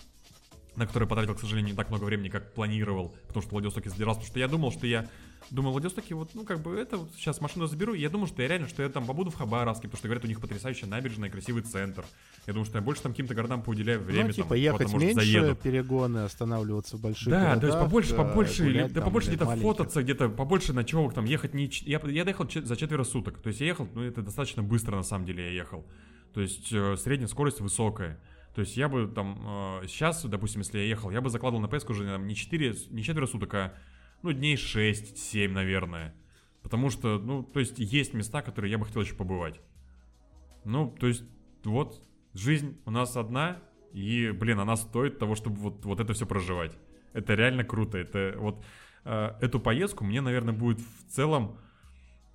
на 0.76 0.88
которые 0.88 1.08
потратил, 1.08 1.36
к 1.36 1.40
сожалению, 1.40 1.72
не 1.72 1.78
так 1.78 1.90
много 1.90 2.04
времени, 2.04 2.28
как 2.28 2.54
планировал, 2.54 3.16
потому 3.28 3.42
что 3.42 3.50
в 3.50 3.54
Владивостоке 3.54 3.90
задержался, 3.90 4.20
потому 4.20 4.32
что 4.32 4.40
я 4.40 4.48
думал, 4.50 4.72
что 4.74 4.88
я 4.88 5.10
Думал, 5.50 5.72
в 5.72 5.74
Владивостоке 5.74 6.14
вот, 6.14 6.32
ну, 6.34 6.44
как 6.44 6.62
бы, 6.62 6.76
это 6.76 6.98
вот 6.98 7.10
сейчас 7.16 7.40
машину 7.40 7.68
заберу, 7.68 7.94
и 7.94 8.00
я 8.00 8.10
думал, 8.10 8.28
что 8.28 8.42
я 8.42 8.48
реально, 8.48 8.68
что 8.68 8.84
я 8.84 8.90
там 8.90 9.06
побуду 9.06 9.32
в 9.32 9.36
Хабаровске, 9.36 9.88
потому 9.88 9.98
что, 10.00 10.08
говорят, 10.08 10.26
у 10.26 10.28
них 10.28 10.42
потрясающая 10.42 10.88
набережная, 10.88 11.30
красивый 11.30 11.64
центр. 11.64 12.04
Я 12.46 12.54
думаю, 12.54 12.66
что 12.66 12.78
я 12.78 12.82
больше 12.82 13.02
там 13.02 13.14
каким-то 13.14 13.34
городам 13.34 13.64
поуделяю 13.64 14.02
время. 14.02 14.28
Ну, 14.28 14.34
типа, 14.34 14.50
там, 14.50 14.58
ехать 14.58 14.92
может, 14.92 15.08
меньше, 15.08 15.32
заеду. 15.32 15.56
перегоны, 15.56 16.18
останавливаться 16.20 16.98
в 16.98 17.02
больших 17.02 17.30
Да, 17.30 17.40
городах, 17.40 17.62
то 17.62 17.68
есть 17.68 17.80
побольше, 17.80 18.14
э, 18.14 18.18
побольше, 18.18 18.64
гулять 18.64 18.88
да 18.88 18.94
там, 18.96 19.04
побольше 19.06 19.28
где-то 19.30 19.46
маленьких. 19.46 19.68
фототься, 19.68 20.04
где-то 20.04 20.30
побольше 20.30 20.74
ночевок, 20.74 21.14
там 21.14 21.26
ехать 21.26 21.54
не... 21.54 21.70
Я, 21.84 22.02
я 22.06 22.24
доехал 22.24 22.48
за 22.50 22.76
четверо 22.76 23.04
суток, 23.04 23.40
то 23.40 23.48
есть 23.48 23.62
я 23.62 23.68
ехал, 23.68 23.88
ну 23.94 24.02
это 24.02 24.22
достаточно 24.22 24.64
быстро 24.64 24.96
на 24.96 25.04
самом 25.04 25.26
деле 25.26 25.46
я 25.46 25.52
ехал. 25.52 25.86
То 26.34 26.42
есть 26.42 26.72
э, 26.72 26.96
средняя 26.98 27.28
скорость 27.28 27.62
высокая. 27.62 28.20
То 28.54 28.62
есть 28.62 28.76
я 28.76 28.90
бы 28.90 29.08
там 29.08 29.40
э, 29.84 29.88
сейчас, 29.88 30.26
допустим, 30.26 30.62
если 30.62 30.80
я 30.80 30.86
ехал, 30.86 31.12
я 31.12 31.22
бы 31.22 31.30
закладывал 31.30 31.62
на 31.62 31.68
PS 31.68 31.92
уже 31.92 32.06
там, 32.06 32.28
не 32.28 32.36
4, 32.36 32.76
не 32.90 33.04
четверо 33.04 33.28
суток, 33.28 33.54
а 33.54 33.74
ну 34.22 34.32
дней 34.32 34.56
6-7, 34.56 35.50
наверное. 35.50 36.14
Потому 36.62 36.90
что, 36.90 37.18
ну, 37.20 37.44
то 37.44 37.60
есть 37.60 37.80
есть 37.80 38.14
места, 38.14 38.42
которые 38.42 38.72
я 38.72 38.78
бы 38.78 38.86
хотел 38.86 39.02
еще 39.02 39.16
побывать. 39.16 39.62
Ну, 40.66 40.94
то 41.00 41.08
есть 41.08 41.24
вот 41.64 42.06
жизнь 42.34 42.78
у 42.86 42.92
нас 42.92 43.16
одна, 43.16 43.62
и, 43.94 44.32
блин, 44.32 44.60
она 44.60 44.76
стоит 44.76 45.18
того, 45.18 45.36
чтобы 45.36 45.58
вот, 45.58 45.86
вот 45.86 46.00
это 46.00 46.14
все 46.14 46.26
проживать. 46.26 46.78
Это 47.14 47.36
реально 47.36 47.64
круто. 47.64 47.98
Это 47.98 48.36
вот 48.38 48.64
э, 49.06 49.38
эту 49.42 49.60
поездку 49.60 50.04
мне, 50.04 50.22
наверное, 50.22 50.54
будет 50.54 50.80
в 50.82 51.10
целом, 51.10 51.58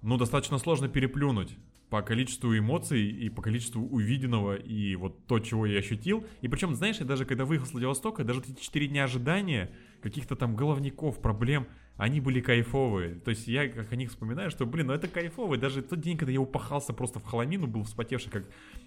ну, 0.01 0.17
достаточно 0.17 0.59
сложно 0.59 0.89
переплюнуть 0.89 1.57
по 1.93 2.01
количеству 2.01 2.57
эмоций 2.57 3.07
и 3.07 3.29
по 3.29 3.43
количеству 3.43 3.83
увиденного 3.83 4.55
и 4.55 4.97
вот 4.97 5.27
то, 5.27 5.39
чего 5.41 5.67
я 5.67 5.79
ощутил. 5.79 6.25
И 6.41 6.49
причем, 6.49 6.75
знаешь, 6.75 6.97
я 7.01 7.05
даже 7.05 7.27
когда 7.27 7.45
выехал 7.45 7.67
с 7.67 7.73
Владивостока, 7.73 8.25
даже 8.25 8.41
эти 8.41 8.59
4 8.59 8.89
дня 8.89 9.05
ожидания, 9.05 9.71
каких-то 10.01 10.35
там 10.35 10.57
головников, 10.57 11.21
проблем, 11.21 11.67
они 11.99 12.23
были 12.23 12.41
кайфовые. 12.41 13.17
То 13.17 13.29
есть 13.29 13.47
я 13.47 13.69
как 13.69 13.93
о 13.93 13.97
них 13.97 14.09
вспоминаю, 14.09 14.51
что, 14.51 14.65
блин, 14.65 14.87
ну 14.87 14.95
это 14.95 15.07
кайфово. 15.07 15.59
Даже 15.59 15.83
тот 15.83 16.01
день, 16.01 16.17
когда 16.17 16.33
я 16.33 16.41
упахался 16.41 16.95
просто 16.95 17.19
в 17.19 17.25
холомину, 17.25 17.67
был 17.67 17.83
вспотевший, 17.83 18.33
как, 18.33 18.45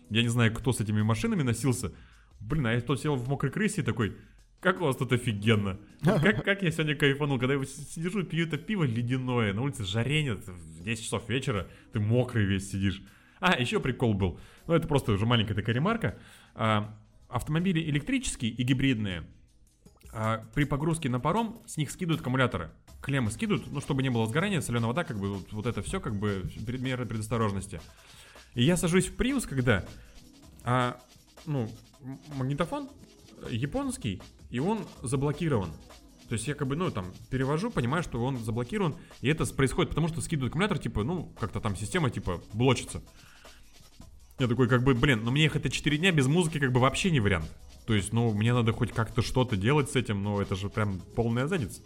я 0.10 0.24
не 0.24 0.30
знаю, 0.30 0.52
кто 0.52 0.74
с 0.74 0.82
этими 0.82 1.04
машинами 1.04 1.44
носился. 1.44 1.92
Блин, 2.40 2.66
а 2.66 2.74
я 2.74 2.82
тут 2.82 3.00
сел 3.00 3.16
в 3.18 3.30
мокрой 3.30 3.52
крысе 3.52 3.82
и 3.82 3.84
такой, 3.84 4.18
как 4.66 4.82
у 4.82 4.86
вас 4.86 4.96
тут 4.96 5.12
офигенно. 5.14 5.78
Как, 6.04 6.44
как 6.44 6.64
я 6.64 6.72
сегодня 6.72 6.96
кайфанул, 6.96 7.38
когда 7.38 7.54
я 7.54 7.64
сижу, 7.66 8.24
пью 8.24 8.48
это 8.48 8.58
пиво 8.58 8.84
ледяное, 8.84 9.54
на 9.54 9.62
улице 9.62 9.84
жарение, 9.84 10.38
в 10.38 10.84
10 10.84 11.04
часов 11.04 11.30
вечера, 11.30 11.68
ты 11.94 12.00
мокрый 12.00 12.46
весь 12.46 12.72
сидишь. 12.72 13.04
А, 13.40 13.60
еще 13.60 13.80
прикол 13.80 14.16
был. 14.16 14.40
Ну, 14.66 14.74
это 14.74 14.88
просто 14.88 15.12
уже 15.12 15.28
маленькая 15.28 15.54
такая 15.54 15.76
ремарка. 15.76 16.18
А, 16.56 16.98
автомобили 17.30 17.80
электрические 17.80 18.50
и 18.50 18.64
гибридные, 18.64 19.28
а, 20.12 20.44
при 20.56 20.64
погрузке 20.64 21.10
на 21.10 21.20
паром 21.20 21.62
с 21.68 21.78
них 21.78 21.92
скидывают 21.92 22.22
аккумуляторы. 22.22 22.72
Клеммы 23.04 23.30
скидывают, 23.30 23.72
ну, 23.72 23.82
чтобы 23.82 24.02
не 24.02 24.10
было 24.10 24.26
сгорания, 24.26 24.62
соленая 24.62 24.88
вода, 24.88 25.04
как 25.04 25.20
бы, 25.20 25.32
вот, 25.32 25.54
вот 25.54 25.68
это 25.68 25.84
все, 25.84 26.02
как 26.02 26.16
бы, 26.16 26.50
меры 26.66 27.06
предосторожности. 27.06 27.82
И 28.56 28.64
я 28.64 28.78
сажусь 28.78 29.10
в 29.10 29.16
Prius, 29.16 29.48
когда, 29.48 29.86
а, 30.64 31.00
ну, 31.46 31.70
магнитофон 32.36 32.90
японский, 33.50 34.22
и 34.50 34.60
он 34.60 34.86
заблокирован. 35.02 35.72
То 36.28 36.34
есть 36.34 36.48
я 36.48 36.56
как 36.56 36.68
бы, 36.68 36.76
ну, 36.76 36.90
там, 36.90 37.14
перевожу, 37.30 37.70
понимаю, 37.70 38.02
что 38.02 38.24
он 38.24 38.38
заблокирован, 38.38 38.96
и 39.22 39.30
это 39.30 39.46
происходит 39.46 39.90
потому, 39.90 40.08
что 40.08 40.22
скидывают 40.22 40.52
аккумулятор, 40.52 40.80
типа, 40.80 41.04
ну, 41.04 41.32
как-то 41.40 41.62
там 41.62 41.76
система, 41.76 42.10
типа, 42.10 42.42
блочится. 42.54 43.04
Я 44.40 44.48
такой, 44.48 44.68
как 44.68 44.84
бы, 44.84 44.96
блин, 44.96 45.22
ну 45.24 45.32
мне 45.32 45.44
ехать 45.44 45.66
это 45.66 45.70
4 45.70 45.98
дня 45.98 46.12
без 46.12 46.28
музыки, 46.28 46.60
как 46.60 46.72
бы, 46.72 46.80
вообще 46.80 47.12
не 47.12 47.20
вариант. 47.20 47.46
То 47.86 47.94
есть, 47.94 48.12
ну, 48.12 48.34
мне 48.34 48.54
надо 48.54 48.74
хоть 48.74 48.92
как-то 48.92 49.22
что-то 49.22 49.56
делать 49.56 49.92
с 49.92 49.96
этим, 49.96 50.24
но 50.24 50.42
это 50.42 50.56
же 50.56 50.70
прям 50.70 51.00
полная 51.16 51.46
задница. 51.46 51.82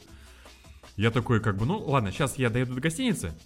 Я 0.95 1.11
такой, 1.11 1.41
как 1.41 1.57
бы, 1.57 1.65
ну, 1.65 1.77
ладно, 1.77 2.11
сейчас 2.11 2.37
я 2.37 2.49
доеду 2.49 2.75
до 2.75 2.81
гостиницы, 2.81 3.37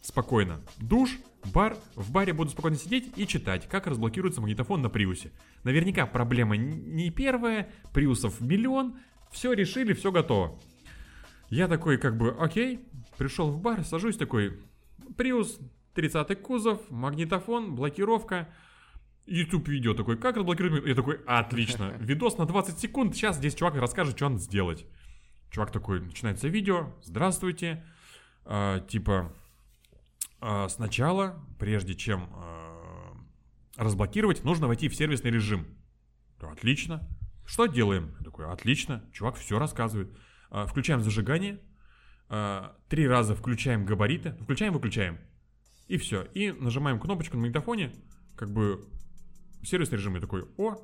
спокойно. 0.00 0.60
Душ, 0.78 1.18
бар, 1.52 1.76
в 1.94 2.10
баре 2.10 2.32
буду 2.32 2.50
спокойно 2.50 2.76
сидеть 2.76 3.12
и 3.16 3.26
читать, 3.26 3.68
как 3.68 3.86
разблокируется 3.86 4.40
магнитофон 4.40 4.82
на 4.82 4.88
Приусе. 4.88 5.32
Наверняка 5.64 6.06
проблема 6.06 6.56
не 6.56 7.10
первая, 7.10 7.70
Приусов 7.92 8.40
миллион, 8.40 8.98
все 9.30 9.52
решили, 9.52 9.92
все 9.92 10.12
готово. 10.12 10.58
Я 11.48 11.68
такой, 11.68 11.98
как 11.98 12.16
бы, 12.16 12.30
окей, 12.38 12.80
пришел 13.18 13.50
в 13.50 13.60
бар, 13.60 13.84
сажусь 13.84 14.16
такой, 14.16 14.58
Приус, 15.16 15.58
30 15.94 16.42
кузов, 16.42 16.80
магнитофон, 16.90 17.74
блокировка, 17.74 18.48
YouTube 19.26 19.68
видео 19.68 19.94
такой, 19.94 20.16
как 20.16 20.36
разблокировать? 20.36 20.86
Я 20.86 20.94
такой, 20.94 21.20
отлично, 21.26 21.94
видос 22.00 22.38
на 22.38 22.46
20 22.46 22.78
секунд, 22.78 23.14
сейчас 23.14 23.36
здесь 23.36 23.54
чувак 23.54 23.74
расскажет, 23.76 24.16
что 24.16 24.28
надо 24.28 24.40
сделать. 24.40 24.86
Чувак 25.50 25.70
такой, 25.70 26.00
начинается 26.00 26.48
видео, 26.48 26.92
здравствуйте, 27.02 27.84
А, 28.44 28.80
типа, 28.80 29.32
сначала, 30.68 31.44
прежде 31.58 31.94
чем 31.94 32.28
а, 32.32 33.12
разблокировать, 33.76 34.44
нужно 34.44 34.66
войти 34.68 34.88
в 34.88 34.94
сервисный 34.94 35.30
режим. 35.30 35.66
Отлично. 36.40 37.08
Что 37.44 37.66
делаем? 37.66 38.14
Я 38.18 38.24
такой, 38.24 38.46
отлично. 38.46 39.02
Чувак 39.12 39.36
все 39.36 39.58
рассказывает. 39.58 40.16
А, 40.50 40.66
Включаем 40.66 41.00
зажигание. 41.00 41.60
а, 42.28 42.76
Три 42.88 43.06
раза 43.08 43.34
включаем 43.34 43.84
габариты. 43.86 44.32
Включаем, 44.42 44.72
выключаем. 44.72 45.18
И 45.88 45.96
все. 45.98 46.22
И 46.34 46.52
нажимаем 46.52 46.98
кнопочку 47.00 47.36
на 47.36 47.42
магнитофоне. 47.42 47.92
Как 48.36 48.50
бы 48.50 48.88
сервисный 49.62 49.98
режим. 49.98 50.14
Я 50.14 50.20
такой, 50.20 50.46
о, 50.56 50.76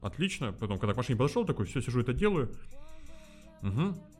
отлично. 0.00 0.52
Потом, 0.52 0.78
когда 0.78 0.94
к 0.94 0.96
машине 0.96 1.18
подошел, 1.18 1.44
такой, 1.44 1.66
все, 1.66 1.80
сижу, 1.80 2.00
это 2.00 2.12
делаю. 2.12 2.54
Угу. 3.62 4.13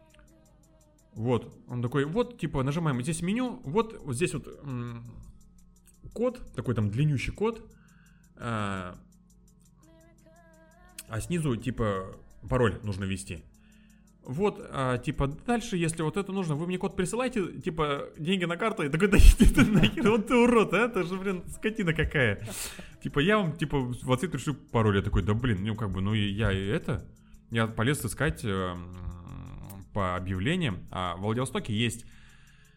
Вот. 1.14 1.52
Он 1.68 1.82
такой, 1.82 2.04
вот, 2.04 2.38
типа, 2.38 2.62
нажимаем 2.62 3.00
здесь 3.02 3.22
меню. 3.22 3.60
Вот, 3.64 4.00
вот 4.04 4.16
здесь 4.16 4.34
вот 4.34 4.48
м, 4.62 5.04
код, 6.12 6.40
такой 6.54 6.74
там 6.74 6.90
длиннющий 6.90 7.32
код. 7.32 7.64
а, 8.36 8.96
а 11.08 11.20
снизу, 11.20 11.56
типа, 11.56 12.16
пароль 12.48 12.80
нужно 12.82 13.04
ввести. 13.04 13.44
Вот, 14.22 14.58
а, 14.70 14.96
типа, 14.98 15.28
дальше, 15.28 15.76
если 15.76 16.02
вот 16.02 16.16
это 16.16 16.32
нужно, 16.32 16.54
вы 16.54 16.66
мне 16.66 16.78
код 16.78 16.96
присылайте, 16.96 17.60
типа, 17.60 18.08
деньги 18.18 18.46
на 18.46 18.56
карту. 18.56 18.82
Я 18.82 18.88
такой, 18.88 19.08
да 19.08 19.18
иди 19.18 19.52
ты 19.52 19.64
нахер, 19.66 20.10
вот 20.10 20.26
ты 20.26 20.34
урод, 20.34 20.72
а, 20.72 20.86
это 20.86 21.04
же, 21.04 21.18
блин, 21.18 21.44
скотина 21.48 21.92
какая. 21.92 22.42
Типа, 23.02 23.18
я 23.20 23.36
вам, 23.36 23.52
типа, 23.52 23.78
в 23.80 24.12
ответ 24.12 24.32
пришлю 24.32 24.54
пароль. 24.54 24.96
Я 24.96 25.02
такой, 25.02 25.22
да, 25.22 25.34
блин, 25.34 25.62
ну, 25.62 25.76
как 25.76 25.90
бы, 25.90 26.00
ну, 26.00 26.14
и 26.14 26.26
я 26.30 26.52
и 26.52 26.66
это... 26.66 27.06
Я 27.50 27.66
полез 27.66 28.04
искать 28.04 28.44
э, 28.44 28.48
м, 28.48 28.96
по 29.94 30.16
объявлениям, 30.16 30.80
а 30.90 31.16
в 31.16 31.20
Владивостоке 31.20 31.72
есть 31.72 32.04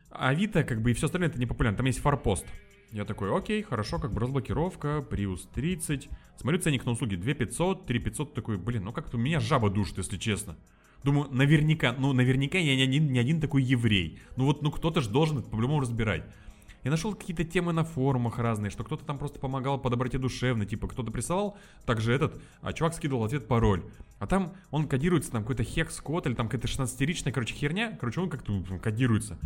Авито, 0.10 0.64
как 0.64 0.82
бы, 0.82 0.92
и 0.92 0.94
все 0.94 1.08
остальное 1.08 1.30
это 1.30 1.40
не 1.40 1.46
популярно. 1.46 1.78
Там 1.78 1.86
есть 1.86 2.00
форпост. 2.00 2.46
Я 2.92 3.04
такой, 3.04 3.36
окей, 3.36 3.62
хорошо, 3.64 4.00
как 4.00 4.14
бы 4.14 4.22
разблокировка, 4.22 5.06
Prius 5.10 5.42
30. 5.54 6.08
Смотрю 6.38 6.62
ценник 6.62 6.86
на 6.86 6.94
услуги 6.94 7.16
2500, 7.16 7.86
3500, 7.86 8.34
такой, 8.34 8.58
блин, 8.58 8.86
ну 8.86 8.94
как-то 8.94 9.18
меня 9.18 9.42
жаба 9.42 9.70
душит, 9.70 9.98
если 9.98 10.18
честно. 10.18 10.56
Думаю, 11.04 11.28
наверняка, 11.32 11.94
ну 11.94 12.14
наверняка 12.14 12.58
я 12.58 12.76
не 12.76 12.84
один, 12.84 13.12
не 13.12 13.20
один 13.20 13.42
такой 13.42 13.64
еврей. 13.64 14.20
Ну 14.38 14.46
вот, 14.46 14.62
ну 14.62 14.72
кто-то 14.72 15.02
же 15.02 15.10
должен 15.10 15.40
это 15.40 15.50
по-любому 15.50 15.82
разбирать. 15.82 16.24
Я 16.84 16.92
нашел 16.92 17.14
какие-то 17.14 17.44
темы 17.44 17.74
на 17.74 17.84
форумах 17.84 18.40
разные, 18.40 18.70
что 18.70 18.84
кто-то 18.84 19.04
там 19.04 19.18
просто 19.18 19.40
помогал 19.40 19.80
по 19.80 19.90
доброте 19.90 20.18
душевной, 20.18 20.66
типа 20.66 20.88
кто-то 20.88 21.12
присылал, 21.12 21.58
также 21.86 22.14
этот, 22.14 22.42
а 22.62 22.72
чувак 22.74 22.94
скидывал 22.94 23.26
ответ 23.26 23.48
пароль. 23.48 23.84
А 24.20 24.28
там 24.28 24.54
он 24.72 24.88
кодируется, 24.88 25.32
там 25.32 25.42
какой-то 25.42 25.64
хекс-код 25.64 26.28
или 26.28 26.34
там 26.34 26.48
какая-то 26.48 26.68
16-ричная, 26.68 27.32
короче, 27.32 27.56
херня, 27.56 27.98
короче, 28.00 28.22
он 28.22 28.30
как-то 28.30 28.64
кодируется. 28.82 29.38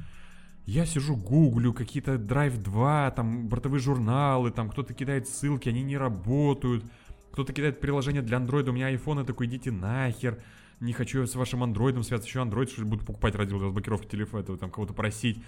Я 0.66 0.85
сижу, 0.85 1.16
гуглю 1.16 1.74
какие-то 1.74 2.16
Drive 2.16 2.61
2, 2.61 3.11
там 3.11 3.48
бортовые 3.48 3.82
журналы, 3.82 4.51
там 4.51 4.69
кто-то 4.69 4.93
кидает 4.93 5.27
ссылки, 5.27 5.69
они 5.69 5.82
не 5.82 5.98
работают. 5.98 6.85
Кто-то 7.32 7.53
кидает 7.53 7.80
приложение 7.80 8.22
для 8.22 8.38
андроида, 8.38 8.72
у 8.72 8.74
меня 8.74 8.93
iPhone, 8.93 9.19
я 9.19 9.26
такой, 9.26 9.48
идите 9.48 9.72
нахер. 9.72 10.42
не 10.80 10.93
хочу 10.93 11.26
с 11.26 11.35
вашим 11.35 11.64
андроидом 11.64 12.03
связаться, 12.03 12.27
еще 12.27 12.42
андроид, 12.42 12.69
что 12.69 12.85
буду 12.85 13.06
покупать 13.06 13.35
ради 13.35 13.53
разблокировки 13.53 14.08
телефона, 14.08 14.42
этого, 14.42 14.58
там 14.58 14.69
кого-то 14.69 14.93
просить. 14.93 15.42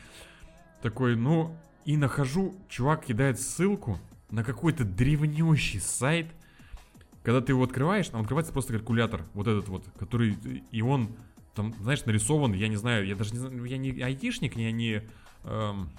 Такой, 0.82 1.16
ну, 1.16 1.56
и 1.86 1.98
нахожу, 1.98 2.56
чувак 2.70 3.06
кидает 3.06 3.40
ссылку 3.40 4.00
на 4.32 4.44
какой-то 4.44 4.84
древнющий 4.84 5.80
сайт, 5.80 6.28
когда 7.24 7.42
ты 7.42 7.52
его 7.52 7.64
открываешь, 7.64 8.10
там 8.10 8.22
открывается 8.22 8.52
просто 8.52 8.74
калькулятор, 8.74 9.26
вот 9.34 9.48
этот 9.48 9.68
вот, 9.70 9.86
который, 9.98 10.38
и 10.72 10.82
он 10.82 11.16
там, 11.56 11.74
знаешь, 11.82 12.06
нарисован, 12.06 12.54
я 12.54 12.68
не 12.68 12.76
знаю, 12.76 13.06
я 13.06 13.16
даже 13.16 13.32
не 13.32 13.40
знаю, 13.40 13.64
я 13.66 13.78
не 13.78 14.02
айтишник, 14.02 14.56
я 14.58 14.72
не 14.72 15.04
эм, 15.44 15.90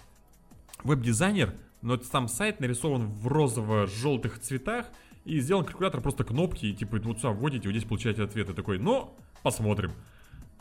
веб-дизайнер, 0.83 1.55
но 1.81 1.99
сам 2.01 2.29
сайт 2.29 2.61
нарисован 2.61 3.07
в 3.09 3.29
розово-желтых 3.29 4.41
цветах, 4.41 4.87
и 5.25 5.41
сделан 5.41 5.65
калькулятор 5.65 6.01
просто 6.01 6.25
кнопки, 6.25 6.67
и 6.67 6.75
типа 6.75 6.99
вот 7.03 7.19
сюда 7.19 7.31
вводите, 7.31 7.69
вот 7.69 7.77
здесь 7.77 7.89
получаете 7.89 8.23
ответы. 8.23 8.53
Такой, 8.53 8.79
ну, 8.79 9.17
посмотрим. 9.43 9.93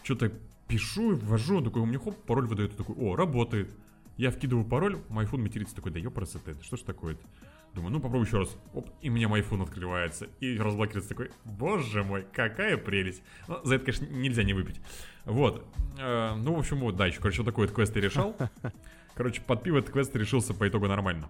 Что-то 0.04 0.32
пишу, 0.68 1.16
ввожу, 1.18 1.62
такой, 1.62 1.82
у 1.82 1.86
меня 1.86 2.00
хоп, 2.00 2.16
пароль 2.26 2.48
выдает, 2.48 2.76
такой, 2.78 2.96
о, 2.96 3.16
работает. 3.16 3.70
Я 4.18 4.32
вкидываю 4.32 4.66
пароль, 4.66 5.02
iPhone 5.10 5.40
матерится 5.40 5.76
такой, 5.76 5.92
да 5.92 6.00
ёпрст 6.00 6.36
это, 6.36 6.62
что 6.64 6.78
ж 6.78 6.82
такое-то? 6.82 7.26
Думаю, 7.74 7.92
ну 7.92 8.00
попробуй 8.00 8.28
еще 8.28 8.38
раз. 8.38 8.56
Оп, 8.74 8.88
и 9.02 9.10
меня 9.10 9.28
iPhone 9.28 9.64
открывается. 9.64 10.28
И 10.40 10.58
разблокируется 10.60 11.10
такой, 11.10 11.32
боже 11.44 12.04
мой, 12.04 12.26
какая 12.32 12.78
прелесть. 12.78 13.24
Ну, 13.48 13.60
за 13.64 13.76
это, 13.76 13.86
конечно, 13.86 14.06
нельзя 14.06 14.44
не 14.44 14.54
выпить. 14.54 14.80
Вот. 15.26 15.66
Э, 16.00 16.36
ну, 16.36 16.54
в 16.54 16.60
общем, 16.60 16.80
вот, 16.82 16.96
да, 16.96 17.08
еще, 17.08 17.20
короче, 17.20 17.42
вот 17.42 17.46
такой 17.46 17.66
вот 17.66 17.76
квест 17.76 17.96
я 17.96 18.02
решал. 18.02 18.36
Короче, 19.16 19.42
под 19.42 19.62
пиво 19.62 19.78
этот 19.78 19.92
квест 19.92 20.16
решился 20.16 20.56
по 20.56 20.68
итогу 20.68 20.88
нормально. 20.88 21.30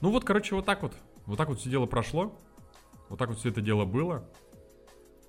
Ну 0.00 0.10
вот, 0.10 0.24
короче, 0.24 0.56
вот 0.56 0.66
так 0.66 0.82
вот. 0.82 0.92
Вот 1.24 1.38
так 1.38 1.48
вот 1.48 1.60
все 1.60 1.70
дело 1.70 1.86
прошло. 1.86 2.36
Вот 3.08 3.18
так 3.18 3.28
вот 3.28 3.38
все 3.38 3.50
это 3.50 3.60
дело 3.60 3.84
было. 3.84 4.28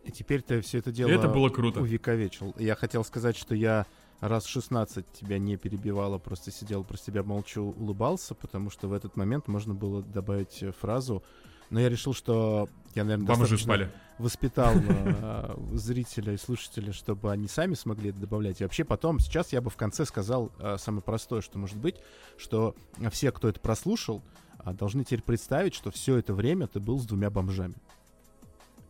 И 0.04 0.12
теперь 0.12 0.42
ты 0.42 0.62
все 0.62 0.80
это 0.80 0.92
дело 0.92 1.10
И 1.10 1.14
это 1.14 1.28
было 1.30 1.50
круто. 1.50 1.82
увековечил. 1.82 2.56
Я 2.58 2.76
хотел 2.76 3.04
сказать, 3.04 3.38
что 3.38 3.54
я 3.54 3.86
раз 4.28 4.46
16 4.46 5.06
тебя 5.12 5.38
не 5.38 5.58
перебивала, 5.58 6.18
просто 6.18 6.50
сидел 6.52 6.84
про 6.84 6.98
себя 6.98 7.24
молча 7.24 7.60
улыбался, 7.60 8.34
потому 8.34 8.70
что 8.70 8.88
в 8.88 8.94
этот 8.94 9.18
момент 9.18 9.48
можно 9.48 9.74
было 9.74 10.02
добавить 10.02 10.64
э, 10.64 10.72
фразу. 10.72 11.24
Но 11.70 11.80
я 11.80 11.90
решил, 11.90 12.14
что 12.14 12.70
я, 12.96 13.04
наверное, 13.04 13.28
Вам 13.28 13.42
уже 13.42 13.58
спали. 13.58 13.92
воспитал 14.18 14.74
э, 14.76 15.56
зрителя 15.74 16.34
и 16.34 16.38
слушателя, 16.38 16.94
чтобы 16.94 17.32
они 17.32 17.48
сами 17.48 17.74
смогли 17.74 18.12
это 18.12 18.20
добавлять. 18.20 18.62
И 18.62 18.64
вообще 18.64 18.86
потом, 18.86 19.20
сейчас 19.20 19.52
я 19.52 19.62
бы 19.62 19.70
в 19.70 19.76
конце 19.76 20.06
сказал 20.06 20.52
э, 20.58 20.78
самое 20.78 21.02
простое, 21.02 21.42
что 21.42 21.58
может 21.58 21.78
быть, 21.78 21.96
что 22.38 22.76
все, 23.12 23.32
кто 23.32 23.50
это 23.50 23.60
прослушал, 23.60 24.22
должны 24.66 25.04
теперь 25.04 25.24
представить, 25.24 25.74
что 25.74 25.92
все 25.92 26.16
это 26.16 26.34
время 26.34 26.68
ты 26.68 26.80
был 26.80 26.98
с 26.98 27.06
двумя 27.06 27.30
бомжами. 27.30 27.76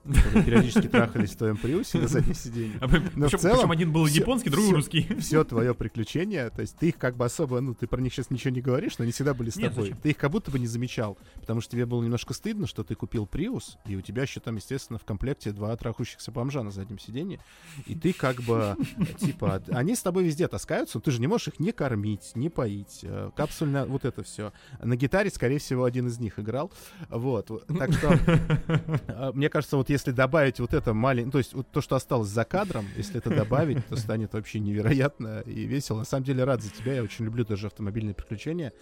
Которые 0.03 0.43
периодически 0.43 0.87
трахались 0.87 1.31
в 1.31 1.37
твоем 1.37 1.57
приусе 1.57 1.97
на 1.99 2.07
заднем 2.07 2.33
сиденье. 2.35 2.77
А, 2.81 2.87
Но 2.87 2.97
в 2.97 3.01
причем, 3.31 3.39
целом 3.39 3.57
причем 3.57 3.71
один 3.71 3.91
был 3.93 4.05
всё- 4.05 4.19
японский, 4.21 4.49
другой 4.49 4.67
всё- 4.69 4.75
русский. 4.75 5.07
Все 5.19 5.43
твое 5.43 5.73
приключение, 5.73 6.49
то 6.49 6.61
есть 6.61 6.75
ты 6.77 6.89
их 6.89 6.97
как 6.97 7.15
бы 7.15 7.25
особо, 7.25 7.61
ну, 7.61 7.73
ты 7.73 7.87
про 7.87 8.01
них 8.01 8.13
сейчас 8.13 8.29
ничего 8.29 8.51
не 8.53 8.61
говоришь, 8.61 8.97
но 8.97 9.03
они 9.03 9.11
всегда 9.11 9.33
были 9.33 9.49
с 9.49 9.55
Нет, 9.55 9.69
тобой. 9.69 9.85
зачем? 9.85 10.01
Ты 10.01 10.09
их 10.09 10.17
как 10.17 10.31
будто 10.31 10.51
бы 10.51 10.59
не 10.59 10.67
замечал, 10.67 11.17
потому 11.39 11.61
что 11.61 11.71
тебе 11.71 11.85
было 11.85 12.03
немножко 12.03 12.33
стыдно, 12.33 12.67
что 12.67 12.83
ты 12.83 12.95
купил 12.95 13.25
Приус, 13.25 13.77
и 13.85 13.95
у 13.95 14.01
тебя 14.01 14.23
еще 14.23 14.39
там, 14.39 14.55
естественно, 14.57 14.99
в 14.99 15.05
комплекте 15.05 15.51
два 15.51 15.75
трахущихся 15.77 16.31
бомжа 16.31 16.63
на 16.63 16.71
заднем 16.71 16.99
сиденье, 16.99 17.39
и 17.85 17.95
ты 17.95 18.13
как 18.13 18.41
бы, 18.41 18.75
типа, 19.19 19.61
они 19.69 19.95
с 19.95 20.01
тобой 20.01 20.23
везде 20.25 20.47
таскаются, 20.47 20.97
но 20.97 21.01
ты 21.01 21.11
же 21.11 21.21
не 21.21 21.27
можешь 21.27 21.47
их 21.49 21.59
не 21.59 21.71
кормить, 21.71 22.31
не 22.35 22.49
поить, 22.49 22.99
э, 23.03 23.31
капсульно, 23.35 23.85
вот 23.85 24.05
это 24.05 24.23
все. 24.23 24.51
На 24.81 24.95
гитаре, 24.95 25.29
скорее 25.29 25.59
всего, 25.59 25.85
один 25.85 26.07
из 26.07 26.19
них 26.19 26.39
играл, 26.39 26.71
вот. 27.09 27.47
Так 27.77 27.93
что, 27.93 28.07
э, 29.07 29.31
мне 29.33 29.49
кажется, 29.49 29.77
вот 29.77 29.89
если 29.93 30.11
добавить 30.11 30.59
вот 30.59 30.73
это 30.73 30.93
маленькое, 30.93 31.31
то 31.31 31.37
есть 31.37 31.53
вот 31.53 31.67
то, 31.71 31.81
что 31.81 31.95
осталось 31.95 32.29
за 32.29 32.43
кадром, 32.43 32.85
если 32.97 33.17
это 33.17 33.29
добавить, 33.29 33.85
то 33.87 33.95
станет 33.95 34.33
вообще 34.33 34.59
невероятно 34.59 35.41
и 35.45 35.63
весело. 35.63 35.99
На 35.99 36.05
самом 36.05 36.25
деле 36.25 36.43
рад 36.43 36.61
за 36.61 36.69
тебя, 36.69 36.95
я 36.95 37.03
очень 37.03 37.25
люблю 37.25 37.45
даже 37.45 37.67
автомобильные 37.67 38.13
приключения. 38.13 38.73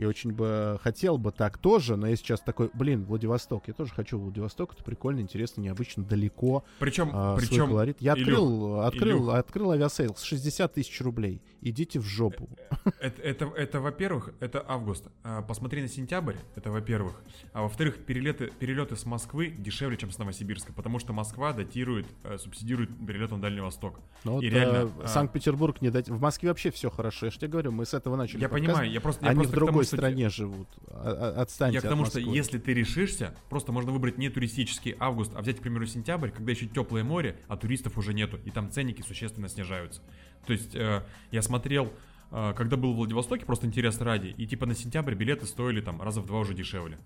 И 0.00 0.04
очень 0.06 0.32
бы 0.32 0.80
хотел 0.82 1.18
бы 1.18 1.30
так 1.30 1.58
тоже, 1.58 1.94
но 1.94 2.06
я 2.08 2.16
сейчас 2.16 2.40
такой, 2.40 2.70
блин, 2.72 3.04
Владивосток, 3.04 3.64
я 3.66 3.74
тоже 3.74 3.92
хочу 3.92 4.18
Владивосток, 4.18 4.72
это 4.72 4.82
прикольно, 4.82 5.20
интересно, 5.20 5.60
необычно, 5.60 6.02
далеко, 6.02 6.64
Причем, 6.78 7.10
а, 7.12 7.36
свой 7.36 7.46
причем, 7.46 7.68
колорит. 7.68 7.98
Я 8.00 8.14
Илюх, 8.14 8.26
открыл, 8.26 8.80
открыл, 8.80 9.18
Илюх. 9.18 9.34
открыл 9.34 9.70
Aviasales, 9.72 10.22
60 10.22 10.72
тысяч 10.72 10.98
рублей, 11.02 11.42
идите 11.60 11.98
в 12.00 12.04
жопу. 12.04 12.48
Это, 12.98 13.20
это, 13.20 13.44
это, 13.54 13.80
во-первых, 13.80 14.30
это 14.40 14.64
август. 14.66 15.06
А, 15.22 15.42
Посмотри 15.42 15.82
на 15.82 15.88
сентябрь, 15.88 16.36
это 16.56 16.70
во-первых. 16.70 17.22
А 17.52 17.60
во-вторых, 17.60 17.98
перелеты, 17.98 18.50
перелеты 18.58 18.96
с 18.96 19.04
Москвы 19.04 19.48
дешевле, 19.50 19.98
чем 19.98 20.10
с 20.10 20.16
Новосибирска, 20.16 20.72
потому 20.72 20.98
что 20.98 21.12
Москва 21.12 21.52
датирует, 21.52 22.06
э, 22.24 22.38
субсидирует 22.38 22.88
перелет 23.06 23.32
на 23.32 23.40
Дальний 23.40 23.60
Восток. 23.60 24.00
Но 24.24 24.36
вот, 24.36 24.44
И 24.44 24.48
реально, 24.48 24.88
э, 24.98 25.04
а- 25.04 25.08
Санкт-Петербург 25.08 25.82
не 25.82 25.90
дать. 25.90 26.08
В 26.08 26.20
Москве 26.20 26.48
вообще 26.48 26.70
все 26.70 26.88
хорошо. 26.88 27.26
Я 27.26 27.32
же 27.32 27.38
тебе 27.38 27.48
говорю, 27.48 27.72
мы 27.72 27.84
с 27.84 27.92
этого 27.92 28.16
начали. 28.16 28.40
Я 28.40 28.48
подкаст. 28.48 28.66
понимаю, 28.66 28.90
я 28.90 29.00
просто... 29.02 29.24
я 29.26 29.30
Они 29.32 29.40
просто 29.40 29.56
к 29.56 29.66
тому, 29.66 29.84
стране 29.98 30.28
живут. 30.28 30.68
А- 30.88 31.34
а- 31.36 31.42
Отстаньте 31.42 31.76
Я 31.76 31.80
к 31.80 31.88
тому, 31.88 32.02
от 32.02 32.10
что 32.10 32.20
если 32.20 32.58
ты 32.58 32.74
решишься, 32.74 33.34
просто 33.48 33.72
можно 33.72 33.92
выбрать 33.92 34.18
не 34.18 34.28
туристический 34.28 34.94
август, 34.98 35.32
а 35.34 35.42
взять, 35.42 35.58
к 35.58 35.62
примеру, 35.62 35.86
сентябрь, 35.86 36.30
когда 36.30 36.50
еще 36.52 36.66
теплое 36.66 37.04
море, 37.04 37.36
а 37.48 37.56
туристов 37.56 37.98
уже 37.98 38.14
нету, 38.14 38.38
и 38.44 38.50
там 38.50 38.70
ценники 38.70 39.02
существенно 39.02 39.48
снижаются. 39.48 40.02
То 40.46 40.52
есть 40.52 40.74
э, 40.74 41.04
я 41.30 41.42
смотрел, 41.42 41.92
э, 42.30 42.54
когда 42.56 42.76
был 42.76 42.92
в 42.92 42.96
Владивостоке, 42.96 43.44
просто 43.46 43.66
интерес 43.66 44.00
ради, 44.00 44.28
и 44.28 44.46
типа 44.46 44.66
на 44.66 44.74
сентябрь 44.74 45.14
билеты 45.14 45.46
стоили 45.46 45.80
там 45.80 46.00
раза 46.02 46.20
в 46.20 46.26
два 46.26 46.40
уже 46.40 46.54
дешевле. 46.54 46.98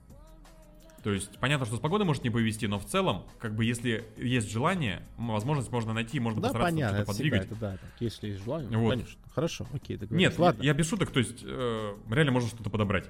То 1.05 1.13
есть 1.13 1.39
понятно, 1.39 1.67
что 1.67 1.77
с 1.77 1.81
погодой 1.81 2.07
может 2.07 2.25
не 2.25 2.31
повезти, 2.31 2.67
но 2.67 2.79
в 2.79 2.87
целом, 2.87 3.25
как 3.39 3.55
бы 3.55 3.67
если 3.67 4.07
есть 4.17 4.51
желание, 4.51 5.03
возможность 5.19 5.71
можно 5.71 5.93
найти, 5.93 6.19
можно 6.19 6.41
Да, 6.41 6.49
постараться 6.49 6.75
понятно, 6.75 6.97
что-то 6.97 7.13
подвигать. 7.13 7.45
это 7.45 7.55
да, 7.57 7.73
так, 7.73 7.91
если 8.01 8.29
есть 8.29 8.43
желание, 8.43 8.79
Вот. 8.79 8.91
конечно. 8.91 9.21
Хорошо, 9.35 9.67
окей, 9.75 9.99
договорились. 9.99 10.31
Нет, 10.31 10.39
ладно, 10.39 10.63
я, 10.63 10.69
я 10.69 10.75
без 10.75 10.89
шуток, 10.89 11.11
то 11.11 11.19
есть 11.19 11.43
э, 11.45 11.95
реально 12.11 12.33
можно 12.33 12.49
что-то 12.49 12.71
подобрать. 12.71 13.05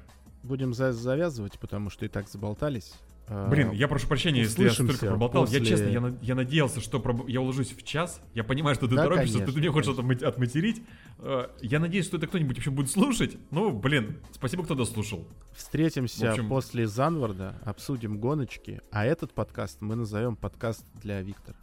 Будем 0.44 0.74
за- 0.74 0.92
завязывать, 0.92 1.58
потому 1.58 1.90
что 1.90 2.04
и 2.04 2.08
так 2.08 2.28
заболтались. 2.28 2.94
А, 3.26 3.48
Блин, 3.48 3.70
я 3.72 3.88
прошу 3.88 4.06
прощения, 4.06 4.40
если 4.42 4.64
я 4.64 4.70
столько 4.70 5.06
проболтал. 5.06 5.46
Я 5.46 5.58
после- 5.60 5.64
честно, 5.64 5.86
я, 5.88 6.14
я 6.20 6.34
надеялся, 6.34 6.80
что 6.82 6.98
проб- 6.98 7.24
я 7.26 7.40
уложусь 7.40 7.72
в 7.72 7.82
час. 7.82 8.20
Я 8.34 8.44
понимаю, 8.44 8.74
что 8.74 8.86
ты 8.86 8.96
Да, 8.96 9.04
торопишься, 9.04 9.28
что 9.28 9.38
конечно, 9.38 9.54
ты 9.54 9.60
мне 9.60 9.70
хочешь 9.70 9.96
конечно. 9.96 10.26
отма- 10.26 10.28
отматерить. 10.28 10.82
Э, 11.20 11.46
Я 11.62 11.80
надеюсь, 11.80 12.04
что 12.04 12.18
это 12.18 12.26
кто-нибудь 12.26 12.56
вообще 12.56 12.70
будет 12.70 12.90
слушать. 12.90 13.38
Ну, 13.50 13.70
блин, 13.72 14.18
спасибо, 14.32 14.62
кто 14.64 14.74
дослушал. 14.74 15.26
Встретимся 15.54 16.26
В 16.26 16.30
общем- 16.30 16.48
после 16.50 16.86
Занварда, 16.86 17.58
обсудим 17.64 18.18
гоночки, 18.18 18.82
а 18.90 19.06
этот 19.06 19.32
подкаст 19.32 19.80
мы 19.80 19.96
назовем 19.96 20.36
подкаст 20.36 20.84
для 20.94 21.22
Виктора. 21.22 21.56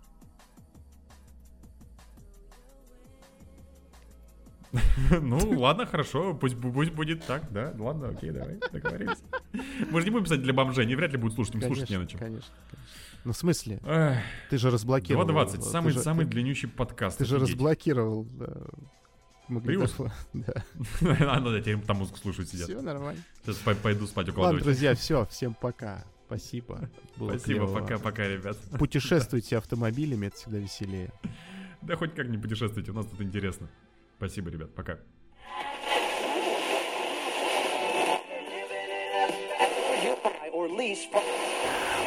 Ну, 5.21 5.59
ладно, 5.59 5.85
хорошо, 5.85 6.33
пусть, 6.33 6.59
пусть 6.59 6.91
будет 6.91 7.25
так, 7.25 7.51
да. 7.51 7.73
Ладно, 7.77 8.09
окей, 8.09 8.31
давай, 8.31 8.59
договорились. 8.71 9.17
Мы 9.89 9.99
же 9.99 10.05
не 10.05 10.11
будем 10.11 10.23
писать 10.25 10.41
для 10.41 10.53
бомжей, 10.53 10.85
они 10.85 10.95
вряд 10.95 11.11
ли 11.11 11.17
будут 11.17 11.35
слушать, 11.35 11.55
им 11.55 11.61
слушать 11.61 11.89
не 11.89 11.97
на 11.97 12.07
чем. 12.07 12.19
конечно, 12.19 12.53
конечно. 12.69 12.85
Ну, 13.23 13.33
в 13.33 13.37
смысле? 13.37 13.79
Эх, 13.85 14.17
Ты 14.49 14.57
же 14.57 14.71
разблокировал. 14.71 15.27
2.20, 15.27 15.51
ты 15.57 15.61
самый, 15.61 15.91
же- 15.93 15.99
самый 15.99 16.25
ты- 16.25 16.31
длиннющий 16.31 16.67
подкаст. 16.69 17.17
Ты 17.19 17.25
же 17.25 17.35
офигеть. 17.35 17.53
разблокировал 17.55 18.27
э, 18.39 18.65
магнитофон. 19.47 20.11
Да. 20.33 20.53
Ну 21.39 21.51
да, 21.51 21.59
теперь 21.59 21.79
там 21.81 21.97
музыку 21.97 22.17
слушать 22.17 22.49
сидят. 22.49 22.67
Все 22.67 22.81
нормально. 22.81 23.21
Сейчас 23.43 23.57
пой- 23.57 23.75
пойду 23.75 24.07
спать 24.07 24.27
Ладно, 24.27 24.33
укладывать. 24.33 24.63
друзья, 24.63 24.95
все, 24.95 25.25
всем 25.25 25.53
пока. 25.53 26.03
Спасибо. 26.27 26.89
Было 27.17 27.37
Спасибо, 27.37 27.67
пока-пока, 27.67 28.25
ребят. 28.27 28.57
Путешествуйте 28.79 29.57
автомобилями, 29.57 30.27
это 30.27 30.37
всегда 30.37 30.57
веселее. 30.59 31.11
Да 31.81 31.97
хоть 31.97 32.15
как 32.15 32.27
не 32.29 32.37
путешествуйте, 32.37 32.91
у 32.91 32.93
нас 32.95 33.05
тут 33.05 33.19
интересно. 33.21 33.67
Спасибо, 34.21 34.51
ребят, 34.51 34.71
пока. 34.75 34.99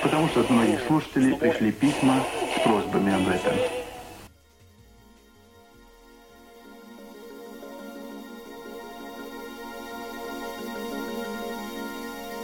Потому 0.00 0.28
что 0.28 0.40
от 0.42 0.50
многих 0.50 0.80
слушателей 0.86 1.36
пришли 1.36 1.72
письма 1.72 2.24
с 2.56 2.60
просьбами 2.62 3.12
об 3.12 3.26
этом. 3.26 3.56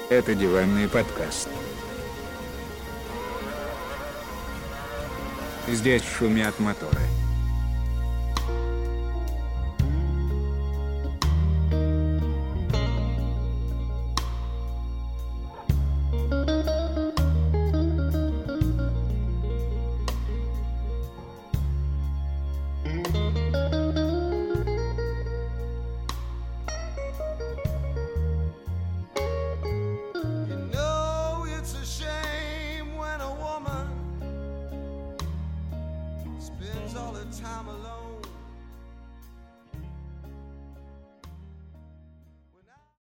Это 0.09 0.35
диванный 0.35 0.89
подкаст. 0.89 1.49
Здесь 5.69 6.03
шумят 6.03 6.59
моторы. 6.59 7.20